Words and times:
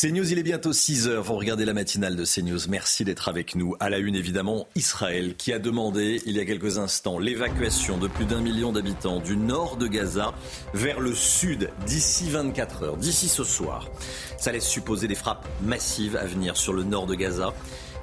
CNews, 0.00 0.32
il 0.32 0.38
est 0.38 0.42
bientôt 0.42 0.72
6 0.72 1.08
heures. 1.08 1.24
Vous 1.24 1.34
regardez 1.34 1.66
la 1.66 1.74
matinale 1.74 2.16
de 2.16 2.24
CNews. 2.24 2.70
Merci 2.70 3.04
d'être 3.04 3.28
avec 3.28 3.54
nous. 3.54 3.76
À 3.80 3.90
la 3.90 3.98
une, 3.98 4.14
évidemment, 4.14 4.66
Israël 4.74 5.34
qui 5.36 5.52
a 5.52 5.58
demandé, 5.58 6.22
il 6.24 6.38
y 6.38 6.40
a 6.40 6.46
quelques 6.46 6.78
instants, 6.78 7.18
l'évacuation 7.18 7.98
de 7.98 8.08
plus 8.08 8.24
d'un 8.24 8.40
million 8.40 8.72
d'habitants 8.72 9.20
du 9.20 9.36
nord 9.36 9.76
de 9.76 9.86
Gaza 9.86 10.32
vers 10.72 11.00
le 11.00 11.12
sud 11.12 11.68
d'ici 11.84 12.30
24 12.30 12.82
heures, 12.82 12.96
d'ici 12.96 13.28
ce 13.28 13.44
soir. 13.44 13.90
Ça 14.38 14.52
laisse 14.52 14.66
supposer 14.66 15.06
des 15.06 15.14
frappes 15.14 15.46
massives 15.62 16.16
à 16.16 16.24
venir 16.24 16.56
sur 16.56 16.72
le 16.72 16.82
nord 16.82 17.04
de 17.04 17.14
Gaza. 17.14 17.52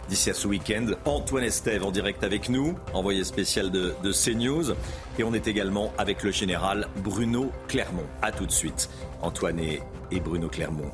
D'ici 0.07 0.29
à 0.29 0.35
ce 0.35 0.47
week-end, 0.47 0.91
Antoine 1.05 1.45
Estève 1.45 1.83
en 1.83 1.89
direct 1.89 2.23
avec 2.23 2.49
nous, 2.49 2.77
envoyé 2.93 3.23
spécial 3.23 3.71
de, 3.71 3.95
de 4.03 4.11
CNews. 4.11 4.75
Et 5.17 5.23
on 5.23 5.33
est 5.33 5.47
également 5.47 5.91
avec 5.97 6.21
le 6.21 6.29
général 6.29 6.89
Bruno 6.97 7.51
Clermont. 7.67 8.05
A 8.21 8.31
tout 8.31 8.45
de 8.45 8.51
suite. 8.51 8.87
Antoine 9.23 9.57
et 9.59 10.19
Bruno 10.19 10.47
Clermont. 10.47 10.91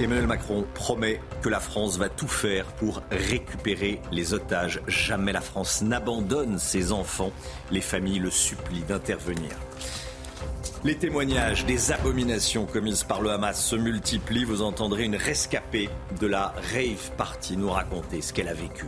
Emmanuel 0.00 0.26
Macron 0.26 0.64
promet 0.72 1.20
que 1.42 1.50
la 1.50 1.60
France 1.60 1.98
va 1.98 2.08
tout 2.08 2.28
faire 2.28 2.64
pour 2.64 3.02
récupérer 3.10 4.00
les 4.10 4.32
otages. 4.32 4.80
Jamais 4.86 5.32
la 5.32 5.42
France 5.42 5.82
n'abandonne 5.82 6.58
ses 6.58 6.90
enfants. 6.92 7.32
Les 7.70 7.82
familles 7.82 8.18
le 8.18 8.30
supplient 8.30 8.84
d'intervenir. 8.88 9.50
Les 10.84 10.94
témoignages 10.94 11.66
des 11.66 11.92
abominations 11.92 12.64
commises 12.64 13.04
par 13.04 13.20
le 13.20 13.30
Hamas 13.30 13.62
se 13.62 13.76
multiplient. 13.76 14.44
Vous 14.44 14.62
entendrez 14.62 15.04
une 15.04 15.16
rescapée 15.16 15.90
de 16.18 16.26
la 16.26 16.54
rave 16.72 17.10
party 17.18 17.58
nous 17.58 17.68
raconter 17.68 18.22
ce 18.22 18.32
qu'elle 18.32 18.48
a 18.48 18.54
vécu. 18.54 18.86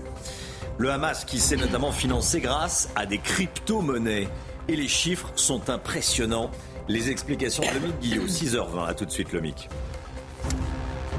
Le 0.79 0.91
Hamas 0.91 1.27
qui 1.27 1.39
s'est 1.39 1.57
notamment 1.57 1.93
financé 1.93 2.41
grâce 2.41 2.89
à 2.97 3.05
des 3.05 3.19
crypto-monnaies. 3.19 4.29
Et 4.69 4.77
les 4.77 4.89
chiffres 4.89 5.31
sont 5.37 5.69
impressionnants. 5.69 6.51
Les 6.89 7.11
explications 7.11 7.65
de 7.65 7.79
Lomic 7.79 7.99
Guillot, 8.01 8.27
6h20. 8.27 8.87
À 8.87 8.95
tout 8.95 9.05
de 9.05 9.11
suite, 9.11 9.33
Lomic. 9.33 9.69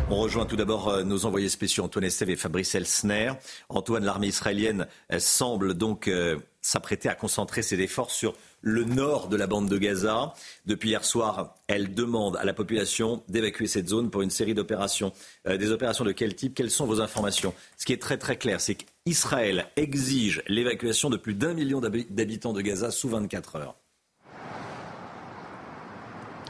On 0.10 0.18
rejoint 0.18 0.46
tout 0.46 0.56
d'abord 0.56 0.90
euh, 0.90 1.04
nos 1.04 1.26
envoyés 1.26 1.50
spéciaux 1.50 1.84
Antoine 1.84 2.06
Estève 2.06 2.30
et 2.30 2.36
Fabrice 2.36 2.76
Elsner. 2.76 3.32
Antoine, 3.70 4.04
l'armée 4.04 4.28
israélienne 4.28 4.88
semble 5.18 5.74
donc 5.74 6.08
euh, 6.08 6.38
s'apprêter 6.62 7.10
à 7.10 7.16
concentrer 7.16 7.62
ses 7.62 7.80
efforts 7.80 8.12
sur 8.12 8.36
le 8.62 8.86
nord 8.86 9.28
de 9.28 9.36
la 9.36 9.48
bande 9.48 9.70
de 9.70 9.78
Gaza. 9.78 10.34
Depuis 10.66 10.90
hier 10.90 11.04
soir, 11.04 11.56
elle 11.68 11.94
demande 11.94 12.38
à 12.38 12.46
la 12.46 12.54
population 12.54 13.22
d'évacuer 13.28 13.68
cette 13.68 13.90
zone 13.90 14.10
pour 14.10 14.22
une 14.22 14.30
série 14.30 14.54
d'opérations. 14.54 15.12
Euh, 15.48 15.58
des 15.58 15.72
opérations 15.72 16.06
de 16.06 16.12
quel 16.14 16.36
type? 16.36 16.56
Quelles 16.56 16.72
sont 16.72 16.86
vos 16.86 17.02
informations? 17.02 17.54
Ce 17.78 17.86
qui 17.86 17.94
est 17.94 18.02
très 18.02 18.18
très 18.18 18.38
clair, 18.38 18.62
c'est 18.62 18.76
qu'Israël 18.76 19.68
exige 19.76 20.42
l'évacuation 20.48 21.10
de 21.10 21.18
plus 21.18 21.34
d'un 21.34 21.54
million 21.54 21.82
d'habitants 21.82 22.54
de 22.54 22.62
Gaza 22.62 22.90
sous 22.90 23.10
24 23.10 23.58
heures. 23.58 23.76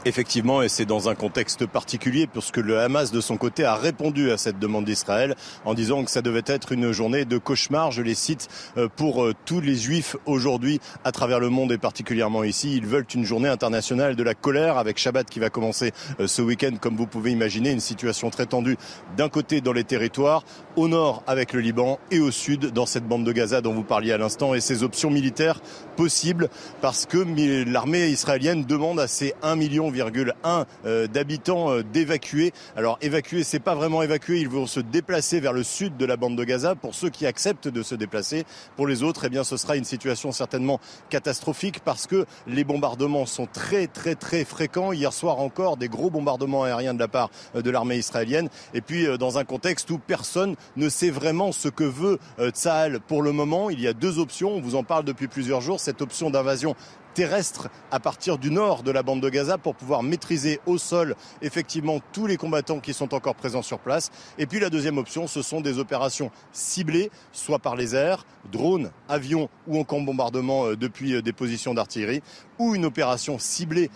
Effectivement, 0.06 0.60
et 0.60 0.68
c'est 0.68 0.84
dans 0.84 1.08
un 1.08 1.14
contexte 1.14 1.64
particulier, 1.64 2.26
puisque 2.26 2.58
le 2.58 2.78
Hamas, 2.78 3.10
de 3.10 3.22
son 3.22 3.38
côté, 3.38 3.64
a 3.64 3.74
répondu 3.74 4.30
à 4.32 4.36
cette 4.36 4.58
demande 4.58 4.84
d'Israël 4.84 5.34
en 5.64 5.72
disant 5.72 6.04
que 6.04 6.10
ça 6.10 6.20
devait 6.20 6.42
être 6.44 6.72
une 6.72 6.92
journée 6.92 7.24
de 7.24 7.38
cauchemar, 7.38 7.90
je 7.90 8.02
les 8.02 8.14
cite, 8.14 8.48
euh, 8.76 8.86
pour 8.94 9.24
euh, 9.24 9.32
tous 9.46 9.62
les 9.62 9.76
juifs 9.76 10.16
aujourd'hui 10.26 10.78
à 11.04 11.12
travers 11.12 11.40
le 11.40 11.48
monde 11.48 11.72
et 11.72 11.78
particulièrement 11.78 12.44
ici. 12.44 12.76
Ils 12.76 12.84
veulent 12.86 13.06
une 13.14 13.24
journée 13.24 13.48
internationale 13.48 14.14
de 14.14 14.22
la 14.22 14.34
colère 14.34 14.76
avec 14.76 14.98
Shabbat 14.98 15.26
qui 15.30 15.40
va 15.40 15.48
commencer 15.48 15.92
euh, 16.20 16.26
ce 16.26 16.42
week-end, 16.42 16.72
comme 16.78 16.96
vous 16.96 17.06
pouvez 17.06 17.30
imaginer, 17.30 17.70
une 17.70 17.80
situation 17.80 18.28
très 18.28 18.44
tendue 18.44 18.76
d'un 19.16 19.30
côté 19.30 19.62
dans 19.62 19.72
les 19.72 19.84
territoires, 19.84 20.44
au 20.76 20.86
nord 20.86 21.22
avec 21.26 21.54
le 21.54 21.60
Liban 21.60 21.98
et 22.10 22.20
au 22.20 22.30
sud 22.30 22.72
dans 22.72 22.84
cette 22.84 23.08
bande 23.08 23.24
de 23.24 23.32
Gaza 23.32 23.62
dont 23.62 23.72
vous 23.72 23.84
parliez 23.84 24.12
à 24.12 24.18
l'instant 24.18 24.52
et 24.52 24.60
ces 24.60 24.82
options 24.82 25.08
militaires 25.10 25.60
possibles 25.96 26.50
parce 26.82 27.06
que 27.06 27.24
l'armée 27.66 28.08
israélienne 28.08 28.64
demande 28.64 29.00
à 29.00 29.06
ces 29.06 29.32
1 29.42 29.56
million 29.56 29.93
1,1 30.00 30.64
euh, 30.86 31.06
d'habitants 31.06 31.70
euh, 31.70 31.82
d'évacuer. 31.82 32.52
Alors 32.76 32.98
évacuer, 33.00 33.44
c'est 33.44 33.60
pas 33.60 33.74
vraiment 33.74 34.02
évacuer, 34.02 34.40
ils 34.40 34.48
vont 34.48 34.66
se 34.66 34.80
déplacer 34.80 35.40
vers 35.40 35.52
le 35.52 35.62
sud 35.62 35.96
de 35.96 36.06
la 36.06 36.16
bande 36.16 36.36
de 36.36 36.44
Gaza 36.44 36.74
pour 36.74 36.94
ceux 36.94 37.10
qui 37.10 37.26
acceptent 37.26 37.68
de 37.68 37.82
se 37.82 37.94
déplacer. 37.94 38.44
Pour 38.76 38.86
les 38.86 39.02
autres, 39.02 39.26
eh 39.30 39.44
ce 39.44 39.56
sera 39.56 39.76
une 39.76 39.84
situation 39.84 40.32
certainement 40.32 40.80
catastrophique 41.10 41.80
parce 41.80 42.06
que 42.06 42.24
les 42.46 42.64
bombardements 42.64 43.26
sont 43.26 43.46
très 43.46 43.86
très 43.86 44.14
très 44.14 44.44
fréquents. 44.44 44.92
Hier 44.92 45.12
soir 45.12 45.40
encore, 45.40 45.76
des 45.76 45.88
gros 45.88 46.10
bombardements 46.10 46.64
aériens 46.64 46.94
de 46.94 47.00
la 47.00 47.08
part 47.08 47.30
euh, 47.56 47.62
de 47.62 47.70
l'armée 47.70 47.96
israélienne. 47.96 48.48
Et 48.74 48.80
puis 48.80 49.06
dans 49.18 49.38
un 49.38 49.44
contexte 49.44 49.90
où 49.90 49.98
personne 49.98 50.56
ne 50.76 50.88
sait 50.88 51.10
vraiment 51.10 51.52
ce 51.52 51.68
que 51.68 51.84
veut 51.84 52.18
Tsahal 52.50 53.00
pour 53.00 53.22
le 53.22 53.32
moment, 53.32 53.70
il 53.70 53.80
y 53.80 53.88
a 53.88 53.92
deux 53.92 54.18
options. 54.18 54.54
On 54.54 54.60
vous 54.60 54.74
en 54.74 54.84
parle 54.84 55.04
depuis 55.04 55.28
plusieurs 55.28 55.60
jours. 55.60 55.80
Cette 55.80 56.02
option 56.02 56.30
d'invasion 56.30 56.76
terrestre 57.14 57.68
à 57.90 58.00
partir 58.00 58.36
du 58.36 58.50
nord 58.50 58.82
de 58.82 58.90
la 58.90 59.02
bande 59.02 59.22
de 59.22 59.28
Gaza 59.28 59.56
pour 59.56 59.74
pouvoir 59.74 60.02
maîtriser 60.02 60.60
au 60.66 60.76
sol 60.76 61.16
effectivement 61.40 62.00
tous 62.12 62.26
les 62.26 62.36
combattants 62.36 62.80
qui 62.80 62.92
sont 62.92 63.14
encore 63.14 63.34
présents 63.34 63.62
sur 63.62 63.78
place. 63.78 64.10
Et 64.38 64.46
puis 64.46 64.60
la 64.60 64.68
deuxième 64.68 64.98
option, 64.98 65.26
ce 65.26 65.40
sont 65.40 65.60
des 65.60 65.78
opérations 65.78 66.30
ciblées, 66.52 67.10
soit 67.32 67.58
par 67.58 67.76
les 67.76 67.94
airs, 67.94 68.26
drones, 68.52 68.90
avions 69.08 69.48
ou 69.66 69.78
encore 69.78 69.94
bombardement 70.00 70.66
euh, 70.66 70.76
depuis 70.76 71.14
euh, 71.14 71.22
des 71.22 71.32
positions 71.32 71.74
d'artillerie, 71.74 72.22
ou 72.58 72.74
une 72.74 72.84
opération 72.84 73.38
ciblée 73.38 73.90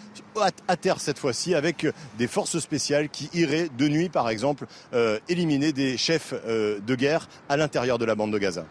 à 0.68 0.76
terre 0.76 1.00
cette 1.00 1.18
fois-ci 1.18 1.54
avec 1.54 1.86
des 2.16 2.28
forces 2.28 2.58
spéciales 2.58 3.08
qui 3.08 3.28
iraient 3.34 3.68
de 3.76 3.88
nuit 3.88 4.08
par 4.08 4.28
exemple 4.28 4.66
euh, 4.94 5.18
éliminer 5.28 5.72
des 5.72 5.96
chefs 5.96 6.34
de 6.44 6.94
guerre 6.94 7.28
à 7.48 7.56
l'intérieur 7.56 7.98
de 7.98 8.04
la 8.04 8.14
bande 8.14 8.32
de 8.32 8.38
Gaza. 8.38 8.64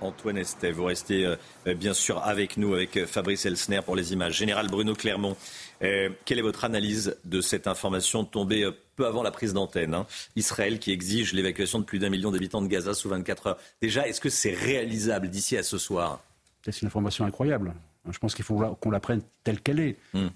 Antoine 0.00 0.38
Estève. 0.38 0.74
Vous 0.74 0.84
restez 0.84 1.26
euh, 1.26 1.74
bien 1.74 1.94
sûr 1.94 2.22
avec 2.24 2.56
nous, 2.56 2.74
avec 2.74 2.96
euh, 2.96 3.06
Fabrice 3.06 3.46
Elsner 3.46 3.80
pour 3.84 3.96
les 3.96 4.12
images. 4.12 4.36
Général 4.36 4.68
Bruno 4.68 4.94
Clermont, 4.94 5.36
euh, 5.82 6.10
quelle 6.24 6.38
est 6.38 6.42
votre 6.42 6.64
analyse 6.64 7.16
de 7.24 7.40
cette 7.40 7.66
information 7.66 8.24
tombée 8.24 8.68
peu 8.96 9.06
avant 9.06 9.22
la 9.22 9.30
prise 9.30 9.52
d'antenne 9.52 9.94
hein? 9.94 10.06
Israël 10.36 10.78
qui 10.78 10.92
exige 10.92 11.32
l'évacuation 11.32 11.78
de 11.78 11.84
plus 11.84 11.98
d'un 11.98 12.10
million 12.10 12.30
d'habitants 12.30 12.62
de 12.62 12.68
Gaza 12.68 12.94
sous 12.94 13.08
24 13.08 13.46
heures. 13.48 13.58
Déjà, 13.80 14.06
est-ce 14.08 14.20
que 14.20 14.30
c'est 14.30 14.54
réalisable 14.54 15.28
d'ici 15.28 15.56
à 15.56 15.62
ce 15.62 15.78
soir? 15.78 16.20
C'est 16.64 16.82
une 16.82 16.88
information 16.88 17.24
incroyable. 17.24 17.74
Je 18.10 18.18
pense 18.18 18.34
qu'il 18.34 18.44
faut 18.44 18.58
qu'on 18.80 18.90
la 18.90 19.00
prenne 19.00 19.22
telle 19.44 19.60
qu'elle 19.60 19.80
est. 19.80 19.96
Hmm. 20.14 20.28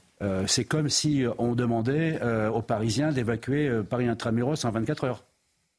c'est 0.47 0.65
comme 0.65 0.89
si 0.89 1.25
on 1.39 1.55
demandait 1.55 2.21
aux 2.49 2.63
Parisiens 2.63 3.13
d'évacuer 3.13 3.71
Paris 3.89 4.09
intramuros 4.09 4.65
en 4.65 4.71
24 4.71 5.05
heures. 5.05 5.25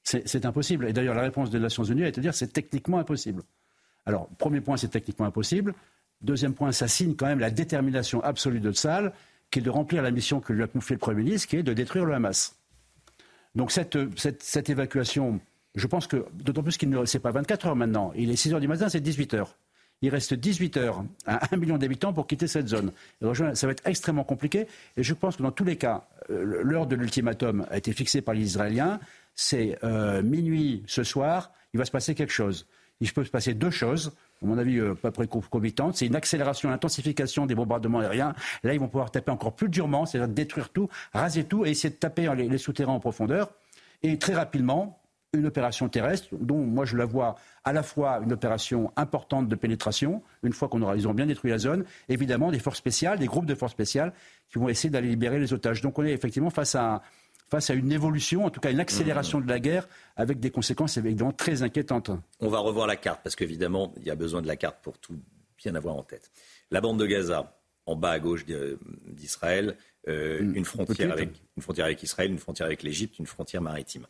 C'est 0.03 0.45
impossible. 0.45 0.87
Et 0.87 0.93
d'ailleurs, 0.93 1.15
la 1.15 1.21
réponse 1.21 1.49
des 1.49 1.59
Nations 1.59 1.83
Unies 1.83 2.03
est 2.03 2.11
de 2.11 2.21
dire 2.21 2.33
c'est 2.33 2.51
techniquement 2.51 2.99
impossible. 2.99 3.43
Alors, 4.05 4.27
premier 4.37 4.61
point, 4.61 4.77
c'est 4.77 4.89
techniquement 4.89 5.25
impossible. 5.25 5.73
Deuxième 6.21 6.53
point, 6.53 6.71
ça 6.71 6.87
signe 6.87 7.15
quand 7.15 7.25
même 7.25 7.39
la 7.39 7.51
détermination 7.51 8.23
absolue 8.23 8.59
de 8.59 8.71
Tzal, 8.71 9.13
qui 9.51 9.59
est 9.59 9.61
de 9.61 9.69
remplir 9.69 10.01
la 10.01 10.11
mission 10.11 10.39
que 10.39 10.53
lui 10.53 10.63
a 10.63 10.67
confiée 10.67 10.95
le 10.95 10.99
Premier 10.99 11.23
ministre, 11.23 11.47
qui 11.47 11.57
est 11.57 11.63
de 11.63 11.73
détruire 11.73 12.05
le 12.05 12.13
Hamas. 12.13 12.55
Donc 13.55 13.71
cette, 13.71 13.97
cette, 14.17 14.69
évacuation, 14.69 15.39
je 15.75 15.85
pense 15.87 16.07
que, 16.07 16.25
d'autant 16.33 16.63
plus 16.63 16.77
qu'il 16.77 16.89
ne 16.89 17.05
c'est 17.05 17.19
pas 17.19 17.31
24 17.31 17.67
heures 17.67 17.75
maintenant, 17.75 18.11
il 18.15 18.31
est 18.31 18.35
6 18.35 18.53
heures 18.53 18.59
du 18.59 18.67
matin, 18.67 18.89
c'est 18.89 18.99
18 18.99 19.35
heures. 19.35 19.55
Il 20.01 20.09
reste 20.09 20.33
18 20.33 20.77
heures 20.77 21.05
à 21.25 21.53
1 21.53 21.57
million 21.57 21.77
d'habitants 21.77 22.13
pour 22.13 22.27
quitter 22.27 22.47
cette 22.47 22.67
zone. 22.67 22.91
Ça 23.53 23.67
va 23.67 23.71
être 23.71 23.87
extrêmement 23.87 24.23
compliqué. 24.23 24.67
Et 24.97 25.03
je 25.03 25.13
pense 25.13 25.37
que 25.37 25.43
dans 25.43 25.51
tous 25.51 25.63
les 25.63 25.77
cas, 25.77 26.07
euh, 26.29 26.61
l'heure 26.63 26.87
de 26.87 26.95
l'ultimatum 26.95 27.65
a 27.69 27.77
été 27.77 27.93
fixée 27.93 28.21
par 28.21 28.33
les 28.33 28.41
Israéliens. 28.41 28.99
C'est 29.35 29.77
euh, 29.83 30.21
minuit 30.21 30.83
ce 30.87 31.03
soir, 31.03 31.51
il 31.73 31.77
va 31.77 31.85
se 31.85 31.91
passer 31.91 32.15
quelque 32.15 32.33
chose 32.33 32.65
il 32.99 33.11
peut 33.11 33.23
se 33.23 33.29
passer 33.29 33.53
deux 33.53 33.69
choses, 33.69 34.13
à 34.41 34.45
mon 34.45 34.57
avis, 34.57 34.79
euh, 34.79 34.93
pas 34.93 35.11
concomitantes. 35.11 35.97
C'est 35.97 36.05
une 36.05 36.15
accélération, 36.15 36.69
une 36.69 36.75
intensification 36.75 37.45
des 37.45 37.55
bombardements 37.55 37.99
aériens. 37.99 38.33
Là, 38.63 38.73
ils 38.73 38.79
vont 38.79 38.87
pouvoir 38.87 39.11
taper 39.11 39.31
encore 39.31 39.55
plus 39.55 39.69
durement, 39.69 40.05
c'est-à-dire 40.05 40.33
détruire 40.33 40.69
tout, 40.69 40.89
raser 41.13 41.43
tout 41.43 41.65
et 41.65 41.69
essayer 41.69 41.93
de 41.93 41.99
taper 41.99 42.33
les, 42.35 42.57
souterrains 42.57 42.93
en 42.93 42.99
profondeur. 42.99 43.51
Et 44.03 44.17
très 44.17 44.33
rapidement, 44.33 44.99
une 45.33 45.47
opération 45.47 45.89
terrestre, 45.89 46.27
dont 46.39 46.59
moi 46.59 46.85
je 46.85 46.95
la 46.95 47.05
vois 47.05 47.35
à 47.63 47.73
la 47.73 47.81
fois 47.81 48.19
une 48.23 48.31
opération 48.31 48.91
importante 48.95 49.47
de 49.47 49.55
pénétration, 49.55 50.21
une 50.43 50.53
fois 50.53 50.67
qu'on 50.67 50.81
aura, 50.81 50.95
ils 50.95 51.07
bien 51.13 51.25
détruit 51.25 51.49
la 51.49 51.57
zone, 51.57 51.85
évidemment 52.07 52.51
des 52.51 52.59
forces 52.59 52.77
spéciales, 52.77 53.17
des 53.17 53.25
groupes 53.25 53.47
de 53.47 53.55
forces 53.55 53.71
spéciales 53.71 54.13
qui 54.49 54.59
vont 54.59 54.69
essayer 54.69 54.89
d'aller 54.89 55.07
libérer 55.07 55.39
les 55.39 55.51
otages. 55.53 55.81
Donc 55.81 55.97
on 55.97 56.03
est 56.03 56.11
effectivement 56.11 56.51
face 56.51 56.75
à, 56.75 57.01
face 57.53 57.69
à 57.69 57.75
une 57.75 57.91
évolution, 57.91 58.45
en 58.45 58.49
tout 58.49 58.59
cas 58.59 58.71
une 58.71 58.79
accélération 58.79 59.39
de 59.39 59.47
la 59.47 59.59
guerre, 59.59 59.87
avec 60.15 60.39
des 60.39 60.49
conséquences 60.49 60.97
évidemment 60.97 61.31
très 61.31 61.61
inquiétantes. 61.61 62.09
On 62.39 62.49
va 62.49 62.57
revoir 62.57 62.87
la 62.87 62.95
carte, 62.95 63.21
parce 63.23 63.35
qu'évidemment, 63.35 63.93
il 63.97 64.03
y 64.03 64.09
a 64.09 64.15
besoin 64.15 64.41
de 64.41 64.47
la 64.47 64.55
carte 64.55 64.77
pour 64.81 64.97
tout 64.97 65.13
bien 65.59 65.75
avoir 65.75 65.95
en 65.95 66.01
tête. 66.01 66.31
La 66.71 66.81
bande 66.81 66.97
de 66.99 67.05
Gaza, 67.05 67.55
en 67.85 67.95
bas 67.95 68.09
à 68.09 68.19
gauche 68.19 68.43
d'Israël, 69.05 69.77
mm. 70.07 70.55
une, 70.55 70.65
frontière 70.65 71.11
avec, 71.11 71.29
une 71.55 71.61
frontière 71.61 71.85
avec 71.85 72.01
Israël, 72.01 72.31
une 72.31 72.39
frontière 72.39 72.65
avec 72.65 72.81
l'Égypte, 72.81 73.19
une 73.19 73.27
frontière 73.27 73.61
maritime. 73.61 74.07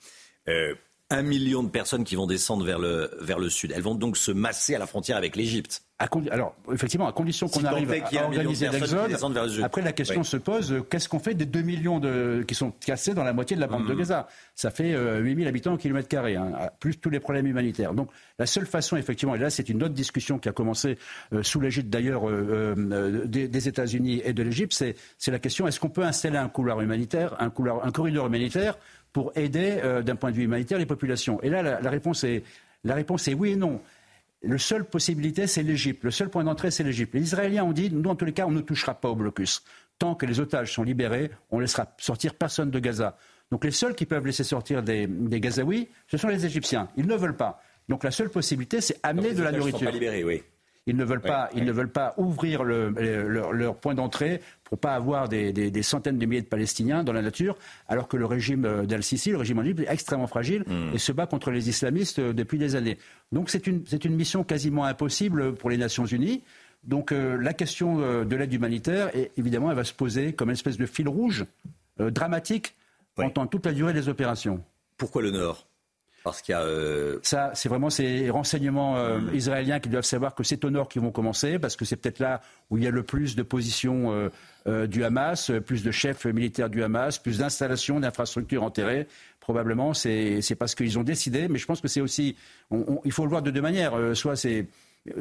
Un 1.09 1.21
million 1.21 1.63
de 1.63 1.69
personnes 1.69 2.03
qui 2.03 2.15
vont 2.15 2.27
descendre 2.27 2.65
vers 2.65 2.79
le, 2.79 3.11
vers 3.19 3.39
le 3.39 3.49
sud. 3.49 3.71
Elles 3.75 3.83
vont 3.83 3.95
donc 3.95 4.17
se 4.17 4.31
masser 4.31 4.75
à 4.75 4.79
la 4.79 4.87
frontière 4.87 5.17
avec 5.17 5.35
l'Égypte 5.35 5.83
alors, 6.31 6.55
effectivement, 6.71 7.07
à 7.07 7.11
condition 7.11 7.47
qu'on 7.47 7.63
arrive 7.65 7.91
à 7.91 8.25
organiser 8.25 8.69
l'exode, 8.69 9.15
après 9.63 9.81
la 9.81 9.91
question 9.91 10.23
se 10.23 10.37
pose, 10.37 10.83
qu'est-ce 10.89 11.07
qu'on 11.07 11.19
fait 11.19 11.33
des 11.33 11.45
2 11.45 11.61
millions 11.61 11.99
de, 11.99 12.43
qui 12.47 12.55
sont 12.55 12.71
cassés 12.71 13.13
dans 13.13 13.23
la 13.23 13.33
moitié 13.33 13.55
de 13.55 13.61
la 13.61 13.67
bande 13.67 13.87
de 13.87 13.93
mmh. 13.93 13.97
Gaza? 13.97 14.27
Ça 14.55 14.71
fait 14.71 14.89
8 14.89 14.95
euh, 14.95 15.35
000 15.35 15.47
habitants 15.47 15.73
au 15.73 15.77
kilomètre 15.77 16.07
carré, 16.07 16.35
hein, 16.35 16.51
plus 16.79 16.97
tous 16.97 17.09
les 17.09 17.19
problèmes 17.19 17.47
humanitaires. 17.47 17.93
Donc 17.93 18.09
la 18.39 18.45
seule 18.45 18.65
façon, 18.65 18.97
effectivement, 18.97 19.35
et 19.35 19.39
là 19.39 19.49
c'est 19.49 19.69
une 19.69 19.81
autre 19.83 19.93
discussion 19.93 20.39
qui 20.39 20.49
a 20.49 20.51
commencé 20.51 20.97
euh, 21.31 21.43
sous 21.43 21.59
l'égide 21.59 21.89
d'ailleurs 21.89 22.29
euh, 22.29 23.25
des, 23.25 23.67
États-Unis 23.67 24.21
et 24.25 24.33
de 24.33 24.43
l'Égypte, 24.43 24.73
c'est 24.73 25.31
la 25.31 25.39
question, 25.39 25.67
est-ce 25.67 25.79
qu'on 25.79 25.89
peut 25.89 26.03
installer 26.03 26.37
un 26.37 26.49
couloir 26.49 26.81
humanitaire, 26.81 27.35
un, 27.39 27.49
couloir, 27.49 27.85
un 27.85 27.91
corridor 27.91 28.27
humanitaire 28.27 28.77
pour 29.13 29.31
aider 29.35 29.79
d'un 30.03 30.15
point 30.15 30.31
de 30.31 30.35
vue 30.35 30.43
humanitaire 30.43 30.79
les 30.79 30.85
populations 30.85 31.41
Et 31.43 31.49
là, 31.49 31.61
la, 31.61 31.89
réponse 31.89 32.23
est, 32.23 32.43
la 32.83 32.95
réponse 32.95 33.27
est 33.27 33.33
oui 33.33 33.51
et 33.51 33.55
non. 33.55 33.79
La 34.41 34.57
seule 34.57 34.83
possibilité, 34.83 35.47
c'est 35.47 35.63
l'Égypte. 35.63 36.03
Le 36.03 36.11
seul 36.11 36.29
point 36.29 36.43
d'entrée, 36.43 36.71
c'est 36.71 36.83
l'Égypte. 36.83 37.13
Les 37.13 37.21
Israéliens 37.21 37.63
ont 37.63 37.71
dit, 37.71 37.89
nous, 37.89 38.09
en 38.09 38.15
tous 38.15 38.25
les 38.25 38.33
cas, 38.33 38.45
on 38.45 38.51
ne 38.51 38.59
touchera 38.59 38.93
pas 38.93 39.07
au 39.07 39.15
blocus. 39.15 39.63
Tant 39.99 40.15
que 40.15 40.25
les 40.25 40.39
otages 40.39 40.73
sont 40.73 40.83
libérés, 40.83 41.31
on 41.49 41.59
laissera 41.59 41.93
sortir 41.97 42.35
personne 42.35 42.69
de 42.69 42.79
Gaza. 42.79 43.17
Donc 43.51 43.63
les 43.63 43.71
seuls 43.71 43.95
qui 43.95 44.05
peuvent 44.05 44.25
laisser 44.25 44.43
sortir 44.43 44.83
des, 44.83 45.07
des 45.07 45.39
Gazaouis, 45.39 45.87
ce 46.07 46.17
sont 46.17 46.27
les 46.27 46.45
Égyptiens. 46.45 46.89
Ils 46.97 47.07
ne 47.07 47.15
veulent 47.15 47.37
pas. 47.37 47.61
Donc 47.87 48.03
la 48.03 48.11
seule 48.11 48.29
possibilité, 48.29 48.81
c'est 48.81 48.99
amener 49.03 49.33
de 49.33 49.43
la 49.43 49.51
nourriture. 49.51 49.79
Sont 49.79 49.85
pas 49.85 49.91
libérés, 49.91 50.23
oui. 50.23 50.43
Ils 50.85 50.97
ne 50.97 51.05
veulent, 51.05 51.21
pas, 51.21 51.49
ils 51.55 51.63
ne 51.63 51.71
veulent 51.71 51.91
pas 51.91 52.13
ouvrir 52.17 52.63
leur, 52.63 53.75
point 53.77 53.93
d'entrée 53.93 54.41
pour 54.65 54.77
pas 54.77 54.95
avoir 54.95 55.29
des, 55.29 55.83
centaines 55.83 56.17
de 56.17 56.25
milliers 56.25 56.41
de 56.41 56.47
Palestiniens 56.47 57.03
dans 57.03 57.13
la 57.13 57.21
nature, 57.21 57.55
alors 57.87 58.09
que 58.09 58.17
le 58.17 58.25
régime 58.25 58.65
euh, 58.65 58.85
d'Al-Sisi, 58.85 59.31
le 59.31 59.37
régime 59.37 59.59
en 59.59 59.63
Égypte, 59.63 59.79
est 59.81 59.93
extrêmement 59.93 60.27
fragile 60.27 60.63
hmm. 60.67 60.93
et 60.93 60.97
se 60.97 61.13
bat 61.13 61.25
contre 61.25 61.51
les 61.51 61.69
islamistes 61.69 62.19
euh, 62.19 62.33
depuis 62.33 62.57
des 62.57 62.75
années. 62.75 62.97
Donc 63.31 63.49
c'est 63.49 63.65
une, 63.65 63.83
une 64.03 64.15
mission 64.15 64.43
quasiment 64.43 64.83
impossible 64.83 65.55
pour 65.55 65.69
les 65.69 65.77
Nations 65.77 66.05
Unies. 66.05 66.43
Donc 66.83 67.13
euh, 67.13 67.37
la 67.37 67.53
question 67.53 68.25
de 68.25 68.35
l'aide 68.35 68.53
humanitaire, 68.53 69.09
évidemment, 69.37 69.69
elle 69.69 69.77
va 69.77 69.85
se 69.85 69.93
poser 69.93 70.33
comme 70.33 70.49
une 70.49 70.55
espèce 70.55 70.77
de 70.77 70.85
fil 70.85 71.07
rouge 71.07 71.45
dramatique 71.97 72.75
pendant 73.15 73.47
toute 73.47 73.65
la 73.65 73.71
durée 73.71 73.93
des 73.93 74.09
opérations. 74.09 74.61
Pourquoi 74.97 75.21
le 75.21 75.31
Nord? 75.31 75.65
Parce 76.23 76.41
qu'il 76.41 76.53
y 76.53 76.55
a. 76.55 76.61
Euh, 76.61 77.19
Ça, 77.21 77.51
c'est 77.53 77.69
vraiment 77.69 77.89
ces 77.89 78.29
renseignements 78.29 78.97
euh, 78.97 79.19
israéliens 79.33 79.79
qui 79.79 79.89
doivent 79.89 80.05
savoir 80.05 80.35
que 80.35 80.43
c'est 80.43 80.63
au 80.65 80.69
nord 80.69 80.87
qu'ils 80.87 81.01
vont 81.01 81.11
commencer, 81.11 81.59
parce 81.59 81.75
que 81.75 81.85
c'est 81.85 81.97
peut-être 81.97 82.19
là 82.19 82.41
où 82.69 82.77
il 82.77 82.83
y 82.83 82.87
a 82.87 82.91
le 82.91 83.03
plus 83.03 83.35
de 83.35 83.43
positions 83.43 84.29
euh, 84.65 84.87
du 84.87 85.03
Hamas, 85.03 85.51
plus 85.65 85.83
de 85.83 85.91
chefs 85.91 86.25
militaires 86.25 86.69
du 86.69 86.83
Hamas, 86.83 87.19
plus 87.19 87.39
d'installations, 87.39 87.99
d'infrastructures 87.99 88.63
enterrées. 88.63 89.07
Probablement, 89.39 89.93
c'est 89.93 90.55
parce 90.57 90.73
qu'ils 90.73 90.97
ont 90.97 91.03
décidé, 91.03 91.49
mais 91.49 91.59
je 91.59 91.65
pense 91.65 91.81
que 91.81 91.89
c'est 91.89 92.01
aussi. 92.01 92.37
il 93.03 93.11
faut 93.11 93.23
le 93.23 93.29
voir 93.29 93.41
de 93.41 93.51
deux 93.51 93.61
manières. 93.61 93.93
soit 94.15 94.37
c'est 94.37 94.67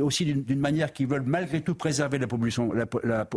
aussi 0.01 0.25
d'une 0.25 0.61
manière 0.61 0.93
qu'ils 0.93 1.09
veulent 1.09 1.25
malgré 1.27 1.61
tout 1.61 1.75
préserver 1.75 2.19
la 2.19 2.29
population, 2.29 2.73
la, 2.73 2.87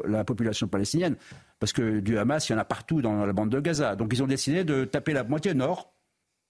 la, 0.05 0.23
population 0.23 0.67
palestinienne, 0.67 1.15
parce 1.59 1.73
que 1.73 1.99
du 1.99 2.19
Hamas, 2.19 2.47
il 2.47 2.51
y 2.51 2.55
en 2.55 2.59
a 2.59 2.65
partout 2.65 3.01
dans 3.01 3.25
la 3.25 3.33
bande 3.33 3.49
de 3.49 3.59
Gaza. 3.59 3.95
Donc 3.95 4.13
ils 4.13 4.21
ont 4.21 4.27
décidé 4.27 4.63
de 4.63 4.85
taper 4.85 5.13
la 5.13 5.23
moitié 5.23 5.55
nord 5.55 5.94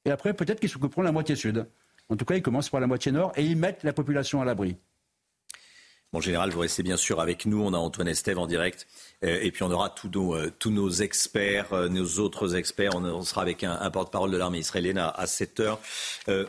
et 0.06 0.12
après, 0.12 0.34
peut-être 0.34 0.60
qu'ils 0.60 0.70
s'occuperont 0.70 1.02
de 1.02 1.08
la 1.08 1.12
moitié 1.12 1.36
sud. 1.36 1.66
En 2.10 2.16
tout 2.16 2.26
cas, 2.26 2.36
ils 2.36 2.42
commencent 2.42 2.70
par 2.70 2.80
la 2.80 2.88
moitié 2.88 3.12
nord 3.12 3.34
et 3.36 3.44
ils 3.44 3.58
mettent 3.58 3.84
la 3.84 3.94
population 3.94 4.42
à 4.42 4.46
l'abri. 4.46 4.78
Bon, 6.14 6.22
général, 6.22 6.52
vous 6.52 6.60
restez 6.60 6.82
bien 6.82 6.96
sûr 6.96 7.20
avec 7.20 7.46
nous. 7.46 7.62
On 7.62 7.74
a 7.74 7.78
Antoine 7.78 8.08
Estève 8.08 8.38
en 8.38 8.48
direct. 8.48 8.88
Euh, 9.24 9.40
et 9.42 9.52
puis 9.52 9.64
on 9.64 9.72
aura 9.72 9.90
tous 9.90 10.10
nos, 10.14 10.36
euh, 10.36 10.50
tous 10.60 10.70
nos 10.70 10.90
experts, 10.90 11.74
euh, 11.74 11.90
nos 11.90 12.20
autres 12.20 12.56
experts. 12.56 12.96
On, 12.96 13.22
sera 13.24 13.42
avec 13.42 13.66
un, 13.66 13.90
porte-parole 13.92 14.32
de 14.32 14.38
l'armée 14.38 14.60
israélienne 14.60 14.98
à, 14.98 15.10
à 15.10 15.28
7 15.28 15.60
heures, 15.60 15.82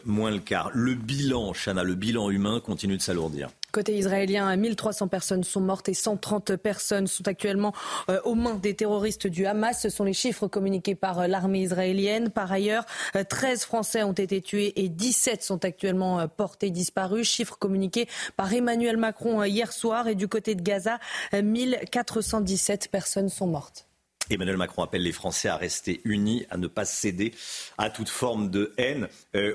moins 0.05 0.31
le 0.31 0.39
quart. 0.39 0.71
Le 0.73 0.95
bilan, 0.95 1.53
Chana, 1.53 1.83
le 1.83 1.95
bilan 1.95 2.31
humain 2.31 2.61
continue 2.61 2.97
de 2.97 3.03
s'alourdir. 3.03 3.49
Côté 3.77 3.99
israélien, 3.99 4.57
1300 4.57 5.09
personnes 5.09 5.45
sont 5.45 5.61
mortes 5.61 5.91
et 5.91 5.93
130 5.93 6.57
personnes 6.57 7.07
sont 7.07 7.29
actuellement 7.29 7.75
euh, 8.09 8.19
aux 8.25 8.35
mains 8.35 8.55
des 8.55 8.73
terroristes 8.73 9.27
du 9.27 9.45
Hamas. 9.45 9.83
Ce 9.83 9.91
sont 9.91 10.05
les 10.05 10.15
chiffres 10.15 10.49
communiqués 10.49 10.95
par 10.95 11.19
euh, 11.19 11.27
l'armée 11.27 11.61
israélienne. 11.61 12.31
Par 12.31 12.51
ailleurs, 12.51 12.87
13 13.13 13.61
euh, 13.61 13.67
Français 13.67 14.03
ont 14.03 14.15
été 14.15 14.41
tués 14.41 14.73
et 14.83 14.89
17 14.89 15.43
sont 15.43 15.63
actuellement 15.63 16.27
portés 16.27 16.71
disparus. 16.71 17.29
Chiffre 17.29 17.59
communiqué 17.59 18.09
par 18.39 18.51
Emmanuel 18.51 18.97
Macron 18.97 19.45
hier 19.45 19.71
soir. 19.75 20.09
Et 20.09 20.15
du 20.15 20.27
côté 20.27 20.55
de 20.55 20.63
Gaza, 20.63 20.99
1417 21.35 22.89
personnes 22.91 23.29
sont 23.29 23.47
mortes. 23.47 23.87
Emmanuel 24.31 24.57
Macron 24.57 24.85
appelle 24.85 25.03
les 25.03 25.13
Français 25.13 25.49
à 25.49 25.57
rester 25.59 26.01
unis, 26.05 26.47
à 26.49 26.57
ne 26.57 26.67
pas 26.67 26.87
céder 26.87 27.35
à 27.77 27.91
toute 27.91 28.09
forme 28.09 28.49
de 28.49 28.73
haine. 28.79 29.09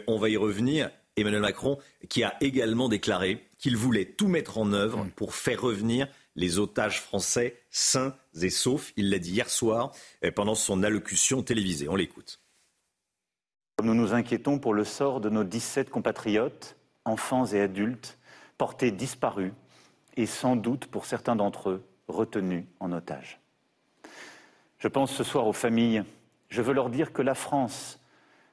on 0.06 0.19
va 0.19 0.29
y 0.29 0.38
revenir. 0.38 0.91
Emmanuel 1.18 1.42
Macron 1.42 1.78
qui 2.10 2.24
a 2.24 2.36
également 2.42 2.90
déclaré 2.90 3.48
qu'il 3.58 3.78
voulait 3.78 4.06
tout 4.06 4.28
mettre 4.28 4.58
en 4.58 4.72
œuvre 4.74 5.08
pour 5.16 5.36
faire 5.36 5.62
revenir 5.62 6.08
les 6.36 6.60
otages 6.60 7.02
français 7.02 7.58
sains 7.69 8.16
et 8.42 8.50
saufs. 8.50 8.94
Il 8.96 9.10
l'a 9.10 9.19
dit 9.19 9.31
hier 9.31 9.50
soir 9.50 9.92
euh, 10.24 10.31
pendant 10.31 10.56
son 10.56 10.84
allocution 10.84 11.44
télévisée. 11.44 11.90
On 11.90 11.96
l'écoute. 11.96 12.40
Nous 13.84 13.94
nous 13.94 14.13
inquiétons 14.13 14.60
pour 14.60 14.74
le 14.74 14.84
sort 14.84 15.22
de 15.22 15.30
nos 15.30 15.44
17 15.44 15.90
compatriotes, 15.90 16.75
enfants 17.04 17.46
et 17.48 17.60
adultes, 17.60 18.18
portés 18.58 18.92
disparus 18.92 19.54
et 20.16 20.25
sans 20.25 20.56
doute 20.56 20.86
pour 20.86 21.06
certains 21.06 21.36
d'entre 21.36 21.72
eux 21.72 21.84
retenus 22.08 22.66
en 22.80 22.92
otage. 22.92 23.40
Je 24.78 24.88
pense 24.88 25.12
ce 25.12 25.24
soir 25.24 25.48
aux 25.48 25.54
familles. 25.54 26.04
Je 26.50 26.62
veux 26.62 26.74
leur 26.74 26.90
dire 26.90 27.13
que 27.13 27.22
la 27.22 27.36
France 27.36 28.00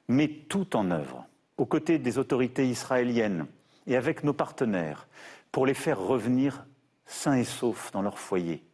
met 0.09 0.29
tout 0.29 0.77
en 0.77 0.91
œuvre 0.91 1.27
aux 1.59 1.67
côtés 1.67 1.99
des 1.99 2.19
autorités 2.19 2.67
israéliennes 2.67 3.47
et 3.87 3.97
avec 3.97 4.25
nos 4.25 4.33
partenaires 4.33 5.09
pour 5.53 5.67
les 5.67 5.75
faire 5.75 6.01
revenir 6.01 6.65
sains 7.05 7.37
et 7.37 7.45
saufs 7.45 7.91
dans 7.93 8.03
leur 8.03 8.19
foyer. 8.19 8.65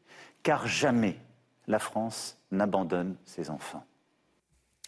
Car 0.42 0.66
jamais 0.66 1.16
la 1.66 1.78
France 1.78 2.38
n'abandonne 2.50 3.16
ses 3.24 3.50
enfants. 3.50 3.84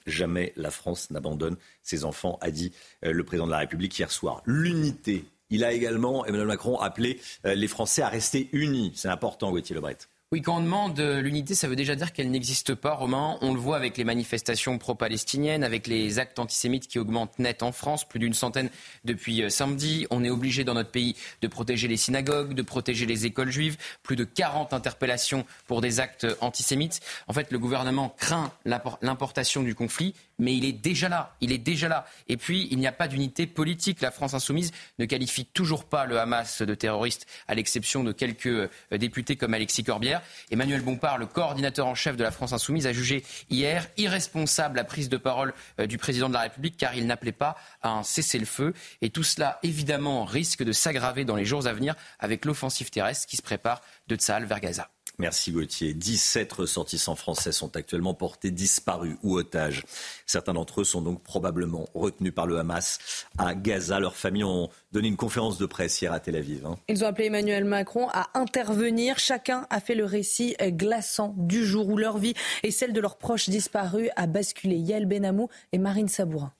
Jamais 0.06 0.52
la 0.56 0.70
France 0.70 1.10
n'abandonne 1.10 1.56
ses 1.82 2.04
enfants, 2.04 2.38
a 2.40 2.50
dit 2.50 2.72
euh, 3.04 3.12
le 3.12 3.24
président 3.24 3.46
de 3.46 3.50
la 3.50 3.58
République 3.58 3.98
hier 3.98 4.10
soir. 4.10 4.42
L'unité. 4.46 5.24
Il 5.50 5.64
a 5.64 5.72
également, 5.72 6.24
Emmanuel 6.26 6.46
Macron, 6.46 6.78
appelé 6.78 7.20
euh, 7.44 7.54
les 7.54 7.66
Français 7.66 8.02
à 8.02 8.08
rester 8.08 8.48
unis. 8.52 8.92
C'est 8.94 9.08
important, 9.08 9.50
Gauthier 9.50 9.74
Lebret. 9.74 9.96
Oui, 10.32 10.42
quand 10.42 10.56
on 10.56 10.60
demande 10.60 10.98
l'unité, 10.98 11.54
ça 11.54 11.68
veut 11.68 11.76
déjà 11.76 11.94
dire 11.94 12.12
qu'elle 12.12 12.32
n'existe 12.32 12.74
pas, 12.74 12.94
Romain. 12.94 13.38
On 13.42 13.54
le 13.54 13.60
voit 13.60 13.76
avec 13.76 13.96
les 13.96 14.02
manifestations 14.02 14.76
pro-palestiniennes, 14.76 15.62
avec 15.62 15.86
les 15.86 16.18
actes 16.18 16.40
antisémites 16.40 16.88
qui 16.88 16.98
augmentent 16.98 17.38
net 17.38 17.62
en 17.62 17.70
France, 17.70 18.02
plus 18.02 18.18
d'une 18.18 18.34
centaine 18.34 18.68
depuis 19.04 19.44
euh, 19.44 19.50
samedi. 19.50 20.04
On 20.10 20.24
est 20.24 20.30
obligé 20.30 20.64
dans 20.64 20.74
notre 20.74 20.90
pays 20.90 21.14
de 21.42 21.46
protéger 21.46 21.86
les 21.86 21.96
synagogues, 21.96 22.54
de 22.54 22.62
protéger 22.62 23.06
les 23.06 23.24
écoles 23.24 23.52
juives. 23.52 23.76
Plus 24.02 24.16
de 24.16 24.24
40 24.24 24.72
interpellations 24.72 25.46
pour 25.68 25.80
des 25.80 26.00
actes 26.00 26.26
antisémites. 26.40 26.98
En 27.28 27.32
fait, 27.32 27.52
le 27.52 27.60
gouvernement 27.60 28.12
craint 28.18 28.50
l'importation 28.64 29.62
du 29.62 29.76
conflit 29.76 30.12
mais 30.38 30.54
il 30.54 30.64
est 30.64 30.72
déjà 30.72 31.08
là. 31.08 31.34
Il 31.40 31.52
est 31.52 31.58
déjà 31.58 31.88
là. 31.88 32.06
Et 32.28 32.36
puis, 32.36 32.68
il 32.70 32.78
n'y 32.78 32.86
a 32.86 32.92
pas 32.92 33.08
d'unité 33.08 33.46
politique. 33.46 34.00
La 34.00 34.10
France 34.10 34.34
insoumise 34.34 34.72
ne 34.98 35.06
qualifie 35.06 35.46
toujours 35.46 35.84
pas 35.84 36.04
le 36.04 36.18
Hamas 36.18 36.62
de 36.62 36.74
terroriste, 36.74 37.26
à 37.48 37.54
l'exception 37.54 38.04
de 38.04 38.12
quelques 38.12 38.46
euh, 38.46 38.68
députés 38.92 39.36
comme 39.36 39.54
Alexis 39.54 39.84
Corbière. 39.84 40.15
Emmanuel 40.50 40.80
Bompard, 40.82 41.18
le 41.18 41.26
coordinateur 41.26 41.86
en 41.86 41.94
chef 41.94 42.16
de 42.16 42.22
la 42.22 42.30
France 42.30 42.52
insoumise, 42.52 42.86
a 42.86 42.92
jugé 42.92 43.24
hier 43.50 43.86
irresponsable 43.96 44.76
la 44.76 44.84
prise 44.84 45.08
de 45.08 45.16
parole 45.16 45.54
euh, 45.80 45.86
du 45.86 45.98
président 45.98 46.28
de 46.28 46.34
la 46.34 46.40
République 46.40 46.76
car 46.76 46.94
il 46.94 47.06
n'appelait 47.06 47.32
pas 47.32 47.56
à 47.82 47.90
un 47.90 48.02
cessez-le-feu. 48.02 48.74
Et 49.02 49.10
tout 49.10 49.22
cela, 49.22 49.58
évidemment, 49.62 50.24
risque 50.24 50.62
de 50.62 50.72
s'aggraver 50.72 51.24
dans 51.24 51.36
les 51.36 51.44
jours 51.44 51.66
à 51.66 51.72
venir 51.72 51.94
avec 52.18 52.44
l'offensive 52.44 52.90
terrestre 52.90 53.26
qui 53.26 53.36
se 53.36 53.42
prépare 53.42 53.80
de 54.06 54.16
Tsahal 54.16 54.44
vers 54.44 54.60
Gaza. 54.60 54.88
Merci 55.18 55.50
Gauthier. 55.52 55.94
17 55.94 56.52
ressortissants 56.52 57.16
français 57.16 57.52
sont 57.52 57.74
actuellement 57.76 58.12
portés 58.12 58.50
disparus 58.50 59.16
ou 59.22 59.36
otages. 59.36 59.84
Certains 60.26 60.52
d'entre 60.52 60.82
eux 60.82 60.84
sont 60.84 61.00
donc 61.00 61.22
probablement 61.22 61.86
retenus 61.94 62.34
par 62.34 62.46
le 62.46 62.58
Hamas 62.58 62.98
à 63.38 63.54
Gaza. 63.54 63.98
Leurs 63.98 64.16
familles 64.16 64.44
ont 64.44 64.68
donné 64.92 65.08
une 65.08 65.16
conférence 65.16 65.56
de 65.58 65.66
presse 65.66 66.00
hier 66.02 66.12
à 66.12 66.20
Tel 66.20 66.36
Aviv. 66.36 66.66
Hein. 66.66 66.76
Ils 66.88 67.02
ont 67.04 67.08
appelé 67.08 67.26
Emmanuel 67.26 67.64
Macron 67.64 68.08
à 68.12 68.28
intervenir. 68.34 69.18
Chacun 69.18 69.66
a 69.70 69.80
fait 69.80 69.94
le 69.94 70.04
récit 70.04 70.54
glaçant 70.60 71.34
du 71.38 71.64
jour 71.64 71.88
où 71.88 71.96
leur 71.96 72.18
vie 72.18 72.34
et 72.62 72.70
celle 72.70 72.92
de 72.92 73.00
leurs 73.00 73.16
proches 73.16 73.48
disparus 73.48 74.10
a 74.16 74.26
basculé. 74.26 74.76
Yael 74.76 75.06
Benamou 75.06 75.48
et 75.72 75.78
Marine 75.78 76.08
Sabourin. 76.08 76.52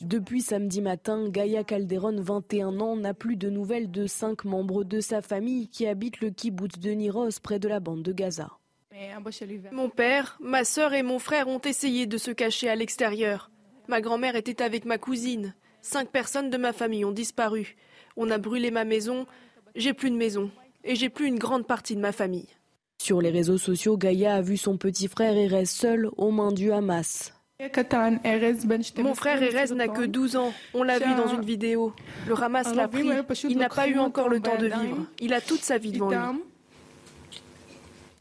Depuis 0.00 0.42
samedi 0.42 0.80
matin, 0.80 1.28
Gaïa 1.28 1.62
Calderon, 1.62 2.20
21 2.20 2.80
ans, 2.80 2.96
n'a 2.96 3.14
plus 3.14 3.36
de 3.36 3.48
nouvelles 3.48 3.90
de 3.90 4.06
cinq 4.06 4.44
membres 4.44 4.82
de 4.82 5.00
sa 5.00 5.22
famille 5.22 5.68
qui 5.68 5.86
habitent 5.86 6.20
le 6.20 6.30
kibbutz 6.30 6.78
de 6.78 6.90
Niros 6.90 7.40
près 7.42 7.58
de 7.58 7.68
la 7.68 7.80
bande 7.80 8.02
de 8.02 8.12
Gaza. 8.12 8.50
Mon 9.72 9.90
père, 9.90 10.36
ma 10.40 10.64
sœur 10.64 10.94
et 10.94 11.02
mon 11.02 11.18
frère 11.18 11.48
ont 11.48 11.60
essayé 11.60 12.06
de 12.06 12.18
se 12.18 12.30
cacher 12.30 12.68
à 12.68 12.76
l'extérieur. 12.76 13.50
Ma 13.88 14.00
grand-mère 14.00 14.36
était 14.36 14.62
avec 14.62 14.84
ma 14.84 14.98
cousine. 14.98 15.54
Cinq 15.82 16.10
personnes 16.10 16.50
de 16.50 16.56
ma 16.56 16.72
famille 16.72 17.04
ont 17.04 17.12
disparu. 17.12 17.76
On 18.16 18.30
a 18.30 18.38
brûlé 18.38 18.70
ma 18.70 18.84
maison. 18.84 19.26
J'ai 19.74 19.92
plus 19.92 20.10
de 20.10 20.16
maison. 20.16 20.50
Et 20.82 20.96
j'ai 20.96 21.08
plus 21.08 21.26
une 21.26 21.38
grande 21.38 21.66
partie 21.66 21.96
de 21.96 22.00
ma 22.00 22.12
famille. 22.12 22.48
Sur 22.98 23.20
les 23.20 23.30
réseaux 23.30 23.58
sociaux, 23.58 23.96
Gaïa 23.96 24.36
a 24.36 24.40
vu 24.40 24.56
son 24.56 24.76
petit 24.76 25.08
frère 25.08 25.36
Erez 25.36 25.66
seul 25.66 26.08
aux 26.16 26.30
mains 26.30 26.52
du 26.52 26.72
Hamas. 26.72 27.33
Mon 28.98 29.14
frère 29.14 29.40
Erez 29.40 29.72
n'a 29.76 29.86
que 29.86 30.04
12 30.04 30.34
ans. 30.34 30.52
On 30.74 30.82
l'a 30.82 30.98
vu 30.98 31.14
dans 31.14 31.28
une 31.28 31.44
vidéo. 31.44 31.94
Le 32.26 32.34
Hamas 32.34 32.74
l'a 32.74 32.88
pris. 32.88 33.08
Il 33.48 33.58
n'a 33.58 33.68
pas 33.68 33.86
eu 33.86 33.96
encore 33.98 34.28
le 34.28 34.40
temps 34.40 34.58
de 34.58 34.66
vivre. 34.66 35.06
Il 35.20 35.32
a 35.32 35.40
toute 35.40 35.62
sa 35.62 35.78
vie 35.78 35.92
devant 35.92 36.10
lui. 36.10 36.40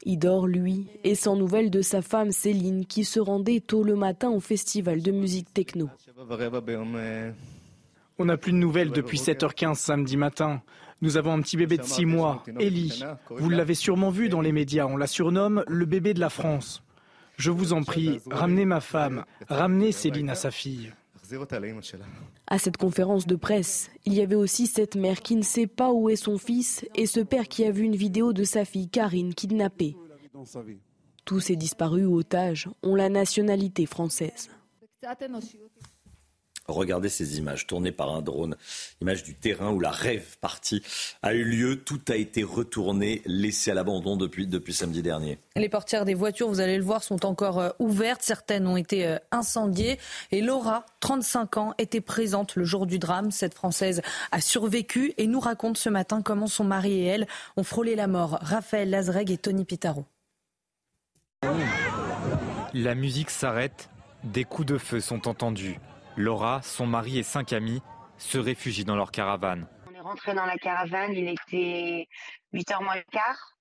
Il 0.06 0.20
dort, 0.20 0.46
lui, 0.46 0.86
et 1.04 1.16
sans 1.16 1.36
nouvelles 1.36 1.72
de 1.72 1.82
sa 1.82 2.04
femme 2.04 2.32
Céline, 2.32 2.86
qui 2.86 3.06
se 3.06 3.20
rendait 3.20 3.62
tôt 3.62 3.84
le 3.84 3.96
matin 3.96 4.30
au 4.30 4.40
festival 4.40 5.02
de 5.02 5.12
musique 5.12 5.52
techno. 5.52 5.90
On 8.20 8.26
n'a 8.26 8.38
plus 8.38 8.52
de 8.52 8.58
nouvelles 8.58 8.92
depuis 8.92 9.18
7h15 9.18 9.76
samedi 9.76 10.16
matin. 10.16 10.62
Nous 11.02 11.18
avons 11.18 11.34
un 11.34 11.42
petit 11.42 11.58
bébé 11.58 11.78
de 11.78 11.84
6 11.84 12.06
mois, 12.06 12.44
Ellie. 12.60 13.04
Vous 13.32 13.50
l'avez 13.50 13.76
sûrement 13.76 14.12
vu 14.12 14.30
dans 14.30 14.42
les 14.42 14.52
médias, 14.52 14.86
on 14.86 14.98
la 14.98 15.08
surnomme 15.08 15.64
le 15.68 15.86
bébé 15.86 16.14
de 16.14 16.20
la 16.20 16.30
France. 16.30 16.84
Je 17.38 17.52
vous 17.52 17.74
en 17.74 17.84
prie, 17.84 18.20
ramenez 18.30 18.66
ma 18.66 18.82
femme, 18.82 19.26
ramenez 19.48 19.92
Céline 19.92 20.30
à 20.30 20.36
sa 20.36 20.52
fille. 20.52 20.94
À 22.48 22.60
cette 22.60 22.78
conférence 22.78 23.26
de 23.26 23.36
presse, 23.36 23.90
il 24.06 24.14
y 24.14 24.22
avait 24.22 24.36
aussi 24.36 24.68
cette 24.68 24.96
mère 24.96 25.22
qui 25.22 25.36
ne 25.36 25.42
sait 25.42 25.68
pas 25.68 25.92
où 25.92 26.10
est 26.10 26.16
son 26.16 26.38
fils 26.38 26.86
et 26.96 27.06
ce 27.06 27.22
père 27.22 27.48
qui 27.48 27.66
a 27.66 27.72
vu 27.72 27.84
une 27.84 27.96
vidéo 27.96 28.34
de 28.34 28.44
sa 28.44 28.66
fille 28.66 28.90
Karine 28.90 29.34
kidnappée. 29.34 29.96
Tous 31.26 31.40
ces 31.40 31.56
disparus 31.56 32.06
ou 32.06 32.18
otages 32.18 32.70
ont 32.84 32.96
la 32.96 33.10
nationalité 33.10 33.86
française. 33.86 34.50
Regardez 36.68 37.10
ces 37.10 37.38
images 37.38 37.68
tournées 37.68 37.92
par 37.92 38.10
un 38.16 38.22
drone, 38.22 38.56
images 39.02 39.24
du 39.24 39.36
terrain 39.36 39.72
où 39.72 39.80
la 39.80 39.92
rêve 39.92 40.38
partie 40.40 40.82
a 41.22 41.34
eu 41.34 41.44
lieu. 41.44 41.84
Tout 41.84 42.02
a 42.08 42.16
été 42.16 42.44
retourné, 42.44 43.22
laissé 43.26 43.72
à 43.72 43.74
l'abandon 43.74 44.16
depuis, 44.16 44.48
depuis 44.48 44.74
samedi 44.74 45.02
dernier. 45.02 45.38
Les 45.56 45.68
portières 45.68 46.06
des 46.06 46.14
voitures, 46.14 46.48
vous 46.48 46.62
allez 46.62 46.78
le 46.78 46.84
voir, 46.84 47.04
sont 47.04 47.26
encore 47.26 47.60
euh, 47.60 47.70
ouvertes. 47.80 48.22
Certaines 48.22 48.66
ont 48.66 48.78
été 48.78 49.06
euh, 49.06 49.18
incendiées. 49.32 50.00
Et 50.32 50.42
Laura, 50.42 50.86
35 51.02 51.58
ans, 51.58 51.74
était 51.78 52.02
présente 52.02 52.56
le 52.56 52.64
jour 52.64 52.86
du 52.86 52.98
drame. 52.98 53.32
Cette 53.32 53.54
Française 53.54 54.02
a 54.32 54.40
survécu 54.40 55.14
et 55.18 55.28
nous 55.28 55.42
raconte 55.42 55.78
ce 55.78 55.90
matin 55.90 56.22
comment 56.22 56.48
son 56.48 56.64
mari 56.64 56.94
et 56.94 57.06
elle 57.06 57.28
ont 57.58 57.64
frôlé 57.64 57.96
la 57.96 58.08
mort. 58.08 58.40
Raphaël 58.42 58.90
Lazreg 58.90 59.32
et 59.32 59.38
Tony 59.38 59.66
Pitaro. 59.66 60.06
La 62.74 62.96
musique 62.96 63.30
s'arrête, 63.30 63.90
des 64.24 64.46
coups 64.46 64.68
de 64.68 64.78
feu 64.78 65.02
sont 65.02 65.28
entendus. 65.28 65.78
Laura, 66.16 66.62
son 66.62 66.86
mari 66.86 67.18
et 67.18 67.24
cinq 67.24 67.54
amis 67.54 67.82
se 68.18 68.38
réfugient 68.38 68.86
dans 68.86 68.96
leur 68.96 69.12
caravane. 69.12 69.68
On 69.90 69.94
est 69.94 70.00
rentré 70.00 70.36
dans 70.36 70.46
la 70.46 70.58
caravane, 70.58 71.14
il 71.14 71.28
était 71.28 72.08
8h 72.54 72.84
moins 72.84 72.96
le 72.96 73.04
quart. 73.12 73.58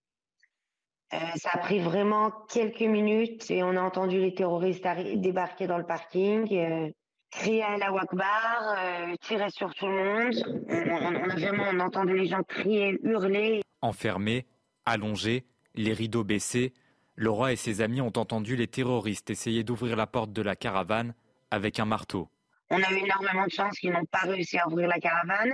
Euh, 1.15 1.19
ça 1.37 1.51
a 1.53 1.59
pris 1.59 1.79
vraiment 1.79 2.31
quelques 2.49 2.81
minutes 2.81 3.51
et 3.51 3.63
on 3.63 3.77
a 3.77 3.81
entendu 3.81 4.19
les 4.19 4.35
terroristes 4.35 4.87
débarquer 5.17 5.67
dans 5.67 5.79
le 5.79 5.85
parking, 5.85 6.47
euh, 6.55 6.91
crier 7.31 7.63
à 7.63 7.77
la 7.77 7.93
Wakbar, 7.93 8.77
euh, 8.79 9.15
tirer 9.21 9.51
sur 9.51 9.75
tout 9.75 9.87
le 9.87 10.05
monde. 10.05 10.35
On, 10.69 11.15
a 11.15 11.35
vraiment 11.35 11.65
on 11.71 11.81
entendu 11.81 12.17
les 12.17 12.27
gens 12.27 12.43
crier, 12.43 12.99
hurler. 13.03 13.63
Enfermés, 13.83 14.47
allongés, 14.87 15.45
les 15.75 15.93
rideaux 15.93 16.25
baissés, 16.25 16.73
Laura 17.17 17.53
et 17.53 17.57
ses 17.57 17.83
amis 17.83 18.01
ont 18.01 18.13
entendu 18.17 18.57
les 18.57 18.69
terroristes 18.69 19.29
essayer 19.29 19.65
d'ouvrir 19.65 19.97
la 19.97 20.07
porte 20.07 20.33
de 20.33 20.43
la 20.43 20.57
caravane 20.57 21.15
avec 21.51 21.79
un 21.79 21.85
marteau. 21.85 22.29
On 22.75 22.83
a 22.83 22.91
eu 22.91 23.05
énormément 23.05 23.45
de 23.45 23.51
chance 23.51 23.79
qu'ils 23.79 23.93
n'ont 23.93 24.07
pas 24.07 24.21
réussi 24.21 24.57
à 24.57 24.67
ouvrir 24.67 24.89
la 24.89 24.99
caravane. 24.99 25.53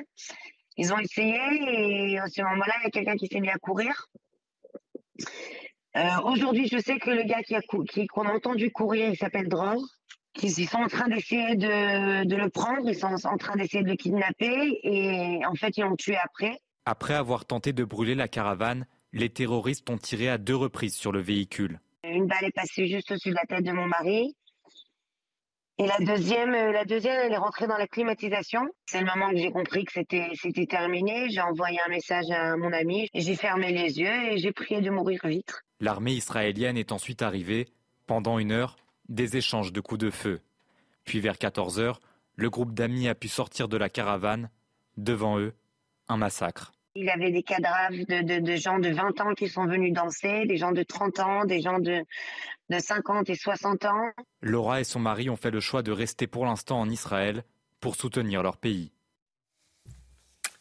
Ils 0.77 0.93
ont 0.93 0.99
essayé 0.99 1.41
et 1.67 2.19
à 2.21 2.29
ce 2.29 2.41
moment-là, 2.43 2.75
il 2.79 2.85
y 2.85 2.87
a 2.87 2.91
quelqu'un 2.91 3.17
qui 3.17 3.27
s'est 3.27 3.41
mis 3.41 3.51
à 3.51 3.59
courir. 3.59 4.07
Euh, 5.97 6.03
aujourd'hui, 6.27 6.69
je 6.69 6.79
sais 6.79 7.01
que 7.01 7.11
le 7.11 7.25
gars 7.25 7.41
qu'on 7.67 7.83
qui, 7.83 8.07
a 8.15 8.21
entendu 8.21 8.71
courir, 8.71 9.09
il 9.09 9.17
s'appelle 9.17 9.49
Dror. 9.49 9.83
Ils, 10.45 10.69
sont 10.69 10.79
en 10.79 10.87
train 10.87 11.09
d'essayer 11.09 11.57
de, 11.57 12.25
de, 12.25 12.37
le 12.37 12.49
prendre, 12.51 12.89
ils 12.89 12.95
sont 12.95 13.09
en 13.09 13.37
train 13.37 13.57
d'essayer 13.57 13.83
de 13.83 13.89
le 13.89 13.97
kidnapper 13.97 14.79
et 14.85 15.45
en 15.45 15.55
fait, 15.55 15.77
ils 15.77 15.83
l'ont 15.83 15.97
tué 15.97 16.17
après. 16.17 16.61
Après 16.85 17.15
avoir 17.15 17.47
tenté 17.47 17.73
de 17.73 17.83
brûler 17.83 18.15
la 18.15 18.29
caravane, 18.29 18.87
les 19.13 19.31
terroristes 19.31 19.91
ont 19.91 19.99
tiré 19.99 20.29
à 20.29 20.39
deux 20.39 20.55
reprises 20.55 20.95
sur 20.95 21.11
le 21.11 21.21
véhicule. 21.21 21.81
Une 22.05 22.29
balle 22.29 22.45
est 22.45 22.55
passée 22.55 22.87
juste 22.87 23.11
au-dessus 23.11 23.31
de 23.31 23.35
la 23.35 23.47
tête 23.49 23.65
de 23.65 23.73
mon 23.73 23.87
mari. 23.87 24.37
Et 25.81 25.87
la 25.87 25.99
deuxième, 26.01 26.55
euh, 26.55 26.73
la 26.73 26.85
deuxième, 26.85 27.21
elle 27.25 27.33
est 27.33 27.39
rentrée 27.39 27.69
dans 27.69 27.77
la 27.77 27.87
climatisation. 27.87 28.69
C'est 28.87 28.99
le 28.99 29.07
moment 29.07 29.31
que 29.31 29.37
j'ai 29.37 29.53
compris 29.53 29.85
que 29.85 29.93
c'était, 29.93 30.29
c'était 30.35 30.67
terminé. 30.67 31.31
J'ai 31.31 31.41
envoyé 31.41 31.79
un 31.87 31.89
message 31.89 32.29
à 32.33 32.57
mon 32.57 32.73
ami. 32.73 33.09
J'ai 33.15 33.37
fermé 33.37 33.71
les 33.71 34.01
yeux 34.01 34.33
et 34.33 34.39
j'ai 34.39 34.51
prié 34.51 34.81
de 34.81 34.91
mourir 34.91 35.21
vite. 35.25 35.63
L'armée 35.79 36.15
israélienne 36.15 36.77
est 36.77 36.91
ensuite 36.91 37.23
arrivée. 37.23 37.69
Pendant 38.09 38.41
une 38.41 38.51
heure, 38.51 38.77
des 39.09 39.37
échanges 39.37 39.73
de 39.73 39.81
coups 39.81 40.01
de 40.01 40.11
feu. 40.11 40.41
Puis 41.05 41.21
vers 41.21 41.39
14 41.39 41.79
heures, 41.79 42.01
le 42.35 42.51
groupe 42.51 42.75
d'amis 42.75 43.09
a 43.09 43.15
pu 43.15 43.29
sortir 43.29 43.69
de 43.69 43.77
la 43.77 43.89
caravane. 43.89 44.51
Devant 44.97 45.39
eux, 45.39 45.55
un 46.09 46.17
massacre. 46.17 46.73
Il 46.95 47.09
avait 47.11 47.31
des 47.31 47.43
cadavres 47.43 48.05
de, 48.09 48.57
gens 48.57 48.79
de 48.79 48.89
20 48.89 49.21
ans 49.21 49.35
qui 49.35 49.49
sont 49.49 49.67
venus 49.67 49.93
danser, 49.93 50.47
des 50.47 50.57
gens 50.57 50.73
de 50.73 50.83
30 50.83 51.21
ans, 51.21 51.45
des 51.45 51.61
gens 51.61 51.79
de, 51.79 52.05
de 52.71 52.79
50 52.79 53.31
et 53.31 53.35
60 53.35 53.85
ans. 53.85 54.11
Laura 54.41 54.81
et 54.81 54.85
son 54.85 55.01
mari 55.01 55.31
ont 55.31 55.37
fait 55.37 55.51
le 55.51 55.61
choix 55.61 55.83
de 55.83 55.93
rester 55.93 56.27
pour 56.27 56.45
l'instant 56.45 56.81
en 56.81 56.89
Israël 56.89 57.45
pour 57.81 57.95
soutenir 57.95 58.43
leur 58.43 58.57
pays. 58.57 58.93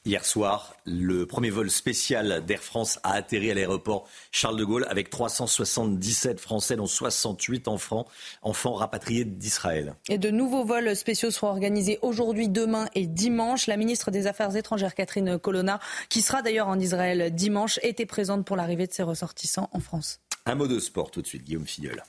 Hier 0.08 0.24
soir, 0.24 0.74
le 0.86 1.26
premier 1.26 1.50
vol 1.50 1.70
spécial 1.70 2.46
d'Air 2.46 2.64
France 2.64 2.98
a 3.04 3.12
atterri 3.12 3.52
à 3.52 3.54
l'aéroport 3.54 4.08
Charles 4.32 4.56
de 4.56 4.64
Gaulle 4.64 4.86
avec 4.90 5.10
377 5.10 6.40
Français, 6.40 6.78
dont 6.78 6.86
68 6.86 7.68
enfants, 7.68 8.08
enfants 8.42 8.76
rapatriés 8.76 9.26
d'Israël. 9.26 9.96
Et 10.08 10.18
de 10.18 10.30
nouveaux 10.30 10.64
vols 10.64 10.96
spéciaux 10.96 11.30
seront 11.30 11.50
organisés 11.50 12.00
aujourd'hui, 12.04 12.48
demain 12.48 12.88
et 12.96 13.06
dimanche. 13.06 13.68
La 13.68 13.76
ministre 13.76 14.10
des 14.10 14.28
Affaires 14.28 14.56
étrangères, 14.56 14.96
Catherine 14.96 15.38
Colonna, 15.38 15.82
qui 16.08 16.22
sera 16.22 16.42
d'ailleurs 16.42 16.70
en 16.70 16.80
Israël 16.80 17.36
dimanche, 17.36 17.78
était 17.84 18.06
présente 18.06 18.46
pour 18.46 18.56
l'arrivée 18.56 18.88
de 18.88 18.94
ses 18.94 19.04
ressortissants 19.04 19.70
en 19.74 19.82
France. 19.82 20.22
Un 20.46 20.56
mot 20.56 20.68
de 20.68 20.80
sport 20.80 21.12
tout 21.12 21.22
de 21.22 21.28
suite, 21.28 21.44
Guillaume 21.44 21.68
Filleul. 21.68 22.02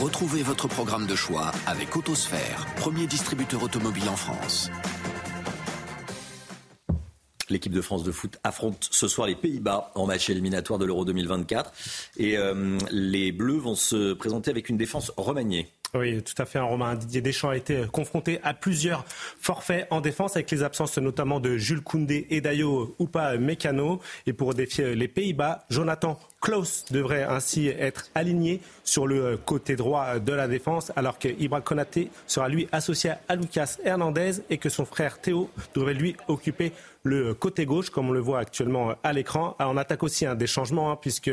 Retrouvez 0.00 0.42
votre 0.42 0.68
programme 0.68 1.06
de 1.06 1.14
choix 1.14 1.52
avec 1.66 1.96
Autosphère, 1.96 2.66
premier 2.76 3.06
distributeur 3.06 3.62
automobile 3.62 4.08
en 4.08 4.16
France. 4.16 4.70
L'équipe 7.48 7.72
de 7.72 7.80
France 7.80 8.04
de 8.04 8.12
foot 8.12 8.38
affronte 8.42 8.88
ce 8.90 9.08
soir 9.08 9.26
les 9.26 9.36
Pays-Bas 9.36 9.92
en 9.94 10.06
match 10.06 10.28
éliminatoire 10.28 10.78
de 10.78 10.84
l'Euro 10.84 11.04
2024. 11.04 11.72
Et 12.18 12.36
euh, 12.36 12.78
les 12.90 13.32
Bleus 13.32 13.58
vont 13.58 13.74
se 13.74 14.12
présenter 14.12 14.50
avec 14.50 14.68
une 14.68 14.76
défense 14.76 15.12
remaniée. 15.16 15.68
Oui, 15.94 16.22
tout 16.22 16.34
à 16.42 16.44
fait. 16.44 16.58
Un 16.58 16.64
Romain 16.64 16.96
Didier 16.96 17.20
Deschamps 17.20 17.50
a 17.50 17.56
été 17.56 17.84
confronté 17.92 18.40
à 18.42 18.52
plusieurs 18.52 19.04
forfaits 19.06 19.86
en 19.90 20.00
défense, 20.00 20.34
avec 20.34 20.50
les 20.50 20.64
absences 20.64 20.98
notamment 20.98 21.38
de 21.38 21.56
Jules 21.56 21.82
Koundé 21.82 22.26
et 22.30 22.40
Dayo 22.40 22.96
Oupa 22.98 23.36
Mécano. 23.36 24.00
Et 24.26 24.32
pour 24.32 24.54
défier 24.54 24.96
les 24.96 25.06
Pays-Bas, 25.06 25.64
Jonathan 25.70 26.18
Klaus 26.44 26.84
devrait 26.90 27.22
ainsi 27.22 27.68
être 27.68 28.10
aligné 28.14 28.60
sur 28.84 29.06
le 29.06 29.38
côté 29.38 29.76
droit 29.76 30.18
de 30.18 30.32
la 30.34 30.46
défense, 30.46 30.92
alors 30.94 31.18
que 31.18 31.28
Ibra 31.28 31.62
Konaté 31.62 32.10
sera 32.26 32.50
lui 32.50 32.68
associé 32.70 33.12
à 33.28 33.34
Lucas 33.34 33.78
Hernandez 33.82 34.42
et 34.50 34.58
que 34.58 34.68
son 34.68 34.84
frère 34.84 35.22
Théo 35.22 35.48
devrait 35.74 35.94
lui 35.94 36.16
occuper 36.28 36.72
le 37.02 37.32
côté 37.32 37.64
gauche, 37.64 37.88
comme 37.88 38.10
on 38.10 38.12
le 38.12 38.20
voit 38.20 38.40
actuellement 38.40 38.92
à 39.02 39.14
l'écran. 39.14 39.56
On 39.58 39.78
attaque 39.78 40.02
aussi 40.02 40.26
un 40.26 40.34
des 40.34 40.46
changements, 40.46 40.92
hein, 40.92 40.98
puisque 41.00 41.30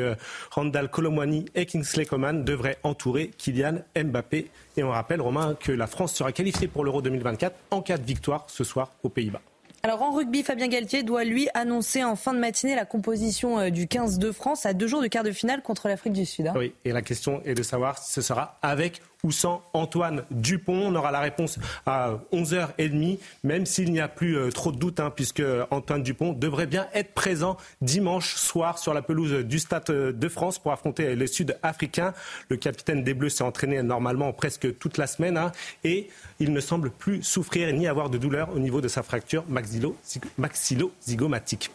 Randall 0.51 0.89
Colomwani 0.89 1.43
et 1.55 1.65
Kingsley 1.65 2.05
Coman 2.05 2.45
devraient 2.45 2.77
entourer 2.83 3.31
Kylian 3.37 3.79
Mbappé. 4.01 4.49
Et 4.77 4.83
on 4.83 4.91
rappelle, 4.91 5.19
Romain, 5.19 5.57
que 5.59 5.73
la 5.73 5.87
France 5.87 6.13
sera 6.13 6.31
qualifiée 6.31 6.69
pour 6.69 6.85
l'Euro 6.85 7.01
2024 7.01 7.53
en 7.71 7.81
cas 7.81 7.97
de 7.97 8.05
victoire 8.05 8.45
ce 8.47 8.63
soir 8.63 8.93
aux 9.03 9.09
Pays-Bas. 9.09 9.41
Alors 9.83 10.03
en 10.03 10.11
rugby, 10.11 10.43
Fabien 10.43 10.67
Galtier 10.67 11.01
doit 11.01 11.23
lui 11.23 11.49
annoncer 11.55 12.03
en 12.03 12.15
fin 12.15 12.33
de 12.35 12.39
matinée 12.39 12.75
la 12.75 12.85
composition 12.85 13.57
euh, 13.57 13.69
du 13.71 13.87
15 13.87 14.19
de 14.19 14.31
France 14.31 14.67
à 14.67 14.73
deux 14.73 14.85
jours 14.85 15.01
du 15.01 15.09
quart 15.09 15.23
de 15.23 15.31
finale 15.31 15.63
contre 15.63 15.87
l'Afrique 15.87 16.13
du 16.13 16.25
Sud. 16.25 16.47
Hein. 16.47 16.53
Oui, 16.55 16.73
et 16.85 16.91
la 16.91 17.01
question 17.01 17.41
est 17.45 17.55
de 17.55 17.63
savoir 17.63 17.97
si 17.97 18.11
ce 18.11 18.21
sera 18.21 18.59
avec 18.61 19.01
ou 19.23 19.31
sans 19.31 19.63
Antoine 19.73 20.23
Dupont. 20.31 20.87
On 20.87 20.95
aura 20.95 21.11
la 21.11 21.19
réponse 21.19 21.59
à 21.85 22.15
11h30, 22.33 23.19
même 23.43 23.65
s'il 23.65 23.91
n'y 23.91 23.99
a 23.99 24.07
plus 24.07 24.37
euh, 24.37 24.49
trop 24.49 24.71
de 24.71 24.77
doutes, 24.77 24.99
hein, 24.99 25.11
puisque 25.15 25.43
Antoine 25.69 26.03
Dupont 26.03 26.33
devrait 26.33 26.67
bien 26.67 26.87
être 26.93 27.13
présent 27.13 27.57
dimanche 27.81 28.35
soir 28.35 28.77
sur 28.77 28.93
la 28.93 29.01
pelouse 29.01 29.45
du 29.45 29.59
Stade 29.59 29.91
de 29.91 30.29
France 30.29 30.59
pour 30.59 30.71
affronter 30.71 31.15
les 31.15 31.27
Sud-Africains. 31.27 32.13
Le 32.49 32.57
capitaine 32.57 33.03
des 33.03 33.13
Bleus 33.13 33.29
s'est 33.29 33.43
entraîné 33.43 33.81
normalement 33.83 34.33
presque 34.33 34.77
toute 34.77 34.97
la 34.97 35.07
semaine 35.07 35.37
hein, 35.37 35.51
et 35.83 36.09
il 36.39 36.53
ne 36.53 36.59
semble 36.59 36.89
plus 36.89 37.23
souffrir 37.23 37.71
ni 37.73 37.87
avoir 37.87 38.09
de 38.09 38.17
douleur 38.17 38.49
au 38.55 38.59
niveau 38.59 38.81
de 38.81 38.87
sa 38.87 39.03
fracture 39.03 39.43
maxillo-zygomatique. 39.47 41.71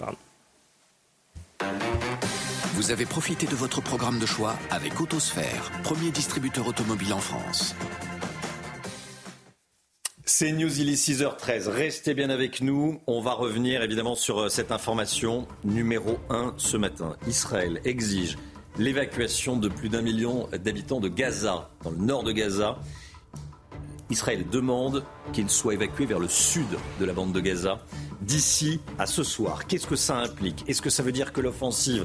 Vous 2.76 2.90
avez 2.90 3.06
profité 3.06 3.46
de 3.46 3.54
votre 3.54 3.80
programme 3.80 4.18
de 4.18 4.26
choix 4.26 4.54
avec 4.70 5.00
Autosphère, 5.00 5.72
premier 5.82 6.10
distributeur 6.10 6.66
automobile 6.66 7.14
en 7.14 7.20
France. 7.20 7.74
C'est 10.26 10.52
News, 10.52 10.78
il 10.78 10.90
est 10.90 11.02
6h13. 11.02 11.70
Restez 11.70 12.12
bien 12.12 12.28
avec 12.28 12.60
nous. 12.60 13.00
On 13.06 13.22
va 13.22 13.32
revenir 13.32 13.82
évidemment 13.82 14.14
sur 14.14 14.40
euh, 14.40 14.48
cette 14.50 14.72
information 14.72 15.48
numéro 15.64 16.18
1 16.28 16.52
ce 16.58 16.76
matin. 16.76 17.16
Israël 17.26 17.80
exige 17.86 18.36
l'évacuation 18.76 19.56
de 19.56 19.68
plus 19.68 19.88
d'un 19.88 20.02
million 20.02 20.46
d'habitants 20.62 21.00
de 21.00 21.08
Gaza, 21.08 21.70
dans 21.82 21.92
le 21.92 21.96
nord 21.96 22.24
de 22.24 22.32
Gaza. 22.32 22.76
Israël 24.10 24.44
demande 24.52 25.02
qu'ils 25.32 25.48
soient 25.48 25.72
évacués 25.72 26.04
vers 26.04 26.18
le 26.18 26.28
sud 26.28 26.68
de 27.00 27.04
la 27.06 27.14
bande 27.14 27.32
de 27.32 27.40
Gaza 27.40 27.80
d'ici 28.20 28.82
à 28.98 29.06
ce 29.06 29.24
soir. 29.24 29.66
Qu'est-ce 29.66 29.86
que 29.86 29.96
ça 29.96 30.18
implique? 30.18 30.62
Est-ce 30.68 30.82
que 30.82 30.90
ça 30.90 31.02
veut 31.02 31.12
dire 31.12 31.32
que 31.32 31.40
l'offensive 31.40 32.04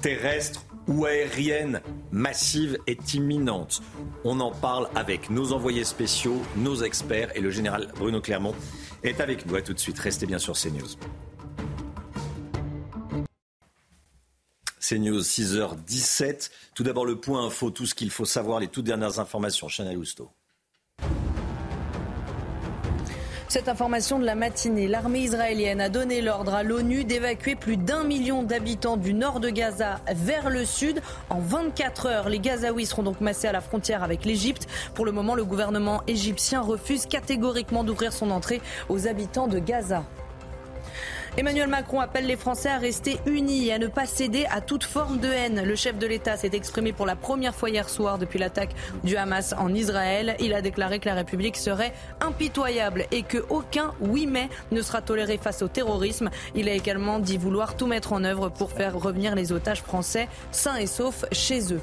terrestre 0.00 0.64
ou 0.86 1.04
aérienne 1.04 1.82
massive 2.10 2.78
est 2.86 3.14
imminente 3.14 3.82
On 4.24 4.40
en 4.40 4.50
parle 4.50 4.88
avec 4.94 5.30
nos 5.30 5.52
envoyés 5.52 5.84
spéciaux, 5.84 6.40
nos 6.56 6.82
experts 6.82 7.36
et 7.36 7.40
le 7.40 7.50
général 7.50 7.88
Bruno 7.96 8.20
Clermont 8.20 8.54
est 9.02 9.20
avec 9.20 9.46
nous. 9.46 9.56
À 9.56 9.62
tout 9.62 9.74
de 9.74 9.78
suite, 9.78 9.98
restez 9.98 10.26
bien 10.26 10.38
sur 10.38 10.54
CNews. 10.54 10.96
CNews 14.80 15.20
6h17. 15.20 16.50
Tout 16.74 16.82
d'abord 16.82 17.04
le 17.04 17.20
point 17.20 17.44
info, 17.44 17.70
tout 17.70 17.86
ce 17.86 17.94
qu'il 17.94 18.10
faut 18.10 18.24
savoir, 18.24 18.60
les 18.60 18.68
toutes 18.68 18.86
dernières 18.86 19.18
informations. 19.18 19.68
Chanel 19.68 19.98
Housteau. 19.98 20.30
Cette 23.50 23.70
information 23.70 24.18
de 24.18 24.26
la 24.26 24.34
matinée, 24.34 24.88
l'armée 24.88 25.20
israélienne 25.20 25.80
a 25.80 25.88
donné 25.88 26.20
l'ordre 26.20 26.52
à 26.52 26.62
l'ONU 26.62 27.04
d'évacuer 27.04 27.54
plus 27.54 27.78
d'un 27.78 28.04
million 28.04 28.42
d'habitants 28.42 28.98
du 28.98 29.14
nord 29.14 29.40
de 29.40 29.48
Gaza 29.48 30.00
vers 30.14 30.50
le 30.50 30.66
sud 30.66 31.00
en 31.30 31.40
24 31.40 32.06
heures. 32.06 32.28
Les 32.28 32.40
Gazaouis 32.40 32.84
seront 32.84 33.04
donc 33.04 33.22
massés 33.22 33.48
à 33.48 33.52
la 33.52 33.62
frontière 33.62 34.02
avec 34.02 34.26
l'Égypte. 34.26 34.66
Pour 34.92 35.06
le 35.06 35.12
moment, 35.12 35.34
le 35.34 35.46
gouvernement 35.46 36.02
égyptien 36.06 36.60
refuse 36.60 37.06
catégoriquement 37.06 37.84
d'ouvrir 37.84 38.12
son 38.12 38.30
entrée 38.30 38.60
aux 38.90 39.08
habitants 39.08 39.48
de 39.48 39.58
Gaza. 39.58 40.04
Emmanuel 41.38 41.68
Macron 41.68 42.00
appelle 42.00 42.26
les 42.26 42.34
Français 42.34 42.68
à 42.68 42.78
rester 42.78 43.20
unis 43.24 43.68
et 43.68 43.72
à 43.72 43.78
ne 43.78 43.86
pas 43.86 44.06
céder 44.06 44.44
à 44.50 44.60
toute 44.60 44.82
forme 44.82 45.20
de 45.20 45.28
haine. 45.28 45.62
Le 45.62 45.76
chef 45.76 45.96
de 45.96 46.04
l'État 46.04 46.36
s'est 46.36 46.50
exprimé 46.52 46.92
pour 46.92 47.06
la 47.06 47.14
première 47.14 47.54
fois 47.54 47.70
hier 47.70 47.88
soir 47.88 48.18
depuis 48.18 48.40
l'attaque 48.40 48.74
du 49.04 49.16
Hamas 49.16 49.54
en 49.56 49.72
Israël. 49.72 50.34
Il 50.40 50.52
a 50.52 50.62
déclaré 50.62 50.98
que 50.98 51.06
la 51.06 51.14
République 51.14 51.56
serait 51.56 51.92
impitoyable 52.20 53.06
et 53.12 53.22
que 53.22 53.38
aucun 53.50 53.94
oui 54.00 54.26
mais 54.26 54.48
ne 54.72 54.82
sera 54.82 55.00
toléré 55.00 55.38
face 55.38 55.62
au 55.62 55.68
terrorisme. 55.68 56.28
Il 56.56 56.68
a 56.68 56.72
également 56.72 57.20
dit 57.20 57.38
vouloir 57.38 57.76
tout 57.76 57.86
mettre 57.86 58.14
en 58.14 58.24
œuvre 58.24 58.48
pour 58.48 58.72
faire 58.72 58.98
revenir 58.98 59.36
les 59.36 59.52
otages 59.52 59.82
français 59.82 60.26
sains 60.50 60.78
et 60.78 60.88
saufs 60.88 61.24
chez 61.30 61.72
eux. 61.72 61.82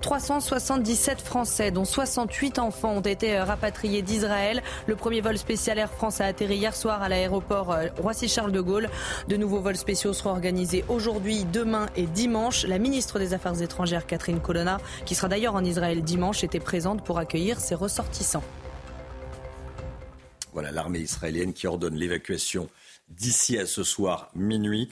377 0.00 1.20
Français, 1.20 1.70
dont 1.70 1.84
68 1.84 2.58
enfants, 2.58 2.92
ont 2.92 3.00
été 3.00 3.36
euh, 3.36 3.44
rapatriés 3.44 4.02
d'Israël. 4.02 4.62
Le 4.86 4.96
premier 4.96 5.20
vol 5.20 5.38
spécial 5.38 5.78
Air 5.78 5.90
France 5.90 6.20
a 6.20 6.26
atterri 6.26 6.56
hier 6.56 6.74
soir 6.74 7.02
à 7.02 7.08
l'aéroport 7.08 7.72
euh, 7.72 7.86
Roissy-Charles 7.98 8.52
de 8.52 8.60
Gaulle. 8.60 8.90
De 9.28 9.36
nouveaux 9.36 9.60
vols 9.60 9.76
spéciaux 9.76 10.12
seront 10.12 10.30
organisés 10.30 10.84
aujourd'hui, 10.88 11.44
demain 11.44 11.86
et 11.96 12.06
dimanche. 12.06 12.64
La 12.66 12.78
ministre 12.78 13.18
des 13.18 13.34
Affaires 13.34 13.60
étrangères, 13.60 14.06
Catherine 14.06 14.40
Colonna, 14.40 14.78
qui 15.04 15.14
sera 15.14 15.28
d'ailleurs 15.28 15.54
en 15.54 15.64
Israël 15.64 16.02
dimanche, 16.02 16.44
était 16.44 16.60
présente 16.60 17.04
pour 17.04 17.18
accueillir 17.18 17.60
ses 17.60 17.74
ressortissants. 17.74 18.44
Voilà 20.52 20.70
l'armée 20.70 20.98
israélienne 20.98 21.54
qui 21.54 21.66
ordonne 21.66 21.94
l'évacuation 21.94 22.68
d'ici 23.08 23.58
à 23.58 23.66
ce 23.66 23.84
soir 23.84 24.30
minuit 24.34 24.90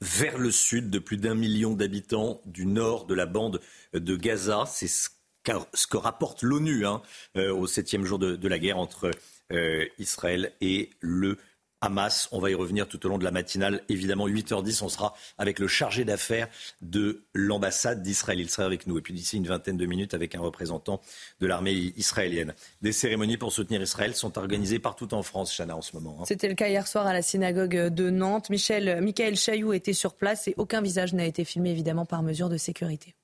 vers 0.00 0.36
le 0.36 0.50
sud 0.50 0.90
de 0.90 0.98
plus 0.98 1.16
d'un 1.16 1.34
million 1.34 1.74
d'habitants 1.74 2.40
du 2.44 2.66
nord 2.66 3.06
de 3.06 3.14
la 3.14 3.26
bande 3.26 3.60
de 3.92 4.16
Gaza. 4.16 4.64
C'est 4.66 4.88
ce, 4.88 5.08
que 5.44 5.96
rapporte 5.96 6.42
l'ONU 6.42 6.86
hein, 6.86 7.02
euh, 7.36 7.52
au 7.52 7.66
septième 7.66 8.04
jour 8.04 8.18
de, 8.18 8.48
la 8.48 8.58
guerre 8.58 8.78
entre 8.78 9.10
euh, 9.52 9.86
Israël 9.98 10.52
et 10.60 10.90
le 11.00 11.38
Hamas. 11.80 12.28
On 12.30 12.38
va 12.38 12.50
y 12.50 12.54
revenir 12.54 12.86
tout 12.86 13.04
au 13.04 13.08
long 13.08 13.18
de 13.18 13.24
la 13.24 13.32
matinale. 13.32 13.82
Évidemment, 13.88 14.28
8h10, 14.28 14.84
on 14.84 14.88
sera 14.88 15.14
avec 15.36 15.58
le 15.58 15.66
chargé 15.66 16.04
d'affaires 16.04 16.48
de 16.80 17.24
l'ambassade 17.34 18.02
d'Israël. 18.02 18.38
Il 18.38 18.48
sera 18.48 18.64
avec 18.64 18.86
nous. 18.86 18.98
Et 18.98 19.02
puis 19.02 19.12
d'ici 19.12 19.36
une 19.36 19.48
vingtaine 19.48 19.76
de 19.76 19.84
minutes, 19.84 20.14
avec 20.14 20.36
un 20.36 20.40
représentant 20.40 21.00
de 21.40 21.46
l'armée 21.48 21.72
israélienne. 21.96 22.54
Des 22.82 22.92
cérémonies 22.92 23.36
pour 23.36 23.52
soutenir 23.52 23.82
Israël 23.82 24.14
sont 24.14 24.38
organisées 24.38 24.78
partout 24.78 25.12
en 25.12 25.24
France, 25.24 25.52
Chana, 25.54 25.76
en 25.76 25.82
ce 25.82 25.96
moment. 25.96 26.18
Hein. 26.20 26.24
C'était 26.26 26.48
le 26.48 26.54
cas 26.54 26.68
hier 26.68 26.86
soir 26.86 27.06
à 27.06 27.12
la 27.12 27.22
synagogue 27.22 27.88
de 27.88 28.10
Nantes. 28.10 28.48
Michael 28.48 29.36
Chailloux 29.36 29.72
était 29.72 29.92
sur 29.92 30.14
place 30.14 30.46
et 30.46 30.54
aucun 30.56 30.82
visage 30.82 31.14
n'a 31.14 31.26
été 31.26 31.44
filmé, 31.44 31.72
évidemment, 31.72 32.06
par 32.06 32.22
mesure 32.22 32.48
de 32.48 32.56
sécurité. 32.56 33.16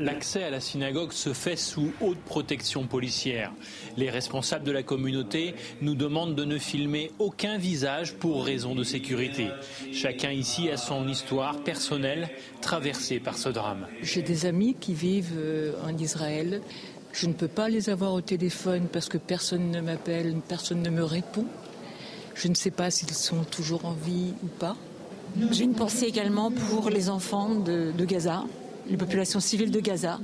L'accès 0.00 0.42
à 0.42 0.50
la 0.50 0.58
synagogue 0.58 1.12
se 1.12 1.32
fait 1.32 1.54
sous 1.54 1.92
haute 2.00 2.18
protection 2.18 2.84
policière. 2.88 3.52
Les 3.96 4.10
responsables 4.10 4.64
de 4.64 4.72
la 4.72 4.82
communauté 4.82 5.54
nous 5.82 5.94
demandent 5.94 6.34
de 6.34 6.44
ne 6.44 6.58
filmer 6.58 7.12
aucun 7.20 7.58
visage 7.58 8.14
pour 8.14 8.44
raison 8.44 8.74
de 8.74 8.82
sécurité. 8.82 9.50
Chacun 9.92 10.32
ici 10.32 10.68
a 10.68 10.76
son 10.76 11.06
histoire 11.06 11.62
personnelle 11.62 12.28
traversée 12.60 13.20
par 13.20 13.38
ce 13.38 13.48
drame. 13.48 13.86
J'ai 14.02 14.22
des 14.22 14.46
amis 14.46 14.74
qui 14.80 14.94
vivent 14.94 15.36
euh, 15.36 15.74
en 15.84 15.96
Israël. 15.96 16.60
Je 17.12 17.28
ne 17.28 17.32
peux 17.32 17.46
pas 17.46 17.68
les 17.68 17.88
avoir 17.88 18.14
au 18.14 18.20
téléphone 18.20 18.88
parce 18.92 19.08
que 19.08 19.18
personne 19.18 19.70
ne 19.70 19.80
m'appelle, 19.80 20.34
personne 20.48 20.82
ne 20.82 20.90
me 20.90 21.04
répond. 21.04 21.46
Je 22.34 22.48
ne 22.48 22.54
sais 22.54 22.72
pas 22.72 22.90
s'ils 22.90 23.10
sont 23.12 23.44
toujours 23.44 23.84
en 23.84 23.92
vie 23.92 24.34
ou 24.42 24.48
pas. 24.48 24.76
J'ai 25.52 25.62
une 25.62 25.74
pensée 25.74 26.06
également 26.06 26.50
pour 26.50 26.90
les 26.90 27.10
enfants 27.10 27.54
de, 27.54 27.92
de 27.96 28.04
Gaza, 28.04 28.44
les 28.88 28.96
populations 28.96 29.40
civiles 29.40 29.70
de 29.70 29.80
Gaza. 29.80 30.20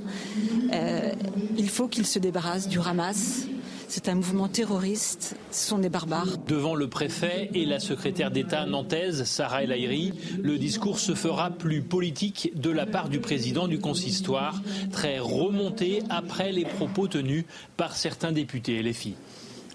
Euh, 0.73 1.11
il 1.57 1.69
faut 1.69 1.87
qu'ils 1.87 2.05
se 2.05 2.19
débarrassent 2.19 2.67
du 2.67 2.79
Hamas. 2.79 3.47
C'est 3.87 4.07
un 4.07 4.15
mouvement 4.15 4.47
terroriste, 4.47 5.35
ce 5.51 5.67
sont 5.67 5.77
des 5.77 5.89
barbares. 5.89 6.37
Devant 6.47 6.75
le 6.75 6.89
préfet 6.89 7.49
et 7.53 7.65
la 7.65 7.81
secrétaire 7.81 8.31
d'État 8.31 8.65
nantaise, 8.65 9.25
Sarah 9.25 9.63
El 9.63 9.73
Haïry, 9.73 10.13
le 10.41 10.57
discours 10.57 10.97
se 10.97 11.13
fera 11.13 11.49
plus 11.49 11.81
politique 11.81 12.53
de 12.55 12.69
la 12.69 12.85
part 12.85 13.09
du 13.09 13.19
président 13.19 13.67
du 13.67 13.79
consistoire, 13.79 14.61
très 14.93 15.19
remonté 15.19 16.03
après 16.09 16.53
les 16.53 16.63
propos 16.63 17.09
tenus 17.09 17.43
par 17.75 17.97
certains 17.97 18.31
députés 18.31 18.77
et 18.77 18.81
les 18.81 18.93
filles. 18.93 19.17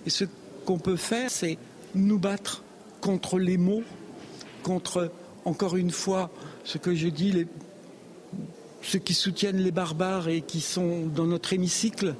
Et 0.06 0.10
ce 0.10 0.24
qu'on 0.64 0.78
peut 0.78 0.96
faire, 0.96 1.30
c'est 1.30 1.58
nous 1.94 2.18
battre 2.18 2.62
contre 3.02 3.38
les 3.38 3.58
mots, 3.58 3.82
contre, 4.62 5.12
encore 5.44 5.76
une 5.76 5.90
fois, 5.90 6.30
ce 6.64 6.78
que 6.78 6.94
je 6.94 7.08
dis, 7.08 7.32
les 7.32 7.46
ceux 8.86 8.98
qui 9.00 9.14
soutiennent 9.14 9.58
les 9.58 9.72
barbares 9.72 10.28
et 10.28 10.42
qui 10.42 10.60
sont 10.60 11.06
dans 11.06 11.26
notre 11.26 11.52
hémicycle. 11.52 12.14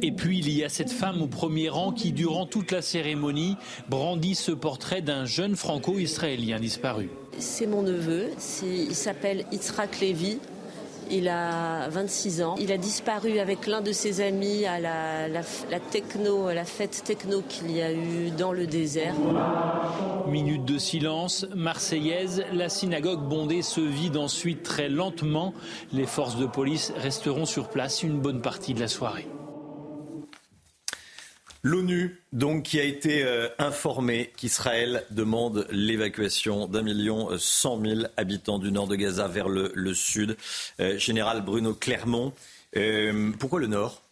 Et 0.00 0.12
puis 0.12 0.38
il 0.38 0.50
y 0.50 0.64
a 0.64 0.68
cette 0.68 0.92
femme 0.92 1.20
au 1.20 1.26
premier 1.26 1.68
rang 1.68 1.92
qui, 1.92 2.12
durant 2.12 2.46
toute 2.46 2.70
la 2.70 2.80
cérémonie, 2.80 3.56
brandit 3.88 4.34
ce 4.34 4.52
portrait 4.52 5.02
d'un 5.02 5.26
jeune 5.26 5.56
franco-israélien 5.56 6.58
disparu. 6.58 7.10
C'est 7.38 7.66
mon 7.66 7.82
neveu, 7.82 8.30
il 8.62 8.94
s'appelle 8.94 9.44
Yitzhak 9.52 10.00
Levy. 10.00 10.38
Il 11.10 11.28
a 11.28 11.88
26 11.88 12.42
ans. 12.42 12.54
Il 12.58 12.72
a 12.72 12.76
disparu 12.76 13.38
avec 13.38 13.66
l'un 13.66 13.80
de 13.80 13.92
ses 13.92 14.20
amis 14.20 14.64
à 14.66 14.80
la, 14.80 15.44
techno, 15.90 16.50
la 16.52 16.64
fête 16.64 17.02
techno 17.04 17.42
qu'il 17.48 17.70
y 17.70 17.82
a 17.82 17.92
eu 17.92 18.30
dans 18.30 18.52
le 18.52 18.66
désert. 18.66 19.14
Minute 20.28 20.64
de 20.64 20.78
silence, 20.78 21.46
marseillaise, 21.54 22.44
la 22.52 22.68
synagogue 22.68 23.20
bondée 23.28 23.62
se 23.62 23.80
vide 23.80 24.16
ensuite 24.16 24.62
très 24.62 24.88
lentement. 24.88 25.52
Les 25.92 26.06
forces 26.06 26.36
de 26.36 26.46
police 26.46 26.92
resteront 26.96 27.44
sur 27.44 27.68
place 27.68 28.02
une 28.02 28.20
bonne 28.20 28.40
partie 28.40 28.74
de 28.74 28.80
la 28.80 28.88
soirée. 28.88 29.26
L'ONU, 31.64 32.20
donc, 32.34 32.64
qui 32.64 32.78
a 32.78 32.82
été 32.82 33.24
euh, 33.24 33.48
informée 33.58 34.30
qu'Israël 34.36 35.04
demande 35.10 35.66
l'évacuation 35.70 36.66
d'un 36.66 36.82
million 36.82 37.30
euh, 37.30 37.38
cent 37.38 37.78
mille 37.78 38.10
habitants 38.18 38.58
du 38.58 38.70
nord 38.70 38.86
de 38.86 38.96
Gaza 38.96 39.28
vers 39.28 39.48
le, 39.48 39.94
sud. 39.94 40.36
Euh, 40.78 40.98
général 40.98 41.40
Bruno 41.40 41.72
Clermont, 41.72 42.34
pourquoi 43.38 43.60
le 43.60 43.66
nord? 43.66 44.02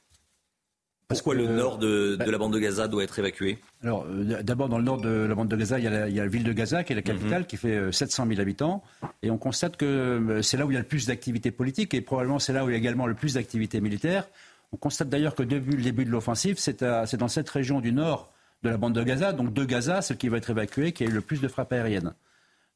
Pourquoi 1.08 1.34
le 1.34 1.46
nord 1.46 1.76
de, 1.76 2.16
la 2.24 2.38
bande 2.38 2.54
de 2.54 2.58
Gaza 2.58 2.88
doit 2.88 3.04
être 3.04 3.18
évacué? 3.18 3.58
Alors, 3.82 4.06
d'abord, 4.06 4.70
dans 4.70 4.78
le 4.78 4.84
nord 4.84 5.02
de 5.02 5.10
la 5.10 5.34
bande 5.34 5.48
de 5.48 5.56
Gaza, 5.56 5.78
il 5.78 5.84
y, 5.84 5.88
a 5.88 6.06
la, 6.08 6.26
ville 6.28 6.44
de 6.44 6.54
Gaza, 6.54 6.84
qui 6.84 6.94
est 6.94 6.96
la 6.96 7.02
capitale, 7.02 7.42
mhm. 7.42 7.46
qui 7.46 7.58
fait 7.58 7.92
700 7.92 8.28
000 8.28 8.40
habitants. 8.40 8.82
Et 9.22 9.30
on 9.30 9.36
constate 9.36 9.76
que 9.76 10.40
c'est 10.42 10.56
là 10.56 10.64
où 10.64 10.70
il 10.70 10.74
y 10.74 10.78
a 10.78 10.80
le 10.80 10.86
plus 10.86 11.08
d'activité 11.08 11.50
politique 11.50 11.92
et 11.92 12.00
probablement 12.00 12.38
c'est 12.38 12.54
là 12.54 12.64
où 12.64 12.70
il 12.70 12.72
y 12.72 12.76
a 12.76 12.78
également 12.78 13.06
le 13.06 13.14
plus 13.14 13.34
d'activité 13.34 13.82
militaire. 13.82 14.26
On 14.72 14.76
constate 14.78 15.08
d'ailleurs 15.08 15.34
que 15.34 15.42
depuis 15.42 15.76
le 15.76 15.82
début 15.82 16.04
de 16.04 16.10
l'offensive, 16.10 16.58
c'est 16.58 16.82
dans 16.82 17.28
cette 17.28 17.50
région 17.50 17.80
du 17.80 17.92
nord 17.92 18.32
de 18.62 18.70
la 18.70 18.76
bande 18.76 18.94
de 18.94 19.02
Gaza, 19.02 19.32
donc 19.32 19.52
de 19.52 19.64
Gaza, 19.64 20.02
celle 20.02 20.16
qui 20.16 20.28
va 20.28 20.38
être 20.38 20.50
évacuée, 20.50 20.92
qui 20.92 21.04
a 21.04 21.06
eu 21.06 21.10
le 21.10 21.20
plus 21.20 21.40
de 21.40 21.48
frappes 21.48 21.72
aériennes. 21.72 22.14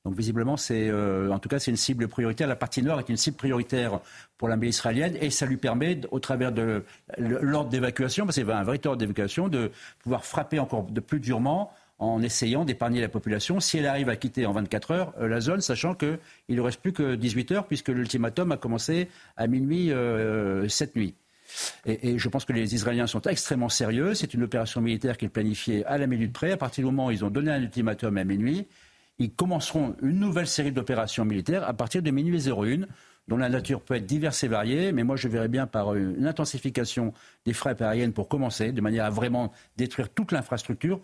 Donc 0.05 0.15
visiblement, 0.15 0.57
c'est 0.57 0.89
euh, 0.89 1.33
en 1.33 1.41
tout 1.41 1.49
cas 1.49 1.59
c'est 1.59 1.73
une 1.73 1.77
cible 1.77 2.07
prioritaire. 2.07 2.47
La 2.47 2.55
partie 2.55 2.81
nord 2.81 3.01
est 3.01 3.09
une 3.09 3.17
cible 3.17 3.37
prioritaire 3.37 4.01
pour 4.39 4.47
l'armée 4.47 4.69
israélienne 4.69 5.17
et 5.21 5.31
ça 5.31 5.47
lui 5.47 5.57
permet, 5.57 6.01
au 6.13 6.21
travers 6.21 6.53
de 6.53 6.85
l'ordre 7.19 7.71
d'évacuation, 7.71 8.25
parce 8.25 8.37
qu'il 8.37 8.47
y 8.47 8.51
a 8.51 8.57
un 8.57 8.63
vrai 8.63 8.85
ordre 8.87 8.99
d'évacuation, 8.99 9.49
de 9.49 9.73
pouvoir 9.99 10.25
frapper 10.25 10.61
encore 10.61 10.85
de 10.85 11.01
plus 11.01 11.19
durement 11.19 11.73
en 11.99 12.23
essayant 12.23 12.65
d'épargner 12.65 13.01
la 13.01 13.09
population 13.09 13.59
si 13.59 13.79
elle 13.79 13.87
arrive 13.87 14.09
à 14.09 14.17
quitter 14.17 14.47
en 14.47 14.53
24 14.53 14.91
heures 14.93 15.15
euh, 15.19 15.27
la 15.27 15.41
zone, 15.41 15.61
sachant 15.61 15.95
qu'il 15.95 16.19
ne 16.51 16.61
reste 16.61 16.81
plus 16.81 16.93
que 16.93 17.17
18 17.17 17.53
heures 17.53 17.67
puisque 17.67 17.89
l'ultimatum 17.89 18.53
a 18.53 18.57
commencé 18.57 19.09
à 19.37 19.49
minuit 19.49 19.91
euh, 19.91 20.69
cette 20.69 20.95
nuit. 20.95 21.15
Et, 21.85 22.19
je 22.19 22.29
pense 22.29 22.45
que 22.45 22.53
les 22.53 22.75
Israéliens 22.75 23.07
sont 23.07 23.23
extrêmement 23.23 23.69
sérieux. 23.69 24.15
C'est 24.15 24.35
une 24.35 24.43
opération 24.43 24.81
militaire 24.81 25.17
qui 25.17 25.27
est 25.27 25.31
planifiée 25.31 25.85
à 25.87 25.99
la 25.99 26.07
minute 26.07 26.33
près. 26.33 26.53
À 26.53 26.57
partir 26.57 26.83
du 26.83 26.87
moment 26.87 27.07
où 27.07 27.11
ils 27.11 27.25
ont 27.25 27.31
donné 27.31 27.51
un 27.51 27.61
ultimatum 27.61 28.17
à 28.19 28.25
minuit, 28.25 28.67
ils 29.19 29.33
commenceront 29.33 29.97
une 30.03 30.21
nouvelle 30.21 30.47
série 30.47 30.73
d'opérations 30.73 31.25
militaires 31.25 31.67
à 31.67 31.73
partir 31.73 32.03
de 32.03 32.11
minuit 32.11 32.49
01 32.49 32.87
dont 33.29 33.37
la 33.37 33.49
nature 33.49 33.81
peut 33.81 33.95
être 33.95 34.07
diverse 34.07 34.45
et 34.45 34.49
variée, 34.49 34.93
mais 34.93 35.03
moi 35.03 35.17
je 35.17 35.27
verrais 35.27 35.49
bien 35.49 35.67
par 35.67 35.95
une 35.95 36.27
intensification 36.27 37.13
des 37.45 37.53
frappes 37.53 37.83
aériennes 37.83 38.13
pour 38.13 38.29
commencer, 38.29 38.71
de 38.71 38.81
manière 38.81 39.05
à 39.05 39.11
vraiment 39.11 39.53
détruire 39.77 40.09
toute 40.11 40.31
l'infrastructure, 40.33 41.01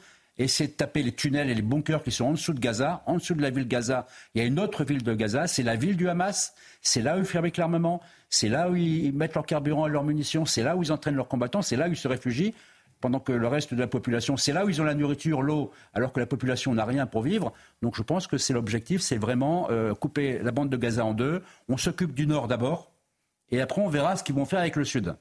c'est 0.46 0.66
de 0.68 0.72
taper 0.72 1.02
les 1.02 1.12
tunnels 1.12 1.50
et 1.50 1.54
les 1.54 1.62
bunkers 1.62 2.02
qui 2.02 2.10
sont 2.10 2.26
en 2.26 2.32
dessous 2.32 2.52
de 2.52 2.60
Gaza. 2.60 3.02
En 3.06 3.16
dessous 3.16 3.34
de 3.34 3.42
la 3.42 3.50
ville 3.50 3.64
de 3.64 3.68
Gaza, 3.68 4.06
il 4.34 4.40
y 4.40 4.44
a 4.44 4.46
une 4.46 4.58
autre 4.58 4.84
ville 4.84 5.02
de 5.02 5.14
Gaza, 5.14 5.46
c'est 5.46 5.62
la 5.62 5.76
ville 5.76 5.96
du 5.96 6.08
Hamas, 6.08 6.54
c'est 6.80 7.02
là 7.02 7.16
où 7.16 7.20
ils 7.20 7.24
fabriquent 7.24 7.58
l'armement, 7.58 8.00
c'est 8.30 8.48
là 8.48 8.70
où 8.70 8.76
ils 8.76 9.12
mettent 9.12 9.34
leur 9.34 9.46
carburant 9.46 9.86
et 9.86 9.90
leurs 9.90 10.04
munitions, 10.04 10.46
c'est 10.46 10.62
là 10.62 10.76
où 10.76 10.82
ils 10.82 10.92
entraînent 10.92 11.16
leurs 11.16 11.28
combattants, 11.28 11.62
c'est 11.62 11.76
là 11.76 11.88
où 11.88 11.90
ils 11.92 11.96
se 11.96 12.08
réfugient 12.08 12.54
pendant 13.02 13.18
que 13.18 13.32
le 13.32 13.48
reste 13.48 13.74
de 13.74 13.80
la 13.80 13.88
population, 13.88 14.36
c'est 14.36 14.52
là 14.52 14.64
où 14.64 14.70
ils 14.70 14.80
ont 14.80 14.84
la 14.84 14.94
nourriture, 14.94 15.42
l'eau, 15.42 15.72
alors 15.92 16.12
que 16.12 16.20
la 16.20 16.26
population 16.26 16.72
n'a 16.72 16.84
rien 16.84 17.04
pour 17.04 17.22
vivre. 17.22 17.52
Donc 17.82 17.96
je 17.96 18.02
pense 18.02 18.28
que 18.28 18.38
c'est 18.38 18.52
l'objectif, 18.54 19.02
c'est 19.02 19.16
vraiment 19.16 19.68
euh, 19.70 19.92
couper 19.92 20.38
la 20.38 20.52
bande 20.52 20.70
de 20.70 20.76
Gaza 20.76 21.04
en 21.04 21.12
deux. 21.12 21.42
On 21.68 21.76
s'occupe 21.76 22.14
du 22.14 22.28
nord 22.28 22.46
d'abord, 22.46 22.92
et 23.50 23.60
après 23.60 23.82
on 23.82 23.88
verra 23.88 24.16
ce 24.16 24.22
qu'ils 24.22 24.36
vont 24.36 24.44
faire 24.44 24.60
avec 24.60 24.76
le 24.76 24.84
sud. 24.84 25.16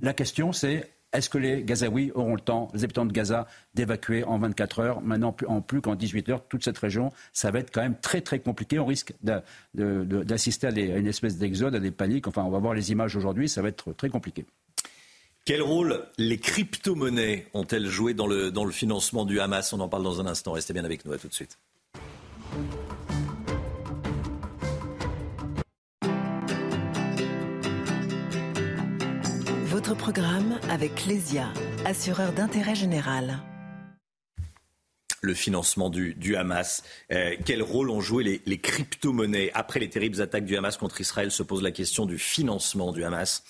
La 0.00 0.12
question 0.12 0.52
c'est 0.52 0.95
est-ce 1.18 1.30
que 1.30 1.38
les 1.38 1.62
Gazaouis 1.62 2.12
auront 2.14 2.34
le 2.34 2.40
temps, 2.40 2.68
les 2.74 2.84
habitants 2.84 3.06
de 3.06 3.12
Gaza, 3.12 3.46
d'évacuer 3.74 4.24
en 4.24 4.38
24 4.38 4.78
heures 4.80 5.00
Maintenant, 5.00 5.34
en 5.46 5.60
plus 5.60 5.80
qu'en 5.80 5.94
18 5.94 6.28
heures, 6.28 6.46
toute 6.46 6.64
cette 6.64 6.78
région, 6.78 7.12
ça 7.32 7.50
va 7.50 7.60
être 7.60 7.70
quand 7.72 7.82
même 7.82 7.98
très 7.98 8.20
très 8.20 8.40
compliqué. 8.40 8.78
On 8.78 8.86
risque 8.86 9.14
d'assister 9.74 10.66
à, 10.66 10.70
une 10.70 11.06
espèce 11.06 11.38
d'exode, 11.38 11.74
à 11.74 11.80
des 11.80 11.90
paniques. 11.90 12.26
Enfin, 12.26 12.42
on 12.44 12.50
va 12.50 12.58
voir 12.58 12.74
les 12.74 12.92
images 12.92 13.16
aujourd'hui, 13.16 13.48
ça 13.48 13.62
va 13.62 13.68
être 13.68 13.92
très 13.92 14.08
compliqué. 14.08 14.46
Quel 15.44 15.62
rôle 15.62 16.04
les 16.18 16.38
crypto-monnaies 16.38 17.46
ont-elles 17.54 17.86
joué 17.86 18.14
dans 18.14 18.26
le, 18.26 18.50
dans 18.50 18.64
le 18.64 18.72
financement 18.72 19.24
du 19.24 19.38
Hamas? 19.38 19.72
On 19.72 19.78
en 19.78 19.88
parle 19.88 20.02
dans 20.02 20.20
un 20.20 20.26
instant. 20.26 20.52
Restez 20.52 20.72
bien 20.72 20.84
avec 20.84 21.04
nous. 21.04 21.12
À 21.12 21.18
tout 21.18 21.28
de 21.28 21.34
suite. 21.34 21.56
Votre 29.86 29.98
programme 29.98 30.58
avec 30.68 31.06
Lesia, 31.06 31.46
assureur 31.84 32.32
d'intérêt 32.32 32.74
général 32.74 33.38
le 35.22 35.34
financement 35.34 35.90
du, 35.90 36.36
Hamas. 36.36 36.84
Euh, 37.10 37.34
quel 37.44 37.62
rôle 37.62 37.90
ont 37.90 38.00
joué 38.00 38.22
les, 38.22 38.42
les 38.46 38.58
crypto-monnaies? 38.58 39.50
Après 39.54 39.80
les 39.80 39.90
terribles 39.90 40.20
attaques 40.20 40.44
du 40.44 40.56
Hamas 40.56 40.76
contre 40.76 41.00
Israël, 41.00 41.32
se 41.32 41.42
pose 41.42 41.62
la 41.62 41.72
question 41.72 42.06
du 42.06 42.16
financement 42.16 42.92
du 42.92 43.02
Hamas. 43.02 43.42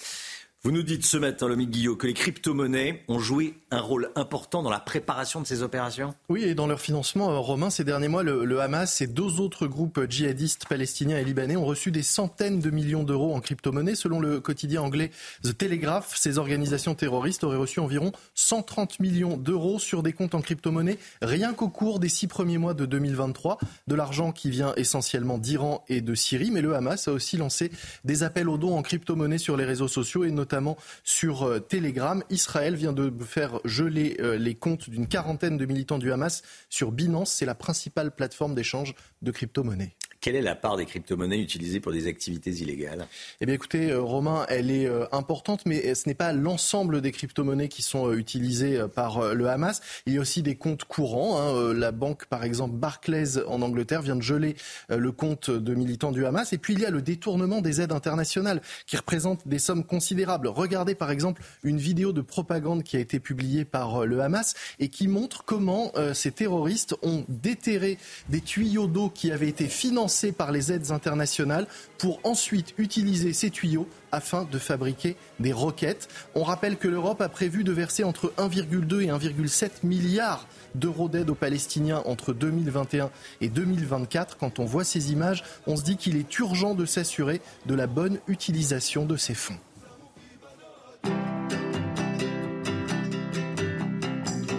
Vous 0.66 0.72
nous 0.72 0.82
dites 0.82 1.06
ce 1.06 1.16
matin, 1.16 1.46
Lomique 1.46 1.70
Guillot, 1.70 1.94
que 1.94 2.08
les 2.08 2.12
crypto-monnaies 2.12 3.04
ont 3.06 3.20
joué 3.20 3.54
un 3.70 3.80
rôle 3.80 4.10
important 4.16 4.64
dans 4.64 4.70
la 4.70 4.80
préparation 4.80 5.40
de 5.40 5.46
ces 5.46 5.62
opérations 5.62 6.12
Oui, 6.28 6.42
et 6.42 6.56
dans 6.56 6.66
leur 6.66 6.80
financement, 6.80 7.30
euh, 7.30 7.38
Romain, 7.38 7.70
ces 7.70 7.84
derniers 7.84 8.08
mois, 8.08 8.24
le, 8.24 8.60
Hamas 8.60 9.00
et 9.00 9.06
deux 9.06 9.38
autres 9.38 9.68
groupes 9.68 10.00
djihadistes 10.10 10.66
palestiniens 10.66 11.18
et 11.18 11.24
libanais 11.24 11.54
ont 11.54 11.64
reçu 11.64 11.92
des 11.92 12.02
centaines 12.02 12.58
de 12.58 12.70
millions 12.70 13.04
d'euros 13.04 13.32
en 13.32 13.40
crypto-monnaies. 13.40 13.94
Selon 13.94 14.18
le 14.18 14.40
quotidien 14.40 14.82
anglais 14.82 15.12
The 15.44 15.56
Telegraph, 15.56 16.16
ces 16.16 16.36
organisations 16.36 16.96
terroristes 16.96 17.44
auraient 17.44 17.56
reçu 17.56 17.78
environ 17.78 18.10
130 18.34 18.98
millions 18.98 19.36
d'euros 19.36 19.78
sur 19.78 20.02
des 20.02 20.12
comptes 20.12 20.34
en 20.34 20.40
crypto-monnaie 20.40 20.98
rien 21.22 21.54
qu'au 21.54 21.68
cours 21.68 22.00
des 22.00 22.08
six 22.08 22.26
premiers 22.26 22.58
mois 22.58 22.74
de 22.74 22.86
2023. 22.86 23.58
De 23.86 23.94
l'argent 23.94 24.32
qui 24.32 24.50
vient 24.50 24.74
essentiellement 24.74 25.38
d'Iran 25.38 25.84
et 25.88 26.00
de 26.00 26.16
Syrie, 26.16 26.50
mais 26.50 26.60
le 26.60 26.74
Hamas 26.74 27.06
a 27.06 27.12
aussi 27.12 27.36
lancé 27.36 27.70
des 28.04 28.24
appels 28.24 28.48
aux 28.48 28.58
dons 28.58 28.76
en 28.76 28.82
crypto-monnaie 28.82 29.38
sur 29.38 29.56
les 29.56 29.64
réseaux 29.64 29.86
sociaux 29.86 30.24
et 30.24 30.32
notamment 30.32 30.55
notamment 30.56 30.76
sur 31.04 31.42
euh, 31.42 31.58
Telegram. 31.60 32.22
Israël 32.30 32.76
vient 32.76 32.94
de 32.94 33.12
faire 33.24 33.60
geler 33.64 34.16
euh, 34.20 34.38
les 34.38 34.54
comptes 34.54 34.88
d'une 34.88 35.06
quarantaine 35.06 35.58
de 35.58 35.66
militants 35.66 35.98
du 35.98 36.10
Hamas 36.12 36.42
sur 36.70 36.92
Binance. 36.92 37.30
C'est 37.32 37.44
la 37.44 37.54
principale 37.54 38.14
plateforme 38.14 38.54
d'échange 38.54 38.94
de 39.20 39.30
crypto-monnaies. 39.30 39.94
Quelle 40.26 40.34
est 40.34 40.42
la 40.42 40.56
part 40.56 40.76
des 40.76 40.86
crypto-monnaies 40.86 41.38
utilisées 41.38 41.78
pour 41.78 41.92
des 41.92 42.08
activités 42.08 42.50
illégales? 42.50 43.06
Eh 43.40 43.46
bien 43.46 43.54
écoutez, 43.54 43.92
euh, 43.92 44.02
Romain, 44.02 44.44
elle 44.48 44.72
est 44.72 44.86
euh, 44.86 45.06
importante, 45.12 45.60
mais 45.66 45.94
ce 45.94 46.08
n'est 46.08 46.16
pas 46.16 46.32
l'ensemble 46.32 47.00
des 47.00 47.12
crypto-monnaies 47.12 47.68
qui 47.68 47.82
sont 47.82 48.08
euh, 48.08 48.18
utilisées 48.18 48.86
par 48.92 49.34
le 49.34 49.48
Hamas. 49.48 49.80
Il 50.04 50.14
y 50.14 50.18
a 50.18 50.20
aussi 50.20 50.42
des 50.42 50.56
comptes 50.56 50.82
courants. 50.82 51.38
Hein. 51.38 51.72
La 51.74 51.92
banque, 51.92 52.26
par 52.26 52.42
exemple, 52.42 52.74
Barclays 52.74 53.38
en 53.46 53.62
Angleterre 53.62 54.02
vient 54.02 54.16
de 54.16 54.20
geler 54.20 54.56
le 54.88 55.12
compte 55.12 55.48
de 55.48 55.74
militants 55.76 56.10
du 56.10 56.26
Hamas. 56.26 56.52
Et 56.52 56.58
puis 56.58 56.74
il 56.74 56.80
y 56.80 56.86
a 56.86 56.90
le 56.90 57.02
détournement 57.02 57.60
des 57.60 57.80
aides 57.80 57.92
internationales 57.92 58.62
qui 58.86 58.96
représentent 58.96 59.46
des 59.46 59.60
sommes 59.60 59.84
considérables. 59.84 60.48
Regardez 60.48 60.96
par 60.96 61.12
exemple 61.12 61.40
une 61.62 61.78
vidéo 61.78 62.12
de 62.12 62.20
propagande 62.20 62.82
qui 62.82 62.96
a 62.96 63.00
été 63.00 63.20
publiée 63.20 63.64
par 63.64 64.04
le 64.04 64.20
Hamas 64.20 64.54
et 64.80 64.88
qui 64.88 65.06
montre 65.06 65.44
comment 65.44 65.92
ces 66.14 66.32
terroristes 66.32 66.96
ont 67.02 67.24
déterré 67.28 67.96
des 68.28 68.40
tuyaux 68.40 68.88
d'eau 68.88 69.08
qui 69.08 69.30
avaient 69.30 69.48
été 69.48 69.68
financés 69.68 70.15
par 70.32 70.52
les 70.52 70.72
aides 70.72 70.90
internationales 70.90 71.66
pour 71.98 72.20
ensuite 72.24 72.74
utiliser 72.78 73.32
ces 73.32 73.50
tuyaux 73.50 73.88
afin 74.12 74.44
de 74.44 74.58
fabriquer 74.58 75.16
des 75.40 75.52
roquettes. 75.52 76.08
On 76.34 76.42
rappelle 76.42 76.76
que 76.76 76.88
l'Europe 76.88 77.20
a 77.20 77.28
prévu 77.28 77.64
de 77.64 77.72
verser 77.72 78.04
entre 78.04 78.32
1,2 78.38 79.02
et 79.02 79.08
1,7 79.08 79.70
milliards 79.82 80.46
d'euros 80.74 81.08
d'aide 81.08 81.30
aux 81.30 81.34
Palestiniens 81.34 82.02
entre 82.06 82.32
2021 82.32 83.10
et 83.40 83.48
2024. 83.48 84.36
Quand 84.38 84.58
on 84.58 84.64
voit 84.64 84.84
ces 84.84 85.12
images, 85.12 85.44
on 85.66 85.76
se 85.76 85.82
dit 85.82 85.96
qu'il 85.96 86.16
est 86.16 86.38
urgent 86.38 86.74
de 86.74 86.86
s'assurer 86.86 87.40
de 87.66 87.74
la 87.74 87.86
bonne 87.86 88.18
utilisation 88.28 89.04
de 89.04 89.16
ces 89.16 89.34
fonds. 89.34 89.58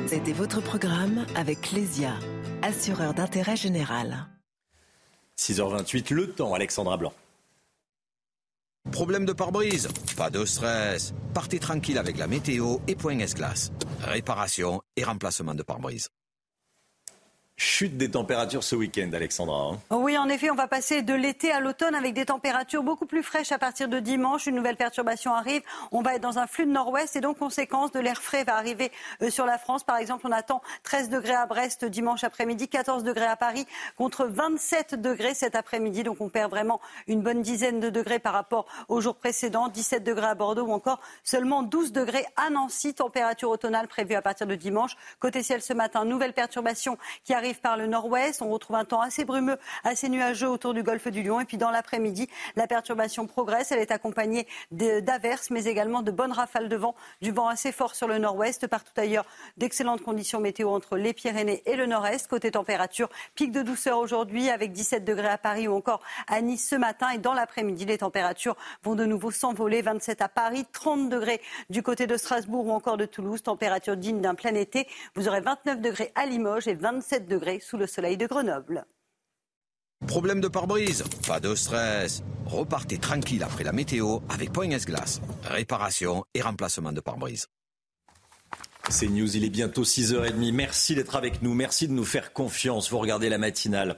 C'était 0.08 0.34
votre 0.34 0.62
programme 0.62 1.26
avec 1.36 1.72
Lesia, 1.72 2.14
assureur 2.62 3.14
d'intérêt 3.14 3.56
général. 3.56 4.28
6h28, 5.40 6.14
le 6.14 6.32
temps, 6.32 6.54
Alexandra 6.54 6.98
Blanc. 6.98 7.14
Problème 8.92 9.26
de 9.26 9.34
pare-brise? 9.34 9.90
Pas 10.16 10.30
de 10.30 10.46
stress. 10.46 11.14
Partez 11.34 11.60
tranquille 11.60 11.98
avec 11.98 12.18
la 12.18 12.28
météo 12.28 12.78
et 12.88 12.96
Point 12.96 13.20
S-Glace. 13.20 13.72
Réparation 14.02 14.82
et 14.96 15.04
remplacement 15.04 15.56
de 15.56 15.64
pare-brise. 15.64 16.10
Chute 17.60 17.98
des 17.98 18.12
températures 18.12 18.64
ce 18.64 18.76
week-end, 18.76 19.10
Alexandra. 19.14 19.72
Hein. 19.72 19.80
oui, 19.90 20.16
en 20.16 20.30
effet, 20.30 20.52
on 20.52 20.56
va 20.56 20.68
passer 20.68 21.02
de 21.02 21.16
l'été 21.16 21.52
à 21.52 21.60
l'automne 21.60 21.96
avec 21.96 22.14
des 22.14 22.26
températures 22.26 22.84
beaucoup 22.84 23.08
plus 23.08 23.24
fraîches 23.24 23.52
à 23.52 23.58
partir 23.58 23.88
de 23.88 24.00
dimanche. 24.00 24.46
Une 24.46 24.54
nouvelle 24.54 24.76
perturbation 24.76 25.34
arrive. 25.34 25.64
On 25.92 26.04
va 26.04 26.14
être 26.14 26.22
dans 26.22 26.38
un 26.38 26.46
flux 26.46 26.68
de 26.68 26.72
nord-ouest 26.72 27.16
et 27.16 27.20
donc, 27.20 27.40
conséquence, 27.40 27.92
de 27.92 28.00
l'air 28.00 28.22
frais 28.22 28.44
va 28.44 28.58
arriver 28.58 28.92
euh, 29.24 29.32
sur 29.32 29.48
la 29.48 29.58
France. 29.58 29.84
Par 29.84 29.98
exemple, 29.98 30.28
on 30.28 30.32
attend 30.32 30.62
13 30.84 31.10
degrés 31.10 31.34
à 31.34 31.48
Brest 31.48 31.84
dimanche 31.84 32.24
après-midi, 32.24 32.68
14 32.68 33.04
degrés 33.04 33.26
à 33.26 33.36
Paris, 33.36 33.66
contre 33.98 34.26
27 34.26 34.94
degrés 34.94 35.34
cet 35.34 35.56
après-midi. 35.56 36.04
Donc, 36.04 36.22
on 36.22 36.30
perd 36.30 36.52
vraiment 36.52 36.80
une 37.08 37.24
bonne 37.24 37.42
dizaine 37.42 37.80
de 37.80 37.90
degrés 37.90 38.20
par 38.20 38.34
rapport 38.34 38.68
au 38.88 39.02
jour 39.02 39.16
précédent. 39.16 39.68
17 39.68 40.04
degrés 40.04 40.28
à 40.28 40.36
Bordeaux 40.36 40.68
ou 40.68 40.74
encore 40.74 41.00
seulement 41.24 41.64
12 41.64 41.92
degrés 41.92 42.26
à 42.36 42.52
Nancy. 42.52 42.94
Température 42.94 43.50
automnale 43.50 43.88
prévue 43.88 44.14
à 44.14 44.22
partir 44.22 44.46
de 44.46 44.54
dimanche. 44.54 44.96
Côté 45.20 45.42
ciel 45.42 45.64
ce 45.64 45.74
matin, 45.74 46.06
nouvelle 46.06 46.34
perturbation 46.34 47.00
qui 47.24 47.34
arrive 47.34 47.47
par 47.56 47.78
le 47.78 47.88
nord-ouest. 47.88 48.42
On 48.42 48.50
retrouve 48.50 48.76
un 48.76 48.86
temps 48.86 49.02
assez 49.02 49.26
brumeux, 49.26 49.58
assez 49.84 50.10
nuageux 50.10 50.50
autour 50.50 50.74
du 50.74 50.84
golfe 50.84 51.08
du 51.08 51.24
Lion. 51.24 51.40
Et 51.40 51.46
puis 51.46 51.58
dans 51.58 51.72
l'après-midi, 51.72 52.28
la 52.56 52.68
perturbation 52.68 53.28
progresse. 53.28 53.72
Elle 53.72 53.80
est 53.80 53.92
accompagnée 53.92 54.48
d'averses, 54.72 55.50
mais 55.50 55.66
également 55.66 56.02
de 56.02 56.12
bonnes 56.12 56.32
rafales 56.32 56.70
de 56.70 56.76
vent, 56.76 56.96
du 57.22 57.32
vent 57.32 57.48
assez 57.48 57.72
fort 57.72 57.96
sur 57.96 58.08
le 58.08 58.18
nord-ouest. 58.18 58.68
Partout 58.68 58.92
ailleurs, 58.98 59.26
d'excellentes 59.58 60.02
conditions 60.04 60.40
météo 60.40 60.70
entre 60.70 60.98
les 60.98 61.14
Pyrénées 61.14 61.64
et 61.66 61.76
le 61.76 61.86
nord-est. 61.86 62.28
Côté 62.28 62.52
température, 62.52 63.10
pic 63.36 63.52
de 63.52 63.62
douceur 63.62 64.00
aujourd'hui 64.00 64.50
avec 64.50 64.72
17 64.74 65.06
degrés 65.06 65.30
à 65.30 65.38
Paris 65.38 65.68
ou 65.68 65.76
encore 65.76 66.02
à 66.28 66.42
Nice 66.42 66.68
ce 66.68 66.76
matin. 66.76 67.10
Et 67.12 67.18
dans 67.18 67.34
l'après-midi, 67.34 67.86
les 67.86 68.00
températures 68.00 68.58
vont 68.84 68.96
de 68.96 69.06
nouveau 69.06 69.32
s'envoler. 69.32 69.82
27 69.82 70.22
à 70.22 70.28
Paris, 70.30 70.66
30 70.74 71.10
degrés 71.10 71.42
du 71.70 71.84
côté 71.84 72.08
de 72.08 72.18
Strasbourg 72.18 72.68
ou 72.68 72.72
encore 72.72 72.98
de 72.98 73.06
Toulouse. 73.06 73.42
Température 73.42 73.96
digne 73.96 74.22
d'un 74.22 74.36
plein 74.36 74.56
été. 74.56 74.88
Vous 75.16 75.28
aurez 75.28 75.42
29 75.42 75.82
degrés 75.82 76.12
à 76.16 76.26
Limoges 76.26 76.68
et 76.68 76.74
27 76.74 77.26
degrés 77.26 77.37
sous 77.62 77.78
le 77.78 77.88
soleil 77.88 78.18
de 78.18 78.28
Grenoble. 78.28 78.86
Problème 80.06 80.42
de 80.42 80.48
pare-brise 80.48 81.04
Pas 81.28 81.40
de 81.40 81.56
stress. 81.56 82.24
Repartez 82.46 82.98
tranquille 82.98 83.44
après 83.44 83.64
la 83.64 83.72
météo 83.72 84.20
avec 84.30 84.54
Point 84.54 84.70
Glace. 84.70 85.22
Réparation 85.44 86.24
et 86.34 86.42
remplacement 86.42 86.92
de 86.92 87.02
pare-brise. 87.02 87.48
C'est 88.90 89.08
News, 89.08 89.36
il 89.36 89.44
est 89.44 89.50
bientôt 89.50 89.84
6h30. 89.84 90.54
Merci 90.54 90.96
d'être 90.96 91.18
avec 91.18 91.42
nous. 91.42 91.54
Merci 91.54 91.90
de 91.90 91.94
nous 91.94 92.06
faire 92.06 92.32
confiance. 92.32 92.90
Vous 92.90 93.00
regardez 93.00 93.28
la 93.28 93.38
matinale 93.38 93.98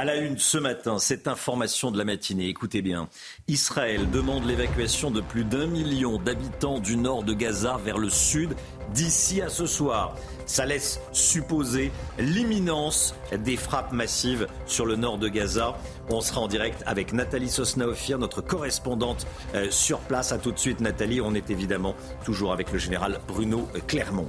À 0.00 0.06
la 0.06 0.16
une 0.16 0.38
ce 0.38 0.56
matin, 0.56 0.98
cette 0.98 1.28
information 1.28 1.90
de 1.90 1.98
la 1.98 2.06
matinée, 2.06 2.48
écoutez 2.48 2.80
bien. 2.80 3.10
Israël 3.48 4.08
demande 4.08 4.46
l'évacuation 4.46 5.10
de 5.10 5.20
plus 5.20 5.44
d'un 5.44 5.66
million 5.66 6.18
d'habitants 6.18 6.78
du 6.78 6.96
nord 6.96 7.22
de 7.22 7.34
Gaza 7.34 7.78
vers 7.84 7.98
le 7.98 8.08
sud 8.08 8.56
d'ici 8.94 9.42
à 9.42 9.50
ce 9.50 9.66
soir. 9.66 10.16
Ça 10.46 10.64
laisse 10.64 11.00
supposer 11.12 11.92
l'imminence 12.18 13.14
des 13.44 13.58
frappes 13.58 13.92
massives 13.92 14.46
sur 14.64 14.86
le 14.86 14.96
nord 14.96 15.18
de 15.18 15.28
Gaza. 15.28 15.76
On 16.08 16.22
sera 16.22 16.40
en 16.40 16.48
direct 16.48 16.82
avec 16.86 17.12
Nathalie 17.12 17.50
Sosnaofir, 17.50 18.18
notre 18.18 18.40
correspondante 18.40 19.26
euh, 19.54 19.70
sur 19.70 19.98
place. 19.98 20.32
À 20.32 20.38
tout 20.38 20.52
de 20.52 20.58
suite, 20.58 20.80
Nathalie. 20.80 21.20
On 21.20 21.34
est 21.34 21.50
évidemment 21.50 21.94
toujours 22.24 22.54
avec 22.54 22.72
le 22.72 22.78
général 22.78 23.20
Bruno 23.28 23.68
Clermont. 23.86 24.28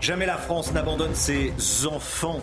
Jamais 0.00 0.24
la 0.24 0.38
France 0.38 0.72
n'abandonne 0.72 1.14
ses 1.14 1.52
enfants, 1.86 2.40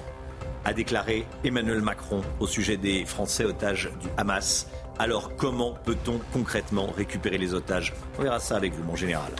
a 0.65 0.73
déclaré 0.73 1.25
Emmanuel 1.43 1.81
Macron 1.81 2.21
au 2.39 2.47
sujet 2.47 2.77
des 2.77 3.05
Français 3.05 3.45
otages 3.45 3.89
du 4.01 4.07
Hamas. 4.17 4.67
Alors 4.97 5.35
comment 5.37 5.73
peut-on 5.85 6.19
concrètement 6.33 6.87
récupérer 6.95 7.37
les 7.37 7.53
otages? 7.53 7.93
On 8.17 8.23
verra 8.23 8.39
ça 8.39 8.57
avec 8.57 8.73
vous, 8.73 8.83
mon 8.83 8.95
général. 8.95 9.31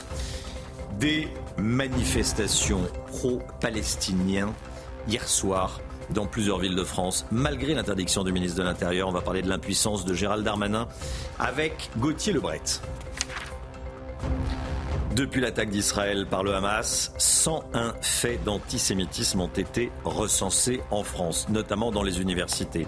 Des 1.00 1.28
manifestations 1.58 2.88
pro-palestiniens 3.08 4.54
hier 5.08 5.28
soir 5.28 5.82
dans 6.10 6.26
plusieurs 6.26 6.60
villes 6.60 6.76
de 6.76 6.84
France, 6.84 7.26
malgré 7.32 7.74
l'interdiction 7.74 8.24
du 8.24 8.32
ministre 8.32 8.58
de 8.58 8.64
l'Intérieur. 8.64 9.08
On 9.08 9.12
va 9.12 9.22
parler 9.22 9.42
de 9.42 9.50
l'impuissance 9.50 10.06
de 10.06 10.14
Gérald 10.14 10.44
Darmanin 10.44 10.88
avec 11.38 11.90
Gauthier 11.98 12.34
Lebret. 12.34 12.62
Depuis 15.16 15.42
l'attaque 15.42 15.72
d'Israël 15.72 16.28
par 16.30 16.44
le 16.44 16.54
Hamas, 16.54 17.12
101 17.18 17.94
faits 18.02 18.44
d'antisémitisme 18.44 19.42
ont 19.42 19.48
été 19.48 19.92
recensés 20.04 20.82
en 20.92 21.04
France, 21.04 21.50
notamment 21.50 21.92
dans 21.92 22.04
les 22.04 22.22
universités. 22.22 22.86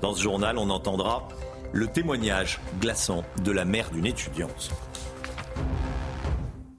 Dans 0.00 0.14
ce 0.14 0.22
journal, 0.22 0.56
on 0.56 0.70
entendra 0.70 1.28
le 1.72 1.88
témoignage 1.88 2.60
glaçant 2.80 3.24
de 3.42 3.50
la 3.50 3.64
mère 3.64 3.90
d'une 3.90 4.06
étudiante. 4.06 4.70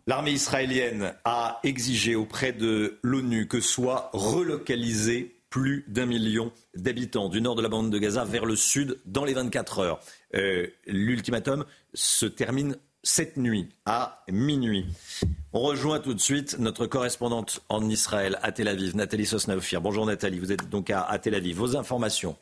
L'armée 0.08 0.32
israélienne 0.32 1.14
a 1.26 1.60
exigé 1.64 2.16
auprès 2.16 2.54
de 2.54 3.00
l'ONU 3.04 3.48
que 3.48 3.60
soient 3.60 4.10
relocalisés 4.14 5.36
plus 5.50 5.86
d'un 5.88 6.06
million 6.06 6.52
d'habitants 6.76 7.30
du 7.30 7.42
nord 7.42 7.56
de 7.56 7.62
la 7.62 7.70
bande 7.70 7.90
de 7.90 7.98
Gaza 7.98 8.24
vers 8.24 8.46
le 8.46 8.56
sud 8.56 9.00
dans 9.06 9.24
les 9.24 9.34
24 9.34 9.80
heures. 9.80 10.00
Euh, 10.36 10.68
l'ultimatum 10.86 11.66
se 11.94 12.26
termine 12.26 12.76
cette 13.06 13.38
nuit 13.38 13.70
à 13.86 14.24
minuit. 14.30 14.88
On 15.54 15.60
rejoint 15.60 16.00
tout 16.00 16.16
de 16.16 16.20
suite 16.20 16.58
notre 16.58 16.88
correspondante 16.88 17.62
en 17.70 17.88
Israël 17.88 18.40
à 18.42 18.52
Tel 18.52 18.68
Aviv, 18.68 18.96
Nathalie 18.96 19.28
Sosnaofir. 19.28 19.80
Bonjour 19.80 20.08
Nathalie, 20.08 20.40
vous 20.40 20.52
êtes 20.52 20.68
donc 20.70 20.90
à, 20.90 21.18
Tel 21.20 21.36
Aviv. 21.36 21.56
Vos 21.56 21.78
informations 21.78 22.36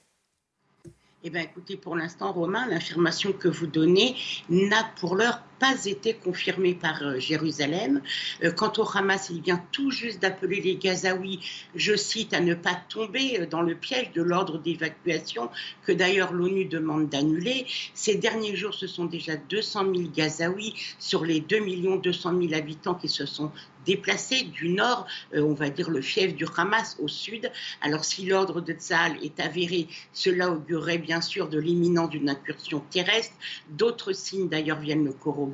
eh 1.25 1.29
bien, 1.29 1.39
écoutez, 1.39 1.77
pour 1.77 1.95
l'instant, 1.95 2.33
Romain, 2.33 2.67
l'information 2.67 3.31
que 3.31 3.47
vous 3.47 3.65
donnez 3.65 4.17
n'a 4.49 4.83
pour 4.99 5.15
l'heure 5.15 5.41
pas 5.63 5.85
été 5.85 6.13
confirmée 6.13 6.73
par 6.73 7.01
euh, 7.03 7.19
Jérusalem. 7.19 8.01
Euh, 8.43 8.51
quant 8.51 8.73
au 8.79 8.97
Hamas, 8.97 9.29
il 9.29 9.41
vient 9.41 9.63
tout 9.71 9.91
juste 9.91 10.21
d'appeler 10.21 10.59
les 10.59 10.75
Gazaouis, 10.75 11.39
je 11.73 11.95
cite, 11.95 12.33
à 12.33 12.41
ne 12.41 12.53
pas 12.53 12.75
tomber 12.89 13.39
euh, 13.39 13.45
dans 13.45 13.61
le 13.61 13.73
piège 13.73 14.11
de 14.11 14.21
l'ordre 14.21 14.57
d'évacuation 14.57 15.49
que 15.85 15.93
d'ailleurs 15.93 16.33
l'ONU 16.33 16.65
demande 16.65 17.07
d'annuler. 17.07 17.65
Ces 17.93 18.15
derniers 18.15 18.57
jours, 18.57 18.73
ce 18.73 18.87
sont 18.87 19.05
déjà 19.05 19.37
200 19.37 19.85
000 19.95 20.09
Gazaouis 20.13 20.73
sur 20.99 21.23
les 21.23 21.39
2 21.39 21.61
200 21.97 22.41
000 22.41 22.53
habitants 22.53 22.95
qui 22.95 23.07
se 23.07 23.25
sont 23.25 23.49
déplacés 23.85 24.43
du 24.43 24.69
nord, 24.69 25.05
on 25.33 25.53
va 25.53 25.69
dire 25.69 25.89
le 25.89 26.01
fief 26.01 26.33
du 26.35 26.45
Hamas, 26.55 26.95
au 27.01 27.09
sud. 27.09 27.51
Alors 27.81 28.05
si 28.05 28.25
l'ordre 28.25 28.61
de 28.61 28.71
Tzal 28.71 29.17
est 29.21 29.41
avéré, 29.41 29.89
cela 30.13 30.51
augurerait 30.51 30.99
bien 30.99 31.19
sûr 31.19 31.49
de 31.49 31.59
l'imminence 31.59 32.09
d'une 32.09 32.29
incursion 32.29 32.81
terrestre. 32.91 33.35
D'autres 33.71 34.13
signes 34.13 34.47
d'ailleurs 34.47 34.79
viennent 34.79 35.03
le 35.03 35.11
corroborer 35.11 35.52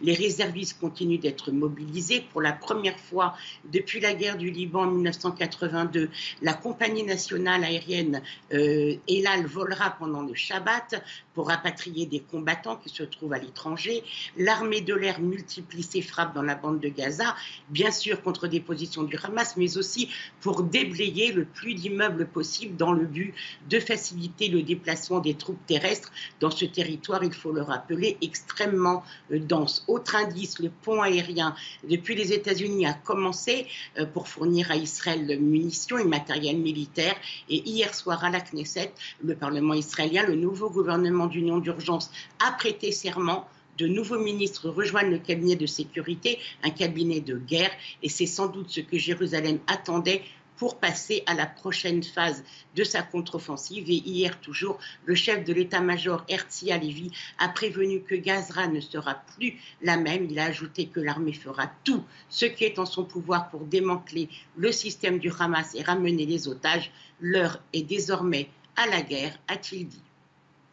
les 0.00 0.14
réservistes 0.14 0.78
continuent 0.80 1.18
d'être 1.18 1.50
mobilisés. 1.50 2.24
Pour 2.32 2.42
la 2.42 2.52
première 2.52 2.98
fois 2.98 3.34
depuis 3.70 4.00
la 4.00 4.14
guerre 4.14 4.36
du 4.36 4.50
Liban 4.50 4.82
en 4.82 4.90
1982, 4.90 6.10
la 6.42 6.54
compagnie 6.54 7.02
nationale 7.02 7.64
aérienne 7.64 8.22
euh, 8.52 8.96
Elal 9.08 9.46
volera 9.46 9.90
pendant 9.90 10.22
le 10.22 10.34
Shabbat 10.34 11.02
pour 11.34 11.48
rapatrier 11.48 12.06
des 12.06 12.20
combattants 12.20 12.76
qui 12.76 12.88
se 12.88 13.02
trouvent 13.02 13.32
à 13.32 13.38
l'étranger. 13.38 14.02
L'armée 14.36 14.80
de 14.80 14.94
l'air 14.94 15.20
multiplie 15.20 15.82
ses 15.82 16.02
frappes 16.02 16.34
dans 16.34 16.42
la 16.42 16.54
bande 16.54 16.80
de 16.80 16.88
Gaza, 16.88 17.34
bien 17.70 17.90
sûr 17.90 18.22
contre 18.22 18.48
des 18.48 18.60
positions 18.60 19.02
du 19.02 19.16
Hamas, 19.22 19.56
mais 19.56 19.76
aussi 19.76 20.08
pour 20.40 20.62
déblayer 20.62 21.32
le 21.32 21.44
plus 21.44 21.74
d'immeubles 21.74 22.26
possible 22.26 22.76
dans 22.76 22.92
le 22.92 23.04
but 23.04 23.34
de 23.68 23.78
faciliter 23.80 24.48
le 24.48 24.62
déplacement 24.62 25.20
des 25.20 25.34
troupes 25.34 25.64
terrestres 25.66 26.12
dans 26.40 26.50
ce 26.50 26.64
territoire, 26.64 27.24
il 27.24 27.32
faut 27.32 27.52
le 27.52 27.62
rappeler, 27.62 28.16
extrêmement 28.22 29.02
dense. 29.38 29.84
Autre 29.88 30.16
indice, 30.16 30.58
le 30.58 30.70
pont 30.70 31.02
aérien, 31.02 31.54
depuis 31.88 32.14
les 32.14 32.32
États-Unis, 32.32 32.86
a 32.86 32.94
commencé 32.94 33.66
euh, 33.98 34.06
pour 34.06 34.28
fournir 34.28 34.70
à 34.70 34.76
Israël 34.76 35.38
munitions 35.40 35.98
et 35.98 36.04
matériel 36.04 36.58
militaire. 36.58 37.14
Et 37.48 37.68
hier 37.68 37.94
soir 37.94 38.24
à 38.24 38.30
la 38.30 38.40
Knesset, 38.40 38.92
le 39.22 39.34
Parlement 39.34 39.74
israélien, 39.74 40.24
le 40.24 40.36
nouveau 40.36 40.70
gouvernement 40.70 41.26
d'union 41.26 41.58
d'urgence 41.58 42.10
a 42.44 42.52
prêté 42.52 42.92
serment 42.92 43.46
de 43.78 43.86
nouveaux 43.86 44.18
ministres 44.18 44.68
rejoignent 44.68 45.10
le 45.10 45.18
cabinet 45.18 45.56
de 45.56 45.66
sécurité, 45.66 46.38
un 46.62 46.70
cabinet 46.70 47.20
de 47.20 47.36
guerre, 47.38 47.70
et 48.02 48.08
c'est 48.08 48.26
sans 48.26 48.48
doute 48.48 48.70
ce 48.70 48.80
que 48.80 48.98
Jérusalem 48.98 49.58
attendait 49.66 50.22
pour 50.62 50.78
passer 50.78 51.24
à 51.26 51.34
la 51.34 51.46
prochaine 51.46 52.04
phase 52.04 52.44
de 52.76 52.84
sa 52.84 53.02
contre-offensive. 53.02 53.90
Et 53.90 53.94
hier 53.94 54.40
toujours, 54.40 54.78
le 55.06 55.16
chef 55.16 55.42
de 55.42 55.52
l'état-major 55.52 56.24
Herzli 56.28 56.70
Alevi 56.70 57.10
a 57.40 57.48
prévenu 57.48 58.02
que 58.02 58.14
Gazra 58.14 58.68
ne 58.68 58.78
sera 58.78 59.16
plus 59.34 59.54
la 59.82 59.96
même. 59.96 60.28
Il 60.30 60.38
a 60.38 60.44
ajouté 60.44 60.86
que 60.86 61.00
l'armée 61.00 61.32
fera 61.32 61.68
tout 61.82 62.04
ce 62.28 62.46
qui 62.46 62.62
est 62.62 62.78
en 62.78 62.86
son 62.86 63.04
pouvoir 63.04 63.50
pour 63.50 63.64
démanteler 63.64 64.28
le 64.56 64.70
système 64.70 65.18
du 65.18 65.32
Hamas 65.36 65.74
et 65.74 65.82
ramener 65.82 66.26
les 66.26 66.46
otages. 66.46 66.92
L'heure 67.20 67.60
est 67.72 67.82
désormais 67.82 68.48
à 68.76 68.86
la 68.86 69.02
guerre, 69.02 69.36
a-t-il 69.48 69.88
dit. 69.88 70.02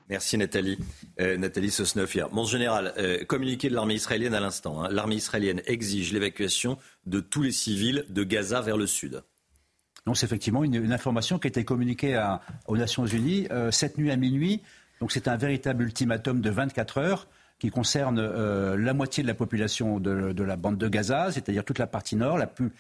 Merci 0.08 0.38
Nathalie. 0.38 0.78
Euh, 1.20 1.36
Nathalie. 1.38 1.76
Mon 2.32 2.46
général, 2.46 2.94
euh, 2.98 3.26
communiqué 3.26 3.70
de 3.70 3.74
l'armée 3.74 3.96
israélienne 3.96 4.36
à 4.36 4.40
l'instant. 4.40 4.84
Hein. 4.84 4.90
L'armée 4.92 5.16
israélienne 5.16 5.64
exige 5.66 6.14
l'évacuation 6.14 6.78
de 7.08 7.20
tous 7.22 7.42
les 7.42 7.52
civils 7.52 8.06
de 8.10 8.24
Gaza 8.24 8.62
vers 8.62 8.78
le 8.78 8.86
sud. 8.86 9.24
Donc 10.10 10.18
c'est 10.18 10.26
effectivement 10.26 10.64
une, 10.64 10.92
information 10.92 11.38
qui 11.38 11.46
a 11.46 11.50
été 11.50 11.64
communiquée 11.64 12.20
aux 12.68 12.78
Nations 12.78 13.06
Unies 13.06 13.46
euh, 13.52 13.70
cette 13.70 14.00
nuit 14.00 14.10
à 14.10 14.16
minuit. 14.16 14.64
Donc 15.02 15.12
c'est 15.12 15.28
un 15.28 15.38
véritable 15.38 15.84
ultimatum 15.84 16.42
de 16.42 16.50
24 16.50 16.98
heures 16.98 17.28
qui 17.60 17.70
concerne 17.70 18.18
euh, 18.18 18.76
la 18.76 18.96
moitié 18.96 19.22
de 19.22 19.28
la 19.28 19.36
population 19.36 20.00
de, 20.00 20.34
la 20.42 20.56
bande 20.56 20.80
de 20.80 20.88
Gaza, 20.88 21.32
c'est-à-dire 21.32 21.64
toute 21.64 21.78
la 21.78 21.86
partie 21.86 22.16
nord, 22.16 22.40
la 22.40 22.48
plus, 22.48 22.72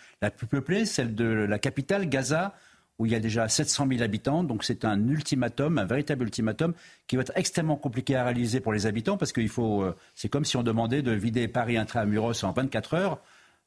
peuplée, 0.50 0.88
celle 0.88 1.14
de 1.14 1.26
la 1.26 1.60
capitale, 1.60 2.10
Gaza, 2.10 2.56
où 2.98 3.06
il 3.06 3.12
y 3.12 3.16
a 3.16 3.20
déjà 3.20 3.48
700 3.48 3.86
000 3.88 4.02
habitants. 4.02 4.44
Donc 4.44 4.64
c'est 4.64 4.84
un 4.84 5.08
ultimatum, 5.08 5.78
un 5.78 5.86
véritable 5.86 6.24
ultimatum 6.24 6.74
qui 7.06 7.16
va 7.16 7.22
être 7.22 7.34
extrêmement 7.36 7.78
compliqué 7.78 8.16
à 8.16 8.24
réaliser 8.24 8.60
pour 8.60 8.74
les 8.74 8.88
habitants 8.88 9.18
parce 9.18 9.34
qu'il 9.34 9.50
faut, 9.50 9.84
euh, 9.84 9.96
c'est 10.16 10.30
comme 10.30 10.46
si 10.46 10.58
on 10.58 10.64
demandait 10.64 11.04
de 11.04 11.12
vider 11.12 11.48
Paris 11.48 11.78
intramuros 11.78 12.44
en 12.44 12.54
24 12.54 12.96
heures. 12.96 13.20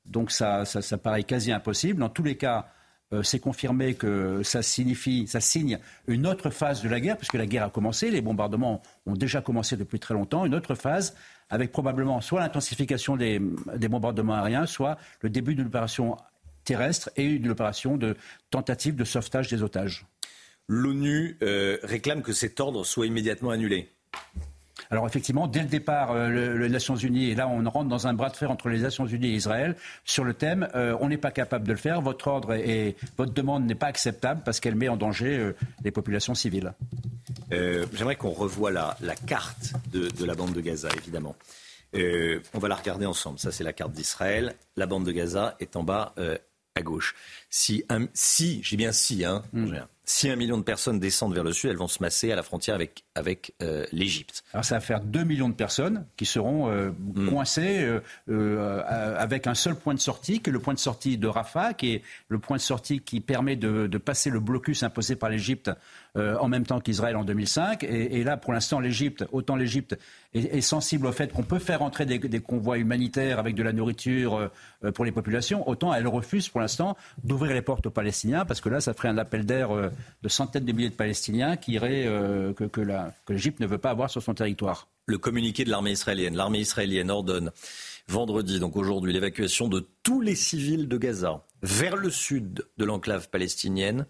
Donc 0.05 0.33
ça, 0.33 0.64
ça, 0.64 0.83
ça 0.83 0.98
paraît 0.98 1.22
quasi 1.22 1.53
impossible. 1.53 2.01
Dans 2.01 2.09
tous 2.09 2.25
les 2.25 2.37
cas, 2.37 2.66
euh, 3.12 3.22
c'est 3.22 3.38
confirmé 3.38 3.94
que 3.94 4.42
ça 4.42 4.62
signifie, 4.62 5.27
ça 5.27 5.40
signe 5.40 5.79
une 6.07 6.27
autre 6.27 6.51
phase 6.51 6.83
de 6.83 6.88
la 6.88 7.01
guerre, 7.01 7.16
puisque 7.16 7.35
la 7.35 7.46
guerre 7.46 7.64
a 7.64 7.70
commencé, 7.70 8.11
les 8.11 8.20
bombardements 8.20 8.83
ont 9.07 9.14
déjà 9.14 9.40
commencé 9.40 9.77
depuis 9.77 10.01
très 10.01 10.14
longtemps, 10.14 10.46
une 10.46 10.55
autre 10.55 10.75
phase 10.75 11.14
avec 11.51 11.70
probablement 11.70 12.22
soit 12.22 12.40
l'intensification 12.40 13.16
des, 13.16 13.38
bombardements 13.38 14.35
aériens, 14.35 14.64
soit 14.64 14.96
le 15.20 15.29
début 15.29 15.55
d'une 15.55 15.66
opération 15.66 16.16
terrestre 16.64 17.11
et 17.16 17.38
d'une 17.38 17.51
opération 17.51 17.98
de 17.98 18.16
tentative 18.51 18.96
de 18.96 19.05
sauvetage 19.05 19.48
des 19.48 19.62
otages. 19.62 20.07
L'ONU 20.68 21.37
euh, 21.42 21.77
réclame 21.83 22.22
que 22.22 22.33
cet 22.33 22.61
ordre 22.61 22.85
soit 22.85 23.07
immédiatement 23.07 23.51
annulé. 23.51 23.90
Alors 24.92 25.07
effectivement, 25.07 25.46
dès 25.46 25.62
le 25.62 25.68
départ, 25.68 26.11
euh, 26.12 26.59
les 26.59 26.68
Nations 26.68 26.96
Unies, 26.96 27.31
et 27.31 27.35
là 27.35 27.48
on 27.48 27.66
rentre 27.70 27.88
dans 27.88 28.07
un 28.07 28.12
bras 28.12 28.28
de 28.28 28.37
fer 28.37 28.50
entre 28.50 28.68
les 28.68 28.78
Nations 28.78 29.07
Unies 29.07 29.28
et 29.28 29.37
Israël 29.37 29.74
sur 30.05 30.22
le 30.22 30.35
thème, 30.35 30.68
euh, 30.74 30.94
on 31.00 31.09
n'est 31.09 31.16
pas 31.16 31.31
capable 31.31 31.66
de 31.66 31.72
le 31.72 31.78
faire, 31.78 32.02
votre 32.02 32.28
ordre 32.28 32.52
et 32.52 32.94
votre 33.16 33.33
demande 33.33 33.64
n'est 33.64 33.74
pas 33.74 33.87
acceptable 33.87 34.42
parce 34.44 34.61
qu'elle 34.61 34.74
met 34.74 34.90
en 34.90 34.98
danger 34.98 35.38
euh, 35.38 35.57
les 35.83 35.90
populations 35.90 36.35
civiles. 36.35 36.74
J'aimerais 37.50 38.16
qu'on 38.16 38.33
revoie 38.33 38.70
la, 38.70 38.94
carte 39.26 39.72
de, 39.90 40.26
la 40.26 40.35
bande 40.35 40.52
de 40.52 40.61
Gaza, 40.61 40.90
évidemment. 40.98 41.37
on 41.94 42.59
va 42.59 42.68
la 42.68 42.74
regarder 42.74 43.07
ensemble. 43.07 43.38
Ça, 43.38 43.50
c'est 43.50 43.64
la 43.64 43.72
carte 43.72 43.92
d'Israël. 43.92 44.55
La 44.76 44.87
bande 44.87 45.05
de 45.05 45.12
Gaza 45.12 45.57
est 45.61 45.76
en 45.76 45.83
bas 45.83 46.14
à 46.74 46.83
gauche. 46.83 47.14
Si, 47.55 47.85
si 48.15 48.62
j'ai 48.62 48.79
bien 48.79 48.93
si, 48.93 49.27
hein, 49.27 49.43
mm. 49.53 49.77
Si 50.05 50.29
un 50.29 50.37
million 50.37 50.59
de 50.59 50.62
personnes 50.62 50.99
descendent 50.99 51.35
vers 51.35 51.45
le 51.45 51.53
sud, 51.53 51.71
elles 51.71 51.77
vont 51.77 51.87
se 51.87 52.03
masser 52.03 52.33
à 52.33 52.37
la 52.37 52.43
frontière 52.43 52.75
avec, 52.75 53.05
avec 53.15 53.55
euh, 53.62 53.87
l'Égypte. 53.93 54.43
Alors 54.53 54.65
ça 54.65 54.75
va 54.75 54.81
faire 54.81 55.01
2 55.01 55.23
millions 55.23 55.49
de 55.49 55.55
personnes 55.55 56.07
qui 56.17 56.27
seront 56.27 56.71
euh, 56.71 56.91
hmm. 56.91 57.29
coincées 57.29 58.01
euh, 58.29 58.83
avec 59.17 59.47
un 59.47 59.55
seul 59.55 59.77
point 59.77 59.95
de 59.95 60.01
sortie, 60.01 60.41
que 60.41 60.51
le 60.51 60.59
point 60.59 60.75
de 60.75 60.81
sortie 60.81 61.19
de 61.19 61.29
Rafah, 61.29 61.75
qui 61.75 61.93
est 61.93 62.03
le 62.29 62.41
point 62.41 62.57
de 62.57 62.62
sortie 62.62 63.01
qui 63.01 63.21
permet 63.21 63.55
de, 63.55 63.87
de 63.87 63.99
passer 63.99 64.31
le 64.31 64.41
blocus 64.41 64.83
imposé 64.83 65.15
par 65.15 65.31
l'Égypte 65.31 65.71
euh, 66.19 66.37
en 66.37 66.49
même 66.49 66.67
temps 66.67 66.79
qu'Israël 66.79 67.17
en 67.17 67.25
2005. 67.25 67.85
Et, 67.85 68.23
là, 68.23 68.37
pour 68.37 68.53
l'instant, 68.53 68.81
l'Égypte, 68.81 69.25
autant 69.33 69.57
l'Égypte 69.57 69.99
est, 70.35 70.61
sensible 70.61 71.07
au 71.07 71.12
fait 71.12 71.33
qu'on 71.33 71.43
peut 71.43 71.59
faire 71.59 71.81
entrer 71.81 72.05
des, 72.05 72.41
convois 72.41 72.77
humanitaires 72.77 73.38
avec 73.38 73.55
de 73.55 73.62
la 73.62 73.73
nourriture 73.73 74.51
euh, 74.85 74.93
pour 74.93 75.07
les 75.07 75.12
populations, 75.12 75.67
autant 75.67 75.95
elle 75.95 76.07
refuse 76.07 76.51
pour 76.51 76.61
l'instant 76.61 76.99
d'ouvrir 77.25 77.41
les 77.50 77.62
portes 77.62 77.87
aux 77.87 77.90
Palestiniens, 77.90 78.44
parce 78.44 78.61
que 78.61 78.68
là, 78.68 78.81
ça 78.81 78.94
ferait 78.94 79.09
un 79.09 79.18
appel 79.18 79.44
d'air 79.44 79.70
euh, 79.70 79.90
de 80.22 80.28
centaines 80.28 80.64
de 80.64 80.72
milliers 80.72 80.90
de 80.90 80.94
Palestiniens 80.94 81.57
qui 81.57 81.72
irait, 81.72 82.05
que, 82.57 82.64
que 82.64 83.33
l'Égypte 83.33 83.61
ne 83.61 83.66
veut 83.66 83.78
pas 83.78 83.90
avoir 83.90 84.11
sur 84.11 84.22
son 84.22 84.35
territoire. 84.35 84.88
Le 85.07 85.18
communiqué 85.18 85.64
de 85.64 85.70
l'armée 85.70 85.92
israélienne. 85.92 86.37
L'armée 86.37 86.61
israélienne 86.61 87.11
ordonne 87.11 87.50
vendredi, 88.09 88.61
donc 88.61 88.76
aujourd'hui, 88.76 89.12
l'évacuation 89.12 89.68
de 89.68 89.88
tous 90.02 90.20
les 90.20 90.35
civils 90.35 90.88
de 90.88 90.96
Gaza 90.96 91.44
vers 91.62 91.96
le 91.96 92.11
sud 92.11 92.66
de 92.76 92.85
l'enclave 92.85 93.28
palestinienne. 93.31 94.07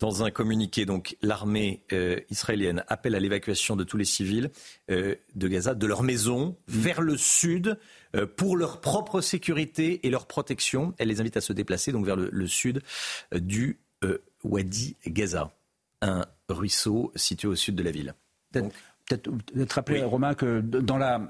Dans 0.00 0.24
un 0.24 0.30
communiqué, 0.30 0.86
donc, 0.86 1.16
l'armée 1.22 1.84
euh, 1.92 2.18
israélienne 2.28 2.84
appelle 2.88 3.14
à 3.14 3.20
l'évacuation 3.20 3.76
de 3.76 3.84
tous 3.84 3.96
les 3.96 4.04
civils 4.04 4.50
euh, 4.90 5.14
de 5.36 5.48
Gaza, 5.48 5.74
de 5.74 5.86
leur 5.86 6.02
maison, 6.02 6.56
vers 6.66 7.00
le 7.00 7.16
sud, 7.16 7.78
euh, 8.16 8.26
pour 8.26 8.56
leur 8.56 8.80
propre 8.80 9.20
sécurité 9.20 10.04
et 10.04 10.10
leur 10.10 10.26
protection. 10.26 10.94
Elle 10.98 11.08
les 11.08 11.20
invite 11.20 11.36
à 11.36 11.40
se 11.40 11.52
déplacer 11.52 11.92
donc 11.92 12.04
vers 12.04 12.16
le, 12.16 12.46
sud 12.48 12.82
du 13.32 13.78
Wadi 14.42 14.96
Gaza, 15.06 15.52
un 16.02 16.26
ruisseau 16.48 17.12
situé 17.14 17.46
au 17.46 17.54
sud 17.54 17.76
de 17.76 17.82
la 17.84 17.92
ville. 17.92 18.14
Peut-être 18.50 19.72
rappeler, 19.72 20.02
Romain, 20.02 20.34
que 20.34 20.60
dans 20.60 20.98
la, 20.98 21.20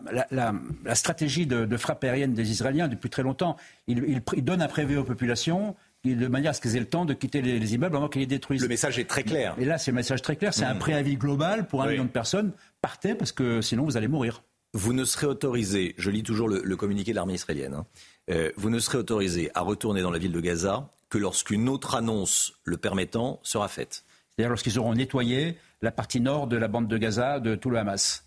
stratégie 0.94 1.46
de, 1.46 1.76
frappe 1.76 2.02
aérienne 2.04 2.32
des 2.32 2.50
Israéliens, 2.50 2.88
depuis 2.88 3.10
très 3.10 3.22
longtemps, 3.22 3.56
ils, 3.86 4.22
ils 4.34 4.44
donnent 4.44 4.62
un 4.62 4.68
prévu 4.68 4.96
aux 4.96 5.04
populations 5.04 5.76
de 6.04 6.28
manière 6.28 6.50
à 6.50 6.52
ce 6.54 6.60
qu'ils 6.60 6.76
aient 6.76 6.80
le 6.80 6.88
temps 6.88 7.06
de 7.06 7.14
quitter 7.14 7.40
les, 7.40 7.74
immeubles 7.74 7.96
avant 7.96 8.08
qu'ils 8.08 8.20
les 8.20 8.26
détruisent. 8.26 8.60
Le 8.60 8.68
message 8.68 8.98
est 8.98 9.08
très 9.08 9.22
clair. 9.22 9.54
Et 9.58 9.64
là, 9.64 9.78
c'est 9.78 9.90
un 9.90 9.94
message 9.94 10.20
très 10.20 10.36
clair. 10.36 10.52
C'est 10.52 10.64
un 10.64 10.74
mmh. 10.74 10.78
préavis 10.78 11.16
global 11.16 11.66
pour 11.66 11.82
un 11.82 11.88
million 11.88 12.04
de 12.04 12.10
personnes. 12.10 12.52
Partez 12.82 13.14
parce 13.14 13.32
que 13.32 13.62
sinon 13.62 13.84
vous 13.84 13.96
allez 13.96 14.08
mourir. 14.08 14.42
Vous 14.74 14.92
ne 14.92 15.04
serez 15.04 15.26
autorisé, 15.26 15.94
je 15.98 16.10
lis 16.10 16.24
toujours 16.24 16.48
le, 16.48 16.76
communiqué 16.76 17.12
de 17.12 17.16
l'armée 17.16 17.34
israélienne, 17.34 17.74
hein. 17.74 17.86
euh, 18.28 18.50
vous 18.56 18.70
ne 18.70 18.80
serez 18.80 18.98
autorisé 18.98 19.52
à 19.54 19.60
retourner 19.60 20.02
dans 20.02 20.10
la 20.10 20.18
ville 20.18 20.32
de 20.32 20.40
Gaza 20.40 20.90
que 21.10 21.16
lorsqu'une 21.16 21.68
autre 21.68 21.94
annonce 21.94 22.54
le 22.64 22.76
permettant 22.76 23.38
sera 23.44 23.68
faite. 23.68 24.04
C'est-à-dire 24.34 24.48
lorsqu'ils 24.50 24.80
auront 24.80 24.94
nettoyé 24.94 25.56
la 25.80 25.92
partie 25.92 26.20
nord 26.20 26.48
de 26.48 26.56
la 26.56 26.66
bande 26.66 26.88
de 26.88 26.98
Gaza 26.98 27.38
de 27.38 27.54
tout 27.54 27.70
le 27.70 27.78
Hamas. 27.78 28.24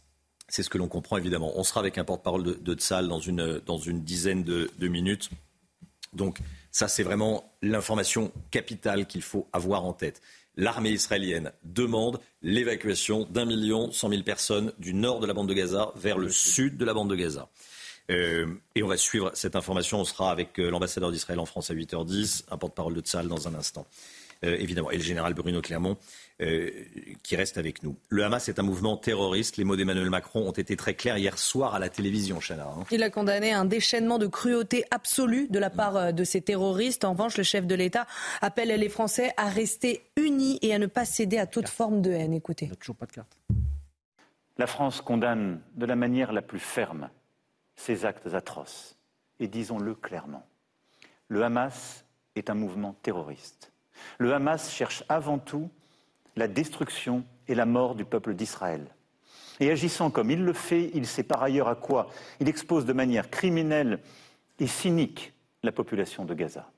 C'est 0.47 0.63
ce 0.63 0.69
que 0.69 0.77
l'on 0.77 0.87
comprend 0.87 1.17
évidemment. 1.17 1.51
On 1.55 1.63
sera 1.63 1.81
avec 1.81 1.97
un 1.97 2.05
porte-parole 2.05 2.43
de, 2.43 2.53
de 2.53 2.73
Tzal 2.75 3.09
dans 3.09 3.19
une, 3.19 3.59
dans 3.65 3.77
une 3.77 4.05
dizaine 4.05 4.43
de, 4.43 4.71
de 4.79 4.87
minutes. 4.87 5.29
Donc 6.13 6.39
ça, 6.71 6.88
c'est 6.88 7.03
vraiment 7.03 7.53
l'information 7.62 8.32
capitale 8.51 9.08
qu'il 9.08 9.21
faut 9.21 9.47
avoir 9.53 9.86
en 9.86 9.93
tête. 9.93 10.21
L'armée 10.56 10.89
israélienne 10.89 11.51
demande 11.63 12.19
l'évacuation 12.41 13.27
d'un 13.30 13.45
million 13.45 13.91
cent 13.91 14.10
mille 14.10 14.23
personnes 14.23 14.73
du 14.80 14.93
nord 14.93 15.19
de 15.19 15.27
la 15.27 15.34
bande 15.34 15.47
de 15.47 15.53
Gaza 15.53 15.91
vers 15.95 16.17
le 16.17 16.30
sud 16.30 16.77
de 16.77 16.86
la 16.86 16.93
bande 16.93 17.10
de 17.10 17.15
Gaza. 17.15 17.49
Euh, 18.10 18.47
et 18.73 18.84
on 18.84 18.88
va 18.88 18.97
suivre 18.97 19.32
cette 19.34 19.56
information. 19.56 19.99
On 19.99 20.06
sera 20.06 20.32
avec 20.32 20.60
euh, 20.60 20.69
l'ambassadeur 20.69 21.12
d'Israël 21.12 21.39
en 21.39 21.45
France 21.45 21.69
à 21.69 21.75
8h10, 21.75 22.45
un 22.49 22.58
porte-parole 22.58 22.93
de 22.93 23.01
Tzal 23.01 23.27
dans 23.27 23.47
un 23.47 23.53
instant. 23.53 23.86
Euh, 24.45 24.56
évidemment, 24.60 24.91
et 24.91 24.97
le 24.97 25.03
général 25.03 25.34
Bruno 25.34 25.62
Clermont, 25.62 25.97
euh, 26.39 26.69
qui 27.23 27.36
reste 27.36 27.58
avec 27.58 27.82
nous. 27.82 27.97
Le 28.10 28.23
Hamas 28.23 28.47
est 28.47 28.60
un 28.60 28.63
mouvement 28.63 28.95
terroriste. 28.95 29.58
Les 29.58 29.63
mots 29.63 29.76
d'Emmanuel 29.76 30.12
Macron 30.12 30.47
ont 30.47 30.52
été 30.52 30.76
très 30.76 30.93
clairs 30.93 31.17
hier 31.17 31.39
soir 31.39 31.73
à 31.73 31.80
la 31.80 31.89
télévision, 31.89 32.39
Chana. 32.39 32.67
Hein. 32.67 32.84
Il 32.91 33.02
a 33.02 33.10
condamné 33.10 33.54
un 33.54 33.65
déchaînement 33.65 34.19
de 34.19 34.28
cruauté 34.28 34.86
absolue 34.91 35.47
de 35.50 35.58
la 35.58 35.71
part 35.71 35.97
euh, 35.97 36.12
de 36.12 36.23
ces 36.23 36.41
terroristes. 36.41 37.06
En 37.06 37.13
revanche, 37.13 37.38
le 37.38 37.43
chef 37.43 37.65
de 37.65 37.73
l'État 37.73 38.06
appelle 38.41 38.69
les 38.69 38.89
Français 38.89 39.34
à 39.36 39.50
rester 39.50 40.04
unis 40.15 40.60
et 40.62 40.76
à 40.76 40.78
ne 40.78 40.86
pas 40.86 41.06
céder 41.06 41.39
à 41.39 41.47
toute 41.47 41.69
forme 41.69 42.04
de 42.04 42.12
haine. 42.12 42.34
Écoutez. 42.34 42.69
Toujours 42.80 42.95
pas 42.95 43.08
de 43.08 43.13
carte. 43.13 43.36
La 44.60 44.67
France 44.67 45.02
condamne 45.02 45.60
de 45.76 45.88
la 45.88 45.95
manière 45.95 46.34
la 46.34 46.43
plus 46.43 46.60
ferme 46.60 47.10
ces 47.76 48.06
actes 48.06 48.34
atroces. 48.36 48.95
Et 49.39 49.47
disons-le 49.47 49.95
clairement, 49.95 50.45
le 51.30 51.43
Hamas 51.43 52.06
est 52.36 52.52
un 52.52 52.56
mouvement 52.56 52.93
terroriste. 53.02 53.71
Le 54.19 54.34
Hamas 54.36 54.71
cherche 54.71 55.04
avant 55.10 55.39
tout 55.39 55.69
la 56.38 56.47
destruction 56.47 57.26
et 57.47 57.56
la 57.56 57.65
mort 57.65 57.95
du 57.95 58.06
peuple 58.06 58.34
d'Israël. 58.34 58.88
Et 59.60 59.71
agissant 59.71 60.12
comme 60.12 60.32
il 60.32 60.43
le 60.43 60.54
fait, 60.54 60.91
il 60.93 61.08
sait 61.08 61.23
par 61.23 61.41
ailleurs 61.41 61.67
à 61.67 61.76
quoi 61.76 62.10
il 62.39 62.47
expose 62.47 62.86
de 62.86 62.93
manière 62.93 63.30
criminelle 63.30 64.00
et 64.60 64.67
cynique 64.67 65.34
la 65.63 65.71
population 65.71 66.26
de 66.26 66.34
Gaza. 66.34 66.69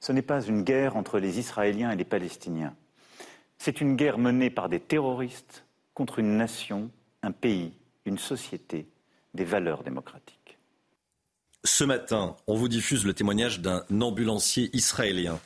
Ce 0.00 0.12
n'est 0.12 0.22
pas 0.22 0.42
une 0.42 0.64
guerre 0.64 0.96
entre 0.96 1.18
les 1.18 1.38
Israéliens 1.38 1.92
et 1.92 1.96
les 1.96 2.04
Palestiniens. 2.04 2.74
C'est 3.56 3.80
une 3.80 3.96
guerre 3.96 4.18
menée 4.18 4.50
par 4.50 4.68
des 4.68 4.80
terroristes 4.80 5.64
contre 5.94 6.18
une 6.18 6.36
nation, 6.36 6.90
un 7.22 7.32
pays, 7.32 7.72
une 8.04 8.18
société, 8.18 8.86
des 9.32 9.44
valeurs 9.44 9.82
démocratiques. 9.82 10.58
Ce 11.64 11.84
matin, 11.84 12.36
on 12.46 12.56
vous 12.56 12.68
diffuse 12.68 13.06
le 13.06 13.14
témoignage 13.14 13.60
d'un 13.60 13.82
ambulancier 14.00 14.68
israélien, 14.74 15.40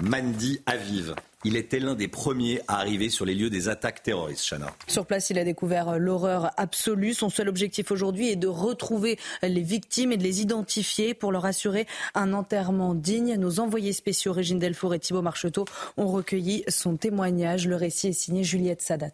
Mandi 0.00 0.60
Aviv. 0.66 1.14
Il 1.46 1.56
était 1.56 1.78
l'un 1.78 1.94
des 1.94 2.08
premiers 2.08 2.62
à 2.68 2.78
arriver 2.78 3.10
sur 3.10 3.26
les 3.26 3.34
lieux 3.34 3.50
des 3.50 3.68
attaques 3.68 4.02
terroristes, 4.02 4.48
Chana. 4.48 4.74
Sur 4.86 5.04
place, 5.04 5.28
il 5.28 5.38
a 5.38 5.44
découvert 5.44 5.98
l'horreur 5.98 6.50
absolue. 6.56 7.12
Son 7.12 7.28
seul 7.28 7.50
objectif 7.50 7.90
aujourd'hui 7.90 8.30
est 8.30 8.36
de 8.36 8.48
retrouver 8.48 9.18
les 9.42 9.60
victimes 9.60 10.12
et 10.12 10.16
de 10.16 10.22
les 10.22 10.40
identifier 10.40 11.12
pour 11.12 11.32
leur 11.32 11.44
assurer 11.44 11.86
un 12.14 12.32
enterrement 12.32 12.94
digne. 12.94 13.36
Nos 13.36 13.60
envoyés 13.60 13.92
spéciaux, 13.92 14.32
Régine 14.32 14.58
Delfour 14.58 14.94
et 14.94 14.98
Thibault 14.98 15.20
Marcheteau, 15.20 15.66
ont 15.98 16.08
recueilli 16.08 16.64
son 16.68 16.96
témoignage. 16.96 17.68
Le 17.68 17.76
récit 17.76 18.08
est 18.08 18.12
signé 18.14 18.42
Juliette 18.42 18.80
Sadat. 18.80 19.12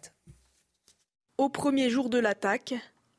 Au 1.37 1.49
premier 1.49 1.89
jour 1.89 2.07
de 2.09 2.17
l'attaque, 2.17 2.73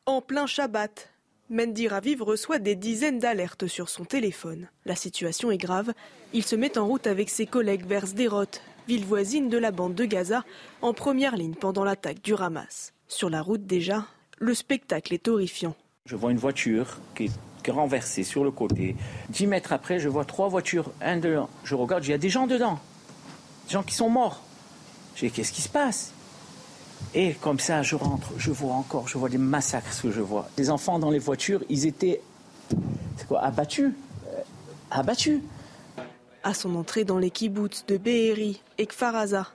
en 0.06 0.22
plein 0.22 0.46
Shabbat, 0.46 1.10
Mendy 1.50 1.86
Raviv 1.86 2.22
reçoit 2.22 2.58
des 2.58 2.76
dizaines 2.76 3.18
d'alertes 3.18 3.66
sur 3.66 3.90
son 3.90 4.06
téléphone. 4.06 4.68
La 4.86 4.96
situation 4.96 5.50
est 5.50 5.58
grave. 5.58 5.92
Il 6.32 6.44
se 6.44 6.56
met 6.56 6.78
en 6.78 6.86
route 6.86 7.06
avec 7.06 7.28
ses 7.28 7.44
collègues 7.44 7.84
vers 7.84 8.06
Sderot, 8.06 8.46
ville 8.88 9.04
voisine 9.04 9.48
de 9.48 9.58
la 9.58 9.70
bande 9.70 9.94
de 9.94 10.04
Gaza, 10.04 10.44
en 10.80 10.92
première 10.92 11.36
ligne 11.36 11.54
pendant 11.54 11.84
l'attaque 11.84 12.22
du 12.22 12.34
Hamas. 12.34 12.92
Sur 13.08 13.30
la 13.30 13.42
route 13.42 13.66
déjà, 13.66 14.06
le 14.38 14.54
spectacle 14.54 15.14
est 15.14 15.28
horrifiant. 15.28 15.74
Je 16.06 16.16
vois 16.16 16.32
une 16.32 16.38
voiture 16.38 16.98
qui 17.14 17.24
est 17.24 17.70
renversée 17.70 18.24
sur 18.24 18.42
le 18.42 18.50
côté. 18.50 18.96
Dix 19.28 19.46
mètres 19.46 19.72
après, 19.72 20.00
je 20.00 20.08
vois 20.08 20.24
trois 20.24 20.48
voitures, 20.48 20.90
un 21.00 21.18
dedans. 21.18 21.48
Je 21.62 21.74
regarde, 21.74 22.04
il 22.04 22.10
y 22.10 22.14
a 22.14 22.18
des 22.18 22.28
gens 22.28 22.46
dedans. 22.46 22.80
Des 23.66 23.72
gens 23.74 23.82
qui 23.82 23.94
sont 23.94 24.08
morts. 24.10 24.42
Je 25.14 25.26
dis, 25.26 25.30
qu'est-ce 25.30 25.52
qui 25.52 25.62
se 25.62 25.68
passe? 25.68 26.12
Et 27.14 27.34
comme 27.34 27.58
ça, 27.60 27.82
je 27.82 27.94
rentre, 27.94 28.28
je 28.38 28.50
vois 28.50 28.74
encore, 28.74 29.06
je 29.06 29.18
vois 29.18 29.28
des 29.28 29.38
massacres, 29.38 29.92
ce 29.92 30.02
que 30.02 30.10
je 30.10 30.20
vois. 30.20 30.48
Des 30.56 30.70
enfants 30.70 30.98
dans 30.98 31.10
les 31.10 31.18
voitures, 31.18 31.62
ils 31.68 31.86
étaient, 31.86 32.20
c'est 33.16 33.26
quoi, 33.28 33.42
abattus? 33.42 33.92
Euh, 34.26 34.40
abattus. 34.90 35.40
À 36.44 36.54
son 36.54 36.74
entrée 36.74 37.04
dans 37.04 37.18
les 37.18 37.30
kibbutz 37.30 37.84
de 37.86 37.96
Be'eri 37.96 38.60
et 38.76 38.86
Kfaraza, 38.86 39.46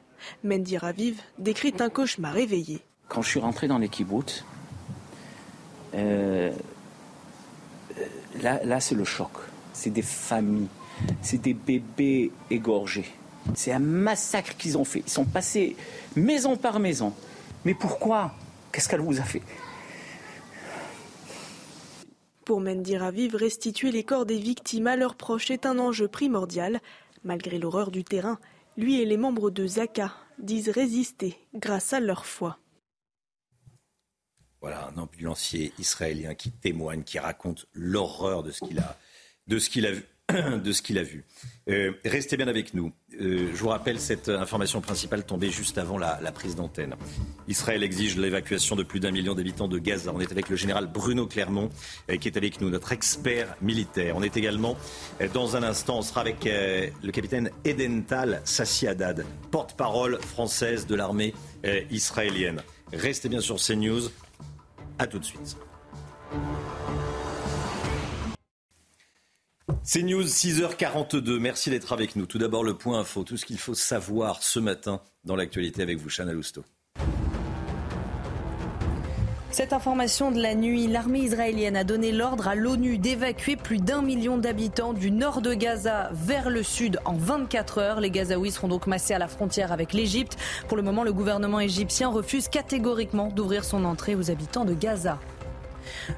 Mendy 0.43 0.78
Raviv 0.78 1.19
décrit 1.38 1.73
un 1.80 1.89
cauchemar 1.89 2.38
éveillé. 2.38 2.82
Quand 3.10 3.21
je 3.21 3.30
suis 3.30 3.39
rentré 3.39 3.67
dans 3.67 3.78
les 3.78 3.89
kibbutz, 3.89 4.45
euh, 5.95 6.52
là, 8.41 8.63
là 8.63 8.80
c'est 8.80 8.95
le 8.95 9.04
choc. 9.04 9.32
C'est 9.73 9.89
des 9.89 10.02
familles, 10.02 10.69
c'est 11.21 11.41
des 11.41 11.54
bébés 11.54 12.32
égorgés. 12.50 13.12
C'est 13.54 13.71
un 13.73 13.80
massacre 13.80 14.56
qu'ils 14.58 14.78
ont 14.78 14.86
fait. 14.86 15.04
Ils 15.06 15.12
sont 15.12 15.26
passés 15.26 15.76
maison 16.15 16.56
par 16.56 16.80
maison. 16.80 17.13
Mais 17.65 17.73
pourquoi? 17.73 18.34
Qu'est-ce 18.71 18.88
qu'elle 18.88 19.02
vous 19.02 19.19
a 19.19 19.23
fait? 19.23 19.41
Pour 22.48 22.62
Mendy 22.62 22.96
Raviv, 22.96 23.36
restituer 23.36 23.92
les 23.92 24.06
corps 24.06 24.26
des 24.26 24.40
victimes 24.40 24.88
à 24.88 24.96
leurs 24.96 25.16
proches 25.16 25.52
est 25.52 25.66
un 25.66 25.78
enjeu 25.80 26.08
primordial. 26.08 26.80
Malgré 27.26 27.60
l'horreur 27.60 27.92
du 27.92 28.06
terrain, 28.06 28.40
lui 28.78 29.02
et 29.02 29.06
les 29.06 29.18
membres 29.18 29.52
de 29.52 29.68
Zaka 29.68 30.14
disent 30.40 30.70
résister 30.70 31.38
grâce 31.54 31.92
à 31.92 32.00
leur 32.00 32.26
foi. 32.26 32.58
Voilà 34.62 34.88
un 34.88 34.98
ambulancier 34.98 35.74
israélien 35.78 36.36
qui 36.36 36.52
témoigne, 36.52 37.04
qui 37.04 37.20
raconte 37.20 37.66
l'horreur 37.74 38.44
de 38.44 38.52
ce 38.52 38.64
qu'il 39.70 39.86
a 39.86 39.92
vu. 39.92 40.04
de 40.63 40.72
ce 40.74 40.82
qu'il 40.82 40.98
a 40.98 41.04
vu. 41.04 41.24
Euh, 41.70 41.94
restez 42.04 42.36
bien 42.36 42.50
avec 42.50 42.74
nous. 42.74 42.92
Euh, 43.22 43.50
je 43.54 43.58
vous 43.58 43.70
rappelle 43.70 43.98
cette 43.98 44.28
information 44.28 44.82
principale 44.82 45.26
tombée 45.26 45.52
juste 45.52 45.78
avant 45.78 45.98
la, 45.98 46.18
prise 46.34 46.56
d'antenne. 46.56 46.96
Israël 47.48 47.82
exige 47.82 48.18
l'évacuation 48.18 48.76
de 48.76 48.84
plus 48.84 49.00
d'un 49.00 49.12
million 49.12 49.36
d'habitants 49.36 49.70
de 49.70 49.80
Gaza. 49.80 50.12
On 50.13 50.20
est 50.20 50.32
avec 50.32 50.50
le 50.50 50.58
général 50.58 50.88
Bruno 50.88 51.28
Clermont 51.28 51.70
euh, 52.10 52.18
qui 52.18 52.28
est 52.28 52.36
avec 52.36 52.60
nous, 52.60 52.70
notre 52.70 52.92
expert 52.92 53.56
militaire. 53.62 54.18
On 54.18 54.24
est 54.24 54.36
également 54.36 54.76
dans 55.34 55.56
un 55.56 55.63
instant, 55.63 56.00
on 56.00 56.02
sera 56.02 56.22
avec 56.22 56.44
le 56.46 57.12
capitaine 57.12 57.50
Edental 57.63 58.41
Sassi 58.43 58.88
Haddad, 58.88 59.26
porte-parole 59.51 60.20
française 60.20 60.86
de 60.88 60.95
l'armée 60.95 61.34
israélienne. 61.89 62.62
Restez 62.93 63.30
bien 63.30 63.41
sur 63.41 63.58
CNews. 63.58 64.10
À 64.99 65.08
tout 65.08 65.20
de 65.20 65.26
suite. 65.26 65.58
C'est 69.84 70.03
News 70.03 70.24
6h42. 70.24 71.39
Merci 71.39 71.70
d'être 71.70 71.93
avec 71.93 72.15
nous. 72.15 72.26
Tout 72.26 72.38
d'abord, 72.38 72.63
le 72.63 72.74
point 72.74 72.99
info. 72.99 73.24
Tout 73.24 73.38
ce 73.38 73.45
qu'il 73.45 73.57
faut 73.57 73.74
savoir 73.74 74.43
ce 74.43 74.59
matin 74.59 75.01
dans 75.24 75.36
l'actualité 75.36 75.82
avec 75.82 75.97
vous, 75.97 76.09
Chana 76.09 76.34
Lousteau. 76.34 76.63
Cette 79.49 79.74
information 79.74 80.32
de 80.32 80.41
la 80.41 80.55
nuit, 80.55 80.88
l'armée 80.88 81.22
israélienne 81.22 81.76
a 81.76 81.84
donné 81.84 82.11
l'ordre 82.11 82.47
à 82.47 82.53
l'ONU 82.53 82.97
d'évacuer 82.97 83.55
plus 83.55 83.78
d'un 83.80 84.01
million 84.01 84.38
d'habitants 84.38 84.93
du 84.93 85.09
nord 85.09 85.41
de 85.41 85.53
Gaza 85.53 86.11
vers 86.13 86.49
le 86.49 86.63
sud 86.63 86.99
en 87.05 87.13
24 87.13 87.78
heures. 87.80 87.99
Les 87.99 88.11
Gazaouis 88.11 88.51
seront 88.51 88.68
donc 88.68 88.88
massés 88.88 89.13
à 89.13 89.20
la 89.20 89.28
frontière 89.28 89.72
avec 89.72 89.93
l'Égypte. 89.93 90.38
Pour 90.68 90.78
le 90.78 90.84
moment, 90.84 91.03
le 91.03 91.13
gouvernement 91.13 91.59
égyptien 91.59 92.09
refuse 92.09 92.49
catégoriquement 92.49 93.30
d'ouvrir 93.30 93.63
son 93.65 93.84
entrée 93.84 94.15
aux 94.15 94.30
habitants 94.30 94.65
de 94.65 94.74
Gaza. 94.74 95.18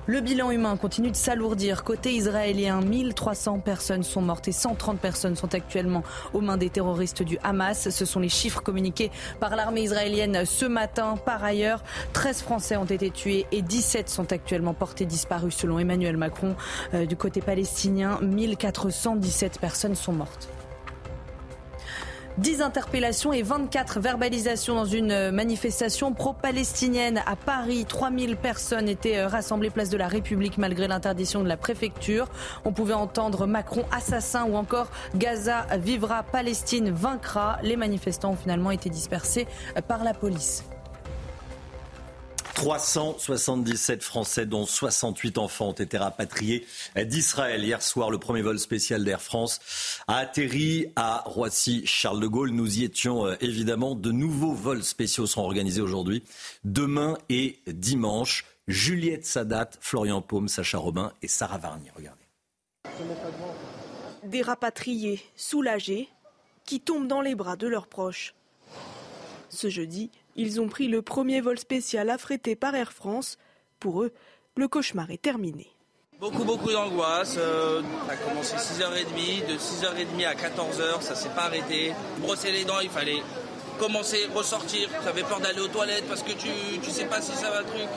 Le 0.06 0.22
bilan 0.22 0.52
humain 0.52 0.78
continue 0.78 1.12
de 1.12 1.16
s'alourdir. 1.16 1.84
Côté 1.84 2.14
israélien, 2.14 2.82
1300 2.82 3.60
personnes 3.60 4.04
sont 4.04 4.22
mortes 4.22 4.48
et 4.48 4.52
130 4.52 5.00
personnes 5.00 5.36
sont 5.36 5.54
actuellement 5.54 6.04
aux 6.34 6.42
mains 6.42 6.58
des 6.58 6.70
terroristes 6.70 7.24
du 7.24 7.38
Hamas. 7.44 7.90
Ce 7.90 8.06
sont 8.06 8.20
les 8.20 8.30
chiffres 8.30 8.62
communiqués 8.62 9.12
par 9.40 9.56
l'armée 9.56 9.82
israélienne 9.82 10.46
ce 10.46 10.66
matin. 10.66 11.16
Par 11.24 11.44
ailleurs, 11.44 11.84
13 12.14 12.42
Français 12.42 12.78
ont 12.78 12.86
été 12.86 13.12
tués 13.12 13.46
et 13.52 13.62
17 13.62 14.10
sont 14.10 14.32
actuellement 14.32 14.74
portés 14.74 15.06
disparus 15.06 15.56
selon 15.56 15.80
Emmanuel 15.80 16.18
Macron. 16.18 16.56
Euh, 16.94 17.06
du 17.06 17.16
côté 17.16 17.42
palestinien, 17.42 18.20
1417 18.22 19.60
personnes 19.60 19.96
sont 19.96 20.14
mortes. 20.14 20.50
10 22.38 22.62
interpellations 22.62 23.34
et 23.34 23.42
24 23.42 24.00
verbalisations 24.00 24.76
dans 24.76 24.86
une 24.86 25.32
manifestation 25.32 26.14
pro-palestinienne 26.14 27.22
à 27.26 27.36
Paris. 27.36 27.86
3000 27.86 28.38
personnes 28.38 28.88
étaient 28.88 29.18
euh, 29.18 29.28
rassemblées 29.28 29.70
place 29.70 29.90
de 29.90 29.98
la 29.98 30.08
République 30.08 30.58
malgré 30.58 30.88
l'interdiction 30.88 31.44
de 31.44 31.48
la 31.48 31.58
préfecture. 31.58 32.28
On 32.66 32.72
pouvait 32.72 32.94
entendre 32.94 33.48
Macron 33.48 33.84
assassin 33.92 34.46
ou 34.46 34.56
encore 34.56 34.88
Gaza 35.16 35.66
vivra, 35.78 36.24
Palestine 36.24 36.92
vaincra. 36.92 37.60
Les 37.64 37.76
manifestants 37.76 38.32
ont 38.32 38.38
finalement 38.38 38.72
été 38.72 38.90
dispersés 38.90 39.48
euh, 39.78 39.82
par 39.82 40.04
la 40.04 40.14
police. 40.14 40.64
377 42.60 44.04
Français, 44.04 44.46
dont 44.46 44.66
68 44.66 45.38
enfants, 45.38 45.70
ont 45.70 45.72
été 45.72 45.98
rapatriés 45.98 46.68
d'Israël. 46.98 47.64
Hier 47.64 47.82
soir, 47.82 48.12
le 48.12 48.18
premier 48.18 48.42
vol 48.42 48.60
spécial 48.60 49.06
d'Air 49.06 49.22
France 49.22 49.62
a 50.10 50.18
atterri 50.18 50.88
à 50.98 51.24
Roissy-Charles 51.26 52.20
de 52.20 52.28
Gaulle. 52.28 52.50
Nous 52.50 52.80
y 52.80 52.84
étions 52.84 53.26
euh, 53.26 53.36
évidemment. 53.40 53.96
De 53.96 54.12
nouveaux 54.12 54.52
vols 54.52 54.84
spéciaux 54.84 55.26
seront 55.26 55.46
organisés 55.46 55.80
aujourd'hui, 55.80 56.22
demain 56.66 57.18
et 57.30 57.60
dimanche. 57.66 58.46
Juliette 58.68 59.26
Sadat, 59.26 59.70
Florian 59.80 60.22
Paume, 60.22 60.50
Sacha 60.50 60.80
Robin 60.80 61.14
et 61.22 61.30
Sarah 61.30 61.60
Varnier. 61.60 61.92
Regardez. 61.96 62.26
Des 64.26 64.42
rapatriés, 64.42 65.22
soulagés, 65.38 66.10
qui 66.66 66.82
tombent 66.82 67.08
dans 67.08 67.22
les 67.22 67.36
bras 67.36 67.56
de 67.56 67.68
leurs 67.68 67.88
proches. 67.88 68.36
Ce 69.48 69.70
jeudi, 69.70 70.12
ils 70.36 70.62
ont 70.62 70.68
pris 70.68 70.88
le 70.88 71.02
premier 71.02 71.42
vol 71.42 71.60
spécial 71.60 72.10
affrété 72.10 72.56
par 72.56 72.76
Air 72.76 72.94
France. 72.94 73.38
Pour 73.80 74.04
eux, 74.04 74.12
le 74.56 74.68
cauchemar 74.68 75.10
est 75.12 75.22
terminé. 75.22 75.68
Beaucoup, 76.20 76.44
beaucoup 76.44 76.70
d'angoisse. 76.70 77.36
Euh, 77.38 77.82
ça 78.06 78.14
a 78.14 78.18
commencé 78.18 78.56
6h30, 78.58 79.48
de 79.48 79.58
6h30 79.58 80.28
à 80.28 80.34
14h, 80.34 81.02
ça 81.02 81.16
s'est 81.16 81.30
pas 81.30 81.44
arrêté. 81.44 81.94
Brosser 82.18 82.52
les 82.52 82.66
dents, 82.66 82.82
il 82.82 82.90
fallait 82.90 83.22
commencer, 83.80 84.28
ressortir. 84.36 84.90
J'avais 85.06 85.24
peur 85.24 85.40
d'aller 85.40 85.62
aux 85.62 85.70
toilettes 85.70 86.04
parce 86.10 86.22
que 86.22 86.34
tu 86.34 86.50
ne 86.50 86.92
sais 86.92 87.06
pas 87.06 87.22
si 87.22 87.32
ça 87.32 87.50
va 87.50 87.64
truc. 87.64 87.88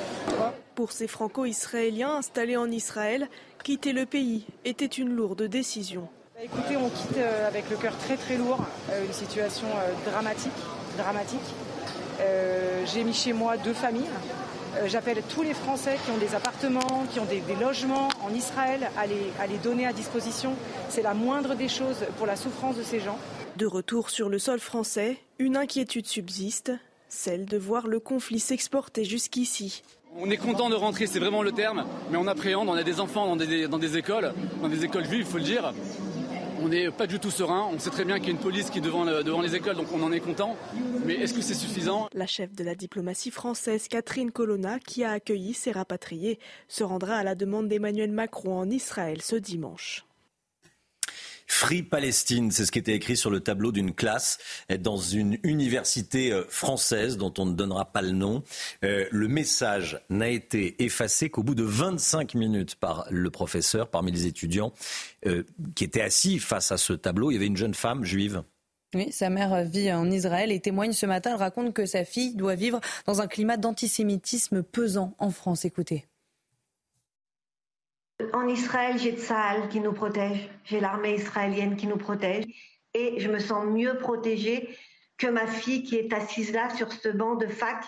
Pour 0.76 0.92
ces 0.92 1.08
franco-israéliens 1.08 2.18
installés 2.18 2.56
en 2.56 2.70
Israël, 2.70 3.28
quitter 3.64 3.92
le 3.92 4.06
pays 4.06 4.46
était 4.64 4.86
une 4.86 5.08
lourde 5.08 5.42
décision. 5.42 6.08
Bah, 6.36 6.42
écoutez, 6.44 6.76
on 6.76 6.90
quitte 6.90 7.18
euh, 7.18 7.48
avec 7.48 7.68
le 7.70 7.76
cœur 7.76 7.98
très 7.98 8.16
très 8.16 8.36
lourd, 8.36 8.64
euh, 8.90 9.04
une 9.04 9.12
situation 9.12 9.66
dramatique, 10.06 10.52
dramatique. 10.96 11.40
Euh, 12.20 12.84
j'ai 12.92 13.04
mis 13.04 13.14
chez 13.14 13.32
moi 13.32 13.56
deux 13.56 13.72
familles. 13.72 14.08
Euh, 14.76 14.86
j'appelle 14.86 15.22
tous 15.28 15.42
les 15.42 15.54
Français 15.54 15.98
qui 16.04 16.10
ont 16.10 16.18
des 16.18 16.34
appartements, 16.34 17.06
qui 17.12 17.20
ont 17.20 17.26
des, 17.26 17.42
logements 17.60 18.08
en 18.24 18.34
Israël 18.34 18.90
à 18.96 19.06
les, 19.06 19.58
donner 19.58 19.86
à 19.86 19.92
disposition. 19.92 20.54
C'est 20.88 21.02
la 21.02 21.14
moindre 21.14 21.54
des 21.54 21.68
choses 21.68 21.98
pour 22.16 22.26
la 22.26 22.36
souffrance 22.36 22.76
de 22.76 22.82
ces 22.82 23.00
gens. 23.00 23.18
De 23.56 23.66
retour 23.66 24.08
sur 24.10 24.28
le 24.28 24.38
sol 24.38 24.60
français, 24.60 25.18
une 25.38 25.56
inquiétude 25.56 26.06
subsiste, 26.06 26.72
celle 27.08 27.44
de 27.44 27.58
voir 27.58 27.86
le 27.86 28.00
conflit 28.00 28.40
s'exporter 28.40 29.04
jusqu'ici. 29.04 29.82
On 30.16 30.30
est 30.30 30.36
content 30.36 30.68
de 30.70 30.74
rentrer, 30.74 31.06
c'est 31.06 31.18
vraiment 31.18 31.42
le 31.42 31.52
terme, 31.52 31.84
mais 32.10 32.18
on 32.18 32.26
appréhende, 32.26 32.68
on 32.68 32.74
a 32.74 32.82
des 32.82 33.00
enfants 33.00 33.26
dans 33.26 33.36
des, 33.36 33.68
dans 33.68 33.78
des 33.78 33.96
écoles, 33.96 34.32
dans 34.60 34.68
des 34.68 34.84
écoles 34.84 35.04
vives, 35.04 35.20
il 35.20 35.26
faut 35.26 35.38
le 35.38 35.44
dire 35.44 35.72
on 36.62 36.68
n'est 36.68 36.90
pas 36.90 37.06
du 37.06 37.18
tout 37.18 37.30
serein. 37.30 37.68
On 37.72 37.78
sait 37.78 37.90
très 37.90 38.04
bien 38.04 38.18
qu'il 38.18 38.28
y 38.28 38.30
a 38.30 38.34
une 38.34 38.40
police 38.40 38.70
qui 38.70 38.78
est 38.78 38.82
devant, 38.82 39.04
devant 39.04 39.40
les 39.40 39.56
écoles, 39.56 39.76
donc 39.76 39.88
on 39.92 40.02
en 40.02 40.12
est 40.12 40.20
content. 40.20 40.56
Mais 41.04 41.14
est-ce 41.14 41.34
que 41.34 41.42
c'est 41.42 41.54
suffisant? 41.54 42.08
La 42.12 42.26
chef 42.26 42.54
de 42.54 42.64
la 42.64 42.74
diplomatie 42.74 43.30
française, 43.30 43.88
Catherine 43.88 44.30
Colonna, 44.30 44.78
qui 44.78 45.04
a 45.04 45.10
accueilli 45.12 45.54
ces 45.54 45.72
rapatriés, 45.72 46.38
se 46.68 46.84
rendra 46.84 47.16
à 47.16 47.24
la 47.24 47.34
demande 47.34 47.68
d'Emmanuel 47.68 48.12
Macron 48.12 48.58
en 48.58 48.70
Israël 48.70 49.22
ce 49.22 49.36
dimanche. 49.36 50.04
Free 51.52 51.82
Palestine, 51.82 52.50
c'est 52.50 52.64
ce 52.64 52.72
qui 52.72 52.78
était 52.78 52.94
écrit 52.94 53.14
sur 53.14 53.30
le 53.30 53.40
tableau 53.40 53.72
d'une 53.72 53.94
classe 53.94 54.38
dans 54.80 54.96
une 54.96 55.38
université 55.42 56.32
euh, 56.32 56.44
française 56.48 57.18
dont 57.18 57.32
on 57.38 57.44
ne 57.44 57.52
donnera 57.52 57.92
pas 57.92 58.00
le 58.00 58.12
nom. 58.12 58.42
Euh, 58.84 59.06
le 59.10 59.28
message 59.28 60.00
n'a 60.08 60.30
été 60.30 60.82
effacé 60.82 61.28
qu'au 61.28 61.42
bout 61.42 61.54
de 61.54 61.62
25 61.62 62.34
minutes 62.34 62.76
par 62.76 63.06
le 63.10 63.30
professeur, 63.30 63.90
parmi 63.90 64.10
les 64.10 64.26
étudiants 64.26 64.72
euh, 65.26 65.44
qui 65.76 65.84
étaient 65.84 66.00
assis 66.00 66.38
face 66.38 66.72
à 66.72 66.78
ce 66.78 66.94
tableau. 66.94 67.30
Il 67.30 67.34
y 67.34 67.36
avait 67.36 67.46
une 67.46 67.58
jeune 67.58 67.74
femme 67.74 68.02
juive. 68.02 68.42
Oui, 68.94 69.12
sa 69.12 69.28
mère 69.28 69.62
vit 69.64 69.92
en 69.92 70.10
Israël 70.10 70.50
et 70.50 70.58
témoigne 70.58 70.92
ce 70.92 71.04
matin. 71.04 71.32
Elle 71.32 71.36
raconte 71.36 71.74
que 71.74 71.84
sa 71.84 72.06
fille 72.06 72.34
doit 72.34 72.54
vivre 72.54 72.80
dans 73.06 73.20
un 73.20 73.26
climat 73.26 73.58
d'antisémitisme 73.58 74.62
pesant 74.62 75.14
en 75.18 75.30
France. 75.30 75.66
Écoutez. 75.66 76.06
En 78.32 78.48
Israël, 78.48 78.98
j'ai 78.98 79.12
Tsahal 79.12 79.68
qui 79.68 79.80
nous 79.80 79.92
protège, 79.92 80.48
j'ai 80.64 80.80
l'armée 80.80 81.14
israélienne 81.14 81.76
qui 81.76 81.86
nous 81.86 81.96
protège, 81.96 82.44
et 82.94 83.18
je 83.18 83.28
me 83.28 83.38
sens 83.38 83.64
mieux 83.66 83.98
protégée 83.98 84.76
que 85.18 85.26
ma 85.26 85.46
fille 85.46 85.82
qui 85.82 85.96
est 85.96 86.12
assise 86.12 86.52
là 86.52 86.68
sur 86.70 86.92
ce 86.92 87.08
banc 87.08 87.36
de 87.36 87.46
fac 87.46 87.84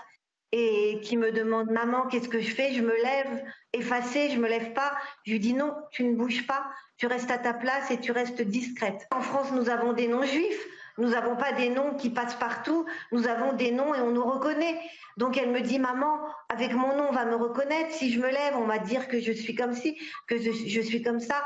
et 0.53 1.01
qui 1.03 1.17
me 1.17 1.33
demande 1.33 1.71
maman 1.71 2.07
qu'est-ce 2.07 2.29
que 2.29 2.41
je 2.41 2.55
fais? 2.55 2.73
Je 2.73 2.81
me 2.81 2.95
lève 2.95 3.45
effacée, 3.73 4.31
je 4.31 4.39
me 4.39 4.49
lève 4.49 4.73
pas. 4.73 4.93
Je 5.25 5.33
lui 5.33 5.41
dis 5.41 5.53
non, 5.53 5.75
tu 5.91 6.05
ne 6.05 6.15
bouges 6.15 6.47
pas, 6.47 6.65
tu 6.97 7.07
restes 7.07 7.31
à 7.31 7.39
ta 7.39 7.53
place 7.53 7.91
et 7.91 7.99
tu 7.99 8.13
restes 8.13 8.41
discrète. 8.41 9.07
En 9.11 9.21
France, 9.21 9.51
nous 9.53 9.69
avons 9.69 9.93
des 9.93 10.07
noms 10.07 10.23
juifs. 10.23 10.65
Nous 10.99 11.09
n'avons 11.09 11.37
pas 11.37 11.53
des 11.53 11.69
noms 11.69 11.95
qui 11.95 12.11
passent 12.11 12.37
partout, 12.37 12.87
nous 13.11 13.27
avons 13.27 13.53
des 13.53 13.73
noms 13.73 13.95
et 13.95 14.01
on 14.01 14.13
nous 14.13 14.25
reconnaît. 14.25 14.81
Donc 15.17 15.37
elle 15.37 15.51
me 15.51 15.61
dit, 15.61 15.79
maman, 15.79 16.21
avec 16.49 16.73
mon 16.73 16.97
nom, 16.97 17.09
on 17.09 17.13
va 17.13 17.25
me 17.25 17.35
reconnaître. 17.35 17.93
Si 17.93 18.13
je 18.13 18.21
me 18.21 18.31
lève, 18.31 18.57
on 18.57 18.67
va 18.67 18.79
dire 18.79 19.09
que 19.09 19.21
je 19.21 19.33
suis 19.33 19.55
comme 19.55 19.75
ci, 19.75 19.99
que 20.29 20.39
je, 20.39 20.81
suis 20.81 21.03
comme 21.03 21.21
ça. 21.21 21.45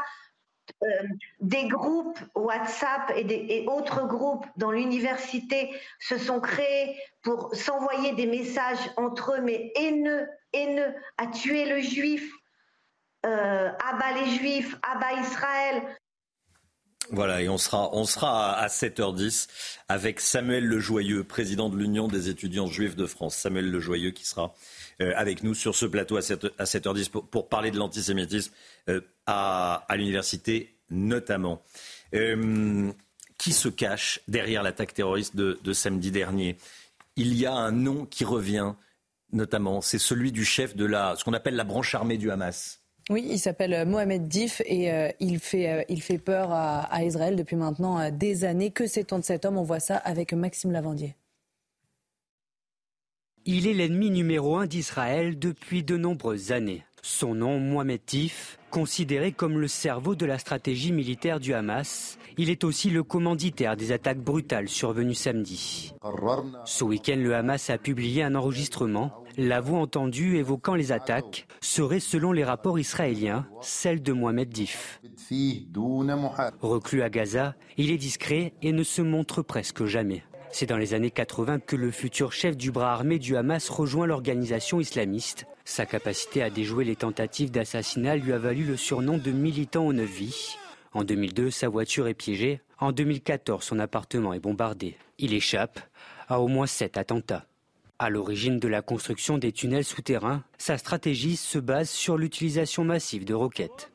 Euh, 0.82 0.86
des 1.40 1.66
groupes 1.66 2.18
WhatsApp 2.34 3.12
et, 3.16 3.64
autres 3.68 4.06
groupes 4.06 4.44
dans 4.56 4.70
l'université 4.70 5.70
se 5.98 6.18
sont 6.18 6.40
créés 6.40 6.94
pour 7.22 7.54
s'envoyer 7.54 8.12
des 8.12 8.26
messages 8.26 8.90
entre 8.98 9.36
eux, 9.36 9.40
mais 9.40 9.72
haineux, 9.76 10.28
haineux, 10.52 10.94
à 11.16 11.26
tuer 11.26 11.64
le 11.64 11.80
juif, 11.80 12.30
euh, 13.24 13.70
abat 13.70 14.12
les 14.20 14.30
juifs, 14.36 14.76
abat 14.82 15.14
Israël. 15.20 15.82
Voilà, 17.10 17.40
et 17.40 17.48
on 17.48 17.56
sera, 17.56 18.52
à 18.58 18.66
7h10 18.66 19.48
avec 19.88 20.20
Samuel 20.20 20.66
Lejoyeux, 20.66 21.24
président 21.24 21.70
de 21.70 21.76
l'Union 21.76 22.06
des 22.06 22.28
étudiants 22.28 22.66
juifs 22.66 22.96
de 22.96 23.06
France. 23.06 23.34
Samuel 23.34 23.70
Lejoyeux 23.70 24.10
qui 24.10 24.26
sera 24.26 24.54
euh, 25.00 25.12
avec 25.16 25.42
nous 25.42 25.54
sur 25.54 25.74
ce 25.74 25.86
plateau 25.86 26.18
à, 26.18 26.22
7, 26.22 26.44
h 26.58 26.94
10 26.94 27.08
pour, 27.08 27.48
parler 27.48 27.70
de 27.70 27.78
l'antisémitisme 27.78 28.52
euh, 28.90 29.00
à, 29.26 29.86
l'université 29.96 30.76
notamment. 30.90 31.62
Euh, 32.14 32.92
qui 33.38 33.52
se 33.52 33.68
cache 33.68 34.20
derrière 34.26 34.62
l'attaque 34.62 34.92
terroriste 34.92 35.36
de, 35.36 35.58
de 35.62 35.72
samedi 35.72 36.10
dernier? 36.10 36.58
Il 37.16 37.34
y 37.34 37.46
a 37.46 37.54
un 37.54 37.70
nom 37.70 38.04
qui 38.04 38.24
revient 38.24 38.74
notamment, 39.32 39.80
c'est 39.80 39.98
celui 39.98 40.32
du 40.32 40.44
chef 40.44 40.76
de 40.76 40.84
la, 40.84 41.14
ce 41.16 41.24
qu'on 41.24 41.34
appelle 41.34 41.54
la 41.54 41.64
branche 41.64 41.94
armée 41.94 42.18
du 42.18 42.30
Hamas. 42.30 42.77
Oui, 43.10 43.26
il 43.30 43.38
s'appelle 43.38 43.86
Mohamed 43.86 44.28
Dif 44.28 44.60
et 44.66 44.90
il, 45.18 45.38
fait, 45.38 45.86
il 45.88 46.02
fait 46.02 46.18
peur 46.18 46.50
à, 46.52 47.04
Israël 47.04 47.36
depuis 47.36 47.56
maintenant 47.56 48.10
des 48.10 48.44
années. 48.44 48.70
Que 48.70 48.86
sait-on 48.86 49.18
de 49.18 49.24
cet 49.24 49.44
homme? 49.46 49.56
On 49.56 49.62
voit 49.62 49.80
ça 49.80 49.96
avec 49.96 50.34
Maxime 50.34 50.72
Lavandier. 50.72 51.16
Il 53.46 53.66
est 53.66 53.72
l'ennemi 53.72 54.10
numéro 54.10 54.58
un 54.58 54.66
d'Israël 54.66 55.38
depuis 55.38 55.82
de 55.82 55.96
nombreuses 55.96 56.52
années. 56.52 56.84
Son 57.00 57.34
nom, 57.34 57.58
Mohamed 57.58 58.04
Tif, 58.04 58.58
considéré 58.70 59.32
comme 59.32 59.58
le 59.58 59.68
cerveau 59.68 60.14
de 60.14 60.26
la 60.26 60.38
stratégie 60.38 60.92
militaire 60.92 61.40
du 61.40 61.54
Hamas, 61.54 62.18
il 62.36 62.50
est 62.50 62.64
aussi 62.64 62.90
le 62.90 63.02
commanditaire 63.02 63.76
des 63.76 63.92
attaques 63.92 64.20
brutales 64.20 64.68
survenues 64.68 65.14
samedi. 65.14 65.94
Ce 66.66 66.84
week-end, 66.84 67.16
le 67.16 67.34
Hamas 67.34 67.70
a 67.70 67.78
publié 67.78 68.22
un 68.22 68.34
enregistrement. 68.34 69.24
La 69.40 69.60
voix 69.60 69.78
entendue 69.78 70.36
évoquant 70.36 70.74
les 70.74 70.90
attaques 70.90 71.46
serait, 71.60 72.00
selon 72.00 72.32
les 72.32 72.42
rapports 72.42 72.76
israéliens, 72.76 73.46
celle 73.60 74.02
de 74.02 74.12
Mohamed 74.12 74.48
Dif. 74.48 75.00
Reclus 76.60 77.02
à 77.02 77.08
Gaza, 77.08 77.54
il 77.76 77.92
est 77.92 77.98
discret 77.98 78.52
et 78.62 78.72
ne 78.72 78.82
se 78.82 79.00
montre 79.00 79.42
presque 79.42 79.84
jamais. 79.84 80.24
C'est 80.50 80.66
dans 80.66 80.76
les 80.76 80.92
années 80.92 81.12
80 81.12 81.60
que 81.60 81.76
le 81.76 81.92
futur 81.92 82.32
chef 82.32 82.56
du 82.56 82.72
bras 82.72 82.92
armé 82.92 83.20
du 83.20 83.36
Hamas 83.36 83.70
rejoint 83.70 84.08
l'organisation 84.08 84.80
islamiste. 84.80 85.46
Sa 85.64 85.86
capacité 85.86 86.42
à 86.42 86.50
déjouer 86.50 86.84
les 86.84 86.96
tentatives 86.96 87.52
d'assassinat 87.52 88.16
lui 88.16 88.32
a 88.32 88.38
valu 88.38 88.64
le 88.64 88.76
surnom 88.76 89.18
de 89.18 89.30
militant 89.30 89.86
aux 89.86 89.92
neuf 89.92 90.10
vies. 90.10 90.56
En 90.94 91.04
2002, 91.04 91.52
sa 91.52 91.68
voiture 91.68 92.08
est 92.08 92.14
piégée. 92.14 92.60
En 92.80 92.90
2014, 92.90 93.62
son 93.62 93.78
appartement 93.78 94.32
est 94.32 94.40
bombardé. 94.40 94.96
Il 95.18 95.32
échappe 95.32 95.78
à 96.26 96.40
au 96.40 96.48
moins 96.48 96.66
sept 96.66 96.96
attentats. 96.96 97.44
À 98.00 98.10
l'origine 98.10 98.60
de 98.60 98.68
la 98.68 98.80
construction 98.80 99.38
des 99.38 99.50
tunnels 99.50 99.82
souterrains, 99.82 100.44
sa 100.56 100.78
stratégie 100.78 101.34
se 101.34 101.58
base 101.58 101.90
sur 101.90 102.16
l'utilisation 102.16 102.84
massive 102.84 103.24
de 103.24 103.34
roquettes. 103.34 103.90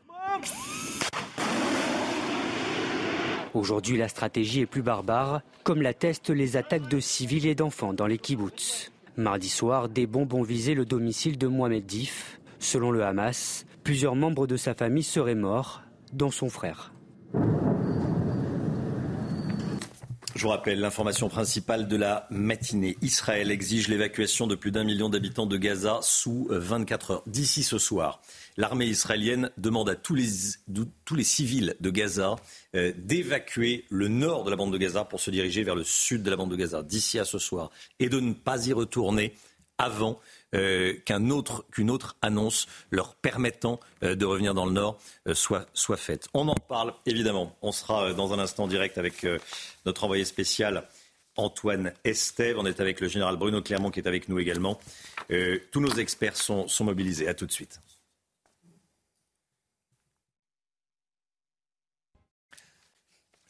Aujourd'hui, 3.54 3.96
la 3.96 4.10
stratégie 4.10 4.60
est 4.60 4.66
plus 4.66 4.82
barbare, 4.82 5.42
comme 5.64 5.82
l'attestent 5.82 6.32
les 6.32 6.58
attaques 6.58 6.90
de 6.90 7.00
civils 7.00 7.48
et 7.48 7.56
d'enfants 7.56 7.94
dans 7.94 8.06
les 8.06 8.18
kibbutz. 8.18 8.92
Mardi 9.16 9.48
soir, 9.48 9.88
des 9.88 10.06
bombes 10.06 10.34
ont 10.34 10.44
visé 10.44 10.74
le 10.74 10.84
domicile 10.84 11.38
de 11.38 11.48
Mohamed 11.48 11.86
Dif. 11.86 12.42
Selon 12.60 12.92
le 12.92 13.06
Hamas, 13.06 13.66
plusieurs 13.86 14.18
membres 14.18 14.48
de 14.48 14.58
sa 14.58 14.74
famille 14.74 15.04
seraient 15.04 15.34
morts, 15.34 15.82
dont 16.12 16.32
son 16.32 16.50
frère. 16.50 16.92
Je 20.36 20.42
vous 20.42 20.50
rappelle 20.50 20.80
l'information 20.80 21.30
principale 21.30 21.88
de 21.88 21.96
la 21.96 22.26
matinée. 22.32 22.98
Israël 23.04 23.52
exige 23.52 23.88
l'évacuation 23.88 24.48
de 24.48 24.56
plus 24.56 24.72
d'un 24.72 24.84
million 24.84 25.08
d'habitants 25.08 25.46
de 25.46 25.58
Gaza 25.58 26.00
sous 26.02 26.48
24 26.50 27.12
heures. 27.12 27.24
D'ici 27.28 27.62
ce 27.62 27.78
soir, 27.78 28.20
l'armée 28.58 28.88
israélienne 28.88 29.52
demande 29.58 29.90
à 29.90 29.96
tous 29.96 30.16
les, 30.16 31.24
civils 31.24 31.76
de 31.80 31.90
Gaza 31.92 32.36
euh, 32.76 32.92
d'évacuer 32.98 33.86
le 33.92 34.08
nord 34.08 34.44
de 34.44 34.50
la 34.50 34.56
bande 34.56 34.74
de 34.74 34.78
Gaza 34.80 35.06
pour 35.06 35.20
se 35.20 35.30
diriger 35.30 35.62
vers 35.62 35.76
le 35.76 35.84
sud 35.84 36.24
de 36.24 36.32
la 36.32 36.36
bande 36.36 36.50
de 36.50 36.56
Gaza 36.56 36.82
d'ici 36.82 37.20
à 37.20 37.26
ce 37.26 37.38
soir 37.38 37.70
et 38.00 38.10
de 38.10 38.20
ne 38.20 38.34
pas 38.34 38.68
y 38.68 38.74
retourner 38.74 39.36
avant 39.78 40.20
euh, 40.54 40.94
qu'une 41.06 41.32
autre, 41.32 41.66
autre, 41.90 42.18
annonce 42.22 42.68
leur 42.92 43.16
permettant 43.16 43.80
euh, 44.04 44.16
de 44.16 44.26
revenir 44.26 44.54
dans 44.54 44.66
le 44.66 44.72
Nord 44.72 45.00
soit, 45.34 45.68
soit, 45.74 45.98
faite. 45.98 46.28
On 46.34 46.48
en 46.48 46.56
parle 46.56 46.94
évidemment. 47.06 47.56
On 47.62 47.72
sera 47.72 48.14
dans 48.14 48.34
un 48.34 48.40
instant 48.40 48.68
direct 48.68 48.98
avec 48.98 49.26
notre 49.86 50.04
envoyé 50.04 50.26
spécial 50.26 50.88
Antoine 51.36 51.94
Estève. 52.04 52.58
On 52.60 52.66
est 52.66 52.80
avec 52.80 53.00
le 53.00 53.08
général 53.08 53.38
Bruno 53.38 53.62
Clermont 53.62 53.92
qui 53.92 54.00
est 54.00 54.08
avec 54.08 54.30
nous 54.30 54.40
également. 54.40 54.80
tous 55.72 55.80
nos 55.80 55.94
experts 55.94 56.38
sont, 56.38 56.68
sont 56.68 56.84
mobilisés. 56.84 57.28
À 57.28 57.34
tout 57.34 57.46
de 57.46 57.52
suite. 57.52 57.80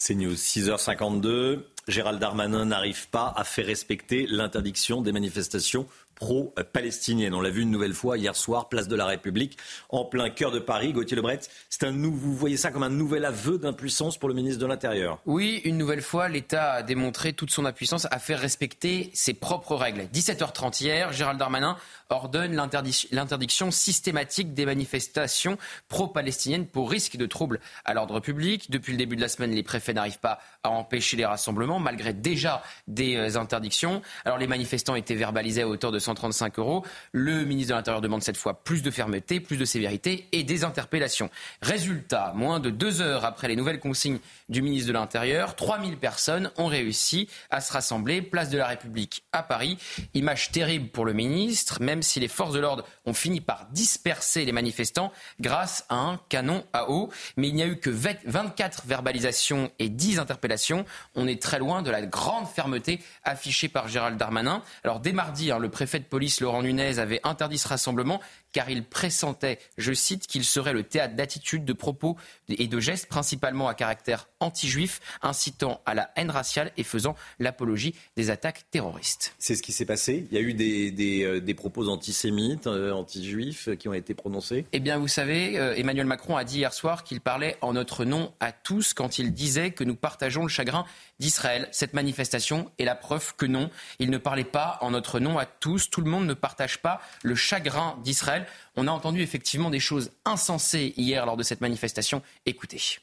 C'est 0.06 0.16
News, 0.16 0.34
6h52. 0.34 1.64
Gérald 1.88 2.20
Darmanin 2.20 2.66
n'arrive 2.66 3.08
pas 3.08 3.34
à 3.38 3.45
faire 3.45 3.66
respecter 3.66 4.28
l'interdiction 4.28 5.01
des 5.01 5.14
manifestations 5.14 5.88
pro-palestinienne. 6.16 7.34
On 7.34 7.41
l'a 7.41 7.49
vu 7.49 7.61
une 7.61 7.72
nouvelle 7.72 7.93
fois 7.93 8.18
hier 8.18 8.36
soir, 8.36 8.70
place 8.70 8.88
de 8.88 8.95
la 8.95 9.05
République, 9.05 9.57
en 9.89 10.05
plein 10.05 10.30
cœur 10.30 10.51
de 10.51 10.59
Paris. 10.59 10.93
Gauthier 10.93 11.16
Lebret, 11.16 11.39
c'est 11.70 11.84
un 11.84 11.93
vous 12.09 12.36
voyez 12.36 12.57
ça 12.57 12.72
comme 12.72 12.84
un 12.84 12.89
nouvel 12.89 13.26
aveu 13.26 13.57
d'impuissance 13.57 14.18
pour 14.18 14.30
le 14.30 14.36
ministre 14.36 14.59
de 14.59 14.66
l'Intérieur 14.66 15.20
Oui, 15.26 15.61
une 15.64 15.78
nouvelle 15.78 16.01
fois, 16.01 16.28
l'État 16.28 16.74
a 16.74 16.84
démontré 16.84 17.34
toute 17.34 17.51
son 17.51 17.66
impuissance 17.66 18.07
à 18.11 18.20
faire 18.20 18.39
respecter 18.39 19.09
ses 19.14 19.34
propres 19.34 19.76
règles. 19.76 20.07
17h30 20.14 20.84
hier, 20.84 21.14
Gérald 21.14 21.39
Darmanin 21.39 21.78
ordonne 22.14 22.55
l'interdiction 22.55 23.72
systématique 23.72 24.53
des 24.53 24.66
manifestations 24.66 25.57
pro-palestiniennes 25.89 26.68
pour 26.68 26.89
risque 26.89 27.18
de 27.18 27.26
troubles 27.26 27.59
à 27.86 27.93
l'ordre 27.93 28.20
public. 28.20 28.70
Depuis 28.72 28.91
le 28.91 28.97
début 28.97 29.16
de 29.16 29.22
la 29.22 29.28
semaine, 29.28 29.51
les 29.51 29.64
préfets 29.64 29.93
n'arrivent 29.93 30.20
pas 30.20 30.39
à 30.64 30.70
empêcher 30.70 31.18
les 31.18 31.26
rassemblements, 31.26 31.80
malgré 31.80 32.14
déjà 32.14 32.64
des 32.88 33.16
euh, 33.16 33.38
interdictions. 33.38 34.01
Alors 34.26 34.38
les 34.38 34.47
manifestants 34.47 34.95
étaient 34.95 35.16
verbalisés 35.16 35.64
à 35.64 35.68
hauteur 35.68 35.91
de 35.91 35.99
135 35.99 36.59
euros. 36.59 36.86
Le 37.11 37.43
ministre 37.43 37.74
de 37.74 37.78
l'Intérieur 37.78 38.01
demande 38.01 38.24
cette 38.24 38.38
fois 38.38 38.64
plus 38.64 38.82
de 38.82 38.91
fermeté, 38.91 39.39
plus 39.39 39.57
de 39.57 39.66
sévérité 39.66 40.28
et 40.32 40.43
des 40.43 40.64
interpellations. 40.64 41.30
Résultat, 41.61 42.34
moins 42.36 42.59
de 42.59 42.70
deux 42.70 43.01
heures 43.01 43.26
après 43.26 43.47
les 43.47 43.55
nouvelles 43.55 43.80
consignes 43.80 44.20
du 44.49 44.61
ministre 44.61 44.88
de 44.88 44.93
l'Intérieur, 44.93 45.55
3000 45.55 45.97
personnes 45.97 46.51
ont 46.57 46.68
réussi 46.68 47.28
à 47.49 47.59
se 47.59 47.74
rassembler 47.74 48.22
place 48.22 48.49
de 48.49 48.57
la 48.57 48.68
République 48.68 49.24
à 49.32 49.43
Paris. 49.43 49.78
Image 50.14 50.51
terrible 50.51 50.89
pour 50.89 51.05
le 51.05 51.14
ministre, 51.14 51.82
même 51.82 52.03
si 52.04 52.20
les 52.20 52.28
forces 52.28 52.54
de 52.54 52.60
l'ordre 52.60 52.86
ont 53.06 53.14
fini 53.14 53.41
par 53.41 53.68
disperser 53.72 54.45
les 54.45 54.51
manifestants 54.51 55.12
grâce 55.39 55.86
à 55.89 55.95
un 55.95 56.18
canon 56.30 56.66
à 56.74 56.89
eau. 56.89 57.10
Mais 57.38 57.47
il 57.47 57.56
n'y 57.56 57.64
a 57.64 57.68
eu 57.68 57.78
que 57.78 57.89
24 57.89 58.86
verbalisations 58.86 59.72
et 59.80 59.89
10 59.89 60.20
interpellations. 60.20 60.86
On 61.16 61.28
est 61.28 61.41
très 61.41 61.60
loin 61.60 61.82
de 61.82 61.91
la 61.91 62.01
grande 62.06 62.47
fermeté 62.47 62.99
affichée 63.24 63.70
par 63.70 63.88
Gérald 63.88 64.18
Darmanin. 64.18 64.62
Alors 64.84 64.99
dès 64.99 65.12
mardi, 65.12 65.51
hein, 65.51 65.60
le 65.60 65.70
préfet 65.70 65.99
de 65.99 66.06
police 66.06 66.41
Laurent 66.41 66.62
Nunez 66.62 66.99
avait 66.99 67.22
interdit 67.24 67.58
ce 67.58 67.68
rassemblement 67.68 68.22
car 68.54 68.70
il 68.70 68.86
pressentait, 68.86 69.60
je 69.78 69.91
cite, 69.91 70.28
qu'il 70.28 70.45
serait 70.45 70.74
le 70.74 70.84
théâtre 70.84 71.16
d'attitudes, 71.16 71.66
de 71.66 71.74
propos 71.74 72.16
et 72.47 72.68
de 72.68 72.80
gestes 72.80 73.08
principalement 73.08 73.68
à 73.68 73.74
caractère 73.74 74.30
anti-juif, 74.39 75.01
incitant 75.22 75.82
à 75.86 75.93
la 75.93 76.12
haine 76.16 76.30
raciale 76.30 76.72
et 76.78 76.84
faisant 76.84 77.16
l'apologie 77.39 77.95
des 78.16 78.30
attaques 78.30 78.66
terroristes. 78.72 79.36
C'est 79.39 79.56
ce 79.56 79.64
qui 79.64 79.72
s'est 79.72 79.86
passé 79.86 80.28
Il 80.32 80.36
y 80.36 80.38
a 80.38 80.41
eu 80.41 80.54
des, 80.54 80.91
des, 80.91 81.24
euh, 81.24 81.54
propos 81.54 81.88
antisémites, 81.89 82.68
euh, 82.68 82.91
anti-juifs 82.91 83.70
qui 83.78 83.88
ont 83.88 83.93
été 83.93 84.14
prononcés 84.14 84.66
Eh 84.72 84.80
bien, 84.80 84.97
vous 84.97 85.08
savez, 85.08 85.58
euh, 85.58 85.76
Emmanuel 85.76 86.06
Macron 86.06 86.36
a 86.36 86.43
dit 86.43 86.58
hier 86.60 86.74
soir 86.74 87.04
qu'il 87.04 87.22
parlait 87.22 87.58
en 87.62 87.74
notre 87.74 88.06
nom 88.06 88.34
à 88.39 88.51
tous 88.51 88.93
quand 88.93 89.18
il 89.20 89.34
disait 89.34 89.72
que 89.72 89.84
nous 89.84 89.95
partageons 89.95 90.43
le 90.43 90.49
chagrin 90.49 90.86
d'Israël. 91.24 91.69
Cette 91.71 91.93
manifestation 91.93 92.69
est 92.78 92.84
la 92.84 92.95
preuve 92.95 93.34
que 93.38 93.45
non, 93.45 93.69
il 93.99 94.09
ne 94.09 94.17
parlait 94.17 94.43
pas 94.43 94.78
en 94.82 94.91
notre 94.91 95.21
nom 95.21 95.39
à 95.39 95.45
tous. 95.45 95.89
Tout 95.89 96.01
le 96.01 96.11
monde 96.11 96.26
ne 96.26 96.34
partage 96.34 96.80
pas 96.80 97.01
le 97.21 97.34
chagrin 97.34 97.97
d'Israël. 98.03 98.45
On 98.76 98.88
a 98.88 98.91
entendu 98.91 99.21
effectivement 99.21 99.69
des 99.69 99.80
choses 99.80 100.11
insensées 100.26 100.93
hier 100.97 101.26
lors 101.26 101.38
de 101.38 101.43
cette 101.43 101.61
manifestation. 101.61 102.21
Écoutez. 102.45 102.99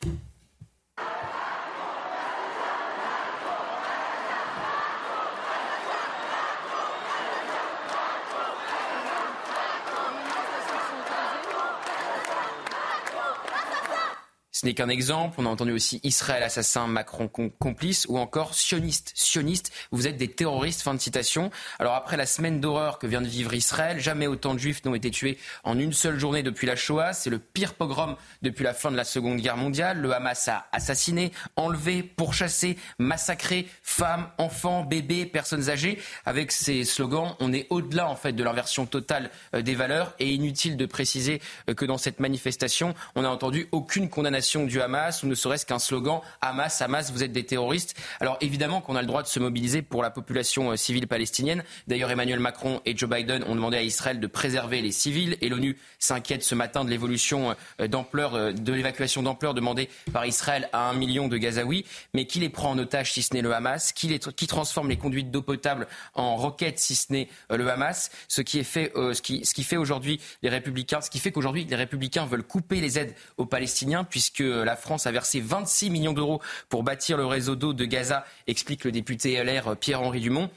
Ce 14.61 14.67
n'est 14.67 14.75
qu'un 14.75 14.91
exemple. 14.91 15.37
On 15.39 15.47
a 15.47 15.49
entendu 15.49 15.73
aussi 15.73 16.01
Israël 16.03 16.43
assassin, 16.43 16.87
Macron 16.87 17.29
complice 17.29 18.05
ou 18.11 18.19
encore 18.19 18.53
sioniste. 18.53 19.11
Sioniste, 19.15 19.73
vous 19.91 20.07
êtes 20.07 20.19
des 20.19 20.29
terroristes. 20.29 20.83
Fin 20.83 20.93
de 20.93 21.01
citation. 21.01 21.51
Alors 21.79 21.95
après 21.95 22.19
la 22.19 22.27
semaine 22.27 22.61
d'horreur 22.61 22.99
que 22.99 23.07
vient 23.07 23.23
de 23.23 23.27
vivre 23.27 23.55
Israël, 23.55 24.01
jamais 24.01 24.27
autant 24.27 24.53
de 24.53 24.59
juifs 24.59 24.85
n'ont 24.85 24.95
été 24.95 25.11
tués 25.11 25.39
en 25.65 25.79
une 25.79 25.95
seule 25.95 26.21
journée 26.21 26.43
depuis 26.43 26.67
la 26.67 26.77
Shoah. 26.77 27.15
C'est 27.15 27.31
le 27.31 27.39
pire 27.39 27.73
pogrom 27.73 28.17
depuis 28.43 28.63
la 28.63 28.75
fin 28.75 28.91
de 28.91 28.99
la 28.99 29.05
Seconde 29.05 29.41
Guerre 29.41 29.57
mondiale. 29.57 29.97
Le 29.99 30.13
Hamas 30.13 30.47
a 30.49 30.67
assassiné, 30.73 31.33
enlevé, 31.57 32.03
pourchassé, 32.03 32.77
massacré 32.99 33.67
femmes, 33.83 34.29
enfants, 34.37 34.85
bébés, 34.85 35.25
personnes 35.25 35.71
âgées. 35.71 35.99
Avec 36.27 36.53
ces 36.53 36.85
slogans, 36.85 37.35
on 37.41 37.55
est 37.55 37.67
au-delà 37.71 38.11
en 38.11 38.17
fait 38.17 38.35
de 38.35 38.45
l'inversion 38.45 38.85
totale 38.85 39.31
euh, 39.55 39.63
des 39.63 39.75
valeurs 39.75 40.13
et 40.19 40.29
inutile 40.29 40.77
de 40.77 40.85
préciser 40.85 41.41
euh, 41.71 41.73
que 41.73 41.87
dans 41.87 41.97
cette 41.97 42.21
manifestation, 42.21 42.95
on 43.15 43.23
n'a 43.23 43.31
entendu 43.31 43.67
aucune 43.73 44.11
condamnation 44.11 44.50
du 44.59 44.83
Hamas 44.83 45.23
ou 45.23 45.29
ne 45.29 45.35
serait-ce 45.37 45.65
qu'un 45.65 45.79
slogan 45.79 46.21
Hamas, 46.41 46.83
Hamas, 46.83 47.13
vous 47.13 47.23
êtes 47.23 47.31
des 47.31 47.47
terroristes. 47.47 47.95
Alors 48.19 48.37
évidemment 48.41 48.81
qu'on 48.81 48.97
a 48.97 49.01
le 49.01 49.07
droit 49.07 49.23
de 49.23 49.29
se 49.29 49.39
mobiliser 49.39 49.81
pour 49.81 50.03
la 50.03 50.11
population 50.11 50.73
euh, 50.73 50.77
civile 50.77 51.07
palestinienne. 51.07 51.63
D'ailleurs, 51.87 52.11
Emmanuel 52.11 52.41
Macron 52.41 52.81
et 52.85 52.97
Joe 52.97 53.09
Biden 53.09 53.45
ont 53.45 53.55
demandé 53.55 53.77
à 53.77 53.83
Israël 53.83 54.19
de 54.19 54.27
préserver 54.27 54.83
les 54.83 54.91
civils 54.91 55.37
et 55.41 55.49
l'ONU 55.49 55.79
s'inquiète 56.01 56.43
ce 56.43 56.57
matin 56.57 56.85
de 56.85 56.91
l'évolution 56.91 57.55
euh, 57.81 57.87
d'ampleur, 57.87 58.35
euh, 58.35 58.53
de 58.53 58.73
l'évacuation 58.73 59.23
d'ampleur 59.23 59.55
demandée 59.55 59.89
par 60.13 60.27
Israël 60.27 60.69
à 60.73 60.91
un 60.91 60.95
million 60.95 61.29
de 61.29 61.37
Gazaouis. 61.37 61.85
Mais 62.13 62.25
qui 62.25 62.41
les 62.41 62.49
prend 62.49 62.71
en 62.71 62.79
otage 62.79 63.13
si 63.13 63.23
ce 63.23 63.33
n'est 63.35 63.43
le 63.43 63.55
Hamas? 63.55 63.93
Qui, 63.93 64.09
les, 64.09 64.19
qui 64.19 64.49
transforme 64.49 64.89
les 64.89 64.97
conduites 64.97 65.31
d'eau 65.31 65.43
potable 65.43 65.87
en 66.15 66.35
roquettes 66.35 66.81
si 66.81 66.97
ce 66.97 67.13
n'est 67.13 67.29
le 67.51 67.71
Hamas? 67.71 68.11
Ce 68.27 68.43
qui 68.43 68.65
fait, 68.65 68.93
ce 68.95 69.23
qui, 69.23 69.47
ce 69.47 69.55
qui 69.55 69.63
fait 69.63 69.77
aujourd'hui 69.77 70.21
les 70.43 70.49
républicains, 70.49 71.01
ce 71.01 71.11
qui 71.11 71.21
fait 71.21 71.31
qu'aujourd'hui 71.31 71.65
les 71.65 71.77
républicains 71.77 72.27
veulent 72.27 72.43
couper 72.43 72.81
les 72.81 72.99
aides 72.99 73.15
aux 73.37 73.47
Palestiniens 73.47 74.05
puisque 74.05 74.40
la 74.43 74.77
France 74.77 75.07
a 75.07 75.13
versé 75.13 75.41
26 75.41 75.91
millions 75.91 76.13
d'euros 76.13 76.41
pour 76.69 76.83
bâtir 76.83 77.17
le 77.17 77.27
réseau 77.27 77.57
d'eau 77.57 77.73
de 77.73 77.85
Gaza, 77.85 78.25
explique 78.47 78.85
le 78.85 78.93
député 78.93 79.43
LR 79.43 79.77
Pierre-Henri 79.77 80.21
Dumont. 80.21 80.51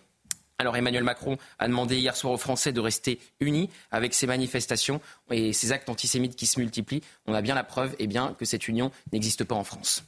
Alors 0.60 0.78
Emmanuel 0.78 1.04
Macron 1.04 1.38
a 1.60 1.68
demandé 1.68 1.98
hier 1.98 2.16
soir 2.16 2.32
aux 2.32 2.38
Français 2.38 2.72
de 2.72 2.80
rester 2.80 3.20
unis 3.40 3.70
avec 3.92 4.14
ces 4.14 4.28
manifestations 4.28 5.02
et 5.32 5.52
ces 5.52 5.72
actes 5.72 5.90
antisémites 5.90 6.36
qui 6.36 6.46
se 6.46 6.60
multiplient. 6.60 7.02
On 7.26 7.34
a 7.34 7.42
bien 7.42 7.56
la 7.56 7.64
preuve 7.64 7.96
eh 8.00 8.08
bien, 8.08 8.36
que 8.38 8.46
cette 8.46 8.68
union 8.68 8.92
n'existe 9.12 9.44
pas 9.44 9.56
en 9.56 9.64
France. 9.64 10.06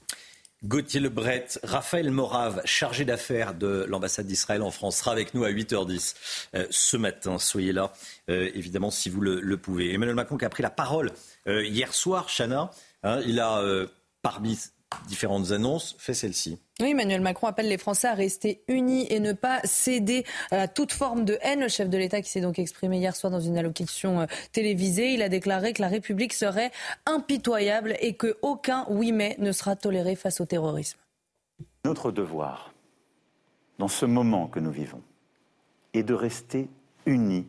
Gauthier 0.63 0.99
Lebret, 0.99 1.45
Raphaël 1.63 2.09
Morave, 2.09 2.61
chargé 2.65 3.05
d'affaires 3.05 3.53
de 3.53 3.85
l'ambassade 3.87 4.25
d'Israël 4.25 4.63
en 4.63 4.71
France, 4.71 4.97
sera 4.97 5.11
avec 5.11 5.33
nous 5.33 5.43
à 5.43 5.51
8h10 5.51 6.15
euh, 6.55 6.65
ce 6.71 6.97
matin. 6.97 7.37
Soyez 7.37 7.71
là, 7.71 7.93
euh, 8.29 8.49
évidemment, 8.55 8.89
si 8.89 9.09
vous 9.09 9.21
le, 9.21 9.57
pouvez. 9.57 9.93
Emmanuel 9.93 10.15
Macron 10.15 10.37
qui 10.37 10.45
a 10.45 10.49
pris 10.49 10.63
la 10.63 10.71
parole 10.71 11.11
euh, 11.47 11.63
hier 11.65 11.93
soir, 11.93 12.29
Chana, 12.35 12.71
hein, 13.05 13.21
il 13.25 13.39
a, 13.39 13.61
parmi 14.21 14.57
différentes 15.07 15.51
annonces, 15.51 15.95
fait 15.99 16.13
celle-ci. 16.13 16.57
Oui, 16.79 16.89
Emmanuel 16.89 17.21
Macron 17.21 17.47
appelle 17.47 17.67
les 17.67 17.77
Français 17.77 18.07
à 18.07 18.13
rester 18.13 18.63
unis 18.67 19.05
et 19.09 19.19
ne 19.19 19.33
pas 19.33 19.61
céder 19.63 20.25
à 20.51 20.67
toute 20.67 20.91
forme 20.91 21.25
de 21.25 21.37
haine. 21.41 21.61
Le 21.61 21.67
chef 21.67 21.89
de 21.89 21.97
l'État 21.97 22.21
qui 22.21 22.29
s'est 22.29 22.41
donc 22.41 22.59
exprimé 22.59 22.97
hier 22.97 23.15
soir 23.15 23.31
dans 23.31 23.39
une 23.39 23.57
allocution 23.57 24.21
euh, 24.21 24.25
télévisée, 24.51 25.13
il 25.13 25.21
a 25.21 25.29
déclaré 25.29 25.73
que 25.73 25.81
la 25.81 25.87
République 25.87 26.33
serait 26.33 26.71
impitoyable 27.05 27.95
et 27.99 28.13
que 28.13 28.37
aucun 28.41 28.85
oui 28.89 29.11
mais 29.11 29.35
ne 29.39 29.51
sera 29.51 29.75
toléré 29.75 30.15
face 30.15 30.41
au 30.41 30.45
terrorisme. 30.45 30.99
Notre 31.85 32.11
devoir, 32.11 32.73
dans 33.79 33.87
ce 33.87 34.05
moment 34.05 34.47
que 34.47 34.59
nous 34.59 34.71
vivons, 34.71 35.01
est 35.93 36.03
de 36.03 36.13
rester 36.13 36.67
unis 37.05 37.45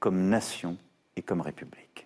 comme 0.00 0.28
nation 0.28 0.76
et 1.16 1.22
comme 1.22 1.40
République. 1.40 2.05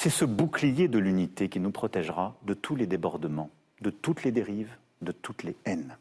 C'est 0.00 0.10
ce 0.10 0.24
bouclier 0.24 0.86
de 0.86 1.00
l'unité 1.00 1.48
qui 1.48 1.58
nous 1.58 1.72
protégera 1.72 2.36
de 2.44 2.54
tous 2.54 2.76
les 2.76 2.86
débordements, 2.86 3.50
de 3.80 3.90
toutes 3.90 4.22
les 4.22 4.30
dérives, 4.30 4.70
de 5.02 5.10
toutes 5.10 5.42
les 5.42 5.56
haines. 5.64 5.96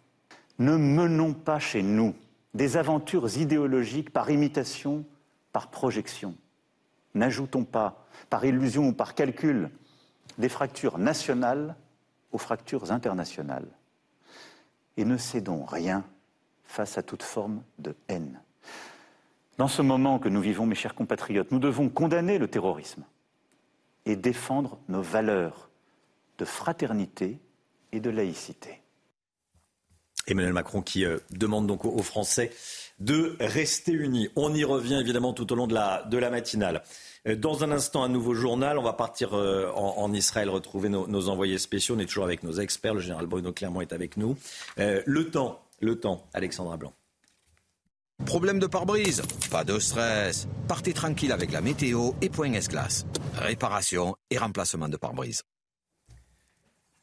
Ne 0.60 0.78
menons 0.78 1.34
pas 1.34 1.58
chez 1.58 1.82
nous 1.82 2.14
des 2.54 2.78
aventures 2.78 3.40
idéologiques 3.40 4.12
par 4.12 4.30
imitation, 4.30 5.04
par 5.52 5.72
projection. 5.72 6.36
N'ajoutons 7.16 7.64
pas, 7.64 8.06
par 8.30 8.46
illusion 8.46 8.90
ou 8.90 8.94
par 8.94 9.16
calcul, 9.16 9.72
des 10.38 10.48
fractures 10.48 11.00
nationales 11.00 11.76
aux 12.32 12.38
fractures 12.38 12.92
internationales. 12.92 13.68
Et 14.96 15.06
ne 15.06 15.18
cédons 15.18 15.66
rien 15.66 16.06
face 16.66 17.00
à 17.00 17.02
toute 17.02 17.24
forme 17.24 17.64
de 17.80 17.96
haine. 18.10 18.42
Dans 19.58 19.68
ce 19.68 19.82
moment 19.82 20.20
que 20.20 20.30
nous 20.30 20.42
vivons, 20.42 20.68
mes 20.68 20.76
chers 20.76 20.94
compatriotes, 20.94 21.52
nous 21.52 21.58
devons 21.58 21.90
condamner 21.90 22.38
le 22.38 22.48
terrorisme 22.48 23.04
et 24.08 24.16
défendre 24.16 24.80
nos 24.88 25.02
valeurs 25.02 25.70
de 26.38 26.46
fraternité 26.46 27.40
et 27.92 28.00
de 28.00 28.10
laïcité. 28.10 28.82
Emmanuel 30.28 30.54
Macron 30.54 30.82
qui 30.82 31.06
euh, 31.06 31.20
demande 31.32 31.68
donc 31.68 31.86
aux 31.86 32.04
Français 32.04 32.52
de 33.00 33.36
rester 33.40 33.92
unis. 33.92 34.30
On 34.36 34.54
y 34.54 34.64
revient 34.64 34.96
évidemment 35.00 35.34
tout 35.34 35.52
au 35.52 35.56
long 35.56 35.68
de 35.68 35.74
la, 35.74 36.30
matinale. 36.30 36.84
Euh, 37.28 37.36
dans 37.36 37.64
un 37.64 37.72
instant, 37.72 38.04
un 38.04 38.10
nouveau 38.10 38.34
journal. 38.34 38.78
On 38.78 38.84
va 38.84 38.94
partir 38.94 39.34
euh, 39.34 39.70
en, 39.76 40.12
Israël 40.14 40.50
retrouver 40.50 40.90
nos, 40.90 41.08
nos, 41.08 41.30
envoyés 41.30 41.58
spéciaux. 41.58 41.96
On 41.96 42.00
est 42.00 42.06
toujours 42.06 42.26
avec 42.26 42.44
nos 42.44 42.54
experts. 42.54 42.94
Le 42.94 43.02
général 43.02 43.26
Bruno 43.26 43.52
Clermont 43.52 43.82
est 43.82 43.94
avec 43.94 44.16
nous. 44.18 44.38
le 44.78 45.30
temps, 45.30 45.62
le 45.82 46.00
temps, 46.00 46.26
Alexandra 46.34 46.78
Blanc. 46.78 46.94
Problème 48.26 48.60
de 48.60 48.68
pare-brise 48.68 49.22
Pas 49.52 49.64
de 49.64 49.80
stress. 49.80 50.48
Partez 50.68 50.94
tranquille 50.94 51.32
avec 51.32 51.52
la 51.52 51.62
météo 51.62 52.12
et 52.22 52.30
Point 52.30 52.54
S-Glace. 52.54 53.06
Réparation 53.36 54.16
et 54.30 54.38
remplacement 54.38 54.90
de 54.90 54.98
pare-brise. 54.98 55.44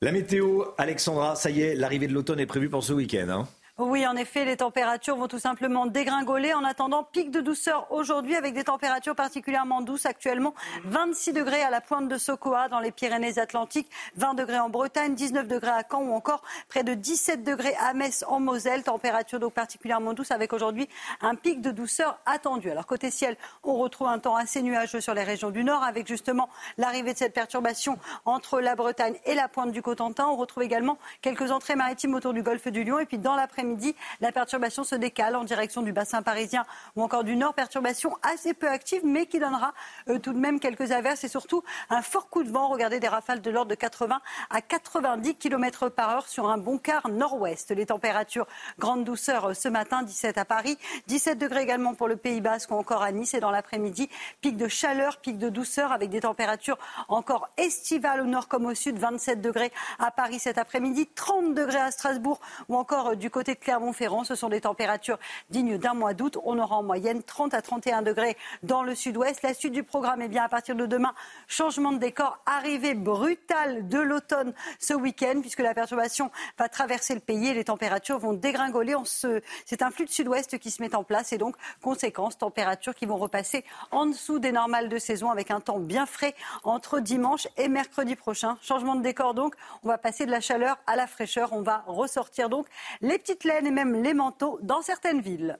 La 0.02 0.12
météo, 0.12 0.64
Alexandra, 0.76 1.34
ça 1.34 1.50
y 1.50 1.62
est, 1.62 1.74
l'arrivée 1.74 2.08
de 2.08 2.12
l'automne 2.12 2.40
est 2.40 2.46
prévue 2.46 2.68
pour 2.68 2.84
ce 2.84 2.92
week-end. 2.92 3.28
Hein 3.30 3.48
oui, 3.76 4.06
en 4.06 4.14
effet, 4.14 4.44
les 4.44 4.58
températures 4.58 5.16
vont 5.16 5.26
tout 5.26 5.40
simplement 5.40 5.86
dégringoler. 5.86 6.54
En 6.54 6.62
attendant, 6.62 7.02
pic 7.02 7.32
de 7.32 7.40
douceur 7.40 7.90
aujourd'hui 7.90 8.36
avec 8.36 8.54
des 8.54 8.62
températures 8.62 9.16
particulièrement 9.16 9.80
douces 9.80 10.06
actuellement. 10.06 10.54
26 10.84 11.32
degrés 11.32 11.60
à 11.60 11.70
la 11.70 11.80
pointe 11.80 12.08
de 12.08 12.16
Sokoa 12.16 12.68
dans 12.68 12.78
les 12.78 12.92
Pyrénées-Atlantiques, 12.92 13.90
20 14.14 14.34
degrés 14.34 14.60
en 14.60 14.68
Bretagne, 14.68 15.16
19 15.16 15.48
degrés 15.48 15.72
à 15.72 15.82
Caen 15.90 16.02
ou 16.02 16.12
encore 16.12 16.44
près 16.68 16.84
de 16.84 16.94
17 16.94 17.42
degrés 17.42 17.74
à 17.80 17.94
Metz 17.94 18.24
en 18.28 18.38
Moselle. 18.38 18.84
Température 18.84 19.40
donc 19.40 19.54
particulièrement 19.54 20.12
douce 20.12 20.30
avec 20.30 20.52
aujourd'hui 20.52 20.88
un 21.20 21.34
pic 21.34 21.60
de 21.60 21.72
douceur 21.72 22.20
attendu. 22.26 22.70
Alors 22.70 22.86
côté 22.86 23.10
ciel, 23.10 23.36
on 23.64 23.74
retrouve 23.74 24.06
un 24.06 24.20
temps 24.20 24.36
assez 24.36 24.62
nuageux 24.62 25.00
sur 25.00 25.14
les 25.14 25.24
régions 25.24 25.50
du 25.50 25.64
nord 25.64 25.82
avec 25.82 26.06
justement 26.06 26.48
l'arrivée 26.78 27.12
de 27.12 27.18
cette 27.18 27.34
perturbation 27.34 27.98
entre 28.24 28.60
la 28.60 28.76
Bretagne 28.76 29.16
et 29.24 29.34
la 29.34 29.48
pointe 29.48 29.72
du 29.72 29.82
Cotentin. 29.82 30.28
On 30.28 30.36
retrouve 30.36 30.62
également 30.62 30.96
quelques 31.22 31.50
entrées 31.50 31.74
maritimes 31.74 32.14
autour 32.14 32.34
du 32.34 32.44
golfe 32.44 32.68
du 32.68 32.84
Lion 32.84 33.00
et 33.00 33.04
puis 33.06 33.18
dans 33.18 33.34
l'après 33.34 33.63
midi 33.64 33.94
la 34.20 34.32
perturbation 34.32 34.84
se 34.84 34.94
décale 34.94 35.36
en 35.36 35.44
direction 35.44 35.82
du 35.82 35.92
bassin 35.92 36.22
parisien 36.22 36.64
ou 36.96 37.02
encore 37.02 37.24
du 37.24 37.36
nord. 37.36 37.54
Perturbation 37.54 38.16
assez 38.22 38.54
peu 38.54 38.68
active, 38.68 39.02
mais 39.04 39.26
qui 39.26 39.38
donnera 39.38 39.74
euh, 40.08 40.18
tout 40.18 40.32
de 40.32 40.38
même 40.38 40.60
quelques 40.60 40.92
averses 40.92 41.24
et 41.24 41.28
surtout 41.28 41.62
un 41.90 42.02
fort 42.02 42.28
coup 42.28 42.42
de 42.42 42.50
vent. 42.50 42.68
Regardez 42.68 43.00
des 43.00 43.08
rafales 43.08 43.40
de 43.40 43.50
l'ordre 43.50 43.70
de 43.70 43.74
80 43.74 44.20
à 44.50 44.60
90 44.60 45.36
km 45.36 45.88
par 45.88 46.10
heure 46.10 46.28
sur 46.28 46.48
un 46.48 46.58
bon 46.58 46.78
quart 46.78 47.08
nord-ouest. 47.08 47.70
Les 47.70 47.86
températures, 47.86 48.46
grande 48.78 49.04
douceur 49.04 49.50
euh, 49.50 49.54
ce 49.54 49.68
matin, 49.68 50.02
17 50.02 50.38
à 50.38 50.44
Paris, 50.44 50.78
17 51.06 51.38
degrés 51.38 51.62
également 51.62 51.94
pour 51.94 52.08
le 52.08 52.16
Pays 52.16 52.40
Basque 52.40 52.70
ou 52.70 52.74
encore 52.74 53.02
à 53.02 53.12
Nice. 53.12 53.34
Et 53.34 53.40
dans 53.40 53.50
l'après-midi, 53.50 54.08
pic 54.40 54.56
de 54.56 54.68
chaleur, 54.68 55.18
pic 55.18 55.38
de 55.38 55.48
douceur 55.48 55.92
avec 55.92 56.10
des 56.10 56.20
températures 56.20 56.78
encore 57.08 57.48
estivales 57.56 58.20
au 58.20 58.26
nord 58.26 58.48
comme 58.48 58.66
au 58.66 58.74
sud, 58.74 58.98
27 58.98 59.40
degrés 59.40 59.72
à 59.98 60.10
Paris 60.10 60.38
cet 60.38 60.58
après-midi, 60.58 61.08
30 61.14 61.54
degrés 61.54 61.80
à 61.80 61.90
Strasbourg 61.90 62.40
ou 62.68 62.76
encore 62.76 63.08
euh, 63.08 63.14
du 63.14 63.30
côté 63.30 63.53
de 63.54 63.60
Clermont-Ferrand. 63.60 64.24
Ce 64.24 64.34
sont 64.34 64.48
des 64.48 64.62
températures 64.62 65.18
dignes 65.50 65.78
d'un 65.78 65.94
mois 65.94 66.14
d'août. 66.14 66.38
On 66.44 66.58
aura 66.58 66.76
en 66.76 66.82
moyenne 66.82 67.22
30 67.22 67.54
à 67.54 67.62
31 67.62 68.02
degrés 68.02 68.36
dans 68.62 68.82
le 68.82 68.94
sud-ouest. 68.94 69.42
La 69.42 69.54
suite 69.54 69.72
du 69.72 69.82
programme 69.82 70.22
est 70.22 70.28
bien 70.28 70.44
à 70.44 70.48
partir 70.48 70.74
de 70.74 70.86
demain. 70.86 71.14
Changement 71.48 71.92
de 71.92 71.98
décor, 71.98 72.38
arrivée 72.46 72.94
brutale 72.94 73.88
de 73.88 73.98
l'automne 73.98 74.52
ce 74.78 74.94
week-end 74.94 75.40
puisque 75.40 75.60
la 75.60 75.74
perturbation 75.74 76.30
va 76.58 76.68
traverser 76.68 77.14
le 77.14 77.20
pays 77.20 77.48
et 77.48 77.54
les 77.54 77.64
températures 77.64 78.18
vont 78.18 78.32
dégringoler. 78.32 78.94
C'est 79.64 79.82
un 79.82 79.90
flux 79.90 80.04
de 80.04 80.10
sud-ouest 80.10 80.58
qui 80.58 80.70
se 80.70 80.82
met 80.82 80.94
en 80.94 81.04
place 81.04 81.32
et 81.32 81.38
donc, 81.38 81.56
conséquence, 81.82 82.38
températures 82.38 82.94
qui 82.94 83.06
vont 83.06 83.16
repasser 83.16 83.64
en 83.90 84.06
dessous 84.06 84.38
des 84.38 84.52
normales 84.52 84.88
de 84.88 84.98
saison 84.98 85.30
avec 85.30 85.50
un 85.50 85.60
temps 85.60 85.78
bien 85.78 86.06
frais 86.06 86.34
entre 86.64 87.00
dimanche 87.00 87.48
et 87.56 87.68
mercredi 87.68 88.16
prochain. 88.16 88.58
Changement 88.62 88.94
de 88.94 89.02
décor 89.02 89.34
donc, 89.34 89.54
on 89.82 89.88
va 89.88 89.98
passer 89.98 90.26
de 90.26 90.30
la 90.30 90.40
chaleur 90.40 90.78
à 90.86 90.96
la 90.96 91.06
fraîcheur. 91.06 91.52
On 91.52 91.62
va 91.62 91.84
ressortir 91.86 92.48
donc 92.48 92.66
les 93.00 93.18
petites 93.18 93.43
et 93.46 93.70
même 93.70 94.02
les 94.02 94.14
manteaux 94.14 94.58
dans 94.62 94.82
certaines 94.82 95.20
villes. 95.20 95.58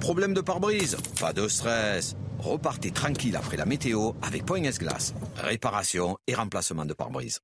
Problème 0.00 0.34
de 0.34 0.40
pare-brise 0.40 0.96
Pas 1.20 1.32
de 1.32 1.48
stress. 1.48 2.16
Repartez 2.38 2.90
tranquille 2.90 3.36
après 3.36 3.56
la 3.56 3.66
météo 3.66 4.12
avec 4.22 4.46
Point 4.46 4.62
Glace. 4.62 5.14
Réparation 5.36 6.16
et 6.26 6.34
remplacement 6.34 6.84
de 6.84 6.94
pare-brise. 6.94 7.40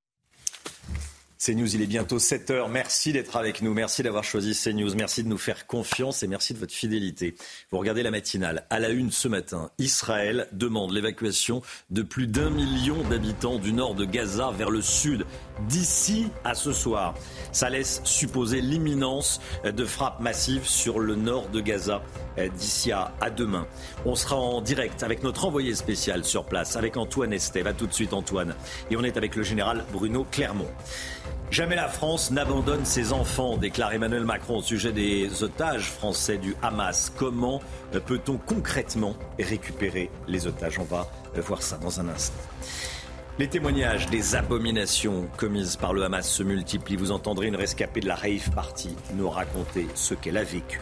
CNews, 1.39 1.75
il 1.75 1.83
est 1.83 1.87
bientôt 1.87 2.19
7 2.19 2.51
heures. 2.51 2.69
Merci 2.71 3.13
d'être 3.13 3.37
avec 3.37 3.61
nous. 3.61 3.75
Merci 3.75 4.03
d'avoir 4.03 4.25
choisi 4.25 4.55
CNews. 4.55 4.95
Merci 4.95 5.23
de 5.23 5.29
nous 5.29 5.37
faire 5.37 5.67
confiance 5.67 6.23
et 6.23 6.27
merci 6.27 6.55
de 6.55 6.59
votre 6.59 6.73
fidélité. 6.73 7.35
Vous 7.71 7.79
regardez 7.79 8.03
la 8.03 8.11
matinale. 8.11 8.65
À 8.71 8.81
la 8.81 8.89
une 8.89 9.11
ce 9.11 9.29
matin, 9.29 9.71
Israël 9.79 10.49
demande 10.53 10.93
l'évacuation 10.93 11.61
de 11.91 12.01
plus 12.01 12.27
d'un 12.27 12.49
million 12.49 13.03
d'habitants 13.11 13.59
du 13.59 13.75
nord 13.75 13.95
de 13.95 14.07
Gaza 14.07 14.51
vers 14.57 14.71
le 14.71 14.81
sud 14.81 15.27
d'ici 15.69 16.29
à 16.43 16.55
ce 16.55 16.73
soir. 16.73 17.15
Ça 17.53 17.69
laisse 17.69 18.01
supposer 18.05 18.63
l'imminence 18.63 19.41
de 19.65 19.85
frappes 19.85 20.21
massives 20.21 20.67
sur 20.67 21.01
le 21.01 21.17
nord 21.17 21.51
de 21.51 21.61
Gaza 21.61 22.03
d'ici 22.57 22.93
à, 22.93 23.13
demain. 23.37 23.67
On 24.05 24.15
sera 24.15 24.37
en 24.37 24.61
direct 24.63 25.03
avec 25.03 25.23
notre 25.23 25.45
envoyé 25.47 25.75
spécial 25.75 26.25
sur 26.25 26.45
place, 26.45 26.77
avec 26.77 26.97
Antoine 26.97 27.33
Estève. 27.33 27.67
A 27.67 27.75
tout 27.75 27.87
de 27.87 27.93
suite 27.93 28.13
Antoine. 28.13 28.55
Et 28.91 28.97
on 28.97 29.05
est 29.05 29.17
avec 29.17 29.37
le 29.37 29.43
général 29.43 29.85
Bruno 29.93 30.27
Clermont. 30.31 30.69
Jamais 31.51 31.77
la 31.77 31.89
France 31.89 32.33
n'abandonne 32.33 32.85
ses 32.85 33.13
enfants, 33.13 33.57
déclare 33.57 33.93
Emmanuel 33.93 34.25
Macron 34.25 34.59
au 34.59 34.63
sujet 34.63 34.93
des 34.93 35.43
otages 35.43 35.91
français 35.91 36.39
du 36.39 36.57
Hamas. 36.61 37.13
Comment 37.17 37.63
peut-on 38.05 38.37
concrètement 38.37 39.15
récupérer 39.39 40.11
les 40.27 40.47
otages? 40.47 40.79
On 40.79 40.85
va 40.85 41.09
voir 41.37 41.63
ça 41.63 41.79
dans 41.79 42.01
un 42.01 42.09
instant. 42.09 42.43
Les 43.39 43.49
témoignages 43.49 44.07
des 44.07 44.35
abominations 44.35 45.29
commises 45.37 45.77
par 45.77 45.93
le 45.93 46.03
Hamas 46.03 46.29
se 46.29 46.43
multiplient. 46.43 46.97
Vous 46.97 47.13
entendrez 47.13 47.47
une 47.47 47.57
rescapée 47.57 48.01
de 48.01 48.09
la 48.09 48.17
Rave 48.17 48.51
Party 48.55 48.97
nous 49.15 49.31
raconter 49.31 49.87
ce 49.95 50.15
qu'elle 50.15 50.39
a 50.39 50.45
vécu. 50.45 50.81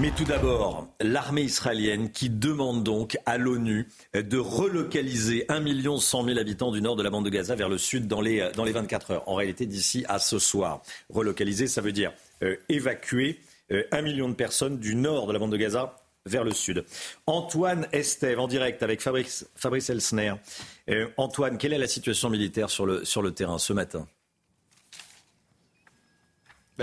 Mais 0.00 0.12
tout 0.12 0.24
d'abord, 0.24 0.88
l'armée 1.02 1.42
israélienne 1.42 2.10
qui 2.10 2.30
demande 2.30 2.82
donc 2.82 3.18
à 3.26 3.36
l'ONU 3.36 3.86
de 4.14 4.38
relocaliser 4.38 5.44
1 5.50 5.98
100 5.98 6.24
000 6.24 6.38
habitants 6.38 6.72
du 6.72 6.80
nord 6.80 6.96
de 6.96 7.02
la 7.02 7.10
bande 7.10 7.26
de 7.26 7.30
Gaza 7.30 7.54
vers 7.54 7.68
le 7.68 7.76
sud 7.76 8.08
dans 8.08 8.22
les, 8.22 8.50
dans 8.56 8.64
les 8.64 8.72
24 8.72 9.10
heures. 9.10 9.28
En 9.28 9.34
réalité, 9.34 9.66
d'ici 9.66 10.06
à 10.08 10.18
ce 10.18 10.38
soir. 10.38 10.80
Relocaliser, 11.10 11.66
ça 11.66 11.82
veut 11.82 11.92
dire 11.92 12.14
euh, 12.42 12.56
évacuer 12.70 13.40
euh, 13.72 13.82
un 13.92 14.00
million 14.00 14.30
de 14.30 14.34
personnes 14.34 14.78
du 14.78 14.94
nord 14.94 15.26
de 15.26 15.34
la 15.34 15.38
bande 15.38 15.52
de 15.52 15.58
Gaza 15.58 15.94
vers 16.24 16.44
le 16.44 16.52
sud. 16.52 16.86
Antoine 17.26 17.86
Estève, 17.92 18.40
en 18.40 18.48
direct 18.48 18.82
avec 18.82 19.02
Fabrice, 19.02 19.44
Elsner. 19.90 20.32
Euh, 20.88 21.08
Antoine, 21.18 21.58
quelle 21.58 21.74
est 21.74 21.78
la 21.78 21.88
situation 21.88 22.30
militaire 22.30 22.70
sur 22.70 22.86
le, 22.86 23.30
terrain 23.32 23.58
ce 23.58 23.74
matin? 23.74 24.08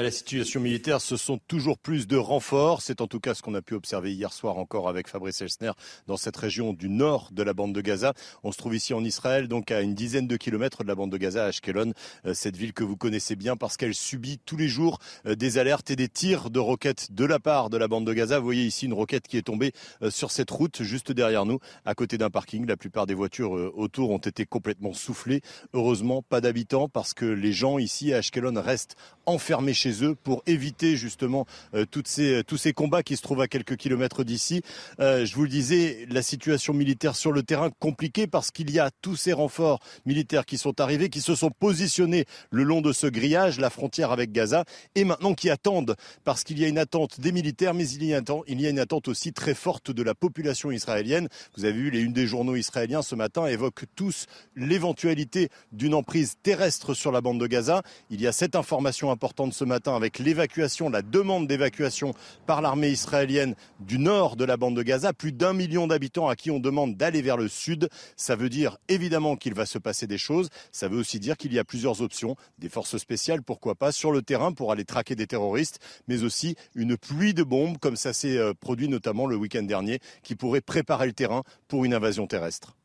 La 0.04 0.12
situation 0.12 0.60
militaire, 0.60 1.02
ce 1.02 1.18
sont 1.18 1.39
toujours 1.48 1.78
plus 1.80 2.08
de 2.08 2.18
renforts. 2.18 2.82
C'est 2.84 3.02
en 3.02 3.08
tout 3.08 3.20
cas 3.20 3.34
ce 3.34 3.41
qu'on 3.41 3.56
a 3.56 3.64
pu 3.64 3.74
observer 3.74 4.14
hier 4.14 4.32
soir 4.32 4.58
encore 4.58 4.89
avec 4.89 5.08
Fabrice 5.08 5.41
Elsner 5.41 5.72
dans 6.06 6.18
cette 6.18 6.38
région 6.38 6.74
du 6.74 6.88
nord 6.88 7.30
de 7.32 7.41
la 7.41 7.54
bande 7.54 7.74
de 7.74 7.82
Gaza. 7.82 8.14
On 8.43 8.52
se 8.52 8.58
trouve 8.58 8.76
ici 8.76 8.93
en 8.93 9.04
Israël, 9.04 9.48
donc 9.48 9.72
à 9.72 9.82
une 9.82 9.95
dizaine 9.95 10.28
de 10.28 10.38
kilomètres 10.38 10.84
de 10.84 10.88
la 10.88 10.93
bande 10.93 11.12
de 11.12 11.18
Gaza, 11.18 11.45
à 11.45 11.48
Ashkelon, 11.48 11.93
euh, 12.26 12.34
cette 12.34 12.56
ville 12.56 12.74
que 12.74 12.84
vous 12.84 12.95
connaissez 12.95 13.36
bien 13.36 13.56
parce 13.56 13.76
qu'elle 13.76 13.95
subit 13.95 14.39
tous 14.45 14.58
les 14.58 14.68
jours 14.68 15.00
euh, 15.26 15.36
des 15.36 15.58
alertes 15.58 15.89
et 15.89 15.95
des 15.95 16.10
tirs 16.10 16.52
de 16.52 16.60
roquettes 16.60 17.12
de 17.12 17.26
la 17.26 17.39
part 17.39 17.70
de 17.70 17.78
la 17.78 17.88
bande 17.88 18.06
de 18.06 18.14
Gaza. 18.14 18.38
Vous 18.38 18.45
voyez 18.45 18.66
ici 18.66 18.86
une 18.86 18.93
roquette 18.93 19.28
qui 19.28 19.38
est 19.38 19.41
tombée 19.41 19.72
euh, 20.04 20.12
sur 20.12 20.30
cette 20.32 20.52
route 20.52 20.84
juste 20.84 21.12
derrière 21.12 21.45
nous, 21.45 21.60
à 21.86 21.95
côté 21.95 22.20
d'un 22.20 22.30
parking. 22.30 22.68
La 22.68 22.78
plupart 22.78 23.08
des 23.08 23.16
voitures 23.16 23.52
autour 23.52 24.12
ont 24.12 24.18
été 24.18 24.45
complètement 24.45 24.93
soufflées. 24.93 25.41
Heureusement, 25.74 26.22
pas 26.22 26.39
d'habitants 26.39 26.88
parce 26.88 27.16
que 27.16 27.26
les 27.26 27.52
gens 27.52 27.80
ici 27.80 28.14
à 28.14 28.18
Ashkelon 28.18 28.62
restent 28.62 28.95
enfermés 29.26 29.74
chez 29.74 29.86
eux 30.03 30.15
pour 30.15 30.43
éviter 30.45 30.95
justement 30.95 31.45
euh, 31.73 31.85
ces, 32.05 32.43
tous 32.45 32.57
ces 32.57 32.73
combats 32.73 33.03
qui 33.03 33.17
se 33.17 33.21
trouvent 33.21 33.41
à 33.41 33.47
quelques 33.47 33.75
kilomètres 33.75 34.23
d'ici. 34.23 34.61
Euh, 34.99 35.25
je 35.25 35.35
vous 35.35 35.43
le 35.43 35.49
disais, 35.49 36.05
la 36.09 36.21
situation 36.21 36.73
militaire 36.73 37.15
sur 37.15 37.31
le 37.31 37.43
terrain 37.43 37.69
compliquée 37.79 38.27
parce 38.27 38.51
qu'il 38.51 38.71
y 38.71 38.79
a 38.79 38.91
tous 39.01 39.15
ces 39.15 39.33
renforts 39.33 39.79
militaires 40.05 40.45
qui 40.45 40.57
sont 40.57 40.79
arrivés, 40.79 41.09
qui 41.09 41.21
se 41.21 41.35
sont 41.35 41.51
positionnés 41.51 42.25
le 42.51 42.63
long 42.63 42.81
de 42.81 42.93
ce 42.93 43.07
grillage, 43.07 43.59
la 43.59 43.69
frontière 43.69 44.11
avec 44.11 44.31
Gaza, 44.31 44.65
et 44.95 45.03
maintenant 45.03 45.33
qui 45.33 45.49
attendent 45.49 45.95
parce 46.23 46.43
qu'il 46.43 46.59
y 46.59 46.65
a 46.65 46.67
une 46.67 46.77
attente 46.77 47.19
des 47.19 47.31
militaires, 47.31 47.73
mais 47.73 47.88
il 47.89 48.03
y 48.03 48.13
a, 48.13 48.21
il 48.47 48.61
y 48.61 48.67
a 48.67 48.69
une 48.69 48.79
attente 48.79 49.07
aussi 49.07 49.33
très 49.33 49.53
forte 49.53 49.91
de 49.91 50.03
la 50.03 50.15
population 50.15 50.71
israélienne. 50.71 51.27
Vous 51.55 51.65
avez 51.65 51.73
vu, 51.73 51.89
les 51.89 51.99
une 51.99 52.13
des 52.13 52.27
journaux 52.27 52.55
israéliens 52.55 53.01
ce 53.01 53.15
matin 53.15 53.45
évoquent 53.47 53.85
tous 53.95 54.25
l'éventualité 54.55 55.49
d'une 55.71 55.93
emprise 55.93 56.35
terrestre 56.41 56.93
sur 56.93 57.11
la 57.11 57.21
bande 57.21 57.39
de 57.39 57.47
Gaza. 57.47 57.83
Il 58.09 58.21
y 58.21 58.27
a 58.27 58.31
cette 58.31 58.55
information 58.55 59.11
importante 59.11 59.53
ce 59.53 59.63
matin 59.63 59.76
avec 59.86 60.19
l'évacuation, 60.19 60.89
la 60.89 61.01
demande 61.01 61.47
d'évacuation 61.47 62.13
par 62.45 62.61
l'armée 62.61 62.89
israélienne 62.89 63.55
du 63.80 63.99
nord 63.99 64.36
de 64.36 64.43
la 64.43 64.57
bande 64.57 64.75
de 64.75 64.84
Gaza. 64.84 65.13
Plus 65.13 65.32
d'un 65.32 65.53
million 65.53 65.88
d'habitants 65.88 66.28
à 66.28 66.36
qui 66.36 66.49
on 66.49 66.59
demande 66.59 66.97
d'aller 66.97 67.21
vers 67.21 67.38
le 67.38 67.47
sud. 67.47 67.89
Ça 68.15 68.36
veut 68.36 68.49
dire 68.49 68.78
évidemment 68.88 69.36
qu'il 69.36 69.53
va 69.53 69.65
se 69.65 69.78
passer 69.78 70.07
des 70.07 70.17
choses. 70.17 70.49
Ça 70.71 70.88
veut 70.88 70.97
aussi 70.97 71.19
dire 71.19 71.38
qu'il 71.38 71.53
y 71.53 71.59
a 71.59 71.63
plusieurs 71.63 72.01
options. 72.01 72.36
Des 72.57 72.69
forces 72.69 72.97
spéciales, 72.97 73.43
pourquoi 73.43 73.75
pas, 73.75 73.91
sur 73.91 74.11
le 74.11 74.21
terrain 74.21 74.51
pour 74.51 74.71
aller 74.71 74.86
traquer 74.86 75.15
des 75.15 75.28
terroristes, 75.28 75.80
mais 76.07 76.23
aussi 76.23 76.55
une 76.75 76.97
pluie 76.97 77.34
de 77.34 77.43
bombes, 77.43 77.78
comme 77.78 77.95
ça 77.95 78.13
s'est 78.13 78.38
euh, 78.38 78.53
produit 78.53 78.89
notamment 78.89 79.28
le 79.28 79.36
week-end 79.36 79.63
dernier, 79.63 79.99
qui 80.23 80.36
pourrait 80.36 80.61
préparer 80.61 81.05
le 81.05 81.13
terrain 81.13 81.43
pour 81.67 81.86
une 81.86 81.93
invasion 81.93 82.25
terrestre. 82.25 82.75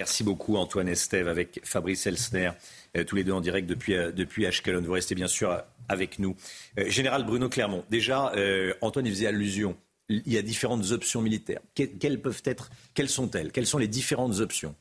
Merci 0.00 0.24
beaucoup 0.24 0.56
Antoine 0.56 0.88
Estève 0.88 1.28
avec 1.28 1.60
Fabrice 1.62 2.06
Elsner, 2.06 2.52
euh, 2.96 3.04
tous 3.04 3.16
les 3.16 3.22
deux 3.22 3.32
en 3.32 3.42
direct 3.42 3.68
depuis, 3.68 3.94
euh, 3.94 4.12
depuis 4.12 4.46
Ashkelon. 4.46 4.80
Vous 4.80 4.92
restez 4.92 5.14
bien 5.14 5.26
sûr 5.26 5.62
avec 5.90 6.18
nous. 6.18 6.34
Euh, 6.78 6.88
Général 6.88 7.26
Bruno 7.26 7.50
Clermont, 7.50 7.84
déjà, 7.90 8.32
Antoine 8.80 9.04
y 9.04 9.10
faisait 9.10 9.26
allusion. 9.26 9.76
Il 10.08 10.22
y 10.32 10.38
a 10.38 10.42
différentes 10.42 10.90
options 10.92 11.20
militaires. 11.20 11.60
quelles 11.74 12.18
peuvent 12.18 12.40
être, 12.46 12.70
quelles 12.94 13.10
sont-elles? 13.10 13.52
Quelles 13.52 13.66
sont 13.66 13.76
les 13.76 13.88
différentes 13.88 14.40
options? 14.40 14.74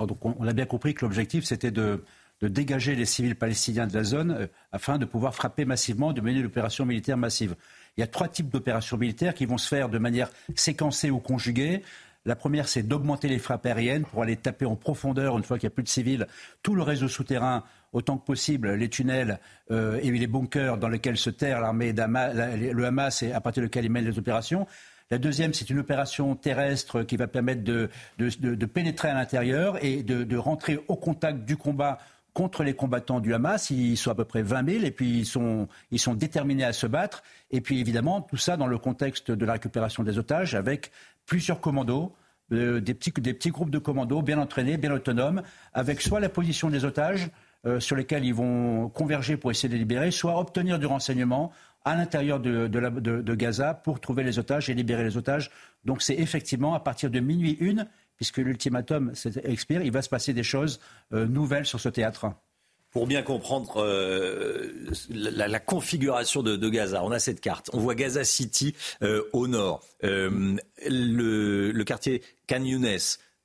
On, 0.00 0.48
a 0.48 0.52
bien 0.52 0.66
compris 0.66 0.94
que 0.94 1.04
l'objectif, 1.04 1.44
c'était 1.44 1.70
de, 1.70 2.02
dégager 2.42 2.96
les 2.96 3.06
civils 3.06 3.36
palestiniens 3.36 3.86
de 3.86 3.94
la 3.94 4.02
zone 4.02 4.48
afin 4.72 4.98
de 4.98 5.04
pouvoir 5.04 5.36
frapper 5.36 5.64
massivement, 5.64 6.12
de 6.12 6.20
mener 6.20 6.42
l'opération 6.42 6.84
militaire 6.84 7.16
massive. 7.16 7.54
Il 7.96 8.00
y 8.00 8.04
a 8.04 8.08
trois 8.08 8.28
types 8.28 8.50
d'opérations 8.50 8.98
militaires 8.98 9.32
qui 9.32 9.46
vont 9.46 9.58
se 9.58 9.68
faire 9.68 9.88
de 9.88 9.98
manière 9.98 10.28
séquencée 10.54 11.10
ou 11.10 11.18
conjuguée. 11.18 11.82
La 12.26 12.34
première, 12.34 12.66
c'est 12.66 12.82
d'augmenter 12.82 13.28
les 13.28 13.38
frappes 13.38 13.66
aériennes 13.66 14.04
pour 14.04 14.22
aller 14.22 14.36
taper 14.36 14.66
en 14.66 14.74
profondeur, 14.74 15.38
une 15.38 15.44
fois 15.44 15.58
qu'il 15.58 15.68
n'y 15.68 15.72
a 15.72 15.74
plus 15.74 15.84
de 15.84 15.88
civils, 15.88 16.26
tout 16.62 16.74
le 16.74 16.82
réseau 16.82 17.06
souterrain, 17.06 17.62
autant 17.92 18.18
que 18.18 18.26
possible, 18.26 18.74
les 18.74 18.88
tunnels 18.88 19.38
euh, 19.70 20.00
et 20.02 20.10
les 20.10 20.26
bunkers 20.26 20.76
dans 20.76 20.88
lesquels 20.88 21.16
se 21.16 21.30
terre 21.30 21.60
l'armée, 21.60 21.92
le 21.92 22.84
Hamas 22.84 23.22
et 23.22 23.32
à 23.32 23.40
partir 23.40 23.62
de 23.62 23.70
ils 23.80 23.90
mènent 23.90 24.04
les 24.04 24.18
opérations. 24.18 24.66
La 25.12 25.18
deuxième, 25.18 25.54
c'est 25.54 25.70
une 25.70 25.78
opération 25.78 26.34
terrestre 26.34 27.04
qui 27.04 27.16
va 27.16 27.28
permettre 27.28 27.62
de, 27.62 27.88
pénétrer 28.66 29.08
à 29.08 29.14
l'intérieur 29.14 29.82
et 29.84 30.02
de, 30.02 30.36
rentrer 30.36 30.80
au 30.88 30.96
contact 30.96 31.44
du 31.44 31.56
combat 31.56 31.98
contre 32.34 32.64
les 32.64 32.74
combattants 32.74 33.20
du 33.20 33.32
Hamas. 33.32 33.70
Ils 33.70 33.96
sont 33.96 34.10
à 34.10 34.16
peu 34.16 34.24
près 34.24 34.42
20 34.42 34.68
000 34.68 34.84
et 34.84 34.90
puis 34.90 35.20
ils 35.20 35.26
sont, 35.26 35.68
ils 35.92 36.00
sont 36.00 36.14
déterminés 36.14 36.64
à 36.64 36.72
se 36.72 36.88
battre. 36.88 37.22
Et 37.52 37.60
puis 37.60 37.78
évidemment, 37.78 38.20
tout 38.20 38.36
ça 38.36 38.56
dans 38.56 38.66
le 38.66 38.78
contexte 38.78 39.30
de 39.30 39.46
la 39.46 39.52
récupération 39.52 40.02
des 40.02 40.18
otages 40.18 40.56
avec 40.56 40.90
plusieurs 41.26 41.60
commandos, 41.60 42.14
euh, 42.52 42.80
des, 42.80 42.94
petits, 42.94 43.50
groupes 43.50 43.70
de 43.70 43.78
commandos 43.78 44.22
bien 44.22 44.38
entraînés, 44.38 44.76
bien 44.76 44.92
autonomes, 44.92 45.42
avec 45.72 46.00
soit 46.00 46.20
la 46.20 46.28
position 46.28 46.70
des 46.70 46.84
otages 46.84 47.30
euh, 47.66 47.80
sur 47.80 47.96
lesquels 47.96 48.24
ils 48.24 48.34
vont 48.34 48.88
converger 48.88 49.36
pour 49.36 49.50
essayer 49.50 49.68
de 49.68 49.76
libérer, 49.76 50.10
soit 50.12 50.38
obtenir 50.38 50.78
du 50.78 50.86
renseignement 50.86 51.52
à 51.84 51.96
l'intérieur 51.96 52.40
de, 52.40 52.66
de, 52.68 53.34
Gaza 53.34 53.74
pour 53.74 54.00
trouver 54.00 54.24
les 54.24 54.38
otages 54.38 54.68
et 54.70 54.74
libérer 54.74 55.04
les 55.04 55.16
otages. 55.16 55.50
Donc 55.84 56.02
c'est 56.02 56.14
effectivement 56.14 56.74
à 56.74 56.80
partir 56.80 57.10
de 57.10 57.20
minuit 57.20 57.56
une, 57.60 57.86
puisque 58.16 58.38
l'ultimatum 58.38 59.12
expire, 59.44 59.82
il 59.82 59.92
va 59.92 60.02
se 60.02 60.08
passer 60.08 60.32
des 60.32 60.42
choses 60.42 60.80
euh, 61.12 61.26
nouvelles 61.26 61.66
sur 61.66 61.80
ce 61.80 61.88
théâtre 61.88 62.32
pour 62.96 63.06
bien 63.06 63.20
comprendre 63.20 63.82
euh, 63.82 64.72
la, 65.10 65.60
configuration 65.60 66.42
de, 66.42 66.68
Gaza. 66.70 67.04
On 67.04 67.10
a 67.10 67.18
cette 67.18 67.42
carte. 67.42 67.68
On 67.74 67.78
voit 67.78 67.94
Gaza 67.94 68.24
City 68.24 68.74
euh, 69.02 69.22
au 69.34 69.48
nord, 69.48 69.84
euh, 70.02 70.56
le, 70.88 71.82
quartier 71.82 72.22
Khan 72.46 72.64
Younes, 72.64 72.96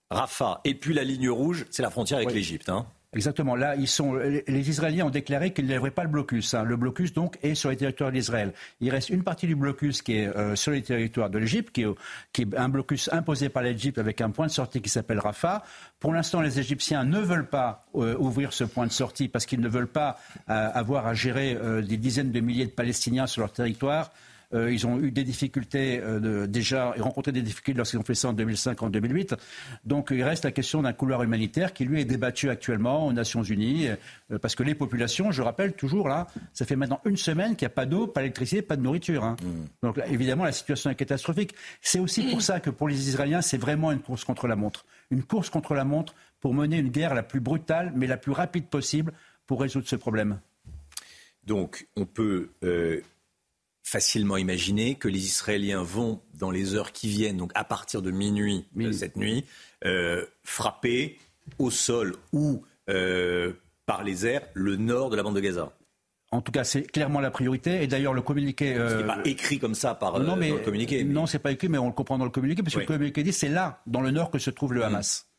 Rafah, 0.10 0.62
et 0.64 0.74
puis 0.74 0.94
la 0.94 1.04
ligne 1.04 1.30
rouge, 1.30 1.66
c'est 1.70 1.82
la 1.82 1.90
frontière 1.90 2.20
avec 2.20 2.32
l'Égypte. 2.32 2.70
Hein. 2.70 2.86
Exactement. 3.14 3.56
Là, 3.56 3.76
ils 3.76 3.90
sont, 3.90 4.14
les 4.14 4.70
Israéliens 4.70 5.06
ont 5.06 5.10
déclaré 5.10 5.52
qu'ils 5.52 5.68
n'avaient 5.68 5.92
pas 5.92 6.04
le 6.04 6.10
blocus. 6.10 6.54
Hein. 6.54 6.64
Le 6.64 6.78
blocus, 6.78 7.12
donc, 7.12 7.38
est 7.44 7.56
sur 7.56 7.70
les 7.70 7.76
territoires 7.76 8.12
d'Israël. 8.12 8.54
Il 8.80 8.90
reste 8.90 9.10
une 9.10 9.24
partie 9.24 9.48
du 9.48 9.56
blocus 9.56 10.02
qui 10.02 10.14
est 10.14 10.28
euh, 10.28 10.56
sur 10.56 10.72
les 10.72 10.82
territoires 10.82 11.30
de 11.30 11.38
l'Égypte, 11.38 11.74
qui, 11.74 11.84
qui, 12.32 12.44
est 12.44 12.56
un 12.56 12.70
blocus 12.70 13.10
imposé 13.12 13.50
par 13.50 13.64
l'Égypte 13.64 13.98
avec 13.98 14.22
un 14.22 14.30
point 14.30 14.48
de 14.48 14.52
sortie 14.52 14.82
qui 14.82 14.90
s'appelle 14.90 15.20
Rafah. 15.20 15.64
Pour 16.00 16.14
l'instant, 16.14 16.40
les 16.40 16.58
Égyptiens 16.58 17.04
ne 17.04 17.20
veulent 17.20 17.50
pas 17.50 17.86
euh, 17.96 18.16
ouvrir 18.18 18.54
ce 18.54 18.64
point 18.64 18.88
de 18.88 18.94
sortie 18.94 19.28
parce 19.28 19.46
qu'ils 19.46 19.60
ne 19.60 19.68
veulent 19.68 19.88
pas 19.88 20.18
euh, 20.50 20.70
avoir 20.74 21.06
à 21.06 21.14
gérer 21.14 21.58
des 21.82 21.98
dizaines 21.98 22.32
de 22.32 22.40
milliers 22.40 22.66
de 22.66 22.72
Palestiniens 22.72 23.28
sur 23.28 23.42
leur 23.42 23.52
territoire. 23.52 24.12
Euh, 24.54 24.72
ils 24.72 24.86
ont 24.86 25.00
eu 25.00 25.12
des 25.12 25.24
difficultés 25.24 26.00
euh, 26.02 26.48
déjà, 26.48 26.94
et 26.98 27.02
rencontré 27.02 27.32
des 27.32 27.42
difficultés 27.42 27.78
lorsqu'ils 27.78 28.00
ont 28.00 28.04
fait 28.04 28.16
ça 28.16 28.30
en 28.30 28.34
2005, 28.34 28.82
en 28.84 28.90
2008. 28.90 29.36
Donc 29.86 30.10
il 30.12 30.24
reste 30.24 30.44
la 30.44 30.52
question 30.52 30.82
d'un 30.82 30.94
couloir 30.94 31.24
humanitaire 31.24 31.74
qui, 31.74 31.86
lui, 31.86 32.02
est 32.02 32.06
débattu 32.06 32.50
actuellement 32.50 33.08
aux 33.08 33.14
Nations 33.14 33.44
Unies, 33.44 33.88
euh, 34.32 34.40
parce 34.40 34.56
que 34.56 34.64
les 34.64 34.76
populations, 34.76 35.32
je 35.32 35.42
rappelle 35.42 35.74
toujours, 35.74 36.08
là, 36.08 36.28
ça 36.54 36.66
fait 36.66 36.76
maintenant 36.76 37.00
une 37.06 37.18
semaine 37.18 37.56
qu'il 37.56 37.66
n'y 37.66 37.72
a 37.72 37.76
pas 37.76 37.86
d'eau, 37.86 38.08
pas 38.08 38.22
d'électricité, 38.22 38.62
pas 38.62 38.76
de 38.76 38.82
nourriture. 38.82 39.24
Hein. 39.24 39.36
Mmh. 39.42 39.88
Donc 39.88 40.02
évidemment, 40.08 40.44
la 40.44 40.52
situation 40.52 40.90
est 40.90 40.96
catastrophique. 40.96 41.54
C'est 41.82 42.00
aussi 42.00 42.24
pour 42.24 42.42
ça 42.42 42.60
que 42.60 42.70
pour 42.70 42.88
les 42.90 43.08
Israéliens, 43.08 43.42
c'est 43.42 43.58
vraiment 43.58 43.92
une 43.92 44.00
course 44.00 44.24
contre 44.24 44.48
la 44.48 44.56
montre. 44.56 44.86
Une 45.12 45.24
course 45.24 45.50
contre 45.50 45.74
la 45.74 45.84
montre 45.84 46.14
pour 46.40 46.54
mener 46.54 46.78
une 46.78 46.90
guerre 46.90 47.14
la 47.14 47.24
plus 47.24 47.40
brutale, 47.40 47.94
mais 47.96 48.08
la 48.08 48.18
plus 48.18 48.32
rapide 48.32 48.66
possible 48.66 49.14
pour 49.48 49.62
résoudre 49.62 49.88
ce 49.88 49.96
problème. 49.96 50.40
Donc, 51.46 51.88
on 51.96 52.06
peut 52.06 52.50
facilement 53.92 54.38
imaginer 54.38 54.96
que 54.96 55.10
les 55.10 55.26
Israéliens 55.26 55.84
vont, 55.84 56.22
dans 56.34 56.50
les 56.50 56.76
heures 56.76 56.94
qui 56.94 57.10
viennent, 57.10 57.36
donc 57.36 57.52
à 57.56 57.66
partir 57.66 58.02
de 58.02 58.10
minuit 58.10 58.66
de 58.74 58.92
cette 58.94 59.18
nuit, 59.18 59.44
euh, 59.84 60.26
frapper 60.44 61.20
au 61.60 61.72
sol 61.72 62.16
ou 62.32 62.64
euh, 62.90 63.52
par 63.86 64.06
les 64.06 64.26
airs 64.26 64.44
le 64.54 64.78
nord 64.78 65.10
de 65.10 65.18
la 65.18 65.24
bande 65.24 65.36
de 65.36 65.42
Gaza. 65.42 65.74
En 66.32 66.40
tout 66.42 66.54
cas, 66.54 66.64
c'est 66.64 66.84
clairement 66.84 67.20
la 67.20 67.32
priorité. 67.32 67.84
Et 67.84 67.88
d'ailleurs, 67.88 68.14
le 68.14 68.22
communiqué. 68.22 68.76
Euh... 68.78 69.02
n'est 69.02 69.08
pas 69.08 69.20
écrit 69.26 69.60
comme 69.60 69.76
ça 69.76 69.94
par 69.94 70.18
non, 70.22 70.38
mais, 70.38 70.52
dans 70.52 70.56
le 70.56 70.62
communiqué. 70.62 71.04
Non, 71.04 71.26
c'est 71.26 71.40
pas 71.40 71.52
écrit, 71.52 71.68
mais 71.68 71.78
on 71.78 71.88
le 71.88 71.94
comprend 71.94 72.18
dans 72.18 72.24
le 72.24 72.32
communiqué, 72.32 72.64
parce 72.64 72.76
que 72.76 72.80
le 72.80 72.86
communiqué 72.86 73.24
dit 73.24 73.34
c'est 73.34 73.50
là, 73.50 73.82
dans 73.88 74.00
le 74.00 74.12
nord, 74.12 74.32
que 74.32 74.40
se 74.40 74.52
trouve 74.52 74.74
le 74.74 74.86
Hamas. 74.86 75.30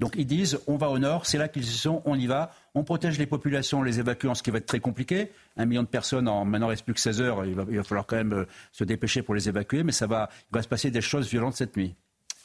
Donc 0.00 0.14
ils 0.16 0.26
disent 0.26 0.58
on 0.66 0.76
va 0.76 0.88
au 0.88 0.98
nord, 0.98 1.26
c'est 1.26 1.38
là 1.38 1.46
qu'ils 1.46 1.66
sont, 1.66 2.02
on 2.06 2.18
y 2.18 2.26
va, 2.26 2.52
on 2.74 2.82
protège 2.82 3.18
les 3.18 3.26
populations, 3.26 3.80
on 3.80 3.82
les 3.82 4.00
évacue, 4.00 4.26
ce 4.34 4.42
qui 4.42 4.50
va 4.50 4.58
être 4.58 4.66
très 4.66 4.80
compliqué. 4.80 5.30
Un 5.58 5.66
million 5.66 5.82
de 5.82 5.88
personnes, 5.88 6.26
en, 6.26 6.44
maintenant 6.46 6.68
il 6.68 6.70
reste 6.70 6.84
plus 6.84 6.94
que 6.94 7.00
16 7.00 7.20
heures, 7.20 7.44
il 7.44 7.54
va, 7.54 7.84
falloir 7.84 8.06
quand 8.06 8.16
même 8.16 8.32
euh, 8.32 8.44
se 8.72 8.82
dépêcher 8.82 9.22
pour 9.22 9.34
les 9.34 9.48
évacuer, 9.48 9.82
mais 9.82 9.92
ça 9.92 10.06
va, 10.06 10.30
il 10.50 10.54
va 10.54 10.62
se 10.62 10.68
passer 10.68 10.90
des 10.90 11.02
choses 11.02 11.28
violentes 11.28 11.54
cette 11.54 11.76
nuit. 11.76 11.94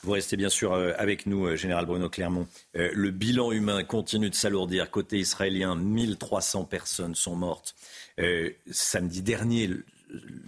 Vous 0.03 0.11
restez 0.11 0.35
bien 0.35 0.49
sûr 0.49 0.73
euh, 0.73 0.91
avec 0.97 1.25
nous, 1.25 1.45
euh, 1.45 1.55
Général 1.55 1.85
Bruno 1.85 2.09
Clermont. 2.09 2.45
Le 2.73 3.09
bilan 3.09 3.53
humain 3.53 3.83
continue 3.83 4.29
de 4.29 4.35
s'alourdir. 4.35 4.91
Côté 4.91 5.17
israélien, 5.17 5.75
1300 5.75 6.65
personnes 6.65 7.15
sont 7.15 7.37
mortes. 7.37 7.73
samedi 8.69 9.21
dernier, 9.21 9.69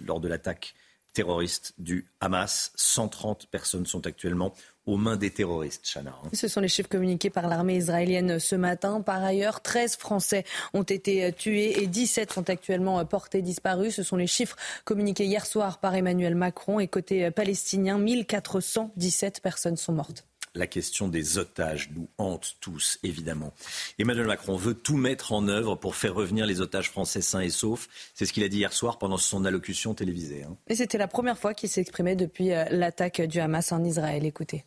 lors 0.06 0.20
de 0.20 0.28
l'attaque 0.28 0.74
terroriste 1.14 1.74
du 1.78 2.06
Hamas, 2.20 2.70
130 2.76 3.46
personnes 3.46 3.86
sont 3.86 4.06
actuellement 4.06 4.54
aux 4.88 4.96
mains 4.96 5.16
des 5.16 5.30
terroristes, 5.30 5.84
Chana. 5.84 6.14
Hein. 6.24 6.28
Ce 6.32 6.48
sont 6.48 6.60
les 6.60 6.68
chiffres 6.68 6.88
communiqués 6.88 7.30
par 7.30 7.46
l'armée 7.46 7.76
israélienne 7.76 8.38
ce 8.38 8.56
matin. 8.56 9.00
Par 9.00 9.22
ailleurs, 9.22 9.60
13 9.60 9.96
Français 9.96 10.44
ont 10.74 10.82
été 10.82 11.32
tués 11.32 11.82
et 11.82 11.86
17 11.86 12.32
sont 12.32 12.48
actuellement 12.50 13.04
portés 13.04 13.42
disparus. 13.42 13.94
Ce 13.94 14.02
sont 14.02 14.16
les 14.16 14.26
chiffres 14.26 14.56
communiqués 14.84 15.26
hier 15.26 15.46
soir 15.46 15.78
par 15.78 15.94
Emmanuel 15.94 16.34
Macron. 16.34 16.80
Et 16.80 16.88
côté 16.88 17.30
palestinien, 17.30 17.98
1417 17.98 19.40
personnes 19.40 19.76
sont 19.76 19.92
mortes 19.92 20.24
la 20.58 20.66
question 20.66 21.08
des 21.08 21.38
otages 21.38 21.90
nous 21.94 22.08
hante 22.18 22.56
tous, 22.60 22.98
évidemment. 23.02 23.52
Emmanuel 23.98 24.26
Macron 24.26 24.56
veut 24.56 24.74
tout 24.74 24.96
mettre 24.96 25.32
en 25.32 25.48
œuvre 25.48 25.76
pour 25.76 25.96
faire 25.96 26.14
revenir 26.14 26.46
les 26.46 26.60
otages 26.60 26.90
français 26.90 27.22
sains 27.22 27.40
et 27.40 27.50
saufs. 27.50 27.88
C'est 28.14 28.26
ce 28.26 28.32
qu'il 28.32 28.42
a 28.42 28.48
dit 28.48 28.58
hier 28.58 28.72
soir 28.72 28.98
pendant 28.98 29.16
son 29.16 29.44
allocution 29.44 29.94
télévisée. 29.94 30.42
Hein. 30.42 30.56
Et 30.66 30.74
c'était 30.74 30.98
la 30.98 31.08
première 31.08 31.38
fois 31.38 31.54
qu'il 31.54 31.68
s'exprimait 31.68 32.16
depuis 32.16 32.52
euh, 32.52 32.64
l'attaque 32.70 33.20
du 33.22 33.38
Hamas 33.40 33.72
en 33.72 33.84
Israël. 33.84 34.26
Écoutez. 34.26 34.64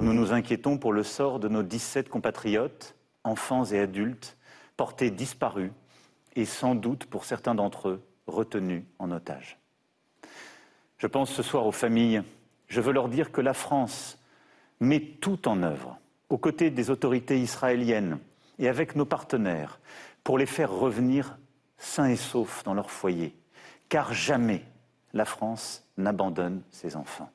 Nous 0.00 0.14
nous 0.14 0.32
inquiétons 0.32 0.78
pour 0.78 0.92
le 0.92 1.02
sort 1.02 1.38
de 1.38 1.48
nos 1.48 1.62
17 1.62 2.08
compatriotes, 2.08 2.94
enfants 3.24 3.64
et 3.64 3.78
adultes, 3.78 4.36
portés 4.76 5.10
disparus 5.10 5.70
et 6.34 6.44
sans 6.44 6.74
doute 6.74 7.06
pour 7.06 7.24
certains 7.24 7.54
d'entre 7.54 7.88
eux 7.88 8.02
retenus 8.26 8.84
en 8.98 9.10
otage. 9.10 9.58
Je 10.98 11.06
pense 11.06 11.30
ce 11.32 11.42
soir 11.42 11.66
aux 11.66 11.72
familles. 11.72 12.22
Je 12.68 12.80
veux 12.80 12.92
leur 12.92 13.08
dire 13.08 13.32
que 13.32 13.40
la 13.40 13.54
France 13.54 14.18
met 14.80 15.00
tout 15.00 15.48
en 15.48 15.62
œuvre 15.62 15.98
aux 16.28 16.38
côtés 16.38 16.70
des 16.70 16.90
autorités 16.90 17.38
israéliennes 17.38 18.18
et 18.58 18.68
avec 18.68 18.96
nos 18.96 19.04
partenaires 19.04 19.80
pour 20.24 20.38
les 20.38 20.46
faire 20.46 20.72
revenir 20.72 21.36
sains 21.76 22.08
et 22.08 22.16
saufs 22.16 22.64
dans 22.64 22.74
leur 22.74 22.90
foyer. 22.90 23.36
Car 23.88 24.14
jamais 24.14 24.64
la 25.12 25.24
France 25.24 25.84
n'abandonne 25.98 26.62
ses 26.70 26.96
enfants. 26.96 27.30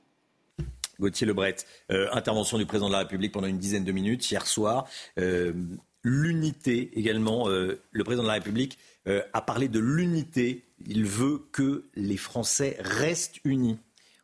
Gauthier 0.99 1.27
Lebret, 1.27 1.57
euh, 1.91 2.07
intervention 2.11 2.57
du 2.57 2.65
président 2.65 2.87
de 2.87 2.93
la 2.93 2.99
République 2.99 3.31
pendant 3.31 3.47
une 3.47 3.57
dizaine 3.57 3.83
de 3.83 3.91
minutes 3.91 4.29
hier 4.29 4.45
soir. 4.47 4.87
Euh, 5.19 5.53
l'unité 6.03 6.91
également, 6.97 7.49
euh, 7.49 7.81
le 7.91 8.03
président 8.03 8.23
de 8.23 8.27
la 8.27 8.35
République 8.35 8.77
a 9.31 9.41
parlé 9.41 9.69
de 9.69 9.79
l'unité. 9.79 10.65
Il 10.85 11.05
veut 11.05 11.47
que 11.53 11.85
les 11.95 12.17
Français 12.17 12.75
restent 12.81 13.39
unis. 13.45 13.79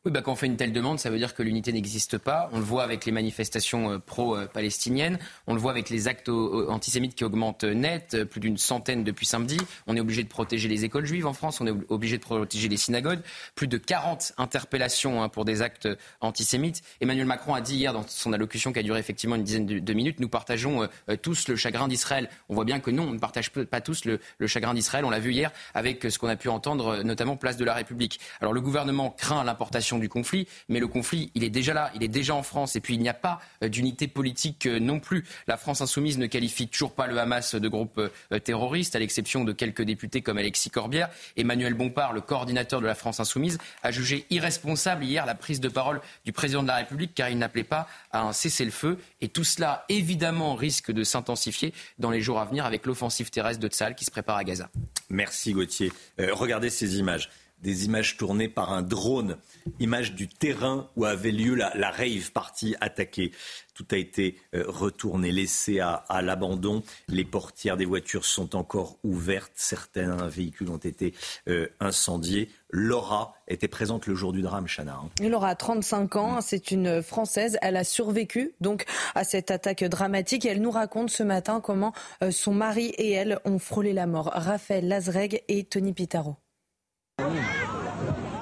Oui, 0.06 0.12
bah, 0.12 0.22
quand 0.22 0.34
on 0.34 0.36
fait 0.36 0.47
une 0.47 0.58
telle 0.58 0.74
demande, 0.74 0.99
ça 0.99 1.10
veut 1.10 1.18
dire 1.18 1.34
que 1.34 1.43
l'unité 1.43 1.72
n'existe 1.72 2.18
pas. 2.18 2.49
On 2.51 2.58
le 2.58 2.66
voit 2.66 2.84
avec 2.84 3.06
les 3.06 3.14
manifestations 3.14 3.89
euh, 3.89 3.99
pro-palestiniennes. 3.99 5.18
On 5.47 5.54
le 5.54 5.62
voit 5.62 5.72
avec 5.72 5.89
les 5.89 6.10
actes 6.10 6.28
antisémites 6.28 7.16
qui 7.16 7.24
augmentent 7.24 7.64
net, 7.64 8.14
euh, 8.14 8.26
plus 8.26 8.41
d'une 8.41 8.58
centaine 8.58 9.06
depuis 9.06 9.26
samedi. 9.26 9.58
On 9.88 9.95
est 9.95 10.01
obligé 10.01 10.22
de 10.22 10.28
protéger 10.28 10.68
les 10.68 10.84
écoles 10.84 11.06
juives 11.06 11.26
en 11.26 11.32
France. 11.32 11.62
On 11.62 11.68
est 11.68 11.74
obligé 11.88 12.18
de 12.18 12.22
protéger 12.22 12.68
les 12.68 12.76
synagogues. 12.76 13.22
Plus 13.56 13.70
de 13.70 13.78
40 13.78 14.34
interpellations 14.38 15.24
hein, 15.24 15.30
pour 15.30 15.45
des 15.45 15.62
actes 15.62 15.88
antisémites. 16.20 16.82
Emmanuel 16.99 17.26
Macron 17.26 17.54
a 17.54 17.62
dit 17.62 17.78
hier 17.78 17.93
dans 17.93 18.06
son 18.06 18.34
allocution 18.34 18.74
qui 18.74 18.80
a 18.80 18.84
duré 18.84 18.99
effectivement 18.99 19.38
une 19.38 19.45
dizaine 19.45 19.66
de, 19.66 19.93
minutes, 19.93 20.20
nous 20.20 20.28
partageons 20.28 20.84
euh, 20.84 21.16
tous 21.16 21.47
le 21.47 21.56
chagrin 21.56 21.88
d'Israël. 21.88 22.30
On 22.49 22.56
voit 22.56 22.66
bien 22.66 22.82
que 22.82 22.91
non, 22.91 23.04
on 23.04 23.12
ne 23.12 23.20
partage 23.20 23.51
pas 23.51 23.80
tous 23.80 24.04
le, 24.04 24.20
le 24.38 24.47
chagrin 24.47 24.74
d'Israël. 24.74 25.06
On 25.06 25.12
l'a 25.12 25.20
vu 25.20 25.32
hier 25.32 25.54
avec 25.74 26.04
ce 26.04 26.20
qu'on 26.20 26.28
a 26.28 26.36
pu 26.36 26.49
entendre, 26.49 27.04
notamment 27.04 27.38
place 27.38 27.56
de 27.56 27.64
la 27.64 27.74
République. 27.74 28.20
Alors 28.41 28.51
le 28.51 28.60
gouvernement 28.60 29.10
craint 29.10 29.45
l'importation 29.45 29.93
du 30.00 30.10
conflit, 30.10 30.48
mais 30.70 30.80
le 30.80 30.88
conflit, 30.88 31.32
il 31.36 31.44
est 31.44 31.50
déjà 31.50 31.74
là, 31.74 31.91
il 31.96 32.04
est 32.04 32.08
déjà 32.08 32.36
en 32.36 32.44
France, 32.44 32.76
et 32.76 32.80
puis 32.80 32.96
il 32.96 33.00
n'y 33.00 33.10
a 33.10 33.14
pas 33.14 33.39
euh, 33.64 33.70
d'unité 33.70 34.08
politique 34.08 34.66
euh, 34.66 34.80
non 34.80 35.00
plus. 35.00 35.26
La 35.48 35.58
France 35.58 35.82
insoumise 35.82 36.18
ne 36.18 36.28
qualifie 36.28 36.68
toujours 36.68 36.94
pas 36.94 37.08
le 37.08 37.18
Hamas 37.18 37.56
de 37.56 37.68
groupe 37.68 37.98
euh, 38.00 38.39
terroriste, 38.39 38.96
à 38.96 39.00
l'exception 39.00 39.44
de 39.44 39.54
quelques 39.54 39.82
députés 39.82 40.22
comme 40.22 40.38
Alexis 40.38 40.70
Corbière. 40.70 41.10
Emmanuel 41.38 41.74
Bompard, 41.74 42.14
le 42.14 42.22
coordinateur 42.22 42.82
de 42.82 42.86
la 42.86 42.96
France 42.96 43.20
insoumise, 43.20 43.58
a 43.82 43.91
jugé 43.91 44.26
irresponsable 44.30 45.04
hier 45.04 45.26
la 45.26 45.36
prise 45.36 45.60
de 45.60 45.70
parole 45.70 46.02
du 46.26 46.32
président 46.32 46.64
de 46.64 46.68
la 46.68 46.76
République, 46.76 47.14
car 47.16 47.30
il 47.30 47.38
n'appelait 47.38 47.64
pas 47.64 47.88
à 48.12 48.22
un 48.22 48.34
cessez-le-feu. 48.34 48.98
Et 49.22 49.30
tout 49.30 49.44
cela, 49.44 49.86
évidemment, 49.89 50.56
risque 50.56 50.91
de 50.91 51.04
s'intensifier 51.04 51.74
dans 52.00 52.12
les 52.12 52.22
jours 52.22 52.39
à 52.39 52.46
venir 52.46 52.66
avec 52.66 52.86
l'offensive 52.86 53.30
terrestre 53.30 53.62
de 53.62 53.68
Tsal 53.68 53.96
qui 53.96 54.06
se 54.06 54.12
prépare 54.12 54.38
à 54.38 54.44
Gaza. 54.44 54.70
Merci 55.10 55.54
Gauthier. 55.54 55.91
regardez 56.18 56.70
ces 56.70 56.98
images 56.98 57.30
des 57.64 57.86
images 57.86 58.18
tournées 58.18 58.49
par 58.49 58.74
un 58.74 58.82
drone, 58.82 59.38
images 59.80 60.14
du 60.14 60.28
terrain 60.28 60.89
où 60.97 61.05
avait 61.05 61.32
lieu 61.32 61.55
la, 61.55 61.91
rave 61.91 62.32
partie 62.32 62.76
attaquée. 62.82 63.32
Tout 63.74 63.88
a 63.91 63.97
été 63.97 64.38
euh, 64.53 64.66
retourné, 64.68 65.32
laissé 65.32 65.80
à, 65.80 66.03
l'abandon. 66.22 66.84
Les 67.07 67.26
portières 67.26 67.78
des 67.78 67.86
voitures 67.86 68.26
sont 68.26 68.55
encore 68.55 68.99
ouvertes. 69.03 69.53
Certains 69.55 70.28
véhicules 70.28 70.70
ont 70.70 70.78
été 70.78 71.14
euh, 71.47 71.68
incendiés. 71.80 72.49
Laura 72.70 73.34
était 73.47 73.68
présente 73.68 74.05
le 74.05 74.14
jour 74.14 74.34
du 74.34 74.41
drame, 74.41 74.68
Chana. 74.68 74.99
Hein. 75.01 75.28
Laura 75.28 75.49
a 75.49 75.55
35 75.55 76.16
ans, 76.18 76.41
c'est 76.41 76.70
une 76.70 77.01
Française. 77.01 77.57
Elle 77.61 77.78
a 77.78 77.84
survécu 77.84 78.53
donc 78.61 78.86
à 79.16 79.24
cette 79.24 79.49
attaque 79.49 79.84
dramatique. 79.86 80.45
elle 80.45 80.61
nous 80.61 80.72
raconte 80.72 81.09
ce 81.09 81.24
matin 81.24 81.61
comment 81.61 81.93
euh, 82.22 82.30
son 82.30 82.53
mari 82.53 82.88
et 82.97 83.11
elle 83.11 83.39
ont 83.45 83.59
frôlé 83.59 83.93
la 83.93 84.05
mort. 84.05 84.32
Raphaël 84.34 84.88
Lazreg 84.88 85.43
et 85.47 85.64
Tony 85.64 85.93
Pitaro. 85.93 86.36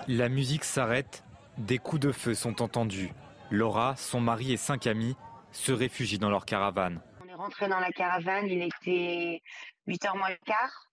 La 0.07 0.30
musique 0.30 0.63
s'arrête, 0.63 1.24
des 1.57 1.78
coups 1.78 2.01
de 2.01 2.11
feu 2.11 2.34
sont 2.34 2.61
entendus. 2.61 3.11
Laura, 3.49 3.95
son 3.95 4.19
mari 4.19 4.51
et 4.53 4.57
cinq 4.57 4.88
amis 4.88 5.15
se 5.51 5.72
réfugient 5.72 6.19
dans 6.19 6.30
leur 6.30 6.45
caravane. 6.45 7.01
On 7.24 7.30
est 7.30 7.34
rentré 7.34 7.67
dans 7.67 7.80
la 7.80 7.91
caravane, 7.91 8.47
il 8.47 8.61
était 8.61 9.41
8h 9.88 10.17
moins 10.17 10.30
le 10.30 10.38
quart. 10.45 10.88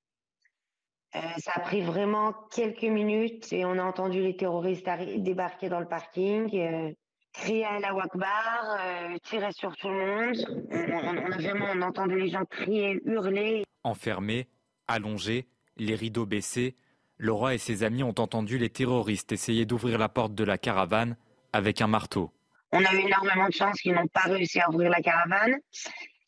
Euh, 1.16 1.20
ça 1.38 1.52
a 1.54 1.60
pris 1.60 1.80
vraiment 1.80 2.34
quelques 2.54 2.82
minutes 2.82 3.52
et 3.52 3.64
on 3.64 3.78
a 3.78 3.82
entendu 3.82 4.20
les 4.20 4.36
terroristes 4.36 4.88
débarquer 5.16 5.68
dans 5.68 5.80
le 5.80 5.88
parking, 5.88 6.54
euh, 6.54 6.92
crier 7.32 7.64
à 7.64 7.78
la 7.78 7.94
Wakbar, 7.94 8.76
euh, 8.80 9.16
tirer 9.22 9.52
sur 9.52 9.74
tout 9.76 9.88
le 9.88 9.94
monde. 9.94 10.36
On, 10.70 11.32
a 11.32 11.36
vraiment 11.36 11.66
on 11.74 11.82
entendu 11.82 12.18
les 12.18 12.28
gens 12.28 12.44
crier, 12.44 13.00
hurler. 13.06 13.64
Enfermés, 13.84 14.48
allongés, 14.86 15.48
les 15.76 15.94
rideaux 15.94 16.26
baissés, 16.26 16.76
Laura 17.18 17.54
et 17.54 17.58
ses 17.58 17.82
amis 17.82 18.02
ont 18.02 18.14
entendu 18.18 18.58
les 18.58 18.70
terroristes 18.70 19.32
essayer 19.32 19.66
d'ouvrir 19.66 19.98
la 19.98 20.08
porte 20.08 20.34
de 20.34 20.44
la 20.44 20.56
caravane 20.56 21.16
avec 21.52 21.80
un 21.80 21.88
marteau. 21.88 22.30
On 22.72 22.84
a 22.84 22.94
eu 22.94 23.00
énormément 23.00 23.48
de 23.48 23.52
chance 23.52 23.80
qu'ils 23.80 23.94
n'ont 23.94 24.06
pas 24.06 24.22
réussi 24.28 24.60
à 24.60 24.70
ouvrir 24.70 24.90
la 24.90 25.00
caravane. 25.00 25.56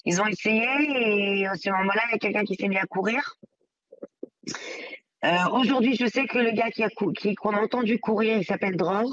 Ils 0.05 0.20
ont 0.20 0.26
essayé 0.26 0.66
et 1.43 1.47
à 1.47 1.55
ce 1.55 1.70
moment-là, 1.70 2.03
il 2.09 2.12
y 2.12 2.14
a 2.14 2.18
quelqu'un 2.18 2.45
qui 2.45 2.57
s'est 2.57 2.68
mis 2.68 2.78
à 2.78 2.86
courir. 2.86 3.36
Euh, 5.24 5.36
aujourd'hui, 5.53 5.97
je 5.97 6.07
sais 6.07 6.26
que 6.26 6.38
le 6.38 6.53
gars 6.53 6.70
qui 6.70 6.82
a 6.82 6.88
qu'on 6.88 7.55
a 7.55 7.61
entendu 7.61 8.01
courir, 8.01 8.38
il 8.38 8.45
s'appelle 8.45 8.76
Dror. 8.76 9.12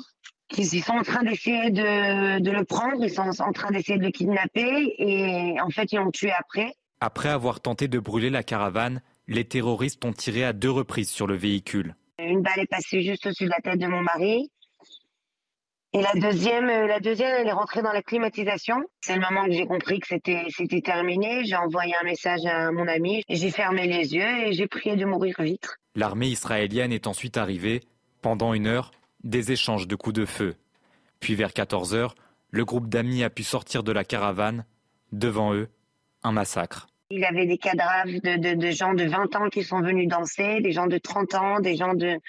Ils 0.58 0.82
sont 0.82 0.94
en 0.94 1.04
train 1.04 1.24
d'essayer 1.24 1.70
de, 1.72 2.40
de, 2.40 2.52
le 2.52 2.64
prendre, 2.64 3.04
ils 3.04 3.12
sont 3.12 3.30
en 3.42 3.52
train 3.52 3.70
d'essayer 3.70 4.00
de 4.00 4.06
le 4.06 4.12
kidnapper 4.12 4.96
et 4.98 5.60
en 5.60 5.70
fait, 5.70 5.92
ils 5.92 5.98
l'ont 5.98 6.12
tué 6.12 6.32
après. 6.32 6.74
Après 7.02 7.28
avoir 7.28 7.60
tenté 7.60 7.90
de 7.90 8.00
brûler 8.00 8.30
la 8.30 8.44
caravane, 8.44 9.02
les 9.28 9.46
terroristes 9.46 10.04
ont 10.06 10.14
tiré 10.14 10.44
à 10.44 10.54
deux 10.54 10.72
reprises 10.72 11.10
sur 11.10 11.28
le 11.28 11.36
véhicule. 11.36 11.96
Une 12.20 12.42
balle 12.42 12.60
est 12.60 12.68
passée 12.68 13.02
juste 13.02 13.26
au-dessus 13.26 13.46
de 13.46 13.50
la 13.50 13.62
tête 13.62 13.80
de 13.80 13.88
mon 13.88 14.02
mari. 14.02 14.50
Et 15.94 16.02
la 16.02 16.14
deuxième, 16.14 16.70
euh, 16.70 16.86
la 16.86 17.00
deuxième, 17.00 17.34
elle 17.40 17.48
est 17.48 17.54
rentrée 17.54 17.82
dans 17.82 17.94
la 17.94 18.02
climatisation. 18.02 18.76
C'est 19.02 19.16
le 19.16 19.22
moment 19.22 19.46
que 19.46 19.52
j'ai 19.52 19.66
compris 19.66 20.00
que 20.00 20.08
c'était, 20.08 20.44
c'était 20.50 20.82
terminé. 20.82 21.46
J'ai 21.46 21.56
envoyé 21.56 21.96
un 22.00 22.04
message 22.04 22.46
à 22.46 22.72
mon 22.72 22.88
ami. 22.88 23.24
J'ai 23.30 23.52
fermé 23.52 23.88
les 23.88 24.14
yeux 24.14 24.48
et 24.48 24.54
j'ai 24.54 24.68
prié 24.68 24.96
de 24.96 25.06
mourir 25.06 25.36
vite. 25.40 25.68
L'armée 25.96 26.28
israélienne 26.28 26.92
est 26.92 27.08
ensuite 27.08 27.38
arrivée. 27.38 27.82
Pendant 28.22 28.54
une 28.54 28.68
heure, 28.68 28.92
des 29.24 29.52
échanges 29.52 29.88
de 29.88 29.96
coups 29.96 30.16
de 30.16 30.26
feu. 30.26 30.56
Puis 31.20 31.36
vers 31.36 31.54
14 31.54 31.96
heures, 31.96 32.16
le 32.52 32.66
groupe 32.66 32.90
d'amis 32.90 33.24
a 33.24 33.30
pu 33.30 33.44
sortir 33.44 33.84
de 33.84 33.92
la 33.92 34.04
caravane. 34.04 34.66
Devant 35.14 35.54
eux, 35.54 35.70
un 36.24 36.34
massacre. 36.34 36.88
Il 37.10 37.20
y 37.20 37.26
avait 37.26 37.46
des 37.46 37.58
cadavres 37.58 38.20
de, 38.22 38.72
gens 38.72 38.94
de 38.94 39.06
20 39.06 39.36
ans 39.38 39.50
qui 39.50 39.64
sont 39.64 39.82
venus 39.82 40.10
danser, 40.10 40.60
des 40.60 40.74
gens 40.74 40.88
de 40.88 40.98
30 40.98 41.36
ans, 41.36 41.60
des 41.62 41.78
gens 41.78 41.94
de, 41.94 42.20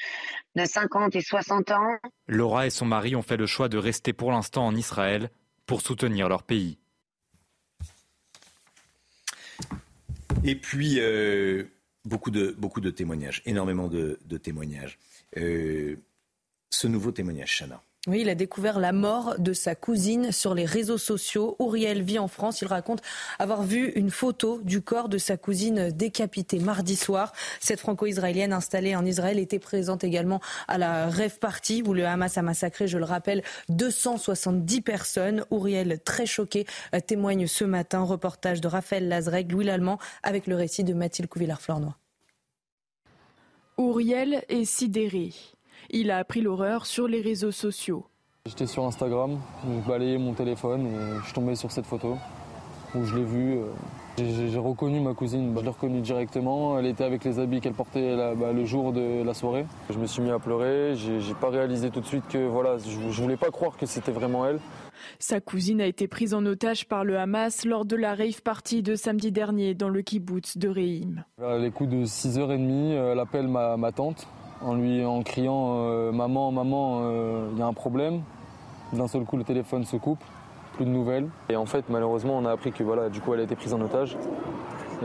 de 0.55 0.65
50 0.65 1.17
et 1.17 1.21
60 1.21 1.73
ans. 1.73 1.97
Laura 2.29 2.67
et 2.67 2.71
son 2.71 2.87
mari 2.87 3.17
ont 3.17 3.23
fait 3.23 3.37
le 3.37 3.47
choix 3.47 3.69
de 3.69 3.77
rester 3.77 4.13
pour 4.13 4.31
l'instant 4.31 4.65
en 4.65 4.77
Israël 4.77 5.31
pour 5.67 5.81
soutenir 5.81 6.29
leur 6.29 6.45
pays. 6.45 6.79
Et 10.45 10.55
puis, 10.55 11.01
euh, 11.01 11.65
beaucoup, 12.05 12.31
de, 12.31 12.55
beaucoup 12.57 12.81
de 12.81 12.91
témoignages, 12.91 13.43
énormément 13.47 13.89
de, 13.89 14.19
témoignages. 14.41 14.99
Euh, 15.37 15.97
ce 16.71 16.87
nouveau 16.87 17.11
témoignage, 17.11 17.59
Chana. 17.59 17.83
Oui, 18.07 18.21
il 18.21 18.29
a 18.29 18.37
découvert 18.37 18.79
la 18.79 18.93
mort 18.93 19.35
de 19.39 19.53
sa 19.53 19.75
cousine 19.75 20.31
sur 20.31 20.55
les 20.55 20.65
réseaux 20.65 20.99
sociaux. 20.99 21.57
Auriel 21.59 22.01
vit 22.03 22.21
en 22.21 22.29
France. 22.29 22.63
Il 22.63 22.69
raconte 22.69 23.03
avoir 23.41 23.65
vu 23.65 23.91
une 23.97 24.11
photo 24.11 24.61
du 24.63 24.81
corps 24.81 25.09
de 25.09 25.19
sa 25.19 25.37
cousine 25.37 25.91
décapitée 25.91 26.61
mardi 26.61 26.95
soir. 26.95 27.33
Cette 27.61 27.81
franco-israélienne 27.81 28.53
installée 28.53 28.95
en 28.95 29.05
Israël 29.05 29.39
était 29.41 29.59
présente 29.59 30.05
également 30.05 30.41
à 30.69 30.79
la 30.79 31.09
rêve 31.09 31.39
party 31.41 31.83
où 31.85 31.93
le 31.93 32.07
Hamas 32.07 32.39
a 32.39 32.43
massacré, 32.43 32.87
je 32.87 32.99
le 32.99 33.05
rappelle, 33.05 33.43
270 33.69 34.81
personnes. 34.81 35.45
Auriel, 35.51 36.01
très 36.01 36.25
choqué, 36.25 36.67
témoigne 37.07 37.49
ce 37.49 37.65
matin. 37.65 38.03
Reportage 38.03 38.61
de 38.61 38.69
Raphaël 38.69 39.09
Lazreg, 39.09 39.51
Louis 39.51 39.65
Lallemand, 39.65 39.99
avec 40.23 40.47
le 40.47 40.55
récit 40.55 40.85
de 40.85 40.95
Mathilde 40.95 41.29
Couvillard-Flornois. 41.29 41.99
Auriel 43.77 44.45
est 44.49 44.65
sidéré. 44.65 45.33
Il 45.91 46.11
a 46.11 46.19
appris 46.19 46.43
l'horreur 46.43 46.85
sur 46.85 47.09
les 47.09 47.23
réseaux 47.23 47.51
sociaux. 47.51 48.05
J'étais 48.45 48.67
sur 48.67 48.85
Instagram, 48.85 49.39
je 49.65 49.89
balayais 49.89 50.19
mon 50.19 50.35
téléphone 50.35 50.87
et 50.87 51.19
je 51.21 51.25
suis 51.25 51.33
tombé 51.33 51.55
sur 51.55 51.71
cette 51.71 51.87
photo 51.87 52.19
où 52.95 53.05
je 53.05 53.17
l'ai 53.17 53.25
vue. 53.25 53.59
Euh, 53.59 53.65
j'ai 54.19 54.59
reconnu 54.59 55.01
ma 55.01 55.15
cousine, 55.15 55.55
je 55.57 55.63
l'ai 55.63 55.69
reconnue 55.71 56.03
directement. 56.03 56.79
Elle 56.79 56.87
était 56.87 57.05
avec 57.05 57.25
les 57.25 57.39
habits 57.39 57.63
qu'elle 57.63 57.73
portait 57.73 58.17
bah, 58.37 58.53
le 58.53 58.65
jour 58.67 58.93
de 58.93 59.23
la 59.23 59.33
soirée. 59.33 59.65
Je 59.89 59.99
me 59.99 60.07
suis 60.07 60.21
mis 60.21 60.31
à 60.31 60.39
pleurer, 60.39 60.95
j'ai 60.95 61.35
pas 61.41 61.49
réalisé 61.49 61.91
tout 61.91 62.01
de 62.01 62.07
suite 62.07 62.25
que 62.29 62.47
voilà, 62.47 62.77
je 62.79 63.23
voulais 63.23 63.37
pas 63.39 63.51
croire 63.51 63.77
que 63.79 63.87
c'était 63.87 64.13
vraiment 64.13 64.45
elle. 64.45 64.59
Sa 65.19 65.41
cousine 65.41 65.81
a 65.81 65.87
été 65.87 66.07
prise 66.07 66.35
en 66.35 66.45
otage 66.45 66.87
par 66.87 67.05
le 67.05 67.19
Hamas 67.19 67.65
lors 67.65 67.87
de 67.87 67.97
la 67.97 68.15
rave 68.15 68.43
party 68.43 68.83
de 68.83 68.95
samedi 68.95 69.33
dernier 69.33 69.75
dans 69.75 69.89
le 69.89 70.03
kibbutz 70.03 70.59
de 70.59 70.69
Reim. 70.69 71.25
À 71.43 71.57
les 71.57 71.71
coups 71.71 71.91
de 71.91 72.05
6h30, 72.05 72.93
euh, 72.93 73.13
elle 73.13 73.21
appelle 73.21 73.49
ma, 73.49 73.77
ma 73.79 73.93
tante 73.93 74.27
en 74.63 74.75
lui 74.75 75.05
en 75.05 75.23
criant 75.23 75.77
euh, 75.77 76.13
maman 76.13 76.51
maman 76.53 77.01
euh, 77.03 77.49
il 77.53 77.59
y 77.59 77.63
a 77.63 77.67
un 77.67 77.73
problème. 77.73 78.23
D'un 78.93 79.07
seul 79.07 79.25
coup 79.25 79.37
le 79.37 79.45
téléphone 79.45 79.85
se 79.85 79.97
coupe, 79.97 80.23
plus 80.75 80.85
de 80.85 80.91
nouvelles. 80.91 81.29
Et 81.49 81.57
en 81.57 81.67
fait 81.67 81.89
malheureusement 81.89 82.37
on 82.37 82.45
a 82.45 82.53
appris 82.53 82.73
que 82.73 82.83
voilà 82.83 83.09
du 83.09 83.21
coup 83.21 83.35
elle 83.35 83.41
a 83.41 83.45
été 83.45 83.55
prise 83.55 83.75
en 83.75 83.81
otage 83.81 84.17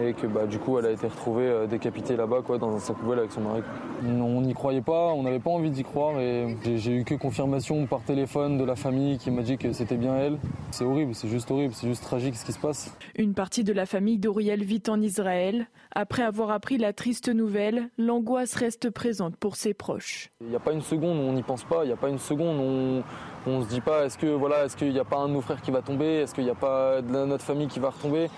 et 0.02 0.14
que 0.14 0.28
bah, 0.28 0.46
du 0.46 0.60
coup 0.60 0.78
elle 0.80 0.86
a 0.86 0.92
été 0.92 1.08
retrouvée 1.08 1.48
euh, 1.48 1.68
décapitée 1.68 2.16
là-bas 2.16 2.42
quoi, 2.46 2.58
dans 2.58 2.76
un 2.76 2.80
sac 2.80 2.98
poubelle 2.98 3.20
avec 3.20 3.32
son 3.32 3.42
mari. 3.42 3.62
On 4.04 4.42
n'y 4.42 4.54
croyait 4.54 4.82
pas, 4.82 5.14
on 5.14 5.24
n'avait 5.24 5.40
pas 5.40 5.50
envie 5.50 5.70
d'y 5.70 5.84
croire 5.84 6.20
et 6.20 6.56
j'ai 6.76 6.96
eu 6.96 7.04
que 7.04 7.16
confirmation 7.16 7.86
par 7.86 8.02
téléphone 8.02 8.58
de 8.58 8.64
la 8.64 8.76
famille 8.76 9.18
qui 9.18 9.32
m'a 9.32 9.42
dit 9.42 9.58
que 9.58 9.72
c'était 9.74 9.98
bien 9.98 10.16
elle. 10.18 10.38
C'est 10.72 10.86
horrible, 10.86 11.14
c'est 11.14 11.28
juste 11.28 11.52
horrible, 11.52 11.74
c'est 11.74 11.88
juste 11.88 12.04
tragique 12.04 12.36
ce 12.36 12.46
qui 12.46 12.54
se 12.54 12.60
passe. 12.60 12.96
Une 13.16 13.34
partie 13.34 13.64
de 13.64 13.74
la 13.74 13.86
famille 13.86 14.18
d'Auriel 14.18 14.64
vit 14.64 14.84
en 14.88 15.02
Israël. 15.02 15.68
Après 15.96 16.24
avoir 16.24 16.50
appris 16.52 16.78
la 16.78 16.94
triste 16.94 17.30
nouvelle, 17.30 17.90
l'angoisse 17.98 18.56
reste 18.56 18.90
présente 18.90 19.36
pour 19.38 19.56
ses 19.56 19.74
proches. 19.74 20.32
Il 20.42 20.48
n'y 20.48 20.56
a 20.56 20.60
pas 20.60 20.74
une 20.74 20.82
seconde 20.82 21.20
où 21.20 21.22
on 21.22 21.34
n'y 21.34 21.44
pense 21.44 21.64
pas, 21.64 21.84
il 21.84 21.88
n'y 21.88 21.94
a 21.94 21.98
pas 21.98 22.10
une 22.10 22.20
seconde 22.20 22.58
où 22.58 23.04
on 23.46 23.60
ne 23.60 23.64
se 23.64 23.70
dit 23.70 23.82
pas 23.82 24.06
est-ce 24.06 24.18
que 24.18 24.28
voilà, 24.28 24.66
est-ce 24.66 24.76
qu'il 24.76 24.92
n'y 24.92 25.00
a 25.00 25.06
pas 25.06 25.18
un 25.18 25.28
de 25.28 25.34
nos 25.34 25.42
frères 25.42 25.62
qui 25.62 25.72
va 25.72 25.82
tomber, 25.82 26.22
est-ce 26.22 26.34
qu'il 26.34 26.46
n'y 26.46 26.50
a 26.50 26.56
pas 26.56 27.02
de 27.02 27.26
notre 27.26 27.44
famille 27.44 27.68
qui 27.68 27.80
va 27.80 27.90
retomber? 27.90 28.30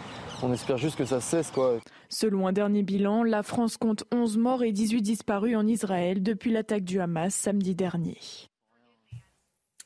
On 0.48 0.54
espère 0.54 0.78
juste 0.78 0.96
que 0.96 1.06
ça 1.06 1.22
cesse 1.22 1.50
quoi. 1.50 1.80
Selon 2.08 2.46
un 2.46 2.54
dernier 2.54 2.84
bilan, 2.84 3.24
la 3.24 3.42
France 3.42 3.78
compte 3.78 4.04
11 4.12 4.38
morts 4.38 4.64
et 4.64 4.72
18 4.72 5.02
disparus 5.02 5.58
en 5.58 5.66
Israël 5.66 6.22
depuis 6.22 6.52
l'attaque 6.52 6.84
du 6.84 7.00
Hamas 7.00 7.34
samedi 7.34 7.74
dernier. 7.74 8.20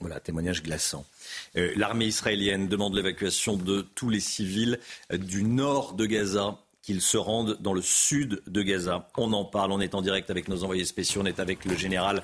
Voilà, 0.02 0.20
témoignage 0.20 0.62
glaçant. 0.62 1.06
Euh, 1.56 1.72
l'armée 1.78 2.08
israélienne 2.08 2.68
demande 2.68 2.94
l'évacuation 2.94 3.56
de 3.56 3.80
tous 3.80 4.10
les 4.10 4.20
civils 4.20 4.82
euh, 5.14 5.18
du 5.18 5.46
nord 5.46 5.94
de 5.94 6.06
Gaza 6.06 6.58
qu'ils 6.82 7.02
se 7.02 7.18
rendent 7.18 7.58
dans 7.60 7.74
le 7.74 7.82
sud 7.82 8.42
de 8.48 8.62
Gaza. 8.62 9.08
On 9.18 9.34
en 9.34 9.46
parle, 9.46 9.72
on 9.72 9.80
est 9.80 9.96
en 9.96 10.02
direct 10.02 10.30
avec 10.30 10.48
nos 10.48 10.64
envoyés 10.64 10.86
spéciaux, 10.86 11.22
on 11.24 11.26
est 11.26 11.40
avec 11.40 11.66
le 11.66 11.76
général 11.76 12.22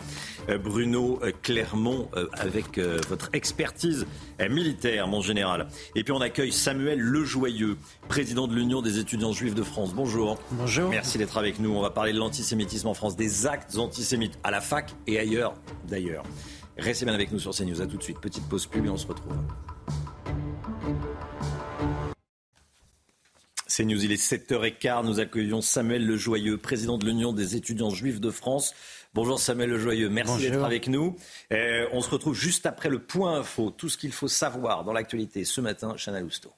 euh, 0.50 0.58
Bruno 0.58 1.20
euh, 1.24 1.32
Clermont, 1.42 2.10
euh, 2.16 2.28
avec 2.34 2.80
votre 3.08 3.30
expertise 3.34 4.06
militaire, 4.50 5.08
mon 5.08 5.22
général. 5.22 5.68
Et 5.96 6.04
puis 6.04 6.12
on 6.14 6.22
accueille 6.22 6.52
Samuel 6.52 7.00
Lejoyeux, 7.00 7.78
président 8.08 8.48
de 8.48 8.56
l'Union 8.56 8.82
des 8.82 9.00
étudiants 9.00 9.32
juifs 9.32 9.56
de 9.56 9.64
France. 9.64 9.94
Bonjour. 9.94 10.38
Bonjour. 10.52 10.90
Merci 10.90 11.18
d'être 11.18 11.38
avec 11.38 11.60
nous. 11.60 11.72
On 11.72 11.82
va 11.82 11.90
parler 11.90 12.14
de 12.14 12.20
l'antisémitisme 12.20 12.88
en 12.88 12.94
France, 12.94 13.16
des 13.16 13.46
actes 13.48 13.78
antisémites 13.78 14.38
à 14.44 14.52
la 14.52 14.62
fac 14.62 14.94
et 15.08 15.20
ailleurs 15.20 15.54
d'ailleurs. 15.88 16.24
Restez 16.78 17.06
bien 17.06 17.14
avec 17.14 17.32
nous 17.32 17.40
sur 17.40 17.52
CNews. 17.52 17.82
À 17.82 17.88
tout 17.88 17.98
de 17.98 18.04
suite. 18.04 18.20
Petite 18.20 18.48
pause 18.50 18.66
pub 18.68 18.86
et 18.86 18.90
on 18.90 18.98
se 18.98 19.08
retrouve. 19.08 19.34
C'est 23.78 23.84
News, 23.84 24.06
il 24.06 24.14
est 24.14 24.32
7h15. 24.32 25.06
Nous 25.06 25.20
accueillons 25.20 25.60
Samuel 25.60 26.08
Lejoyeux, 26.08 26.58
président 26.58 26.98
de 26.98 27.06
l'Union 27.06 27.34
des 27.34 27.58
étudiants 27.58 27.90
juifs 27.90 28.22
de 28.22 28.32
France. 28.32 28.74
Bonjour 29.14 29.38
Samuel 29.38 29.72
Lejoyeux, 29.72 30.08
merci 30.08 30.44
d'être 30.44 30.64
avec 30.64 30.88
nous. 30.88 31.18
Euh, 31.52 31.86
on 31.92 32.00
se 32.00 32.10
retrouve 32.10 32.34
juste 32.34 32.66
après 32.66 32.88
le 32.88 33.00
point 33.00 33.40
info, 33.40 33.72
tout 33.72 33.90
ce 33.90 33.98
qu'il 33.98 34.14
faut 34.14 34.30
savoir 34.30 34.86
dans 34.86 34.94
l'actualité 34.94 35.44
ce 35.44 35.60
matin, 35.60 35.94
Chana 35.98 36.22
Lousteau. 36.22 36.54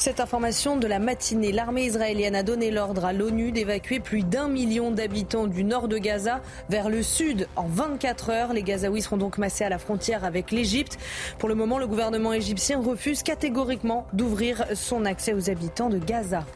Cette 0.00 0.20
information 0.20 0.78
de 0.78 0.86
la 0.86 0.98
matinée, 0.98 1.52
l'armée 1.52 1.84
israélienne 1.84 2.34
a 2.34 2.42
donné 2.42 2.70
l'ordre 2.70 3.04
à 3.04 3.12
l'ONU 3.12 3.52
d'évacuer 3.52 4.00
plus 4.00 4.22
d'un 4.22 4.48
million 4.48 4.90
d'habitants 4.90 5.46
du 5.46 5.62
nord 5.62 5.88
de 5.88 5.98
Gaza 5.98 6.40
vers 6.70 6.88
le 6.88 7.02
sud 7.02 7.48
en 7.54 7.66
24 7.66 8.30
heures. 8.30 8.52
Les 8.54 8.62
Gazaouis 8.62 9.02
seront 9.02 9.18
donc 9.18 9.36
massés 9.36 9.64
à 9.64 9.68
la 9.68 9.76
frontière 9.76 10.24
avec 10.24 10.52
l'Égypte. 10.52 10.96
Pour 11.38 11.50
le 11.50 11.54
moment, 11.54 11.76
le 11.76 11.86
gouvernement 11.86 12.32
égyptien 12.32 12.80
refuse 12.80 13.22
catégoriquement 13.22 14.06
d'ouvrir 14.14 14.64
son 14.74 15.04
accès 15.04 15.34
aux 15.34 15.50
habitants 15.50 15.90
de 15.90 15.98
Gaza. 15.98 16.46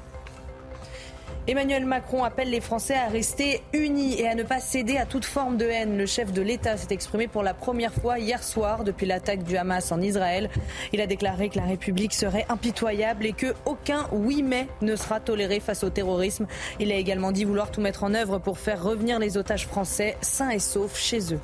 Emmanuel 1.47 1.84
Macron 1.84 2.24
appelle 2.24 2.49
les 2.49 2.62
Français 2.62 2.95
à 2.95 3.09
rester 3.09 3.61
unis 3.74 4.18
et 4.18 4.26
à 4.26 4.34
ne 4.34 4.45
pas 4.45 4.61
céder 4.61 4.97
à 4.97 5.05
toute 5.05 5.26
forme 5.26 5.59
de 5.59 5.66
haine. 5.66 5.99
Le 5.99 6.07
chef 6.07 6.32
de 6.32 6.40
l'État 6.40 6.78
s'est 6.78 6.95
exprimé 6.95 7.28
pour 7.28 7.42
la 7.42 7.53
première 7.53 7.92
fois 7.92 8.18
hier 8.18 8.42
soir 8.42 8.82
depuis 8.82 9.05
l'attaque 9.05 9.42
du 9.42 9.55
Hamas 9.59 9.92
en 9.92 10.01
Israël. 10.01 10.49
Il 10.95 11.03
a 11.03 11.07
déclaré 11.07 11.51
que 11.51 11.59
la 11.59 11.66
République 11.66 12.14
serait 12.14 12.47
impitoyable 12.49 13.26
et 13.26 13.34
que 13.34 13.55
aucun 13.66 14.07
oui 14.11 14.42
mais 14.42 14.68
ne 14.80 14.97
sera 14.97 15.20
toléré 15.20 15.61
face 15.61 15.84
au 15.84 15.90
terrorisme. 15.90 16.47
Il 16.80 16.90
a 16.90 16.95
également 16.95 17.30
dit 17.30 17.45
vouloir 17.45 17.70
tout 17.70 17.82
mettre 17.82 18.05
en 18.05 18.14
œuvre 18.14 18.38
pour 18.38 18.59
faire 18.59 18.82
revenir 18.82 19.18
les 19.18 19.36
otages 19.36 19.66
français 19.66 20.16
sains 20.22 20.49
et 20.49 20.59
saufs 20.59 20.99
chez 20.99 21.34
eux. 21.34 21.40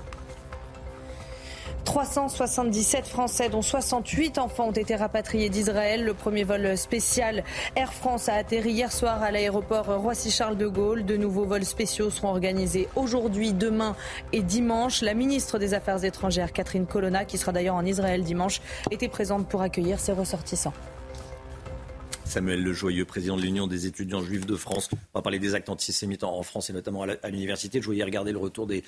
377 1.84 3.06
Français, 3.06 3.48
dont 3.48 3.62
68 3.62 4.38
enfants, 4.38 4.68
ont 4.68 4.72
été 4.72 4.96
rapatriés 4.96 5.48
d'Israël. 5.48 6.04
Le 6.04 6.14
premier 6.14 6.44
vol 6.44 6.76
spécial 6.76 7.44
Air 7.76 7.92
France 7.92 8.28
a 8.28 8.34
atterri 8.34 8.72
hier 8.72 8.92
soir 8.92 9.22
à 9.22 9.30
l'aéroport 9.30 9.86
Roissy-Charles 9.86 10.56
de 10.56 10.66
Gaulle. 10.66 11.04
De 11.04 11.16
nouveaux 11.16 11.44
vols 11.44 11.64
spéciaux 11.64 12.10
seront 12.10 12.28
organisés 12.28 12.88
aujourd'hui, 12.96 13.52
demain 13.52 13.96
et 14.32 14.42
dimanche. 14.42 15.02
La 15.02 15.14
ministre 15.14 15.58
des 15.58 15.74
Affaires 15.74 16.04
étrangères, 16.04 16.52
Catherine 16.52 16.86
Colonna, 16.86 17.24
qui 17.24 17.38
sera 17.38 17.52
d'ailleurs 17.52 17.76
en 17.76 17.84
Israël 17.84 18.22
dimanche, 18.22 18.60
était 18.90 19.08
présente 19.08 19.48
pour 19.48 19.62
accueillir 19.62 20.00
ses 20.00 20.12
ressortissants. 20.12 20.74
Samuel 22.30 22.62
Lejoyeux, 22.62 23.04
président 23.04 23.36
de 23.36 23.42
l'Union 23.42 23.66
des 23.66 23.86
étudiants 23.86 24.22
juifs 24.22 24.46
de 24.46 24.54
France. 24.54 24.88
On 24.92 25.18
va 25.18 25.22
parler 25.22 25.40
des 25.40 25.56
actes 25.56 25.68
antisémites 25.68 26.22
en 26.22 26.42
France 26.44 26.70
et 26.70 26.72
notamment 26.72 27.02
à 27.02 27.28
l'université. 27.28 27.80
Je 27.80 27.86
voyais 27.86 28.04
regarder 28.04 28.30
le 28.30 28.38
retour 28.38 28.68
des, 28.68 28.84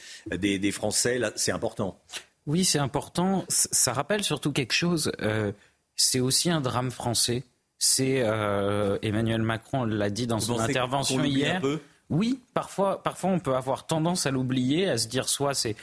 Français. 0.71 1.21
C'est 1.35 1.51
important. 1.51 2.01
Oui, 2.47 2.65
c'est 2.65 2.79
important. 2.79 3.45
Ça 3.49 3.93
rappelle 3.93 4.25
surtout 4.25 4.53
quelque 4.53 4.73
chose. 4.73 5.13
Euh, 5.23 5.53
c'est 5.97 6.21
aussi 6.21 6.51
un 6.51 6.61
drame 6.61 6.91
français. 6.91 7.45
C'est 7.79 8.23
euh, 8.23 8.99
Emmanuel 9.03 9.43
Macron 9.43 9.85
l'a 9.85 10.11
dit 10.11 10.27
dans 10.27 10.41
son 10.41 10.59
intervention 10.59 11.23
hier. 11.25 11.63
Oui, 12.11 12.41
parfois, 12.53 13.03
parfois 13.03 13.31
on 13.31 13.39
peut 13.39 13.55
avoir 13.55 13.87
tendance 13.87 14.27
à 14.27 14.31
l'oublier, 14.31 14.89
à 14.89 14.99
se 14.99 15.09
dire 15.09 15.29
soit 15.29 15.55
c'est 15.55 15.77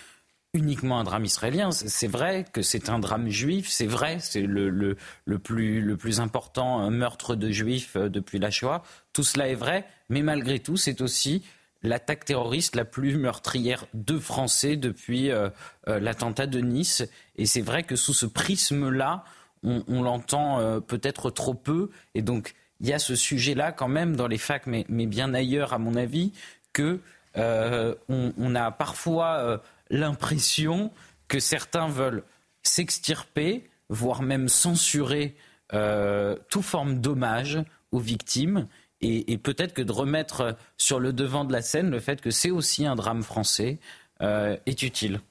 uniquement 0.53 0.99
un 0.99 1.03
drame 1.03 1.25
israélien. 1.25 1.71
C'est 1.71 2.07
vrai 2.07 2.45
que 2.51 2.61
c'est 2.61 2.89
un 2.89 2.99
drame 2.99 3.29
juif, 3.29 3.67
c'est 3.69 3.85
vrai, 3.87 4.17
c'est 4.19 4.41
le, 4.41 4.69
le, 4.69 4.95
le, 5.25 5.39
plus, 5.39 5.81
le 5.81 5.97
plus 5.97 6.19
important 6.19 6.89
meurtre 6.89 7.35
de 7.35 7.51
juifs 7.51 7.95
euh, 7.95 8.09
depuis 8.09 8.39
la 8.39 8.51
Shoah. 8.51 8.83
Tout 9.13 9.23
cela 9.23 9.49
est 9.49 9.55
vrai, 9.55 9.85
mais 10.09 10.21
malgré 10.21 10.59
tout, 10.59 10.77
c'est 10.77 11.01
aussi 11.01 11.43
l'attaque 11.81 12.25
terroriste 12.25 12.75
la 12.75 12.85
plus 12.85 13.17
meurtrière 13.17 13.85
de 13.93 14.19
Français 14.19 14.75
depuis 14.75 15.31
euh, 15.31 15.49
euh, 15.87 15.99
l'attentat 15.99 16.47
de 16.47 16.59
Nice. 16.59 17.07
Et 17.35 17.45
c'est 17.45 17.61
vrai 17.61 17.83
que 17.83 17.95
sous 17.95 18.13
ce 18.13 18.25
prisme-là, 18.25 19.23
on, 19.63 20.01
l'entend 20.01 20.59
euh, 20.59 20.79
peut-être 20.79 21.31
trop 21.31 21.53
peu. 21.53 21.89
Et 22.15 22.21
donc, 22.21 22.53
il 22.79 22.87
y 22.87 22.93
a 22.93 22.99
ce 22.99 23.15
sujet-là 23.15 23.71
quand 23.71 23.89
même 23.89 24.15
dans 24.15 24.27
les 24.27 24.37
facs, 24.37 24.67
mais, 24.67 24.85
bien 24.87 25.33
ailleurs, 25.33 25.73
à 25.73 25.77
mon 25.77 25.95
avis, 25.95 26.31
que 26.73 27.01
on, 27.35 28.55
a 28.55 28.71
parfois 28.71 29.61
l'impression 29.89 30.91
que 31.27 31.39
certains 31.39 31.87
veulent 31.87 32.23
s'extirper, 32.63 33.69
voire 33.89 34.21
même 34.21 34.47
censurer 34.47 35.35
toute 35.69 36.63
forme 36.63 36.99
d'hommage 36.99 37.61
aux 37.91 37.99
victimes 37.99 38.67
et, 39.01 39.37
peut-être 39.37 39.73
que 39.73 39.81
de 39.81 39.91
remettre 39.91 40.57
sur 40.77 40.99
le 40.99 41.13
devant 41.13 41.45
de 41.45 41.53
la 41.53 41.61
scène 41.61 41.89
le 41.89 41.99
fait 41.99 42.19
que 42.19 42.31
c'est 42.31 42.51
aussi 42.51 42.85
un 42.85 42.95
drame 42.95 43.23
français 43.23 43.79
euh, 44.21 44.57
est 44.65 44.83
utile. 44.83 45.21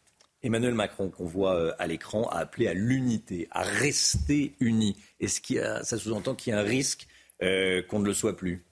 Emmanuel 0.42 0.74
Macron, 0.74 1.10
qu'on 1.10 1.26
voit 1.26 1.56
euh, 1.56 1.72
à 1.78 1.86
l'écran, 1.86 2.28
a 2.28 2.38
appelé 2.38 2.68
à 2.68 2.74
l'unité, 2.74 3.48
à 3.50 3.62
rester 3.62 4.54
unis. 4.60 4.96
Est-ce 5.20 5.40
qu'il 5.40 5.60
ça 5.82 5.98
sous-entend 5.98 6.34
qu'il 6.34 6.52
y 6.52 6.56
a 6.56 6.60
un 6.60 6.62
risque 6.62 7.08
euh, 7.42 7.82
qu'on 7.82 7.98
ne 7.98 8.06
le 8.06 8.14
soit 8.14 8.36
plus? 8.36 8.64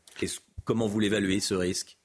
Comment 0.65 0.87
vous 0.87 1.01
l'évaluez, 1.01 1.41
ce 1.41 1.55
risque? 1.55 1.99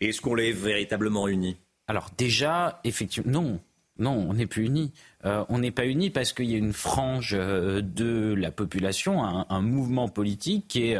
Est-ce 0.00 0.20
qu'on 0.20 0.34
l'est 0.34 0.52
véritablement 0.52 1.28
unis? 1.28 1.56
Alors 1.88 2.10
déjà, 2.16 2.80
effectivement, 2.84 3.30
non. 3.30 3.60
Non, 3.98 4.12
on 4.30 4.32
n'est 4.32 4.46
plus 4.46 4.64
unis. 4.64 4.92
Euh, 5.26 5.44
on 5.50 5.58
n'est 5.58 5.72
pas 5.72 5.84
unis 5.84 6.08
parce 6.08 6.32
qu'il 6.32 6.46
y 6.46 6.54
a 6.54 6.58
une 6.58 6.72
frange 6.72 7.32
de 7.32 8.34
la 8.34 8.50
population, 8.50 9.22
un, 9.22 9.60
mouvement 9.60 10.08
politique 10.08 10.68
qui 10.68 10.92
est 10.92 10.98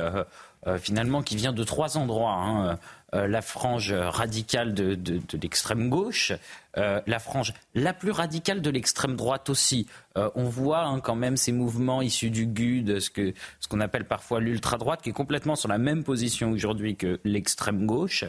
finalement 0.79 1.23
qui 1.23 1.37
vient 1.37 1.53
de 1.53 1.65
trois 1.65 1.97
endroits. 1.97 2.35
Hein. 2.35 2.79
la 3.13 3.43
frange 3.43 3.93
radicale 3.93 4.75
de, 4.75 5.21
l'extrême 5.41 5.89
gauche, 5.89 6.33
la 6.77 7.19
frange 7.19 7.55
la 7.75 7.93
plus 7.93 8.11
radicale 8.11 8.61
de 8.61 8.71
l'extrême 8.71 9.17
droite 9.17 9.49
aussi. 9.49 9.87
on 10.17 10.45
voit 10.45 10.85
hein, 10.85 11.01
quand 11.01 11.17
même 11.17 11.37
ces 11.37 11.53
mouvements 11.53 12.03
issus 12.03 12.31
du 12.31 12.47
GUD, 12.47 13.01
ce 13.01 13.11
qu'on 13.11 13.33
ce 13.61 13.69
qu'on 13.69 13.81
appelle 13.81 14.05
parfois 14.05 14.41
l'ultra 14.41 14.77
droite, 14.77 15.01
qui 15.03 15.11
est 15.11 15.15
complètement 15.15 15.57
sur 15.57 15.69
la 15.69 15.79
même 15.79 16.05
position 16.05 16.51
aujourd'hui 16.51 16.97
que 16.97 17.21
l'extrême 17.25 17.87
gauche, 17.87 18.25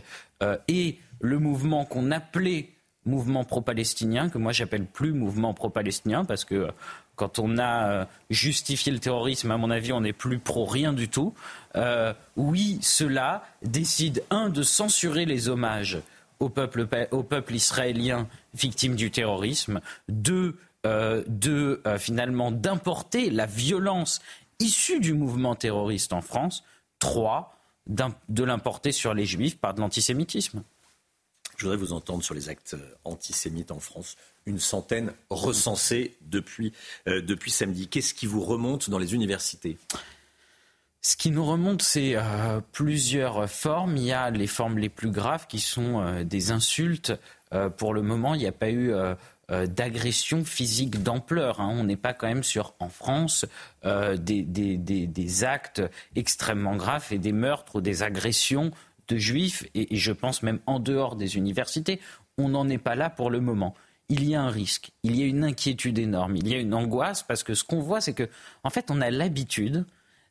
et 0.67 0.99
le 1.19 1.37
mouvement 1.37 1.85
qu'on 1.85 2.11
appelait 2.11 2.69
mouvement 3.05 3.43
pro-palestinien, 3.43 4.29
que 4.29 4.37
moi 4.37 4.51
j'appelle 4.51 4.85
plus 4.85 5.13
mouvement 5.13 5.53
pro-palestinien, 5.53 6.23
parce 6.25 6.45
que 6.45 6.55
euh, 6.55 6.71
quand 7.15 7.39
on 7.39 7.57
a 7.57 7.89
euh, 7.89 8.05
justifié 8.29 8.91
le 8.91 8.99
terrorisme, 8.99 9.51
à 9.51 9.57
mon 9.57 9.69
avis, 9.69 9.93
on 9.93 10.01
n'est 10.01 10.13
plus 10.13 10.39
pro 10.39 10.65
rien 10.65 10.93
du 10.93 11.09
tout. 11.09 11.33
Euh, 11.75 12.13
oui, 12.35 12.79
cela 12.81 13.43
décide, 13.61 14.23
un, 14.29 14.49
de 14.49 14.63
censurer 14.63 15.25
les 15.25 15.49
hommages 15.49 15.99
au 16.39 16.49
peuple, 16.49 16.87
israélien 17.53 18.27
victime 18.55 18.95
du 18.95 19.11
terrorisme, 19.11 19.79
deux, 20.09 20.57
de 20.83 21.79
finalement 21.99 22.51
d'importer 22.51 23.29
la 23.29 23.45
violence 23.45 24.21
issue 24.59 24.99
du 24.99 25.13
mouvement 25.13 25.53
terroriste 25.53 26.13
en 26.13 26.21
France, 26.21 26.63
trois, 26.97 27.55
de 27.87 28.43
l'importer 28.43 28.91
sur 28.91 29.13
les 29.13 29.25
juifs 29.25 29.59
par 29.59 29.73
de 29.73 29.81
l'antisémitisme. 29.81 30.63
Je 31.57 31.65
voudrais 31.65 31.77
vous 31.77 31.93
entendre 31.93 32.23
sur 32.23 32.33
les 32.33 32.49
actes 32.49 32.75
antisémites 33.03 33.71
en 33.71 33.79
France. 33.79 34.15
Une 34.45 34.59
centaine 34.59 35.13
recensés 35.29 36.15
depuis, 36.21 36.73
euh, 37.07 37.21
depuis 37.21 37.51
samedi. 37.51 37.87
Qu'est-ce 37.87 38.13
qui 38.13 38.25
vous 38.25 38.43
remonte 38.43 38.89
dans 38.89 38.97
les 38.97 39.13
universités? 39.13 39.77
Ce 41.01 41.15
qui 41.15 41.31
nous 41.31 41.45
remonte, 41.45 41.81
c'est 41.81 42.13
euh, 42.15 42.59
plusieurs 42.71 43.49
formes. 43.49 43.97
Il 43.97 44.03
y 44.03 44.11
a 44.11 44.29
les 44.29 44.47
formes 44.47 44.77
les 44.77 44.89
plus 44.89 45.11
graves 45.11 45.47
qui 45.47 45.59
sont 45.59 46.01
euh, 46.01 46.23
des 46.23 46.51
insultes. 46.51 47.13
pour 47.77 47.93
le 47.93 48.01
moment, 48.01 48.33
il 48.33 48.39
n'y 48.39 48.47
a 48.47 48.53
pas 48.53 48.71
eu 48.71 48.93
d'agression 49.49 50.45
physique 50.45 51.03
d'ampleur. 51.03 51.59
Hein. 51.59 51.69
On 51.69 51.83
n'est 51.83 51.97
pas 51.97 52.13
quand 52.13 52.27
même 52.27 52.43
sur, 52.43 52.75
en 52.79 52.87
France, 52.87 53.45
des, 53.83 54.43
des, 54.43 54.77
des, 54.77 55.43
actes 55.43 55.81
extrêmement 56.15 56.77
graves 56.77 57.07
et 57.11 57.17
des 57.17 57.33
meurtres 57.33 57.75
ou 57.75 57.81
des 57.81 58.03
agressions 58.03 58.71
de 59.11 59.17
juifs, 59.17 59.63
et, 59.75 59.95
je 59.95 60.11
pense 60.11 60.43
même 60.43 60.59
en 60.65 60.79
dehors 60.79 61.15
des 61.15 61.37
universités, 61.37 61.99
on 62.37 62.49
n'en 62.49 62.69
est 62.69 62.77
pas 62.77 62.95
là 62.95 63.09
pour 63.09 63.29
le 63.29 63.39
moment 63.39 63.75
il 64.11 64.25
y 64.25 64.35
a 64.35 64.41
un 64.41 64.49
risque, 64.49 64.91
il 65.03 65.15
y 65.15 65.23
a 65.23 65.25
une 65.25 65.45
inquiétude 65.45 65.97
énorme, 65.97 66.35
il 66.35 66.45
y 66.49 66.53
a 66.53 66.57
une 66.57 66.73
angoisse 66.73 67.23
parce 67.23 67.43
que 67.43 67.53
ce 67.53 67.63
qu'on 67.63 67.79
voit, 67.79 68.01
c'est 68.01 68.13
que, 68.13 68.27
en 68.65 68.69
fait, 68.69 68.91
on 68.91 68.99
a 68.99 69.09
l'habitude 69.09 69.85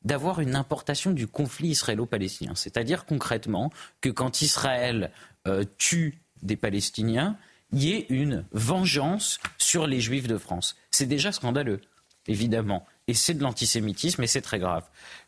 d'avoir 0.05 0.41
une 0.41 0.55
importation 0.55 1.13
du 1.13 1.27
conflit 1.27 1.69
israélo-palestinien. 1.69 2.55
C'est-à-dire 2.55 3.07
concrètement 3.07 3.73
que 4.03 4.11
quand 4.11 4.43
Israël 4.43 5.11
euh, 5.49 5.65
tue 5.79 6.21
des 6.43 6.57
Palestiniens, 6.57 7.39
il 7.73 7.83
y 7.83 7.93
ait 7.93 8.07
une 8.11 8.45
vengeance 8.53 9.41
sur 9.57 9.87
les 9.87 10.01
Juifs 10.01 10.29
de 10.29 10.37
France. 10.37 10.77
C'est 10.91 11.07
déjà 11.07 11.33
scandaleux, 11.33 11.81
évidemment. 12.27 12.85
Et 13.09 13.15
c'est 13.15 13.35
de 13.35 13.43
l'antisémitisme 13.43 14.23
et 14.23 14.27
c'est 14.27 14.43
très 14.43 14.59
grave. 14.59 14.85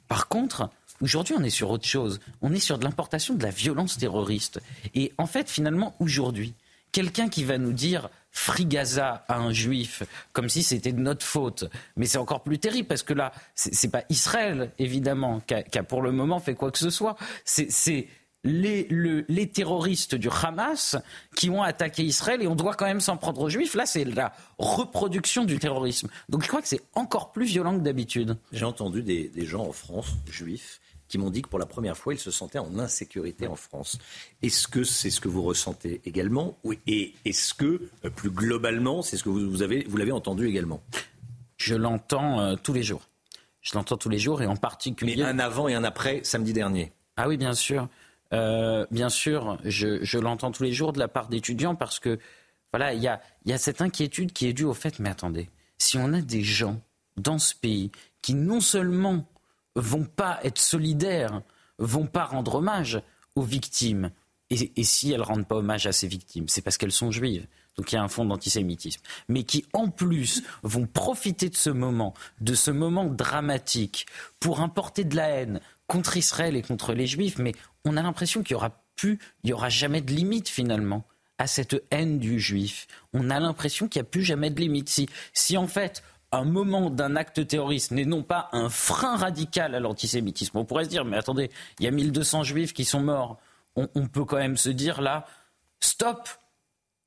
Par 0.08 0.28
contre, 0.28 0.70
Aujourd'hui, 1.00 1.34
on 1.36 1.42
est 1.42 1.50
sur 1.50 1.70
autre 1.70 1.86
chose. 1.86 2.20
On 2.42 2.52
est 2.52 2.60
sur 2.60 2.78
de 2.78 2.84
l'importation 2.84 3.34
de 3.34 3.42
la 3.42 3.50
violence 3.50 3.98
terroriste. 3.98 4.60
Et 4.94 5.12
en 5.18 5.26
fait, 5.26 5.50
finalement, 5.50 5.96
aujourd'hui, 5.98 6.54
quelqu'un 6.92 7.28
qui 7.28 7.42
va 7.42 7.58
nous 7.58 7.72
dire 7.72 8.08
Free 8.32 8.64
Gaza 8.64 9.24
à 9.28 9.36
un 9.36 9.52
juif, 9.52 10.02
comme 10.32 10.48
si 10.48 10.62
c'était 10.62 10.92
de 10.92 11.00
notre 11.00 11.24
faute. 11.24 11.66
Mais 11.96 12.06
c'est 12.06 12.18
encore 12.18 12.42
plus 12.42 12.58
terrible 12.58 12.88
parce 12.88 13.02
que 13.02 13.12
là, 13.12 13.32
c'est 13.54 13.90
pas 13.90 14.04
Israël, 14.08 14.72
évidemment, 14.78 15.40
qui 15.40 15.54
a, 15.54 15.82
pour 15.82 16.02
le 16.02 16.12
moment 16.12 16.40
fait 16.40 16.54
quoi 16.54 16.70
que 16.70 16.78
ce 16.78 16.90
soit. 16.90 17.16
C'est 17.44 18.08
les, 18.44 18.88
les, 19.28 19.48
terroristes 19.48 20.14
du 20.14 20.28
Hamas 20.28 20.96
qui 21.36 21.48
ont 21.50 21.62
attaqué 21.62 22.02
Israël 22.02 22.42
et 22.42 22.48
on 22.48 22.56
doit 22.56 22.74
quand 22.74 22.86
même 22.86 23.00
s'en 23.00 23.16
prendre 23.16 23.40
aux 23.40 23.48
juifs. 23.48 23.74
Là, 23.74 23.86
c'est 23.86 24.04
la 24.04 24.32
reproduction 24.58 25.44
du 25.44 25.58
terrorisme. 25.58 26.08
Donc 26.28 26.42
je 26.42 26.48
crois 26.48 26.62
que 26.62 26.68
c'est 26.68 26.82
encore 26.94 27.32
plus 27.32 27.44
violent 27.44 27.78
que 27.78 27.84
d'habitude. 27.84 28.36
J'ai 28.50 28.64
entendu 28.64 29.02
des, 29.02 29.28
des 29.28 29.46
gens 29.46 29.64
en 29.66 29.72
France, 29.72 30.16
juifs, 30.28 30.80
qui 31.12 31.18
m'ont 31.18 31.28
dit 31.28 31.42
que 31.42 31.48
pour 31.50 31.58
la 31.58 31.66
première 31.66 31.94
fois, 31.94 32.14
ils 32.14 32.18
se 32.18 32.30
sentaient 32.30 32.58
en 32.58 32.78
insécurité 32.78 33.46
en 33.46 33.54
France. 33.54 33.98
Est-ce 34.40 34.66
que 34.66 34.82
c'est 34.82 35.10
ce 35.10 35.20
que 35.20 35.28
vous 35.28 35.42
ressentez 35.42 36.00
également 36.06 36.56
Et 36.86 37.12
est-ce 37.26 37.52
que, 37.52 37.82
euh, 38.06 38.08
plus 38.08 38.30
globalement, 38.30 39.02
c'est 39.02 39.18
ce 39.18 39.24
que 39.24 39.28
vous, 39.28 39.60
avez, 39.60 39.84
vous 39.86 39.98
l'avez 39.98 40.10
entendu 40.10 40.48
également? 40.48 40.82
Je 41.58 41.74
l'entends 41.74 42.40
euh, 42.40 42.56
tous 42.56 42.72
les 42.72 42.82
jours. 42.82 43.02
Je 43.60 43.74
l'entends 43.74 43.98
tous 43.98 44.08
les 44.08 44.18
jours 44.18 44.40
et 44.40 44.46
en 44.46 44.56
particulier. 44.56 45.16
Mais 45.18 45.22
un 45.22 45.38
avant 45.38 45.68
et 45.68 45.74
un 45.74 45.84
après 45.84 46.20
samedi 46.24 46.54
dernier. 46.54 46.92
Ah 47.18 47.28
oui, 47.28 47.36
bien 47.36 47.52
sûr. 47.52 47.90
Euh, 48.32 48.86
bien 48.90 49.10
sûr, 49.10 49.58
je, 49.64 50.02
je 50.02 50.18
l'entends 50.18 50.50
tous 50.50 50.62
les 50.62 50.72
jours 50.72 50.94
de 50.94 50.98
la 50.98 51.08
part 51.08 51.28
d'étudiants 51.28 51.74
parce 51.74 51.98
que 51.98 52.18
voilà, 52.72 52.94
il 52.94 53.02
y 53.02 53.08
a, 53.08 53.20
y 53.44 53.52
a 53.52 53.58
cette 53.58 53.82
inquiétude 53.82 54.32
qui 54.32 54.46
est 54.46 54.54
due 54.54 54.64
au 54.64 54.72
fait, 54.72 54.98
mais 54.98 55.10
attendez, 55.10 55.50
si 55.76 55.98
on 55.98 56.14
a 56.14 56.22
des 56.22 56.42
gens 56.42 56.80
dans 57.18 57.38
ce 57.38 57.54
pays 57.54 57.92
qui 58.22 58.32
non 58.32 58.60
seulement 58.60 59.26
vont 59.76 60.04
pas 60.04 60.38
être 60.42 60.58
solidaires, 60.58 61.42
vont 61.78 62.06
pas 62.06 62.24
rendre 62.24 62.56
hommage 62.56 63.00
aux 63.34 63.42
victimes. 63.42 64.10
Et, 64.50 64.84
si 64.84 65.10
elles 65.10 65.22
rendent 65.22 65.48
pas 65.48 65.56
hommage 65.56 65.86
à 65.86 65.92
ces 65.92 66.06
victimes, 66.06 66.46
c'est 66.46 66.60
parce 66.60 66.76
qu'elles 66.76 66.92
sont 66.92 67.10
juives. 67.10 67.46
Donc 67.78 67.90
il 67.90 67.94
y 67.94 67.98
a 67.98 68.02
un 68.02 68.08
fond 68.08 68.26
d'antisémitisme. 68.26 69.00
Mais 69.28 69.44
qui 69.44 69.64
en 69.72 69.88
plus 69.88 70.42
vont 70.62 70.86
profiter 70.86 71.48
de 71.48 71.56
ce 71.56 71.70
moment, 71.70 72.12
de 72.42 72.54
ce 72.54 72.70
moment 72.70 73.06
dramatique, 73.06 74.06
pour 74.40 74.60
importer 74.60 75.04
de 75.04 75.16
la 75.16 75.28
haine 75.28 75.60
contre 75.86 76.18
Israël 76.18 76.54
et 76.54 76.60
contre 76.60 76.92
les 76.92 77.06
juifs. 77.06 77.38
Mais 77.38 77.52
on 77.86 77.96
a 77.96 78.02
l'impression 78.02 78.42
qu'il 78.42 78.52
y 78.52 78.56
aura 78.56 78.82
plus, 78.94 79.18
il 79.42 79.50
y 79.50 79.52
aura 79.54 79.70
jamais 79.70 80.02
de 80.02 80.12
limite 80.12 80.50
finalement 80.50 81.04
à 81.38 81.46
cette 81.46 81.82
haine 81.90 82.18
du 82.18 82.38
juif. 82.38 82.86
On 83.14 83.30
a 83.30 83.40
l'impression 83.40 83.88
qu'il 83.88 84.00
n'y 84.00 84.06
a 84.06 84.10
plus 84.10 84.22
jamais 84.22 84.50
de 84.50 84.60
limite. 84.60 84.90
Si, 84.90 85.08
si 85.32 85.56
en 85.56 85.66
fait 85.66 86.02
un 86.32 86.44
moment 86.44 86.90
d'un 86.90 87.14
acte 87.14 87.46
terroriste 87.46 87.90
n'est 87.90 88.06
non 88.06 88.22
pas 88.22 88.48
un 88.52 88.68
frein 88.68 89.16
radical 89.16 89.74
à 89.74 89.80
l'antisémitisme. 89.80 90.56
On 90.56 90.64
pourrait 90.64 90.84
se 90.84 90.88
dire, 90.88 91.04
mais 91.04 91.18
attendez, 91.18 91.50
il 91.78 91.84
y 91.84 91.88
a 91.88 91.90
1200 91.90 92.42
juifs 92.42 92.72
qui 92.72 92.84
sont 92.84 93.00
morts. 93.00 93.38
On, 93.76 93.86
peut 94.06 94.24
quand 94.24 94.36
même 94.36 94.58
se 94.58 94.68
dire 94.68 95.00
là, 95.00 95.26
stop, 95.80 96.28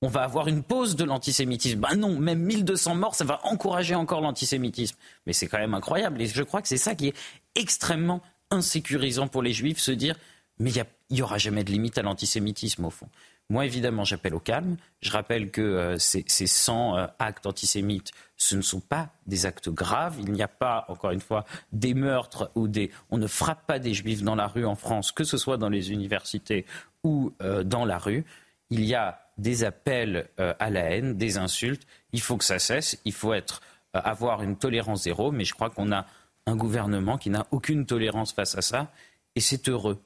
on 0.02 0.08
va 0.08 0.24
avoir 0.24 0.48
une 0.48 0.64
pause 0.64 0.96
de 0.96 1.04
l'antisémitisme. 1.04 1.80
Ben 1.80 1.96
non, 1.96 2.18
même 2.18 2.40
1200 2.40 2.96
morts, 2.96 3.16
ça 3.16 3.24
va 3.24 3.40
encourager 3.44 3.94
encore 3.94 4.22
l'antisémitisme. 4.22 4.98
Mais 5.26 5.34
c'est 5.34 5.48
quand 5.48 5.60
même 5.60 5.76
incroyable. 5.76 6.22
Et 6.22 6.28
je 6.28 6.42
crois 6.44 6.62
que 6.62 6.68
c'est 6.68 6.78
ça 6.78 6.96
qui 6.96 7.10
est 7.10 7.16
extrêmement 7.56 8.22
insécurisant 8.50 9.28
pour 9.28 9.44
les 9.44 9.54
juifs, 9.54 9.80
se 9.80 9.92
dire, 9.92 10.18
mais 10.60 10.72
il 10.72 10.86
n'y 11.12 11.22
aura 11.22 11.38
jamais 11.38 11.64
de 11.64 11.72
limite 11.72 11.98
à 11.98 12.02
l'antisémitisme 12.02 12.86
au 12.86 12.90
fond. 12.90 13.10
Moi, 13.50 13.66
évidemment, 13.66 14.04
j'appelle 14.04 14.34
au 14.34 14.40
calme. 14.40 14.76
Je 15.02 15.12
rappelle 15.12 15.52
que 15.52 15.62
euh, 15.62 15.98
ces, 16.00 16.24
100 16.28 16.98
euh, 16.98 17.08
actes 17.20 17.46
antisémites, 17.46 18.12
ce 18.38 18.56
ne 18.56 18.62
sont 18.62 18.80
pas 18.80 19.10
des 19.28 19.46
actes 19.46 19.70
graves. 19.70 20.16
Il 20.20 20.32
n'y 20.32 20.42
a 20.42 20.48
pas, 20.48 20.86
encore 20.88 21.12
une 21.12 21.22
fois, 21.22 21.46
des 21.72 21.94
meurtres 21.94 22.52
ou 22.56 22.68
des. 22.68 22.90
On 23.12 23.20
ne 23.20 23.28
frappe 23.28 23.68
pas 23.68 23.78
des 23.78 23.94
juifs 23.94 24.24
dans 24.24 24.34
la 24.36 24.48
rue 24.48 24.66
en 24.66 24.76
France, 24.76 25.12
que 25.12 25.24
ce 25.24 25.38
soit 25.38 25.58
dans 25.58 25.70
les 25.70 25.92
universités 25.92 26.66
ou 27.04 27.34
euh, 27.44 27.64
dans 27.64 27.86
la 27.86 28.00
rue. 28.00 28.26
Il 28.72 28.84
y 28.84 28.96
a 28.96 29.22
des 29.38 29.64
appels 29.64 30.28
à 30.38 30.70
la 30.70 30.92
haine, 30.92 31.18
des 31.18 31.38
insultes. 31.38 31.86
Il 32.14 32.22
faut 32.22 32.38
que 32.38 32.44
ça 32.44 32.58
cesse. 32.58 32.98
Il 33.06 33.14
faut 33.14 33.34
être, 33.34 33.62
avoir 33.94 34.42
une 34.42 34.56
tolérance 34.56 35.04
zéro. 35.04 35.32
Mais 35.32 35.44
je 35.44 35.54
crois 35.54 35.70
qu'on 35.70 35.92
a 35.92 36.08
un 36.48 36.56
gouvernement 36.56 37.18
qui 37.18 37.30
n'a 37.30 37.46
aucune 37.52 37.86
tolérance 37.86 38.32
face 38.32 38.56
à 38.58 38.62
ça. 38.62 38.92
Et 39.36 39.42
c'est 39.42 39.70
heureux. 39.70 40.02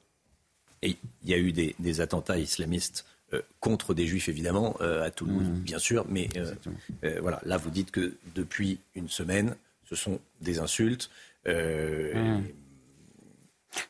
Et 0.82 0.98
il 1.22 1.30
y 1.30 1.32
a 1.32 1.38
eu 1.38 1.52
des 1.52 2.00
attentats 2.00 2.38
islamistes 2.38 3.06
euh, 3.32 3.42
contre 3.60 3.94
des 3.94 4.08
juifs 4.08 4.28
évidemment 4.28 4.76
euh, 4.80 5.04
à 5.04 5.10
Toulouse, 5.12 5.46
mmh. 5.46 5.60
bien 5.60 5.78
sûr, 5.78 6.04
mais 6.08 6.28
euh, 7.04 7.20
voilà, 7.20 7.40
là 7.44 7.58
vous 7.58 7.70
dites 7.70 7.92
que 7.92 8.14
depuis 8.34 8.80
une 8.96 9.08
semaine, 9.08 9.54
ce 9.88 9.94
sont 9.94 10.18
des 10.40 10.58
insultes. 10.58 11.10
Mmh. 11.46 12.40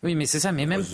Oui, 0.03 0.15
mais 0.15 0.27
c'est 0.27 0.41
ça. 0.41 0.53
Mais 0.53 0.67
même, 0.67 0.85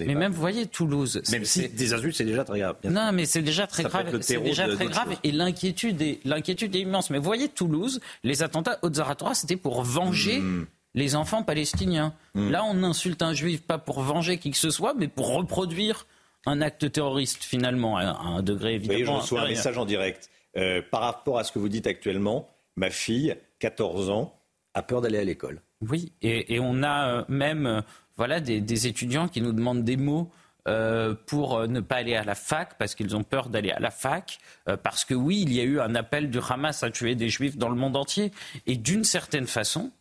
mais 0.00 0.14
même, 0.14 0.30
vous 0.30 0.40
voyez, 0.40 0.66
Toulouse. 0.66 1.22
Même 1.32 1.46
si 1.46 1.70
des 1.70 1.94
insultes, 1.94 2.16
c'est 2.16 2.24
déjà 2.24 2.44
très 2.44 2.58
grave. 2.58 2.76
Non, 2.84 3.12
mais 3.12 3.24
c'est 3.24 3.40
déjà 3.40 3.66
très 3.66 3.84
grave. 3.84 4.20
C'est 4.20 4.42
déjà 4.42 4.68
très 4.68 4.86
grave. 4.88 5.16
Et 5.24 5.32
l'inquiétude 5.32 6.02
est, 6.02 6.20
l'inquiétude 6.26 6.76
est 6.76 6.80
immense. 6.80 7.08
Mais 7.08 7.16
vous 7.16 7.24
voyez, 7.24 7.48
Toulouse, 7.48 8.00
les 8.24 8.42
attentats 8.42 8.78
au 8.82 8.92
Zaratora, 8.92 9.34
c'était 9.34 9.56
pour 9.56 9.82
venger. 9.82 10.40
Mmh. 10.40 10.66
Les 10.94 11.14
enfants 11.14 11.42
palestiniens. 11.42 12.14
Là, 12.34 12.62
on 12.64 12.82
insulte 12.82 13.22
un 13.22 13.32
juif 13.32 13.62
pas 13.62 13.78
pour 13.78 14.02
venger 14.02 14.36
qui 14.36 14.50
que 14.50 14.58
ce 14.58 14.70
soit, 14.70 14.92
mais 14.94 15.08
pour 15.08 15.34
reproduire 15.34 16.06
un 16.46 16.60
acte 16.60 16.90
terroriste 16.90 17.44
finalement 17.44 17.96
à 17.96 18.04
un 18.04 18.42
degré 18.42 18.74
évidemment. 18.74 18.98
Oui, 18.98 19.04
je 19.04 19.10
reçois 19.10 19.40
un 19.42 19.48
message 19.48 19.78
en 19.78 19.84
direct. 19.84 20.30
Euh, 20.56 20.80
par 20.90 21.02
rapport 21.02 21.38
à 21.38 21.44
ce 21.44 21.52
que 21.52 21.58
vous 21.58 21.68
dites 21.68 21.86
actuellement, 21.86 22.48
ma 22.76 22.88
fille, 22.90 23.36
14 23.58 24.08
ans, 24.10 24.34
a 24.74 24.82
peur 24.82 25.00
d'aller 25.00 25.18
à 25.18 25.24
l'école. 25.24 25.60
Oui, 25.82 26.12
et, 26.22 26.58
on 26.60 26.82
a 26.82 27.08
euh, 27.08 27.24
même 27.28 27.66
euh, 27.66 27.80
voilà, 28.16 28.40
des, 28.40 28.86
étudiants 28.86 29.28
qui 29.28 29.40
nous 29.40 29.52
demandent 29.52 29.84
des 29.84 29.96
mots 29.96 30.30
euh, 30.68 31.14
pour 31.26 31.66
ne 31.68 31.80
pas 31.80 31.96
aller 31.96 32.14
à 32.14 32.24
la 32.24 32.34
fac, 32.34 32.76
parce 32.78 32.94
qu'ils 32.94 33.14
ont 33.14 33.22
peur 33.22 33.48
d'aller 33.48 33.70
à 33.70 33.78
la 33.78 33.90
fac, 33.90 34.38
parce 34.82 35.04
que 35.04 35.14
oui, 35.14 35.42
il 35.42 35.52
y 35.52 35.60
a 35.60 35.64
eu 35.64 35.80
un 35.80 35.94
appel 35.94 36.30
du 36.30 36.38
Hamas 36.38 36.82
à 36.82 36.90
tuer 36.90 37.14
des 37.14 37.28
juifs 37.28 37.56
dans 37.56 37.68
le 37.68 37.76
monde 37.76 37.96
entier. 37.96 38.32
Et 38.66 38.76
d'une 38.76 39.04
certaine 39.04 39.46
façon, 39.46 39.92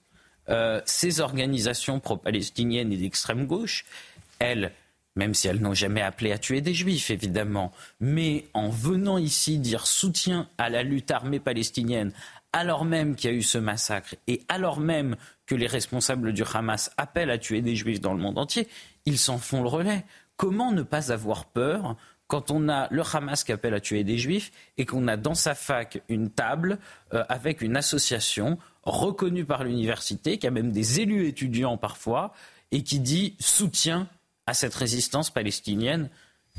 ces 0.86 1.20
organisations 1.20 2.00
pro-palestiniennes 2.00 2.92
et 2.92 2.98
d'extrême 2.98 3.46
gauche, 3.46 3.86
elles, 4.40 4.72
même 5.16 5.34
si 5.34 5.48
elles 5.48 5.62
n'ont 5.62 5.74
jamais 5.74 6.02
appelé 6.02 6.32
à 6.32 6.38
tuer 6.38 6.62
des 6.62 6.74
juifs, 6.74 7.10
évidemment, 7.10 7.72
mais 8.00 8.46
en 8.54 8.70
venant 8.70 9.18
ici 9.18 9.58
dire 9.58 9.88
soutien 9.88 10.50
à 10.58 10.70
la 10.70 10.84
lutte 10.84 11.12
armée 11.12 11.40
palestinienne, 11.40 12.12
alors 12.54 12.86
même 12.86 13.16
qu'il 13.16 13.30
y 13.30 13.34
a 13.34 13.36
eu 13.36 13.42
ce 13.42 13.58
massacre 13.58 14.16
et 14.28 14.42
alors 14.48 14.80
même 14.80 15.16
que 15.46 15.56
les 15.56 15.68
responsables 15.68 16.34
du 16.34 16.44
Hamas 16.54 16.92
appellent 16.98 17.32
à 17.32 17.38
tuer 17.38 17.62
des 17.62 17.76
juifs 17.76 18.02
dans 18.02 18.14
le 18.14 18.22
monde 18.22 18.38
entier, 18.38 18.68
ils 19.06 19.20
s'en 19.20 19.38
font 19.38 19.62
le 19.62 19.68
relais. 19.68 20.06
Comment 20.38 20.72
ne 20.72 20.82
pas 20.82 21.12
avoir 21.12 21.46
peur 21.46 21.96
quand 22.28 22.52
on 22.52 22.70
a 22.70 22.88
le 22.92 23.04
Hamas 23.14 23.44
qui 23.44 23.52
appelle 23.52 23.74
à 23.74 23.80
tuer 23.80 24.04
des 24.04 24.18
juifs 24.18 24.52
et 24.78 24.86
qu'on 24.86 25.08
a 25.08 25.18
dans 25.18 25.36
sa 25.36 25.54
fac 25.54 26.02
une 26.10 26.30
table 26.30 26.80
euh, 27.14 27.24
avec 27.30 27.62
une 27.62 27.78
association 27.78 28.58
reconnue 28.84 29.46
par 29.46 29.64
l'université, 29.64 30.38
qui 30.38 30.48
a 30.48 30.52
même 30.52 30.72
des 30.72 31.02
élus 31.02 31.28
étudiants 31.28 31.78
parfois, 31.78 32.32
et 32.72 32.84
qui 32.84 33.00
dit 33.00 33.36
soutien 33.40 34.08
à 34.48 34.54
cette 34.54 34.76
résistance 34.76 35.30
palestinienne. 35.30 36.10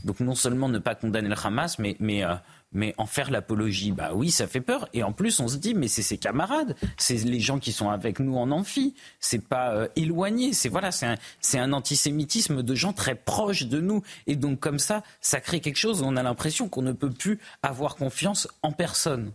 Donc 0.04 0.20
non 0.20 0.34
seulement 0.34 0.68
ne 0.68 0.78
pas 0.78 0.94
condamner 0.94 1.28
le 1.28 1.36
Hamas, 1.42 1.78
mais, 1.78 1.96
mais 2.00 2.24
euh, 2.24 2.34
mais 2.72 2.94
en 2.98 3.06
faire 3.06 3.30
l'apologie, 3.30 3.92
bah 3.92 4.10
oui, 4.14 4.30
ça 4.30 4.46
fait 4.46 4.60
peur. 4.60 4.88
Et 4.92 5.02
en 5.02 5.12
plus, 5.12 5.40
on 5.40 5.48
se 5.48 5.56
dit, 5.56 5.74
mais 5.74 5.88
c'est 5.88 6.02
ses 6.02 6.18
camarades, 6.18 6.76
c'est 6.98 7.24
les 7.24 7.40
gens 7.40 7.58
qui 7.58 7.72
sont 7.72 7.88
avec 7.88 8.20
nous 8.20 8.36
en 8.36 8.50
amphi. 8.50 8.94
C'est 9.18 9.42
pas 9.46 9.72
euh, 9.72 9.88
éloigné. 9.96 10.52
C'est 10.52 10.68
voilà, 10.68 10.90
c'est 10.92 11.06
un, 11.06 11.16
un 11.54 11.72
antisémitisme 11.72 12.62
de 12.62 12.74
gens 12.74 12.92
très 12.92 13.14
proches 13.14 13.64
de 13.64 13.80
nous. 13.80 14.02
Et 14.26 14.36
donc 14.36 14.60
comme 14.60 14.78
ça, 14.78 15.02
ça 15.20 15.40
crée 15.40 15.60
quelque 15.60 15.78
chose. 15.78 16.02
Où 16.02 16.04
on 16.04 16.16
a 16.16 16.22
l'impression 16.22 16.68
qu'on 16.68 16.82
ne 16.82 16.92
peut 16.92 17.10
plus 17.10 17.38
avoir 17.62 17.96
confiance 17.96 18.48
en 18.62 18.72
personne. 18.72 19.32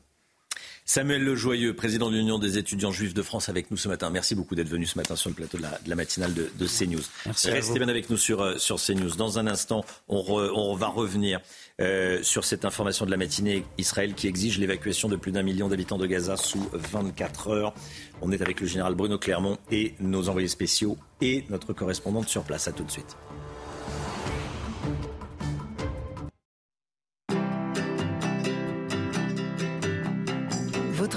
Samuel 0.93 1.23
Lejoyeux, 1.23 1.73
président 1.73 2.11
de 2.11 2.17
l'Union 2.17 2.37
des 2.37 2.57
étudiants 2.57 2.91
juifs 2.91 3.13
de 3.13 3.21
France, 3.21 3.47
avec 3.47 3.71
nous 3.71 3.77
ce 3.77 3.87
matin. 3.87 4.09
Merci 4.09 4.35
beaucoup 4.35 4.55
d'être 4.55 4.67
venu 4.67 4.85
ce 4.85 4.97
matin 4.97 5.15
sur 5.15 5.29
le 5.29 5.35
plateau 5.35 5.57
de 5.57 5.63
la, 5.63 5.95
matinale 5.95 6.33
de, 6.33 6.67
CNews. 6.67 6.99
Restez 7.45 7.79
bien 7.79 7.87
avec 7.87 8.09
nous 8.09 8.17
sur, 8.17 8.41
euh, 8.41 8.57
sur 8.57 8.75
CNews. 8.75 9.15
Dans 9.15 9.39
un 9.39 9.47
instant, 9.47 9.85
on, 10.09 10.75
va 10.75 10.87
revenir 10.87 11.39
euh, 11.79 12.21
sur 12.23 12.43
cette 12.43 12.65
information 12.65 13.05
de 13.05 13.11
la 13.11 13.15
matinée. 13.15 13.63
Israël 13.77 14.15
qui 14.15 14.27
exige 14.27 14.59
l'évacuation 14.59 15.07
de 15.07 15.15
plus 15.15 15.31
d'un 15.31 15.43
million 15.43 15.69
d'habitants 15.69 15.97
de 15.97 16.07
Gaza 16.07 16.35
sous 16.35 16.69
24 16.73 17.47
heures. 17.47 17.73
On 18.21 18.33
est 18.33 18.41
avec 18.41 18.59
le 18.59 18.67
général 18.67 18.93
Bruno 18.93 19.17
Clermont 19.17 19.59
et 19.71 19.93
nos 20.01 20.27
envoyés 20.27 20.49
spéciaux 20.49 20.97
et 21.21 21.45
notre 21.49 21.71
correspondante 21.71 22.27
sur 22.27 22.43
place. 22.43 22.67
À 22.67 22.73
tout 22.73 22.83
de 22.83 22.91
suite. 22.91 23.15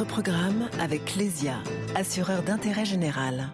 Programme 0.02 0.68
avec 0.80 1.04
Clésia, 1.04 1.54
assureur 1.94 2.42
d'intérêt 2.42 2.84
général. 2.84 3.50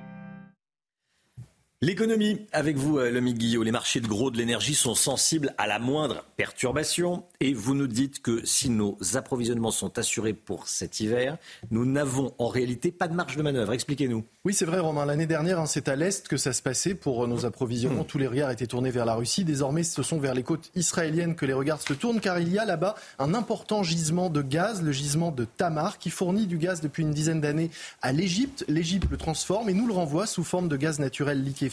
L'économie, 1.83 2.47
avec 2.53 2.77
vous, 2.77 2.99
euh, 2.99 3.11
Lomi 3.11 3.33
Guillot. 3.33 3.63
Les 3.63 3.71
marchés 3.71 4.03
de 4.03 4.07
gros 4.07 4.31
de 4.31 4.37
l'énergie 4.37 4.75
sont 4.75 4.95
sensibles 4.95 5.55
à 5.57 5.67
la 5.67 5.79
moindre 5.79 6.27
perturbation. 6.37 7.25
Et 7.41 7.55
vous 7.55 7.75
nous 7.75 7.87
dites 7.87 8.21
que 8.21 8.45
si 8.45 8.69
nos 8.69 8.99
approvisionnements 9.15 9.71
sont 9.71 9.99
assurés 9.99 10.35
pour 10.35 10.69
cet 10.69 11.01
hiver, 11.01 11.39
nous 11.71 11.87
n'avons 11.87 12.35
en 12.37 12.49
réalité 12.49 12.93
pas 12.93 13.09
de 13.09 13.15
marge 13.15 13.35
de 13.35 13.43
manœuvre. 13.43 13.73
Expliquez-nous. 13.73 14.27
Oui, 14.45 14.53
c'est 14.53 14.67
vrai, 14.67 14.79
Romain. 14.79 15.07
L'année 15.07 15.25
dernière, 15.25 15.59
hein, 15.59 15.65
c'est 15.65 15.89
à 15.89 15.97
l'Est 15.97 16.29
que 16.29 16.37
ça 16.37 16.53
se 16.53 16.61
passait 16.61 16.95
pour 16.95 17.25
euh, 17.25 17.27
nos 17.27 17.47
approvisionnements. 17.47 18.03
Hmm. 18.03 18.07
Tous 18.07 18.19
les 18.19 18.27
regards 18.27 18.51
étaient 18.51 18.67
tournés 18.67 18.91
vers 18.91 19.07
la 19.07 19.15
Russie. 19.15 19.45
Désormais, 19.45 19.83
ce 19.83 20.03
sont 20.03 20.19
vers 20.19 20.35
les 20.35 20.43
côtes 20.43 20.71
israéliennes 20.75 21.35
que 21.35 21.47
les 21.47 21.55
regards 21.55 21.81
se 21.81 21.95
tournent, 21.95 22.21
car 22.21 22.39
il 22.41 22.53
y 22.53 22.59
a 22.59 22.67
là-bas 22.67 22.95
un 23.19 23.33
important 23.33 23.83
gisement 23.83 24.29
de 24.29 24.43
gaz, 24.43 24.83
le 24.83 24.93
gisement 24.93 25.31
de 25.31 25.47
Tamar, 25.47 25.97
qui 25.97 26.11
fournit 26.11 26.47
du 26.47 26.59
gaz 26.59 26.83
depuis 26.83 27.05
une 27.05 27.13
dizaine 27.13 27.41
d'années 27.41 27.71
à 28.03 28.13
l'Égypte. 28.13 28.67
L'Égypte 28.69 29.11
le 29.11 29.17
transforme 29.17 29.71
et 29.71 29.73
nous 29.73 29.87
le 29.87 29.95
renvoie 29.95 30.27
sous 30.27 30.45
forme 30.45 30.69
de 30.69 30.77
gaz 30.77 30.99
naturel 30.99 31.43
liquéfié. 31.43 31.70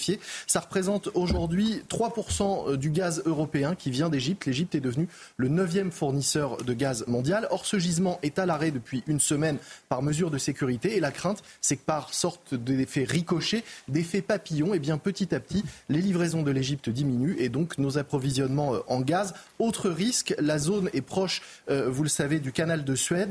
Ça 0.47 0.59
représente 0.59 1.09
aujourd'hui 1.13 1.81
3% 1.89 2.71
euh, 2.71 2.77
du 2.77 2.89
gaz 2.89 3.21
européen 3.25 3.75
qui 3.75 3.91
vient 3.91 4.09
d'Égypte. 4.09 4.45
L'Égypte 4.45 4.75
est 4.75 4.79
devenue 4.79 5.07
le 5.37 5.49
neuvième 5.49 5.91
fournisseur 5.91 6.57
de 6.57 6.73
gaz 6.73 7.05
mondial. 7.07 7.47
Or, 7.51 7.65
ce 7.65 7.79
gisement 7.79 8.19
est 8.23 8.39
à 8.39 8.45
l'arrêt 8.45 8.71
depuis 8.71 9.03
une 9.07 9.19
semaine 9.19 9.57
par 9.89 10.01
mesure 10.01 10.31
de 10.31 10.37
sécurité. 10.37 10.97
Et 10.97 10.99
la 10.99 11.11
crainte, 11.11 11.43
c'est 11.61 11.75
que 11.75 11.85
par 11.85 12.13
sorte 12.13 12.53
d'effet 12.53 13.03
ricochet, 13.03 13.63
d'effet 13.87 14.21
papillon, 14.21 14.73
et 14.73 14.77
eh 14.77 14.79
bien 14.79 14.97
petit 14.97 15.33
à 15.33 15.39
petit, 15.39 15.63
les 15.89 16.01
livraisons 16.01 16.43
de 16.43 16.51
l'Égypte 16.51 16.89
diminuent 16.89 17.35
et 17.39 17.49
donc 17.49 17.77
nos 17.77 17.97
approvisionnements 17.97 18.75
euh, 18.75 18.79
en 18.87 19.01
gaz. 19.01 19.33
Autre 19.59 19.89
risque, 19.89 20.35
la 20.39 20.59
zone 20.59 20.89
est 20.93 21.01
proche, 21.01 21.41
euh, 21.69 21.89
vous 21.89 22.03
le 22.03 22.09
savez, 22.09 22.39
du 22.39 22.51
canal 22.51 22.83
de 22.83 22.95
Suez. 22.95 23.25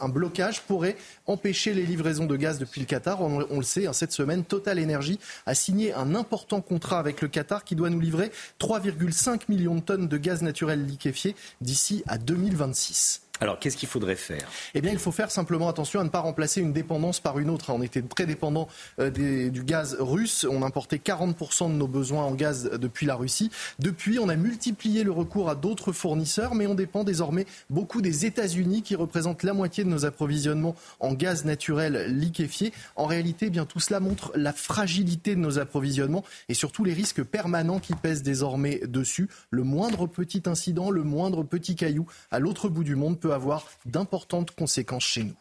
Un 0.00 0.08
blocage 0.08 0.62
pourrait 0.62 0.96
empêcher 1.26 1.74
les 1.74 1.84
livraisons 1.84 2.26
de 2.26 2.36
gaz 2.36 2.58
depuis 2.58 2.80
le 2.80 2.86
Qatar. 2.86 3.20
On, 3.20 3.44
on 3.50 3.58
le 3.58 3.64
sait, 3.64 3.86
hein, 3.86 3.92
cette 3.92 4.12
semaine, 4.12 4.44
Total 4.44 4.82
Energy 4.82 5.18
a 5.46 5.54
signé 5.54 5.73
un 5.94 6.14
important 6.14 6.60
contrat 6.60 6.98
avec 6.98 7.20
le 7.20 7.28
Qatar 7.28 7.64
qui 7.64 7.74
doit 7.74 7.90
nous 7.90 8.00
livrer 8.00 8.30
3,5 8.60 9.42
millions 9.48 9.74
de 9.74 9.80
tonnes 9.80 10.08
de 10.08 10.16
gaz 10.16 10.42
naturel 10.42 10.86
liquéfié 10.86 11.34
d'ici 11.60 12.02
à 12.06 12.18
2026. 12.18 13.23
Alors, 13.40 13.58
qu'est-ce 13.58 13.76
qu'il 13.76 13.88
faudrait 13.88 14.14
faire 14.14 14.48
Eh 14.74 14.80
bien, 14.80 14.92
il 14.92 14.98
faut 14.98 15.10
faire 15.10 15.28
simplement 15.32 15.68
attention 15.68 15.98
à 15.98 16.04
ne 16.04 16.08
pas 16.08 16.20
remplacer 16.20 16.60
une 16.60 16.72
dépendance 16.72 17.18
par 17.18 17.40
une 17.40 17.50
autre. 17.50 17.70
On 17.70 17.82
était 17.82 18.00
très 18.00 18.26
dépendant 18.26 18.68
euh, 19.00 19.10
du 19.10 19.64
gaz 19.64 19.96
russe. 19.98 20.46
On 20.48 20.62
importait 20.62 20.98
40% 20.98 21.68
de 21.68 21.74
nos 21.74 21.88
besoins 21.88 22.22
en 22.22 22.32
gaz 22.34 22.70
depuis 22.70 23.06
la 23.06 23.16
Russie. 23.16 23.50
Depuis, 23.80 24.20
on 24.20 24.28
a 24.28 24.36
multiplié 24.36 25.02
le 25.02 25.10
recours 25.10 25.50
à 25.50 25.56
d'autres 25.56 25.90
fournisseurs, 25.90 26.54
mais 26.54 26.68
on 26.68 26.76
dépend 26.76 27.02
désormais 27.02 27.44
beaucoup 27.70 28.02
des 28.02 28.24
États-Unis 28.24 28.82
qui 28.82 28.94
représentent 28.94 29.42
la 29.42 29.52
moitié 29.52 29.82
de 29.82 29.88
nos 29.88 30.06
approvisionnements 30.06 30.76
en 31.00 31.12
gaz 31.12 31.44
naturel 31.44 32.16
liquéfié. 32.16 32.72
En 32.94 33.06
réalité, 33.06 33.46
eh 33.46 33.50
bien 33.50 33.66
tout 33.66 33.80
cela 33.80 33.98
montre 33.98 34.30
la 34.36 34.52
fragilité 34.52 35.34
de 35.34 35.40
nos 35.40 35.58
approvisionnements 35.58 36.24
et 36.48 36.54
surtout 36.54 36.84
les 36.84 36.92
risques 36.92 37.24
permanents 37.24 37.80
qui 37.80 37.94
pèsent 37.94 38.22
désormais 38.22 38.80
dessus. 38.86 39.28
Le 39.50 39.64
moindre 39.64 40.06
petit 40.06 40.44
incident, 40.46 40.92
le 40.92 41.02
moindre 41.02 41.42
petit 41.42 41.74
caillou 41.74 42.06
à 42.30 42.38
l'autre 42.38 42.68
bout 42.68 42.84
du 42.84 42.94
monde 42.94 43.18
peut 43.24 43.32
avoir 43.32 43.66
d'importantes 43.86 44.50
conséquences 44.50 45.06
chez 45.06 45.24
nous. 45.24 45.36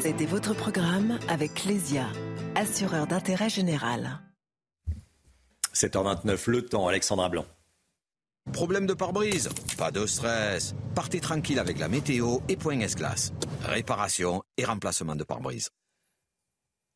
C'était 0.00 0.26
votre 0.26 0.52
programme 0.52 1.20
avec 1.28 1.54
Clésia, 1.54 2.08
assureur 2.56 3.06
d'intérêt 3.06 3.48
général. 3.48 4.18
7h29, 5.74 6.50
le 6.50 6.66
temps, 6.66 6.88
Alexandra 6.88 7.28
Blanc. 7.28 7.46
Problème 8.52 8.86
de 8.86 8.94
pare-brise? 8.94 9.48
Pas 9.76 9.92
de 9.92 10.04
stress. 10.04 10.74
Partez 10.96 11.20
tranquille 11.20 11.60
avec 11.60 11.78
la 11.78 11.86
météo 11.86 12.38
et 12.48 12.56
Point 12.56 12.80
S-Glace. 12.80 13.32
Réparation 13.62 14.42
et 14.56 14.64
remplacement 14.64 15.14
de 15.14 15.22
pare-brise. 15.22 15.70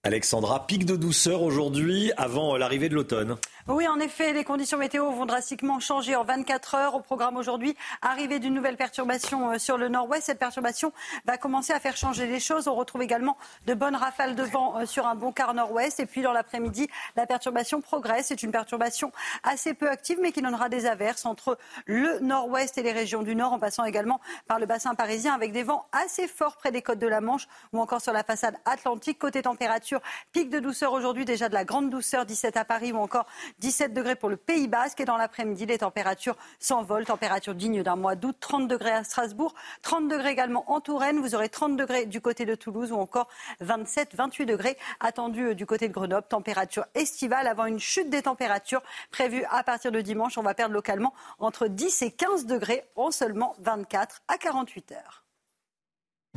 Alexandra, 0.05 0.67
pic 0.67 0.85
de 0.85 0.97
douceur 0.97 1.43
aujourd'hui 1.43 2.11
avant 2.17 2.57
l'arrivée 2.57 2.89
de 2.89 2.97
l'automne. 2.97 3.37
Oui, 3.69 3.87
en 3.87 4.01
effet, 4.01 4.33
les 4.33 4.43
conditions 4.43 4.77
météo 4.77 5.09
vont 5.13 5.25
drastiquement 5.25 5.79
changer 5.79 6.17
en 6.17 6.25
24 6.25 6.75
heures. 6.75 6.95
Au 6.97 7.01
programme 7.01 7.37
aujourd'hui, 7.37 7.77
arrivée 8.03 8.41
d'une 8.41 8.55
nouvelle 8.55 8.77
perturbation 8.77 9.53
euh, 9.53 9.59
sur 9.59 9.79
le 9.79 9.87
nord-ouest. 9.87 10.25
Cette 10.27 10.41
perturbation 10.41 10.93
va 11.27 11.39
commencer 11.39 11.73
à 11.73 11.79
faire 11.79 11.97
changer 11.97 12.27
les 12.27 12.41
choses. 12.41 12.67
On 12.67 12.75
retrouve 12.75 13.03
également 13.03 13.37
de 13.67 13.75
bonnes 13.75 13.95
rafales 13.95 14.35
de 14.35 14.43
vent 14.43 14.81
euh, 14.81 14.87
sur 14.87 15.07
un 15.07 15.15
bon 15.15 15.31
quart 15.31 15.55
nord-ouest. 15.55 16.01
Et 16.01 16.07
puis 16.07 16.23
dans 16.23 16.33
l'après-midi, 16.33 16.89
la 17.15 17.25
perturbation 17.25 17.81
progresse. 17.81 18.27
C'est 18.27 18.43
une 18.43 18.51
perturbation 18.51 19.13
assez 19.45 19.75
peu 19.75 19.89
active, 19.89 20.19
mais 20.21 20.33
qui 20.33 20.43
donnera 20.43 20.69
des 20.69 20.87
averses 20.87 21.25
entre 21.25 21.57
le 21.87 22.19
nord-ouest 22.19 22.77
et 22.79 22.83
les 22.83 22.93
régions 22.93 23.23
du 23.23 23.37
nord, 23.37 23.53
en 23.53 23.61
passant 23.61 23.85
également 23.85 24.21
par 24.49 24.59
le 24.59 24.67
bassin 24.67 24.97
parisien, 24.97 25.35
avec 25.35 25.53
des 25.53 25.63
vents 25.63 25.87
assez 25.93 26.27
forts 26.27 26.57
près 26.57 26.73
des 26.73 26.83
côtes 26.83 26.99
de 26.99 27.07
la 27.07 27.21
Manche 27.21 27.47
ou 27.73 27.81
encore 27.81 28.01
sur 28.01 28.13
la 28.13 28.25
façade 28.25 28.57
atlantique. 28.65 29.21
Côté 29.21 29.43
température, 29.43 30.01
pic 30.33 30.51
de 30.51 30.59
douceur 30.59 30.93
aujourd'hui, 30.93 31.25
déjà 31.25 31.49
de 31.49 31.55
la 31.55 31.65
grande 31.65 31.91
douceur, 31.91 32.27
17 32.27 32.57
à 32.57 32.65
Paris 32.65 32.91
ou 32.91 32.99
encore 32.99 33.27
17 33.59 33.93
degrés 33.93 34.17
pour 34.17 34.29
le 34.29 34.37
Pays 34.37 34.69
Basque. 34.69 35.01
Et 35.01 35.05
dans 35.05 35.17
l'après-midi, 35.17 35.67
les 35.67 35.79
températures 35.79 36.37
s'envolent. 36.59 37.05
Température 37.05 37.55
digne 37.55 37.83
d'un 37.83 37.97
mois 37.97 38.15
d'août. 38.15 38.37
30 38.41 38.69
degrés 38.69 38.93
à 38.93 39.05
Strasbourg, 39.05 39.55
30 39.83 40.09
degrés 40.09 40.31
également 40.31 40.71
en 40.71 40.81
Touraine. 40.81 41.21
Vous 41.21 41.35
aurez 41.35 41.49
30 41.49 41.77
degrés 41.77 42.07
du 42.07 42.21
côté 42.21 42.45
de 42.45 42.55
Toulouse 42.55 42.93
ou 42.93 42.97
encore 42.97 43.29
27, 43.61 44.15
28 44.15 44.47
degrés 44.47 44.77
attendus 45.01 45.49
euh, 45.49 45.55
du 45.55 45.67
côté 45.67 45.89
de 45.89 45.93
Grenoble. 45.93 46.27
Température 46.29 46.87
estivale 46.95 47.47
avant 47.47 47.67
une 47.67 47.81
chute 47.81 48.11
des 48.11 48.23
températures 48.23 48.83
prévue 49.11 49.45
à 49.51 49.63
partir 49.63 49.93
de 49.93 50.01
dimanche. 50.01 50.39
On 50.39 50.43
va 50.43 50.55
perdre 50.55 50.75
localement 50.75 51.15
entre 51.39 51.67
10 51.67 52.03
et 52.03 52.11
15 52.11 52.47
degrés 52.47 52.85
en 52.97 53.11
seulement 53.11 53.55
24 53.61 54.23
à 54.29 54.39
48 54.39 54.93
heures. 54.93 55.22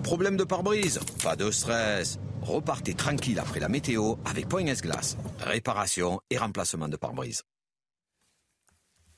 Problème 0.03 0.37
de 0.37 0.43
pare-brise 0.43 0.99
Pas 1.23 1.35
de 1.35 1.49
stress. 1.51 2.19
Repartez 2.41 2.93
tranquille 2.93 3.39
après 3.39 3.59
la 3.59 3.69
météo 3.69 4.15
avec 4.25 4.47
Point 4.47 4.67
S-Glace. 4.67 5.17
Réparation 5.39 6.19
et 6.29 6.37
remplacement 6.37 6.87
de 6.87 6.97
pare-brise. 6.97 7.43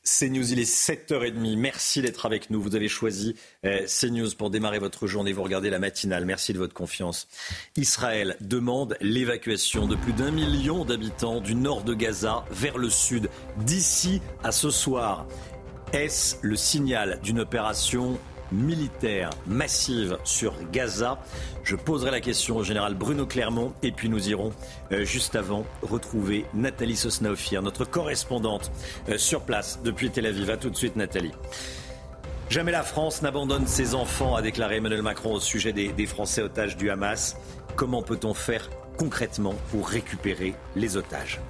CNews, 0.04 0.54
il 0.54 0.60
est 0.60 0.72
7h30. 0.72 1.58
Merci 1.58 2.02
d'être 2.02 2.26
avec 2.26 2.50
nous. 2.50 2.62
Vous 2.62 2.76
avez 2.76 2.88
choisi 2.88 3.36
euh, 3.66 3.86
CNews 3.88 4.30
pour 4.38 4.50
démarrer 4.50 4.80
votre 4.80 5.06
journée. 5.08 5.34
Vous 5.34 5.44
regardez 5.44 5.70
la 5.70 5.80
matinale. 5.80 6.26
Merci 6.26 6.54
de 6.54 6.60
votre 6.60 6.74
confiance. 6.74 7.28
Israël 7.76 8.38
demande 8.40 8.96
l'évacuation 9.02 9.88
de 9.88 9.96
plus 9.96 10.14
d'un 10.14 10.32
million 10.32 10.86
d'habitants 10.86 11.42
du 11.42 11.56
nord 11.56 11.84
de 11.84 11.94
Gaza 11.94 12.46
vers 12.52 12.78
le 12.78 12.90
sud 12.90 13.30
d'ici 13.58 14.22
à 14.44 14.54
ce 14.54 14.70
soir. 14.70 15.28
Est-ce 15.92 16.38
le 16.42 16.56
signal 16.56 17.20
d'une 17.22 17.40
opération 17.40 18.18
militaire 18.52 19.30
massive 19.46 20.18
sur 20.24 20.54
Gaza 20.72 21.20
Je 21.64 21.76
poserai 21.76 22.12
la 22.12 22.22
question 22.22 22.58
au 22.58 22.64
général 22.64 22.96
Bruno 22.96 23.26
Clermont 23.26 23.74
et 23.84 23.92
puis 23.92 24.10
nous 24.10 24.30
irons 24.30 24.54
euh, 24.92 25.06
juste 25.06 25.36
avant 25.36 25.66
retrouver 25.82 26.46
Nathalie 26.54 26.96
Sosnaofir, 26.96 27.62
notre 27.62 27.86
correspondante 27.86 28.72
euh, 29.10 29.18
sur 29.18 29.42
place 29.42 29.80
depuis 29.84 30.10
Tel 30.10 30.26
Aviv. 30.26 30.50
A 30.50 30.58
tout 30.58 30.70
de 30.70 30.78
suite 30.78 30.96
Nathalie. 30.96 31.34
Jamais 32.50 32.72
la 32.72 32.84
France 32.84 33.22
n'abandonne 33.22 33.68
ses 33.68 33.94
enfants, 33.94 34.36
a 34.36 34.42
déclaré 34.42 34.78
Emmanuel 34.78 35.02
Macron 35.02 35.34
au 35.34 35.40
sujet 35.40 35.74
des, 35.74 35.92
des 35.92 36.06
Français 36.06 36.42
otages 36.42 36.78
du 36.78 36.90
Hamas. 36.90 37.36
Comment 37.76 38.02
peut-on 38.02 38.34
faire 38.34 38.70
concrètement 38.98 39.56
pour 39.70 39.90
récupérer 39.90 40.56
les 40.76 40.96
otages? 40.96 41.42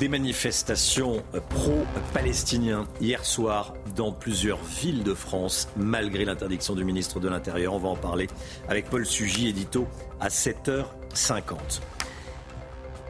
Des 0.00 0.08
manifestations 0.08 1.22
pro-palestiniens 1.50 2.88
hier 3.02 3.22
soir 3.26 3.74
dans 3.96 4.12
plusieurs 4.12 4.64
villes 4.64 5.02
de 5.02 5.12
France, 5.12 5.68
malgré 5.76 6.24
l'interdiction 6.24 6.74
du 6.74 6.84
ministre 6.84 7.20
de 7.20 7.28
l'Intérieur. 7.28 7.74
On 7.74 7.78
va 7.78 7.90
en 7.90 7.96
parler 7.96 8.26
avec 8.70 8.88
Paul 8.88 9.04
Sugy, 9.04 9.48
édito 9.48 9.86
à 10.18 10.28
7h50. 10.28 11.82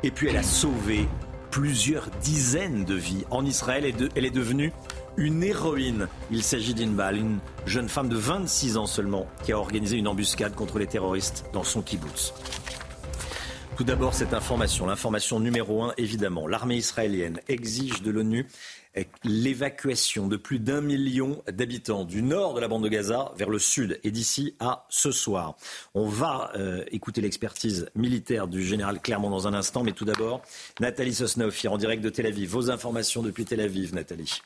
Et 0.03 0.11
puis 0.11 0.29
elle 0.29 0.37
a 0.37 0.43
sauvé 0.43 1.07
plusieurs 1.53 2.11
dizaines 2.23 2.85
de 2.85 2.97
vies. 2.97 3.25
En 3.31 3.47
Israël, 3.47 3.85
elle 4.17 4.25
est 4.25 4.31
devenue 4.31 4.73
une 5.17 5.45
héroïne. 5.45 6.09
Il 6.33 6.43
s'agit 6.43 6.75
d'Inbal, 6.75 7.19
une 7.19 7.39
jeune 7.67 7.89
femme 7.89 8.09
de 8.09 8.17
26 8.17 8.77
ans 8.77 8.87
seulement, 8.87 9.29
qui 9.45 9.53
a 9.53 9.59
organisé 9.59 9.97
une 9.97 10.09
embuscade 10.09 10.57
contre 10.57 10.81
les 10.81 10.89
terroristes 10.89 11.45
dans 11.53 11.63
son 11.63 11.83
kibbutz. 11.83 12.35
Tout 13.81 13.87
d'abord, 13.87 14.13
cette 14.13 14.35
information, 14.35 14.85
l'information 14.85 15.41
numéro 15.41 15.83
un, 15.83 15.95
évidemment. 15.97 16.47
L'armée 16.47 16.77
israélienne 16.77 17.41
exige 17.49 18.03
de 18.03 18.11
l'ONU 18.11 18.47
l'évacuation 19.25 20.27
de 20.27 20.37
plus 20.37 20.59
d'un 20.59 20.83
million 20.83 21.43
d'habitants 21.51 22.05
du 22.05 22.21
nord 22.21 22.53
de 22.53 22.61
la 22.61 22.69
bande 22.69 22.85
de 22.85 22.91
Gaza 22.91 23.33
vers 23.39 23.49
le 23.49 23.59
sud 23.59 23.99
et 24.05 24.11
d'ici 24.11 24.55
à 24.61 24.85
ce 24.91 25.11
soir. 25.13 25.57
On 25.95 26.07
va 26.07 26.53
euh, 26.57 26.85
écouter 26.91 27.23
l'expertise 27.23 27.89
militaire 27.95 28.49
du 28.49 28.63
général 28.63 29.01
Clermont 29.01 29.31
dans 29.31 29.49
un 29.49 29.55
instant, 29.55 29.83
mais 29.83 29.93
tout 29.93 30.05
d'abord, 30.05 30.43
Nathalie 30.79 31.15
Sosnaofir 31.15 31.73
en 31.73 31.79
direct 31.79 32.05
de 32.05 32.11
Tel 32.11 32.27
Aviv. 32.27 32.51
Vos 32.51 32.71
informations 32.71 33.23
depuis 33.23 33.47
Tel 33.47 33.63
Aviv, 33.63 33.95
Nathalie. 33.95 34.43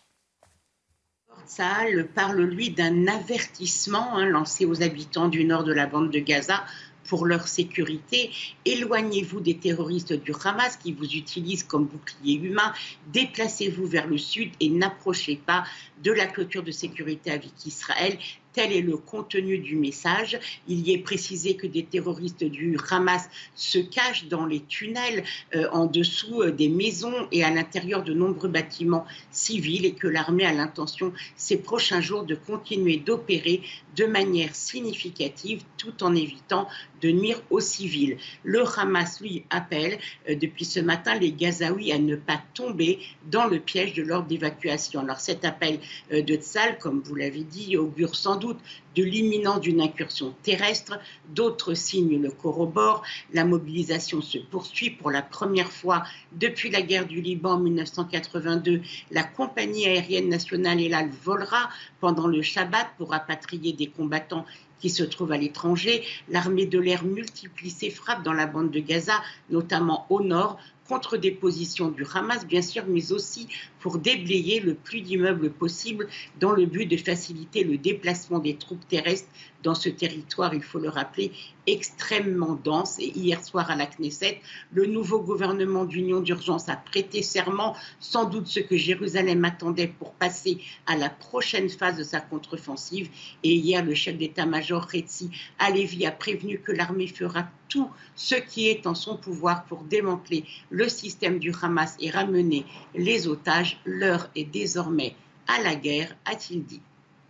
Saal 1.46 2.06
parle, 2.14 2.42
lui, 2.42 2.70
d'un 2.70 3.08
avertissement 3.08 4.16
hein, 4.16 4.26
lancé 4.26 4.64
aux 4.64 4.82
habitants 4.82 5.28
du 5.28 5.44
nord 5.44 5.64
de 5.64 5.72
la 5.72 5.86
bande 5.86 6.10
de 6.10 6.18
Gaza 6.20 6.64
pour 7.06 7.26
leur 7.26 7.48
sécurité. 7.48 8.30
Éloignez-vous 8.64 9.40
des 9.40 9.56
terroristes 9.56 10.12
du 10.12 10.32
Hamas 10.44 10.76
qui 10.76 10.92
vous 10.92 11.04
utilisent 11.04 11.64
comme 11.64 11.86
bouclier 11.86 12.34
humain. 12.34 12.72
Déplacez-vous 13.12 13.86
vers 13.86 14.06
le 14.06 14.18
sud 14.18 14.52
et 14.60 14.68
n'approchez 14.68 15.36
pas 15.36 15.64
de 16.02 16.12
la 16.12 16.26
clôture 16.26 16.62
de 16.62 16.70
sécurité 16.70 17.30
avec 17.30 17.66
Israël. 17.66 18.18
Tel 18.54 18.72
est 18.72 18.82
le 18.82 18.96
contenu 18.96 19.58
du 19.58 19.74
message. 19.74 20.38
Il 20.68 20.86
y 20.86 20.92
est 20.92 20.98
précisé 20.98 21.56
que 21.56 21.66
des 21.66 21.84
terroristes 21.84 22.44
du 22.44 22.78
Hamas 22.88 23.28
se 23.56 23.78
cachent 23.78 24.28
dans 24.28 24.46
les 24.46 24.60
tunnels 24.60 25.24
euh, 25.56 25.68
en 25.72 25.86
dessous 25.86 26.42
euh, 26.42 26.52
des 26.52 26.68
maisons 26.68 27.26
et 27.32 27.42
à 27.42 27.50
l'intérieur 27.50 28.04
de 28.04 28.14
nombreux 28.14 28.48
bâtiments 28.48 29.06
civils 29.32 29.84
et 29.84 29.94
que 29.94 30.06
l'armée 30.06 30.46
a 30.46 30.52
l'intention 30.52 31.12
ces 31.36 31.56
prochains 31.56 32.00
jours 32.00 32.22
de 32.22 32.36
continuer 32.36 32.98
d'opérer 32.98 33.62
de 33.96 34.06
manière 34.06 34.54
significative 34.54 35.62
tout 35.76 36.04
en 36.04 36.14
évitant 36.14 36.68
de 37.04 37.10
nuire 37.10 37.40
aux 37.50 37.60
civils. 37.60 38.16
Le 38.42 38.64
Hamas, 38.78 39.20
lui, 39.20 39.44
appelle 39.50 39.98
euh, 40.28 40.34
depuis 40.34 40.64
ce 40.64 40.80
matin 40.80 41.14
les 41.14 41.32
Gazaouis 41.32 41.92
à 41.92 41.98
ne 41.98 42.16
pas 42.16 42.40
tomber 42.54 42.98
dans 43.30 43.46
le 43.46 43.60
piège 43.60 43.92
de 43.92 44.02
l'ordre 44.02 44.26
d'évacuation. 44.26 45.00
Alors 45.00 45.20
cet 45.20 45.44
appel 45.44 45.80
de 46.10 46.34
Tzal, 46.34 46.78
comme 46.78 47.00
vous 47.00 47.14
l'avez 47.14 47.44
dit, 47.44 47.76
augure 47.76 48.16
sans 48.16 48.36
doute 48.36 48.58
de 48.94 49.02
l'imminence 49.02 49.60
d'une 49.60 49.80
incursion 49.80 50.34
terrestre. 50.42 50.98
D'autres 51.28 51.74
signes 51.74 52.22
le 52.22 52.30
corroborent. 52.30 53.02
La 53.32 53.44
mobilisation 53.44 54.20
se 54.20 54.38
poursuit 54.38 54.90
pour 54.90 55.10
la 55.10 55.22
première 55.22 55.70
fois 55.70 56.04
depuis 56.32 56.70
la 56.70 56.82
guerre 56.82 57.06
du 57.06 57.20
Liban 57.20 57.54
en 57.54 57.58
1982. 57.58 58.80
La 59.10 59.24
compagnie 59.24 59.86
aérienne 59.86 60.28
nationale 60.28 60.80
Elal 60.80 61.10
volera 61.22 61.68
pendant 62.00 62.26
le 62.26 62.42
Shabbat 62.42 62.88
pour 62.96 63.10
rapatrier 63.10 63.72
des 63.72 63.88
combattants 63.88 64.44
qui 64.80 64.90
se 64.90 65.02
trouvent 65.02 65.32
à 65.32 65.36
l'étranger. 65.36 66.04
L'armée 66.28 66.66
de 66.66 66.78
l'air 66.78 67.04
multiplie 67.04 67.70
ses 67.70 67.90
frappes 67.90 68.22
dans 68.22 68.32
la 68.32 68.46
bande 68.46 68.70
de 68.70 68.80
Gaza, 68.80 69.20
notamment 69.50 70.06
au 70.10 70.22
nord, 70.22 70.58
contre 70.88 71.16
des 71.16 71.30
positions 71.30 71.88
du 71.88 72.04
Hamas, 72.14 72.46
bien 72.46 72.62
sûr, 72.62 72.84
mais 72.86 73.12
aussi 73.12 73.48
pour 73.80 73.98
déblayer 73.98 74.60
le 74.60 74.74
plus 74.74 75.00
d'immeubles 75.00 75.50
possible 75.50 76.08
dans 76.40 76.52
le 76.52 76.66
but 76.66 76.86
de 76.86 76.96
faciliter 76.96 77.64
le 77.64 77.78
déplacement 77.78 78.38
des 78.38 78.56
troupes 78.56 78.86
terrestres 78.88 79.28
dans 79.64 79.74
ce 79.74 79.88
territoire, 79.88 80.54
il 80.54 80.62
faut 80.62 80.78
le 80.78 80.90
rappeler, 80.90 81.32
extrêmement 81.66 82.54
dense. 82.54 82.98
Et 82.98 83.08
hier 83.18 83.42
soir 83.42 83.70
à 83.70 83.76
la 83.76 83.86
Knesset, 83.86 84.40
le 84.72 84.86
nouveau 84.86 85.20
gouvernement 85.20 85.86
d'union 85.86 86.20
d'urgence 86.20 86.68
a 86.68 86.76
prêté 86.76 87.22
serment, 87.22 87.74
sans 87.98 88.26
doute 88.26 88.46
ce 88.46 88.60
que 88.60 88.76
Jérusalem 88.76 89.44
attendait 89.44 89.88
pour 89.88 90.12
passer 90.12 90.58
à 90.86 90.96
la 90.96 91.08
prochaine 91.08 91.70
phase 91.70 91.96
de 91.96 92.04
sa 92.04 92.20
contre-offensive. 92.20 93.08
Et 93.42 93.54
hier, 93.54 93.82
le 93.84 93.94
chef 93.94 94.16
d'état-major 94.18 94.82
Retzi 94.82 95.30
Alevi 95.58 96.06
a 96.06 96.12
prévenu 96.12 96.60
que 96.60 96.70
l'armée 96.70 97.08
fera 97.08 97.48
tout 97.68 97.90
ce 98.14 98.34
qui 98.34 98.68
est 98.68 98.86
en 98.86 98.94
son 98.94 99.16
pouvoir 99.16 99.64
pour 99.64 99.82
démanteler 99.84 100.44
le 100.70 100.88
système 100.88 101.38
du 101.38 101.52
Hamas 101.62 101.96
et 101.98 102.10
ramener 102.10 102.66
les 102.94 103.26
otages. 103.26 103.80
L'heure 103.86 104.28
est 104.36 104.44
désormais 104.44 105.16
à 105.48 105.62
la 105.62 105.74
guerre, 105.74 106.14
a-t-il 106.26 106.64
dit. 106.64 106.82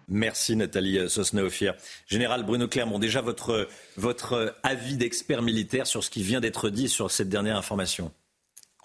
Merci 0.08 0.56
Nathalie 0.56 1.08
Sosnaofier. 1.08 1.72
Général 2.06 2.44
Bruno 2.44 2.68
Clermont, 2.68 2.98
déjà 2.98 3.20
votre, 3.20 3.68
votre 3.96 4.54
avis 4.62 4.96
d'expert 4.96 5.42
militaire 5.42 5.86
sur 5.86 6.04
ce 6.04 6.10
qui 6.10 6.22
vient 6.22 6.40
d'être 6.40 6.70
dit 6.70 6.88
sur 6.88 7.10
cette 7.10 7.28
dernière 7.28 7.56
information. 7.56 8.12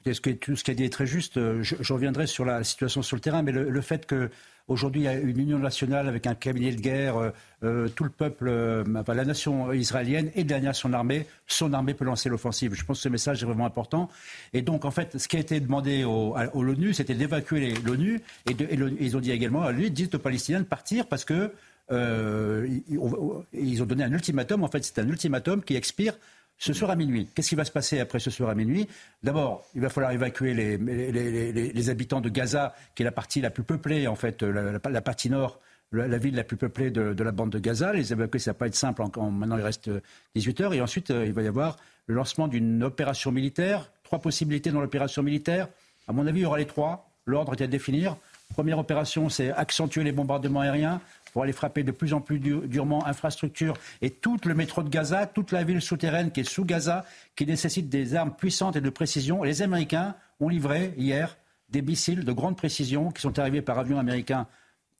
Tout 0.04 0.56
ce 0.56 0.64
qui 0.64 0.72
a 0.72 0.74
dit 0.74 0.86
est 0.86 0.94
très 0.94 1.06
juste. 1.06 1.36
Je, 1.62 1.94
reviendrai 1.94 2.26
sur 2.26 2.46
la 2.46 2.64
situation 2.64 3.02
sur 3.02 3.18
le 3.18 3.22
terrain, 3.22 3.44
mais 3.44 3.52
le 3.52 3.82
fait 3.82 4.06
que 4.06 4.30
Aujourd'hui, 4.70 5.02
il 5.02 5.06
y 5.06 5.08
a 5.08 5.16
une 5.16 5.40
union 5.40 5.58
nationale 5.58 6.08
avec 6.08 6.28
un 6.28 6.36
cabinet 6.36 6.72
de 6.72 6.80
guerre, 6.80 7.18
euh, 7.18 7.32
euh, 7.64 7.88
tout 7.90 8.04
le 8.04 8.12
peuple, 8.12 8.46
euh, 8.48 8.84
la 9.08 9.26
nation 9.26 9.74
israélienne 9.74 10.30
et 10.36 10.44
derrière 10.44 10.76
son 10.76 10.94
armée, 10.94 11.26
son 11.48 11.74
armée 11.74 11.96
peut 11.96 12.06
lancer 12.06 12.30
l'offensive. 12.30 12.76
Je 12.76 12.86
pense 12.86 13.00
que 13.00 13.04
ce 13.04 13.10
message 13.10 13.42
est 13.42 13.48
vraiment 13.48 13.66
important. 13.66 14.10
Et 14.54 14.62
donc, 14.62 14.86
en 14.86 14.92
fait, 14.92 15.18
ce 15.18 15.28
qui 15.28 15.38
a 15.38 15.40
été 15.40 15.60
demandé 15.60 16.04
au, 16.04 16.36
l'ONU, 16.54 16.94
c'était 16.94 17.16
d'évacuer 17.16 17.74
l'ONU. 17.84 18.22
Et, 18.48 18.56
ils 19.00 19.18
ont 19.18 19.20
dit 19.20 19.32
également 19.32 19.64
à 19.64 19.72
lui, 19.72 19.90
dites 19.90 20.14
aux 20.14 20.20
Palestiniens 20.20 20.60
de 20.60 20.66
partir 20.66 21.08
parce 21.08 21.26
que 21.26 21.52
ils 21.92 23.82
ont 23.82 23.86
donné 23.88 24.04
un 24.04 24.12
ultimatum. 24.14 24.64
En 24.64 24.68
fait, 24.68 24.84
c'est 24.84 25.00
un 25.00 25.10
ultimatum 25.10 25.64
qui 25.64 25.76
expire 25.76 26.14
ce 26.60 26.74
soir 26.74 26.92
à 26.92 26.96
minuit. 26.96 27.28
Qu'est-ce 27.34 27.50
qui 27.50 27.56
va 27.56 27.64
se 27.64 27.72
passer 27.72 28.00
après 28.00 28.20
ce 28.20 28.30
soir 28.30 28.50
à 28.50 28.56
minuit? 28.56 28.88
D'abord, 29.24 29.66
il 29.74 29.82
va 29.82 29.90
falloir 29.90 30.12
évacuer 30.12 30.54
les, 30.54 31.90
habitants 31.90 32.22
de 32.22 32.30
Gaza, 32.30 32.76
qui 32.94 33.02
est 33.02 33.06
la 33.06 33.14
partie 33.14 33.40
la 33.40 33.50
plus 33.50 33.64
peuplée, 33.64 34.08
en 34.08 34.16
fait, 34.16 34.44
la, 34.44 35.02
partie 35.02 35.30
nord, 35.30 35.60
la, 35.94 36.18
ville 36.18 36.36
la 36.36 36.44
plus 36.44 36.58
peuplée 36.58 36.92
de, 36.92 37.24
la 37.24 37.32
bande 37.32 37.50
de 37.50 37.60
Gaza. 37.60 37.94
Les 37.94 38.12
évacuer, 38.12 38.40
ça 38.40 38.52
va 38.52 38.56
pas 38.56 38.68
être 38.68 38.76
simple. 38.76 39.02
maintenant, 39.02 39.58
il 39.58 39.64
reste 39.64 39.90
18 40.36 40.62
heures. 40.62 40.74
Et 40.74 40.82
ensuite, 40.82 41.12
euh, 41.12 41.26
il 41.26 41.34
va 41.34 41.42
y 41.42 41.48
avoir 41.48 41.78
le 42.08 42.16
lancement 42.16 42.50
d'une 42.50 42.84
opération 42.84 43.32
militaire. 43.32 43.90
Trois 44.04 44.20
possibilités 44.20 44.72
dans 44.72 44.82
l'opération 44.82 45.24
militaire. 45.24 45.70
À 46.10 46.14
mon 46.14 46.28
avis, 46.28 46.42
il 46.42 46.44
y 46.44 46.46
aura 46.46 46.58
les 46.58 46.68
trois. 46.68 47.10
L'ordre 47.26 47.54
est 47.54 47.64
à 47.64 47.68
définir. 47.68 48.18
Première 48.54 48.80
opération, 48.80 49.30
c'est 49.30 49.52
accentuer 49.52 50.04
les 50.04 50.12
bombardements 50.12 50.62
aériens 50.62 51.00
pour 51.32 51.44
aller 51.44 51.54
frapper 51.54 51.84
de 51.84 51.92
plus 51.92 52.14
en 52.14 52.22
plus 52.22 52.40
durement 52.40 53.06
infrastructures 53.06 53.76
et 54.02 54.10
tout 54.10 54.38
le 54.46 54.54
métro 54.54 54.84
de 54.84 54.90
Gaza, 54.90 55.28
toute 55.28 55.52
la 55.52 55.64
ville 55.64 55.82
souterraine 55.82 56.32
qui 56.32 56.42
est 56.42 56.50
sous 56.50 56.66
Gaza, 56.66 57.06
qui 57.36 57.46
nécessite 57.46 57.90
des 57.90 58.16
armes 58.16 58.34
puissantes 58.36 58.76
et 58.76 58.82
de 58.82 58.90
précision. 58.90 59.44
Les 59.44 59.62
Américains 59.62 60.16
ont 60.40 60.50
livré 60.50 60.94
hier 60.98 61.38
des 61.70 61.82
missiles 61.82 62.26
de 62.26 62.32
grande 62.32 62.58
précision 62.58 63.12
qui 63.12 63.22
sont 63.22 63.38
arrivés 63.40 63.62
par 63.62 63.78
avion 63.80 64.00
américain 64.00 64.48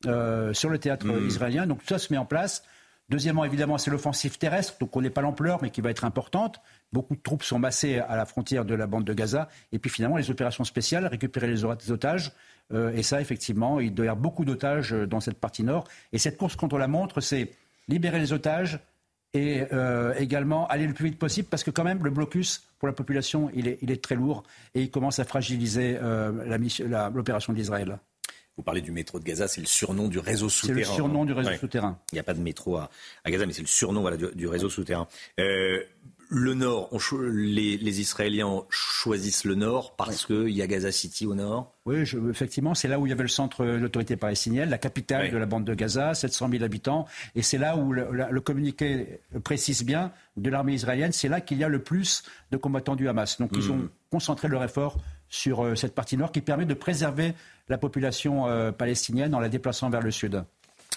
euh, 0.06 0.54
sur 0.54 0.70
le 0.70 0.78
théâtre 0.78 1.08
mmh. 1.08 1.28
israélien. 1.28 1.68
Donc 1.68 1.80
tout 1.80 1.88
ça 1.88 2.00
se 2.00 2.14
met 2.14 2.20
en 2.20 2.26
place. 2.26 2.64
Deuxièmement, 3.10 3.44
évidemment, 3.44 3.80
c'est 3.80 3.90
l'offensive 3.90 4.38
terrestre, 4.38 4.78
donc 4.80 4.96
on 4.96 5.02
n'est 5.02 5.10
pas 5.10 5.22
l'ampleur, 5.22 5.60
mais 5.64 5.72
qui 5.72 5.82
va 5.82 5.90
être 5.90 6.06
importante. 6.06 6.62
Beaucoup 6.94 7.16
de 7.16 7.22
troupes 7.22 7.42
sont 7.42 7.58
massées 7.58 7.98
à 7.98 8.16
la 8.16 8.26
frontière 8.26 8.66
de 8.66 8.76
la 8.76 8.86
bande 8.86 9.04
de 9.04 9.14
Gaza. 9.14 9.50
Et 9.72 9.80
puis 9.80 9.90
finalement, 9.90 10.18
les 10.18 10.30
opérations 10.30 10.64
spéciales, 10.64 11.08
récupérer 11.08 11.48
les 11.48 11.66
otages, 11.66 12.32
et 12.74 13.04
ça, 13.04 13.22
effectivement, 13.22 13.80
il 13.80 13.94
doit 13.94 14.06
y 14.06 14.10
avoir 14.10 14.22
beaucoup 14.22 14.46
d'otages 14.46 14.94
euh, 14.94 15.08
dans 15.08 15.20
cette 15.20 15.40
partie 15.40 15.64
nord. 15.64 15.88
Et 16.14 16.18
cette 16.18 16.38
course 16.38 16.56
contre 16.56 16.78
la 16.78 16.88
montre, 16.88 17.22
c'est 17.22 17.52
libérer 17.88 18.20
les 18.20 18.34
otages 18.34 18.80
et 19.34 19.64
euh, 19.74 20.14
également 20.18 20.68
aller 20.68 20.88
le 20.88 20.94
plus 20.94 21.06
vite 21.06 21.20
possible 21.20 21.48
parce 21.50 21.64
que 21.64 21.72
quand 21.72 21.84
même 21.84 22.04
le 22.04 22.10
blocus 22.10 22.64
pour 22.80 22.88
la 22.88 22.94
population 22.94 23.52
il 23.54 23.68
est, 23.68 24.04
très 24.04 24.16
lourd 24.16 24.44
et 24.74 24.82
il 24.82 24.90
commence 24.90 25.20
à 25.20 25.24
fragiliser 25.24 26.00
l'opération 27.14 27.54
d'Israël. 27.54 28.00
vous 28.58 28.64
parlez 28.64 28.82
du 28.82 28.92
métro 28.92 29.20
de 29.20 29.24
Gaza, 29.24 29.48
c'est 29.48 29.62
le 29.62 29.68
surnom 29.68 30.08
du 30.08 30.18
réseau 30.18 30.50
souterrain. 30.50 30.80
C'est 30.82 30.90
le 30.90 30.96
surnom 30.96 31.26
du 31.26 31.34
réseau 31.34 31.54
souterrain. 31.58 32.00
Il 32.12 32.16
n'y 32.16 32.20
a 32.20 32.24
pas 32.24 32.34
de 32.34 32.40
métro 32.40 32.78
à, 32.78 32.90
Gaza, 33.28 33.46
mais 33.46 33.54
c'est 33.54 33.62
le 33.62 33.68
surnom 33.68 34.02
voilà, 34.02 34.18
du, 34.18 34.48
réseau 34.48 34.70
souterrain. 34.70 35.08
Euh, 35.40 35.84
le 36.32 36.54
nord, 36.54 36.90
les, 37.32 38.02
Israéliens 38.02 38.62
choisissent 38.70 39.46
le 39.46 39.56
nord 39.56 39.96
parce 39.96 40.28
qu'il 40.28 40.52
y 40.52 40.62
a 40.62 40.68
Gaza 40.68 40.92
City 40.92 41.26
au 41.26 41.34
nord 41.34 41.74
Oui, 41.88 42.04
effectivement, 42.30 42.76
c'est 42.76 42.88
là 42.88 43.00
où 43.00 43.08
il 43.08 43.10
y 43.10 43.14
avait 43.14 43.24
le 43.24 43.30
centre 43.30 43.66
de 43.66 43.72
l'autorité 43.72 44.16
palestinienne, 44.16 44.70
la 44.70 44.78
capitale 44.78 45.32
de 45.32 45.38
la 45.38 45.48
bande 45.48 45.66
de 45.66 45.74
Gaza, 45.74 46.14
700 46.14 46.50
000 46.52 46.64
habitants. 46.64 47.08
Et 47.34 47.42
c'est 47.42 47.58
là 47.58 47.76
où 47.76 47.92
le, 47.94 48.42
communiqué 48.42 49.22
précise 49.44 49.84
bien 49.84 50.12
de 50.38 50.52
l'armée 50.52 50.74
israélienne, 50.74 51.12
c'est 51.12 51.30
là 51.30 51.42
qu'il 51.42 51.58
y 51.58 51.64
a 51.64 51.68
le 51.68 51.82
plus 51.82 52.24
de 52.52 52.58
combattants 52.58 52.96
du 52.96 53.10
Hamas. 53.10 53.40
Donc 53.40 53.50
ils 53.56 53.72
ont 53.72 53.78
hmm. 53.78 53.90
concentré 54.12 54.48
leur 54.48 54.64
effort 54.64 54.98
sur 55.30 55.64
euh, 55.64 55.76
cette 55.76 55.96
partie 55.96 56.16
nord 56.16 56.32
qui 56.32 56.42
permet 56.42 56.66
de 56.66 56.74
préserver 56.76 57.34
la 57.70 57.80
population 57.80 58.48
euh, 58.48 58.72
palestinienne 58.72 59.34
en 59.34 59.40
la 59.40 59.50
déplaçant 59.50 59.90
vers 59.90 60.02
le 60.02 60.12
sud. 60.12 60.44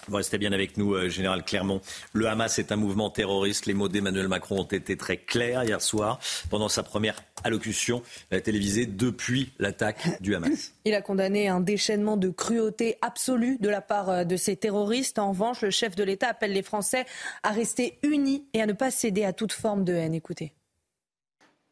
Vous 0.07 0.17
restez 0.17 0.37
bien 0.37 0.51
avec 0.51 0.77
nous, 0.77 0.93
euh, 0.93 1.09
Général 1.09 1.43
Clermont. 1.43 1.81
Le 2.13 2.27
Hamas 2.27 2.59
est 2.59 2.71
un 2.71 2.75
mouvement 2.75 3.09
terroriste. 3.09 3.65
Les 3.65 3.73
mots 3.73 3.87
d'Emmanuel 3.87 4.27
Macron 4.27 4.59
ont 4.59 4.63
été 4.63 4.97
très 4.97 5.17
clairs 5.17 5.63
hier 5.63 5.81
soir 5.81 6.19
pendant 6.49 6.69
sa 6.69 6.83
première 6.83 7.15
allocution 7.43 8.01
télévisée 8.43 8.85
depuis 8.85 9.53
l'attaque 9.59 10.21
du 10.21 10.35
Hamas. 10.35 10.73
Il 10.85 10.93
a 10.93 11.01
condamné 11.01 11.47
un 11.47 11.59
déchaînement 11.59 12.17
de 12.17 12.29
cruauté 12.29 12.97
absolue 13.01 13.57
de 13.59 13.69
la 13.69 13.81
part 13.81 14.25
de 14.25 14.35
ces 14.37 14.55
terroristes. 14.55 15.19
En 15.19 15.29
revanche, 15.29 15.61
le 15.61 15.71
chef 15.71 15.95
de 15.95 16.03
l'État 16.03 16.29
appelle 16.29 16.53
les 16.53 16.63
Français 16.63 17.05
à 17.43 17.51
rester 17.51 17.99
unis 18.03 18.45
et 18.53 18.61
à 18.61 18.65
ne 18.65 18.73
pas 18.73 18.91
céder 18.91 19.23
à 19.25 19.33
toute 19.33 19.51
forme 19.51 19.83
de 19.83 19.93
haine. 19.93 20.13
Écoutez. 20.13 20.53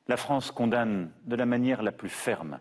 La 0.08 0.18
France 0.18 0.52
condamne 0.52 1.12
de 1.26 1.36
la 1.36 1.46
manière 1.46 1.84
la 1.84 1.92
plus 1.92 2.10
ferme 2.10 2.60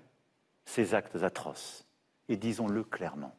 ces 0.64 0.94
actes 0.94 1.22
atroces. 1.22 1.84
Et 2.28 2.36
disons-le 2.36 2.84
clairement, 2.84 3.34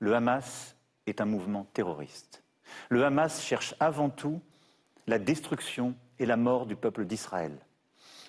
le 0.00 0.14
Hamas 0.14 0.76
est 1.06 1.20
un 1.20 1.26
mouvement 1.26 1.66
terroriste. 1.72 2.42
Le 2.88 3.04
Hamas 3.04 3.42
cherche 3.42 3.74
avant 3.80 4.10
tout 4.10 4.40
la 5.06 5.18
destruction 5.18 5.94
et 6.18 6.26
la 6.26 6.36
mort 6.36 6.66
du 6.66 6.76
peuple 6.76 7.04
d'Israël. 7.04 7.58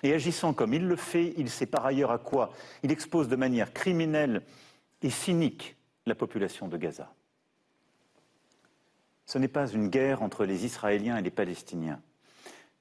Et 0.02 0.12
agissant 0.12 0.52
comme 0.52 0.74
il 0.74 0.86
le 0.86 0.96
fait, 0.96 1.32
il 1.36 1.48
sait 1.48 1.66
par 1.66 1.86
ailleurs 1.86 2.10
à 2.10 2.18
quoi 2.18 2.52
il 2.82 2.92
expose 2.92 3.28
de 3.28 3.36
manière 3.36 3.72
criminelle 3.72 4.42
et 5.02 5.10
cynique 5.10 5.76
la 6.06 6.14
population 6.14 6.68
de 6.68 6.76
Gaza. 6.76 7.12
Ce 9.26 9.38
n'est 9.38 9.48
pas 9.48 9.68
une 9.68 9.88
guerre 9.88 10.22
entre 10.22 10.44
les 10.44 10.66
Israéliens 10.66 11.16
et 11.16 11.22
les 11.22 11.30
Palestiniens. 11.30 12.00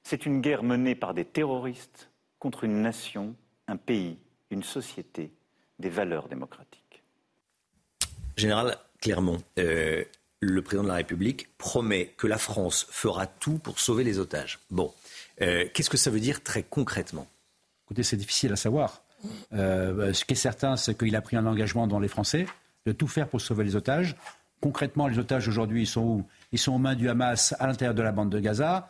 C'est 0.03 0.25
une 0.25 0.41
guerre 0.41 0.63
menée 0.63 0.95
par 0.95 1.13
des 1.13 1.23
terroristes 1.23 2.09
contre 2.39 2.65
une 2.65 2.81
nation, 2.81 3.35
un 3.67 3.77
pays, 3.77 4.19
une 4.49 4.63
société, 4.63 5.31
des 5.79 5.89
valeurs 5.89 6.27
démocratiques. 6.27 7.03
Général 8.35 8.77
Clermont, 9.03 9.43
euh, 9.59 10.01
le 10.39 10.61
président 10.61 10.83
de 10.83 10.87
la 10.87 10.95
République 10.95 11.49
promet 11.57 12.13
que 12.17 12.25
la 12.25 12.37
France 12.37 12.87
fera 12.89 13.27
tout 13.27 13.57
pour 13.57 13.79
sauver 13.79 14.05
les 14.05 14.17
otages. 14.17 14.59
Bon, 14.71 14.93
euh, 15.41 15.65
qu'est-ce 15.73 15.89
que 15.89 15.97
ça 15.97 16.09
veut 16.09 16.21
dire 16.21 16.41
très 16.41 16.63
concrètement? 16.63 17.27
Écoutez, 17.85 18.03
c'est 18.03 18.15
difficile 18.15 18.53
à 18.53 18.55
savoir. 18.55 19.01
Euh, 19.51 20.13
ce 20.13 20.23
qui 20.23 20.33
est 20.33 20.37
certain, 20.37 20.77
c'est 20.77 20.97
qu'il 20.97 21.17
a 21.17 21.21
pris 21.21 21.35
un 21.35 21.45
engagement 21.45 21.85
dans 21.85 21.99
les 21.99 22.07
Français 22.07 22.45
de 22.85 22.93
tout 22.93 23.07
faire 23.07 23.27
pour 23.27 23.41
sauver 23.41 23.65
les 23.65 23.75
otages. 23.75 24.15
Concrètement, 24.61 25.07
les 25.07 25.19
otages 25.19 25.49
aujourd'hui, 25.49 25.81
ils 25.81 25.87
sont 25.87 26.01
où? 26.01 26.25
Ils 26.53 26.59
sont 26.59 26.71
aux 26.71 26.77
mains 26.77 26.95
du 26.95 27.09
Hamas 27.09 27.53
à 27.59 27.67
l'intérieur 27.67 27.95
de 27.95 28.01
la 28.01 28.13
bande 28.13 28.29
de 28.29 28.39
Gaza. 28.39 28.89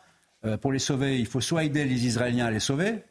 pour 0.61 0.71
les 0.71 0.79
sauver, 0.79 1.19
il 1.19 1.25
faut 1.25 1.41
soit 1.41 1.63
aider 1.63 1.85
les 1.85 2.05
Israéliens 2.05 2.45
à 2.45 2.51
les 2.51 2.59
sauver, 2.59 3.03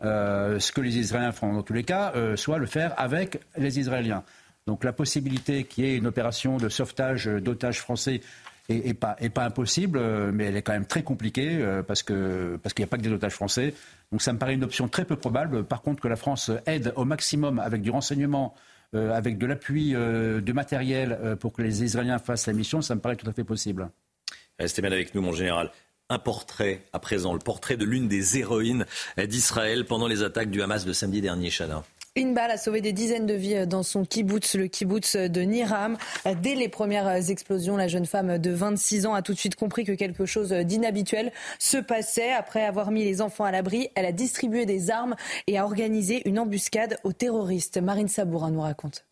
ce 0.00 0.72
que 0.72 0.80
les 0.80 0.96
Israéliens 0.96 1.32
font 1.32 1.52
dans 1.52 1.62
tous 1.62 1.74
les 1.74 1.84
cas, 1.84 2.14
soit 2.36 2.58
le 2.58 2.66
faire 2.66 2.94
avec 2.98 3.40
les 3.58 3.78
Israéliens. 3.78 4.24
Donc 4.70 4.84
la 4.84 4.92
possibilité 4.92 5.64
qu'il 5.64 5.84
y 5.84 5.88
ait 5.88 5.96
une 5.96 6.06
opération 6.06 6.56
de 6.56 6.68
sauvetage 6.68 7.26
d'otages 7.26 7.80
français 7.80 8.20
est, 8.68 8.94
pas, 8.94 9.16
pas, 9.34 9.42
impossible, 9.42 9.98
euh, 9.98 10.30
mais 10.32 10.44
elle 10.44 10.56
est 10.56 10.62
quand 10.62 10.72
même 10.72 10.86
très 10.86 11.02
compliquée 11.02 11.58
parce 11.88 12.04
qu'il 12.04 12.56
parce 12.62 12.72
qu'il 12.72 12.84
n'y 12.84 12.88
a 12.88 12.90
pas 12.90 12.98
que 12.98 13.02
des 13.02 13.10
otages 13.10 13.32
français. 13.32 13.74
Donc 14.12 14.22
ça 14.22 14.32
me 14.32 14.38
paraît 14.38 14.54
une 14.54 14.62
option 14.62 14.86
très 14.86 15.04
peu 15.04 15.16
probable. 15.16 15.64
Par 15.64 15.82
contre, 15.82 16.00
que 16.00 16.06
la 16.06 16.14
France 16.14 16.52
aide 16.66 16.92
au 16.94 17.04
maximum 17.04 17.58
avec 17.58 17.82
du 17.82 17.90
renseignement, 17.90 18.54
avec 18.92 19.38
de 19.38 19.46
l'appui 19.46 19.90
de 19.90 20.52
matériel 20.52 21.36
pour 21.40 21.52
que 21.52 21.62
les 21.62 21.82
Israéliens 21.82 22.20
fassent 22.20 22.46
la 22.46 22.52
mission, 22.52 22.80
ça 22.80 22.94
me 22.94 23.00
paraît 23.00 23.16
tout 23.16 23.28
à 23.28 23.32
fait 23.32 23.42
possible. 23.42 23.90
Restez 24.60 24.82
bien 24.82 24.92
avec 24.92 25.16
nous, 25.16 25.20
mon 25.20 25.32
général 25.32 25.72
un 26.10 26.18
portrait 26.18 26.82
à 26.92 26.98
présent, 26.98 27.32
le 27.32 27.38
portrait 27.38 27.76
de 27.76 27.84
l'une 27.84 28.08
des 28.08 28.38
héroïnes 28.38 28.84
d'Israël 29.16 29.84
pendant 29.84 30.08
les 30.08 30.22
attaques 30.22 30.50
du 30.50 30.60
Hamas 30.60 30.84
de 30.84 30.92
samedi 30.92 31.20
dernier, 31.20 31.50
Chana. 31.50 31.84
Une 32.20 32.36
a 32.36 32.58
sauvé 32.58 32.82
des 32.82 32.92
dizaines 32.92 33.24
de 33.24 33.32
vies 33.32 33.66
dans 33.66 33.82
son 33.82 34.04
kibbutz, 34.04 34.54
le 34.54 34.66
kibbutz 34.66 35.16
de 35.16 35.40
Niram. 35.40 35.96
Dès 36.42 36.54
les 36.54 36.68
premières 36.68 37.30
explosions, 37.30 37.78
la 37.78 37.88
jeune 37.88 38.04
femme 38.04 38.36
de 38.36 38.50
26 38.50 39.06
ans 39.06 39.14
a 39.14 39.22
tout 39.22 39.32
de 39.32 39.38
suite 39.38 39.56
compris 39.56 39.84
que 39.84 39.92
quelque 39.92 40.26
chose 40.26 40.50
d'inhabituel 40.50 41.32
se 41.58 41.78
passait. 41.78 42.30
Après 42.30 42.62
avoir 42.62 42.90
mis 42.90 43.04
les 43.04 43.22
enfants 43.22 43.44
à 43.44 43.50
l'abri, 43.50 43.88
elle 43.94 44.04
a 44.04 44.12
distribué 44.12 44.66
des 44.66 44.90
armes 44.90 45.16
et 45.46 45.56
a 45.56 45.64
organisé 45.64 46.20
une 46.28 46.38
embuscade 46.38 46.98
aux 47.04 47.14
terroristes. 47.14 47.78
Marine 47.78 48.08
Saboura 48.08 48.50
nous 48.50 48.60
raconte. 48.60 49.06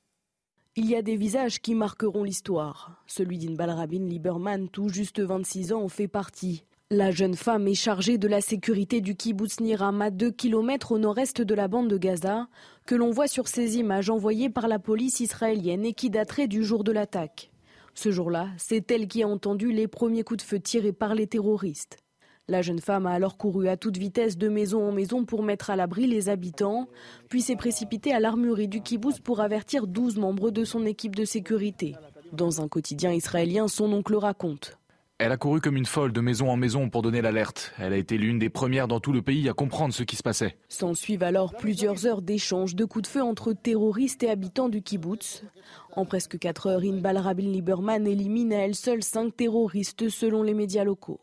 Il 0.76 0.84
y 0.84 0.94
a 0.94 1.00
des 1.00 1.16
visages 1.16 1.62
qui 1.62 1.74
marqueront 1.74 2.24
l'histoire. 2.24 3.02
Celui 3.06 3.38
d'Inbal 3.38 3.70
Rabin 3.70 4.04
Lieberman, 4.04 4.68
tout 4.68 4.90
juste 4.90 5.20
26 5.20 5.72
ans, 5.72 5.82
en 5.82 5.88
fait 5.88 6.08
partie. 6.08 6.62
La 6.90 7.10
jeune 7.10 7.34
femme 7.34 7.68
est 7.68 7.74
chargée 7.74 8.16
de 8.16 8.26
la 8.26 8.40
sécurité 8.40 9.02
du 9.02 9.14
kibbutz 9.14 9.60
Niram 9.60 10.00
à 10.00 10.10
2 10.10 10.30
km 10.30 10.92
au 10.92 10.98
nord-est 10.98 11.42
de 11.42 11.54
la 11.54 11.68
bande 11.68 11.88
de 11.88 11.98
Gaza, 11.98 12.48
que 12.88 12.94
l'on 12.94 13.10
voit 13.10 13.28
sur 13.28 13.48
ces 13.48 13.76
images 13.76 14.08
envoyées 14.08 14.48
par 14.48 14.66
la 14.66 14.78
police 14.78 15.20
israélienne 15.20 15.84
et 15.84 15.92
qui 15.92 16.08
dateraient 16.08 16.48
du 16.48 16.64
jour 16.64 16.84
de 16.84 16.90
l'attaque. 16.90 17.50
Ce 17.92 18.10
jour-là, 18.10 18.48
c'est 18.56 18.90
elle 18.90 19.08
qui 19.08 19.22
a 19.22 19.28
entendu 19.28 19.72
les 19.72 19.86
premiers 19.86 20.22
coups 20.22 20.42
de 20.42 20.48
feu 20.48 20.58
tirés 20.58 20.94
par 20.94 21.14
les 21.14 21.26
terroristes. 21.26 21.98
La 22.48 22.62
jeune 22.62 22.80
femme 22.80 23.04
a 23.04 23.10
alors 23.10 23.36
couru 23.36 23.68
à 23.68 23.76
toute 23.76 23.98
vitesse 23.98 24.38
de 24.38 24.48
maison 24.48 24.88
en 24.88 24.92
maison 24.92 25.26
pour 25.26 25.42
mettre 25.42 25.68
à 25.68 25.76
l'abri 25.76 26.06
les 26.06 26.30
habitants, 26.30 26.88
puis 27.28 27.42
s'est 27.42 27.56
précipitée 27.56 28.14
à 28.14 28.20
l'armurerie 28.20 28.68
du 28.68 28.80
kibbutz 28.80 29.20
pour 29.20 29.40
avertir 29.40 29.86
12 29.86 30.16
membres 30.16 30.50
de 30.50 30.64
son 30.64 30.86
équipe 30.86 31.14
de 31.14 31.26
sécurité. 31.26 31.94
Dans 32.32 32.62
un 32.62 32.68
quotidien 32.68 33.12
israélien, 33.12 33.68
son 33.68 33.92
oncle 33.92 34.16
raconte. 34.16 34.78
Elle 35.20 35.32
a 35.32 35.36
couru 35.36 35.60
comme 35.60 35.76
une 35.76 35.84
folle 35.84 36.12
de 36.12 36.20
maison 36.20 36.48
en 36.48 36.56
maison 36.56 36.90
pour 36.90 37.02
donner 37.02 37.20
l'alerte. 37.20 37.72
Elle 37.76 37.92
a 37.92 37.96
été 37.96 38.16
l'une 38.16 38.38
des 38.38 38.50
premières 38.50 38.86
dans 38.86 39.00
tout 39.00 39.12
le 39.12 39.20
pays 39.20 39.48
à 39.48 39.52
comprendre 39.52 39.92
ce 39.92 40.04
qui 40.04 40.14
se 40.14 40.22
passait. 40.22 40.54
S'en 40.68 40.94
suivent 40.94 41.24
alors 41.24 41.56
plusieurs 41.56 42.06
heures 42.06 42.22
d'échanges 42.22 42.76
de 42.76 42.84
coups 42.84 43.02
de 43.02 43.08
feu 43.08 43.22
entre 43.22 43.52
terroristes 43.52 44.22
et 44.22 44.30
habitants 44.30 44.68
du 44.68 44.80
kibbutz. 44.80 45.42
En 45.96 46.04
presque 46.04 46.38
4 46.38 46.68
heures, 46.68 46.82
Inbal 46.84 47.18
Rabin 47.18 47.50
Lieberman 47.50 48.06
élimine 48.06 48.52
à 48.52 48.58
elle 48.58 48.76
seule 48.76 49.02
5 49.02 49.36
terroristes 49.36 50.08
selon 50.08 50.44
les 50.44 50.54
médias 50.54 50.84
locaux. 50.84 51.18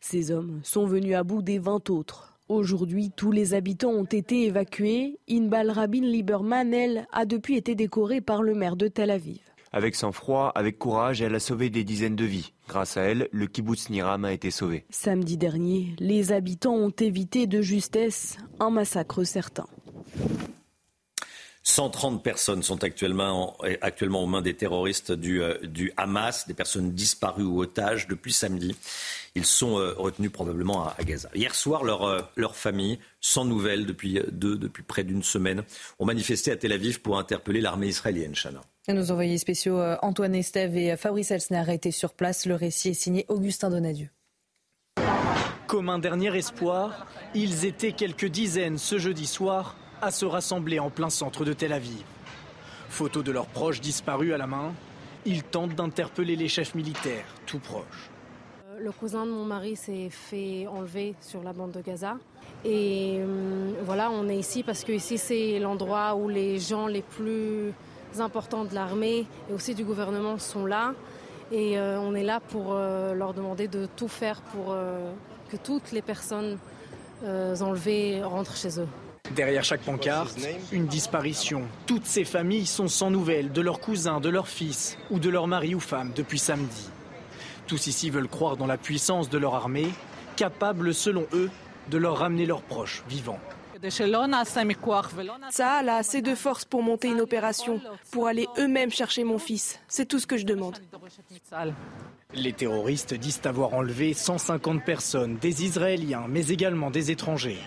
Ces 0.00 0.32
hommes 0.32 0.58
sont 0.64 0.86
venus 0.86 1.14
à 1.14 1.22
bout 1.22 1.40
des 1.42 1.60
20 1.60 1.90
autres. 1.90 2.34
Aujourd'hui, 2.48 3.12
tous 3.14 3.30
les 3.30 3.54
habitants 3.54 3.92
ont 3.92 4.02
été 4.02 4.46
évacués. 4.46 5.20
Inbal 5.30 5.70
Rabin 5.70 6.00
Lieberman, 6.00 6.74
elle, 6.74 7.06
a 7.12 7.24
depuis 7.24 7.56
été 7.56 7.76
décorée 7.76 8.20
par 8.20 8.42
le 8.42 8.56
maire 8.56 8.74
de 8.74 8.88
Tel 8.88 9.12
Aviv. 9.12 9.38
Avec 9.72 9.94
sang-froid, 9.94 10.52
avec 10.54 10.78
courage, 10.78 11.20
elle 11.22 11.34
a 11.34 11.40
sauvé 11.40 11.70
des 11.70 11.84
dizaines 11.84 12.16
de 12.16 12.24
vies. 12.24 12.52
Grâce 12.68 12.96
à 12.96 13.02
elle, 13.02 13.28
le 13.32 13.46
kibbutz 13.46 13.90
Niram 13.90 14.24
a 14.24 14.32
été 14.32 14.50
sauvé. 14.50 14.84
Samedi 14.90 15.36
dernier, 15.36 15.94
les 15.98 16.32
habitants 16.32 16.74
ont 16.74 16.90
évité 16.90 17.46
de 17.46 17.60
justesse 17.60 18.36
un 18.60 18.70
massacre 18.70 19.24
certain. 19.24 19.66
130 21.68 22.22
personnes 22.24 22.62
sont 22.62 22.82
actuellement, 22.82 23.58
actuellement 23.82 24.22
aux 24.22 24.26
mains 24.26 24.40
des 24.40 24.54
terroristes 24.54 25.12
du, 25.12 25.42
euh, 25.42 25.58
du, 25.62 25.92
Hamas, 25.98 26.46
des 26.48 26.54
personnes 26.54 26.92
disparues 26.92 27.44
ou 27.44 27.60
otages 27.60 28.08
depuis 28.08 28.32
samedi. 28.32 28.74
Ils 29.34 29.44
sont 29.44 29.78
euh, 29.78 29.92
retenus 29.92 30.32
probablement 30.32 30.88
à, 30.88 30.96
Gaza. 31.04 31.28
Hier 31.34 31.54
soir, 31.54 31.84
leur, 31.84 32.04
euh, 32.04 32.22
leur 32.36 32.56
famille, 32.56 32.98
sans 33.20 33.44
nouvelles 33.44 33.84
depuis, 33.84 34.18
deux, 34.32 34.56
depuis 34.56 34.82
près 34.82 35.04
d'une 35.04 35.22
semaine, 35.22 35.62
ont 35.98 36.06
manifesté 36.06 36.50
à 36.50 36.56
Tel 36.56 36.72
Aviv 36.72 37.00
pour 37.02 37.18
interpeller 37.18 37.60
l'armée 37.60 37.88
israélienne. 37.88 38.34
Chana. 38.34 38.62
Nos 38.94 39.10
envoyés 39.10 39.36
spéciaux 39.36 39.78
Antoine 40.00 40.34
Estève 40.34 40.74
et 40.74 40.96
Fabrice 40.96 41.30
Elsner 41.30 41.62
étaient 41.68 41.90
sur 41.90 42.14
place. 42.14 42.46
Le 42.46 42.54
récit 42.54 42.90
est 42.90 42.94
signé 42.94 43.26
Augustin 43.28 43.68
Donadieu. 43.68 44.08
Comme 45.66 45.90
un 45.90 45.98
dernier 45.98 46.34
espoir, 46.34 47.06
ils 47.34 47.66
étaient 47.66 47.92
quelques 47.92 48.24
dizaines 48.24 48.78
ce 48.78 48.96
jeudi 48.96 49.26
soir 49.26 49.76
à 50.00 50.10
se 50.10 50.24
rassembler 50.24 50.78
en 50.78 50.88
plein 50.88 51.10
centre 51.10 51.44
de 51.44 51.52
Tel 51.52 51.74
Aviv. 51.74 52.02
Photos 52.88 53.22
de 53.22 53.30
leurs 53.30 53.46
proches 53.46 53.82
disparus 53.82 54.32
à 54.32 54.38
la 54.38 54.46
main, 54.46 54.72
ils 55.26 55.42
tentent 55.42 55.74
d'interpeller 55.74 56.36
les 56.36 56.48
chefs 56.48 56.74
militaires 56.74 57.26
tout 57.44 57.58
proches. 57.58 58.10
Euh, 58.70 58.80
le 58.80 58.90
cousin 58.90 59.26
de 59.26 59.30
mon 59.30 59.44
mari 59.44 59.76
s'est 59.76 60.08
fait 60.08 60.66
enlever 60.66 61.14
sur 61.20 61.42
la 61.42 61.52
bande 61.52 61.72
de 61.72 61.82
Gaza. 61.82 62.16
Et 62.64 63.18
euh, 63.18 63.72
voilà, 63.84 64.10
on 64.10 64.30
est 64.30 64.38
ici 64.38 64.62
parce 64.62 64.82
que 64.82 64.92
ici 64.92 65.18
c'est 65.18 65.58
l'endroit 65.58 66.14
où 66.14 66.30
les 66.30 66.58
gens 66.58 66.86
les 66.86 67.02
plus 67.02 67.74
importants 68.18 68.64
de 68.64 68.74
l'armée 68.74 69.26
et 69.50 69.52
aussi 69.52 69.74
du 69.74 69.84
gouvernement 69.84 70.38
sont 70.38 70.66
là. 70.66 70.94
Et 71.50 71.78
euh, 71.78 71.98
on 72.00 72.14
est 72.14 72.24
là 72.24 72.40
pour 72.40 72.74
leur 72.74 73.34
demander 73.34 73.68
de 73.68 73.86
tout 73.96 74.08
faire 74.08 74.40
pour 74.42 74.76
que 75.50 75.56
toutes 75.56 75.92
les 75.92 76.02
personnes 76.02 76.58
enlevées 77.24 78.22
rentrent 78.22 78.56
chez 78.56 78.80
eux. 78.80 78.88
Derrière 79.34 79.64
chaque 79.64 79.82
pancarte, 79.82 80.38
une 80.72 80.86
disparition. 80.86 81.62
Toutes 81.86 82.06
ces 82.06 82.24
familles 82.24 82.66
sont 82.66 82.88
sans 82.88 83.10
nouvelles 83.10 83.52
de 83.52 83.60
leurs 83.60 83.80
cousins, 83.80 84.20
de 84.20 84.28
leurs 84.28 84.48
fils 84.48 84.96
ou 85.10 85.18
de 85.18 85.28
leur 85.28 85.46
mari 85.46 85.74
ou 85.74 85.80
femme 85.80 86.12
depuis 86.14 86.38
samedi. 86.38 86.88
Tous 87.66 87.86
ici 87.86 88.08
veulent 88.08 88.28
croire 88.28 88.56
dans 88.56 88.66
la 88.66 88.78
puissance 88.78 89.28
de 89.28 89.36
leur 89.36 89.54
armée, 89.54 89.88
capable 90.36 90.94
selon 90.94 91.26
eux 91.34 91.50
de 91.90 91.98
leur 91.98 92.18
ramener 92.18 92.46
leurs 92.46 92.62
proches 92.62 93.02
vivants. 93.08 93.40
Ça 95.50 95.68
a 95.70 95.94
assez 95.96 96.22
de 96.22 96.34
force 96.34 96.64
pour 96.64 96.82
monter 96.82 97.08
une 97.08 97.20
opération, 97.20 97.80
pour 98.10 98.26
aller 98.26 98.46
eux-mêmes 98.58 98.90
chercher 98.90 99.24
mon 99.24 99.38
fils. 99.38 99.80
C'est 99.88 100.06
tout 100.06 100.18
ce 100.18 100.26
que 100.26 100.36
je 100.36 100.44
demande. 100.44 100.78
Les 102.34 102.52
terroristes 102.52 103.14
disent 103.14 103.40
avoir 103.44 103.74
enlevé 103.74 104.12
150 104.12 104.84
personnes, 104.84 105.36
des 105.38 105.64
Israéliens, 105.64 106.26
mais 106.28 106.48
également 106.48 106.90
des 106.90 107.10
étrangers. 107.10 107.58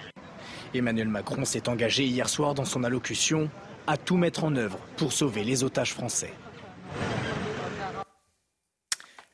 Emmanuel 0.73 1.07
Macron 1.07 1.45
s'est 1.45 1.67
engagé 1.67 2.05
hier 2.05 2.29
soir 2.29 2.53
dans 2.53 2.65
son 2.65 2.83
allocution 2.83 3.49
à 3.87 3.97
tout 3.97 4.17
mettre 4.17 4.43
en 4.43 4.55
œuvre 4.55 4.77
pour 4.97 5.11
sauver 5.11 5.43
les 5.43 5.63
otages 5.63 5.93
français. 5.93 6.33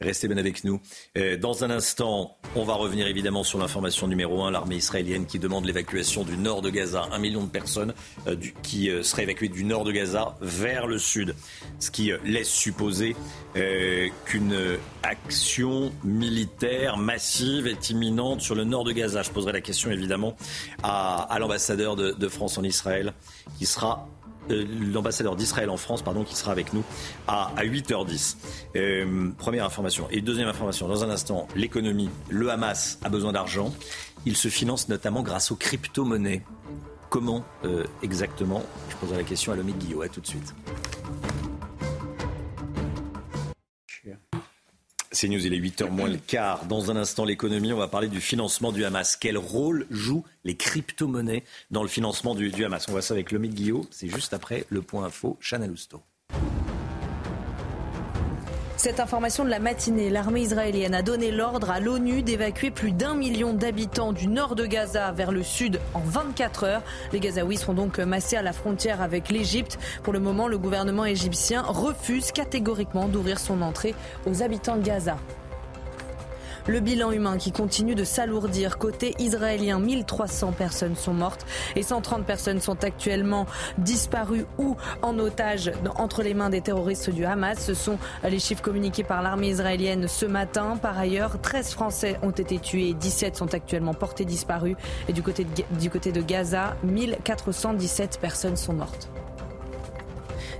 Restez 0.07 0.29
bien 0.29 0.37
avec 0.37 0.63
nous. 0.63 0.79
Euh, 1.17 1.35
dans 1.35 1.65
un 1.65 1.69
instant, 1.69 2.37
on 2.55 2.63
va 2.63 2.75
revenir 2.75 3.07
évidemment 3.07 3.43
sur 3.43 3.59
l'information 3.59 4.07
numéro 4.07 4.41
1, 4.41 4.51
l'armée 4.51 4.77
israélienne 4.77 5.25
qui 5.25 5.37
demande 5.37 5.65
l'évacuation 5.65 6.23
du 6.23 6.37
nord 6.37 6.61
de 6.61 6.69
Gaza. 6.69 7.09
Un 7.11 7.19
million 7.19 7.43
de 7.43 7.49
personnes 7.49 7.93
euh, 8.25 8.37
qui 8.63 8.89
euh, 8.89 9.03
seraient 9.03 9.23
évacuées 9.23 9.49
du 9.49 9.65
nord 9.65 9.83
de 9.83 9.91
Gaza 9.91 10.37
vers 10.39 10.87
le 10.87 10.97
sud. 10.97 11.35
Ce 11.79 11.91
qui 11.91 12.11
laisse 12.23 12.47
supposer 12.47 13.17
qu'une 14.25 14.55
action 15.03 15.91
militaire 16.03 16.95
massive 16.95 17.67
est 17.67 17.89
imminente 17.89 18.39
sur 18.39 18.55
le 18.55 18.63
nord 18.63 18.85
de 18.85 18.93
Gaza. 18.93 19.23
Je 19.23 19.31
poserai 19.31 19.51
la 19.51 19.61
question 19.61 19.91
évidemment 19.91 20.37
à, 20.83 21.35
l'ambassadeur 21.39 21.97
de, 21.97 22.11
de 22.11 22.27
France 22.29 22.57
en 22.57 22.63
Israël 22.63 23.13
qui 23.57 23.65
sera 23.65 24.07
euh, 24.51 24.65
l'ambassadeur 24.93 25.35
d'Israël 25.35 25.69
en 25.69 25.77
France, 25.77 26.01
pardon, 26.01 26.23
qui 26.23 26.35
sera 26.35 26.51
avec 26.51 26.73
nous 26.73 26.83
à, 27.27 27.51
8h10. 27.57 28.37
Euh, 28.75 29.29
première 29.37 29.65
information. 29.65 30.07
Et 30.11 30.21
deuxième 30.21 30.47
information, 30.47 30.87
dans 30.87 31.03
un 31.03 31.09
instant, 31.09 31.47
l'économie. 31.55 32.09
Le 32.29 32.49
Hamas 32.49 32.99
a 33.03 33.09
besoin 33.09 33.31
d'argent. 33.31 33.73
Il 34.25 34.35
se 34.35 34.47
finance 34.47 34.89
notamment 34.89 35.21
grâce 35.21 35.51
aux 35.51 35.55
crypto-monnaies. 35.55 36.43
Comment 37.09 37.45
euh, 37.63 37.85
exactement? 38.03 38.63
Je 38.89 38.95
poserai 38.97 39.17
la 39.17 39.23
question 39.23 39.53
à 39.53 39.55
Lomé 39.55 39.73
Guillot. 39.73 40.01
À 40.01 40.09
tout 40.09 40.21
de 40.21 40.27
suite. 40.27 40.53
C'est 45.19 45.29
News, 45.29 45.43
il 45.43 45.51
est 45.51 45.59
8h 45.59 45.89
moins 45.89 46.09
le 46.09 46.17
quart. 46.19 46.67
Dans 46.67 46.91
un 46.91 46.95
instant, 46.95 47.25
l'économie, 47.25 47.73
on 47.73 47.77
va 47.77 47.87
parler 47.87 48.07
du 48.07 48.21
financement 48.21 48.71
du 48.71 48.85
Hamas. 48.85 49.15
Quel 49.15 49.35
rôle 49.35 49.87
jouent 49.89 50.23
les 50.43 50.55
crypto-monnaies 50.55 51.43
dans 51.71 51.81
le 51.81 51.89
financement 51.89 52.35
du, 52.35 52.63
Hamas? 52.63 52.85
On 52.87 52.91
voit 52.91 53.01
ça 53.01 53.15
avec 53.15 53.31
Lomé 53.31 53.49
Guillaume. 53.49 53.87
C'est 53.89 54.09
juste 54.09 54.35
après 54.35 54.67
le 54.69 54.83
point 54.83 55.05
info, 55.05 55.35
Chanel 55.41 55.71
Housteau. 55.71 56.03
Cette 58.77 58.99
information 58.99 59.43
de 59.43 59.49
la 59.49 59.57
matinée, 59.57 60.11
l'armée 60.11 60.41
israélienne 60.41 60.93
a 60.93 61.01
donné 61.01 61.31
l'ordre 61.31 61.71
à 61.71 61.79
l'ONU 61.79 62.21
d'évacuer 62.21 62.69
plus 62.69 62.91
d'un 62.91 63.15
million 63.15 63.51
d'habitants 63.51 64.13
du 64.13 64.27
nord 64.27 64.55
de 64.55 64.67
Gaza 64.67 65.11
vers 65.11 65.31
le 65.31 65.41
sud 65.41 65.79
en 65.95 65.99
24 65.99 66.63
heures. 66.63 66.83
Les 67.11 67.19
Gazaouis 67.19 67.57
seront 67.57 67.73
donc 67.73 67.97
massés 67.97 68.37
à 68.37 68.43
la 68.43 68.53
frontière 68.53 69.01
avec 69.01 69.29
l'Égypte. 69.29 69.79
Pour 70.03 70.13
le 70.13 70.19
moment, 70.19 70.47
le 70.47 70.59
gouvernement 70.59 71.05
égyptien 71.05 71.63
refuse 71.63 72.31
catégoriquement 72.31 73.07
d'ouvrir 73.07 73.39
son 73.39 73.63
entrée 73.63 73.95
aux 74.27 74.43
habitants 74.43 74.77
de 74.77 74.83
Gaza. 74.83 75.17
Le 76.67 76.81
bilan 76.81 77.11
humain 77.11 77.37
qui 77.37 77.53
continue 77.53 77.95
de 77.95 78.03
s'alourdir. 78.03 78.77
Côté 78.77 79.15
israélien, 79.19 79.79
1300 79.79 80.51
personnes 80.51 80.97
sont 80.97 81.13
mortes 81.13 81.45
et 81.77 81.83
130 81.83 82.25
personnes 82.25 82.59
sont 82.59 82.83
actuellement 82.83 83.45
disparues 83.77 84.45
ou 84.57 84.75
en 85.01 85.17
otage 85.17 85.71
entre 85.95 86.23
les 86.23 86.33
mains 86.33 86.49
des 86.49 86.59
terroristes 86.59 87.09
du 87.09 87.23
Hamas. 87.23 87.57
Ce 87.57 87.73
sont 87.73 87.97
les 88.23 88.39
chiffres 88.39 88.61
communiqués 88.61 89.05
par 89.05 89.21
l'armée 89.21 89.47
israélienne 89.47 90.09
ce 90.09 90.25
matin. 90.25 90.75
Par 90.75 90.97
ailleurs, 90.97 91.39
13 91.39 91.71
Français 91.71 92.19
ont 92.21 92.31
été 92.31 92.59
tués 92.59 92.89
et 92.89 92.93
17 92.93 93.37
sont 93.37 93.53
actuellement 93.53 93.93
portés 93.93 94.25
disparus. 94.25 94.75
Et 95.07 95.13
du 95.13 95.23
côté 95.23 95.45
de, 95.45 95.79
du 95.79 95.89
côté 95.89 96.11
de 96.11 96.21
Gaza, 96.21 96.75
1417 96.83 98.19
personnes 98.19 98.57
sont 98.57 98.73
mortes. 98.73 99.09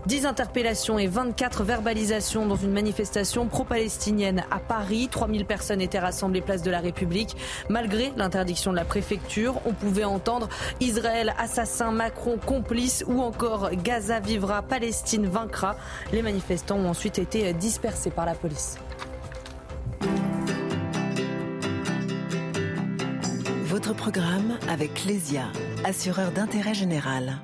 10 0.06 0.26
interpellations 0.26 1.00
et 1.00 1.08
24 1.08 1.64
verbalisations 1.64 2.46
dans 2.46 2.56
une 2.56 2.72
manifestation 2.72 3.48
pro-palestinienne 3.48 4.44
à 4.52 4.60
Paris. 4.60 5.08
3000 5.12 5.46
personnes 5.46 5.82
étaient 5.82 6.00
rassemblées 6.00 6.42
place 6.42 6.62
de 6.62 6.72
la 6.72 6.80
République. 6.80 7.36
Malgré 7.70 8.14
l'interdiction 8.16 8.72
de 8.72 8.78
la 8.78 8.86
préfecture, 8.86 9.60
on 9.66 9.74
pouvait 9.74 10.04
entendre 10.04 10.50
Israël 10.80 11.34
assassin, 11.38 11.92
Macron 11.92 12.38
complice 12.38 13.04
ou 13.08 13.22
encore 13.22 13.72
Gaza 13.72 14.20
vivra, 14.20 14.62
Palestine 14.62 15.26
vaincra. 15.26 15.76
Les 16.12 16.22
manifestants 16.22 16.78
ont 16.78 16.90
ensuite 16.90 17.20
été 17.20 17.54
dispersés 17.54 18.12
par 18.12 18.26
la 18.26 18.34
police. 18.34 18.78
Votre 23.66 23.94
programme 23.94 24.58
avec 24.70 25.06
Lesia, 25.06 25.44
assureur 25.84 26.32
d'intérêt 26.32 26.74
général. 26.74 27.38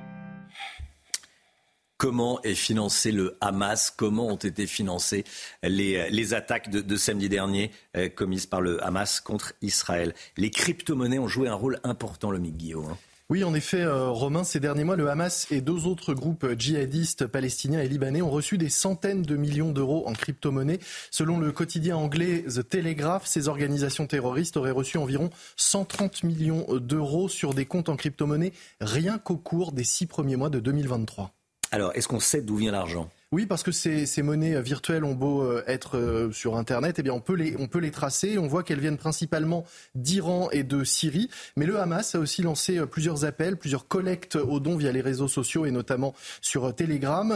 Comment 2.04 2.42
est 2.42 2.52
financé 2.52 3.12
le 3.12 3.38
Hamas 3.40 3.90
Comment 3.90 4.26
ont 4.26 4.36
été 4.36 4.66
financées 4.66 5.24
les, 5.62 6.34
attaques 6.34 6.68
de, 6.68 6.96
samedi 6.96 7.30
dernier 7.30 7.70
euh, 7.96 8.10
commises 8.10 8.44
par 8.44 8.60
le 8.60 8.84
Hamas 8.84 9.20
contre 9.20 9.54
Israël 9.62 10.12
Les 10.36 10.50
crypto-monnaies 10.50 11.18
ont 11.18 11.28
joué 11.28 11.48
un 11.48 11.54
rôle 11.54 11.80
important, 11.82 12.30
le 12.30 12.38
Guillaume. 12.40 12.90
Hein. 12.90 12.98
Oui, 13.30 13.42
en 13.42 13.54
effet, 13.54 13.80
euh, 13.80 14.10
Romain, 14.10 14.44
ces 14.44 14.60
derniers 14.60 14.84
mois, 14.84 14.96
le 14.96 15.08
Hamas 15.08 15.46
et 15.50 15.62
deux 15.62 15.86
autres 15.86 16.12
groupes 16.12 16.46
djihadistes 16.58 17.26
palestiniens 17.26 17.80
et 17.80 17.88
libanais 17.88 18.20
ont 18.20 18.30
reçu 18.30 18.58
des 18.58 18.68
centaines 18.68 19.22
de 19.22 19.36
millions 19.36 19.72
d'euros 19.72 20.06
en 20.06 20.12
crypto-monnaie. 20.12 20.80
Selon 21.10 21.38
le 21.38 21.52
quotidien 21.52 21.96
anglais 21.96 22.44
The 22.54 22.68
Telegraph, 22.68 23.24
ces 23.24 23.48
organisations 23.48 24.06
terroristes 24.06 24.58
auraient 24.58 24.72
reçu 24.72 24.98
environ 24.98 25.30
130 25.56 26.22
millions 26.24 26.66
d'euros 26.70 27.30
sur 27.30 27.54
des 27.54 27.64
comptes 27.64 27.88
en 27.88 27.96
crypto-monnaie 27.96 28.52
rien 28.82 29.16
qu'au 29.16 29.38
cours 29.38 29.72
des 29.72 29.84
six 29.84 30.04
premiers 30.04 30.36
mois 30.36 30.50
de 30.50 30.60
2023. 30.60 31.34
Alors, 31.74 31.90
est-ce 31.96 32.06
qu'on 32.06 32.20
sait 32.20 32.40
d'où 32.40 32.54
vient 32.54 32.70
l'argent? 32.70 33.10
Oui, 33.34 33.46
parce 33.46 33.64
que 33.64 33.72
ces, 33.72 34.22
monnaies 34.22 34.62
virtuelles 34.62 35.02
ont 35.02 35.16
beau 35.16 35.42
euh, 35.42 35.64
être 35.66 35.98
euh, 35.98 36.30
sur 36.30 36.56
Internet, 36.56 37.00
eh 37.00 37.02
bien 37.02 37.12
on 37.12 37.20
peut 37.20 37.34
les, 37.34 37.56
on 37.58 37.66
peut 37.66 37.80
les 37.80 37.90
tracer. 37.90 38.38
On 38.38 38.46
voit 38.46 38.62
qu'elles 38.62 38.78
viennent 38.78 38.96
principalement 38.96 39.64
d'Iran 39.96 40.50
et 40.52 40.62
de 40.62 40.84
Syrie. 40.84 41.28
Mais 41.56 41.66
le 41.66 41.80
Hamas 41.80 42.14
a 42.14 42.20
aussi 42.20 42.42
lancé 42.42 42.78
euh, 42.78 42.86
plusieurs 42.86 43.24
appels, 43.24 43.56
plusieurs 43.56 43.88
collectes 43.88 44.36
aux 44.36 44.60
dons 44.60 44.76
via 44.76 44.92
les 44.92 45.00
réseaux 45.00 45.26
sociaux 45.26 45.66
et 45.66 45.72
notamment 45.72 46.14
sur 46.42 46.72
Telegram, 46.76 47.34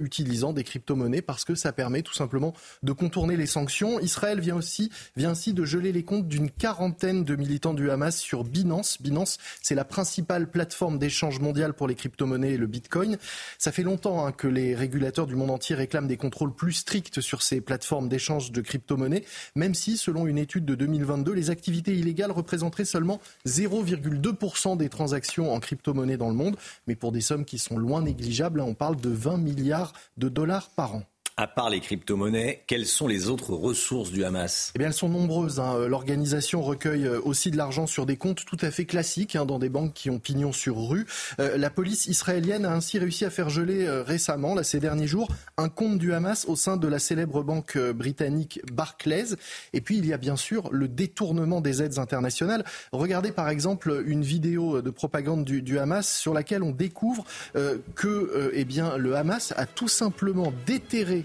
utilisant 0.00 0.52
des 0.52 0.64
crypto-monnaies 0.64 1.22
parce 1.22 1.46
que 1.46 1.54
ça 1.54 1.72
permet 1.72 2.02
tout 2.02 2.12
simplement 2.12 2.52
de 2.82 2.92
contourner 2.92 3.36
les 3.36 3.46
sanctions. 3.46 4.00
Israël 4.00 4.40
vient 4.40 4.56
aussi, 4.56 4.90
vient 5.16 5.30
ainsi 5.30 5.54
de 5.54 5.64
geler 5.64 5.92
les 5.92 6.02
comptes 6.02 6.28
d'une 6.28 6.50
quarantaine 6.50 7.24
de 7.24 7.36
militants 7.36 7.72
du 7.72 7.90
Hamas 7.90 8.18
sur 8.18 8.44
Binance. 8.44 9.00
Binance, 9.00 9.38
c'est 9.62 9.74
la 9.74 9.84
principale 9.84 10.50
plateforme 10.50 10.98
d'échange 10.98 11.40
mondial 11.40 11.72
pour 11.72 11.88
les 11.88 11.94
crypto-monnaies 11.94 12.52
et 12.52 12.58
le 12.58 12.66
Bitcoin. 12.66 13.16
Ça 13.56 13.72
fait 13.72 13.82
longtemps 13.82 14.26
hein, 14.26 14.32
que 14.32 14.46
les 14.46 14.74
régulateurs 14.74 15.26
du 15.26 15.37
monde 15.38 15.50
entier 15.50 15.74
réclame 15.74 16.06
des 16.06 16.16
contrôles 16.16 16.54
plus 16.54 16.72
stricts 16.72 17.20
sur 17.20 17.42
ces 17.42 17.60
plateformes 17.60 18.08
d'échange 18.08 18.52
de 18.52 18.60
crypto-monnaies, 18.60 19.24
même 19.54 19.74
si, 19.74 19.96
selon 19.96 20.26
une 20.26 20.38
étude 20.38 20.64
de 20.64 20.74
2022, 20.74 21.32
les 21.32 21.50
activités 21.50 21.94
illégales 21.94 22.32
représenteraient 22.32 22.84
seulement 22.84 23.20
0,2% 23.46 24.76
des 24.76 24.88
transactions 24.88 25.52
en 25.52 25.60
crypto-monnaie 25.60 26.16
dans 26.16 26.28
le 26.28 26.34
monde. 26.34 26.56
Mais 26.86 26.96
pour 26.96 27.12
des 27.12 27.20
sommes 27.20 27.44
qui 27.44 27.58
sont 27.58 27.78
loin 27.78 28.02
négligeables, 28.02 28.60
on 28.60 28.74
parle 28.74 28.96
de 28.96 29.10
20 29.10 29.38
milliards 29.38 29.92
de 30.16 30.28
dollars 30.28 30.70
par 30.70 30.94
an 30.94 31.02
à 31.38 31.46
part 31.46 31.70
les 31.70 31.78
crypto-monnaies, 31.78 32.64
quelles 32.66 32.84
sont 32.84 33.06
les 33.06 33.28
autres 33.28 33.54
ressources 33.54 34.10
du 34.10 34.24
Hamas? 34.24 34.72
Eh 34.74 34.78
bien, 34.80 34.88
elles 34.88 34.92
sont 34.92 35.08
nombreuses. 35.08 35.60
Hein. 35.60 35.86
L'organisation 35.86 36.62
recueille 36.62 37.06
euh, 37.06 37.20
aussi 37.22 37.52
de 37.52 37.56
l'argent 37.56 37.86
sur 37.86 38.06
des 38.06 38.16
comptes 38.16 38.44
tout 38.44 38.56
à 38.60 38.72
fait 38.72 38.86
classiques, 38.86 39.36
hein, 39.36 39.46
dans 39.46 39.60
des 39.60 39.68
banques 39.68 39.94
qui 39.94 40.10
ont 40.10 40.18
pignon 40.18 40.52
sur 40.52 40.88
rue. 40.88 41.06
Euh, 41.38 41.56
la 41.56 41.70
police 41.70 42.06
israélienne 42.06 42.64
a 42.64 42.72
ainsi 42.72 42.98
réussi 42.98 43.24
à 43.24 43.30
faire 43.30 43.50
geler 43.50 43.86
euh, 43.86 44.02
récemment, 44.02 44.56
là, 44.56 44.64
ces 44.64 44.80
derniers 44.80 45.06
jours, 45.06 45.28
un 45.58 45.68
compte 45.68 45.98
du 45.98 46.12
Hamas 46.12 46.44
au 46.48 46.56
sein 46.56 46.76
de 46.76 46.88
la 46.88 46.98
célèbre 46.98 47.44
banque 47.44 47.78
britannique 47.78 48.60
Barclays. 48.72 49.36
Et 49.72 49.80
puis, 49.80 49.96
il 49.96 50.06
y 50.06 50.12
a 50.12 50.18
bien 50.18 50.34
sûr 50.34 50.68
le 50.72 50.88
détournement 50.88 51.60
des 51.60 51.84
aides 51.84 52.00
internationales. 52.00 52.64
Regardez 52.90 53.30
par 53.30 53.48
exemple 53.48 54.02
une 54.06 54.22
vidéo 54.22 54.82
de 54.82 54.90
propagande 54.90 55.44
du, 55.44 55.62
du 55.62 55.78
Hamas 55.78 56.18
sur 56.18 56.34
laquelle 56.34 56.64
on 56.64 56.72
découvre 56.72 57.24
que 57.94 58.50
eh 58.52 58.64
bien, 58.64 58.96
le 58.96 59.14
Hamas 59.14 59.52
a 59.56 59.66
tout 59.66 59.88
simplement 59.88 60.52
déterré 60.66 61.24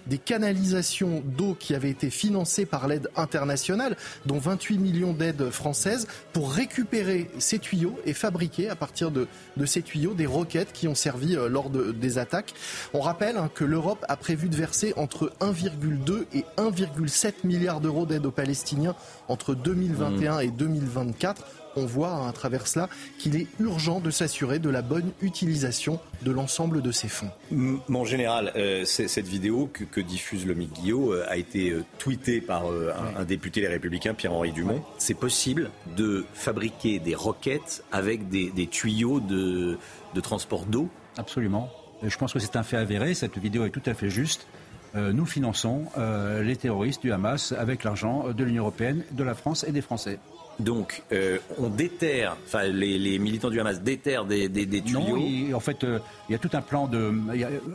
des 0.07 0.17
canalisations 0.17 1.23
d'eau 1.25 1.55
qui 1.59 1.75
avaient 1.75 1.89
été 1.89 2.09
financées 2.09 2.65
par 2.65 2.87
l'aide 2.87 3.09
internationale, 3.15 3.95
dont 4.25 4.39
28 4.39 4.77
millions 4.77 5.13
d'aides 5.13 5.49
françaises, 5.49 6.07
pour 6.33 6.51
récupérer 6.51 7.29
ces 7.39 7.59
tuyaux 7.59 7.97
et 8.05 8.13
fabriquer 8.13 8.69
à 8.69 8.75
partir 8.75 9.11
de, 9.11 9.27
ces 9.65 9.81
tuyaux 9.81 10.13
des 10.13 10.25
roquettes 10.25 10.73
qui 10.73 10.87
ont 10.87 10.95
servi 10.95 11.35
euh, 11.35 11.47
lors 11.47 11.69
des 11.69 12.17
attaques. 12.17 12.53
On 12.93 13.01
rappelle 13.01 13.37
hein, 13.37 13.49
que 13.53 13.63
l'Europe 13.63 14.03
a 14.07 14.17
prévu 14.17 14.49
de 14.49 14.55
verser 14.55 14.93
entre 14.97 15.31
1,2 15.39 16.25
et 16.33 16.45
1,7 16.57 17.33
milliards 17.43 17.81
d'euros 17.81 18.05
d'aide 18.05 18.25
aux 18.25 18.31
Palestiniens 18.31 18.95
entre 19.27 19.55
2021 19.55 20.37
mmh. 20.37 20.41
et 20.41 20.51
2024 20.51 21.45
on 21.75 21.85
voit 21.85 22.27
à 22.27 22.31
travers 22.31 22.67
cela 22.67 22.89
qu'il 23.17 23.35
est 23.35 23.47
urgent 23.59 23.99
de 23.99 24.11
s'assurer 24.11 24.59
de 24.59 24.69
la 24.69 24.81
bonne 24.81 25.11
utilisation 25.21 25.99
de 26.21 26.31
l'ensemble 26.31 26.81
de 26.81 26.91
ces 26.91 27.07
fonds. 27.07 27.31
En 27.93 28.05
général, 28.05 28.51
euh, 28.55 28.85
cette 28.85 29.27
vidéo 29.27 29.69
que, 29.71 30.00
diffuse 30.01 30.45
le 30.45 30.53
Guillot 30.53 31.13
euh, 31.13 31.25
a 31.27 31.37
été 31.37 31.71
euh, 31.71 31.83
tweetée 31.97 32.41
par 32.41 32.65
un, 32.65 33.23
député 33.23 33.61
Les 33.61 33.67
Républicains, 33.67 34.13
Pierre-Henri 34.13 34.51
Dumont. 34.51 34.83
C'est 34.97 35.13
possible 35.13 35.69
de 35.95 36.25
fabriquer 36.33 36.99
des 36.99 37.15
roquettes 37.15 37.83
avec 37.91 38.29
des, 38.29 38.67
tuyaux 38.67 39.19
de, 39.19 39.77
transport 40.21 40.65
d'eau? 40.65 40.89
Absolument. 41.17 41.69
Je 42.03 42.17
pense 42.17 42.33
que 42.33 42.39
c'est 42.39 42.55
un 42.55 42.63
fait 42.63 42.77
avéré. 42.77 43.13
Cette 43.13 43.37
vidéo 43.37 43.65
est 43.65 43.69
tout 43.69 43.83
à 43.85 43.93
fait 43.93 44.09
juste. 44.09 44.47
nous 44.95 45.25
finançons 45.25 45.85
les 46.41 46.55
terroristes 46.55 47.01
du 47.01 47.11
Hamas 47.11 47.53
avec 47.53 47.83
l'argent 47.83 48.29
de 48.29 48.43
l'Union 48.43 48.63
européenne, 48.63 49.03
de 49.11 49.23
la 49.23 49.35
France 49.35 49.63
et 49.67 49.71
des 49.71 49.81
Français. 49.81 50.19
Donc, 50.59 51.01
euh, 51.11 51.39
on 51.57 51.69
déterre, 51.69 52.37
enfin, 52.45 52.63
les, 52.63 53.17
militants 53.19 53.49
du 53.49 53.59
Hamas 53.59 53.81
déterrent 53.81 54.25
des, 54.25 54.49
tuyaux. 54.81 55.17
Non, 55.17 55.55
en 55.55 55.59
fait, 55.59 55.83
euh, 55.83 55.99
il 56.29 56.33
y 56.33 56.35
a 56.35 56.37
tout 56.37 56.49
un 56.53 56.61
plan 56.61 56.87
de, 56.87 57.13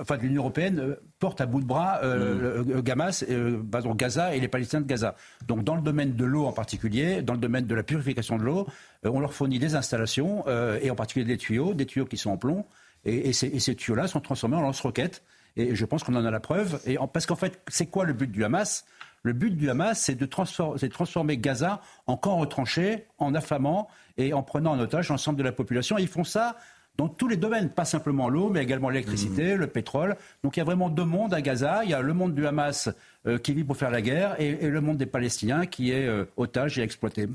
enfin, 0.00 0.16
l'Union 0.16 0.42
européenne 0.42 0.78
euh, 0.78 0.94
porte 1.18 1.40
à 1.40 1.46
bout 1.46 1.60
de 1.60 1.66
bras 1.66 2.00
euh, 2.04 2.62
mm. 2.62 3.96
Gaza 3.96 4.34
et 4.36 4.40
les 4.40 4.48
Palestiniens 4.48 4.82
de 4.82 4.86
Gaza. 4.86 5.16
Donc, 5.46 5.64
dans 5.64 5.74
le 5.74 5.82
domaine 5.82 6.14
de 6.14 6.24
l'eau 6.24 6.46
en 6.46 6.52
particulier, 6.52 7.22
dans 7.22 7.34
le 7.34 7.40
domaine 7.40 7.66
de 7.66 7.74
la 7.74 7.82
purification 7.82 8.36
de 8.36 8.42
l'eau, 8.42 8.66
on 9.04 9.20
leur 9.20 9.32
fournit 9.32 9.58
des 9.58 9.74
installations 9.74 10.44
et 10.80 10.90
en 10.90 10.94
particulier 10.96 11.24
des 11.24 11.36
tuyaux, 11.36 11.74
des 11.74 11.86
tuyaux 11.86 12.06
qui 12.06 12.16
sont 12.16 12.30
en 12.30 12.36
plomb, 12.36 12.64
et, 13.04 13.32
ces, 13.32 13.58
ces 13.60 13.74
tuyaux-là 13.74 14.08
sont 14.08 14.20
transformés 14.20 14.56
en 14.56 14.62
lance-roquettes. 14.62 15.22
Et 15.56 15.74
je 15.74 15.84
pense 15.86 16.04
qu'on 16.04 16.14
en 16.14 16.24
a 16.24 16.30
la 16.30 16.40
preuve. 16.40 16.80
Et 16.86 16.98
parce 17.12 17.24
qu'en 17.26 17.36
fait, 17.36 17.60
c'est 17.68 17.86
quoi 17.86 18.04
le 18.04 18.12
but 18.12 18.30
du 18.30 18.44
Hamas? 18.44 18.84
Le 19.26 19.32
but 19.32 19.56
du 19.56 19.68
Hamas, 19.68 20.00
c'est 20.00 20.14
de 20.14 20.24
transformer, 20.24 21.36
Gaza 21.36 21.80
en 22.06 22.16
camp 22.16 22.36
retranché, 22.36 23.06
en 23.18 23.34
affamant 23.34 23.88
et 24.18 24.32
en 24.32 24.44
prenant 24.44 24.70
en 24.70 24.78
otage 24.78 25.08
l'ensemble 25.08 25.36
de 25.36 25.42
la 25.42 25.50
population. 25.50 25.98
ils 25.98 26.06
font 26.06 26.22
ça 26.22 26.56
dans 26.96 27.08
tous 27.08 27.26
les 27.26 27.36
domaines, 27.36 27.68
pas 27.68 27.84
simplement 27.84 28.28
l'eau, 28.28 28.48
mais 28.48 28.62
également 28.62 28.88
l'électricité, 28.88 29.54
mmh. 29.54 29.58
le 29.58 29.66
pétrole. 29.66 30.16
Donc 30.44 30.56
il 30.56 30.60
y 30.60 30.62
a 30.62 30.64
vraiment 30.64 30.88
deux 30.88 31.04
mondes 31.04 31.34
à 31.34 31.42
Gaza. 31.42 31.82
Il 31.82 31.90
y 31.90 31.94
a 31.94 32.00
le 32.00 32.14
monde 32.14 32.34
du 32.34 32.46
Hamas 32.46 32.88
euh, 33.26 33.36
qui 33.36 33.52
vit 33.52 33.64
pour 33.64 33.76
faire 33.76 33.90
la 33.90 34.00
guerre 34.00 34.40
et, 34.40 34.54
le 34.68 34.80
monde 34.80 34.96
des 34.96 35.06
Palestiniens 35.06 35.66
qui 35.66 35.90
est 35.90 36.06
euh, 36.06 36.24
otage 36.36 36.78
et 36.78 36.82
exploité. 36.82 37.28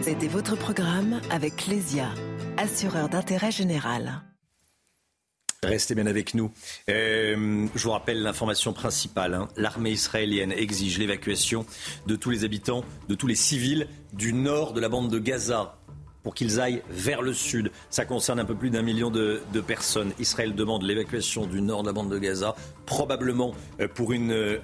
C'était 0.00 0.28
votre 0.28 0.56
programme 0.56 1.20
avec 1.30 1.56
Clésia, 1.56 2.08
assureur 2.56 3.10
d'intérêt 3.10 3.52
général. 3.52 4.22
Restez 5.64 5.94
bien 5.94 6.06
avec 6.06 6.34
nous. 6.34 6.50
Euh, 6.88 7.68
je 7.76 7.84
vous 7.84 7.92
rappelle 7.92 8.20
l'information 8.20 8.72
principale. 8.72 9.34
Hein. 9.34 9.48
L'armée 9.56 9.92
israélienne 9.92 10.50
exige 10.50 10.98
l'évacuation 10.98 11.64
de 12.08 12.16
tous 12.16 12.30
les 12.30 12.42
habitants, 12.42 12.84
de 13.08 13.14
tous 13.14 13.28
les 13.28 13.36
civils 13.36 13.86
du 14.12 14.32
nord 14.32 14.72
de 14.72 14.80
la 14.80 14.88
bande 14.88 15.08
de 15.08 15.20
Gaza 15.20 15.78
pour 16.24 16.34
qu'ils 16.34 16.58
aillent 16.58 16.82
vers 16.90 17.22
le 17.22 17.32
sud. 17.32 17.70
Ça 17.90 18.04
concerne 18.04 18.40
un 18.40 18.44
peu 18.44 18.56
plus 18.56 18.70
d'un 18.70 18.82
million 18.82 19.08
de, 19.08 19.40
personnes. 19.64 20.12
Israël 20.18 20.56
demande 20.56 20.82
l'évacuation 20.82 21.46
du 21.46 21.62
nord 21.62 21.82
de 21.82 21.86
la 21.86 21.92
bande 21.92 22.10
de 22.10 22.18
Gaza, 22.18 22.56
probablement 22.84 23.54
euh, 23.78 23.86
pour 23.86 24.12
une 24.12 24.32
euh, 24.32 24.58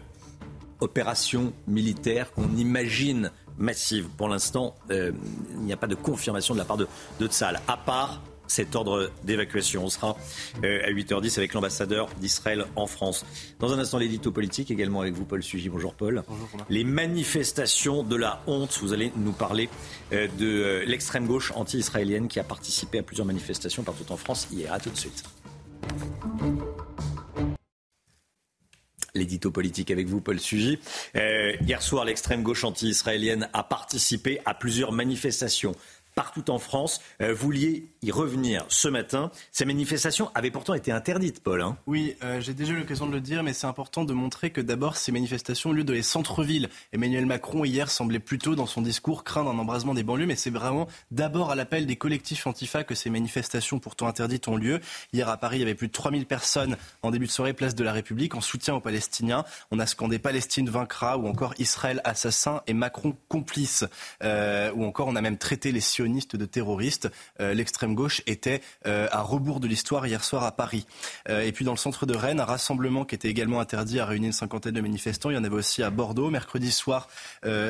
opération 0.81 1.53
militaire 1.69 2.33
qu'on 2.33 2.57
imagine 2.57 3.31
massive. 3.57 4.09
Pour 4.16 4.29
l'instant, 4.29 4.75
il 4.91 5.15
n'y 5.61 5.73
a 5.73 5.77
pas 5.77 5.87
de 5.87 5.95
confirmation 5.95 6.55
de 6.55 6.59
la 6.59 6.65
part 6.65 6.77
de, 6.77 6.89
de 7.20 7.27
Tzal, 7.29 7.61
à 7.69 7.77
part 7.77 8.20
cet 8.49 8.75
ordre 8.75 9.11
d'évacuation. 9.23 9.85
On 9.85 9.91
sera 9.91 10.16
euh, 10.65 10.81
à 10.85 10.91
8h10 10.91 11.39
avec 11.39 11.55
l'ambassadeur 11.55 12.09
d'Israël 12.20 12.65
en 12.75 12.87
France. 12.87 13.25
Dans 13.61 13.73
un 13.73 13.79
instant, 13.79 13.99
l'édito 13.99 14.33
politique, 14.33 14.70
également 14.70 15.03
avec 15.03 15.15
vous, 15.15 15.25
Paul 15.25 15.43
Sugy. 15.43 15.69
Bonjour, 15.69 15.95
Paul. 15.95 16.25
Bonjour, 16.27 16.49
Les 16.69 16.85
manifestations 16.85 18.03
de 18.03 18.16
la 18.16 18.43
honte. 18.47 18.77
Vous 18.81 18.93
allez 18.93 19.12
nous 19.16 19.33
parler 19.33 19.69
euh, 20.12 20.27
de 20.39 20.47
euh, 20.47 20.85
l'extrême 20.87 21.27
gauche 21.27 21.53
anti-israélienne 21.55 22.29
qui 22.29 22.41
a 22.41 22.45
participé 22.45 22.99
à 22.99 23.03
plusieurs 23.03 23.27
manifestations 23.27 23.85
partout 23.85 24.11
en 24.11 24.16
France 24.16 24.49
hier. 24.51 24.73
À 24.73 24.81
tout 24.81 24.91
de 24.91 24.97
suite. 24.97 25.23
L'édito 29.15 29.51
politique 29.51 29.91
avec 29.91 30.07
vous, 30.07 30.20
Paul 30.20 30.39
Sugy. 30.39 30.79
hier 31.15 31.83
soir, 31.83 32.05
l'extrême 32.05 32.43
gauche 32.43 32.62
anti-israélienne 32.62 33.49
a 33.53 33.65
participé 33.65 34.41
à 34.45 34.55
plusieurs 34.55 34.93
manifestations 34.93 35.75
partout 36.19 36.51
en 36.51 36.59
France. 36.59 37.01
Euh, 37.23 37.32
vouliez 37.32 37.93
y 38.03 38.11
revenir 38.11 38.65
ce 38.66 38.89
matin. 38.89 39.31
Ces 39.53 39.65
manifestations 39.65 40.32
avaient 40.35 40.51
pourtant 40.51 40.74
été 40.74 40.90
interdites, 40.90 41.40
Paul. 41.40 41.62
Hein. 41.62 41.77
oui, 41.86 42.16
euh, 42.24 42.40
j'ai 42.40 42.55
déjà 42.55 42.73
eu 42.73 42.78
l'occasion 42.78 43.07
de 43.07 43.12
le 43.12 43.20
dire, 43.20 43.45
mais 43.45 43.53
c'est 43.53 43.69
important 43.69 44.05
de 44.05 44.12
montrer 44.12 44.51
que 44.51 44.61
d'abord, 44.61 44.97
ces 44.97 45.12
manifestations 45.12 45.70
ont 45.70 45.73
lieu 45.73 45.85
dans 45.85 45.93
les 45.93 46.03
centres-villes. 46.03 46.70
Emmanuel 46.93 47.24
Macron, 47.24 47.65
hier, 47.65 47.89
semblait 47.89 48.19
plutôt, 48.19 48.57
dans 48.57 48.66
son 48.66 48.82
discours, 48.82 49.23
craindre 49.23 49.49
un 49.51 49.59
embrasement 49.61 49.95
des 49.95 50.03
banlieues, 50.03 50.27
mais 50.27 50.35
c'est 50.35 50.51
vraiment 50.51 50.89
d'abord 51.12 51.53
à 51.53 51.55
l'appel 51.55 51.86
des 51.86 51.95
collectifs 51.95 52.49
antifa 52.49 52.82
que 52.82 52.97
ces 52.97 53.11
manifestations, 53.11 53.78
pourtant 53.78 54.09
interdites, 54.09 54.49
ont 54.49 54.57
lieu. 54.57 54.81
Hier, 55.12 55.28
à 55.28 55.36
Paris, 55.36 55.59
il 55.59 55.61
y 55.61 55.62
avait 55.62 55.77
plus 55.77 55.86
de 55.86 55.93
3000 55.93 56.27
personnes 56.27 56.77
en 57.03 57.12
début 57.12 57.27
de 57.27 57.31
soirée, 57.31 57.53
place 57.53 57.77
de 57.77 57.85
la 57.85 57.93
République, 57.93 58.35
en 58.35 58.40
soutien 58.40 58.74
aux 58.74 58.81
Palestiniens. 58.81 59.45
On 59.70 59.78
a 59.78 59.86
scandé 59.86 60.19
Palestine 60.19 60.69
vaincra, 60.69 61.16
ou 61.16 61.28
encore 61.28 61.55
Israël 61.61 62.01
assassin 62.03 62.62
et 62.66 62.74
Macron 62.74 63.15
complice. 63.28 63.85
Euh, 64.24 64.73
ou 64.74 64.85
encore, 64.85 65.07
on 65.07 65.15
a 65.15 65.20
même 65.20 65.39
traité 65.39 65.70
les 65.70 65.81
sionistes 65.81 66.07
de 66.09 66.44
terroristes. 66.44 67.10
Euh, 67.40 67.55
l'extrême 67.55 67.94
gauche 67.94 68.22
était 68.26 68.60
euh, 68.86 69.09
à 69.10 69.22
rebours 69.22 69.60
de 69.60 69.66
l'histoire 69.66 70.06
hier 70.06 70.24
soir 70.24 70.44
à 70.44 70.52
Paris. 70.52 70.86
Euh, 71.28 71.43
et 71.43 71.52
puis 71.52 71.64
dans 71.64 71.72
le 71.72 71.78
centre 71.78 72.06
de 72.06 72.14
Rennes, 72.14 72.40
un 72.40 72.44
rassemblement 72.44 73.05
qui 73.05 73.14
était 73.14 73.28
également 73.28 73.60
interdit 73.60 74.01
a 74.01 74.06
réuni 74.06 74.26
une 74.26 74.32
cinquantaine 74.32 74.74
de 74.74 74.80
manifestants. 74.80 75.30
Il 75.30 75.35
y 75.35 75.39
en 75.39 75.44
avait 75.44 75.55
aussi 75.55 75.82
à 75.82 75.90
Bordeaux. 75.90 76.30
Mercredi 76.30 76.70
soir, 76.70 77.09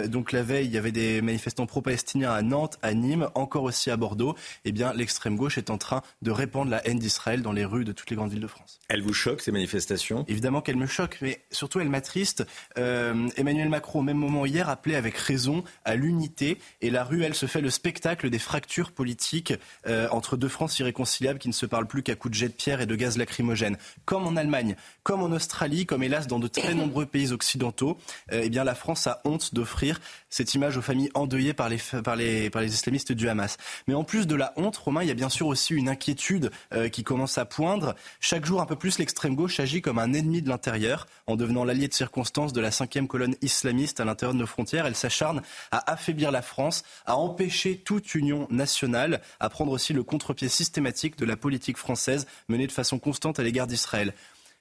donc 0.07 0.33
la 0.33 0.43
veille, 0.43 0.67
il 0.67 0.73
y 0.73 0.79
avait 0.79 0.93
des 0.93 1.23
manifestants 1.23 1.67
pro-palestiniens 1.67 2.33
à 2.33 2.43
Nantes, 2.43 2.79
à 2.83 2.95
Nîmes, 2.95 3.29
encore 3.35 3.65
aussi 3.65 3.91
à 3.91 3.97
Bordeaux. 3.97 4.35
Eh 4.65 4.73
bien, 4.73 4.93
l'extrême 4.93 5.37
gauche 5.37 5.59
est 5.59 5.71
en 5.71 5.79
train 5.79 6.03
de 6.23 6.31
répandre 6.31 6.71
la 6.71 6.87
haine 6.87 6.99
d'Israël 6.99 7.43
dans 7.43 7.53
les 7.53 7.65
rues 7.65 7.85
de 7.85 7.93
toutes 7.93 8.11
les 8.11 8.17
grandes 8.17 8.31
villes 8.31 8.41
de 8.41 8.47
France. 8.47 8.81
Elle 8.89 9.03
vous 9.03 9.15
choque, 9.15 9.41
ces 9.41 9.53
manifestations? 9.53 10.25
Évidemment 10.29 10.61
qu'elle 10.61 10.77
me 10.77 10.87
choque, 10.87 11.19
mais 11.21 11.41
surtout 11.51 11.81
elle 11.81 11.89
m'attriste. 11.89 12.47
Emmanuel 12.77 13.69
Macron, 13.69 14.01
au 14.01 14.03
même 14.03 14.19
moment 14.19 14.47
hier, 14.47 14.69
appelait 14.69 14.97
avec 14.97 15.17
raison 15.17 15.65
à 15.85 15.95
l'unité. 15.95 16.59
Et 16.81 16.91
la 16.91 17.05
rue, 17.05 17.23
elle, 17.23 17.35
se 17.35 17.47
fait 17.47 17.61
le 17.61 17.71
spectacle 17.71 18.18
des 18.27 18.39
fractures 18.39 18.93
politiques 18.93 19.55
euh, 19.87 20.09
entre 20.11 20.37
deux 20.37 20.49
France 20.49 20.79
irréconciliables 20.79 21.39
qui 21.39 21.49
ne 21.49 21.53
se 21.53 21.67
parlent 21.67 21.87
plus 21.87 22.03
qu'à 22.03 22.15
coups 22.15 22.33
de 22.33 22.39
jet 22.39 22.49
de 22.49 22.55
pierre 22.55 22.81
et 22.81 22.87
de 22.87 22.95
gaz 22.95 23.17
lacrymogène. 23.17 23.77
Comme 24.05 24.27
en 24.27 24.37
Allemagne, 24.37 24.77
comme 25.03 25.23
en 25.23 25.31
Australie, 25.33 25.87
comme 25.87 26.03
hélas 26.03 26.27
dans 26.27 26.39
de 26.39 26.49
très 26.49 26.75
nombreux 26.75 27.07
pays 27.19 27.33
occidentaux, 27.33 27.99
euh, 28.33 28.43
eh 28.45 28.49
bien 28.51 28.65
la 28.65 28.75
France 28.75 29.07
a 29.07 29.21
honte 29.25 29.55
d'offrir 29.55 30.01
cette 30.31 30.55
image 30.55 30.77
aux 30.77 30.83
familles 30.83 31.11
endeuillées 31.15 31.55
par 31.55 31.69
les, 31.69 31.79
par, 32.05 32.17
les, 32.17 32.51
par 32.51 32.63
les 32.63 32.73
islamistes 32.73 33.13
du 33.13 33.29
Hamas. 33.29 33.57
Mais 33.87 33.95
en 33.95 34.05
plus 34.05 34.27
de 34.27 34.35
la 34.35 34.53
honte, 34.57 34.77
Romain, 34.77 35.03
il 35.03 35.09
y 35.09 35.13
a 35.13 35.15
bien 35.15 35.29
sûr 35.29 35.47
aussi 35.47 35.75
une 35.75 35.89
inquiétude 35.89 36.51
euh, 36.73 36.89
qui 36.89 37.05
commence 37.05 37.39
à 37.39 37.45
poindre. 37.45 37.95
Chaque 38.21 38.45
jour, 38.45 38.61
un 38.61 38.67
peu 38.67 38.77
plus, 38.77 38.99
l'extrême 38.99 39.35
gauche 39.35 39.61
agit 39.61 39.81
comme 39.81 39.99
un 39.99 40.13
ennemi 40.13 40.43
de 40.43 40.49
l'intérieur, 40.49 41.07
en 41.27 41.37
devenant 41.37 41.65
l'allié 41.65 41.89
de 41.89 41.95
circonstance 41.95 42.53
de 42.53 42.61
la 42.61 42.71
cinquième 42.71 43.09
colonne 43.09 43.35
islamiste 43.43 44.01
à 44.01 44.05
l'intérieur 44.05 44.35
de 44.35 44.41
nos 44.41 44.47
frontières. 44.47 44.87
Elle 44.87 44.97
s'acharne 44.97 45.43
à 45.71 45.91
affaiblir 45.91 46.31
la 46.31 46.43
France, 46.43 46.85
à 47.07 47.17
empêcher 47.17 47.77
toute 47.77 48.07
union 48.15 48.47
nationale, 48.51 49.21
à 49.41 49.49
prendre 49.49 49.73
aussi 49.73 49.93
le 49.93 50.03
contre-pied 50.03 50.49
systématique 50.49 51.17
de 51.17 51.25
la 51.25 51.37
politique 51.37 51.77
française 51.77 52.27
menée 52.49 52.67
de 52.67 52.73
façon 52.73 52.99
constante 52.99 53.39
à 53.39 53.43
l'égard 53.43 53.67
d'Israël. 53.67 54.15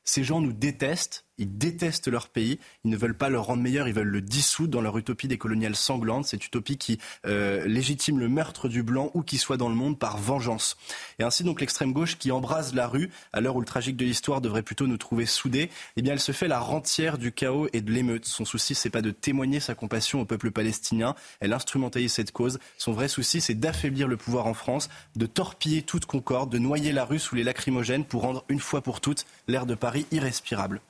Ces 0.03 0.23
gens 0.23 0.41
nous 0.41 0.53
détestent, 0.53 1.25
ils 1.37 1.57
détestent 1.57 2.07
leur 2.07 2.29
pays, 2.29 2.59
ils 2.83 2.91
ne 2.91 2.97
veulent 2.97 3.17
pas 3.17 3.29
le 3.29 3.39
rendre 3.39 3.61
meilleur, 3.61 3.87
ils 3.87 3.93
veulent 3.93 4.07
le 4.07 4.21
dissoudre 4.21 4.71
dans 4.71 4.81
leur 4.81 4.97
utopie 4.97 5.27
des 5.27 5.37
coloniales 5.37 5.75
sanglantes, 5.75 6.25
cette 6.25 6.45
utopie 6.45 6.77
qui 6.77 6.99
euh, 7.25 7.65
légitime 7.67 8.19
le 8.19 8.27
meurtre 8.27 8.67
du 8.69 8.83
blanc 8.83 9.11
où 9.13 9.21
qu'il 9.21 9.39
soit 9.39 9.57
dans 9.57 9.69
le 9.69 9.75
monde 9.75 9.99
par 9.99 10.17
vengeance. 10.17 10.77
Et 11.19 11.23
ainsi 11.23 11.43
donc 11.43 11.59
l'extrême 11.59 11.93
gauche 11.93 12.17
qui 12.17 12.31
embrase 12.31 12.73
la 12.73 12.87
rue, 12.87 13.09
à 13.33 13.41
l'heure 13.41 13.55
où 13.55 13.59
le 13.59 13.65
tragique 13.65 13.97
de 13.97 14.05
l'histoire 14.05 14.41
devrait 14.41 14.63
plutôt 14.63 14.87
nous 14.87 14.97
trouver 14.97 15.25
soudés, 15.25 15.69
eh 15.95 16.01
bien 16.01 16.13
elle 16.13 16.19
se 16.19 16.31
fait 16.31 16.47
la 16.47 16.59
rentière 16.59 17.17
du 17.17 17.31
chaos 17.31 17.67
et 17.73 17.81
de 17.81 17.91
l'émeute. 17.91 18.25
Son 18.25 18.45
souci 18.45 18.75
c'est 18.75 18.89
pas 18.89 19.01
de 19.01 19.11
témoigner 19.11 19.59
sa 19.59 19.75
compassion 19.75 20.21
au 20.21 20.25
peuple 20.25 20.51
palestinien, 20.51 21.15
elle 21.39 21.53
instrumentalise 21.53 22.13
cette 22.13 22.31
cause. 22.31 22.59
Son 22.77 22.93
vrai 22.93 23.07
souci 23.07 23.41
c'est 23.41 23.55
d'affaiblir 23.55 24.07
le 24.07 24.17
pouvoir 24.17 24.47
en 24.47 24.53
France, 24.53 24.89
de 25.15 25.25
torpiller 25.25 25.83
toute 25.83 26.05
concorde, 26.05 26.51
de 26.51 26.57
noyer 26.57 26.91
la 26.91 27.05
rue 27.05 27.19
sous 27.19 27.35
les 27.35 27.43
lacrymogènes 27.43 28.05
pour 28.05 28.21
rendre 28.21 28.43
une 28.49 28.59
fois 28.59 28.81
pour 28.81 29.01
toutes 29.01 29.25
l'air 29.47 29.65
de 29.65 29.75
Paris 29.75 30.05
irrespirable. 30.11 30.81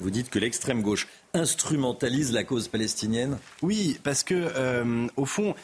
Vous 0.00 0.10
dites 0.10 0.30
que 0.30 0.38
l'extrême 0.38 0.82
gauche 0.82 1.08
instrumentalise 1.34 2.32
la 2.32 2.44
cause 2.44 2.68
palestinienne. 2.68 3.38
Oui, 3.62 3.98
parce 4.04 4.22
que, 4.22 4.34
euh, 4.34 5.08
au 5.16 5.24
fond, 5.24 5.54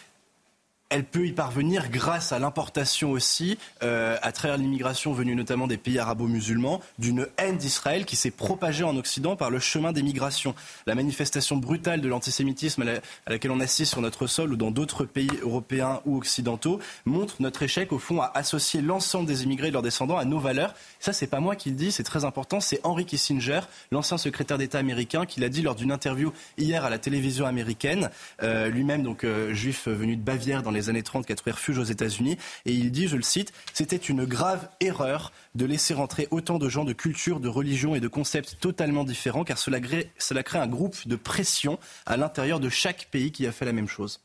elle 0.91 1.05
peut 1.05 1.27
y 1.27 1.33
parvenir 1.33 1.91
grâce 1.91 2.33
à 2.33 2.39
l'importation 2.39 3.11
aussi, 3.11 3.59
euh, 3.83 4.17
à 4.23 4.33
travers 4.33 4.59
l'immigration 4.59 5.13
venue 5.13 5.35
notamment 5.35 5.67
des 5.67 5.77
pays 5.77 5.99
arabo-musulmans, 5.99 6.81
d'une 6.99 7.27
haine 7.39 7.57
d'Israël 7.57 8.05
qui 8.05 8.17
s'est 8.17 8.31
propagée 8.31 8.85
en 8.85 8.97
Occident 8.97 9.35
par 9.35 9.51
le 9.51 9.59
chemin 9.59 9.93
des 9.93 10.03
migrations. 10.03 10.55
La 10.87 10.95
manifestation 10.95 11.57
brutale 11.57 12.01
de 12.01 12.09
l'antisémitisme 12.09 12.83
à, 13.27 13.31
laquelle 13.31 13.51
on 13.51 13.61
assiste 13.61 13.93
sur 13.93 14.03
notre 14.03 14.27
sol 14.27 14.53
ou 14.53 14.57
dans 14.57 14.71
d'autres 14.71 15.05
pays 15.05 15.31
européens 15.43 16.01
ou 16.05 16.19
occidentaux 16.19 16.79
montre 17.07 17.37
notre 17.41 17.63
échec 17.63 17.91
au 17.93 17.99
fond 17.99 18.21
à 18.21 18.31
associer 18.35 18.83
l'ensemble 18.83 19.27
des 19.27 19.43
immigrés 19.43 19.69
et 19.69 19.73
leurs 19.73 19.83
descendants 19.83 20.19
à 20.19 20.25
nos 20.25 20.39
valeurs. 20.39 20.75
Ça, 21.01 21.13
c'est 21.13 21.27
pas 21.27 21.41
moi 21.41 21.57
qui 21.57 21.71
le 21.71 21.77
dis, 21.77 21.93
c'est 21.93 22.03
très 22.03 22.25
important. 22.25 22.61
C'est 22.61 22.81
Henry 22.85 23.07
Kissinger, 23.07 23.61
l'ancien 23.91 24.19
secrétaire 24.19 24.59
d'État 24.59 24.79
américain, 24.79 25.25
qui 25.25 25.41
l'a 25.41 25.49
dit 25.49 25.63
lors 25.63 25.75
d'une 25.75 25.93
interview 25.93 26.33
hier 26.59 26.85
à 26.85 26.91
la 26.91 26.99
télévision 26.99 27.47
américaine. 27.47 28.11
Euh, 28.43 28.69
lui-même, 28.69 29.03
donc 29.03 29.25
euh, 29.25 29.55
juif 29.55 29.89
venu 29.89 30.17
de 30.17 30.23
Bavière 30.23 30.63
dans 30.63 30.71
les 30.75 30.91
années 30.91 31.03
30 31.03 31.27
qui 31.27 31.33
a 31.33 31.37
trouvé 31.37 31.53
refuge 31.53 31.79
aux 31.79 31.85
États-Unis. 31.85 32.37
Et 32.67 32.73
il 32.73 32.91
dit, 32.91 33.09
je 33.09 33.17
le 33.17 33.23
cite, 33.23 33.53
c'était 33.73 33.97
une 33.97 34.25
grave 34.25 34.69
erreur 34.81 35.33
de 35.55 35.65
laisser 35.65 35.95
rentrer 35.95 36.29
autant 36.31 36.59
de 36.59 36.69
gens 36.69 36.85
de 36.85 36.93
culture, 36.93 37.41
de 37.41 37.49
religion 37.49 37.95
et 37.95 38.01
de 38.01 38.09
concepts 38.09 38.59
totalement 38.61 39.05
différents, 39.05 39.45
car 39.45 39.59
cela 39.59 39.81
crée, 39.81 40.59
un 40.59 40.67
groupe 40.67 41.07
de 41.07 41.17
pression 41.17 41.79
à 42.07 42.17
l'intérieur 42.17 42.61
de 42.61 42.69
chaque 42.69 43.09
pays 43.11 43.33
qui 43.33 43.47
a 43.47 43.53
fait 43.53 43.65
la 43.65 43.73
même 43.73 43.89
chose. 43.89 44.21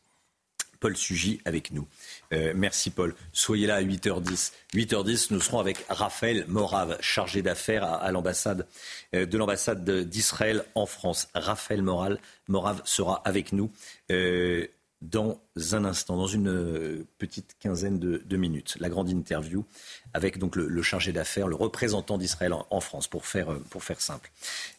Paul 0.79 0.95
Sugy 0.95 1.41
avec 1.45 1.71
nous. 1.71 1.87
Euh, 2.33 2.53
merci 2.55 2.89
Paul. 2.89 3.15
Soyez 3.33 3.67
là 3.67 3.75
à 3.75 3.81
8h10. 3.81 4.51
8h10, 4.73 5.27
nous 5.31 5.41
serons 5.41 5.59
avec 5.59 5.85
Raphaël 5.89 6.45
Morave, 6.47 6.97
chargé 7.01 7.41
d'affaires 7.41 7.83
à, 7.83 8.11
l'ambassade 8.11 8.65
euh, 9.13 9.25
de 9.25 9.37
l'ambassade 9.37 9.89
d'Israël 10.07 10.63
en 10.75 10.85
France. 10.85 11.27
Raphaël 11.33 11.81
Morave 11.81 12.81
sera 12.85 13.21
avec 13.25 13.51
nous. 13.51 13.71
Euh, 14.11 14.67
dans 15.01 15.41
un 15.71 15.85
instant, 15.85 16.17
dans 16.17 16.27
une 16.27 16.49
euh, 16.49 17.07
petite 17.17 17.55
quinzaine 17.59 17.99
de, 17.99 18.37
minutes. 18.37 18.75
La 18.79 18.89
grande 18.89 19.09
interview 19.09 19.65
avec 20.13 20.37
donc 20.37 20.55
le, 20.55 20.81
chargé 20.81 21.11
d'affaires, 21.11 21.47
le 21.47 21.55
représentant 21.55 22.17
d'Israël 22.17 22.53
en, 22.53 22.79
France, 22.81 23.07
pour 23.07 23.25
faire, 23.25 23.51
euh, 23.51 23.63
pour 23.69 23.83
faire 23.83 24.01
simple, 24.01 24.31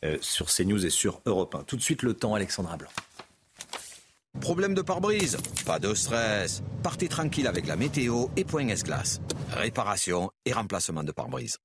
euh, 0.05 0.19
sur 0.21 0.47
CNews 0.47 0.85
et 0.85 0.91
sur 0.91 1.21
Europe 1.25 1.55
1. 1.55 1.65
Tout 1.65 1.77
de 1.77 1.83
suite, 1.83 2.03
le 2.03 2.15
temps, 2.15 2.35
Alexandra 2.35 2.77
Blanc. 2.77 2.91
Problème 4.41 4.75
de 4.75 4.83
pare-brise? 4.83 5.39
Pas 5.67 5.79
de 5.79 5.95
stress. 5.95 6.63
Partez 6.83 7.09
tranquille 7.09 7.47
avec 7.47 7.67
la 7.67 7.77
météo 7.77 8.27
et 8.37 8.45
point 8.45 8.69
S-Glace. 8.69 9.21
Réparation 9.51 10.31
et 10.45 10.53
remplacement 10.53 11.03
de 11.03 11.13
pare-brise. 11.13 11.59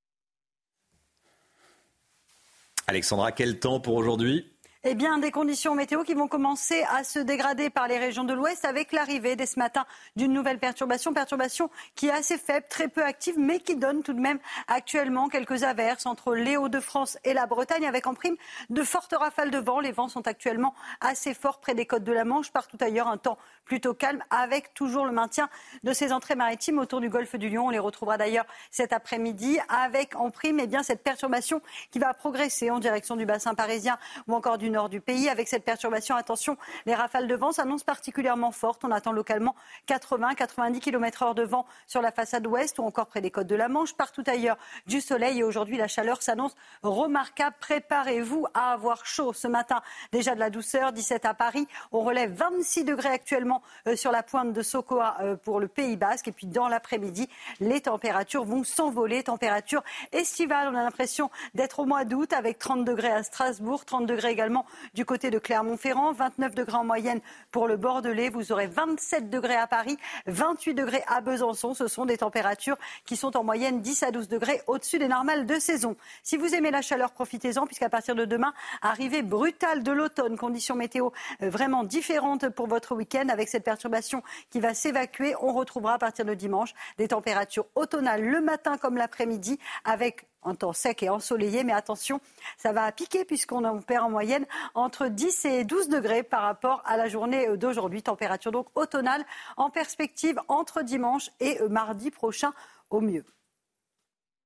Alexandra, 2.88 3.32
quel 3.32 3.60
temps 3.60 3.80
pour 3.80 3.96
aujourd'hui? 3.96 4.55
Eh 4.88 4.94
bien, 4.94 5.18
des 5.18 5.32
conditions 5.32 5.74
météo 5.74 6.04
qui 6.04 6.14
vont 6.14 6.28
commencer 6.28 6.86
à 6.96 7.04
se 7.04 7.18
dégrader 7.18 7.72
par 7.72 7.88
les 7.88 7.98
régions 7.98 8.24
de 8.24 8.36
l'Ouest 8.36 8.66
avec 8.66 8.92
l'arrivée 8.92 9.36
dès 9.36 9.48
ce 9.48 9.58
matin 9.58 9.84
d'une 10.16 10.32
nouvelle 10.32 10.60
perturbation. 10.60 11.12
Perturbation 11.12 11.72
qui 11.96 12.06
est 12.06 12.12
assez 12.12 12.38
faible, 12.38 12.68
très 12.70 12.88
peu 12.88 13.04
active, 13.04 13.34
mais 13.40 13.60
qui 13.60 13.78
donne 13.78 14.04
tout 14.04 14.14
de 14.14 14.20
même 14.20 14.38
actuellement 14.68 15.28
quelques 15.28 15.64
averses 15.64 16.06
entre 16.06 16.36
les 16.36 16.56
Hauts-de-France 16.56 17.18
et 17.24 17.34
la 17.34 17.48
Bretagne 17.48 17.88
avec 17.88 18.06
en 18.06 18.14
prime 18.14 18.36
de 18.70 18.84
fortes 18.84 19.16
rafales 19.18 19.50
de 19.50 19.58
vent. 19.58 19.80
Les 19.80 19.92
vents 19.92 20.08
sont 20.08 20.28
actuellement 20.28 20.76
assez 21.02 21.34
forts 21.34 21.60
près 21.60 21.74
des 21.74 21.88
côtes 21.88 22.04
de 22.04 22.14
la 22.14 22.24
Manche. 22.24 22.52
Partout 22.52 22.78
ailleurs, 22.80 23.08
un 23.08 23.18
temps 23.18 23.40
plutôt 23.66 23.96
calme 23.96 24.24
avec 24.30 24.76
toujours 24.76 25.08
le 25.08 25.12
maintien 25.12 25.50
de 25.84 25.94
ces 25.94 26.14
entrées 26.14 26.36
maritimes 26.36 26.78
autour 26.78 27.02
du 27.02 27.10
golfe 27.10 27.36
du 27.36 27.50
Lion. 27.50 27.66
On 27.66 27.70
les 27.72 27.80
retrouvera 27.80 28.20
d'ailleurs 28.20 28.46
cet 28.70 28.94
après-midi 28.94 29.58
avec 29.68 30.16
en 30.16 30.30
prime 30.30 30.60
eh 30.60 30.68
bien, 30.68 30.84
cette 30.84 31.02
perturbation 31.02 31.64
qui 31.90 31.98
va 31.98 32.14
progresser 32.14 32.70
en 32.70 32.78
direction 32.78 33.16
du 33.16 33.26
bassin 33.26 33.56
parisien 33.56 33.98
ou 34.28 34.36
encore 34.36 34.60
du 34.60 34.70
nord 34.76 34.90
du 34.90 35.00
pays. 35.00 35.30
Avec 35.30 35.48
cette 35.48 35.64
perturbation, 35.64 36.16
attention, 36.16 36.58
les 36.86 36.94
rafales 36.94 37.28
de 37.28 37.36
vent 37.36 37.54
s'annoncent 37.54 37.86
particulièrement 37.86 38.52
fortes. 38.52 38.84
On 38.84 38.92
attend 38.92 39.14
localement 39.14 39.56
80-90 39.88 40.80
km 40.80 41.24
heure 41.24 41.36
de 41.36 41.44
vent 41.44 41.66
sur 41.88 42.02
la 42.02 42.12
façade 42.12 42.46
ouest 42.46 42.78
ou 42.78 42.84
encore 42.84 43.08
près 43.08 43.22
des 43.22 43.32
côtes 43.32 43.48
de 43.48 43.56
la 43.56 43.70
Manche. 43.70 43.94
Partout 43.94 44.24
ailleurs, 44.28 44.58
du 44.86 45.00
soleil 45.00 45.40
et 45.40 45.44
aujourd'hui, 45.44 45.78
la 45.78 45.88
chaleur 45.88 46.22
s'annonce 46.22 46.56
remarquable. 46.84 47.56
Préparez-vous 47.60 48.48
à 48.54 48.74
avoir 48.74 49.06
chaud 49.06 49.32
ce 49.32 49.48
matin. 49.48 49.82
Déjà 50.12 50.36
de 50.36 50.40
la 50.40 50.50
douceur, 50.50 50.92
17 50.92 51.24
à 51.26 51.34
Paris. 51.34 51.68
On 51.94 52.02
relève 52.02 52.34
26 52.34 52.84
degrés 52.84 53.10
actuellement 53.10 53.62
euh, 53.88 53.96
sur 53.96 54.12
la 54.12 54.24
pointe 54.24 54.52
de 54.52 54.62
Sokoa 54.62 55.18
euh, 55.22 55.36
pour 55.38 55.62
le 55.62 55.70
Pays 55.70 55.96
Basque. 55.96 56.28
Et 56.28 56.32
puis 56.34 56.48
dans 56.48 56.68
l'après-midi, 56.68 57.30
les 57.62 57.80
températures 57.82 58.44
vont 58.44 58.66
s'envoler. 58.66 59.24
Température 59.24 59.84
estivale. 60.12 60.68
On 60.70 60.76
a 60.76 60.84
l'impression 60.84 61.32
d'être 61.54 61.80
au 61.80 61.86
mois 61.86 62.04
d'août 62.04 62.34
avec 62.34 62.60
30 62.60 62.84
degrés 62.84 63.12
à 63.12 63.24
Strasbourg, 63.24 63.86
30 63.86 64.06
degrés 64.06 64.32
également 64.32 64.65
du 64.94 65.06
côté 65.06 65.32
de 65.32 65.40
Clermont-Ferrand, 65.40 66.14
29 66.14 66.56
degrés 66.56 66.78
en 66.78 66.84
moyenne 66.84 67.22
pour 67.52 67.68
le 67.68 67.78
Bordelais. 67.78 68.30
Vous 68.30 68.52
aurez 68.52 68.68
27 68.68 69.30
degrés 69.30 69.56
à 69.56 69.68
Paris, 69.68 69.98
28 70.28 70.74
degrés 70.74 71.04
à 71.08 71.22
Besançon. 71.22 71.74
Ce 71.74 71.88
sont 71.88 72.06
des 72.06 72.18
températures 72.18 72.78
qui 73.06 73.18
sont 73.18 73.38
en 73.38 73.44
moyenne 73.44 73.82
10 73.82 74.04
à 74.04 74.12
12 74.12 74.28
degrés 74.28 74.62
au-dessus 74.68 75.00
des 75.00 75.08
normales 75.08 75.46
de 75.46 75.60
saison. 75.60 75.96
Si 76.24 76.38
vous 76.38 76.54
aimez 76.56 76.72
la 76.72 76.82
chaleur, 76.82 77.12
profitez-en 77.12 77.66
puisqu'à 77.66 77.90
partir 77.90 78.16
de 78.16 78.26
demain, 78.26 78.54
arrivée 78.82 79.22
brutale 79.22 79.84
de 79.84 79.92
l'automne, 79.92 80.38
conditions 80.38 80.76
météo 80.76 81.10
euh, 81.42 81.50
vraiment 81.50 81.84
différentes 81.84 82.50
pour 82.50 82.68
votre 82.68 82.96
week-end 82.96 83.30
avec 83.30 83.50
cette 83.50 83.64
perturbation 83.64 84.24
qui 84.50 84.60
va 84.60 84.74
s'évacuer. 84.74 85.36
On 85.42 85.54
retrouvera 85.54 85.94
à 85.94 85.98
partir 85.98 86.26
de 86.26 86.34
dimanche 86.34 86.74
des 86.98 87.08
températures 87.08 87.66
automnales 87.76 88.24
le 88.24 88.42
matin 88.42 88.78
comme 88.78 88.98
l'après-midi 88.98 89.60
avec 89.84 90.28
un 90.46 90.56
temps 90.56 90.74
sec 90.74 91.04
et 91.04 91.10
ensoleillé. 91.10 91.64
Mais 91.64 91.74
attention, 91.74 92.22
ça 92.58 92.72
va 92.72 92.92
piquer 92.92 93.26
puisqu'on 93.26 93.82
perd 93.82 94.06
en 94.06 94.10
moyenne 94.10 94.46
entre 94.74 95.08
10 95.08 95.46
et 95.46 95.64
12 95.64 95.90
degrés 95.90 96.24
par 96.24 96.44
rapport 96.44 96.82
à 96.86 96.98
la 96.98 97.08
journée 97.08 97.58
d'aujourd'hui. 97.58 98.04
Température 98.04 98.52
donc 98.52 98.68
automnale 98.76 99.26
en 99.58 99.70
perspective 99.70 100.40
entre 100.48 100.82
dimanche 100.82 101.30
et 101.40 101.60
mardi 101.70 102.12
prochain 102.12 102.54
au 102.90 103.02
mieux. 103.02 103.26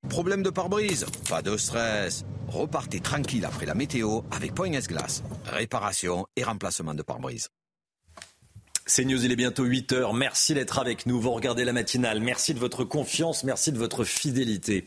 Problème 0.07 0.43
de 0.43 0.49
pare-brise 0.49 1.05
Pas 1.29 1.41
de 1.41 1.57
stress. 1.57 2.23
Repartez 2.47 3.01
tranquille 3.01 3.45
après 3.45 3.65
la 3.65 3.75
météo 3.75 4.21
avec 4.31 4.55
Poignes 4.55 4.79
Glace. 4.79 5.23
Réparation 5.45 6.25
et 6.35 6.43
remplacement 6.43 6.93
de 6.93 7.03
pare-brise. 7.03 7.49
C'est 8.89 9.05
News, 9.05 9.23
il 9.23 9.31
est 9.31 9.35
bientôt 9.35 9.65
8 9.65 9.91
heures. 9.93 10.13
Merci 10.15 10.55
d'être 10.55 10.79
avec 10.79 11.05
nous. 11.05 11.21
Vous 11.21 11.29
regardez 11.29 11.63
la 11.63 11.73
matinale. 11.73 12.19
Merci 12.21 12.55
de 12.55 12.59
votre 12.59 12.83
confiance. 12.83 13.43
Merci 13.43 13.71
de 13.71 13.77
votre 13.77 14.03
fidélité. 14.03 14.85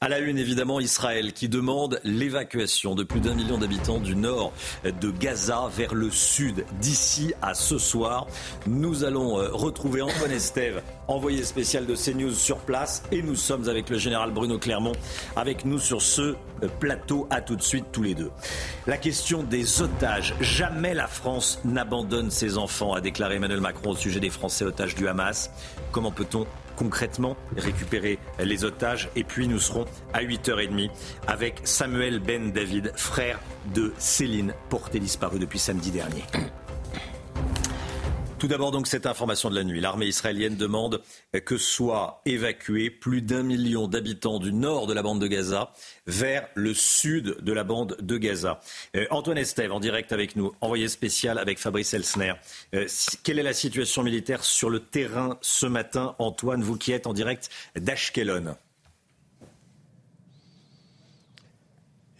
À 0.00 0.08
la 0.08 0.20
une, 0.20 0.38
évidemment, 0.38 0.80
Israël 0.80 1.34
qui 1.34 1.50
demande 1.50 2.00
l'évacuation 2.02 2.94
de 2.94 3.02
plus 3.02 3.20
d'un 3.20 3.34
million 3.34 3.58
d'habitants 3.58 4.00
du 4.00 4.16
nord 4.16 4.54
de 4.84 5.10
Gaza 5.10 5.68
vers 5.76 5.94
le 5.94 6.10
sud 6.10 6.64
d'ici 6.80 7.34
à 7.42 7.52
ce 7.52 7.76
soir. 7.76 8.26
Nous 8.66 9.04
allons 9.04 9.38
euh, 9.38 9.50
retrouver 9.52 10.00
Antoine 10.00 10.32
Estève, 10.32 10.82
envoyé 11.06 11.44
spécial 11.44 11.84
de 11.84 11.94
CNews 11.94 12.32
sur 12.32 12.56
place. 12.56 13.02
Et 13.12 13.20
nous 13.20 13.36
sommes 13.36 13.68
avec 13.68 13.90
le 13.90 13.98
général 13.98 14.30
Bruno 14.30 14.58
Clermont 14.58 14.94
avec 15.36 15.66
nous 15.66 15.78
sur 15.78 16.00
ce 16.00 16.36
plateau. 16.80 17.26
À 17.28 17.42
tout 17.42 17.56
de 17.56 17.62
suite, 17.62 17.84
tous 17.92 18.02
les 18.02 18.14
deux. 18.14 18.30
La 18.86 18.96
question 18.96 19.42
des 19.42 19.82
otages. 19.82 20.34
Jamais 20.40 20.94
la 20.94 21.06
France 21.06 21.60
n'abandonne 21.66 22.30
ses 22.30 22.56
enfants, 22.56 22.94
a 22.94 23.02
déclaré 23.02 23.41
Emmanuel 23.42 23.60
Macron 23.60 23.90
au 23.90 23.96
sujet 23.96 24.20
des 24.20 24.30
Français 24.30 24.64
otages 24.64 24.94
du 24.94 25.08
Hamas. 25.08 25.50
Comment 25.90 26.12
peut-on 26.12 26.46
concrètement 26.76 27.36
récupérer 27.56 28.20
les 28.38 28.64
otages? 28.64 29.08
Et 29.16 29.24
puis 29.24 29.48
nous 29.48 29.58
serons 29.58 29.84
à 30.12 30.22
8h30 30.22 30.90
avec 31.26 31.60
Samuel 31.64 32.20
Ben 32.20 32.52
David, 32.52 32.92
frère 32.94 33.40
de 33.74 33.92
Céline, 33.98 34.54
portée 34.68 35.00
disparue 35.00 35.40
depuis 35.40 35.58
samedi 35.58 35.90
dernier. 35.90 36.22
Tout 38.42 38.48
d'abord 38.48 38.72
donc 38.72 38.88
cette 38.88 39.06
information 39.06 39.50
de 39.50 39.54
la 39.54 39.62
nuit. 39.62 39.80
L'armée 39.80 40.06
israélienne 40.06 40.56
demande 40.56 41.00
que 41.44 41.56
soient 41.56 42.22
évacués 42.26 42.90
plus 42.90 43.22
d'un 43.22 43.44
million 43.44 43.86
d'habitants 43.86 44.40
du 44.40 44.52
nord 44.52 44.88
de 44.88 44.94
la 44.94 45.02
bande 45.04 45.20
de 45.20 45.28
Gaza 45.28 45.72
vers 46.08 46.48
le 46.56 46.74
sud 46.74 47.36
de 47.40 47.52
la 47.52 47.62
bande 47.62 47.96
de 48.00 48.18
Gaza. 48.18 48.58
Euh, 48.96 49.06
Antoine 49.10 49.38
Estève 49.38 49.70
en 49.70 49.78
direct 49.78 50.10
avec 50.10 50.34
nous, 50.34 50.52
envoyé 50.60 50.88
spécial 50.88 51.38
avec 51.38 51.60
Fabrice 51.60 51.94
Elsner. 51.94 52.32
Euh, 52.74 52.88
quelle 53.22 53.38
est 53.38 53.44
la 53.44 53.52
situation 53.52 54.02
militaire 54.02 54.42
sur 54.42 54.70
le 54.70 54.80
terrain 54.80 55.38
ce 55.40 55.66
matin, 55.66 56.16
Antoine, 56.18 56.64
vous 56.64 56.76
qui 56.76 56.90
êtes 56.90 57.06
en 57.06 57.12
direct 57.12 57.48
d'Ashkelon 57.76 58.56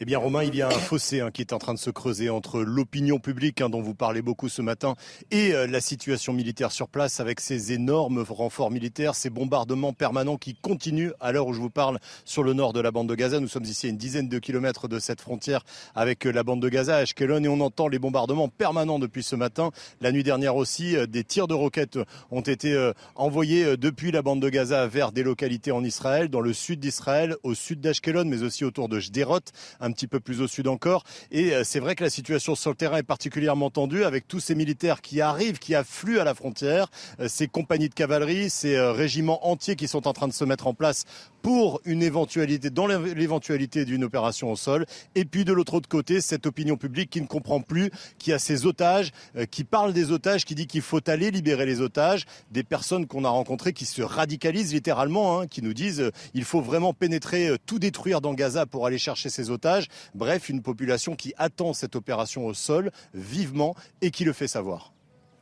Eh 0.02 0.04
bien, 0.04 0.18
Romain, 0.18 0.42
il 0.42 0.56
y 0.56 0.62
a 0.62 0.66
un 0.66 0.70
fossé 0.72 1.20
hein, 1.20 1.30
qui 1.30 1.42
est 1.42 1.52
en 1.52 1.58
train 1.58 1.74
de 1.74 1.78
se 1.78 1.88
creuser 1.88 2.28
entre 2.28 2.60
l'opinion 2.60 3.20
publique, 3.20 3.60
hein, 3.60 3.68
dont 3.68 3.80
vous 3.80 3.94
parlez 3.94 4.20
beaucoup 4.20 4.48
ce 4.48 4.60
matin, 4.60 4.96
et 5.30 5.54
euh, 5.54 5.68
la 5.68 5.80
situation 5.80 6.32
militaire 6.32 6.72
sur 6.72 6.88
place, 6.88 7.20
avec 7.20 7.38
ces 7.38 7.72
énormes 7.72 8.24
renforts 8.28 8.72
militaires, 8.72 9.14
ces 9.14 9.30
bombardements 9.30 9.92
permanents 9.92 10.38
qui 10.38 10.56
continuent 10.56 11.12
à 11.20 11.30
l'heure 11.30 11.46
où 11.46 11.52
je 11.52 11.60
vous 11.60 11.70
parle 11.70 12.00
sur 12.24 12.42
le 12.42 12.52
nord 12.52 12.72
de 12.72 12.80
la 12.80 12.90
bande 12.90 13.08
de 13.08 13.14
Gaza. 13.14 13.38
Nous 13.38 13.46
sommes 13.46 13.62
ici 13.62 13.86
à 13.86 13.90
une 13.90 13.96
dizaine 13.96 14.28
de 14.28 14.40
kilomètres 14.40 14.88
de 14.88 14.98
cette 14.98 15.20
frontière 15.20 15.62
avec 15.94 16.26
euh, 16.26 16.32
la 16.32 16.42
bande 16.42 16.60
de 16.60 16.68
Gaza, 16.68 16.96
Ashkelon, 16.96 17.44
et 17.44 17.48
on 17.48 17.60
entend 17.60 17.86
les 17.86 18.00
bombardements 18.00 18.48
permanents 18.48 18.98
depuis 18.98 19.22
ce 19.22 19.36
matin. 19.36 19.70
La 20.00 20.10
nuit 20.10 20.24
dernière 20.24 20.56
aussi, 20.56 20.96
euh, 20.96 21.06
des 21.06 21.22
tirs 21.22 21.46
de 21.46 21.54
roquettes 21.54 22.00
ont 22.32 22.40
été 22.40 22.90
envoyés 23.14 23.76
depuis 23.76 24.10
la 24.10 24.22
bande 24.22 24.42
de 24.42 24.48
Gaza 24.48 24.88
vers 24.88 25.12
des 25.12 25.22
localités 25.22 25.70
en 25.70 25.84
Israël, 25.84 26.26
dans 26.26 26.40
le 26.40 26.52
sud 26.52 26.80
d'Israël, 26.80 27.36
au 27.44 27.54
sud 27.54 27.80
d'Ashkelon, 27.80 28.24
mais 28.24 28.42
aussi 28.42 28.64
autour 28.64 28.88
de 28.88 28.98
Jderot, 28.98 29.38
un 29.78 29.91
un 29.93 29.94
petit 29.94 30.06
peu 30.06 30.20
plus 30.20 30.40
au 30.40 30.48
sud 30.48 30.69
encore. 30.69 31.05
Et 31.31 31.52
c'est 31.64 31.81
vrai 31.81 31.94
que 31.94 32.02
la 32.02 32.10
situation 32.10 32.55
sur 32.55 32.70
le 32.70 32.77
terrain 32.77 32.97
est 32.97 33.02
particulièrement 33.02 33.70
tendue 33.70 34.05
avec 34.05 34.27
tous 34.27 34.40
ces 34.40 34.55
militaires 34.55 35.02
qui 35.02 35.20
arrivent, 35.20 35.59
qui 35.59 35.74
affluent 35.74 36.19
à 36.19 36.24
la 36.24 36.35
frontière, 36.35 36.90
ces 37.27 37.47
compagnies 37.47 37.90
de 37.90 37.94
cavalerie, 37.94 38.48
ces 38.48 38.81
régiments 38.81 39.47
entiers 39.47 39.77
qui 39.77 39.89
sont 39.89 40.09
en 40.09 40.14
train 40.14 40.28
de 40.28 40.32
se 40.32 40.44
mettre 40.44 40.66
en 40.66 40.74
place 40.74 41.05
pour 41.43 41.81
une 41.85 42.02
éventualité, 42.02 42.70
dans 42.70 42.86
l'éventualité 42.86 43.85
d'une 43.85 44.05
opération 44.05 44.51
au 44.51 44.56
sol. 44.56 44.86
Et 45.14 45.24
puis 45.24 45.44
de 45.44 45.52
l'autre 45.52 45.81
côté, 45.89 46.20
cette 46.20 46.47
opinion 46.47 46.77
publique 46.77 47.10
qui 47.10 47.20
ne 47.20 47.27
comprend 47.27 47.60
plus, 47.60 47.90
qui 48.19 48.32
a 48.32 48.39
ses 48.39 48.64
otages, 48.64 49.12
euh, 49.36 49.44
qui 49.44 49.64
parle 49.64 49.93
des 49.93 50.12
otages, 50.12 50.44
qui 50.44 50.55
dit 50.55 50.66
qu'il 50.66 50.82
faut 50.82 51.01
aller 51.09 51.31
libérer 51.31 51.66
les 51.66 51.81
otages, 51.81 52.24
des 52.51 52.62
personnes 52.62 53.06
qu'on 53.06 53.24
a 53.24 53.28
rencontrées 53.28 53.73
qui 53.73 53.85
se 53.85 54.02
radicalisent 54.02 54.73
littéralement, 54.73 55.40
hein, 55.40 55.47
qui 55.47 55.62
nous 55.62 55.74
disent 55.74 56.01
euh, 56.01 56.12
il 56.35 56.44
faut 56.44 56.60
vraiment 56.60 56.94
pénétrer, 56.94 57.48
euh, 57.48 57.56
tout 57.66 57.78
détruire 57.78 58.20
dans 58.20 58.35
Gaza 58.35 58.66
pour 58.66 58.86
aller 58.86 58.98
chercher 58.98 59.28
ces 59.28 59.51
otages. 59.51 59.89
Bref, 60.14 60.48
une 60.48 60.62
population 60.62 61.16
qui 61.16 61.35
attend 61.36 61.73
cette 61.73 61.97
opération 61.97 62.47
au 62.47 62.55
sol 62.55 62.90
vivement 63.14 63.74
et 64.01 64.10
qui 64.10 64.24
le 64.24 64.32
fait 64.32 64.48
savoir. 64.48 64.91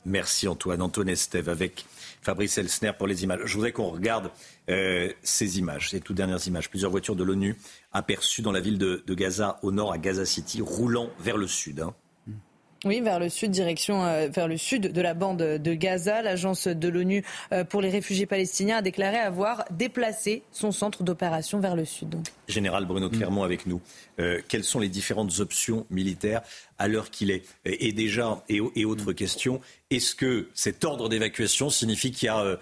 Merci 0.05 0.47
Antoine. 0.47 0.81
Antoine 0.81 1.09
Estève 1.09 1.49
avec 1.49 1.85
Fabrice 2.21 2.57
Elsner 2.57 2.91
pour 2.97 3.07
les 3.07 3.23
images. 3.23 3.41
Je 3.45 3.53
voudrais 3.53 3.71
qu'on 3.71 3.89
regarde 3.89 4.31
euh, 4.69 5.11
ces 5.21 5.59
images, 5.59 5.89
ces 5.89 6.01
toutes 6.01 6.17
dernières 6.17 6.45
images. 6.47 6.69
Plusieurs 6.69 6.91
voitures 6.91 7.15
de 7.15 7.23
l'ONU 7.23 7.55
aperçues 7.93 8.41
dans 8.41 8.51
la 8.51 8.59
ville 8.59 8.77
de, 8.77 9.03
Gaza, 9.13 9.59
au 9.61 9.71
nord, 9.71 9.91
à 9.91 9.97
Gaza 9.97 10.25
City, 10.25 10.61
roulant 10.61 11.09
vers 11.19 11.37
le 11.37 11.47
sud. 11.47 11.81
Hein. 11.81 11.93
Oui, 12.83 12.99
vers 12.99 13.19
le 13.19 13.29
sud, 13.29 13.51
direction 13.51 14.03
euh, 14.03 14.27
vers 14.27 14.47
le 14.47 14.57
sud 14.57 14.91
de 14.91 15.01
la 15.01 15.13
bande 15.13 15.37
de 15.37 15.73
Gaza. 15.75 16.23
L'agence 16.23 16.67
de 16.67 16.87
l'ONU 16.87 17.23
euh, 17.51 17.63
pour 17.63 17.79
les 17.79 17.89
réfugiés 17.89 18.25
palestiniens 18.25 18.77
a 18.77 18.81
déclaré 18.81 19.17
avoir 19.17 19.65
déplacé 19.69 20.41
son 20.51 20.71
centre 20.71 21.03
d'opération 21.03 21.59
vers 21.59 21.75
le 21.75 21.85
sud. 21.85 22.15
Général 22.47 22.85
Bruno 22.85 23.07
mm. 23.07 23.11
Clermont 23.11 23.43
avec 23.43 23.67
nous. 23.67 23.81
Euh, 24.19 24.41
quelles 24.47 24.63
sont 24.63 24.79
les 24.79 24.89
différentes 24.89 25.39
options 25.39 25.85
militaires 25.91 26.41
à 26.79 26.87
l'heure 26.87 27.11
qu'il 27.11 27.29
est? 27.29 27.45
Et 27.65 27.91
déjà, 27.93 28.43
et, 28.49 28.59
et 28.75 28.85
autre 28.85 29.13
question, 29.13 29.61
est-ce 29.91 30.15
que 30.15 30.49
cet 30.55 30.83
ordre 30.83 31.07
d'évacuation 31.07 31.69
signifie 31.69 32.11
qu'il 32.11 32.25
y 32.25 32.29
a 32.29 32.57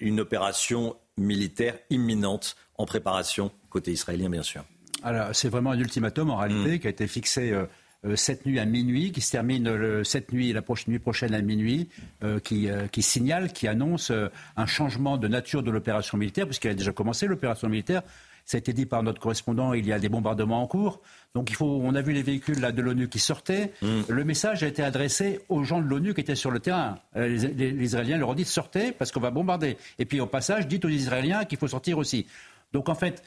une 0.00 0.18
opération 0.18 0.96
militaire 1.16 1.78
imminente 1.90 2.56
en 2.78 2.84
préparation 2.84 3.52
côté 3.70 3.92
israélien, 3.92 4.28
bien 4.28 4.42
sûr? 4.42 4.64
Alors, 5.02 5.28
c'est 5.34 5.48
vraiment 5.48 5.70
un 5.70 5.78
ultimatum 5.78 6.30
en 6.30 6.36
réalité 6.36 6.76
mm. 6.76 6.78
qui 6.80 6.86
a 6.86 6.90
été 6.90 7.06
fixé 7.06 7.52
euh, 7.52 7.66
cette 8.14 8.46
nuit 8.46 8.58
à 8.58 8.64
minuit, 8.64 9.12
qui 9.12 9.20
se 9.20 9.32
termine 9.32 10.04
cette 10.04 10.32
nuit 10.32 10.50
et 10.50 10.52
la 10.52 10.62
prochaine 10.62 10.92
nuit 10.92 10.98
prochaine 10.98 11.34
à 11.34 11.42
minuit, 11.42 11.88
euh, 12.22 12.38
qui, 12.40 12.68
euh, 12.68 12.86
qui, 12.86 13.02
signale, 13.02 13.52
qui 13.52 13.68
annonce 13.68 14.12
un 14.56 14.66
changement 14.66 15.16
de 15.16 15.28
nature 15.28 15.62
de 15.62 15.70
l'opération 15.70 16.18
militaire, 16.18 16.46
puisqu'elle 16.46 16.72
a 16.72 16.74
déjà 16.74 16.92
commencé 16.92 17.26
l'opération 17.26 17.68
militaire. 17.68 18.02
Ça 18.44 18.56
a 18.56 18.60
été 18.60 18.72
dit 18.72 18.86
par 18.86 19.02
notre 19.02 19.20
correspondant, 19.20 19.72
il 19.72 19.86
y 19.86 19.92
a 19.92 19.98
des 19.98 20.08
bombardements 20.08 20.62
en 20.62 20.68
cours. 20.68 21.00
Donc 21.34 21.50
il 21.50 21.56
faut, 21.56 21.80
on 21.82 21.96
a 21.96 22.00
vu 22.00 22.12
les 22.12 22.22
véhicules 22.22 22.60
là, 22.60 22.70
de 22.70 22.80
l'ONU 22.80 23.08
qui 23.08 23.18
sortaient. 23.18 23.72
Mm. 23.82 24.02
Le 24.08 24.24
message 24.24 24.62
a 24.62 24.68
été 24.68 24.84
adressé 24.84 25.40
aux 25.48 25.64
gens 25.64 25.80
de 25.80 25.86
l'ONU 25.86 26.14
qui 26.14 26.20
étaient 26.20 26.36
sur 26.36 26.52
le 26.52 26.60
terrain. 26.60 27.00
Les, 27.16 27.36
les, 27.36 27.84
Israéliens 27.84 28.18
leur 28.18 28.28
ont 28.28 28.34
dit 28.34 28.44
sortez 28.44 28.92
parce 28.92 29.10
qu'on 29.10 29.18
va 29.18 29.32
bombarder. 29.32 29.76
Et 29.98 30.04
puis 30.04 30.20
au 30.20 30.26
passage, 30.26 30.68
dites 30.68 30.84
aux 30.84 30.88
Israéliens 30.88 31.44
qu'il 31.44 31.58
faut 31.58 31.66
sortir 31.66 31.98
aussi. 31.98 32.26
Donc 32.72 32.88
en 32.88 32.94
fait, 32.94 33.24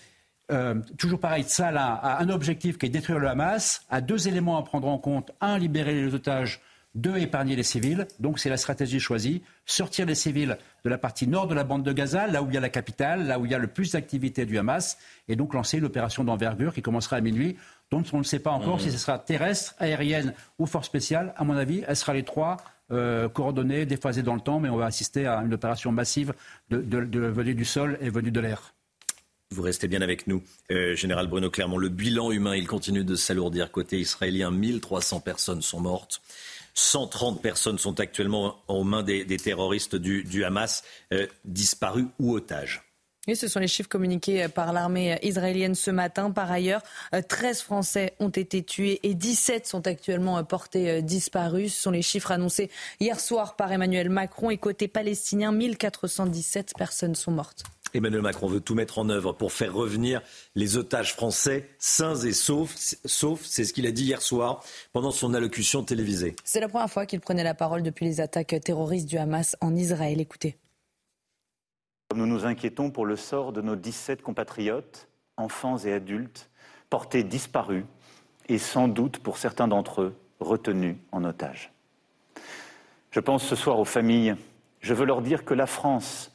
euh, 0.51 0.75
toujours 0.97 1.19
pareil, 1.19 1.43
Salah 1.47 1.93
a 1.93 2.21
un 2.21 2.29
objectif 2.29 2.77
qui 2.77 2.87
est 2.87 2.89
détruire 2.89 3.19
le 3.19 3.27
Hamas, 3.27 3.85
a 3.89 4.01
deux 4.01 4.27
éléments 4.27 4.57
à 4.57 4.63
prendre 4.63 4.87
en 4.87 4.97
compte. 4.97 5.31
Un, 5.41 5.57
libérer 5.57 5.93
les 5.93 6.13
otages. 6.13 6.61
Deux, 6.95 7.17
épargner 7.17 7.55
les 7.55 7.63
civils. 7.63 8.07
Donc 8.19 8.39
c'est 8.39 8.49
la 8.49 8.57
stratégie 8.57 8.99
choisie. 8.99 9.43
Sortir 9.65 10.07
les 10.07 10.15
civils 10.15 10.57
de 10.83 10.89
la 10.89 10.97
partie 10.97 11.27
nord 11.27 11.47
de 11.47 11.53
la 11.53 11.63
bande 11.63 11.83
de 11.83 11.91
Gaza, 11.91 12.25
là 12.25 12.41
où 12.41 12.47
il 12.47 12.55
y 12.55 12.57
a 12.57 12.61
la 12.61 12.69
capitale, 12.69 13.27
là 13.27 13.39
où 13.39 13.45
il 13.45 13.51
y 13.51 13.55
a 13.55 13.59
le 13.59 13.67
plus 13.67 13.91
d'activité 13.91 14.45
du 14.45 14.57
Hamas, 14.57 14.97
et 15.27 15.35
donc 15.35 15.53
lancer 15.53 15.79
l'opération 15.79 16.23
d'envergure 16.23 16.73
qui 16.73 16.81
commencera 16.81 17.17
à 17.17 17.21
minuit, 17.21 17.57
dont 17.91 18.03
on 18.11 18.17
ne 18.17 18.23
sait 18.23 18.39
pas 18.39 18.51
encore 18.51 18.77
mmh. 18.77 18.81
si 18.81 18.91
ce 18.91 18.97
sera 18.97 19.19
terrestre, 19.19 19.75
aérienne 19.77 20.33
ou 20.57 20.65
force 20.65 20.87
spéciale. 20.87 21.33
À 21.37 21.43
mon 21.43 21.55
avis, 21.55 21.83
elle 21.87 21.95
sera 21.95 22.13
les 22.13 22.23
trois 22.23 22.57
euh, 22.91 23.29
coordonnées, 23.29 23.85
déphasées 23.85 24.23
dans 24.23 24.33
le 24.33 24.41
temps, 24.41 24.59
mais 24.59 24.69
on 24.69 24.77
va 24.77 24.87
assister 24.87 25.27
à 25.27 25.37
une 25.41 25.53
opération 25.53 25.91
massive 25.91 26.33
de, 26.71 26.81
de, 26.81 27.43
du 27.53 27.65
sol 27.65 27.99
et 28.01 28.09
venue 28.09 28.31
de 28.31 28.39
l'air. 28.39 28.73
Vous 29.51 29.63
restez 29.63 29.87
bien 29.87 30.01
avec 30.01 30.27
nous, 30.27 30.43
euh, 30.71 30.95
Général 30.95 31.25
Bruno 31.25 31.49
Clermont. 31.49 31.79
Le 31.79 31.89
bilan 31.89 32.31
humain, 32.31 32.55
il 32.55 32.67
continue 32.67 33.03
de 33.03 33.15
s'alourdir. 33.15 33.71
Côté 33.71 33.99
israélien, 33.99 34.51
1300 34.51 35.21
personnes 35.21 35.63
sont 35.63 35.79
mortes. 35.79 36.21
130 36.75 37.41
personnes 37.41 37.79
sont 37.79 37.99
actuellement 37.99 38.57
aux 38.67 38.83
mains 38.83 39.01
des, 39.01 39.25
terroristes 39.37 39.95
du, 39.95 40.43
Hamas, 40.43 40.83
euh, 41.13 41.25
disparus 41.45 42.05
ou 42.19 42.35
otages. 42.35 42.83
Et 43.27 43.33
ce 43.33 43.47
sont 43.47 43.59
les 43.59 43.67
chiffres 43.67 43.89
communiqués 43.89 44.47
par 44.47 44.71
l'armée 44.71 45.17
israélienne 45.23 45.75
ce 45.75 45.89
matin. 45.89 46.29
Par 46.29 46.51
ailleurs, 46.51 46.83
13 47.27 47.61
Français 47.61 48.13
ont 48.19 48.29
été 48.29 48.61
tués 48.61 48.99
et 49.01 49.15
17 49.15 49.65
sont 49.65 49.87
actuellement 49.87 50.43
portés 50.43 50.91
euh, 50.91 51.01
disparus. 51.01 51.73
Ce 51.73 51.81
sont 51.81 51.91
les 51.91 52.03
chiffres 52.03 52.31
annoncés 52.31 52.69
hier 52.99 53.19
soir 53.19 53.55
par 53.55 53.71
Emmanuel 53.71 54.11
Macron. 54.11 54.51
Et 54.51 54.57
côté 54.57 54.87
palestinien, 54.87 55.51
1417 55.51 56.73
personnes 56.77 57.15
sont 57.15 57.31
mortes. 57.31 57.63
Emmanuel 57.93 58.21
Macron 58.21 58.47
veut 58.47 58.59
tout 58.59 58.75
mettre 58.75 58.99
en 58.99 59.09
œuvre 59.09 59.33
pour 59.33 59.51
faire 59.51 59.73
revenir 59.73 60.21
les 60.55 60.77
otages 60.77 61.13
français 61.13 61.69
sains 61.79 62.15
et 62.15 62.33
saufs, 62.33 62.95
sauf 63.05 63.41
c'est 63.43 63.63
ce 63.63 63.73
qu'il 63.73 63.87
a 63.87 63.91
dit 63.91 64.03
hier 64.03 64.21
soir 64.21 64.63
pendant 64.93 65.11
son 65.11 65.33
allocution 65.33 65.83
télévisée. 65.83 66.35
C'est 66.43 66.59
la 66.59 66.67
première 66.67 66.89
fois 66.89 67.05
qu'il 67.05 67.19
prenait 67.19 67.43
la 67.43 67.53
parole 67.53 67.83
depuis 67.83 68.05
les 68.05 68.21
attaques 68.21 68.55
terroristes 68.63 69.07
du 69.07 69.17
Hamas 69.17 69.55
en 69.61 69.75
Israël. 69.75 70.21
Écoutez. 70.21 70.57
Nous 72.15 72.25
nous 72.25 72.45
inquiétons 72.45 72.91
pour 72.91 73.05
le 73.05 73.15
sort 73.15 73.53
de 73.53 73.61
nos 73.61 73.75
17 73.75 74.21
compatriotes, 74.21 75.07
enfants 75.37 75.77
et 75.77 75.93
adultes, 75.93 76.49
portés 76.89 77.23
disparus 77.23 77.85
et 78.47 78.57
sans 78.57 78.87
doute 78.87 79.19
pour 79.19 79.37
certains 79.37 79.67
d'entre 79.67 80.01
eux 80.01 80.15
retenus 80.39 80.95
en 81.11 81.23
otage. 81.23 81.71
Je 83.11 83.19
pense 83.19 83.43
ce 83.43 83.55
soir 83.55 83.79
aux 83.79 83.85
familles. 83.85 84.35
Je 84.81 84.93
veux 84.93 85.05
leur 85.05 85.21
dire 85.21 85.45
que 85.45 85.53
la 85.53 85.67
France 85.67 86.31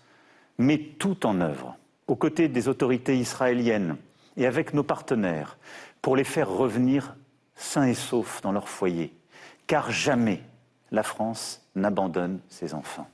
met 0.59 0.79
tout 0.79 1.27
en 1.27 1.41
œuvre, 1.41 1.77
aux 2.07 2.17
côtés 2.17 2.49
des 2.49 2.69
autorités 2.69 3.17
israéliennes 3.17 3.97
et 4.37 4.47
avec 4.47 4.75
nos 4.75 4.83
partenaires, 4.83 5.59
pour 6.03 6.17
les 6.17 6.25
faire 6.25 6.51
revenir 6.51 7.17
sains 7.55 7.87
et 7.87 7.95
saufs 7.95 8.41
dans 8.43 8.53
leur 8.53 8.69
foyer. 8.69 9.13
Car 9.67 9.91
jamais 9.91 10.43
la 10.91 11.03
France 11.03 11.63
n'abandonne 11.75 12.41
ses 12.49 12.75
enfants. 12.75 13.09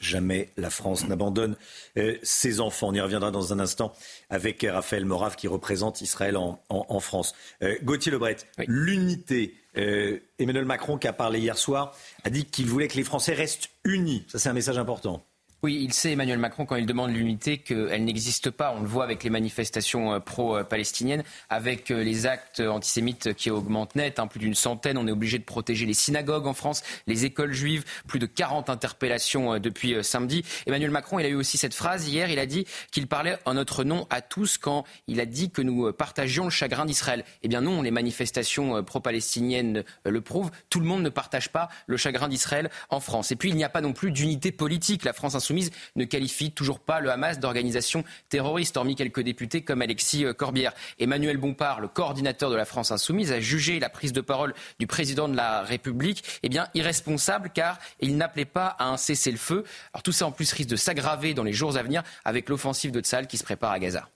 Jamais 0.00 0.48
la 0.56 0.70
France 0.70 1.06
n'abandonne 1.06 1.56
euh, 1.98 2.16
ses 2.22 2.60
enfants. 2.60 2.88
On 2.88 2.94
y 2.94 3.00
reviendra 3.00 3.30
dans 3.30 3.52
un 3.52 3.58
instant 3.58 3.92
avec 4.30 4.66
Raphaël 4.68 5.04
Morave 5.04 5.36
qui 5.36 5.46
représente 5.46 6.00
Israël 6.00 6.38
en, 6.38 7.00
France. 7.00 7.34
Euh, 7.62 7.76
Gauthier 7.82 8.10
Lebret, 8.10 8.38
l'unité. 8.66 9.54
Euh, 9.76 10.18
Emmanuel 10.38 10.64
Macron, 10.64 10.98
qui 10.98 11.06
a 11.06 11.12
parlé 11.12 11.38
hier 11.38 11.56
soir, 11.56 11.94
a 12.24 12.30
dit 12.30 12.46
qu'il 12.46 12.66
voulait 12.66 12.88
que 12.88 12.96
les 12.96 13.04
Français 13.04 13.34
restent 13.34 13.68
unis. 13.84 14.24
Ça, 14.26 14.38
c'est 14.38 14.48
un 14.48 14.54
message 14.54 14.78
important. 14.78 15.24
Oui, 15.62 15.78
il 15.82 15.92
sait, 15.92 16.12
Emmanuel 16.12 16.38
Macron, 16.38 16.64
quand 16.64 16.76
il 16.76 16.86
demande 16.86 17.12
l'unité, 17.12 17.58
qu'elle 17.58 18.04
n'existe 18.04 18.50
pas. 18.50 18.72
On 18.74 18.80
le 18.80 18.86
voit 18.86 19.04
avec 19.04 19.22
les 19.24 19.28
manifestations 19.28 20.14
euh, 20.14 20.18
pro-palestiniennes, 20.18 21.22
avec 21.50 21.90
euh, 21.90 22.02
les 22.02 22.24
actes 22.24 22.60
antisémites 22.60 23.34
qui 23.34 23.50
augmentent 23.50 23.94
net, 23.94 24.18
hein, 24.18 24.26
plus 24.26 24.40
d'une 24.40 24.54
centaine. 24.54 24.96
On 24.96 25.06
est 25.06 25.10
obligé 25.10 25.38
de 25.38 25.44
protéger 25.44 25.84
les 25.84 25.92
synagogues 25.92 26.46
en 26.46 26.54
France, 26.54 26.82
les 27.06 27.26
écoles 27.26 27.52
juives, 27.52 27.84
plus 28.06 28.18
de 28.18 28.24
40 28.24 28.70
interpellations 28.70 29.52
euh, 29.52 29.58
depuis 29.58 30.02
samedi. 30.02 30.46
Emmanuel 30.64 30.92
Macron, 30.92 31.18
il 31.18 31.26
a 31.26 31.28
eu 31.28 31.34
aussi 31.34 31.58
cette 31.58 31.74
phrase 31.74 32.08
hier, 32.08 32.30
il 32.30 32.38
a 32.38 32.46
dit 32.46 32.64
qu'il 32.90 33.06
parlait 33.06 33.36
en 33.44 33.52
notre 33.52 33.84
nom 33.84 34.06
à 34.08 34.22
tous 34.22 34.56
quand 34.56 34.84
il 35.08 35.20
a 35.20 35.26
dit 35.26 35.50
que 35.50 35.60
nous 35.60 35.92
partagions 35.92 36.44
le 36.44 36.50
chagrin 36.50 36.86
d'Israël. 36.86 37.22
Eh 37.42 37.48
bien 37.48 37.60
non, 37.60 37.82
les 37.82 37.90
manifestations 37.90 38.82
pro-palestiniennes 38.82 39.84
le 40.06 40.20
prouvent. 40.22 40.50
Tout 40.70 40.80
le 40.80 40.86
monde 40.86 41.02
ne 41.02 41.10
partage 41.10 41.50
pas 41.50 41.68
le 41.86 41.98
chagrin 41.98 42.28
d'Israël 42.28 42.70
en 42.88 43.00
France. 43.00 43.30
Et 43.30 43.36
puis, 43.36 43.50
il 43.50 43.56
n'y 43.56 43.64
a 43.64 43.68
pas 43.68 43.82
non 43.82 43.92
plus 43.92 44.10
d'unité 44.10 44.52
politique. 44.52 45.04
La 45.04 45.12
France 45.12 45.34
ne 45.96 46.04
qualifie 46.04 46.50
toujours 46.52 46.80
pas 46.80 47.00
le 47.00 47.10
Hamas 47.10 47.38
d'organisation 47.38 48.04
terroriste, 48.28 48.76
hormis 48.76 48.94
quelques 48.94 49.20
députés 49.20 49.62
comme 49.62 49.82
Alexis 49.82 50.24
euh, 50.24 50.32
Corbière. 50.32 50.72
Emmanuel 50.98 51.36
Bompard, 51.36 51.80
le 51.80 51.88
coordinateur 51.88 52.50
de 52.50 52.56
la 52.56 52.64
France 52.64 52.90
insoumise, 52.90 53.32
a 53.32 53.40
jugé 53.40 53.80
la 53.80 53.88
prise 53.88 54.12
de 54.12 54.20
parole 54.20 54.54
du 54.78 54.86
président 54.86 55.28
de 55.28 55.36
la 55.36 55.62
République 55.62 56.24
eh 56.42 56.48
bien, 56.48 56.68
irresponsable 56.74 57.50
car 57.52 57.78
il 58.00 58.16
n'appelait 58.16 58.44
pas 58.44 58.68
à 58.78 58.88
un 58.88 58.96
cessez-le-feu. 58.96 59.64
Tout 60.02 60.12
ça 60.12 60.26
en 60.26 60.32
plus 60.32 60.52
risque 60.52 60.70
de 60.70 60.76
s'aggraver 60.76 61.34
dans 61.34 61.44
les 61.44 61.52
jours 61.52 61.76
à 61.76 61.82
venir 61.82 62.02
avec 62.24 62.48
l'offensive 62.48 62.90
de 62.92 63.00
Tsal 63.00 63.26
qui 63.26 63.36
se 63.36 63.44
prépare 63.44 63.72
à 63.72 63.78
Gaza. 63.78 64.08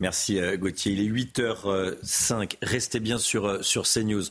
Merci 0.00 0.38
euh, 0.38 0.56
Gauthier. 0.56 0.92
Il 0.92 1.00
est 1.00 1.24
8h05. 1.24 2.56
Restez 2.62 3.00
bien 3.00 3.18
sur, 3.18 3.46
euh, 3.46 3.62
sur 3.62 3.84
CNews. 3.84 4.24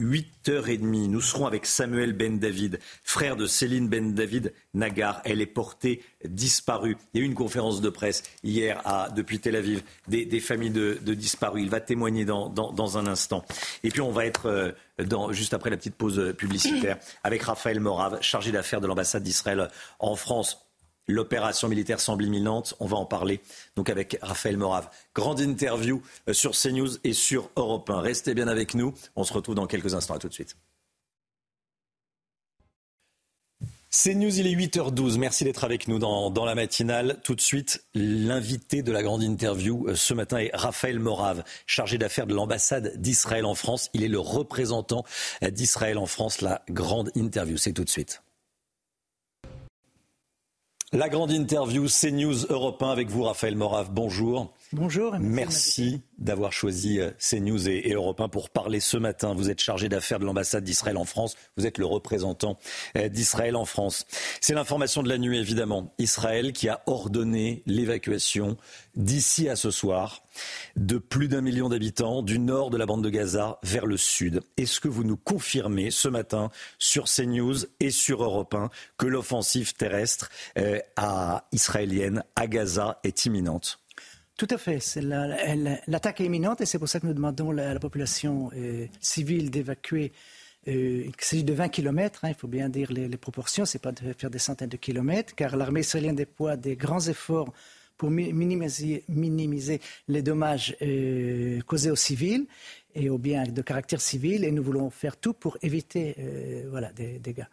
8h30, 0.00 1.08
nous 1.08 1.20
serons 1.20 1.46
avec 1.46 1.66
Samuel 1.66 2.12
Ben 2.12 2.38
David, 2.38 2.78
frère 3.02 3.34
de 3.34 3.46
Céline 3.46 3.88
Ben 3.88 4.14
David 4.14 4.52
Nagar. 4.72 5.20
Elle 5.24 5.40
est 5.40 5.46
portée 5.46 6.04
disparue. 6.24 6.96
Il 7.12 7.18
y 7.18 7.22
a 7.22 7.26
eu 7.26 7.28
une 7.28 7.34
conférence 7.34 7.80
de 7.80 7.88
presse 7.88 8.22
hier 8.44 8.80
à, 8.84 9.10
depuis 9.10 9.40
Tel 9.40 9.56
Aviv 9.56 9.82
des, 10.06 10.40
familles 10.40 10.70
de, 10.70 11.14
disparus. 11.14 11.64
Il 11.64 11.70
va 11.70 11.80
témoigner 11.80 12.24
dans, 12.24 12.98
un 12.98 13.06
instant. 13.08 13.44
Et 13.82 13.90
puis 13.90 14.00
on 14.00 14.12
va 14.12 14.24
être 14.24 14.46
euh, 14.46 14.70
dans, 15.04 15.32
juste 15.32 15.52
après 15.52 15.70
la 15.70 15.76
petite 15.76 15.96
pause 15.96 16.32
publicitaire 16.38 16.98
avec 17.24 17.42
Raphaël 17.42 17.80
Morave, 17.80 18.18
chargé 18.20 18.52
d'affaires 18.52 18.80
de 18.80 18.86
l'ambassade 18.86 19.24
d'Israël 19.24 19.68
en 19.98 20.14
France. 20.14 20.67
L'opération 21.08 21.68
militaire 21.68 22.00
semble 22.00 22.24
imminente. 22.24 22.74
On 22.80 22.86
va 22.86 22.98
en 22.98 23.06
parler 23.06 23.40
donc 23.76 23.88
avec 23.88 24.18
Raphaël 24.20 24.58
Morave. 24.58 24.90
Grande 25.14 25.40
interview 25.40 26.02
euh, 26.28 26.34
sur 26.34 26.52
CNews 26.52 26.98
et 27.02 27.14
sur 27.14 27.50
Europe 27.56 27.88
1. 27.88 28.00
Restez 28.00 28.34
bien 28.34 28.46
avec 28.46 28.74
nous. 28.74 28.92
On 29.16 29.24
se 29.24 29.32
retrouve 29.32 29.54
dans 29.54 29.66
quelques 29.66 29.94
instants. 29.94 30.14
À 30.14 30.18
tout 30.18 30.28
de 30.28 30.34
suite. 30.34 30.56
C'est 33.90 34.14
News, 34.14 34.38
il 34.38 34.46
est 34.46 34.54
8h12. 34.54 35.16
Merci 35.16 35.44
d'être 35.44 35.64
avec 35.64 35.88
nous 35.88 35.98
dans, 35.98 36.30
dans, 36.30 36.44
la 36.44 36.54
matinale. 36.54 37.20
Tout 37.24 37.34
de 37.34 37.40
suite, 37.40 37.82
l'invité 37.94 38.82
de 38.82 38.92
la 38.92 39.02
grande 39.02 39.22
interview 39.22 39.88
euh, 39.88 39.94
ce 39.94 40.12
matin 40.12 40.36
est 40.36 40.50
Raphaël 40.52 40.98
Morave, 41.00 41.42
chargé 41.66 41.96
d'affaires 41.96 42.26
de 42.26 42.34
l'ambassade 42.34 43.00
d'Israël 43.00 43.46
en 43.46 43.54
France. 43.54 43.88
Il 43.94 44.04
est 44.04 44.08
le 44.08 44.20
représentant 44.20 45.04
d'Israël 45.40 45.96
en 45.96 46.06
France. 46.06 46.42
La 46.42 46.62
grande 46.68 47.10
interview, 47.14 47.56
c'est 47.56 47.72
tout 47.72 47.84
de 47.84 47.88
suite. 47.88 48.20
La 50.94 51.10
grande 51.10 51.32
interview, 51.32 51.86
c'est 51.86 52.10
News 52.10 52.46
Europe 52.48 52.82
1 52.82 52.88
avec 52.88 53.10
vous, 53.10 53.22
Raphaël 53.22 53.54
Morave. 53.56 53.90
Bonjour. 53.92 54.50
Bonjour. 54.74 55.16
Merci 55.18 56.02
d'avoir 56.18 56.52
choisi 56.52 57.00
euh, 57.00 57.10
CNews 57.18 57.70
et, 57.70 57.90
Europe 57.94 58.20
1 58.20 58.28
pour 58.28 58.50
parler 58.50 58.80
ce 58.80 58.98
matin. 58.98 59.32
Vous 59.32 59.48
êtes 59.48 59.62
chargé 59.62 59.88
d'affaires 59.88 60.18
de 60.18 60.26
l'ambassade 60.26 60.62
d'Israël 60.62 60.98
en 60.98 61.06
France. 61.06 61.36
Vous 61.56 61.66
êtes 61.66 61.78
le 61.78 61.86
représentant 61.86 62.58
euh, 62.98 63.08
d'Israël 63.08 63.56
en 63.56 63.64
France. 63.64 64.06
C'est 64.42 64.52
l'information 64.52 65.02
de 65.02 65.08
la 65.08 65.16
nuit, 65.16 65.38
évidemment. 65.38 65.94
Israël 65.96 66.52
qui 66.52 66.68
a 66.68 66.82
ordonné 66.84 67.62
l'évacuation 67.64 68.58
d'ici 68.94 69.48
à 69.48 69.56
ce 69.56 69.70
soir 69.70 70.22
de 70.76 70.98
plus 70.98 71.28
d'un 71.28 71.40
million 71.40 71.70
d'habitants 71.70 72.20
du 72.20 72.38
nord 72.38 72.68
de 72.68 72.76
la 72.76 72.84
bande 72.84 73.02
de 73.02 73.08
Gaza 73.08 73.58
vers 73.62 73.86
le 73.86 73.96
sud. 73.96 74.42
Est-ce 74.58 74.80
que 74.80 74.88
vous 74.88 75.02
nous 75.02 75.16
confirmez 75.16 75.90
ce 75.90 76.08
matin 76.08 76.50
sur 76.78 77.04
CNews 77.04 77.64
et 77.80 77.90
sur 77.90 78.22
Europe 78.22 78.54
1 78.54 78.68
que 78.98 79.06
l'offensive 79.06 79.72
terrestre 79.72 80.28
euh, 80.58 80.78
israélienne 81.52 82.22
à 82.36 82.46
Gaza 82.46 83.00
est 83.02 83.24
imminente? 83.24 83.80
Tout 84.38 84.46
à 84.50 84.56
fait. 84.56 84.78
L'attaque 85.88 86.20
est 86.22 86.24
imminente 86.24 86.62
et 86.62 86.66
c'est 86.66 86.78
pour 86.78 86.88
ça 86.88 87.00
que 87.00 87.06
nous 87.06 87.12
demandons 87.12 87.50
à 87.50 87.74
la 87.74 87.80
population 87.80 88.50
euh, 88.56 88.86
civile 89.00 89.50
d'évacuer. 89.50 90.12
Euh, 90.68 91.04
il 91.06 91.12
s'agit 91.18 91.42
de 91.42 91.52
20 91.52 91.68
kilomètres, 91.68 92.24
hein, 92.24 92.28
il 92.28 92.34
faut 92.34 92.46
bien 92.46 92.68
dire 92.68 92.92
les, 92.92 93.08
les 93.08 93.16
proportions, 93.16 93.64
c'est 93.64 93.82
pas 93.82 93.90
de 93.90 94.00
faire 94.16 94.30
des 94.30 94.38
centaines 94.38 94.68
de 94.68 94.76
kilomètres, 94.76 95.34
car 95.34 95.56
l'armée 95.56 95.80
israélienne 95.80 96.14
déploie 96.14 96.56
des 96.56 96.76
grands 96.76 97.00
efforts 97.00 97.52
pour 97.96 98.12
minimiser, 98.12 99.80
les 100.06 100.22
dommages 100.22 100.76
euh, 100.82 101.60
causés 101.62 101.90
aux 101.90 101.96
civils 101.96 102.46
et 102.94 103.10
aux 103.10 103.18
biens 103.18 103.42
de 103.42 103.62
caractère 103.62 104.00
civil, 104.00 104.44
et 104.44 104.52
nous 104.52 104.62
voulons 104.62 104.88
faire 104.88 105.16
tout 105.16 105.32
pour 105.32 105.58
éviter 105.62 106.14
des 106.94 107.18
dégâts. 107.18 107.46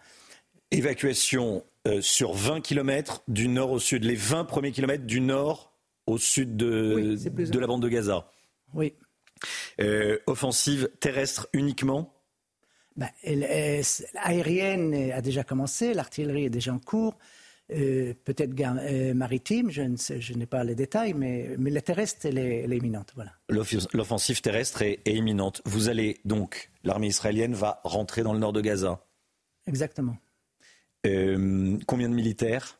Évacuation 0.69 1.63
sur 2.01 2.33
20 2.33 2.61
kilomètres 2.61 3.23
du 3.27 3.47
nord 3.47 3.71
au 3.71 3.79
sud, 3.79 4.03
les 4.03 4.15
20 4.15 4.45
premiers 4.45 4.71
kilomètres 4.71 5.05
du 5.05 5.19
nord 5.19 5.74
au 6.07 6.17
sud 6.17 6.55
de, 6.55 7.15
de 7.15 7.59
la 7.59 7.67
bande 7.67 7.81
de 7.81 7.89
Gaza. 7.89 8.29
Oui. 8.73 8.93
Euh, 9.81 10.17
offensive 10.27 10.89
terrestre 10.99 11.47
uniquement 11.53 12.13
ben, 12.95 13.09
Aérienne 14.15 15.11
a 15.11 15.21
déjà 15.21 15.43
commencé, 15.43 15.93
l'artillerie 15.93 16.45
est 16.45 16.49
déjà 16.49 16.73
en 16.73 16.79
cours. 16.79 17.17
Euh, 17.73 18.13
peut-être 18.23 18.53
euh, 18.61 19.13
maritime, 19.13 19.71
je, 19.71 19.81
ne 19.81 19.97
sais, 19.97 20.21
je 20.21 20.33
n'ai 20.33 20.45
pas 20.45 20.63
les 20.63 20.75
détails, 20.75 21.13
mais, 21.13 21.55
mais 21.57 21.71
la 21.71 21.81
terrestre, 21.81 22.25
elle 22.27 22.37
est, 22.37 22.61
elle 22.61 22.71
est 22.71 22.77
imminente. 22.77 23.11
Voilà. 23.15 23.31
L'offensive 23.49 24.41
terrestre 24.41 24.83
est, 24.83 24.99
est, 25.03 25.15
imminente. 25.15 25.61
Vous 25.65 25.89
allez 25.89 26.19
donc, 26.25 26.69
l'armée 26.83 27.07
israélienne 27.07 27.53
va 27.53 27.81
rentrer 27.83 28.23
dans 28.23 28.33
le 28.33 28.39
nord 28.39 28.53
de 28.53 28.61
Gaza 28.61 29.03
Exactement. 29.67 30.15
Combien 31.03 32.09
de 32.09 32.15
militaires 32.15 32.79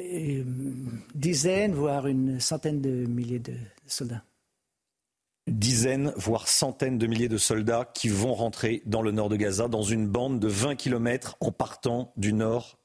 dizaines, 0.00 1.72
voire 1.72 2.06
une 2.06 2.40
centaine 2.40 2.80
de 2.80 3.06
milliers 3.06 3.38
de 3.38 3.54
soldats. 3.86 4.24
Dizaines, 5.46 6.12
voire 6.16 6.48
centaines 6.48 6.96
de 6.96 7.06
milliers 7.06 7.28
de 7.28 7.36
soldats 7.36 7.90
qui 7.92 8.08
vont 8.08 8.32
rentrer 8.32 8.82
dans 8.86 9.02
le 9.02 9.10
nord 9.12 9.28
de 9.28 9.36
Gaza, 9.36 9.68
dans 9.68 9.82
une 9.82 10.08
bande 10.08 10.40
de 10.40 10.48
20 10.48 10.74
km 10.74 11.36
en 11.40 11.52
partant 11.52 12.12
du 12.16 12.32
nord 12.32 12.78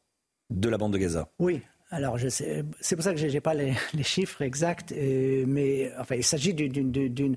de 0.50 0.68
la 0.68 0.78
bande 0.78 0.94
de 0.94 0.98
Gaza. 0.98 1.30
Oui. 1.40 1.62
Alors, 1.92 2.20
c'est 2.30 2.96
pour 2.96 3.04
ça 3.04 3.14
que 3.14 3.18
je 3.18 3.26
n'ai 3.26 3.42
pas 3.42 3.56
les, 3.56 3.74
les, 3.94 4.04
chiffres 4.04 4.44
exacts, 4.44 4.92
euh, 4.92 5.46
mais 5.48 5.92
enfin, 5.98 6.16
il 6.16 6.24
s'agit 6.24 6.54
d'une 6.54 7.36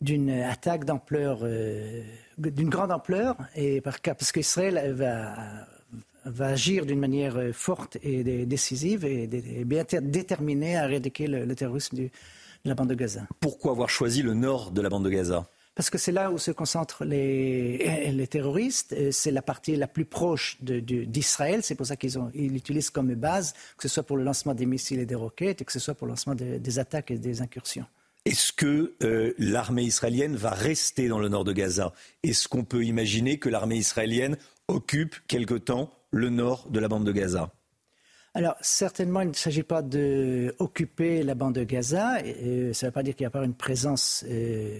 d'une 0.00 0.30
attaque 0.30 0.84
d'ampleur, 0.84 1.40
euh, 1.42 2.02
d'une 2.36 2.68
grande 2.68 2.92
ampleur, 2.92 3.36
et 3.54 3.80
par, 3.80 4.00
parce 4.00 4.32
qu'Israël 4.32 4.92
va, 4.92 5.66
va 6.30 6.48
agir 6.48 6.86
d'une 6.86 6.98
manière 6.98 7.36
euh, 7.36 7.52
forte 7.52 7.98
et 8.02 8.22
décisive 8.46 9.04
et, 9.04 9.26
bien 9.64 9.84
déterminée 10.02 10.76
à 10.76 10.88
éradiquer 10.88 11.26
le, 11.26 11.44
le 11.44 11.54
terrorisme 11.54 11.96
du, 11.96 12.04
de 12.04 12.68
la 12.68 12.74
bande 12.74 12.88
de 12.88 12.94
Gaza. 12.94 13.26
Pourquoi 13.40 13.72
avoir 13.72 13.88
choisi 13.88 14.22
le 14.22 14.34
nord 14.34 14.70
de 14.70 14.80
la 14.80 14.88
bande 14.88 15.04
de 15.04 15.10
Gaza? 15.10 15.46
Parce 15.74 15.90
que 15.90 15.98
c'est 15.98 16.10
là 16.10 16.32
où 16.32 16.38
se 16.38 16.50
concentrent 16.50 17.04
les, 17.04 18.10
les 18.10 18.26
terroristes. 18.26 19.12
C'est 19.12 19.30
la 19.30 19.42
partie 19.42 19.76
la 19.76 19.86
plus 19.86 20.04
proche 20.04 20.58
d'Israël. 20.60 21.60
C'est 21.62 21.76
pour 21.76 21.86
ça 21.86 21.94
qu'ils 21.94 22.18
ils 22.34 22.52
l'utilisent 22.52 22.90
comme 22.90 23.14
base, 23.14 23.52
que 23.76 23.86
ce 23.86 23.88
soit 23.88 24.02
pour 24.02 24.16
le 24.16 24.24
lancement 24.24 24.54
des 24.54 24.66
missiles 24.66 24.98
et 24.98 25.06
des 25.06 25.14
roquettes, 25.14 25.62
et 25.62 25.64
que 25.64 25.70
ce 25.70 25.78
soit 25.78 25.94
pour 25.94 26.08
le 26.08 26.14
lancement 26.14 26.34
des, 26.34 26.58
des 26.58 26.78
attaques 26.80 27.12
et 27.12 27.18
des 27.18 27.42
incursions. 27.42 27.86
Est-ce 28.24 28.52
que 28.52 28.94
euh, 29.04 29.32
l'armée 29.38 29.84
israélienne 29.84 30.34
va 30.34 30.50
rester 30.50 31.06
dans 31.06 31.20
le 31.20 31.28
nord 31.28 31.44
de 31.44 31.52
Gaza? 31.52 31.92
Est-ce 32.24 32.48
qu'on 32.48 32.64
peut 32.64 32.84
imaginer 32.84 33.38
que 33.38 33.48
l'armée 33.48 33.76
israélienne 33.76 34.36
occupe 34.66 35.14
quelque 35.28 35.54
temps 35.54 35.92
le 36.10 36.30
nord 36.30 36.66
de 36.70 36.80
la 36.80 36.88
bande 36.88 37.04
de 37.04 37.12
Gaza 37.12 37.50
alors, 38.34 38.56
certainement, 38.60 39.22
il 39.22 39.30
ne 39.30 39.34
s'agit 39.34 39.64
pas 39.64 39.82
d'occuper 39.82 41.24
la 41.24 41.34
bande 41.34 41.54
de 41.54 41.64
Gaza. 41.64 42.24
Et, 42.24 42.72
ça 42.72 42.86
ne 42.86 42.90
veut 42.90 42.92
pas 42.92 43.02
dire 43.02 43.16
qu'il 43.16 43.24
n'y 43.24 43.28
a 43.28 43.30
pas 43.30 43.44
une 43.44 43.54
présence 43.54 44.24
euh, 44.28 44.78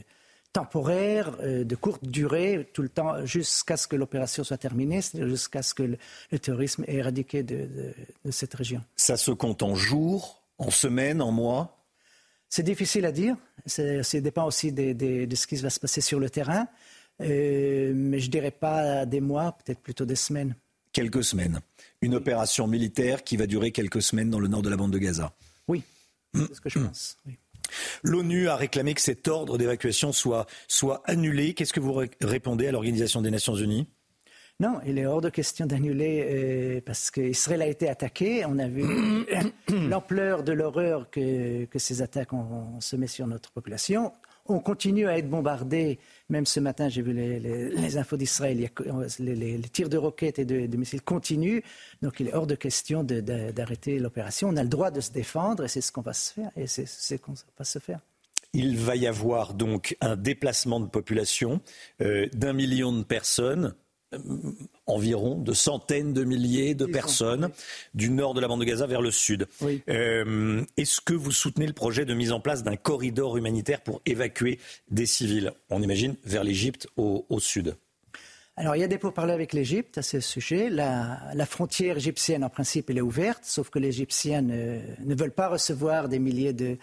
temporaire, 0.52 1.36
euh, 1.40 1.64
de 1.64 1.74
courte 1.74 2.04
durée, 2.04 2.68
tout 2.72 2.82
le 2.82 2.88
temps, 2.88 3.24
jusqu'à 3.24 3.76
ce 3.76 3.88
que 3.88 3.96
l'opération 3.96 4.44
soit 4.44 4.58
terminée, 4.58 5.00
jusqu'à 5.12 5.62
ce 5.62 5.74
que 5.74 5.82
le, 5.82 5.98
le, 6.30 6.38
terrorisme 6.38 6.84
est 6.86 6.96
éradiqué 6.96 7.42
de, 7.42 7.66
de, 7.66 7.94
de, 8.24 8.30
cette 8.30 8.54
région. 8.54 8.82
Ça 8.96 9.16
se 9.16 9.30
compte 9.30 9.62
en 9.62 9.74
jours, 9.74 10.42
en 10.58 10.70
semaines, 10.70 11.22
en 11.22 11.32
mois? 11.32 11.84
C'est 12.48 12.62
difficile 12.62 13.04
à 13.04 13.12
dire. 13.12 13.36
Ça 13.66 14.20
dépend 14.20 14.46
aussi 14.46 14.72
de, 14.72 14.92
de, 14.92 15.34
ce 15.34 15.46
qui 15.46 15.56
va 15.56 15.70
se 15.70 15.80
passer 15.80 16.00
sur 16.00 16.18
le 16.18 16.30
terrain. 16.30 16.66
Euh, 17.20 17.92
mais 17.94 18.20
je 18.20 18.30
dirais 18.30 18.52
pas 18.52 19.04
des 19.04 19.20
mois, 19.20 19.56
peut-être 19.64 19.80
plutôt 19.80 20.06
des 20.06 20.16
semaines. 20.16 20.54
Quelques 20.92 21.24
semaines. 21.24 21.60
Une 22.00 22.14
opération 22.14 22.66
militaire 22.66 23.24
qui 23.24 23.36
va 23.36 23.46
durer 23.46 23.72
quelques 23.72 24.02
semaines 24.02 24.30
dans 24.30 24.40
le 24.40 24.48
nord 24.48 24.62
de 24.62 24.68
la 24.68 24.76
bande 24.76 24.92
de 24.92 24.98
Gaza. 24.98 25.34
Oui, 25.66 25.82
c'est 26.34 26.54
ce 26.54 26.60
que 26.60 26.68
je 26.68 26.78
pense. 26.78 27.16
Oui. 27.26 27.38
L'ONU 28.02 28.48
a 28.48 28.56
réclamé 28.56 28.94
que 28.94 29.00
cet 29.00 29.28
ordre 29.28 29.58
d'évacuation 29.58 30.12
soit, 30.12 30.46
soit 30.68 31.02
annulé. 31.04 31.54
Qu'est-ce 31.54 31.72
que 31.72 31.80
vous 31.80 32.00
répondez 32.22 32.66
à 32.66 32.72
l'Organisation 32.72 33.22
des 33.22 33.30
Nations 33.30 33.54
Unies? 33.54 33.88
Non, 34.60 34.80
il 34.84 34.98
est 34.98 35.06
hors 35.06 35.20
de 35.20 35.28
question 35.28 35.66
d'annuler 35.66 36.26
euh, 36.28 36.80
parce 36.84 37.12
qu'Israël 37.12 37.62
a 37.62 37.66
été 37.68 37.88
attaqué. 37.88 38.44
On 38.44 38.58
a 38.58 38.66
vu 38.66 38.84
l'ampleur 39.88 40.42
de 40.42 40.52
l'horreur 40.52 41.08
que, 41.10 41.64
que, 41.66 41.78
ces 41.78 42.02
attaques 42.02 42.32
ont, 42.32 42.74
ont 42.76 42.80
semé 42.80 43.06
sur 43.06 43.28
notre 43.28 43.52
population. 43.52 44.12
On 44.48 44.60
continue 44.60 45.06
à 45.06 45.18
être 45.18 45.28
bombardé. 45.28 45.98
Même 46.30 46.46
ce 46.46 46.58
matin, 46.58 46.88
j'ai 46.88 47.02
vu 47.02 47.12
les, 47.12 47.96
infos 47.98 48.16
d'Israël. 48.16 48.70
Les, 49.18 49.60
tirs 49.70 49.88
de 49.88 49.98
roquettes 49.98 50.38
et 50.38 50.44
de, 50.44 50.76
missiles 50.76 51.02
continuent. 51.02 51.60
Donc, 52.02 52.20
il 52.20 52.28
est 52.28 52.34
hors 52.34 52.46
de 52.46 52.54
question 52.54 53.04
d'arrêter 53.04 53.98
l'opération. 53.98 54.48
On 54.48 54.56
a 54.56 54.62
le 54.62 54.68
droit 54.68 54.90
de 54.90 55.00
se 55.00 55.12
défendre 55.12 55.64
et 55.64 55.68
c'est 55.68 55.82
ce 55.82 55.92
qu'on 55.92 56.00
va 56.00 56.14
se 56.14 56.32
faire. 56.32 56.50
Et 56.56 56.66
c'est 56.66 56.86
ce 56.86 57.14
qu'on 57.16 57.34
va 57.58 57.64
se 57.64 57.78
faire. 57.78 58.00
Il 58.54 58.78
va 58.78 58.96
y 58.96 59.06
avoir 59.06 59.52
donc 59.52 59.96
un 60.00 60.16
déplacement 60.16 60.80
de 60.80 60.86
population 60.86 61.60
euh, 62.00 62.28
d'un 62.32 62.54
million 62.54 62.92
de 62.92 63.02
personnes 63.02 63.74
environ 64.86 65.36
de 65.36 65.52
centaines 65.52 66.12
de 66.12 66.24
milliers 66.24 66.74
de 66.74 66.86
personnes 66.86 67.50
du 67.94 68.10
nord 68.10 68.34
de 68.34 68.40
la 68.40 68.48
bande 68.48 68.60
de 68.60 68.64
Gaza 68.64 68.86
vers 68.86 69.02
le 69.02 69.10
sud. 69.10 69.46
Oui. 69.60 69.82
Euh, 69.88 70.64
Est-ce 70.76 71.00
que 71.00 71.14
vous 71.14 71.32
soutenez 71.32 71.66
le 71.66 71.72
projet 71.72 72.04
de 72.04 72.14
mise 72.14 72.32
en 72.32 72.40
place 72.40 72.62
d'un 72.62 72.76
corridor 72.76 73.36
humanitaire 73.36 73.82
pour 73.82 74.00
évacuer 74.06 74.58
des 74.90 75.06
civils, 75.06 75.52
on 75.70 75.82
imagine, 75.82 76.16
vers 76.24 76.42
l'Égypte 76.42 76.88
au, 76.96 77.26
au, 77.28 77.38
sud? 77.38 77.76
Alors, 78.56 78.74
il 78.76 78.80
y 78.80 78.84
a 78.84 78.88
des 78.88 78.98
pourparlers 78.98 79.34
avec 79.34 79.52
l'Égypte 79.52 79.98
à 79.98 80.02
ce 80.02 80.20
sujet. 80.20 80.70
La, 80.70 81.20
la, 81.34 81.46
frontière 81.46 81.98
égyptienne, 81.98 82.42
en 82.42 82.50
principe, 82.50 82.90
elle 82.90 82.98
est 82.98 83.02
ouverte, 83.02 83.44
sauf 83.44 83.70
que 83.70 83.78
les 83.78 83.88
Égyptiens 83.88 84.42
ne, 84.42 84.80
ne 85.04 85.14
veulent 85.14 85.34
pas 85.34 85.48
recevoir 85.48 86.08
des 86.08 86.18
milliers 86.18 86.54
de, 86.54 86.78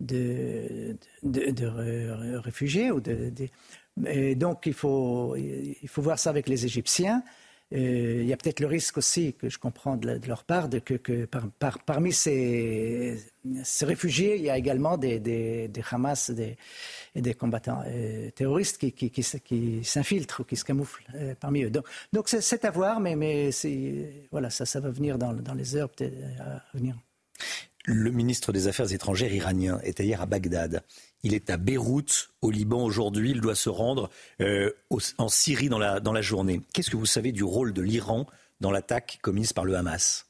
de, 0.00 0.96
de, 1.22 1.50
de 1.50 2.36
réfugiés 2.36 2.90
ou 2.90 3.00
de, 3.00 3.30
donc, 3.96 4.66
il 4.66 4.74
faut, 4.74 5.36
il 5.36 5.88
faut 5.88 6.02
voir 6.02 6.18
ça 6.18 6.30
avec 6.30 6.48
les 6.48 6.64
Égyptiens. 6.64 7.22
il 7.70 8.24
y 8.24 8.32
a 8.32 8.36
peut-être 8.36 8.60
le 8.60 8.66
risque 8.66 8.98
aussi, 8.98 9.34
que 9.34 9.48
je 9.48 9.58
comprends 9.58 9.96
de, 9.96 10.20
leur 10.26 10.44
part, 10.44 10.68
que, 10.68 11.26
parmi 11.86 12.12
ces, 12.12 13.16
réfugiés, 13.82 14.36
il 14.36 14.42
y 14.42 14.50
a 14.50 14.58
également 14.58 14.96
des, 14.98 15.20
des, 15.20 15.70
Hamas 15.90 16.30
et 16.30 17.22
des 17.22 17.34
combattants 17.34 17.82
euh, 17.86 18.30
terroristes 18.30 18.78
qui, 18.78 19.82
s'infiltrent 19.84 20.40
ou 20.40 20.44
qui 20.44 20.56
se 20.56 20.64
camouflent 20.64 21.04
euh, 21.14 21.34
parmi 21.38 21.62
eux. 21.62 21.70
Donc, 21.70 22.28
c'est 22.28 22.64
à 22.64 22.70
voir, 22.70 22.98
mais, 22.98 23.14
mais 23.14 23.50
voilà, 24.32 24.50
ça, 24.50 24.66
ça 24.66 24.80
va 24.80 24.90
venir 24.90 25.18
dans, 25.18 25.32
dans 25.32 25.54
les 25.54 25.76
heures 25.76 25.88
peut-être 25.88 26.16
à 26.40 26.76
venir. 26.76 26.96
Le 27.86 28.10
ministre 28.10 28.52
des 28.52 28.66
Affaires 28.66 28.92
étrangères 28.92 29.32
iranien 29.32 29.78
était 29.84 30.04
hier 30.04 30.22
à 30.22 30.26
Bagdad. 30.26 30.82
Il 31.24 31.32
est 31.32 31.48
à 31.48 31.56
Beyrouth, 31.56 32.28
au 32.42 32.50
Liban 32.50 32.84
aujourd'hui. 32.84 33.30
Il 33.30 33.40
doit 33.40 33.54
se 33.54 33.70
rendre 33.70 34.10
euh, 34.42 34.70
en 35.16 35.28
Syrie 35.28 35.70
dans 35.70 35.78
la, 35.78 35.98
dans 35.98 36.12
la 36.12 36.20
journée. 36.20 36.60
Qu'est-ce 36.74 36.90
que 36.90 36.98
vous 36.98 37.06
savez 37.06 37.32
du 37.32 37.42
rôle 37.42 37.72
de 37.72 37.80
l'Iran 37.80 38.26
dans 38.60 38.70
l'attaque 38.70 39.18
commise 39.22 39.54
par 39.54 39.64
le 39.64 39.74
Hamas? 39.74 40.26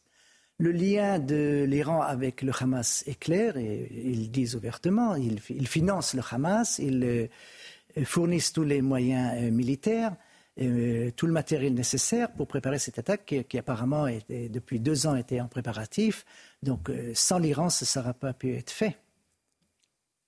Le 0.58 0.70
lien 0.70 1.18
de 1.18 1.64
l'Iran 1.68 2.00
avec 2.00 2.42
le 2.42 2.52
Hamas 2.58 3.02
est 3.08 3.18
clair 3.18 3.56
et 3.56 3.90
ils 4.04 4.30
disent 4.30 4.54
ouvertement, 4.54 5.16
ils, 5.16 5.40
financent 5.66 6.14
le 6.14 6.22
Hamas, 6.30 6.78
ils 6.78 7.02
euh, 7.02 8.04
fournissent 8.04 8.52
tous 8.52 8.62
les 8.62 8.80
moyens 8.80 9.32
euh, 9.36 9.50
militaires, 9.50 10.14
tout 10.56 11.26
le 11.26 11.32
matériel 11.32 11.74
nécessaire 11.74 12.30
pour 12.30 12.46
préparer 12.46 12.78
cette 12.78 13.00
attaque 13.00 13.34
qui, 13.48 13.58
apparemment 13.58 14.06
depuis 14.28 14.78
deux 14.78 15.08
ans 15.08 15.16
était 15.16 15.40
en 15.40 15.48
préparatif. 15.48 16.24
Donc 16.62 16.92
sans 17.12 17.40
l'Iran, 17.40 17.70
ça 17.70 18.00
n'aurait 18.00 18.14
pas 18.14 18.32
pu 18.34 18.54
être 18.54 18.70
fait. 18.70 18.96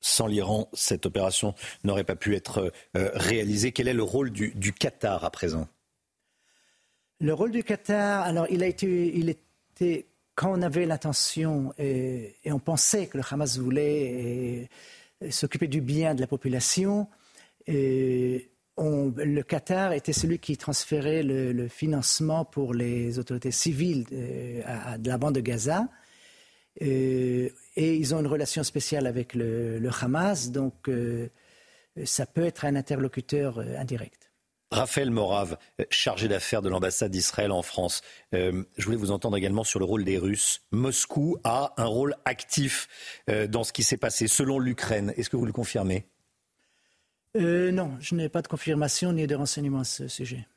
Sans 0.09 0.29
l'Iran, 0.29 0.69
cette 0.73 1.05
opération 1.05 1.53
n'aurait 1.83 2.05
pas 2.05 2.15
pu 2.15 2.37
être 2.37 2.73
euh, 2.97 3.11
réalisée. 3.15 3.73
Quel 3.73 3.89
est 3.89 3.93
le 3.93 4.05
rôle 4.05 4.31
du, 4.31 4.73
Qatar 4.73 5.25
à 5.25 5.31
présent? 5.31 5.67
Le 7.19 7.35
rôle 7.35 7.51
du 7.51 7.65
Qatar, 7.65 8.23
alors 8.23 8.47
il 8.49 8.63
a 8.63 8.69
été, 8.69 9.19
était 9.19 10.07
quand 10.37 10.57
on 10.57 10.63
avait 10.63 10.87
l'intention 10.87 11.75
et, 11.77 12.37
on 12.47 12.61
pensait 12.61 13.09
que 13.09 13.19
le 13.19 13.25
Hamas 13.29 13.59
voulait 13.59 14.69
s'occuper 15.29 15.67
du 15.67 15.81
bien 15.81 16.15
de 16.15 16.21
la 16.21 16.29
population, 16.29 17.09
le 17.67 19.43
Qatar 19.43 19.93
était 19.93 20.13
celui 20.13 20.39
qui 20.39 20.57
transférait 20.57 21.25
le, 21.25 21.67
financement 21.67 22.45
pour 22.45 22.75
les 22.75 23.19
autorités 23.19 23.51
civiles 23.51 24.05
de, 24.05 24.63
à, 24.65 24.99
la 24.99 25.19
bande 25.19 25.35
de 25.35 25.41
Gaza. 25.41 25.89
Euh, 26.83 27.49
et 27.77 27.95
ils 27.97 28.15
ont 28.15 28.21
une 28.21 28.27
relation 28.27 28.63
spéciale 28.63 29.07
avec 29.07 29.35
le, 29.35 29.81
Hamas, 30.01 30.51
donc 30.51 30.89
euh, 30.89 31.29
ça 32.05 32.27
peut 32.27 32.45
être 32.45 32.65
un 32.65 32.77
interlocuteur 32.77 33.59
euh, 33.59 33.77
indirect. 33.79 34.33
Raphaël 34.73 35.11
Morave, 35.11 35.59
chargé 35.91 36.27
d'affaires 36.27 36.61
de 36.61 36.69
l'ambassade 36.69 37.13
d'Israël 37.13 37.53
en 37.53 37.63
France. 37.63 38.03
je 38.33 38.65
voulais 38.79 38.97
vous 38.97 39.13
entendre 39.13 39.37
également 39.37 39.63
sur 39.63 39.79
le 39.79 39.85
rôle 39.85 40.03
des 40.03 40.19
Russes. 40.19 40.61
Moscou 40.73 41.39
a 41.45 41.73
un 41.77 41.85
rôle 41.85 42.17
actif 42.25 42.89
dans 43.29 43.63
ce 43.63 43.73
qui 43.73 43.85
s'est 43.85 43.97
passé, 43.97 44.27
selon 44.27 44.59
l'Ukraine. 44.59 45.15
Est-ce 45.17 45.31
que 45.31 45.37
vous 45.37 45.47
le 45.47 45.53
confirmez? 45.53 46.05
Non, 47.37 47.93
je 48.01 48.17
n'ai 48.17 48.29
pas 48.29 48.43
de 48.43 48.49
confirmation 48.49 49.13
ni 49.13 49.29
de 49.29 49.37
renseignements 49.37 49.81
à 49.81 49.85
ce 49.85 50.09
sujet. 50.09 50.49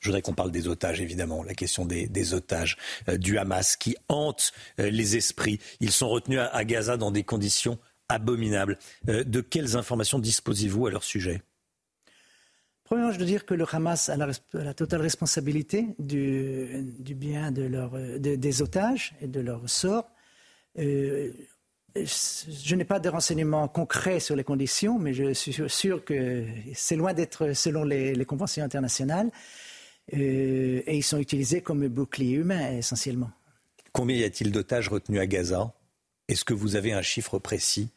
Je 0.00 0.08
voudrais 0.08 0.22
qu'on 0.22 0.34
parle 0.34 0.50
des 0.50 0.68
otages, 0.68 1.00
évidemment, 1.00 1.42
la 1.42 1.54
question 1.54 1.84
des, 1.84 2.34
otages 2.34 2.76
euh, 3.08 3.16
du 3.16 3.38
Hamas 3.38 3.76
qui 3.76 3.96
hantent 4.08 4.52
euh, 4.78 4.90
les 4.90 5.16
esprits. 5.16 5.58
Ils 5.80 5.92
sont 5.92 6.08
retenus 6.08 6.40
à, 6.40 6.64
Gaza 6.64 6.96
dans 6.96 7.10
des 7.10 7.24
conditions 7.24 7.78
abominables. 8.08 8.78
Euh, 9.08 9.24
de 9.24 9.40
quelles 9.40 9.76
informations 9.76 10.18
disposez-vous 10.18 10.86
à 10.86 10.90
leur 10.90 11.04
sujet? 11.04 11.42
Premièrement, 12.84 13.12
je 13.12 13.18
veux 13.18 13.26
dire 13.26 13.44
que 13.44 13.54
le 13.54 13.66
Hamas 13.70 14.08
a 14.08 14.16
la, 14.16 14.74
totale 14.74 15.02
responsabilité 15.02 15.88
du, 15.98 16.86
bien 17.14 17.52
de 17.52 17.62
leur, 17.62 17.90
des 18.18 18.62
otages 18.62 19.14
et 19.20 19.26
de 19.26 19.40
leur 19.40 19.68
sort. 19.68 20.10
je 20.74 21.34
n'ai 22.74 22.84
pas 22.86 22.98
de 22.98 23.10
renseignements 23.10 23.68
concrets 23.68 24.20
sur 24.20 24.36
les 24.36 24.44
conditions, 24.44 24.98
mais 24.98 25.12
je 25.12 25.34
suis 25.34 25.54
sûr 25.68 26.02
que 26.02 26.46
c'est 26.72 26.96
loin 26.96 27.12
d'être 27.12 27.52
selon 27.52 27.84
les, 27.84 28.24
conventions 28.24 28.64
internationales. 28.64 29.30
Euh, 30.14 30.82
et 30.86 30.96
ils 30.96 31.02
sont 31.02 31.18
utilisés 31.18 31.60
comme 31.60 31.86
bouclier 31.88 32.36
humain 32.36 32.76
essentiellement. 32.78 33.30
Combien 33.92 34.16
y 34.16 34.24
a-t-il 34.24 34.52
d'otages 34.52 34.88
retenus 34.88 35.20
à 35.20 35.26
Gaza? 35.26 35.72
Est-ce 36.28 36.44
que 36.44 36.54
vous 36.54 36.76
avez 36.76 36.92
un 36.92 37.02
chiffre 37.02 37.38
précis? 37.38 37.88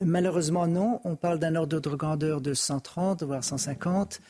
Malheureusement 0.00 0.66
non. 0.66 1.00
On 1.04 1.16
parle 1.16 1.38
d'un 1.38 1.54
ordre 1.54 1.80
de 1.80 1.90
grandeur 1.90 2.40
de 2.40 2.54
130 2.54 3.22
voire 3.22 3.44
150. 3.44 4.20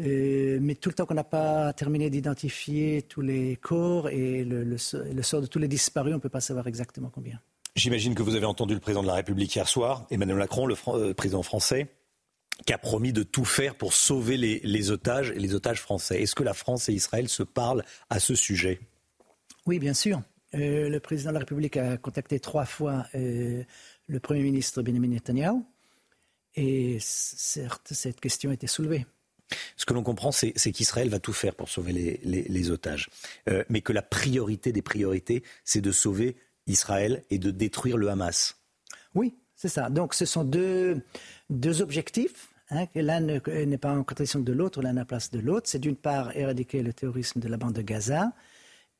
Euh, 0.00 0.58
mais 0.60 0.74
tout 0.74 0.88
le 0.88 0.94
temps 0.94 1.04
qu'on 1.04 1.14
n'a 1.14 1.24
pas 1.24 1.72
terminé 1.74 2.08
d'identifier 2.08 3.02
tous 3.02 3.20
les 3.20 3.56
corps 3.56 4.08
et 4.08 4.42
le, 4.42 4.64
le, 4.64 4.78
sort 4.78 5.42
de 5.42 5.46
tous 5.46 5.58
les 5.58 5.68
disparus, 5.68 6.12
on 6.12 6.16
ne 6.16 6.20
peut 6.20 6.30
pas 6.30 6.40
savoir 6.40 6.66
exactement 6.66 7.10
combien. 7.12 7.38
J'imagine 7.76 8.14
que 8.14 8.22
vous 8.22 8.34
avez 8.34 8.46
entendu 8.46 8.74
le 8.74 8.80
président 8.80 9.02
de 9.02 9.06
la 9.06 9.14
République 9.14 9.54
hier 9.54 9.68
soir, 9.68 10.06
Emmanuel 10.10 10.38
Macron, 10.38 10.66
le 10.66 10.76
euh, 10.88 11.14
président 11.14 11.42
français 11.42 11.88
qui 12.66 12.72
a 12.72 12.78
promis 12.78 13.12
de 13.12 13.22
tout 13.22 13.44
faire 13.44 13.74
pour 13.74 13.92
sauver 13.92 14.36
les, 14.36 14.90
otages 14.90 15.30
et 15.30 15.38
les 15.38 15.54
otages 15.54 15.80
français. 15.80 16.22
Est-ce 16.22 16.34
que 16.34 16.42
la 16.42 16.54
France 16.54 16.88
et 16.88 16.92
Israël 16.92 17.28
se 17.28 17.42
parlent 17.42 17.84
à 18.10 18.20
ce 18.20 18.34
sujet? 18.34 18.80
Oui, 19.66 19.78
bien 19.78 19.94
sûr. 19.94 20.22
Euh, 20.54 20.88
le 20.88 21.00
président 21.00 21.30
de 21.30 21.34
la 21.34 21.40
République 21.40 21.76
a 21.76 21.96
contacté 21.96 22.38
trois 22.38 22.66
fois 22.66 23.06
euh, 23.14 23.62
le 24.06 24.20
Premier 24.20 24.42
ministre 24.42 24.82
Benjamin 24.82 25.08
Netanyahu 25.08 25.62
et 26.54 26.98
certes, 27.00 27.88
cette 27.92 28.20
question 28.20 28.50
a 28.50 28.54
été 28.54 28.66
soulevée. 28.66 29.06
Ce 29.76 29.84
que 29.84 29.94
l'on 29.94 30.02
comprend, 30.02 30.32
c'est 30.32 30.52
qu'Israël 30.52 31.08
va 31.08 31.18
tout 31.18 31.32
faire 31.32 31.54
pour 31.54 31.68
sauver 31.68 32.20
les, 32.22 32.70
otages, 32.70 33.10
euh, 33.48 33.64
mais 33.68 33.82
que 33.82 33.92
la 33.92 34.02
priorité 34.02 34.72
des 34.72 34.82
priorités, 34.82 35.42
c'est 35.64 35.80
de 35.80 35.92
sauver 35.92 36.36
Israël 36.66 37.24
et 37.30 37.38
de 37.38 37.50
détruire 37.50 37.96
le 37.96 38.08
Hamas. 38.08 38.56
Oui, 39.14 39.34
c'est 39.56 39.68
ça. 39.68 39.90
Donc 39.90 40.14
ce 40.14 40.24
sont 40.24 40.44
deux, 40.44 41.02
deux 41.50 41.82
objectifs. 41.82 42.51
Hein, 42.74 42.86
l'un 42.94 43.20
n'est 43.20 43.78
pas 43.78 43.92
en 43.92 44.02
contradiction 44.02 44.40
de 44.40 44.52
l'autre, 44.52 44.80
l'un 44.80 44.90
à 44.90 45.00
la 45.00 45.04
place 45.04 45.30
de 45.30 45.38
l'autre. 45.38 45.68
C'est 45.68 45.78
d'une 45.78 45.96
part 45.96 46.34
éradiquer 46.34 46.82
le 46.82 46.94
terrorisme 46.94 47.38
de 47.38 47.48
la 47.48 47.58
bande 47.58 47.74
de 47.74 47.82
Gaza 47.82 48.32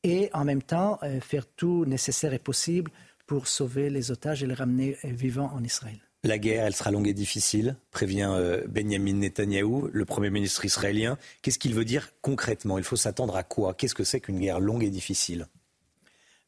et 0.03 0.29
en 0.33 0.45
même 0.45 0.61
temps 0.61 0.99
euh, 1.01 1.19
faire 1.19 1.47
tout 1.47 1.83
nécessaire 1.85 2.33
et 2.33 2.39
possible 2.39 2.91
pour 3.25 3.47
sauver 3.47 3.89
les 3.89 4.11
otages 4.11 4.43
et 4.43 4.47
les 4.47 4.53
ramener 4.53 4.97
euh, 5.03 5.09
vivants 5.09 5.51
en 5.55 5.63
Israël. 5.63 5.97
La 6.23 6.37
guerre, 6.37 6.65
elle 6.65 6.75
sera 6.75 6.91
longue 6.91 7.07
et 7.07 7.13
difficile, 7.13 7.75
prévient 7.89 8.29
euh, 8.29 8.63
Benjamin 8.67 9.13
Netanyahou, 9.13 9.89
le 9.91 10.05
Premier 10.05 10.29
ministre 10.29 10.63
israélien. 10.65 11.17
Qu'est-ce 11.41 11.57
qu'il 11.57 11.73
veut 11.73 11.83
dire 11.83 12.11
concrètement? 12.21 12.77
Il 12.77 12.83
faut 12.83 12.95
s'attendre 12.95 13.35
à 13.35 13.43
quoi? 13.43 13.73
Qu'est-ce 13.73 13.95
que 13.95 14.03
c'est 14.03 14.21
qu'une 14.21 14.39
guerre 14.39 14.59
longue 14.59 14.83
et 14.83 14.91
difficile? 14.91 15.47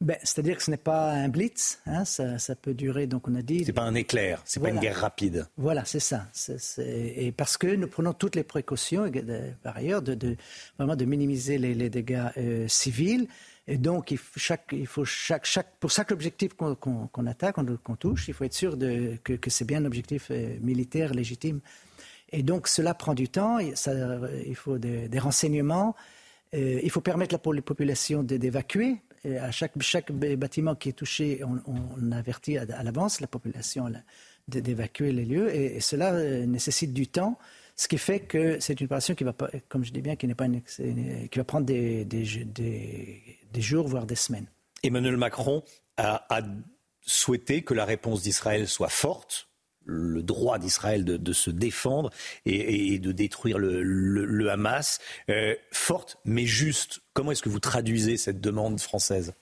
Ben, 0.00 0.16
C'est-à-dire 0.22 0.56
que 0.56 0.62
ce 0.62 0.70
n'est 0.70 0.76
pas 0.76 1.12
un 1.12 1.28
blitz, 1.28 1.80
hein, 1.86 2.04
ça, 2.04 2.38
ça, 2.38 2.54
peut 2.54 2.74
durer, 2.74 3.06
donc 3.06 3.28
on 3.28 3.34
a 3.34 3.42
dit... 3.42 3.64
C'est 3.64 3.72
pas 3.72 3.82
un 3.82 3.94
éclair, 3.94 4.42
c'est 4.44 4.60
n'est 4.60 4.68
pas 4.68 4.74
une 4.74 4.80
guerre 4.80 5.00
rapide. 5.00 5.46
Voilà, 5.56 5.84
c'est 5.84 6.00
ça. 6.00 6.26
Et 6.78 7.32
parce 7.32 7.56
que 7.56 7.66
nous 7.66 7.88
prenons 7.88 8.12
toutes 8.12 8.36
les 8.36 8.44
précautions, 8.44 9.10
par 9.62 9.76
ailleurs, 9.76 10.02
de, 10.02 10.14
de, 10.14 10.36
vraiment 10.78 10.96
de 10.96 11.04
minimiser 11.04 11.58
les, 11.58 11.74
les 11.74 11.88
dégâts 11.88 12.26
euh, 12.36 12.68
civils. 12.68 13.26
Et 13.68 13.78
donc, 13.78 14.10
il 14.10 14.18
faut 14.18 14.38
chaque, 14.38 14.68
il 14.72 14.86
faut 14.86 15.04
chaque, 15.04 15.44
chaque, 15.44 15.76
pour 15.80 15.90
chaque 15.90 16.12
objectif 16.12 16.52
qu'on 16.54 17.26
attaque, 17.26 17.56
qu'on 17.82 17.96
touche, 17.96 18.28
il 18.28 18.34
faut 18.34 18.44
être 18.44 18.54
sûr 18.54 18.76
de, 18.76 19.18
que, 19.24 19.32
que 19.32 19.50
c'est 19.50 19.64
bien 19.64 19.82
un 19.82 19.86
objectif 19.86 20.28
euh, 20.30 20.56
militaire 20.60 21.14
légitime. 21.14 21.60
Et 22.32 22.42
donc, 22.42 22.68
cela 22.68 22.92
prend 22.92 23.14
du 23.14 23.28
temps, 23.28 23.58
ça, 23.74 23.92
il 24.44 24.56
faut 24.56 24.78
des, 24.78 25.08
des 25.08 25.18
renseignements, 25.18 25.94
euh, 26.54 26.80
il 26.82 26.90
faut 26.90 27.00
permettre 27.00 27.34
à 27.34 27.40
la 27.52 27.62
population 27.62 28.22
d'évacuer 28.22 29.00
à 29.40 29.50
chaque, 29.50 29.72
chaque 29.80 30.12
bâtiment 30.12 30.74
qui 30.74 30.90
est 30.90 30.92
touché, 30.92 31.42
on, 31.44 32.12
avertit 32.12 32.58
à, 32.58 32.82
l'avance 32.82 33.20
la 33.20 33.26
population 33.26 33.90
d'évacuer 34.48 35.12
les 35.12 35.24
lieux 35.24 35.54
et, 35.54 35.80
cela 35.80 36.12
euh, 36.14 36.46
nécessite 36.46 36.92
du 36.92 37.08
temps. 37.08 37.38
Ce 37.74 37.88
qui 37.88 37.98
fait 37.98 38.20
que 38.20 38.58
c'est 38.60 38.80
une 38.80 38.86
opération 38.86 39.14
qui 39.14 39.24
va, 39.24 39.32
pas, 39.32 39.50
comme 39.68 39.84
je 39.84 39.92
dis 39.92 40.00
bien, 40.00 40.16
qui, 40.16 40.26
pas 40.34 40.46
qui 40.48 41.38
va 41.38 41.44
prendre 41.44 41.66
des, 41.66 42.04
des, 42.04 43.60
jours, 43.60 43.86
voire 43.86 44.06
des 44.06 44.14
semaines. 44.14 44.46
Emmanuel 44.82 45.16
Macron 45.16 45.62
a 45.98 46.42
souhaité 47.02 47.62
que 47.62 47.74
la 47.74 47.84
réponse 47.84 48.22
d'Israël 48.22 48.68
soit 48.68 48.88
forte, 48.88 49.48
le 49.86 50.22
droit 50.22 50.58
d'Israël 50.58 51.04
de, 51.04 51.32
se 51.32 51.50
défendre 51.50 52.10
et, 52.44 52.98
de 52.98 53.12
détruire 53.12 53.58
le, 53.58 54.50
Hamas, 54.50 55.00
euh, 55.30 55.54
forte 55.72 56.18
mais 56.24 56.44
juste. 56.44 57.00
Comment 57.14 57.32
est-ce 57.32 57.42
que 57.42 57.48
vous 57.48 57.60
traduisez 57.60 58.16
cette 58.16 58.40
demande 58.40 58.80
française? 58.80 59.34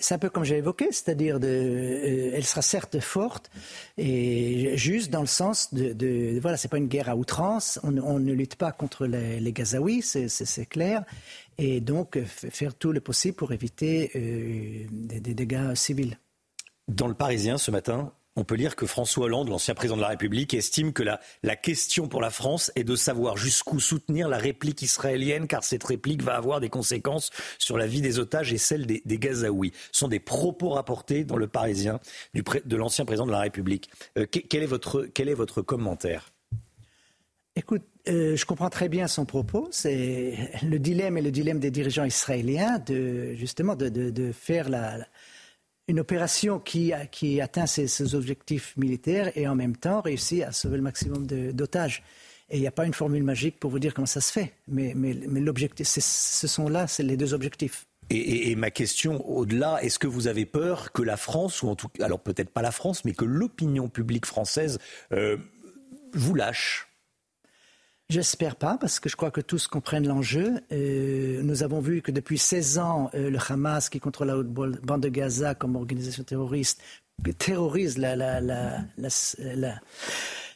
C'est 0.00 0.14
un 0.14 0.18
peu 0.18 0.30
comme 0.30 0.42
j'ai 0.42 0.56
évoqué, 0.56 0.86
c'est-à-dire 0.90 1.38
de, 1.38 1.46
euh, 1.46 2.30
elle 2.34 2.44
sera 2.44 2.60
certes 2.60 2.98
forte 2.98 3.50
et 3.96 4.76
juste 4.76 5.10
dans 5.10 5.20
le 5.20 5.28
sens 5.28 5.72
de, 5.72 5.92
de 5.92 6.40
voilà, 6.40 6.56
c'est 6.56 6.66
pas 6.66 6.78
une 6.78 6.88
guerre 6.88 7.08
à 7.08 7.14
outrance, 7.14 7.78
on, 7.84 7.92
ne 7.92 8.32
lutte 8.32 8.56
pas 8.56 8.72
contre 8.72 9.06
les, 9.06 9.38
les 9.38 9.52
Gazaouis, 9.52 10.02
c'est 10.02 10.66
clair, 10.66 11.04
et 11.56 11.80
donc 11.80 12.18
faire 12.24 12.74
tout 12.74 12.90
le 12.90 13.00
possible 13.00 13.36
pour 13.36 13.52
éviter 13.52 14.10
euh, 14.16 14.86
des, 14.90 15.20
des 15.20 15.34
dégâts 15.34 15.74
civils. 15.74 16.18
Dans 16.88 17.06
le 17.06 17.14
Parisien 17.14 17.56
ce 17.56 17.70
matin, 17.70 18.12
on 18.36 18.44
peut 18.44 18.54
lire 18.54 18.76
que 18.76 18.86
François 18.86 19.26
Hollande, 19.26 19.48
l'ancien 19.48 19.74
président 19.74 19.96
de 19.96 20.02
la 20.02 20.08
République, 20.08 20.52
estime 20.54 20.92
que 20.92 21.02
la, 21.02 21.20
la 21.42 21.56
question 21.56 22.06
pour 22.06 22.20
la 22.20 22.30
France 22.30 22.70
est 22.76 22.84
de 22.84 22.94
savoir 22.94 23.36
jusqu'où 23.36 23.80
soutenir 23.80 24.28
la 24.28 24.36
réplique 24.36 24.82
israélienne, 24.82 25.46
car 25.46 25.64
cette 25.64 25.84
réplique 25.84 26.22
va 26.22 26.36
avoir 26.36 26.60
des 26.60 26.68
conséquences 26.68 27.30
sur 27.58 27.78
la 27.78 27.86
vie 27.86 28.02
des 28.02 28.18
otages 28.18 28.52
et 28.52 28.58
celle 28.58 28.86
des, 28.86 29.02
des 29.04 29.18
Gazaouis. 29.18 29.72
Ce 29.90 30.00
sont 30.00 30.08
des 30.08 30.20
propos 30.20 30.70
rapportés 30.70 31.24
dans 31.24 31.38
le 31.38 31.48
Parisien 31.48 31.98
du, 32.34 32.44
de 32.64 32.76
l'ancien 32.76 33.06
président 33.06 33.26
de 33.26 33.32
la 33.32 33.40
République. 33.40 33.88
Euh, 34.18 34.26
quel, 34.26 34.62
est 34.62 34.66
votre, 34.66 35.08
quel 35.14 35.28
est 35.28 35.34
votre 35.34 35.62
commentaire? 35.62 36.30
Écoute, 37.58 37.84
euh, 38.08 38.36
je 38.36 38.44
comprends 38.44 38.68
très 38.68 38.90
bien 38.90 39.08
son 39.08 39.24
propos. 39.24 39.68
C'est 39.70 40.36
le 40.62 40.78
dilemme 40.78 41.16
et 41.16 41.22
le 41.22 41.30
dilemme 41.30 41.58
des 41.58 41.70
dirigeants 41.70 42.04
israéliens 42.04 42.78
de 42.80 43.32
justement 43.34 43.76
de, 43.76 43.88
de, 43.88 44.10
de 44.10 44.30
faire 44.30 44.68
la, 44.68 45.06
une 45.88 46.00
opération 46.00 46.58
qui, 46.58 46.92
atteint 47.40 47.66
ses, 47.66 48.14
objectifs 48.14 48.76
militaires 48.76 49.30
et 49.36 49.46
en 49.46 49.54
même 49.54 49.76
temps 49.76 50.00
réussit 50.00 50.42
à 50.42 50.52
sauver 50.52 50.76
le 50.76 50.82
maximum 50.82 51.26
d'otages. 51.26 52.02
Et 52.50 52.58
il 52.58 52.60
n'y 52.60 52.66
a 52.66 52.72
pas 52.72 52.86
une 52.86 52.94
formule 52.94 53.24
magique 53.24 53.58
pour 53.58 53.70
vous 53.70 53.78
dire 53.78 53.94
comment 53.94 54.06
ça 54.06 54.20
se 54.20 54.32
fait. 54.32 54.52
Mais, 54.68 54.94
l'objectif, 54.94 55.86
ce 55.88 56.46
sont 56.46 56.68
là, 56.68 56.86
les 56.98 57.16
deux 57.16 57.34
objectifs. 57.34 57.86
Et 58.08 58.54
ma 58.54 58.70
question 58.70 59.28
au-delà, 59.28 59.82
est-ce 59.82 59.98
que 59.98 60.06
vous 60.06 60.28
avez 60.28 60.46
peur 60.46 60.92
que 60.92 61.02
la 61.02 61.16
France, 61.16 61.62
ou 61.62 61.68
en 61.68 61.74
tout 61.74 61.88
alors 62.00 62.20
peut-être 62.20 62.50
pas 62.50 62.62
la 62.62 62.70
France, 62.70 63.04
mais 63.04 63.12
que 63.12 63.24
l'opinion 63.24 63.88
publique 63.88 64.26
française 64.26 64.78
euh, 65.12 65.36
vous 66.12 66.34
lâche? 66.34 66.85
J'espère 68.08 68.54
pas, 68.54 68.78
parce 68.78 69.00
que 69.00 69.08
je 69.08 69.16
crois 69.16 69.32
que 69.32 69.40
tous 69.40 69.66
comprennent 69.66 70.06
l'enjeu. 70.06 70.60
Euh, 70.70 71.42
nous 71.42 71.64
avons 71.64 71.80
vu 71.80 72.02
que 72.02 72.12
depuis 72.12 72.38
16 72.38 72.78
ans, 72.78 73.10
euh, 73.14 73.30
le 73.30 73.38
Hamas, 73.48 73.88
qui 73.88 73.98
contrôle 73.98 74.28
la 74.28 74.42
bande 74.44 75.00
de 75.00 75.08
Gaza 75.08 75.56
comme 75.56 75.74
organisation 75.74 76.22
terroriste, 76.22 76.80
terrorise 77.38 77.98
la, 77.98 78.14
la, 78.14 78.40
la, 78.40 78.84
la 78.96 79.80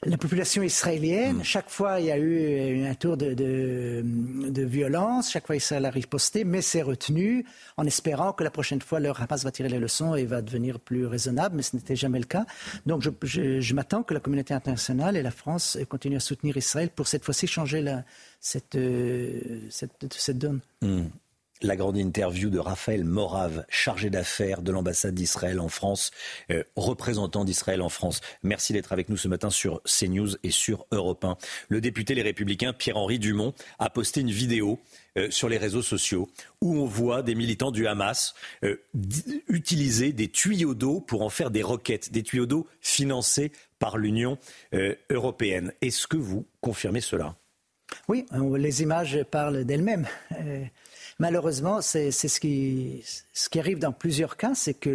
la 0.07 0.17
population 0.17 0.63
israélienne. 0.63 1.39
Mm. 1.39 1.45
Chaque 1.45 1.69
fois, 1.69 2.01
il 2.01 2.07
y 2.07 2.11
a 2.11 2.17
eu 2.17 2.87
un 2.87 2.95
tour 2.95 3.19
de, 3.19 3.35
de, 3.35 4.03
de 4.03 4.63
violence. 4.63 5.31
Chaque 5.31 5.47
fois, 5.47 5.57
Israël 5.57 5.85
a 5.85 5.91
riposté, 5.91 6.45
mais 6.45 6.63
c'est 6.63 6.81
retenu 6.81 7.45
en 7.77 7.85
espérant 7.85 8.33
que 8.33 8.43
la 8.43 8.51
prochaine 8.51 8.81
fois, 8.81 8.99
le 8.99 9.11
Hamas 9.11 9.45
va 9.45 9.51
tirer 9.51 9.69
les 9.69 9.79
leçons 9.79 10.15
et 10.15 10.25
va 10.25 10.41
devenir 10.41 10.81
plus 10.81 11.05
raisonnable, 11.07 11.57
mais 11.57 11.63
ce 11.63 11.77
n'était 11.77 11.97
jamais 11.97 12.19
le 12.19 12.25
cas. 12.25 12.47
Donc, 12.87 13.03
je, 13.03 13.11
je, 13.23 13.61
je 13.61 13.75
m'attends 13.75 14.03
que 14.03 14.15
la 14.15 14.21
communauté 14.21 14.55
internationale 14.55 15.17
et 15.17 15.23
la 15.23 15.31
France 15.31 15.77
continuent 15.89 16.17
à 16.17 16.21
soutenir 16.21 16.57
Israël 16.57 16.89
pour 16.89 17.07
cette 17.07 17.25
fois-ci 17.25 17.47
changer 17.47 17.83
la, 17.83 18.05
cette, 18.41 18.77
euh, 18.77 19.61
cette, 19.69 20.15
cette 20.15 20.39
donne. 20.39 20.61
Mm 20.81 21.09
la 21.63 21.77
grande 21.77 21.97
interview 21.97 22.51
de 22.51 22.59
Raphaël 22.59 23.05
Morave, 23.05 23.65
chargé 23.69 24.11
d'affaires 24.11 24.63
de 24.63 24.73
l'ambassade 24.73 25.15
d'Israël 25.15 25.61
en 25.61 25.69
France, 25.69 26.11
euh, 26.51 26.63
représentant 26.77 27.45
d'Israël 27.45 27.83
en 27.83 27.89
France. 27.89 28.21
Merci 28.43 28.73
d'être 28.73 28.93
avec 28.93 29.09
nous 29.09 29.17
ce 29.17 29.29
matin 29.29 29.51
sur 29.51 29.83
CNews 29.85 30.37
et 30.43 30.51
sur 30.51 30.87
Europe 30.91 31.25
1. 31.25 31.37
Le 31.69 31.81
député 31.81 32.15
Les 32.15 32.23
Républicains 32.23 32.73
Pierre-Henri 32.73 33.19
Dumont 33.19 33.55
a 33.79 33.91
posté 33.91 34.21
une 34.21 34.31
vidéo 34.31 34.81
euh, 35.19 35.31
sur 35.31 35.49
les 35.49 35.59
réseaux 35.59 35.83
sociaux 35.83 36.29
où 36.61 36.77
on 36.77 36.87
voit 36.87 37.23
des 37.23 37.35
militants 37.35 37.71
du 37.71 37.87
Hamas 37.87 38.35
euh, 38.65 38.77
utiliser 39.49 40.13
des 40.13 40.29
tuyaux 40.29 40.75
d'eau 40.75 41.01
pour 41.01 41.23
en 41.23 41.31
faire 41.31 41.51
des 41.51 41.63
roquettes, 41.63 42.13
des 42.13 42.23
tuyaux 42.23 42.47
d'eau 42.47 42.67
financés 42.81 43.53
par 43.79 43.97
l'Union 43.97 44.37
européenne. 45.09 45.73
Est-ce 45.81 46.07
que 46.07 46.19
vous 46.19 46.47
confirmez 46.61 47.01
cela? 47.01 47.35
Oui, 48.09 48.27
les 48.59 48.83
images 48.83 49.25
parlent 49.31 49.65
d'elles-mêmes. 49.65 50.07
Malheureusement, 51.21 51.83
c'est 51.83 52.11
ce 52.11 52.41
qui, 52.41 53.05
arrive 53.59 53.79
dans 53.79 53.93
plusieurs 53.93 54.39
cas, 54.39 54.55
c'est 54.55 54.73
que 54.73 54.89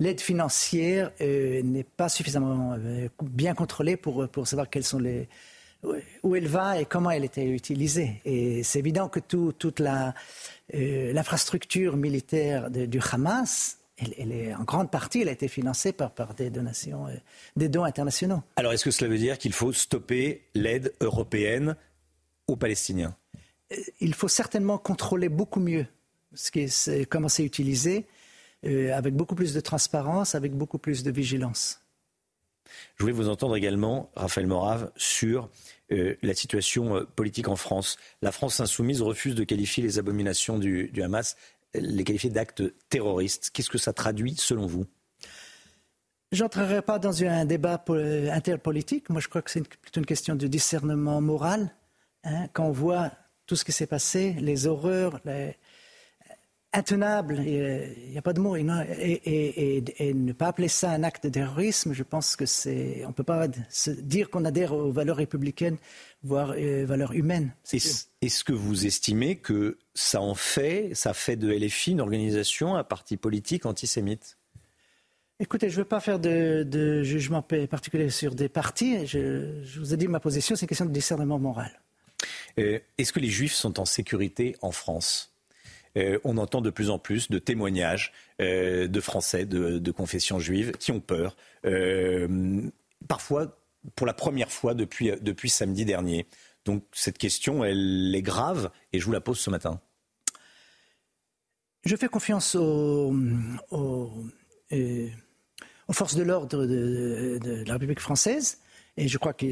l'aide 0.00 0.20
financière 0.20 1.12
euh, 1.20 1.62
n'est 1.62 1.84
pas 1.84 2.08
suffisamment 2.08 2.74
euh, 2.78 3.08
bien 3.22 3.54
contrôlée 3.54 3.98
pour, 3.98 4.26
savoir 4.46 4.68
où 6.22 6.34
elle 6.34 6.48
va 6.48 6.80
et 6.80 6.86
comment 6.86 7.10
elle 7.10 7.24
était 7.24 7.46
utilisée. 7.46 8.22
Et 8.24 8.62
c'est 8.62 8.78
évident 8.78 9.10
que 9.10 9.20
tout, 9.20 9.52
toute 9.52 9.80
l'infrastructure 9.80 11.92
euh, 11.92 11.98
militaire 11.98 12.70
de, 12.70 12.86
du 12.86 13.00
Hamas, 13.12 13.76
elle, 13.98 14.32
est, 14.32 14.54
en 14.54 14.64
grande 14.64 14.90
partie, 14.90 15.20
elle 15.20 15.28
a 15.28 15.32
été 15.32 15.46
financée 15.46 15.92
par, 15.92 16.10
par 16.10 16.32
des 16.32 16.48
donations, 16.48 17.06
des 17.54 17.68
dons 17.68 17.84
internationaux. 17.84 18.42
Alors, 18.56 18.72
est-ce 18.72 18.84
que 18.84 18.90
cela 18.90 19.10
veut 19.10 19.18
dire 19.18 19.36
qu'il 19.36 19.52
faut 19.52 19.74
stopper 19.74 20.46
l'aide 20.54 20.94
européenne 21.02 21.76
aux 22.46 22.56
Palestiniens? 22.56 23.14
Il 24.00 24.14
faut 24.14 24.28
certainement 24.28 24.78
contrôler 24.78 25.28
beaucoup 25.28 25.60
mieux 25.60 25.86
ce 26.34 26.50
qui 26.50 26.60
est, 26.60 27.06
comment 27.06 27.28
c'est 27.28 27.44
utilisé, 27.44 28.06
euh, 28.64 28.96
avec 28.96 29.14
beaucoup 29.14 29.34
plus 29.34 29.54
de 29.54 29.60
transparence, 29.60 30.34
avec 30.34 30.52
beaucoup 30.52 30.78
plus 30.78 31.02
de 31.02 31.10
vigilance. 31.10 31.80
Je 32.96 33.02
voulais 33.02 33.12
vous 33.12 33.28
entendre 33.28 33.56
également, 33.56 34.10
Raphaël 34.14 34.46
Morave, 34.46 34.90
sur 34.96 35.50
euh, 35.90 36.16
la 36.22 36.34
situation 36.34 36.96
euh, 36.96 37.04
politique 37.04 37.48
en 37.48 37.56
France. 37.56 37.98
La 38.22 38.32
France 38.32 38.60
insoumise 38.60 39.02
refuse 39.02 39.34
de 39.34 39.44
qualifier 39.44 39.82
les 39.82 39.98
abominations 39.98 40.58
du, 40.58 40.88
du 40.88 41.02
Hamas, 41.02 41.36
les 41.74 42.04
qualifier 42.04 42.30
d'actes 42.30 42.62
terroristes. 42.88 43.50
Qu'est-ce 43.52 43.70
que 43.70 43.78
ça 43.78 43.92
traduit 43.92 44.36
selon 44.36 44.66
vous? 44.66 44.86
J'entrerai 46.30 46.80
pas 46.80 46.98
dans 46.98 47.22
un 47.24 47.44
débat 47.44 47.84
interpolitique. 48.32 49.10
Moi, 49.10 49.20
je 49.20 49.28
crois 49.28 49.42
que 49.42 49.50
c'est 49.50 49.68
plutôt 49.68 50.00
une 50.00 50.06
question 50.06 50.34
de 50.34 50.46
discernement 50.46 51.20
moral. 51.20 51.74
Hein, 52.24 52.46
quand 52.54 52.64
on 52.64 52.72
voit 52.72 53.10
tout 53.52 53.56
ce 53.56 53.66
qui 53.66 53.72
s'est 53.72 53.86
passé, 53.86 54.34
les 54.40 54.66
horreurs, 54.66 55.20
les... 55.26 55.58
intenables, 56.72 57.38
il 57.40 58.10
n'y 58.10 58.16
a 58.16 58.22
pas 58.22 58.32
de 58.32 58.40
mots, 58.40 58.56
et, 58.56 58.62
et, 58.62 59.76
et, 59.76 59.84
et, 59.98 60.14
ne 60.14 60.32
pas 60.32 60.46
appeler 60.46 60.68
ça 60.68 60.90
un 60.90 61.02
acte 61.02 61.24
de 61.24 61.28
terrorisme, 61.28 61.92
je 61.92 62.02
pense 62.02 62.34
que 62.34 62.46
c'est, 62.46 63.04
on 63.04 63.08
ne 63.08 63.12
peut 63.12 63.24
pas 63.24 63.48
se 63.68 63.90
dire 63.90 64.30
qu'on 64.30 64.46
adhère 64.46 64.72
aux 64.72 64.90
valeurs 64.90 65.18
républicaines, 65.18 65.76
voire 66.22 66.54
euh, 66.56 66.86
valeurs 66.86 67.12
humaines. 67.12 67.52
Est-ce 67.70 68.06
est 68.22 68.42
que 68.42 68.54
vous 68.54 68.86
estimez 68.86 69.36
que 69.36 69.76
ça 69.92 70.22
en 70.22 70.34
fait, 70.34 70.94
ça 70.94 71.12
fait 71.12 71.36
de 71.36 71.52
LFI 71.52 71.90
une 71.90 72.00
organisation, 72.00 72.74
un 72.76 72.84
parti 72.84 73.18
politique 73.18 73.66
antisémite? 73.66 74.38
Écoutez, 75.40 75.68
je 75.68 75.74
ne 75.74 75.82
veux 75.82 75.88
pas 75.88 76.00
faire 76.00 76.18
de, 76.18 76.62
de, 76.62 77.02
jugement 77.02 77.42
particulier 77.42 78.08
sur 78.08 78.34
des 78.34 78.48
partis. 78.48 79.06
Je, 79.06 79.62
je 79.62 79.78
vous 79.78 79.92
ai 79.92 79.98
dit 79.98 80.08
ma 80.08 80.20
position, 80.20 80.56
c'est 80.56 80.62
une 80.62 80.68
question 80.68 80.86
de 80.86 80.90
discernement 80.90 81.38
moral. 81.38 81.81
Euh, 82.58 82.78
Est-ce 82.98 83.12
que 83.12 83.20
les 83.20 83.28
Juifs 83.28 83.54
sont 83.54 83.80
en 83.80 83.84
sécurité 83.84 84.56
en 84.62 84.72
France? 84.72 85.32
Euh, 85.98 86.18
on 86.24 86.38
entend 86.38 86.62
de 86.62 86.70
plus 86.70 86.88
en 86.90 86.98
plus 86.98 87.30
de 87.30 87.38
témoignages 87.38 88.12
euh, 88.40 88.88
de 88.88 89.00
Français 89.00 89.44
de, 89.44 89.90
confession 89.90 90.38
juive 90.38 90.72
qui 90.72 90.90
ont 90.90 91.00
peur, 91.00 91.36
parfois 93.08 93.58
pour 93.96 94.06
la 94.06 94.14
première 94.14 94.50
fois 94.50 94.74
depuis, 94.74 95.50
samedi 95.50 95.84
dernier. 95.84 96.26
Donc 96.64 96.84
cette 96.92 97.18
question, 97.18 97.64
elle 97.64 98.14
est 98.14 98.22
grave 98.22 98.70
et 98.92 99.00
je 99.00 99.04
vous 99.04 99.12
la 99.12 99.20
pose 99.20 99.38
ce 99.38 99.50
matin. 99.50 99.80
Je 101.84 101.96
fais 101.96 102.08
confiance 102.08 102.54
aux, 102.54 103.12
forces 105.90 106.14
de 106.14 106.22
l'ordre 106.22 106.64
de, 106.64 107.38
de, 107.42 107.64
la 107.66 107.72
République 107.74 108.00
française 108.00 108.61
et 108.98 109.08
je 109.08 109.16
crois 109.16 109.32
que, 109.32 109.46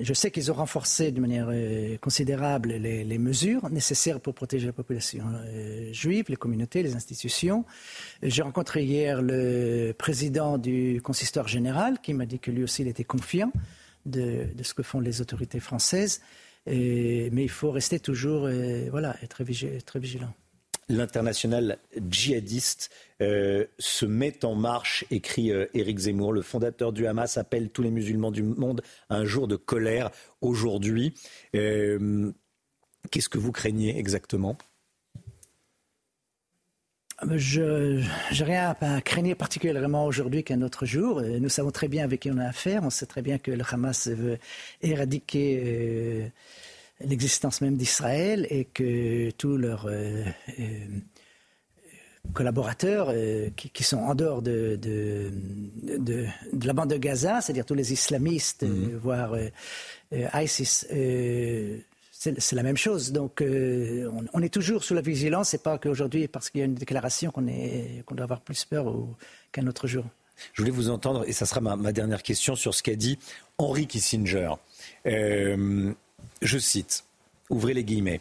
je 0.00 0.12
sais 0.12 0.30
qu'ils 0.30 0.50
ont 0.50 0.54
renforcé 0.54 1.12
de 1.12 1.20
manière 1.20 1.48
euh, 1.50 1.96
considérable 1.96 2.72
les, 2.72 3.18
mesures 3.18 3.70
nécessaires 3.70 4.20
pour 4.20 4.34
protéger 4.34 4.66
la 4.66 4.74
population 4.74 5.24
euh, 5.46 5.90
juive, 5.94 6.26
les 6.28 6.36
communautés, 6.36 6.82
les 6.82 6.94
institutions. 6.94 7.64
J'ai 8.22 8.42
rencontré 8.42 8.84
hier 8.84 9.22
le 9.22 9.92
président 9.96 10.58
du 10.58 11.00
consistoire 11.02 11.48
général 11.48 12.00
qui 12.02 12.12
m'a 12.12 12.26
dit 12.26 12.38
que 12.38 12.50
lui 12.50 12.64
aussi 12.64 12.82
il 12.82 12.88
était 12.88 13.04
confiant 13.04 13.50
de, 14.04 14.46
ce 14.62 14.74
que 14.74 14.82
font 14.82 15.00
les 15.00 15.22
autorités 15.22 15.60
françaises. 15.60 16.20
Mais 16.66 17.30
il 17.32 17.50
faut 17.50 17.70
rester 17.70 17.98
toujours, 17.98 18.44
euh, 18.44 18.88
voilà, 18.90 19.16
très 19.28 19.44
vigilant 19.44 20.34
l'international 20.96 21.78
djihadiste 21.96 22.90
euh, 23.20 23.66
se 23.78 24.06
met 24.06 24.44
en 24.44 24.54
marche, 24.54 25.04
écrit 25.10 25.52
euh, 25.52 25.66
Éric 25.74 25.98
Zemmour. 25.98 26.32
Le 26.32 26.42
fondateur 26.42 26.92
du 26.92 27.06
Hamas 27.06 27.38
appelle 27.38 27.70
tous 27.70 27.82
les 27.82 27.90
musulmans 27.90 28.30
du 28.30 28.42
monde 28.42 28.82
à 29.08 29.16
un 29.16 29.24
jour 29.24 29.48
de 29.48 29.56
colère 29.56 30.10
aujourd'hui. 30.40 31.14
Euh, 31.54 32.32
Qu'est-ce 33.10 33.28
que 33.28 33.38
vous 33.38 33.52
craignez 33.52 33.98
exactement? 33.98 34.56
Je 37.30 38.00
n'ai 38.00 38.44
rien 38.44 38.74
à 38.80 39.00
craindre 39.00 39.34
particulièrement 39.34 40.06
aujourd'hui 40.06 40.42
qu'un 40.42 40.62
autre 40.62 40.86
jour. 40.86 41.22
Nous 41.22 41.48
savons 41.48 41.70
très 41.70 41.88
bien 41.88 42.04
avec 42.04 42.20
qui 42.20 42.30
on 42.30 42.38
a 42.38 42.46
affaire. 42.46 42.82
On 42.82 42.90
sait 42.90 43.06
très 43.06 43.22
bien 43.22 43.38
que 43.38 43.52
le 43.52 43.62
Hamas 43.70 44.08
veut 44.08 44.38
éradiquer 44.80 45.62
euh, 45.64 46.28
l'existence 47.06 47.60
même 47.60 47.76
d'Israël 47.76 48.46
et 48.50 48.64
que 48.64 49.30
tous 49.32 49.56
leurs 49.56 49.86
euh, 49.86 50.24
euh, 50.58 50.86
collaborateurs 52.32 53.08
euh, 53.10 53.50
qui, 53.56 53.70
qui, 53.70 53.84
sont 53.84 53.98
en 53.98 54.14
dehors 54.14 54.42
de, 54.42 54.76
de, 54.76 55.32
de, 55.82 56.26
de, 56.52 56.66
la 56.66 56.72
bande 56.72 56.90
de 56.90 56.96
Gaza, 56.96 57.40
c'est-à-dire 57.40 57.66
tous 57.66 57.74
les 57.74 57.92
islamistes, 57.92 58.64
-hmm. 58.64 58.96
voire 58.96 59.36
ISIS, 60.12 60.86
c'est 62.10 62.52
la 62.52 62.62
même 62.62 62.76
chose. 62.76 63.12
Donc 63.12 63.42
on, 63.42 64.24
on, 64.32 64.42
est 64.42 64.52
toujours 64.52 64.84
sous 64.84 64.94
la 64.94 65.02
vigilance. 65.02 65.50
C'est 65.50 65.62
pas 65.62 65.78
qu'aujourd'hui, 65.78 66.28
parce 66.28 66.50
qu'il 66.50 66.60
y 66.60 66.62
a 66.62 66.66
une 66.66 66.74
déclaration, 66.74 67.30
qu'on 67.30 67.46
qu 67.46 68.14
doit 68.14 68.24
avoir 68.24 68.40
plus 68.40 68.64
peur 68.64 68.84
qu'un 69.52 69.66
autre 69.66 69.86
jour. 69.88 70.04
Je 70.52 70.62
voulais 70.62 70.72
vous 70.72 70.90
entendre, 70.90 71.24
et 71.26 71.32
ça 71.32 71.46
sera 71.46 71.60
ma, 71.60 71.92
dernière 71.92 72.22
question, 72.22 72.56
sur 72.56 72.74
ce 72.74 72.82
qu'a 72.82 72.96
dit 72.96 73.18
Henry 73.58 73.86
Kissinger. 73.86 74.50
Euh, 75.06 75.92
je 76.40 76.58
cite, 76.58 77.04
ouvrez 77.50 77.74
les 77.74 77.84
guillemets. 77.84 78.20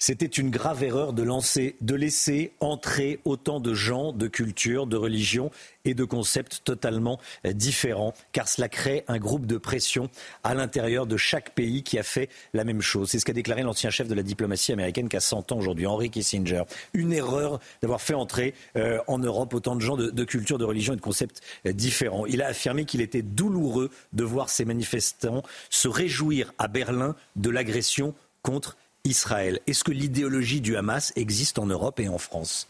C'était 0.00 0.26
une 0.26 0.50
grave 0.50 0.84
erreur 0.84 1.12
de, 1.12 1.94
laisser 1.94 2.52
entrer 2.60 3.18
autant 3.24 3.58
de 3.58 3.74
gens, 3.74 4.12
de 4.12 4.28
cultures, 4.28 4.86
de 4.86 4.96
religions 4.96 5.50
et 5.84 5.94
de 5.94 6.04
concepts 6.04 6.60
totalement 6.62 7.18
euh, 7.44 7.52
différents, 7.52 8.14
car 8.30 8.46
cela 8.46 8.68
crée 8.68 9.04
un 9.08 9.18
groupe 9.18 9.44
de 9.44 9.56
pression 9.56 10.08
à 10.44 10.54
l'intérieur 10.54 11.06
de 11.06 11.16
chaque 11.16 11.54
pays 11.54 11.82
qui 11.82 11.98
a 11.98 12.04
fait 12.04 12.28
la 12.54 12.62
même 12.62 12.80
chose. 12.80 13.10
C'est 13.10 13.18
ce 13.18 13.24
qu'a 13.24 13.32
déclaré 13.32 13.62
l'ancien 13.62 13.90
chef 13.90 14.06
de 14.06 14.14
la 14.14 14.22
diplomatie 14.22 14.72
américaine 14.72 15.08
qui 15.08 15.16
a 15.16 15.20
100 15.20 15.50
ans 15.50 15.58
aujourd'hui, 15.58 15.86
Henry 15.86 16.10
Kissinger. 16.10 16.62
Une 16.94 17.12
erreur 17.12 17.58
d'avoir 17.82 18.00
fait 18.00 18.14
entrer 18.14 18.54
euh, 18.76 19.00
en 19.08 19.18
Europe 19.18 19.52
autant 19.52 19.74
de 19.74 19.80
gens 19.80 19.96
de, 19.96 20.10
de 20.10 20.24
cultures, 20.24 20.58
de 20.58 20.64
religions 20.64 20.92
et 20.92 20.96
de 20.96 21.02
concepts 21.02 21.42
euh, 21.66 21.72
différents. 21.72 22.24
Il 22.26 22.40
a 22.42 22.46
affirmé 22.46 22.84
qu'il 22.84 23.00
était 23.00 23.22
douloureux 23.22 23.90
de 24.12 24.22
voir 24.22 24.48
ces 24.48 24.64
manifestants 24.64 25.42
se 25.70 25.88
réjouir 25.88 26.52
à 26.58 26.68
Berlin 26.68 27.16
de 27.34 27.50
l'agression 27.50 28.14
contre 28.42 28.76
Israël. 29.04 29.60
Est-ce 29.66 29.84
que 29.84 29.92
l'idéologie 29.92 30.60
du 30.60 30.76
Hamas 30.76 31.12
existe 31.16 31.58
en 31.58 31.66
Europe 31.66 32.00
et 32.00 32.08
en 32.08 32.18
France? 32.18 32.68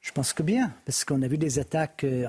Je 0.00 0.12
pense 0.12 0.32
que 0.32 0.42
bien, 0.42 0.72
parce 0.86 1.04
qu'on 1.04 1.22
a 1.22 1.28
vu 1.28 1.38
des 1.38 1.58
attaques, 1.58 2.04
euh, 2.04 2.26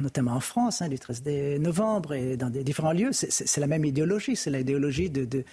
notamment 0.00 0.32
en 0.32 0.40
France, 0.40 0.82
hein, 0.82 0.88
du 0.88 0.98
13 0.98 1.24
novembre, 1.60 2.14
et 2.14 2.36
dans 2.36 2.48
différents 2.48 2.92
lieux. 2.92 3.10
C'est 3.12 3.58
la 3.58 3.66
même 3.66 3.84
idéologie, 3.84 4.36
c'est 4.36 4.50
l'idéologie 4.50 5.10
de, 5.10 5.44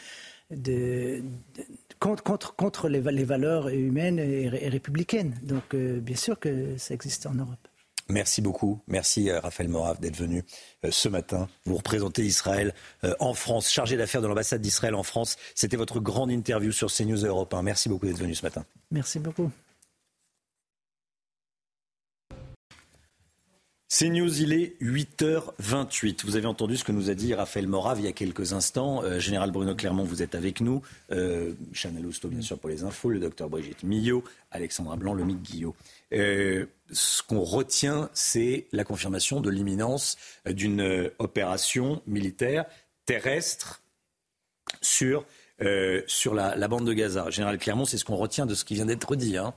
contre, 1.99 2.55
contre, 2.55 2.87
les, 2.87 2.99
valeurs 2.99 3.69
humaines 3.69 4.19
et, 4.19 4.47
républicaines. 4.69 5.35
Donc, 5.41 5.73
euh, 5.73 5.99
bien 5.99 6.15
sûr 6.15 6.39
que 6.39 6.77
ça 6.77 6.93
existe 6.93 7.25
en 7.25 7.33
Europe. 7.33 7.67
Merci 8.07 8.41
beaucoup. 8.41 8.79
Merci 8.87 9.29
euh, 9.29 9.39
Raphaël 9.39 9.69
Morav 9.69 9.99
d'être 9.99 10.15
venu 10.15 10.43
euh, 10.83 10.91
ce 10.91 11.09
matin. 11.09 11.49
Vous 11.65 11.75
représentez 11.75 12.23
Israël 12.23 12.73
euh, 13.03 13.15
en 13.19 13.33
France, 13.33 13.71
chargé 13.71 13.97
d'affaires 13.97 14.21
de 14.21 14.27
l'ambassade 14.27 14.61
d'Israël 14.61 14.93
en 14.93 15.03
France. 15.03 15.37
C'était 15.55 15.77
votre 15.77 15.99
grande 15.99 16.31
interview 16.31 16.71
sur 16.71 16.91
CNews 16.91 17.25
Europe 17.25 17.53
1. 17.53 17.63
Merci 17.63 17.89
beaucoup 17.89 18.05
d'être 18.05 18.19
venu 18.19 18.35
ce 18.35 18.45
matin. 18.45 18.63
Merci 18.91 19.19
beaucoup. 19.19 19.49
CNews, 23.89 24.41
il 24.41 24.51
est 24.53 24.75
8h28. 24.81 26.25
Vous 26.25 26.35
avez 26.35 26.47
entendu 26.47 26.75
ce 26.75 26.83
que 26.83 26.91
nous 26.91 27.09
a 27.09 27.13
dit 27.13 27.33
Raphaël 27.33 27.67
Morav 27.67 27.99
il 27.99 28.05
y 28.05 28.09
a 28.09 28.11
quelques 28.11 28.51
instants. 28.51 29.01
Général 29.19 29.51
Bruno 29.51 29.73
Clermont, 29.73 30.03
vous 30.03 30.21
êtes 30.21 30.35
avec 30.35 30.59
nous. 30.59 30.81
Euh, 31.11 31.53
Chanel 31.71 32.05
Housteau, 32.05 32.27
bien 32.27 32.41
sûr, 32.41 32.59
pour 32.59 32.69
les 32.69 32.83
infos. 32.83 33.09
Le 33.09 33.19
docteur 33.19 33.47
Brigitte 33.47 33.83
Millot, 33.83 34.23
Alexandra 34.51 34.97
Blanc, 34.97 35.13
Lomique 35.13 35.41
Guillot 35.41 35.75
ce 36.15 37.23
qu'on 37.23 37.41
retient, 37.41 38.09
c'est 38.13 38.67
la 38.71 38.83
confirmation 38.83 39.41
de 39.41 39.49
l'imminence 39.49 40.17
d'une 40.45 41.11
opération 41.19 42.01
militaire 42.07 42.65
terrestre 43.05 43.81
sur, 44.81 45.25
euh, 45.61 46.01
sur 46.07 46.33
la, 46.33 46.67
bande 46.67 46.85
de 46.85 46.93
Gaza. 46.93 47.29
Général 47.29 47.57
Clermont, 47.57 47.85
c'est 47.85 47.97
ce 47.97 48.05
qu'on 48.05 48.15
retient 48.15 48.45
de 48.45 48.55
ce 48.55 48.65
qui 48.65 48.75
vient 48.75 48.85
d'être 48.85 49.15
dit. 49.15 49.37
Hein. 49.37 49.53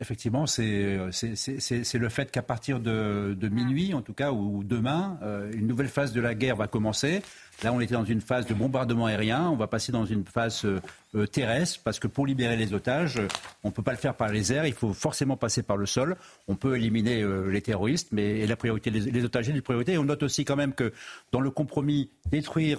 Effectivement, 0.00 0.46
c'est 0.46 0.66
le 0.66 2.08
fait 2.08 2.30
qu'à 2.30 2.42
partir 2.42 2.80
de, 2.80 3.48
minuit, 3.50 3.94
en 3.94 4.02
tout 4.02 4.14
cas, 4.14 4.32
ou 4.32 4.64
demain, 4.64 5.18
euh, 5.22 5.50
une 5.52 5.66
nouvelle 5.66 5.88
phase 5.88 6.12
de 6.12 6.20
la 6.20 6.34
guerre 6.34 6.56
va 6.56 6.66
commencer. 6.66 7.22
Là, 7.62 7.72
on 7.72 7.80
était 7.80 7.94
dans 7.94 8.04
une 8.04 8.20
phase 8.20 8.46
de 8.46 8.54
bombardement 8.54 9.06
aérien. 9.06 9.48
On 9.48 9.56
va 9.56 9.68
passer 9.68 9.92
dans 9.92 10.04
une 10.04 10.24
phase 10.24 10.66
euh, 11.14 11.22
euh, 11.22 11.26
terrestre 11.26 11.80
parce 11.84 11.98
que 11.98 12.06
pour 12.06 12.26
libérer 12.26 12.56
les 12.56 12.74
otages, 12.74 13.20
on 13.62 13.68
ne 13.68 13.72
peut 13.72 13.82
pas 13.82 13.92
le 13.92 13.98
faire 13.98 14.14
par 14.14 14.28
les 14.28 14.52
airs. 14.52 14.66
Il 14.66 14.72
faut 14.72 14.92
forcément 14.92 15.36
passer 15.36 15.62
par 15.62 15.76
le 15.76 15.86
sol. 15.86 16.16
On 16.48 16.56
peut 16.56 16.76
éliminer 16.76 17.22
euh, 17.22 17.48
les 17.50 17.62
terroristes, 17.62 18.08
mais 18.12 18.46
la 18.46 18.56
priorité, 18.56 18.90
les, 18.90 19.24
otages 19.24 19.48
est 19.48 19.52
une 19.52 19.62
priorité. 19.62 19.92
Et 19.92 19.98
on 19.98 20.04
note 20.04 20.22
aussi 20.22 20.44
quand 20.44 20.56
même 20.56 20.74
que 20.74 20.92
dans 21.30 21.40
le 21.40 21.50
compromis, 21.50 22.10
détruire, 22.30 22.78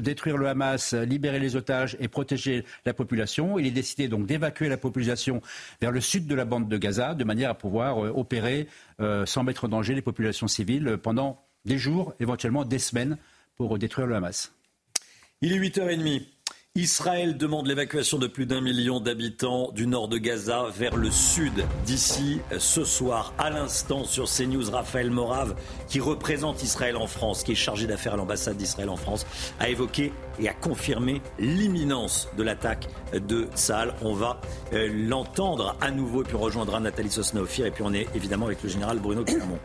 détruire 0.00 0.36
le 0.36 0.48
Hamas, 0.48 0.94
libérer 0.94 1.38
les 1.38 1.56
otages 1.56 1.96
et 2.00 2.08
protéger 2.08 2.64
la 2.86 2.94
population, 2.94 3.58
il 3.58 3.66
est 3.66 3.70
décidé 3.70 4.08
donc 4.08 4.26
d'évacuer 4.26 4.68
la 4.68 4.76
population 4.76 5.40
vers 5.80 5.90
le 5.90 6.00
sud 6.00 6.26
de 6.26 6.34
la 6.34 6.44
bande 6.44 6.68
de 6.68 6.76
Gaza 6.76 7.14
de 7.14 7.24
manière 7.24 7.50
à 7.50 7.54
pouvoir 7.54 7.98
opérer 7.98 8.68
sans 9.26 9.44
mettre 9.44 9.64
en 9.64 9.68
danger 9.68 9.94
les 9.94 10.02
populations 10.02 10.48
civiles 10.48 10.98
pendant 11.02 11.44
des 11.64 11.78
jours, 11.78 12.14
éventuellement 12.20 12.64
des 12.64 12.78
semaines 12.78 13.16
pour 13.56 13.78
détruire 13.78 14.06
le 14.06 14.16
Hamas. 14.16 14.52
Il 15.40 15.52
est 15.52 15.58
8h30. 15.58 16.33
Israël 16.76 17.36
demande 17.36 17.68
l'évacuation 17.68 18.18
de 18.18 18.26
plus 18.26 18.46
d'un 18.46 18.60
million 18.60 18.98
d'habitants 18.98 19.70
du 19.70 19.86
nord 19.86 20.08
de 20.08 20.18
Gaza 20.18 20.66
vers 20.76 20.96
le 20.96 21.08
sud 21.08 21.64
d'ici 21.86 22.40
ce 22.58 22.82
soir. 22.82 23.32
À 23.38 23.48
l'instant 23.48 24.02
sur 24.02 24.24
CNews, 24.28 24.72
Raphaël 24.72 25.08
Morave, 25.08 25.54
qui 25.86 26.00
représente 26.00 26.64
Israël 26.64 26.96
en 26.96 27.06
France, 27.06 27.44
qui 27.44 27.52
est 27.52 27.54
chargé 27.54 27.86
d'affaires 27.86 28.14
à 28.14 28.16
l'ambassade 28.16 28.56
d'Israël 28.56 28.88
en 28.88 28.96
France, 28.96 29.24
a 29.60 29.68
évoqué 29.68 30.12
et 30.40 30.48
a 30.48 30.52
confirmé 30.52 31.22
l'imminence 31.38 32.28
de 32.36 32.42
l'attaque 32.42 32.88
de 33.12 33.46
Tzal. 33.54 33.94
On 34.02 34.14
va 34.14 34.40
euh, 34.72 34.88
l'entendre 34.92 35.76
à 35.80 35.92
nouveau 35.92 36.22
et 36.22 36.24
puis 36.24 36.34
on 36.34 36.40
rejoindra 36.40 36.80
Nathalie 36.80 37.08
Sosnaofir 37.08 37.66
et 37.66 37.70
puis 37.70 37.84
on 37.86 37.94
est 37.94 38.08
évidemment 38.16 38.46
avec 38.46 38.60
le 38.64 38.68
général 38.68 38.98
Bruno 38.98 39.22
Clermont. 39.22 39.60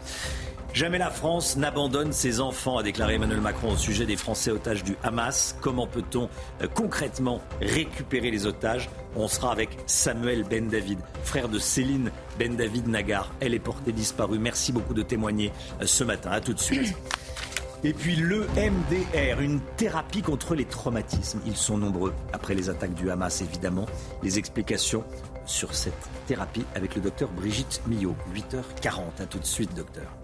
Jamais 0.73 0.99
la 0.99 1.09
France 1.09 1.57
n'abandonne 1.57 2.13
ses 2.13 2.39
enfants, 2.39 2.77
a 2.77 2.83
déclaré 2.83 3.15
Emmanuel 3.15 3.41
Macron 3.41 3.73
au 3.73 3.77
sujet 3.77 4.05
des 4.05 4.15
Français 4.15 4.51
otages 4.51 4.83
du 4.83 4.95
Hamas. 5.03 5.55
Comment 5.61 5.87
peut-on 5.87 6.29
euh, 6.61 6.67
concrètement 6.73 7.41
récupérer 7.59 8.29
les 8.29 8.45
otages? 8.45 8.89
On 9.15 9.27
sera 9.27 9.51
avec 9.51 9.69
Samuel 9.87 10.43
Ben 10.43 10.67
David, 10.67 10.99
frère 11.23 11.49
de 11.49 11.57
Céline 11.57 12.11
Ben 12.37 12.55
David 12.55 12.87
Nagar. 12.87 13.33
Elle 13.39 13.55
est 13.55 13.59
portée 13.59 13.91
disparue. 13.91 14.37
Merci 14.37 14.71
beaucoup 14.71 14.93
de 14.93 15.01
témoigner 15.01 15.51
euh, 15.81 15.85
ce 15.87 16.03
matin. 16.03 16.29
À 16.31 16.39
tout 16.39 16.53
de 16.53 16.59
suite. 16.59 16.95
Et 17.83 17.93
puis 17.93 18.15
le 18.17 18.45
MDR, 18.55 19.39
une 19.39 19.61
thérapie 19.77 20.21
contre 20.21 20.53
les 20.53 20.65
traumatismes. 20.65 21.39
Ils 21.45 21.55
sont 21.55 21.77
nombreux 21.77 22.13
après 22.33 22.53
les 22.53 22.69
attaques 22.69 22.93
du 22.93 23.09
Hamas, 23.09 23.41
évidemment. 23.41 23.85
Les 24.21 24.37
explications 24.37 25.03
sur 25.45 25.73
cette 25.73 26.09
thérapie 26.27 26.65
avec 26.75 26.95
le 26.95 27.01
docteur 27.01 27.29
Brigitte 27.29 27.81
Millot. 27.87 28.15
8h40. 28.35 29.21
À 29.21 29.25
tout 29.25 29.39
de 29.39 29.45
suite, 29.45 29.73
docteur. 29.75 30.18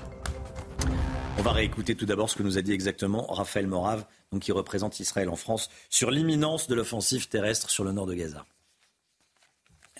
On 1.38 1.41
va 1.41 1.52
réécouter 1.52 1.95
tout 1.95 2.06
d'abord 2.06 2.30
ce 2.30 2.35
que 2.35 2.43
nous 2.43 2.57
a 2.57 2.61
dit 2.61 2.72
exactement 2.72 3.27
Raphaël 3.27 3.68
Morave, 3.68 4.06
qui 4.39 4.52
représente 4.52 4.99
Israël 4.99 5.30
en 5.30 5.35
France, 5.35 5.69
sur 5.89 6.11
l'imminence 6.11 6.68
de 6.68 6.76
l'offensive 6.76 7.27
terrestre 7.27 7.69
sur 7.69 7.84
le 7.84 7.91
nord 7.91 8.06
de 8.06 8.14
Gaza. 8.14 8.45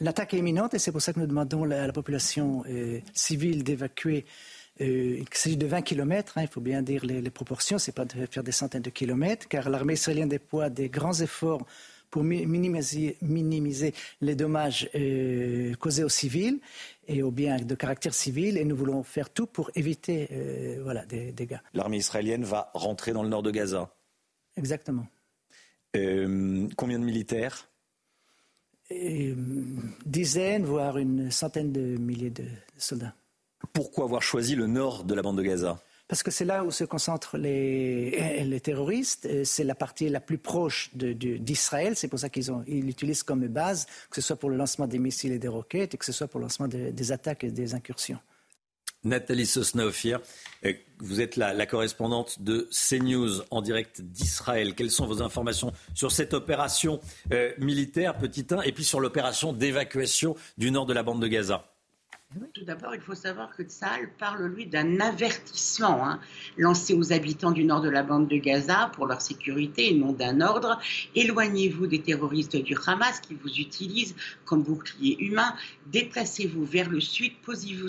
L'attaque 0.02 0.34
est 0.34 0.40
imminente 0.40 0.74
et 0.74 0.80
c'est 0.80 0.92
pour 0.92 1.02
ça 1.02 1.14
que 1.14 1.20
nous 1.20 1.28
demandons 1.28 1.64
à 1.64 1.88
la 1.88 1.94
population 1.94 2.64
euh, 2.68 3.00
civile 3.14 3.64
d'évacuer. 3.64 4.26
Euh, 4.82 5.18
il 5.20 5.26
s'agit 5.32 5.56
de 5.56 5.66
20 5.66 5.84
km, 5.84 6.38
hein, 6.38 6.42
il 6.42 6.50
faut 6.50 6.60
bien 6.60 6.82
dire 6.82 7.06
les, 7.06 7.30
proportions, 7.30 7.80
ce 7.80 7.90
n'est 7.90 7.94
pas 7.94 8.04
de 8.04 8.26
faire 8.30 8.44
des 8.44 8.52
centaines 8.52 8.82
de 8.82 8.90
kilomètres, 8.90 9.48
car 9.48 9.70
l'armée 9.70 9.94
israélienne 9.94 10.28
déploie 10.28 10.70
des 10.70 10.90
grands 10.90 11.14
efforts 11.14 11.66
pour 12.12 12.24
minimiser, 12.24 13.18
les 14.22 14.36
dommages 14.36 14.90
euh, 14.96 15.74
causés 15.76 16.04
aux 16.04 16.10
civils 16.10 16.60
et 17.08 17.24
aux 17.24 17.32
biens 17.32 17.58
de 17.58 17.76
caractère 17.76 18.14
civil, 18.14 18.58
et 18.58 18.66
nous 18.66 18.76
voulons 18.76 19.04
faire 19.04 19.30
tout 19.30 19.48
pour 19.48 19.72
éviter 19.76 20.28
euh, 20.32 20.80
voilà, 20.84 21.06
des 21.06 21.32
dégâts. 21.32 21.60
L'armée 21.74 21.98
israélienne 21.98 22.44
va 22.44 22.72
rentrer 22.74 23.14
dans 23.14 23.24
le 23.24 23.30
nord 23.30 23.44
de 23.44 23.52
Gaza 23.52 23.90
Exactement. 24.58 25.06
Euh, 25.96 26.68
combien 26.78 27.00
de 27.00 27.04
militaires? 27.04 27.70
Dizaines, 30.06 30.64
voire 30.64 30.98
une 30.98 31.32
centaine 31.32 31.72
de 31.72 31.98
milliers 31.98 32.30
de 32.30 32.46
soldats. 32.78 33.16
Pourquoi 33.74 34.06
avoir 34.06 34.22
choisi 34.22 34.56
le 34.56 34.68
nord 34.68 35.04
de 35.04 35.16
la 35.16 35.22
bande 35.22 35.38
de 35.38 35.44
Gaza? 35.44 35.82
Parce 36.08 36.24
que 36.24 36.32
c'est 36.32 36.46
là 36.46 36.64
où 36.64 36.72
se 36.72 36.84
concentrent 36.84 37.38
les, 37.38 38.60
terroristes. 38.64 39.28
C'est 39.44 39.64
la 39.64 39.76
partie 39.76 40.10
la 40.10 40.20
plus 40.20 40.38
proche 40.38 40.92
d'Israël. 40.94 41.96
C'est 41.96 42.08
pour 42.08 42.20
ça 42.20 42.30
qu'ils 42.30 42.52
ils 42.68 42.86
l'utilisent 42.86 43.24
comme 43.24 43.48
base, 43.48 43.86
que 44.10 44.16
ce 44.16 44.22
soit 44.22 44.36
pour 44.36 44.50
le 44.50 44.58
lancement 44.58 44.88
des 44.88 45.00
missiles 45.00 45.32
et 45.32 45.40
des 45.40 45.48
roquettes, 45.48 45.94
et 45.96 45.98
que 45.98 46.06
ce 46.06 46.12
soit 46.12 46.28
pour 46.28 46.40
le 46.40 46.46
lancement 46.46 46.68
des 46.68 47.12
attaques 47.12 47.44
et 47.44 47.52
des 47.52 47.74
incursions. 47.74 48.20
Nathalie 49.06 49.46
Sosnaofir, 49.46 50.20
euh, 50.66 50.74
vous 50.98 51.22
êtes 51.22 51.36
la, 51.36 51.54
la, 51.54 51.66
correspondante 51.66 52.42
de 52.42 52.68
CNews 52.72 53.44
en 53.52 53.62
direct 53.62 54.02
d'Israël. 54.02 54.74
Quelles 54.74 54.92
sont 54.92 55.06
vos 55.06 55.22
informations 55.22 55.72
sur 55.94 56.12
cette 56.12 56.34
opération 56.34 57.00
euh, 57.32 57.52
militaire, 57.60 58.18
petit 58.18 58.48
1, 58.50 58.62
et 58.62 58.72
puis 58.72 58.84
sur 58.84 59.00
l'opération 59.00 59.54
d'évacuation 59.54 60.36
du 60.58 60.72
nord 60.72 60.88
de 60.88 60.94
la 60.94 61.04
bande 61.04 61.22
de 61.22 61.28
Gaza? 61.28 61.75
Tout 62.54 62.66
d'abord, 62.66 62.94
il 62.94 63.02
faut 63.02 63.16
savoir 63.16 63.56
que 63.56 63.64
Tsahal 63.64 64.10
parle, 64.18 64.46
lui, 64.48 64.66
d'un 64.66 65.00
avertissement 65.00 66.06
hein, 66.06 66.20
lancé 66.58 66.94
aux 66.94 67.14
habitants 67.14 67.52
du 67.52 67.64
nord 67.64 67.82
de 67.82 67.90
la 67.90 68.04
bande 68.04 68.28
de 68.28 68.38
Gaza 68.38 68.92
pour 68.94 69.06
leur 69.06 69.22
sécurité 69.22 69.90
et 69.92 69.94
non 69.94 70.12
d'un 70.12 70.42
ordre. 70.42 70.80
Éloignez-vous 71.16 71.88
des 71.88 72.02
terroristes 72.02 72.58
du 72.58 72.76
Hamas 72.86 73.22
qui 73.22 73.36
vous 73.36 73.50
utilisent 73.60 74.16
comme 74.44 74.64
bouclier 74.64 75.18
humain. 75.20 75.56
Déplacez-vous 75.88 76.66
vers 76.66 76.90
le 76.90 77.00
sud, 77.00 77.34
posez-vous 77.44 77.88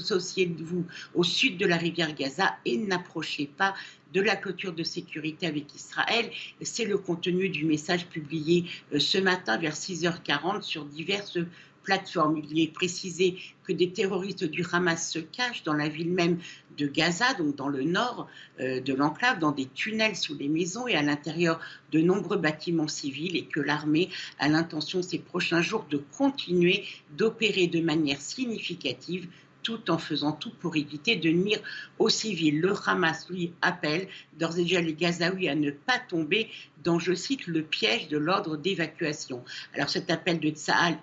vous 0.61 0.85
au 1.15 1.25
sud 1.25 1.59
de 1.59 1.67
la 1.67 1.77
rivière 1.77 2.15
Gaza 2.15 2.57
et 2.65 2.79
n'approchez 2.79 3.47
pas 3.47 3.75
de 4.13 4.21
la 4.21 4.37
clôture 4.37 4.73
de 4.73 4.83
sécurité 4.83 5.47
avec 5.47 5.75
Israël. 5.75 6.31
C'est 6.63 6.85
le 6.85 6.99
contenu 6.99 7.49
du 7.49 7.65
message 7.65 8.07
publié 8.07 8.65
euh, 8.93 8.99
ce 8.99 9.19
matin 9.19 9.59
vers 9.59 9.75
6h40 9.75 10.63
sur 10.63 10.85
diverses 10.85 11.39
plateforme. 11.87 12.43
Il 12.51 12.61
est 12.61 12.73
précisé 12.73 13.39
que 13.65 13.73
des 13.73 13.91
terroristes 13.91 14.45
du 14.45 14.65
Hamas 14.71 15.11
se 15.11 15.19
cachent 15.19 15.63
dans 15.65 15.73
la 15.73 15.89
ville 15.89 16.13
même 16.13 16.39
de 16.77 16.87
Gaza, 16.87 17.33
donc 17.35 17.57
dans 17.57 17.69
le 17.69 17.85
nord 17.85 18.29
euh, 18.61 18.81
de 18.81 18.93
l'enclave, 18.93 19.39
dans 19.39 19.53
des 19.53 19.67
tunnels 19.67 20.17
sous 20.17 20.37
les 20.37 20.49
maisons 20.49 20.87
et 20.87 20.95
à 20.95 21.03
l'intérieur 21.03 21.59
de 21.93 22.01
nombreux 22.01 22.37
bâtiments 22.37 22.89
civils 22.89 23.37
et 23.37 23.47
que 23.47 23.61
l'armée 23.61 24.11
a 24.39 24.49
l'intention 24.49 25.01
ces 25.01 25.19
prochains 25.19 25.63
jours 25.63 25.87
de 25.89 26.03
continuer 26.19 26.85
d'opérer 27.17 27.67
de 27.67 27.81
manière 27.81 28.21
significative 28.21 29.29
tout 29.67 29.91
en 29.91 29.99
faisant 29.99 30.31
tout 30.31 30.53
pour 30.61 30.77
éviter 30.77 31.17
de 31.17 31.29
nuire 31.29 31.59
aux 31.99 32.09
civils. 32.09 32.61
Le 32.61 32.73
Hamas, 32.87 33.29
lui, 33.29 33.51
appelle 33.63 34.07
d'ores 34.39 34.59
et 34.61 34.63
déjà 34.63 34.81
les 34.81 34.95
Gazaouis 34.95 35.49
à 35.49 35.57
ne 35.57 35.73
pas 35.73 35.99
tomber 35.99 36.49
dans, 36.85 37.01
je 37.01 37.15
cite, 37.15 37.49
le 37.49 37.63
piège 37.63 38.07
de 38.07 38.17
l'ordre 38.17 38.57
d'évacuation. 38.57 39.43
Alors 39.75 39.89
cet 39.89 40.09
appel 40.09 40.39
de 40.39 40.51
Tsahal 40.51 40.97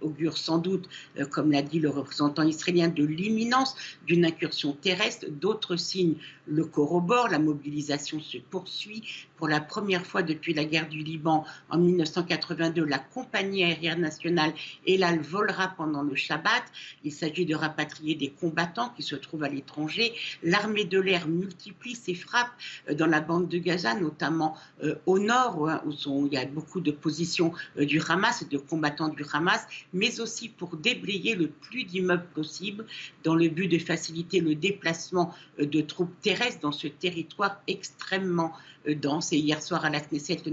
augure 0.00 0.38
sans 0.38 0.58
doute, 0.58 0.88
euh, 1.18 1.26
comme 1.26 1.50
l'a 1.50 1.62
dit 1.62 1.80
le 1.80 1.90
représentant 1.90 2.44
israélien, 2.44 2.86
de 2.86 3.04
l'imminence 3.04 3.74
d'une 4.06 4.24
incursion 4.24 4.72
terrestre. 4.72 5.26
D'autres 5.28 5.74
signes 5.74 6.14
le 6.46 6.64
corroborent. 6.64 7.28
La 7.28 7.38
mobilisation 7.38 8.20
se 8.20 8.38
poursuit. 8.38 9.02
Pour 9.36 9.48
la 9.48 9.60
première 9.60 10.06
fois 10.06 10.22
depuis 10.22 10.54
la 10.54 10.64
guerre 10.64 10.88
du 10.88 10.98
Liban 10.98 11.44
en 11.68 11.78
1982, 11.78 12.84
la 12.84 12.98
compagnie 12.98 13.64
aérienne 13.64 14.00
nationale 14.00 14.54
Elal 14.86 15.20
volera 15.20 15.68
pendant 15.76 16.02
le 16.02 16.14
Shabbat. 16.14 16.62
Il 17.04 17.12
s'agit 17.12 17.44
de 17.44 17.54
rapatrier 17.54 18.14
des 18.14 18.30
combattants 18.30 18.90
qui 18.96 19.02
se 19.02 19.14
trouvent 19.14 19.44
à 19.44 19.48
l'étranger. 19.48 20.14
L'armée 20.42 20.84
de 20.84 20.98
l'air 20.98 21.28
multiplie 21.28 21.94
ses 21.94 22.14
frappes 22.14 22.52
euh, 22.88 22.94
dans 22.94 23.06
la 23.06 23.20
bande 23.20 23.48
de 23.48 23.58
Gaza, 23.58 23.94
notamment 23.94 24.56
euh, 24.82 24.94
au 25.04 25.18
nord, 25.18 25.68
hein, 25.68 25.82
où 26.06 26.26
il 26.26 26.32
y 26.32 26.38
a 26.38 26.46
beaucoup 26.46 26.80
de 26.80 26.90
positions 26.90 27.52
euh, 27.78 27.84
du 27.84 28.00
Hamas 28.08 28.42
et 28.42 28.46
de 28.46 28.58
combattants 28.58 29.08
du 29.08 29.24
Hamas, 29.32 29.66
mais 29.92 30.20
aussi 30.20 30.48
pour 30.48 30.76
déblayer 30.76 31.34
le 31.34 31.48
plus 31.48 31.84
d'immeubles 31.84 32.26
possible 32.34 32.86
dans 33.24 33.34
le 33.34 33.48
but 33.48 33.68
de 33.68 33.78
faciliter 33.78 34.40
le 34.40 34.54
déplacement 34.54 35.34
de 35.58 35.80
troupes 35.80 36.14
terrestres 36.22 36.35
dans 36.60 36.72
ce 36.72 36.86
territoire 36.86 37.60
extrêmement 37.66 38.52
dense. 38.88 39.32
Et 39.32 39.38
hier 39.38 39.62
soir 39.62 39.84
à 39.84 39.90
la 39.90 40.00
Knesset, 40.00 40.42
le 40.44 40.50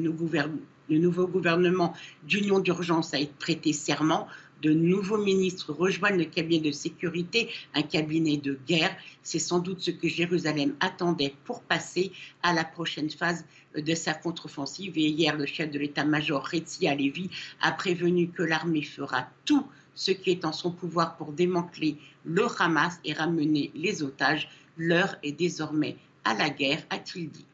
nouveau, 0.97 1.27
gouvernement 1.27 1.93
d'union 2.23 2.59
d'urgence 2.59 3.13
a 3.13 3.17
prêté 3.39 3.73
serment 3.73 4.27
de 4.63 4.71
nouveaux 4.71 5.17
ministres 5.17 5.73
rejoignent 5.73 6.17
le 6.17 6.25
cabinet 6.25 6.61
de 6.61 6.71
sécurité, 6.71 7.49
un 7.75 7.81
cabinet 7.81 8.37
de 8.37 8.57
guerre. 8.65 8.95
C'est 9.21 9.37
sans 9.37 9.59
doute 9.59 9.81
ce 9.81 9.91
que 9.91 10.07
Jérusalem 10.07 10.73
attendait 10.79 11.35
pour 11.43 11.61
passer 11.61 12.13
à 12.41 12.53
la 12.53 12.63
prochaine 12.63 13.09
phase 13.09 13.45
de 13.75 13.93
sa 13.93 14.13
contre-offensive. 14.13 14.97
Et 14.97 15.09
hier, 15.09 15.35
le 15.35 15.45
chef 15.45 15.69
de 15.69 15.79
l'état-major, 15.79 16.45
Retzi 16.45 16.87
Alevi, 16.87 17.29
a 17.61 17.73
prévenu 17.73 18.29
que 18.29 18.41
l'armée 18.41 18.83
fera 18.83 19.27
tout 19.43 19.67
ce 19.95 20.11
qui 20.11 20.31
est 20.31 20.45
en 20.45 20.53
son 20.53 20.71
pouvoir 20.71 21.17
pour 21.17 21.33
démanteler 21.33 21.97
le 22.23 22.47
Hamas 22.57 22.99
et 23.03 23.11
ramener 23.11 23.69
les 23.75 24.01
otages. 24.01 24.49
L'heure 24.77 25.17
est 25.23 25.31
désormais 25.31 25.95
à 26.23 26.33
la 26.33 26.49
guerre, 26.49 26.81
a-t-il 26.89 27.29
dit. 27.29 27.45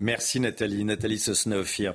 Merci 0.00 0.40
Nathalie. 0.40 0.84
Nathalie 0.84 1.18
Sosnaofir, 1.18 1.94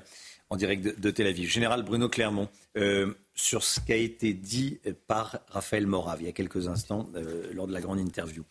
en 0.50 0.56
direct 0.56 1.00
de, 1.00 1.12
Tel 1.12 1.28
Aviv. 1.28 1.50
Général 1.50 1.84
Bruno 1.84 2.08
Clermont, 2.08 2.50
euh, 2.78 3.14
sur 3.36 3.64
ce 3.64 3.80
qui 3.80 3.94
a 3.94 3.98
été 3.98 4.34
dit 4.34 4.80
par 5.08 5.40
Raphaël 5.50 5.88
Morave 5.88 6.22
il 6.22 6.26
y 6.26 6.30
a 6.30 6.34
quelques 6.34 6.68
instants 6.68 7.10
euh, 7.16 7.52
lors 7.54 7.68
de 7.68 7.74
la 7.74 7.82
grande 7.82 8.00
interview. 8.00 8.44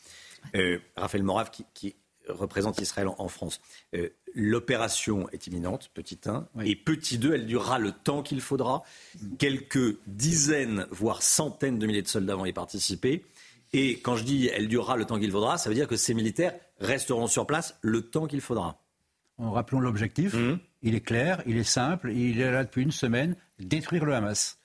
Euh, 0.54 0.78
Raphaël 0.96 1.24
Morave 1.24 1.50
qui, 1.74 1.96
représente 2.28 2.80
Israël 2.80 3.08
en, 3.18 3.28
France. 3.28 3.60
Euh, 3.94 4.08
l'opération 4.34 5.28
est 5.30 5.46
imminente, 5.46 5.90
petit 5.94 6.18
1, 6.26 6.48
et 6.64 6.74
petit 6.74 7.18
2, 7.18 7.34
elle 7.34 7.46
durera 7.46 7.78
le 7.78 7.92
temps 7.92 8.24
qu'il 8.24 8.40
faudra. 8.40 8.82
Quelques 9.38 9.96
dizaines, 10.08 10.86
voire 10.90 11.22
centaines 11.22 11.78
de 11.78 11.86
milliers 11.86 12.02
de 12.02 12.08
soldats 12.08 12.34
vont 12.34 12.44
y 12.44 12.52
participer. 12.52 13.24
Et 13.76 13.98
quand 13.98 14.16
je 14.16 14.24
dis 14.24 14.48
elle 14.48 14.68
durera 14.68 14.96
le 14.96 15.04
temps 15.04 15.20
qu'il 15.20 15.30
faudra, 15.30 15.58
ça 15.58 15.68
veut 15.68 15.74
dire 15.74 15.86
que 15.86 15.96
ces 15.96 16.14
militaires 16.14 16.54
resteront 16.80 17.26
sur 17.26 17.46
place 17.46 17.78
le 17.82 18.00
temps 18.00 18.26
qu'il 18.26 18.40
faudra. 18.40 18.80
Rappelons 19.36 19.80
l'objectif. 19.80 20.32
Mmh. 20.32 20.58
Il 20.80 20.94
est 20.94 21.02
clair, 21.02 21.42
il 21.46 21.58
est 21.58 21.62
simple, 21.64 22.10
il 22.10 22.40
est 22.40 22.50
là 22.50 22.64
depuis 22.64 22.82
une 22.82 22.90
semaine, 22.90 23.36
détruire 23.58 24.06
le 24.06 24.14
Hamas. 24.14 24.58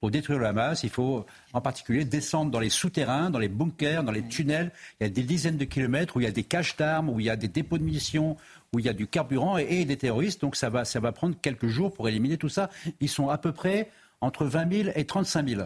Pour 0.00 0.10
détruire 0.10 0.38
le 0.38 0.46
Hamas, 0.46 0.84
il 0.84 0.88
faut 0.88 1.26
en 1.52 1.60
particulier 1.60 2.06
descendre 2.06 2.50
dans 2.50 2.60
les 2.60 2.70
souterrains, 2.70 3.28
dans 3.28 3.38
les 3.38 3.50
bunkers, 3.50 4.02
dans 4.04 4.12
les 4.12 4.26
tunnels. 4.26 4.72
Il 5.00 5.04
y 5.04 5.06
a 5.06 5.10
des 5.10 5.22
dizaines 5.22 5.58
de 5.58 5.64
kilomètres 5.66 6.16
où 6.16 6.20
il 6.20 6.24
y 6.24 6.28
a 6.28 6.32
des 6.32 6.44
caches 6.44 6.78
d'armes, 6.78 7.10
où 7.10 7.20
il 7.20 7.26
y 7.26 7.30
a 7.30 7.36
des 7.36 7.48
dépôts 7.48 7.76
de 7.76 7.82
munitions, 7.82 8.38
où 8.72 8.78
il 8.78 8.86
y 8.86 8.88
a 8.88 8.94
du 8.94 9.06
carburant 9.06 9.58
et, 9.58 9.84
des 9.84 9.98
terroristes. 9.98 10.40
Donc 10.40 10.56
ça 10.56 10.70
va, 10.70 10.86
ça 10.86 10.98
va 10.98 11.12
prendre 11.12 11.36
quelques 11.42 11.66
jours 11.66 11.92
pour 11.92 12.08
éliminer 12.08 12.38
tout 12.38 12.48
ça. 12.48 12.70
Ils 13.00 13.10
sont 13.10 13.28
à 13.28 13.36
peu 13.36 13.52
près 13.52 13.90
entre 14.22 14.46
20 14.46 14.72
000 14.72 14.90
et 14.94 15.04
35 15.04 15.46
000, 15.46 15.62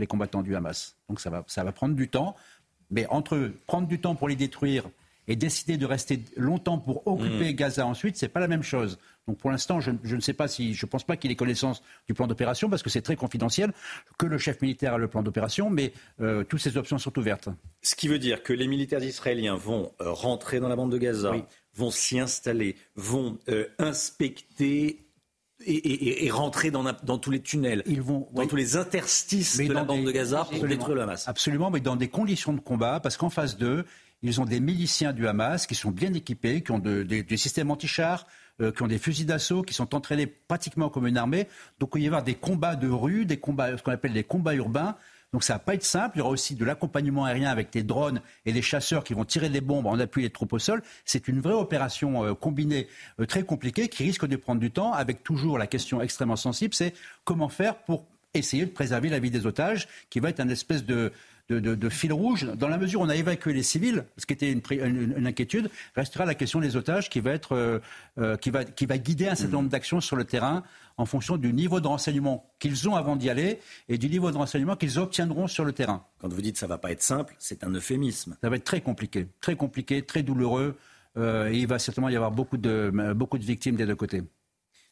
les 0.00 0.06
combattants 0.06 0.42
du 0.42 0.56
Hamas. 0.56 0.96
Donc 1.08 1.20
ça 1.20 1.30
va, 1.30 1.44
ça 1.46 1.62
va 1.62 1.72
prendre 1.72 1.94
du 1.94 2.08
temps. 2.08 2.34
Mais 2.90 3.06
entre 3.06 3.52
prendre 3.66 3.86
du 3.86 4.00
temps 4.00 4.16
pour 4.16 4.28
les 4.28 4.34
détruire 4.34 4.90
et 5.28 5.36
décider 5.36 5.76
de 5.76 5.86
rester 5.86 6.20
longtemps 6.36 6.78
pour 6.78 7.06
occuper 7.06 7.52
mmh. 7.52 7.56
Gaza 7.56 7.86
ensuite, 7.86 8.16
c'est 8.16 8.28
pas 8.28 8.40
la 8.40 8.48
même 8.48 8.64
chose. 8.64 8.98
Donc 9.28 9.38
pour 9.38 9.50
l'instant, 9.52 9.80
je, 9.80 9.92
ne 9.92 10.20
sais 10.20 10.32
pas 10.32 10.48
si, 10.48 10.74
je 10.74 10.86
pense 10.86 11.04
pas 11.04 11.16
qu'il 11.16 11.30
ait 11.30 11.36
connaissance 11.36 11.82
du 12.08 12.14
plan 12.14 12.26
d'opération 12.26 12.68
parce 12.68 12.82
que 12.82 12.90
c'est 12.90 13.00
très 13.02 13.14
confidentiel, 13.14 13.72
que 14.18 14.26
le 14.26 14.38
chef 14.38 14.60
militaire 14.60 14.94
a 14.94 14.98
le 14.98 15.06
plan 15.06 15.22
d'opération, 15.22 15.70
mais 15.70 15.92
euh, 16.20 16.42
toutes 16.42 16.58
ces 16.58 16.76
options 16.76 16.98
sont 16.98 17.16
ouvertes. 17.16 17.48
Ce 17.80 17.94
qui 17.94 18.08
veut 18.08 18.18
dire 18.18 18.42
que 18.42 18.52
les 18.52 18.66
militaires 18.66 19.04
israéliens 19.04 19.54
vont 19.54 19.92
euh, 20.00 20.10
rentrer 20.10 20.58
dans 20.58 20.68
la 20.68 20.74
bande 20.74 20.90
de 20.90 20.98
Gaza, 20.98 21.32
vont 21.74 21.92
s'y 21.92 22.18
installer, 22.18 22.74
vont 22.96 23.38
euh, 23.48 23.68
inspecter 23.78 25.06
et, 25.66 26.30
rentrer 26.30 26.70
dans, 26.70 27.18
tous 27.18 27.30
les 27.30 27.40
tunnels, 27.40 27.82
Ils 27.86 28.02
vont, 28.02 28.28
dans 28.32 28.46
tous 28.46 28.56
les 28.56 28.76
interstices 28.76 29.58
de 29.58 29.72
la 29.72 29.84
bande 29.84 30.04
de 30.04 30.10
Gaza 30.10 30.46
pour 30.50 30.66
détruire 30.66 30.96
le 30.96 31.02
Hamas. 31.02 31.28
Absolument, 31.28 31.70
mais 31.70 31.80
dans 31.80 31.96
des 31.96 32.08
conditions 32.08 32.52
de 32.52 32.60
combat, 32.60 33.00
parce 33.00 33.16
qu'en 33.16 33.30
face 33.30 33.56
d'eux, 33.56 33.84
ils 34.22 34.40
ont 34.40 34.44
des 34.44 34.60
miliciens 34.60 35.12
du 35.12 35.26
Hamas 35.26 35.66
qui 35.66 35.74
sont 35.74 35.90
bien 35.90 36.12
équipés, 36.12 36.62
qui 36.62 36.72
ont 36.72 36.78
des 36.78 37.36
systèmes 37.36 37.70
anti-chars, 37.70 38.26
euh, 38.60 38.72
qui 38.72 38.82
ont 38.82 38.86
des 38.86 38.98
fusils 38.98 39.24
d'assaut, 39.24 39.62
qui 39.62 39.72
sont 39.72 39.94
entraînés 39.94 40.26
pratiquement 40.26 40.90
comme 40.90 41.06
une 41.06 41.16
armée. 41.16 41.48
Donc 41.78 41.92
il 41.94 42.00
va 42.00 42.04
y 42.04 42.06
avoir 42.08 42.22
des 42.22 42.34
combats 42.34 42.76
de 42.76 42.88
rue, 42.88 43.24
des 43.24 43.38
combats, 43.38 43.76
ce 43.76 43.82
qu'on 43.82 43.92
appelle 43.92 44.12
des 44.12 44.24
combats 44.24 44.54
urbains. 44.54 44.96
Donc 45.32 45.44
ça 45.44 45.54
va 45.54 45.58
pas 45.60 45.74
être 45.74 45.84
simple. 45.84 46.16
Il 46.16 46.18
y 46.18 46.22
aura 46.22 46.30
aussi 46.30 46.54
de 46.56 46.64
l'accompagnement 46.64 47.24
aérien 47.24 47.50
avec 47.50 47.72
des 47.72 47.82
drones 47.82 48.20
et 48.46 48.52
des 48.52 48.62
chasseurs 48.62 49.04
qui 49.04 49.14
vont 49.14 49.24
tirer 49.24 49.48
des 49.48 49.60
bombes 49.60 49.86
en 49.86 49.98
appui 49.98 50.22
des 50.22 50.30
troupes 50.30 50.52
au 50.52 50.58
sol. 50.58 50.82
C'est 51.04 51.28
une 51.28 51.40
vraie 51.40 51.54
opération 51.54 52.24
euh, 52.24 52.34
combinée 52.34 52.88
euh, 53.20 53.26
très 53.26 53.44
compliquée 53.44 53.88
qui 53.88 54.02
risque 54.02 54.26
de 54.26 54.36
prendre 54.36 54.60
du 54.60 54.70
temps 54.70 54.92
avec 54.92 55.22
toujours 55.22 55.56
la 55.58 55.66
question 55.66 56.00
extrêmement 56.00 56.36
sensible, 56.36 56.74
c'est 56.74 56.94
comment 57.24 57.48
faire 57.48 57.76
pour 57.76 58.06
essayer 58.34 58.64
de 58.64 58.70
préserver 58.70 59.08
la 59.08 59.18
vie 59.18 59.30
des 59.30 59.46
otages, 59.46 59.88
qui 60.08 60.20
va 60.20 60.28
être 60.30 60.40
une 60.40 60.50
espèce 60.50 60.84
de, 60.84 61.12
de, 61.50 61.88
fil 61.88 62.12
rouge. 62.12 62.46
Dans 62.54 62.68
la 62.68 62.78
mesure 62.78 63.00
où 63.00 63.04
on 63.04 63.08
a 63.08 63.16
évacué 63.16 63.52
les 63.52 63.62
civils, 63.62 64.04
ce 64.16 64.26
qui 64.26 64.32
était 64.32 64.52
une, 64.52 65.26
inquiétude, 65.26 65.70
restera 65.96 66.24
la 66.24 66.34
question 66.34 66.60
des 66.60 66.76
otages 66.76 67.10
qui 67.10 67.20
va, 67.20 67.32
être, 67.32 67.54
euh, 67.54 67.78
euh, 68.18 68.36
qui 68.36 68.50
va, 68.50 68.64
qui 68.64 68.86
va 68.86 68.98
guider 68.98 69.28
un 69.28 69.34
certain 69.34 69.56
nombre 69.56 69.68
d'actions 69.68 70.00
sur 70.00 70.16
le 70.16 70.24
terrain 70.24 70.62
en 70.96 71.06
fonction 71.06 71.36
du 71.36 71.52
niveau 71.52 71.80
de 71.80 71.88
renseignement 71.88 72.50
qu'ils 72.58 72.88
ont 72.88 72.94
avant 72.94 73.16
d'y 73.16 73.30
aller 73.30 73.58
et 73.88 73.98
du 73.98 74.08
niveau 74.08 74.30
de 74.30 74.36
renseignement 74.36 74.76
qu'ils 74.76 74.98
obtiendront 74.98 75.48
sur 75.48 75.64
le 75.64 75.72
terrain. 75.72 76.04
Quand 76.20 76.32
vous 76.32 76.42
dites 76.42 76.58
ça 76.58 76.66
va 76.66 76.78
pas 76.78 76.92
être 76.92 77.02
simple, 77.02 77.34
c'est 77.38 77.64
un 77.64 77.70
euphémisme. 77.70 78.36
Ça 78.40 78.50
va 78.50 78.56
être 78.56 78.64
très 78.64 78.80
compliqué, 78.80 79.26
très 79.40 79.56
compliqué, 79.56 80.02
très 80.02 80.22
douloureux. 80.22 80.76
Euh, 81.16 81.50
et 81.50 81.58
il 81.58 81.66
va 81.66 81.78
certainement 81.78 82.08
y 82.08 82.16
avoir 82.16 82.30
beaucoup 82.30 82.56
de, 82.56 82.92
beaucoup 83.14 83.38
de 83.38 83.44
victimes 83.44 83.76
des 83.76 83.86
deux 83.86 83.96
côtés. 83.96 84.22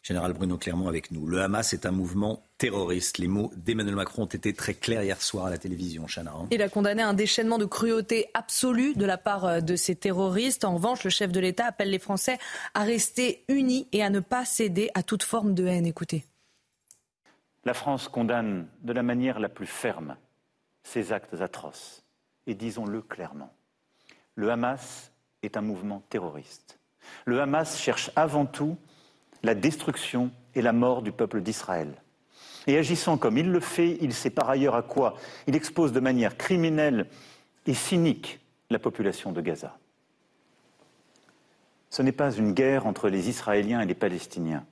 Général 0.09 0.33
Bruno 0.33 0.57
Clermont 0.57 0.89
avec 0.89 1.11
nous. 1.11 1.27
Le 1.27 1.43
Hamas 1.43 1.75
est 1.75 1.85
un 1.85 1.91
mouvement 1.91 2.43
terroriste. 2.57 3.19
Les 3.19 3.29
mots 3.29 3.53
d'Emmanuel 3.57 3.95
Macron 3.95 4.23
ont 4.23 4.25
été 4.27 4.55
très 4.55 4.73
clairs 4.73 5.03
hier 5.03 5.21
soir 5.21 5.45
à 5.45 5.51
la 5.51 5.59
télévision, 5.59 6.07
Chana. 6.07 6.33
Hein. 6.35 6.47
Il 6.51 6.63
a 6.63 6.71
condamné 6.71 7.03
un 7.03 7.13
déchaînement 7.13 7.59
de 7.59 7.67
cruauté 7.67 8.31
absolue 8.33 8.95
de 8.95 9.05
la 9.05 9.19
part 9.19 9.45
euh, 9.45 9.61
de 9.61 9.77
ces 9.77 9.95
terroristes. 9.97 10.65
En 10.65 10.77
revanche, 10.77 11.05
le 11.05 11.11
chef 11.11 11.31
de 11.31 11.41
l'État 11.41 11.67
appelle 11.67 11.91
les 11.91 11.99
Français 11.99 12.39
à 12.73 12.85
rester 12.85 13.45
unis 13.49 13.87
et 13.93 14.03
à 14.03 14.09
ne 14.09 14.21
pas 14.21 14.47
céder 14.47 14.89
à 14.95 15.03
toute 15.03 15.23
forme 15.23 15.53
de 15.53 15.67
haine. 15.67 15.85
Écoutez. 15.85 16.25
La 17.67 17.75
France 17.75 18.09
condamne 18.09 18.67
de 18.81 18.95
la 18.95 19.03
manière 19.03 19.39
la 19.39 19.51
plus 19.51 19.67
ferme 19.67 20.17
ces 20.85 21.13
actes 21.13 21.39
atroces. 21.43 22.03
Et 22.47 22.55
disons-le 22.55 23.03
clairement, 23.03 23.53
le 24.37 24.51
Hamas 24.51 25.13
est 25.43 25.59
un 25.59 25.63
mouvement 25.63 26.03
terroriste. 26.09 26.79
Le 27.27 27.43
Hamas 27.43 27.79
cherche 27.79 28.11
avant 28.17 28.47
tout 28.47 28.79
la 29.43 29.55
destruction 29.55 30.31
et 30.55 30.63
la 30.63 30.73
mort 30.73 31.03
du 31.03 31.13
peuple 31.13 31.41
d'Israël. 31.41 31.95
Et 32.67 32.77
agissant 32.77 33.17
comme 33.17 33.39
il 33.39 33.51
le 33.51 33.61
fait, 33.61 33.99
il 34.01 34.13
sait 34.13 34.31
par 34.31 34.51
ailleurs 34.51 34.75
à 34.75 34.83
quoi 34.83 35.17
il 35.47 35.57
expose 35.57 35.93
de 35.93 36.01
manière 36.01 36.37
criminelle 36.37 37.07
et 37.67 37.75
cynique 37.75 38.41
la 38.71 38.79
population 38.79 39.33
de 39.33 39.41
Gaza. 39.41 39.77
Ce 41.91 42.03
n'est 42.03 42.13
pas 42.13 42.33
une 42.33 42.53
guerre 42.53 42.87
entre 42.87 43.09
les 43.09 43.29
Israéliens 43.29 43.81
et 43.81 43.87
les 43.87 43.95
Palestiniens. 43.95 44.65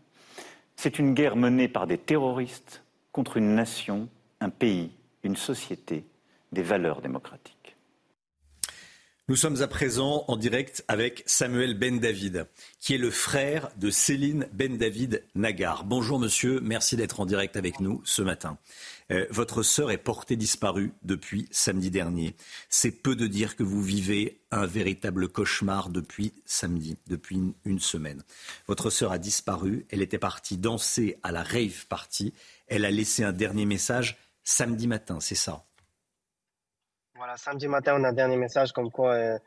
C'est 0.76 0.98
une 0.98 1.14
guerre 1.14 1.36
menée 1.36 1.68
par 1.68 1.86
des 1.86 1.96
terroristes 1.96 2.82
contre 3.12 3.38
une 3.38 3.54
nation, 3.54 4.08
un 4.40 4.50
pays, 4.50 4.90
une 5.22 5.36
société, 5.36 6.04
des 6.52 6.62
valeurs 6.62 7.00
démocratiques. 7.00 7.55
Nous 9.28 9.34
sommes 9.34 9.60
à 9.60 9.66
présent 9.66 10.24
en 10.28 10.36
direct 10.36 10.84
avec 10.86 11.24
Samuel 11.26 11.76
Ben 11.76 11.98
David, 11.98 12.46
qui 12.78 12.94
est 12.94 12.98
le 12.98 13.10
frère 13.10 13.70
de 13.76 13.90
Céline 13.90 14.46
Ben 14.52 14.78
David 14.78 15.24
Nagar. 15.34 15.82
Bonjour 15.82 16.20
monsieur, 16.20 16.60
merci 16.60 16.94
d'être 16.94 17.18
en 17.18 17.26
direct 17.26 17.56
avec 17.56 17.80
nous 17.80 18.00
ce 18.04 18.22
matin. 18.22 18.56
Euh, 19.10 19.26
votre 19.30 19.64
sœur 19.64 19.90
est 19.90 19.98
portée 19.98 20.36
disparue 20.36 20.92
depuis 21.02 21.48
samedi 21.50 21.90
dernier. 21.90 22.36
C'est 22.68 22.92
peu 22.92 23.16
de 23.16 23.26
dire 23.26 23.56
que 23.56 23.64
vous 23.64 23.82
vivez 23.82 24.38
un 24.52 24.64
véritable 24.64 25.26
cauchemar 25.26 25.90
depuis 25.90 26.32
samedi, 26.44 26.96
depuis 27.08 27.34
une, 27.34 27.54
une 27.64 27.80
semaine. 27.80 28.22
Votre 28.68 28.90
sœur 28.90 29.10
a 29.10 29.18
disparu, 29.18 29.86
elle 29.90 30.02
était 30.02 30.18
partie 30.18 30.56
danser 30.56 31.18
à 31.24 31.32
la 31.32 31.42
rave 31.42 31.86
party, 31.88 32.32
elle 32.68 32.84
a 32.84 32.92
laissé 32.92 33.24
un 33.24 33.32
dernier 33.32 33.66
message 33.66 34.18
samedi 34.44 34.86
matin, 34.86 35.18
c'est 35.18 35.34
ça? 35.34 35.65
Voilà, 37.16 37.36
samedi 37.36 37.66
matin, 37.66 37.96
on 37.98 38.04
a 38.04 38.08
un 38.08 38.12
dernier 38.12 38.36
message 38.36 38.72
comme 38.72 38.90
quoi 38.90 39.14
euh, 39.14 39.38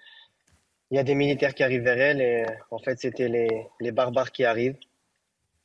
il 0.91 0.98
y 0.98 1.00
a 1.00 1.04
des 1.04 1.16
militaires 1.16 1.54
qui 1.54 1.64
arrivent 1.64 1.84
vers 1.84 2.00
elle 2.00 2.22
et 2.22 2.46
en 2.72 2.80
fait, 2.80 3.00
c'était 3.00 3.28
les, 3.28 3.68
les 3.80 3.91
barbares 3.91 4.32
qui 4.32 4.44
arrivent, 4.44 4.78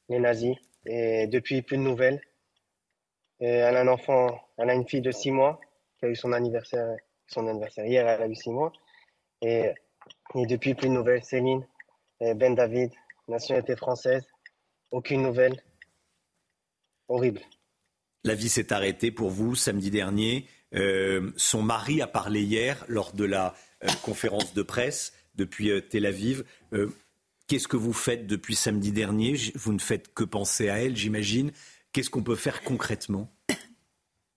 les 0.08 0.18
nazis. 0.18 0.56
Et 0.86 1.26
depuis, 1.26 1.62
plus 1.62 1.78
de 1.78 1.82
nouvelles. 1.82 2.20
Elle 3.40 3.76
a 3.76 3.80
un 3.80 3.88
enfant, 3.88 4.38
elle 4.58 4.70
a 4.70 4.74
une 4.74 4.86
fille 4.86 5.00
de 5.00 5.10
6 5.10 5.30
mois 5.30 5.60
qui 5.98 6.04
a 6.04 6.08
eu 6.08 6.16
son 6.16 6.32
anniversaire, 6.32 6.94
son 7.26 7.48
anniversaire 7.48 7.86
hier, 7.86 8.06
elle 8.06 8.22
a 8.22 8.28
eu 8.28 8.34
6 8.34 8.50
mois. 8.50 8.72
Et, 9.40 9.70
et 10.34 10.46
depuis, 10.46 10.74
plus 10.74 10.88
de 10.88 10.94
nouvelles. 10.94 11.24
Céline, 11.24 11.66
Ben 12.20 12.54
David, 12.54 12.92
nationalité 13.28 13.76
française, 13.76 14.26
aucune 14.90 15.22
nouvelle. 15.22 15.62
Horrible. 17.08 17.40
La 18.24 18.34
vie 18.34 18.48
s'est 18.48 18.72
arrêtée 18.72 19.10
pour 19.10 19.30
vous 19.30 19.54
samedi 19.54 19.90
dernier. 19.90 20.46
Euh, 20.74 21.30
son 21.36 21.62
mari 21.62 22.02
a 22.02 22.06
parlé 22.06 22.42
hier 22.42 22.84
lors 22.88 23.12
de 23.12 23.24
la 23.24 23.54
euh, 23.84 23.88
conférence 24.02 24.54
de 24.54 24.62
presse 24.62 25.12
depuis 25.36 25.70
euh, 25.70 25.80
Tel 25.80 26.06
Aviv. 26.06 26.44
Qu'est-ce 27.46 27.68
que 27.68 27.76
vous 27.76 27.92
faites 27.92 28.26
depuis 28.26 28.54
samedi 28.54 28.90
dernier? 28.90 29.36
Vous 29.54 29.72
ne 29.72 29.78
faites 29.78 30.14
que 30.14 30.24
penser 30.24 30.70
à 30.70 30.82
elle, 30.82 30.96
j'imagine. 30.96 31.52
Qu'est-ce 31.92 32.08
qu'on 32.08 32.22
peut 32.22 32.36
faire 32.36 32.62
concrètement? 32.62 33.30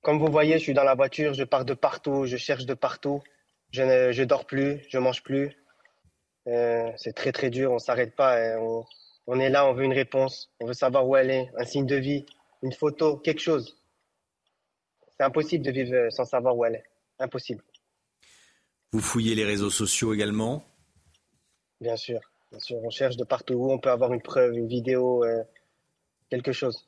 Comme 0.01 0.19
vous 0.19 0.31
voyez, 0.31 0.57
je 0.57 0.64
suis 0.64 0.73
dans 0.73 0.84
la 0.84 0.93
voiture, 0.93 1.34
je 1.34 1.43
pars 1.43 1.65
de 1.65 1.73
partout, 1.73 2.26
je 2.26 2.38
cherche 2.38 2.65
de 2.65 2.73
partout. 2.73 3.22
Je 3.72 3.84
ne 3.84 4.11
je 4.11 4.23
dors 4.23 4.45
plus, 4.45 4.81
je 4.89 4.97
mange 4.97 5.23
plus. 5.23 5.51
c'est 6.45 7.14
très 7.15 7.31
très 7.31 7.49
dur, 7.49 7.72
on 7.72 7.80
s'arrête 7.80 8.15
pas. 8.15 8.38
On, 8.59 8.84
on 9.27 9.39
est 9.39 9.49
là, 9.49 9.65
on 9.65 9.73
veut 9.73 9.84
une 9.84 9.93
réponse, 9.93 10.49
on 10.59 10.65
veut 10.65 10.73
savoir 10.73 11.07
où 11.07 11.15
elle 11.15 11.30
est, 11.30 11.49
un 11.57 11.65
signe 11.65 11.85
de 11.85 11.95
vie, 11.95 12.26
une 12.64 12.73
photo, 12.73 13.18
quelque 13.18 13.41
chose. 13.41 13.76
C'est 15.19 15.26
impossible 15.26 15.65
de 15.65 15.72
vivre 15.72 15.94
euh, 15.94 16.10
sans 16.10 16.26
savoir 16.26 16.56
où 16.56 16.64
elle 16.65 16.76
est. 16.76 16.84
Impossible. 17.19 17.64
Vous 18.91 18.99
fouillez 18.99 19.34
les 19.34 19.44
réseaux 19.44 19.72
sociaux 19.72 20.14
également? 20.14 20.64
Bien 21.81 21.95
sûr. 21.95 22.19
Bien 22.52 22.60
sûr. 22.60 22.77
On 22.84 22.89
cherche 22.89 23.18
de 23.18 23.23
partout 23.23 23.56
où 23.56 23.72
on 23.72 23.80
peut 23.80 23.89
avoir 23.89 24.14
une 24.14 24.22
preuve, 24.22 24.53
une 24.53 24.68
vidéo, 24.68 25.23
euh, 25.26 25.44
quelque 26.30 26.52
chose. 26.52 26.88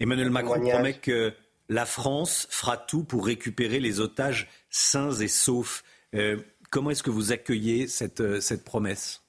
Emmanuel 0.00 0.30
Macron 0.30 0.60
promet 0.60 0.94
que 0.94 1.34
la 1.68 1.86
France 1.86 2.48
fera 2.50 2.76
tout 2.76 3.04
pour 3.04 3.26
récupérer 3.26 3.78
les 3.78 4.00
otages 4.00 4.48
sains 4.70 5.12
et 5.12 5.28
saufs. 5.28 5.84
Euh, 6.14 6.42
comment 6.70 6.90
est-ce 6.90 7.02
que 7.02 7.10
vous 7.10 7.32
accueillez 7.32 7.86
cette, 7.86 8.40
cette 8.40 8.64
promesse? 8.64 9.22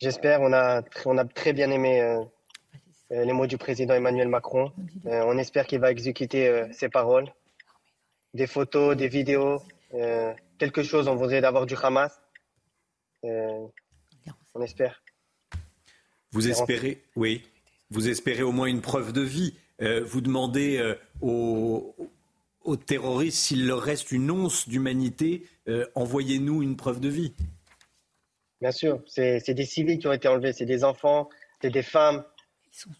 J'espère. 0.00 0.40
On 0.40 0.52
a, 0.52 0.82
on 1.04 1.18
a 1.18 1.24
très 1.24 1.52
bien 1.52 1.70
aimé 1.70 2.00
euh, 2.00 2.24
les 3.10 3.32
mots 3.32 3.46
du 3.46 3.58
président 3.58 3.94
Emmanuel 3.94 4.28
Macron. 4.28 4.72
Euh, 5.06 5.22
on 5.26 5.38
espère 5.38 5.66
qu'il 5.66 5.80
va 5.80 5.90
exécuter 5.90 6.48
euh, 6.48 6.66
ses 6.72 6.88
paroles. 6.88 7.32
Des 8.32 8.46
photos, 8.46 8.96
des 8.96 9.08
vidéos, 9.08 9.62
quelque 10.58 10.82
chose, 10.82 11.06
on 11.06 11.14
voudrait 11.14 11.40
d'avoir 11.40 11.66
du 11.66 11.76
Hamas. 11.80 12.20
on 13.22 13.70
espère. 14.60 15.04
Vous 16.32 16.48
espérez, 16.48 17.04
oui, 17.14 17.44
vous 17.90 18.08
espérez 18.08 18.42
au 18.42 18.50
moins 18.50 18.66
une 18.66 18.80
preuve 18.80 19.12
de 19.12 19.20
vie. 19.20 19.54
vous 19.78 20.20
demandez 20.20 20.96
aux, 21.20 21.94
aux, 22.62 22.76
terroristes 22.76 23.38
s'il 23.38 23.68
leur 23.68 23.80
reste 23.80 24.10
une 24.10 24.32
once 24.32 24.68
d'humanité, 24.68 25.46
envoyez-nous 25.94 26.60
une 26.60 26.76
preuve 26.76 26.98
de 26.98 27.08
vie. 27.08 27.34
Bien 28.60 28.72
sûr, 28.72 29.00
c'est 29.06 29.54
des 29.54 29.64
civils 29.64 30.00
qui 30.00 30.08
ont 30.08 30.12
été 30.12 30.26
enlevés, 30.26 30.52
c'est 30.52 30.66
des 30.66 30.82
enfants, 30.82 31.28
c'est 31.62 31.70
des 31.70 31.84
femmes, 31.84 32.24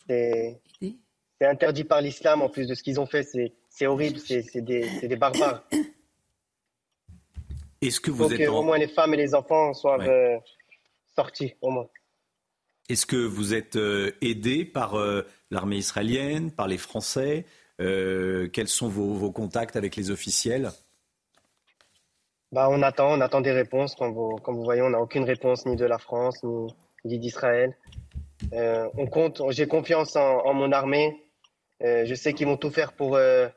c'est 0.06 0.60
interdit 1.40 1.84
par 1.84 2.01
l'islam 2.01 2.42
en 2.42 2.48
plus 2.48 2.66
de 2.66 2.74
ce 2.74 2.82
qu'ils 2.82 3.01
ont 3.01 3.06
fait. 3.06 3.26
C'est 3.68 3.86
horrible, 3.86 4.18
c'est 4.18 4.60
des, 4.60 5.06
des, 5.06 5.16
barbares. 5.16 5.64
Est-ce 7.80 8.01
que 8.01 8.10
vous 8.10 8.32
êtes 8.32 8.48
au 8.48 8.62
moins 8.62 8.78
les 8.78 8.88
femmes 8.88 9.14
et 9.14 9.18
les 9.18 9.34
enfants 9.34 9.74
soient 9.74 10.01
euh, 10.01 10.38
sortis 11.14 11.55
au 11.60 11.70
moins. 11.70 11.88
Est-ce 12.88 13.06
que 13.06 13.16
vous 13.16 13.55
êtes 13.55 13.76
euh, 13.76 14.12
aidé 14.20 14.64
par 14.64 14.94
euh, 14.94 15.26
l'armée 15.51 15.76
israélienne, 15.76 16.51
par 16.51 16.68
les 16.68 16.78
Français 16.78 17.46
Quels 17.78 18.68
sont 18.68 18.88
vos, 18.88 19.32
contacts 19.32 19.76
avec 19.76 19.96
les 19.96 20.10
officiels? 20.10 20.70
Bah, 22.52 22.68
on 22.70 22.82
attend, 22.82 23.12
on 23.12 23.20
attend 23.20 23.40
des 23.40 23.52
réponses. 23.52 23.94
Comme 23.96 24.12
vous, 24.12 24.36
comme 24.36 24.56
vous 24.56 24.64
voyez, 24.64 24.82
on 24.82 24.90
n'a 24.90 25.01
aucune 25.01 25.24
réponse 25.24 25.66
ni 25.66 25.76
de 25.76 25.84
la 25.84 25.98
France 25.98 26.42
ni 27.05 27.18
d'Israël. 27.18 27.76
Euh, 28.52 28.89
on 28.97 29.06
compte, 29.06 29.43
j'ai 29.51 29.66
confiance 29.66 30.16
en, 30.16 30.52
mon 30.55 30.73
armée. 30.73 31.24
Euh, 31.82 32.05
je 32.05 32.15
sais 32.15 32.32
qu'ils 32.35 32.47
vont 32.47 32.56
tout 32.56 32.70
faire 32.70 32.93
pour, 32.93 33.16
euh, 33.16 33.48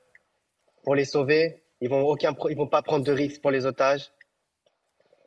pour 0.84 0.96
les 0.96 1.06
sauver. 1.06 1.64
Ils 1.82 1.90
vont 1.90 2.02
aucun, 2.02 2.36
ils 2.50 2.58
vont 2.58 2.68
pas 2.68 2.82
prendre 2.82 3.06
de 3.06 3.12
risques 3.12 3.42
pour 3.42 3.52
les 3.52 3.66
otages. 3.66 4.12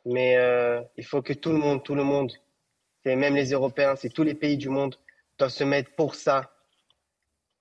Mais 0.05 0.35
il 0.97 1.05
faut 1.05 1.21
que 1.21 1.33
tout 1.33 1.51
le 1.51 1.59
monde, 1.59 1.83
tout 1.83 1.93
le 1.93 2.03
monde, 2.03 2.33
et 3.05 3.15
même 3.15 3.35
les 3.35 3.51
Européens, 3.51 3.95
c'est 3.95 4.09
tous 4.09 4.23
les 4.23 4.33
pays 4.33 4.57
du 4.57 4.67
monde 4.67 4.95
doivent 5.37 5.51
se 5.51 5.63
mettre 5.63 5.91
pour 5.95 6.15
ça. 6.15 6.51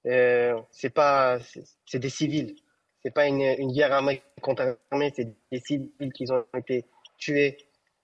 c'est 0.04 0.90
pas, 0.94 1.38
c'est 1.84 1.98
des 1.98 2.08
civils. 2.08 2.56
C'est 3.02 3.12
pas 3.12 3.26
une, 3.26 3.42
une 3.42 3.72
guerre 3.72 3.92
armée 3.92 4.22
contre 4.40 4.78
armée, 4.90 5.12
c'est 5.14 5.28
des 5.52 5.60
civils 5.60 6.12
qui 6.14 6.30
ont 6.32 6.44
été 6.56 6.86
tués, 7.18 7.58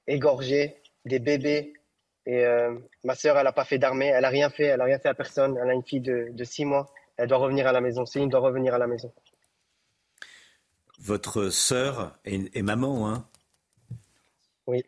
égorgés, 0.07 0.77
des 1.07 1.19
bébés, 1.19 1.73
et 2.27 2.45
euh, 2.45 2.77
ma 3.05 3.15
sœur, 3.15 3.39
elle 3.39 3.45
n'a 3.45 3.53
pas 3.53 3.65
fait 3.65 3.79
d'armée, 3.79 4.07
elle 4.07 4.23
n'a 4.23 4.29
rien 4.29 4.51
fait, 4.51 4.65
elle 4.65 4.79
n'a 4.79 4.85
rien 4.85 4.99
fait 4.99 5.09
à 5.09 5.15
personne. 5.15 5.57
Elle 5.63 5.71
a 5.71 5.75
une 5.75 5.85
fille 5.85 6.01
de, 6.01 6.29
de 6.33 6.45
six 6.45 6.65
mois. 6.65 6.93
Elle 7.17 7.29
doit 7.29 7.39
revenir 7.39 7.69
à 7.69 7.73
la 7.73 7.81
maison. 7.81 8.05
Céline 8.05 8.29
doit 8.29 8.41
revenir 8.41 8.75
à 8.75 8.79
la 8.79 8.89
maison. 8.89 9.13
Votre 10.99 11.51
sœur 11.51 12.19
est, 12.25 12.63
maman, 12.63 13.09
hein? 13.09 13.29
Oui. 14.67 14.83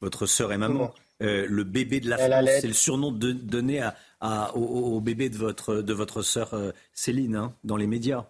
Votre 0.00 0.26
sœur 0.26 0.52
est 0.52 0.58
maman. 0.58 0.92
Euh, 1.22 1.46
le 1.48 1.64
bébé 1.64 2.00
de 2.00 2.10
la 2.10 2.18
France, 2.18 2.50
c'est 2.60 2.66
le 2.66 2.74
surnom 2.74 3.12
de, 3.12 3.32
donné 3.32 3.80
à, 3.80 3.96
à, 4.20 4.54
au, 4.56 5.00
bébé 5.00 5.30
de 5.30 5.38
votre, 5.38 5.76
de 5.76 5.92
votre 5.94 6.22
sœur 6.22 6.52
euh, 6.52 6.72
Céline, 6.92 7.36
hein, 7.36 7.56
dans 7.64 7.76
les 7.76 7.86
médias. 7.86 8.26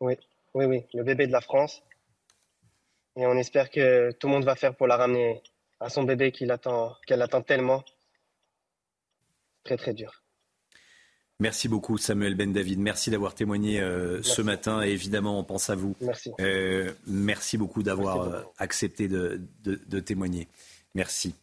Oui, 0.00 0.18
oui, 0.54 0.64
oui, 0.64 0.84
le 0.94 1.04
bébé 1.04 1.26
de 1.26 1.32
la 1.32 1.42
France. 1.42 1.82
Et 3.16 3.24
on 3.26 3.34
espère 3.34 3.70
que 3.70 4.10
tout 4.12 4.26
le 4.26 4.32
monde 4.32 4.44
va 4.44 4.56
faire 4.56 4.74
pour 4.74 4.88
la 4.88 4.96
ramener 4.96 5.42
à 5.84 5.90
son 5.90 6.02
bébé 6.02 6.32
qu'elle 6.32 6.50
attend, 6.50 6.96
qu'elle 7.06 7.22
attend 7.22 7.42
tellement. 7.42 7.84
Très 9.64 9.76
très 9.76 9.92
dur. 9.92 10.22
Merci 11.40 11.68
beaucoup 11.68 11.98
Samuel 11.98 12.34
Ben 12.36 12.52
David. 12.52 12.78
Merci 12.78 13.10
d'avoir 13.10 13.34
témoigné 13.34 13.80
euh, 13.80 14.22
ce 14.22 14.40
matin 14.40 14.82
et 14.82 14.90
évidemment 14.90 15.38
on 15.38 15.44
pense 15.44 15.68
à 15.68 15.74
vous. 15.74 15.94
Merci. 16.00 16.32
Euh, 16.40 16.90
merci 17.06 17.58
beaucoup 17.58 17.82
d'avoir 17.82 18.20
euh, 18.20 18.42
accepté 18.58 19.08
de, 19.08 19.42
de, 19.64 20.00
témoigner. 20.00 20.48
Merci. 20.94 21.34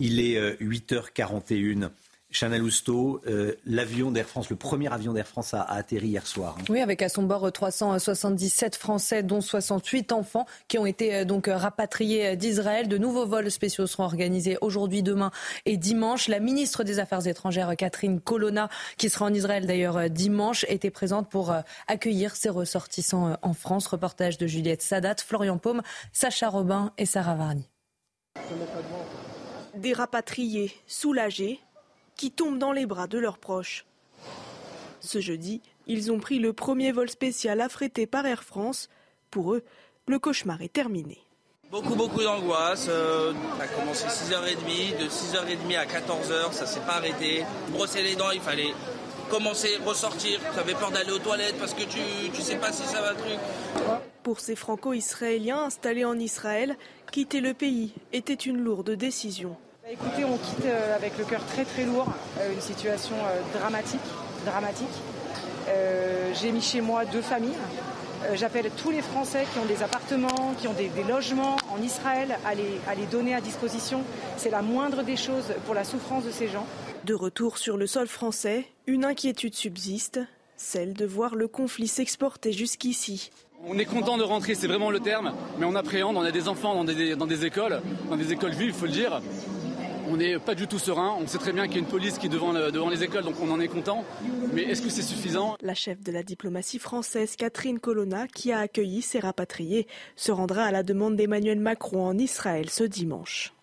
Il 0.00 0.18
est 0.18 0.58
8h41. 0.60 1.90
Chanel 2.34 2.62
Lousteau, 2.62 3.20
euh, 3.28 3.54
l'avion 3.64 4.10
d'Air 4.10 4.26
France, 4.26 4.50
le 4.50 4.56
premier 4.56 4.92
avion 4.92 5.12
d'Air 5.12 5.26
France 5.28 5.54
a, 5.54 5.62
atterri 5.62 6.08
hier 6.08 6.26
soir. 6.26 6.58
Oui, 6.68 6.80
avec 6.80 7.00
à 7.00 7.08
son 7.08 7.22
bord 7.22 7.50
377 7.50 8.74
Français, 8.74 9.22
dont 9.22 9.40
68 9.40 10.10
enfants, 10.10 10.44
qui 10.66 10.76
ont 10.76 10.84
été 10.84 11.14
euh, 11.14 11.24
donc 11.24 11.46
rapatriés 11.46 12.36
d'Israël. 12.36 12.88
De 12.88 12.98
nouveaux 12.98 13.24
vols 13.24 13.52
spéciaux 13.52 13.86
seront 13.86 14.02
organisés 14.02 14.58
aujourd'hui, 14.60 15.04
demain 15.04 15.30
et 15.64 15.76
dimanche. 15.76 16.26
La 16.26 16.40
ministre 16.40 16.82
des 16.82 16.98
Affaires 16.98 17.24
étrangères, 17.28 17.72
Catherine 17.76 18.20
Colonna, 18.20 18.68
qui 18.96 19.10
sera 19.10 19.26
en 19.26 19.32
Israël 19.32 19.64
d'ailleurs 19.64 19.96
euh, 19.96 20.08
dimanche, 20.08 20.66
était 20.68 20.90
présente 20.90 21.30
pour 21.30 21.54
accueillir 21.86 22.34
ses 22.34 22.48
ressortissants 22.48 23.36
en 23.42 23.54
France. 23.54 23.86
Reportage 23.86 24.38
de 24.38 24.48
Juliette 24.48 24.82
Sadat, 24.82 25.16
Florian 25.24 25.58
Paume, 25.58 25.82
Sacha 26.12 26.48
Robin 26.48 26.92
et 26.98 27.06
Sarah 27.06 27.36
Varny. 27.36 27.70
Des 29.76 29.92
rapatriés 29.92 30.72
soulagés 30.88 31.60
qui 32.16 32.30
tombent 32.30 32.58
dans 32.58 32.72
les 32.72 32.86
bras 32.86 33.06
de 33.06 33.18
leurs 33.18 33.38
proches. 33.38 33.84
Ce 35.00 35.20
jeudi, 35.20 35.60
ils 35.86 36.10
ont 36.10 36.18
pris 36.18 36.38
le 36.38 36.52
premier 36.52 36.92
vol 36.92 37.10
spécial 37.10 37.60
affrété 37.60 38.06
par 38.06 38.24
Air 38.26 38.42
France. 38.42 38.88
Pour 39.30 39.54
eux, 39.54 39.62
le 40.06 40.18
cauchemar 40.18 40.62
est 40.62 40.72
terminé. 40.72 41.18
Beaucoup, 41.70 41.94
beaucoup 41.94 42.22
d'angoisse. 42.22 42.86
Euh, 42.88 43.32
ça 43.58 43.64
a 43.64 43.66
commencé 43.66 44.06
6h30, 44.06 44.98
de 44.98 45.08
6h30 45.08 45.78
à 45.78 45.86
14h, 45.86 46.52
ça 46.52 46.66
s'est 46.66 46.80
pas 46.80 46.94
arrêté. 46.94 47.44
Brosser 47.70 48.02
les 48.02 48.16
dents, 48.16 48.30
il 48.30 48.40
fallait 48.40 48.72
commencer, 49.28 49.76
ressortir. 49.84 50.40
Tu 50.52 50.58
avais 50.60 50.74
peur 50.74 50.90
d'aller 50.90 51.10
aux 51.10 51.18
toilettes 51.18 51.58
parce 51.58 51.74
que 51.74 51.82
tu, 51.82 52.30
tu 52.32 52.42
sais 52.42 52.56
pas 52.56 52.70
si 52.72 52.84
ça 52.84 53.00
va 53.00 53.14
truc. 53.14 53.38
Pour 54.22 54.40
ces 54.40 54.56
franco-israéliens 54.56 55.64
installés 55.64 56.04
en 56.04 56.18
Israël, 56.18 56.76
quitter 57.10 57.40
le 57.40 57.54
pays 57.54 57.92
était 58.12 58.34
une 58.34 58.58
lourde 58.58 58.90
décision. 58.90 59.56
Bah, 59.84 59.90
écoutez, 59.92 60.24
on 60.24 60.38
quitte 60.38 60.64
euh, 60.64 60.96
avec 60.96 61.18
le 61.18 61.26
cœur 61.26 61.44
très 61.44 61.66
très 61.66 61.84
lourd, 61.84 62.06
euh, 62.40 62.54
une 62.54 62.60
situation 62.62 63.16
euh, 63.16 63.58
dramatique, 63.58 64.00
dramatique. 64.46 64.88
J'ai 66.40 66.52
mis 66.52 66.62
chez 66.62 66.80
moi 66.80 67.04
deux 67.04 67.20
familles. 67.20 67.58
J'appelle 68.34 68.70
tous 68.78 68.90
les 68.90 69.02
Français 69.02 69.44
qui 69.52 69.58
ont 69.58 69.66
des 69.66 69.82
appartements, 69.82 70.54
qui 70.58 70.68
ont 70.68 70.72
des, 70.72 70.90
logements 71.06 71.56
en 71.70 71.82
Israël 71.82 72.38
à 72.46 72.54
les, 72.54 72.80
à 72.88 72.94
les 72.94 73.04
donner 73.06 73.34
à 73.34 73.42
disposition. 73.42 74.02
C'est 74.38 74.50
la 74.50 74.62
moindre 74.62 75.02
des 75.02 75.16
choses 75.16 75.52
pour 75.66 75.74
la 75.74 75.84
souffrance 75.84 76.24
de 76.24 76.30
ces 76.30 76.48
gens. 76.48 76.66
De 77.04 77.14
retour 77.14 77.58
sur 77.58 77.76
le 77.76 77.86
sol 77.86 78.08
français, 78.08 78.64
une 78.86 79.04
inquiétude 79.04 79.54
subsiste, 79.54 80.20
celle 80.56 80.94
de 80.94 81.04
voir 81.04 81.34
le 81.34 81.48
conflit 81.48 81.88
s'exporter 81.88 82.52
jusqu'ici. 82.52 83.30
On 83.66 83.78
est 83.78 83.86
content 83.86 84.18
de 84.18 84.22
rentrer, 84.22 84.54
c'est 84.54 84.66
vraiment 84.66 84.90
le 84.90 85.00
terme, 85.00 85.34
mais 85.58 85.64
on 85.64 85.74
appréhende, 85.74 86.16
on 86.16 86.22
a 86.22 86.30
des 86.30 86.48
enfants 86.48 86.74
dans 86.74 86.84
des, 86.84 87.16
dans 87.16 87.26
des 87.26 87.46
écoles, 87.46 87.80
dans 88.10 88.16
des 88.16 88.32
écoles 88.32 88.52
vives, 88.52 88.68
il 88.68 88.74
faut 88.74 88.86
le 88.86 88.92
dire. 88.92 89.20
On 90.14 90.16
n'est 90.16 90.38
pas 90.38 90.54
du 90.54 90.68
tout 90.68 90.78
serein. 90.78 91.18
On 91.20 91.26
sait 91.26 91.38
très 91.38 91.52
bien 91.52 91.66
qu'il 91.66 91.74
y 91.74 91.78
a 91.78 91.80
une 91.80 91.88
police 91.88 92.18
qui 92.18 92.26
est 92.26 92.28
devant, 92.28 92.52
devant 92.52 92.88
les 92.88 93.02
écoles, 93.02 93.24
donc 93.24 93.34
on 93.42 93.50
en 93.50 93.58
est 93.58 93.66
content. 93.66 94.04
Mais 94.52 94.62
est-ce 94.62 94.80
que 94.80 94.88
c'est 94.88 95.02
suffisant? 95.02 95.56
La 95.60 95.74
chef 95.74 96.04
de 96.04 96.12
la 96.12 96.22
diplomatie 96.22 96.78
française, 96.78 97.34
Catherine 97.34 97.80
Colonna, 97.80 98.28
qui 98.28 98.52
a 98.52 98.60
accueilli 98.60 99.02
ces 99.02 99.18
rapatriés, 99.18 99.88
se 100.14 100.30
rendra 100.30 100.66
à 100.66 100.70
la 100.70 100.84
demande 100.84 101.16
d'Emmanuel 101.16 101.58
Macron 101.58 102.06
en 102.06 102.16
Israël 102.16 102.70
ce 102.70 102.84
dimanche. 102.84 103.54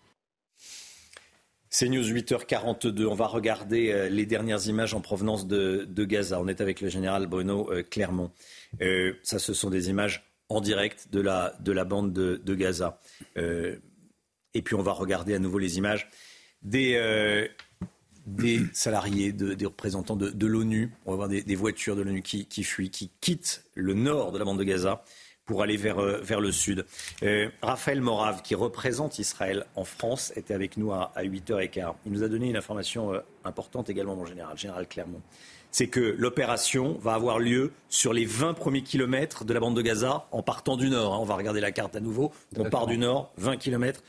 C'est 1.70 1.88
News 1.88 2.04
8h42. 2.04 3.06
On 3.06 3.16
va 3.16 3.28
regarder 3.28 3.94
euh, 3.94 4.10
les 4.10 4.26
dernières 4.26 4.68
images 4.68 4.94
en 4.94 5.00
provenance 5.00 5.48
de, 5.48 5.88
Gaza. 6.04 6.42
On 6.42 6.50
est 6.50 6.60
avec 6.60 6.82
le 6.82 6.90
général 6.90 7.28
Bruno 7.28 7.72
euh, 7.72 7.82
Clermont. 7.82 8.30
Euh, 8.82 9.14
ça, 9.24 9.40
ce 9.40 9.54
sont 9.54 9.70
des 9.70 9.90
images 9.90 10.30
en 10.50 10.60
direct 10.60 11.08
de 11.14 11.22
la, 11.22 11.56
de 11.62 11.72
la 11.72 11.86
bande 11.86 12.12
de, 12.12 12.56
Gaza. 12.56 13.00
et 13.38 14.62
puis, 14.62 14.76
on 14.76 14.82
va 14.82 14.92
regarder 14.92 15.34
à 15.34 15.40
nouveau 15.40 15.60
les 15.60 15.78
images 15.78 16.10
des, 16.64 17.50
des 18.26 18.62
salariés, 18.74 19.32
des 19.32 19.66
représentants 19.66 20.16
de, 20.16 20.48
l'ONU. 20.48 20.92
On 21.06 21.12
va 21.12 21.18
voir 21.18 21.30
des, 21.30 21.56
voitures 21.56 21.96
de 21.96 22.02
l'ONU 22.02 22.22
qui, 22.22 22.64
fuient, 22.64 22.90
qui 22.90 23.10
quittent 23.22 23.64
le 23.76 23.94
nord 23.94 24.32
de 24.32 24.40
la 24.40 24.46
bande 24.46 24.60
de 24.60 24.64
Gaza 24.64 25.04
pour 25.46 25.64
aller 25.64 25.76
vers, 25.76 26.00
euh, 26.00 26.40
le 26.40 26.52
sud. 26.52 26.86
Euh, 27.24 27.50
Raphaël 27.62 28.00
Morave, 28.00 28.42
qui 28.42 28.56
représente 28.56 29.20
Israël 29.20 29.66
en 29.76 29.84
France, 29.84 30.32
était 30.38 30.54
avec 30.54 30.78
nous 30.78 30.94
à, 30.94 31.12
à 31.16 31.24
8h15. 31.24 31.94
Il 32.06 32.14
nous 32.14 32.24
a 32.24 32.30
donné 32.30 32.50
une 32.50 32.56
information 32.56 33.14
euh, 33.14 33.20
importante 33.44 33.90
également, 33.90 34.16
mon 34.16 34.26
général, 34.26 34.58
général 34.58 34.88
Clermont. 34.88 35.22
C'est 35.72 35.88
que 35.88 36.16
l'opération 36.18 36.98
va 37.02 37.14
avoir 37.14 37.40
lieu 37.40 37.72
sur 37.90 38.14
les 38.14 38.26
20 38.26 38.54
premiers 38.54 38.84
kilomètres 38.84 39.46
de 39.46 39.54
la 39.54 39.60
bande 39.60 39.76
de 39.76 39.82
Gaza 39.82 40.28
en 40.32 40.44
partant 40.44 40.76
du 40.78 40.90
nord. 40.90 41.14
Hein. 41.14 41.20
On 41.22 41.26
va 41.26 41.36
regarder 41.36 41.62
la 41.62 41.72
carte 41.72 41.96
à 41.96 42.00
nouveau. 42.00 42.32
On 42.58 42.70
part 42.70 42.88
du 42.88 42.98
nord, 42.98 43.32
20 43.38 43.58
kilomètres 43.58 44.04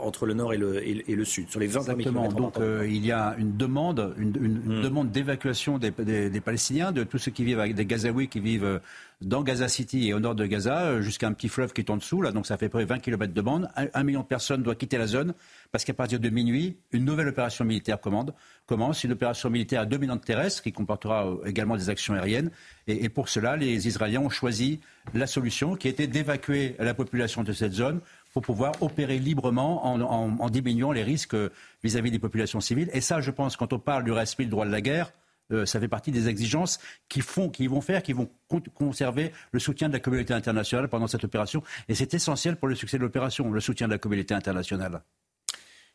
entre 0.00 0.26
le 0.26 0.34
nord 0.34 0.52
et 0.52 0.56
le, 0.56 0.86
et, 0.86 1.14
le, 1.14 1.24
sud, 1.24 1.48
sur 1.50 1.60
les 1.60 1.66
20 1.66 1.84
premiers 1.84 2.04
kilomètres. 2.04 2.36
Donc 2.36 2.54
il 2.58 3.04
y 3.04 3.12
a 3.12 3.34
une 3.38 3.56
demande, 3.56 4.14
une, 4.18 4.30
hmm. 4.30 4.82
demande 4.82 5.10
d'évacuation 5.10 5.78
des, 5.78 5.90
des, 5.90 6.30
des, 6.30 6.40
Palestiniens, 6.40 6.92
de 6.92 7.04
tous 7.04 7.18
ceux 7.18 7.30
qui 7.30 7.44
vivent 7.44 7.60
avec 7.60 7.74
des 7.74 7.86
Gazaouis 7.86 8.28
qui 8.28 8.40
vivent 8.40 8.80
dans 9.20 9.42
Gaza 9.42 9.68
City 9.68 10.08
et 10.08 10.14
au 10.14 10.20
nord 10.20 10.34
de 10.34 10.46
Gaza, 10.46 10.82
euh, 10.82 11.02
jusqu'à 11.02 11.28
un 11.28 11.32
petit 11.32 11.48
fleuve 11.48 11.72
qui 11.72 11.80
est 11.80 11.90
en 11.90 11.96
dessous, 11.96 12.22
là, 12.22 12.32
donc 12.32 12.46
ça 12.46 12.56
fait 12.56 12.68
près 12.68 12.82
de 12.84 12.88
20 12.88 12.98
km 12.98 13.32
de 13.32 13.40
bande. 13.40 13.68
Un, 13.76 14.02
million 14.04 14.22
de 14.22 14.26
personnes 14.26 14.62
doivent 14.62 14.76
quitter 14.76 14.98
la 14.98 15.06
zone 15.06 15.34
parce 15.70 15.84
qu'à 15.84 15.94
partir 15.94 16.18
de 16.18 16.28
minuit, 16.28 16.76
une 16.92 17.04
nouvelle 17.04 17.28
opération 17.28 17.64
militaire 17.64 17.98
commence, 18.00 19.04
une 19.04 19.12
opération 19.12 19.50
militaire 19.50 19.82
à 19.82 19.86
dominante 19.86 20.24
terrestre 20.24 20.62
qui 20.62 20.72
comportera 20.72 21.26
euh, 21.26 21.44
également 21.44 21.76
des 21.76 21.88
actions 21.90 22.14
aériennes. 22.14 22.50
Et, 22.88 23.08
pour 23.08 23.28
cela, 23.28 23.56
les 23.56 23.86
Israéliens 23.86 24.22
ont 24.22 24.30
choisi 24.30 24.80
la 25.14 25.26
solution 25.26 25.76
qui 25.76 25.88
était 25.88 26.08
d'évacuer 26.08 26.74
la 26.80 26.94
population 26.94 27.44
de 27.44 27.52
cette 27.52 27.72
zone 27.72 28.00
pour 28.32 28.42
pouvoir 28.42 28.72
opérer 28.80 29.18
librement 29.18 29.86
en, 29.86 30.48
diminuant 30.48 30.90
les 30.90 31.04
risques 31.04 31.36
vis 31.84 31.96
à 31.96 32.00
-vis 32.00 32.10
des 32.10 32.18
populations 32.18 32.60
civiles. 32.60 32.90
Et 32.92 33.00
ça, 33.00 33.20
je 33.20 33.30
pense, 33.30 33.56
quand 33.56 33.72
on 33.72 33.78
parle 33.78 34.04
du 34.04 34.10
respect 34.10 34.44
du 34.44 34.50
droit 34.50 34.66
de 34.66 34.72
la 34.72 34.80
guerre, 34.80 35.12
euh, 35.52 35.66
ça 35.66 35.80
fait 35.80 35.88
partie 35.88 36.10
des 36.10 36.28
exigences 36.28 36.78
qui, 37.08 37.20
font, 37.20 37.48
qui 37.48 37.66
vont 37.66 37.80
faire, 37.80 38.02
qui 38.02 38.12
vont 38.12 38.28
conserver 38.74 39.32
le 39.50 39.58
soutien 39.58 39.88
de 39.88 39.92
la 39.92 40.00
communauté 40.00 40.34
internationale 40.34 40.88
pendant 40.88 41.06
cette 41.06 41.24
opération. 41.24 41.62
Et 41.88 41.94
c'est 41.94 42.14
essentiel 42.14 42.56
pour 42.56 42.68
le 42.68 42.74
succès 42.74 42.98
de 42.98 43.02
l'opération, 43.02 43.50
le 43.50 43.60
soutien 43.60 43.86
de 43.86 43.92
la 43.92 43.98
communauté 43.98 44.34
internationale. 44.34 45.02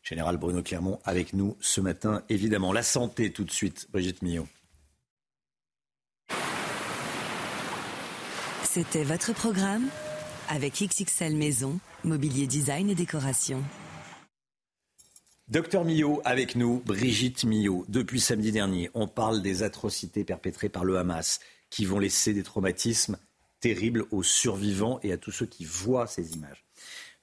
Général 0.03 0.37
Bruno 0.37 0.63
Clermont 0.63 0.99
avec 1.03 1.33
nous 1.33 1.57
ce 1.59 1.81
matin, 1.81 2.23
évidemment. 2.29 2.71
La 2.71 2.83
santé 2.83 3.31
tout 3.31 3.43
de 3.43 3.51
suite, 3.51 3.87
Brigitte 3.91 4.21
Millot. 4.21 4.47
C'était 8.63 9.03
votre 9.03 9.33
programme 9.33 9.87
avec 10.49 10.81
XXL 10.81 11.35
Maison, 11.35 11.79
Mobilier 12.03 12.47
Design 12.47 12.89
et 12.89 12.95
Décoration. 12.95 13.61
Docteur 15.49 15.85
Millot 15.85 16.21
avec 16.25 16.57
nous, 16.57 16.81
Brigitte 16.85 17.45
Millot. 17.45 17.85
Depuis 17.87 18.19
samedi 18.19 18.51
dernier, 18.51 18.91
on 18.93 19.07
parle 19.07 19.41
des 19.41 19.63
atrocités 19.63 20.25
perpétrées 20.25 20.67
par 20.67 20.83
le 20.83 20.97
Hamas 20.97 21.39
qui 21.69 21.85
vont 21.85 21.99
laisser 21.99 22.33
des 22.33 22.43
traumatismes 22.43 23.17
terribles 23.61 24.03
aux 24.11 24.23
survivants 24.23 24.99
et 25.03 25.13
à 25.13 25.17
tous 25.17 25.31
ceux 25.31 25.45
qui 25.45 25.63
voient 25.63 26.05
ces 26.05 26.33
images. 26.33 26.65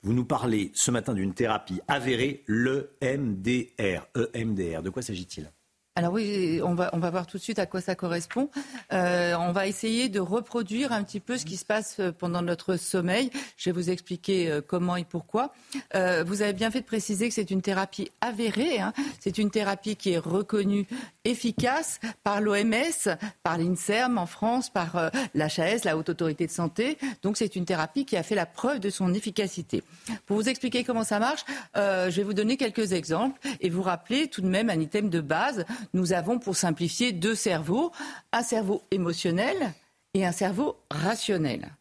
Vous 0.02 0.14
nous 0.14 0.24
parlez 0.24 0.70
ce 0.72 0.90
matin 0.90 1.12
d'une 1.12 1.34
thérapie 1.34 1.82
avérée, 1.86 2.44
l'EMDR. 2.46 4.06
EMDR, 4.32 4.82
de 4.82 4.88
quoi 4.88 5.02
s'agit-il? 5.02 5.52
Alors 5.96 6.12
oui, 6.12 6.60
on 6.64 6.74
va, 6.74 6.90
on 6.92 6.98
va 6.98 7.08
voir 7.10 7.24
tout 7.24 7.38
de 7.38 7.42
suite 7.42 7.60
à 7.60 7.66
quoi 7.66 7.80
ça 7.80 7.94
correspond. 7.94 8.50
Euh, 8.92 9.36
on 9.38 9.52
va 9.52 9.68
essayer 9.68 10.08
de 10.08 10.18
reproduire 10.18 10.90
un 10.90 11.04
petit 11.04 11.20
peu 11.20 11.38
ce 11.38 11.44
qui 11.44 11.56
se 11.56 11.64
passe 11.64 12.00
euh, 12.00 12.10
pendant 12.10 12.42
notre 12.42 12.74
sommeil. 12.74 13.30
Je 13.56 13.70
vais 13.70 13.72
vous 13.74 13.90
expliquer 13.90 14.50
euh, 14.50 14.60
comment 14.60 14.96
et 14.96 15.04
pourquoi. 15.04 15.54
vous 15.94 16.42
avez 16.42 16.52
bien 16.52 16.72
fait 16.72 16.80
de 16.80 16.86
préciser 16.86 17.28
que 17.28 17.34
c'est 17.34 17.48
une 17.52 17.62
thérapie 17.62 18.10
avérée. 18.20 18.80
Hein. 18.80 18.92
C'est 19.20 19.38
une 19.38 19.52
thérapie 19.52 19.94
qui 19.94 20.10
est 20.10 20.18
reconnue 20.18 20.88
efficace 21.24 22.00
par 22.24 22.40
l'OMS, 22.40 23.16
par 23.44 23.56
l'INSERM 23.56 24.18
en 24.18 24.26
France, 24.26 24.70
par 24.70 25.10
l'HAS, 25.34 25.84
la 25.84 25.96
Haute 25.96 26.08
Autorité 26.08 26.46
de 26.46 26.50
Santé. 26.50 26.98
Donc 27.22 27.36
c'est 27.36 27.54
une 27.54 27.64
thérapie 27.64 28.04
qui 28.04 28.16
a 28.16 28.24
fait 28.24 28.34
la 28.34 28.46
preuve 28.46 28.80
de 28.80 28.90
son 28.90 29.14
efficacité. 29.14 29.84
Pour 30.26 30.36
vous 30.36 30.48
expliquer 30.48 30.82
comment 30.82 31.04
ça 31.04 31.20
marche, 31.20 31.44
je 31.76 32.10
vais 32.10 32.24
vous 32.24 32.34
donner 32.34 32.56
quelques 32.56 32.92
exemples 32.92 33.40
et 33.60 33.70
vous 33.70 33.82
rappeler 33.82 34.26
tout 34.26 34.40
de 34.40 34.48
même 34.48 34.70
un 34.70 34.80
item 34.80 35.08
de 35.08 35.20
base 35.20 35.64
nous 35.92 36.12
avons, 36.12 36.38
pour 36.38 36.56
simplifier, 36.56 37.12
deux 37.12 37.34
cerveaux, 37.34 37.92
un 38.32 38.42
cerveau 38.42 38.82
émotionnel 38.90 39.72
et 40.14 40.24
un 40.24 40.32
cerveau 40.32 40.76
rationnel. 40.90 41.72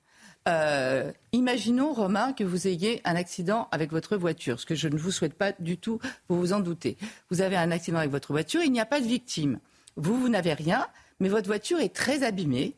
Euh, 0.50 1.12
imaginons, 1.32 1.94
Romain, 1.94 2.34
que 2.34 2.44
vous 2.44 2.68
ayez 2.68 3.02
un 3.06 3.16
accident 3.16 3.68
avec 3.72 3.92
votre 3.92 4.18
voiture, 4.18 4.60
ce 4.60 4.66
que 4.66 4.76
je 4.76 4.90
ne 4.90 4.98
vous 4.98 5.12
souhaite 5.12 5.36
pas 5.36 5.54
du 5.60 5.78
tout, 5.78 6.00
vous 6.28 6.38
vous 6.38 6.54
en 6.54 6.60
doutez. 6.60 6.98
Vous 7.30 7.42
avez 7.42 7.56
un 7.56 7.72
accident 7.72 8.00
avec 8.00 8.12
votre 8.12 8.34
voiture, 8.34 8.62
il 8.62 8.72
n'y 8.72 8.82
a 8.82 8.86
pas 8.86 9.00
de 9.00 9.08
victime. 9.08 9.60
Vous, 9.96 10.20
vous 10.20 10.30
n'avez 10.30 10.54
rien, 10.54 10.88
mais 11.20 11.30
votre 11.30 11.48
voiture 11.48 11.80
est 11.80 11.96
très 11.96 12.24
abîmée. 12.24 12.74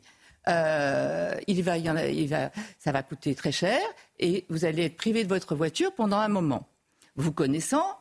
Euh, 0.48 1.34
il 1.48 1.62
va, 1.64 1.76
il 1.76 2.28
va, 2.28 2.52
ça 2.78 2.92
va 2.92 3.02
coûter 3.02 3.34
très 3.34 3.50
cher 3.50 3.80
et 4.20 4.44
vous 4.48 4.64
allez 4.64 4.84
être 4.84 4.96
privé 4.96 5.24
de 5.24 5.28
votre 5.28 5.56
voiture 5.56 5.92
pendant 5.92 6.18
un 6.18 6.28
moment. 6.28 6.68
Vous 7.16 7.32
connaissant, 7.32 7.98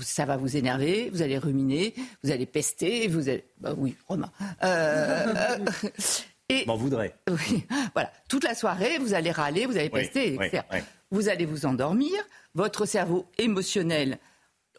ça 0.00 0.24
va 0.24 0.36
vous 0.36 0.56
énerver, 0.56 1.10
vous 1.12 1.22
allez 1.22 1.38
ruminer, 1.38 1.94
vous 2.22 2.30
allez 2.30 2.46
pester, 2.46 3.08
vous 3.08 3.28
allez... 3.28 3.44
Bah 3.60 3.74
oui, 3.76 3.96
Romain. 4.06 4.30
Euh, 4.62 5.58
et... 6.48 6.64
M'en 6.66 6.76
voudrais. 6.76 7.14
Oui, 7.30 7.66
voilà. 7.94 8.12
Toute 8.28 8.44
la 8.44 8.54
soirée, 8.54 8.98
vous 8.98 9.14
allez 9.14 9.30
râler, 9.30 9.66
vous 9.66 9.76
allez 9.76 9.90
pester, 9.90 10.34
etc. 10.34 10.62
Vous 11.10 11.28
allez 11.28 11.46
vous 11.46 11.66
endormir, 11.66 12.16
votre 12.54 12.86
cerveau 12.86 13.26
émotionnel... 13.38 14.18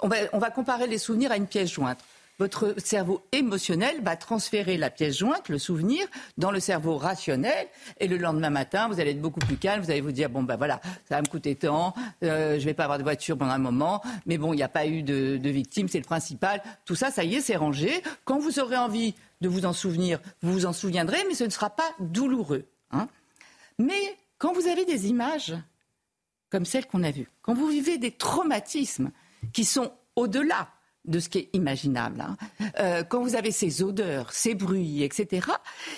On 0.01 0.07
va, 0.07 0.15
on 0.31 0.39
va 0.39 0.49
comparer 0.49 0.87
les 0.87 0.97
souvenirs 0.97 1.29
à 1.33 1.35
une 1.35 1.45
pièce 1.45 1.73
jointe 1.73 1.99
votre 2.39 2.73
cerveau 2.77 3.21
émotionnel 3.31 4.01
va 4.01 4.15
transférer 4.15 4.77
la 4.77 4.89
pièce 4.89 5.17
jointe, 5.17 5.49
le 5.49 5.59
souvenir, 5.59 6.07
dans 6.37 6.51
le 6.51 6.59
cerveau 6.59 6.97
rationnel. 6.97 7.67
Et 7.99 8.07
le 8.07 8.17
lendemain 8.17 8.49
matin, 8.49 8.87
vous 8.87 8.99
allez 8.99 9.11
être 9.11 9.21
beaucoup 9.21 9.41
plus 9.41 9.57
calme. 9.57 9.83
Vous 9.83 9.91
allez 9.91 10.01
vous 10.01 10.13
dire 10.13 10.29
bon 10.29 10.43
ben 10.43 10.55
voilà, 10.55 10.79
ça 11.07 11.15
va 11.15 11.21
me 11.21 11.27
coûter 11.27 11.55
tant. 11.55 11.93
Euh, 12.23 12.57
je 12.59 12.65
vais 12.65 12.73
pas 12.73 12.85
avoir 12.85 12.97
de 12.97 13.03
voiture 13.03 13.37
pendant 13.37 13.51
un 13.51 13.59
moment, 13.59 14.01
mais 14.25 14.37
bon, 14.37 14.53
il 14.53 14.57
n'y 14.57 14.63
a 14.63 14.69
pas 14.69 14.87
eu 14.87 15.03
de, 15.03 15.37
de 15.37 15.49
victimes, 15.49 15.87
c'est 15.87 15.99
le 15.99 16.05
principal. 16.05 16.63
Tout 16.85 16.95
ça, 16.95 17.11
ça 17.11 17.23
y 17.23 17.35
est, 17.35 17.41
c'est 17.41 17.57
rangé. 17.57 17.91
Quand 18.25 18.39
vous 18.39 18.59
aurez 18.59 18.77
envie 18.77 19.15
de 19.41 19.49
vous 19.49 19.65
en 19.65 19.73
souvenir, 19.73 20.19
vous 20.41 20.53
vous 20.53 20.65
en 20.65 20.73
souviendrez, 20.73 21.17
mais 21.27 21.35
ce 21.35 21.43
ne 21.43 21.49
sera 21.49 21.69
pas 21.69 21.89
douloureux. 21.99 22.65
Hein 22.91 23.07
mais 23.77 24.17
quand 24.37 24.53
vous 24.53 24.67
avez 24.67 24.85
des 24.85 25.07
images 25.07 25.55
comme 26.49 26.65
celles 26.65 26.85
qu'on 26.85 27.03
a 27.03 27.11
vues, 27.11 27.29
quand 27.41 27.53
vous 27.53 27.67
vivez 27.67 27.97
des 27.97 28.11
traumatismes 28.11 29.11
qui 29.53 29.65
sont 29.65 29.91
au-delà 30.15 30.69
de 31.05 31.19
ce 31.19 31.29
qui 31.29 31.39
est 31.39 31.49
imaginable. 31.53 32.21
Hein. 32.21 32.37
Euh, 32.79 33.03
quand 33.03 33.21
vous 33.21 33.35
avez 33.35 33.51
ces 33.51 33.83
odeurs, 33.83 34.31
ces 34.33 34.55
bruits, 34.55 35.03
etc., 35.03 35.47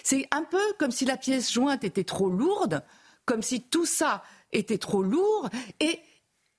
c'est 0.04 0.28
un 0.32 0.44
peu 0.44 0.62
comme 0.80 0.92
si 0.92 1.06
la 1.06 1.18
pièce 1.18 1.52
jointe 1.52 1.84
était 1.84 2.04
trop 2.04 2.30
lourde, 2.30 2.84
comme 3.26 3.42
si 3.42 3.62
tout 3.62 3.86
ça 3.86 4.24
était 4.52 4.78
trop 4.78 5.04
lourd 5.04 5.50
et 5.80 6.00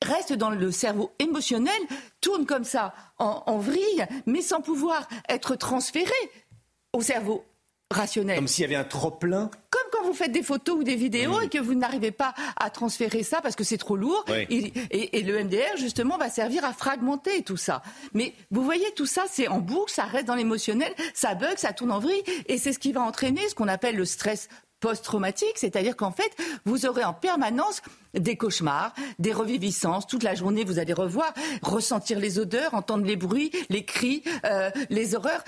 reste 0.02 0.32
dans 0.32 0.50
le 0.50 0.70
cerveau 0.72 1.12
émotionnel, 1.18 1.80
tourne 2.20 2.46
comme 2.46 2.64
ça 2.64 2.92
en, 3.18 3.42
en 3.46 3.58
vrille, 3.58 4.06
mais 4.26 4.42
sans 4.42 4.60
pouvoir 4.60 5.08
être 5.28 5.54
transféré 5.54 6.10
au 6.92 7.00
cerveau 7.00 7.44
rationnel. 7.90 8.36
Comme 8.36 8.48
s'il 8.48 8.62
y 8.62 8.64
avait 8.66 8.74
un 8.74 8.84
trop 8.84 9.10
plein 9.10 9.50
vous 10.04 10.12
faites 10.12 10.32
des 10.32 10.42
photos 10.42 10.76
ou 10.78 10.84
des 10.84 10.96
vidéos 10.96 11.40
et 11.40 11.48
que 11.48 11.58
vous 11.58 11.74
n'arrivez 11.74 12.10
pas 12.10 12.34
à 12.56 12.70
transférer 12.70 13.22
ça 13.22 13.40
parce 13.40 13.56
que 13.56 13.64
c'est 13.64 13.78
trop 13.78 13.96
lourd, 13.96 14.24
et, 14.50 14.72
et, 14.90 15.22
le 15.22 15.44
MDR, 15.44 15.76
justement, 15.76 16.18
va 16.18 16.30
servir 16.30 16.64
à 16.64 16.72
fragmenter 16.72 17.42
tout 17.42 17.56
ça. 17.56 17.82
Mais 18.14 18.34
vous 18.50 18.62
voyez, 18.62 18.86
tout 18.96 19.06
ça, 19.06 19.24
c'est 19.30 19.48
en 19.48 19.60
boucle, 19.60 19.92
ça 19.92 20.04
reste 20.04 20.26
dans 20.26 20.34
l'émotionnel, 20.34 20.92
ça 21.14 21.34
bug, 21.34 21.56
ça 21.56 21.72
tourne 21.72 21.92
en 21.92 21.98
vrille, 21.98 22.22
et 22.46 22.58
c'est 22.58 22.72
ce 22.72 22.78
qui 22.78 22.92
va 22.92 23.02
entraîner 23.02 23.48
ce 23.48 23.54
qu'on 23.54 23.68
appelle 23.68 23.96
le 23.96 24.04
stress 24.04 24.48
post-traumatique, 24.80 25.56
c'est-à-dire 25.56 25.96
qu'en 25.96 26.10
fait, 26.10 26.30
vous 26.64 26.86
aurez 26.86 27.04
en 27.04 27.14
permanence 27.14 27.80
des 28.14 28.36
cauchemars, 28.36 28.94
des 29.18 29.32
reviviscences. 29.32 30.06
Toute 30.06 30.22
la 30.22 30.34
journée, 30.34 30.64
vous 30.64 30.78
allez 30.78 30.92
revoir, 30.92 31.32
ressentir 31.62 32.18
les 32.18 32.38
odeurs, 32.38 32.74
entendre 32.74 33.04
les 33.04 33.16
bruits, 33.16 33.50
les 33.70 33.84
cris, 33.84 34.22
euh, 34.44 34.70
les 34.90 35.14
horreurs. 35.14 35.44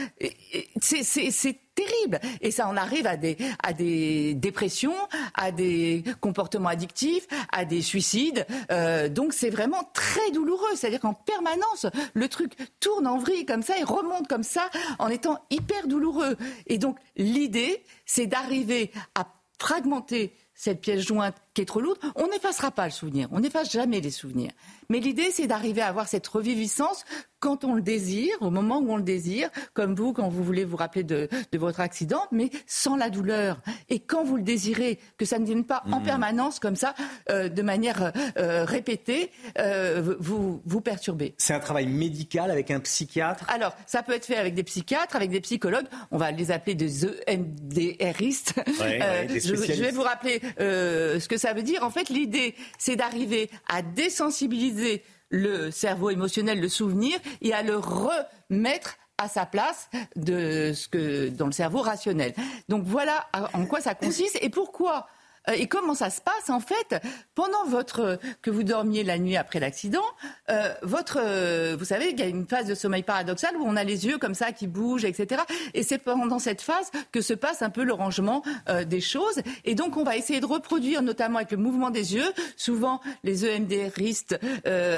C'est 0.80 1.58
terrible. 1.74 2.20
Et 2.40 2.50
ça 2.50 2.68
en 2.68 2.76
arrive 2.76 3.06
à 3.06 3.16
des, 3.16 4.34
dépressions, 4.34 4.94
à 5.34 5.50
des 5.50 6.04
comportements 6.20 6.68
addictifs, 6.68 7.26
à 7.52 7.64
des 7.64 7.82
suicides. 7.82 8.46
Euh, 8.70 9.08
donc 9.08 9.32
c'est 9.32 9.50
vraiment 9.50 9.90
très 9.92 10.30
douloureux. 10.30 10.74
C'est-à-dire 10.76 11.00
qu'en 11.00 11.14
permanence, 11.14 11.86
le 12.14 12.28
truc 12.28 12.52
tourne 12.80 13.06
en 13.06 13.18
vrille 13.18 13.44
comme 13.44 13.62
ça 13.62 13.78
et 13.78 13.84
remonte 13.84 14.28
comme 14.28 14.44
ça 14.44 14.70
en 14.98 15.08
étant 15.08 15.44
hyper 15.50 15.86
douloureux. 15.88 16.36
Et 16.66 16.78
donc 16.78 16.96
l'idée, 17.16 17.82
c'est 18.06 18.26
d'arriver 18.26 18.90
à 19.14 19.26
fragmenter 19.58 20.34
cette 20.54 20.80
pièce 20.80 21.00
jointe 21.00 21.36
qui 21.54 21.62
est 21.62 21.66
trop 21.66 21.80
lourde, 21.80 21.98
on 22.16 22.26
n'effacera 22.28 22.70
pas 22.70 22.84
le 22.84 22.90
souvenir, 22.90 23.28
on 23.32 23.40
n'efface 23.40 23.70
jamais 23.70 24.00
les 24.00 24.10
souvenirs. 24.10 24.50
Mais 24.88 25.00
l'idée, 25.00 25.30
c'est 25.30 25.46
d'arriver 25.46 25.80
à 25.80 25.88
avoir 25.88 26.08
cette 26.08 26.26
reviviscence 26.26 27.04
quand 27.44 27.62
on 27.62 27.74
le 27.74 27.82
désire, 27.82 28.34
au 28.40 28.48
moment 28.48 28.78
où 28.78 28.90
on 28.90 28.96
le 28.96 29.02
désire, 29.02 29.50
comme 29.74 29.94
vous, 29.94 30.14
quand 30.14 30.30
vous 30.30 30.42
voulez 30.42 30.64
vous 30.64 30.78
rappeler 30.78 31.04
de, 31.04 31.28
votre 31.52 31.80
accident, 31.80 32.22
mais 32.32 32.48
sans 32.66 32.96
la 32.96 33.10
douleur. 33.10 33.58
Et 33.90 34.00
quand 34.00 34.24
vous 34.24 34.36
le 34.36 34.42
désirez, 34.42 34.98
que 35.18 35.26
ça 35.26 35.38
ne 35.38 35.44
vienne 35.44 35.64
pas 35.64 35.82
en 35.92 36.00
mmh. 36.00 36.04
permanence 36.04 36.58
comme 36.58 36.74
ça, 36.74 36.94
euh, 37.30 37.50
de 37.50 37.60
manière 37.60 38.12
euh, 38.38 38.64
répétée, 38.64 39.30
euh, 39.58 40.16
vous 40.18 40.62
vous 40.64 40.80
perturbez. 40.80 41.34
C'est 41.36 41.52
un 41.52 41.60
travail 41.60 41.86
médical 41.86 42.50
avec 42.50 42.70
un 42.70 42.80
psychiatre? 42.80 43.44
Alors, 43.50 43.76
ça 43.86 44.02
peut 44.02 44.14
être 44.14 44.24
fait 44.24 44.36
avec 44.36 44.54
des 44.54 44.64
psychiatres, 44.64 45.14
avec 45.14 45.30
des 45.30 45.42
psychologues, 45.42 45.86
on 46.10 46.16
va 46.16 46.30
les 46.30 46.50
appeler 46.50 46.74
des 46.74 47.04
EMDRistes. 47.28 48.54
je, 48.66 49.38
je, 49.38 49.82
vais 49.82 49.90
vous 49.90 50.02
rappeler 50.02 50.40
ce 50.58 51.28
que 51.28 51.36
ça 51.44 51.52
veut 51.52 51.62
dire. 51.62 51.84
En 51.84 51.90
fait, 51.90 52.08
l'idée, 52.08 52.54
c'est 52.78 52.96
d'arriver 52.96 53.50
à 53.68 53.82
désensibiliser 53.82 55.02
le 55.28 55.70
cerveau 55.70 56.08
émotionnel, 56.08 56.58
le 56.58 56.70
souvenir, 56.70 57.18
et 57.42 57.52
à 57.52 57.62
le 57.62 57.76
remettre 57.76 58.96
à 59.18 59.28
sa 59.28 59.44
place 59.44 59.90
de 60.16 60.72
ce 60.74 60.88
que 60.88 61.28
dans 61.28 61.46
le 61.46 61.52
cerveau 61.52 61.82
rationnel. 61.82 62.34
Donc 62.70 62.84
voilà 62.84 63.26
en 63.52 63.66
quoi 63.66 63.80
ça 63.80 63.94
consiste 63.94 64.38
et 64.40 64.48
pourquoi 64.48 65.06
et 65.52 65.66
comment 65.66 65.94
ça 65.94 66.10
se 66.10 66.20
passe 66.20 66.48
en 66.48 66.60
fait 66.60 67.00
pendant 67.34 67.64
votre 67.66 68.18
que 68.40 68.50
vous 68.50 68.62
dormiez 68.62 69.04
la 69.04 69.18
nuit 69.18 69.36
après 69.36 69.60
l'accident 69.60 70.04
euh, 70.50 70.72
Votre, 70.82 71.18
euh, 71.20 71.76
vous 71.78 71.84
savez, 71.84 72.10
il 72.10 72.18
y 72.18 72.22
a 72.22 72.26
une 72.26 72.46
phase 72.46 72.66
de 72.66 72.74
sommeil 72.74 73.02
paradoxal 73.02 73.56
où 73.56 73.64
on 73.64 73.76
a 73.76 73.84
les 73.84 74.06
yeux 74.06 74.18
comme 74.18 74.34
ça 74.34 74.52
qui 74.52 74.66
bougent, 74.66 75.04
etc. 75.04 75.42
Et 75.74 75.82
c'est 75.82 75.98
pendant 75.98 76.38
cette 76.38 76.62
phase 76.62 76.90
que 77.12 77.20
se 77.20 77.34
passe 77.34 77.62
un 77.62 77.70
peu 77.70 77.84
le 77.84 77.92
rangement 77.92 78.42
des 78.86 79.00
choses. 79.00 79.40
Et 79.64 79.74
donc 79.74 79.96
on 79.96 80.04
va 80.04 80.16
essayer 80.16 80.40
de 80.40 80.46
reproduire, 80.46 81.02
notamment 81.02 81.38
avec 81.38 81.50
le 81.50 81.58
mouvement 81.58 81.90
des 81.90 82.14
yeux. 82.14 82.32
Souvent, 82.56 83.00
les 83.22 83.46
EMDRistes 83.46 84.38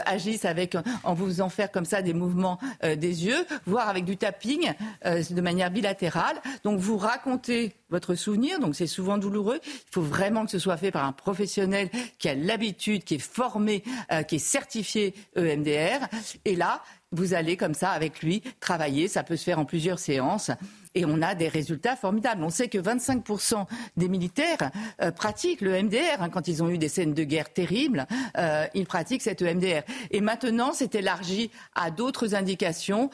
agissent 0.05 0.45
avec 0.45 0.77
en 1.05 1.15
vous 1.15 1.27
faisant 1.27 1.49
faire 1.49 1.71
comme 1.71 1.85
ça 1.85 2.03
des 2.03 2.15
mouvements 2.15 2.59
des 2.83 3.27
yeux, 3.27 3.47
voire 3.67 3.89
avec 3.89 4.05
du 4.05 4.17
tapping 4.17 4.73
de 5.05 5.41
manière 5.41 5.71
bilatérale. 5.71 6.37
Donc 6.65 6.79
vous 6.79 6.97
racontez 6.97 7.75
votre 7.91 8.15
souvenir, 8.15 8.59
donc 8.59 8.75
c'est 8.75 8.87
souvent 8.87 9.19
douloureux. 9.19 9.61
Il 9.65 9.93
faut 9.93 10.03
vraiment 10.03 10.36
que 10.45 10.51
ce 10.51 10.59
soit 10.59 10.77
fait 10.77 10.91
par 10.91 11.05
un 11.05 11.13
professionnel 11.13 11.91
qui 12.19 12.29
a 12.29 12.35
l'habitude, 12.35 13.05
qui 13.05 13.17
est 13.17 13.19
formé, 13.19 13.83
euh, 14.13 14.23
qui 14.23 14.37
est 14.37 14.41
certifié 14.41 15.15
EMDR. 15.37 16.07
Et 16.45 16.57
là, 16.57 16.83
vous 17.13 17.35
allez 17.35 17.57
comme 17.57 17.75
ça 17.75 17.91
avec 17.91 18.23
lui 18.23 18.43
travailler. 18.61 19.09
Ça 19.09 19.23
peut 19.23 19.37
se 19.37 19.45
faire 19.45 19.59
en 19.59 19.65
plusieurs 19.65 19.99
séances. 19.99 20.51
Et 20.95 21.05
on 21.05 21.23
a 21.23 21.35
des 21.35 21.49
résultats 21.49 21.97
formidables. 21.97 22.43
On 22.43 22.51
sait 22.51 22.69
que 22.69 22.79
25% 22.79 23.67
des 23.97 24.09
militaires 24.09 24.71
euh, 25.01 25.11
pratiquent 25.11 25.61
le 25.61 25.83
MDR. 25.83 26.21
Hein, 26.21 26.31
quand 26.31 26.49
ils 26.49 26.63
ont 26.63 26.69
eu 26.69 26.79
des 26.79 26.89
scènes 26.89 27.15
de 27.15 27.25
guerre 27.25 27.53
terribles, 27.53 28.07
euh, 28.39 28.67
ils 28.75 28.87
pratiquent 28.87 29.23
cette 29.23 29.43
EMDR. 29.43 29.83
Et 30.11 30.21
maintenant, 30.21 30.73
c'est 30.73 30.95
élargi 30.95 31.51
à 31.75 31.91
d'autres 31.91 32.35
indications 32.35 33.11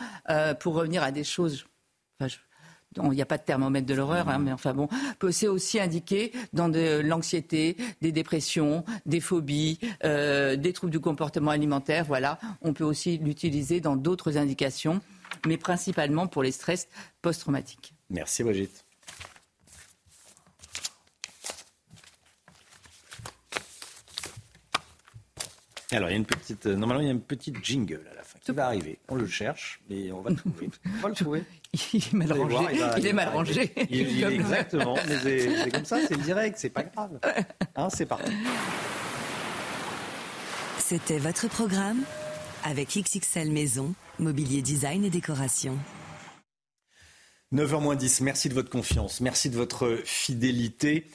pour 0.61 0.75
revenir 0.75 1.03
à 1.03 1.11
des 1.11 1.25
choses. 1.25 1.67
Il 2.97 3.11
n'y 3.11 3.23
a 3.23 3.27
pas 3.27 3.39
de 3.39 3.43
thermomètre 3.43 3.87
de 3.87 3.95
l'horreur, 3.95 4.29
hein, 4.29 4.39
mais 4.39 4.53
enfin 4.53 4.75
bon, 4.75 4.89
peut 5.19 5.33
aussi 5.47 5.81
indiquer 5.81 6.33
dans 6.53 6.69
de 6.69 7.01
l'anxiété, 7.01 7.77
des 8.01 8.13
dépressions, 8.13 8.85
des 9.07 9.21
phobies, 9.21 9.79
euh, 10.05 10.57
des 10.57 10.73
troubles 10.73 10.93
du 10.93 11.01
comportement 11.01 11.51
alimentaire. 11.51 12.05
Voilà, 12.05 12.39
on 12.63 12.73
peut 12.73 12.85
aussi 12.85 13.19
l'utiliser 13.19 13.81
dans 13.81 13.97
d'autres 13.97 14.37
indications, 14.37 15.01
mais 15.47 15.57
principalement 15.57 16.27
pour 16.27 16.43
les 16.43 16.53
stress 16.53 16.89
post-traumatiques. 17.23 17.95
Merci 18.11 18.43
Brigitte. 18.43 18.85
Alors, 25.93 26.09
il 26.09 26.13
y 26.13 26.15
a 26.15 26.19
une 26.19 26.25
petite, 26.25 26.65
normalement, 26.67 27.03
il 27.03 27.07
y 27.07 27.11
a 27.11 27.13
une 27.13 27.21
petite 27.21 27.63
jingle 27.63 28.09
à 28.11 28.15
qui 28.45 28.53
va 28.53 28.67
arriver. 28.67 28.99
On 29.09 29.15
le 29.15 29.27
cherche, 29.27 29.81
mais 29.89 30.11
on 30.13 30.21
va 30.21 30.31
le 30.31 30.37
trouver. 30.37 30.71
On 30.85 31.01
va 31.01 31.09
le 31.09 31.15
trouver. 31.15 31.45
il 31.93 32.03
est 32.05 32.13
mal 32.13 32.33
rangé. 32.33 32.57
il, 32.99 33.07
est 33.07 33.13
mal 33.13 33.29
rangé. 33.29 33.73
exactement. 33.77 34.97
Mais 35.09 35.19
c'est 35.19 35.71
comme 35.71 35.85
ça, 35.85 35.99
c'est 36.07 36.17
le 36.17 36.23
direct, 36.23 36.57
c'est 36.59 36.71
pas 36.71 36.83
grave. 36.83 37.19
Hein, 37.77 37.89
c'est 37.91 38.07
parti. 38.07 38.33
C'était 40.79 41.19
votre 41.19 41.49
programme 41.49 42.03
avec 42.65 42.89
XXL 42.97 43.51
Maison, 43.51 43.95
mobilier 44.19 44.63
design 44.63 45.05
et 45.05 45.11
décoration. 45.11 45.79
9h 47.53 47.97
10, 47.97 48.21
merci 48.23 48.49
de 48.49 48.55
votre 48.55 48.71
confiance, 48.71 49.21
merci 49.21 49.51
de 49.51 49.57
votre 49.57 50.01
fidélité. 50.05 51.07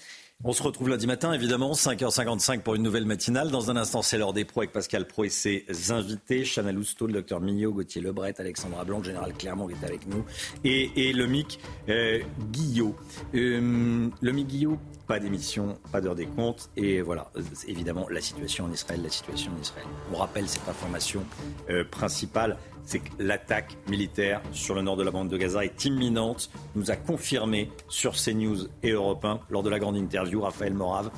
On 0.44 0.54
se 0.54 0.62
retrouve 0.62 0.90
lundi 0.90 1.08
matin, 1.08 1.34
évidemment, 1.34 1.72
5h55 1.74 2.62
pour 2.62 2.76
une 2.76 2.84
nouvelle 2.84 3.06
matinale. 3.06 3.50
Dans 3.50 3.72
un 3.72 3.76
instant, 3.76 4.04
c'est 4.04 4.20
l'heure 4.20 4.34
des 4.34 4.46
pros 4.46 4.62
avec 4.62 4.72
Pascal 4.72 5.08
Pro 5.08 5.24
et 5.24 5.30
ses 5.30 5.66
invités. 5.90 6.44
Chana 6.44 6.72
Lousteau, 6.72 7.08
le 7.08 7.14
docteur 7.14 7.42
Mignot, 7.42 7.74
Gauthier 7.74 8.04
Lebret, 8.04 8.36
Alexandra 8.38 8.86
Blanc, 8.86 9.02
général 9.02 9.34
Clermont 9.34 9.66
qui 9.66 9.74
est 9.74 9.84
avec 9.84 10.06
nous. 10.06 10.24
Et, 10.64 11.12
le 11.12 11.26
MIC 11.26 11.60
euh, 11.90 12.20
Guillot. 12.52 12.96
Euh, 13.34 14.10
le 14.22 14.32
MIC 14.32 14.48
Guillot, 14.48 14.80
pas 15.08 15.20
d'émission, 15.20 15.80
pas 15.92 16.02
d'heure 16.02 16.14
des 16.14 16.28
comptes. 16.28 16.70
Et 16.78 17.02
voilà, 17.02 17.32
évidemment, 17.68 18.08
la 18.08 18.22
situation 18.22 18.66
en 18.66 18.72
Israël, 18.72 19.02
la 19.02 19.10
situation 19.10 19.52
en 19.58 19.60
Israël. 19.60 19.88
On 20.14 20.18
rappelle 20.18 20.48
cette 20.48 20.70
information 20.70 21.26
euh, 21.72 21.84
principale 21.84 22.58
c'est 22.88 23.00
que 23.00 23.12
l'attaque 23.20 23.78
militaire 23.90 24.42
sur 24.54 24.74
le 24.74 24.82
nord 24.82 24.96
de 24.96 25.04
la 25.04 25.12
bande 25.12 25.28
de 25.28 25.38
Gaza 25.38 25.66
est 25.66 25.86
imminente, 25.86 26.50
nous 26.76 26.90
a 26.90 26.96
confirmé 26.96 27.70
sur 27.90 28.14
CNews 28.14 28.68
et 28.82 28.92
Europe 28.92 29.26
1 29.26 29.42
lors 29.50 29.62
de 29.62 29.70
la 29.70 29.78
grande 29.78 29.98
interview 29.98 30.42
Raphaël 30.42 30.74
Morave 30.74 31.12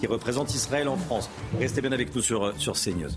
qui 0.00 0.06
représente 0.06 0.54
Israël 0.54 0.88
en 0.88 0.96
France. 0.96 1.28
Restez 1.58 1.82
bien 1.82 1.92
avec 1.92 2.14
nous 2.14 2.22
sur, 2.22 2.58
sur 2.58 2.72
CNews. 2.72 3.10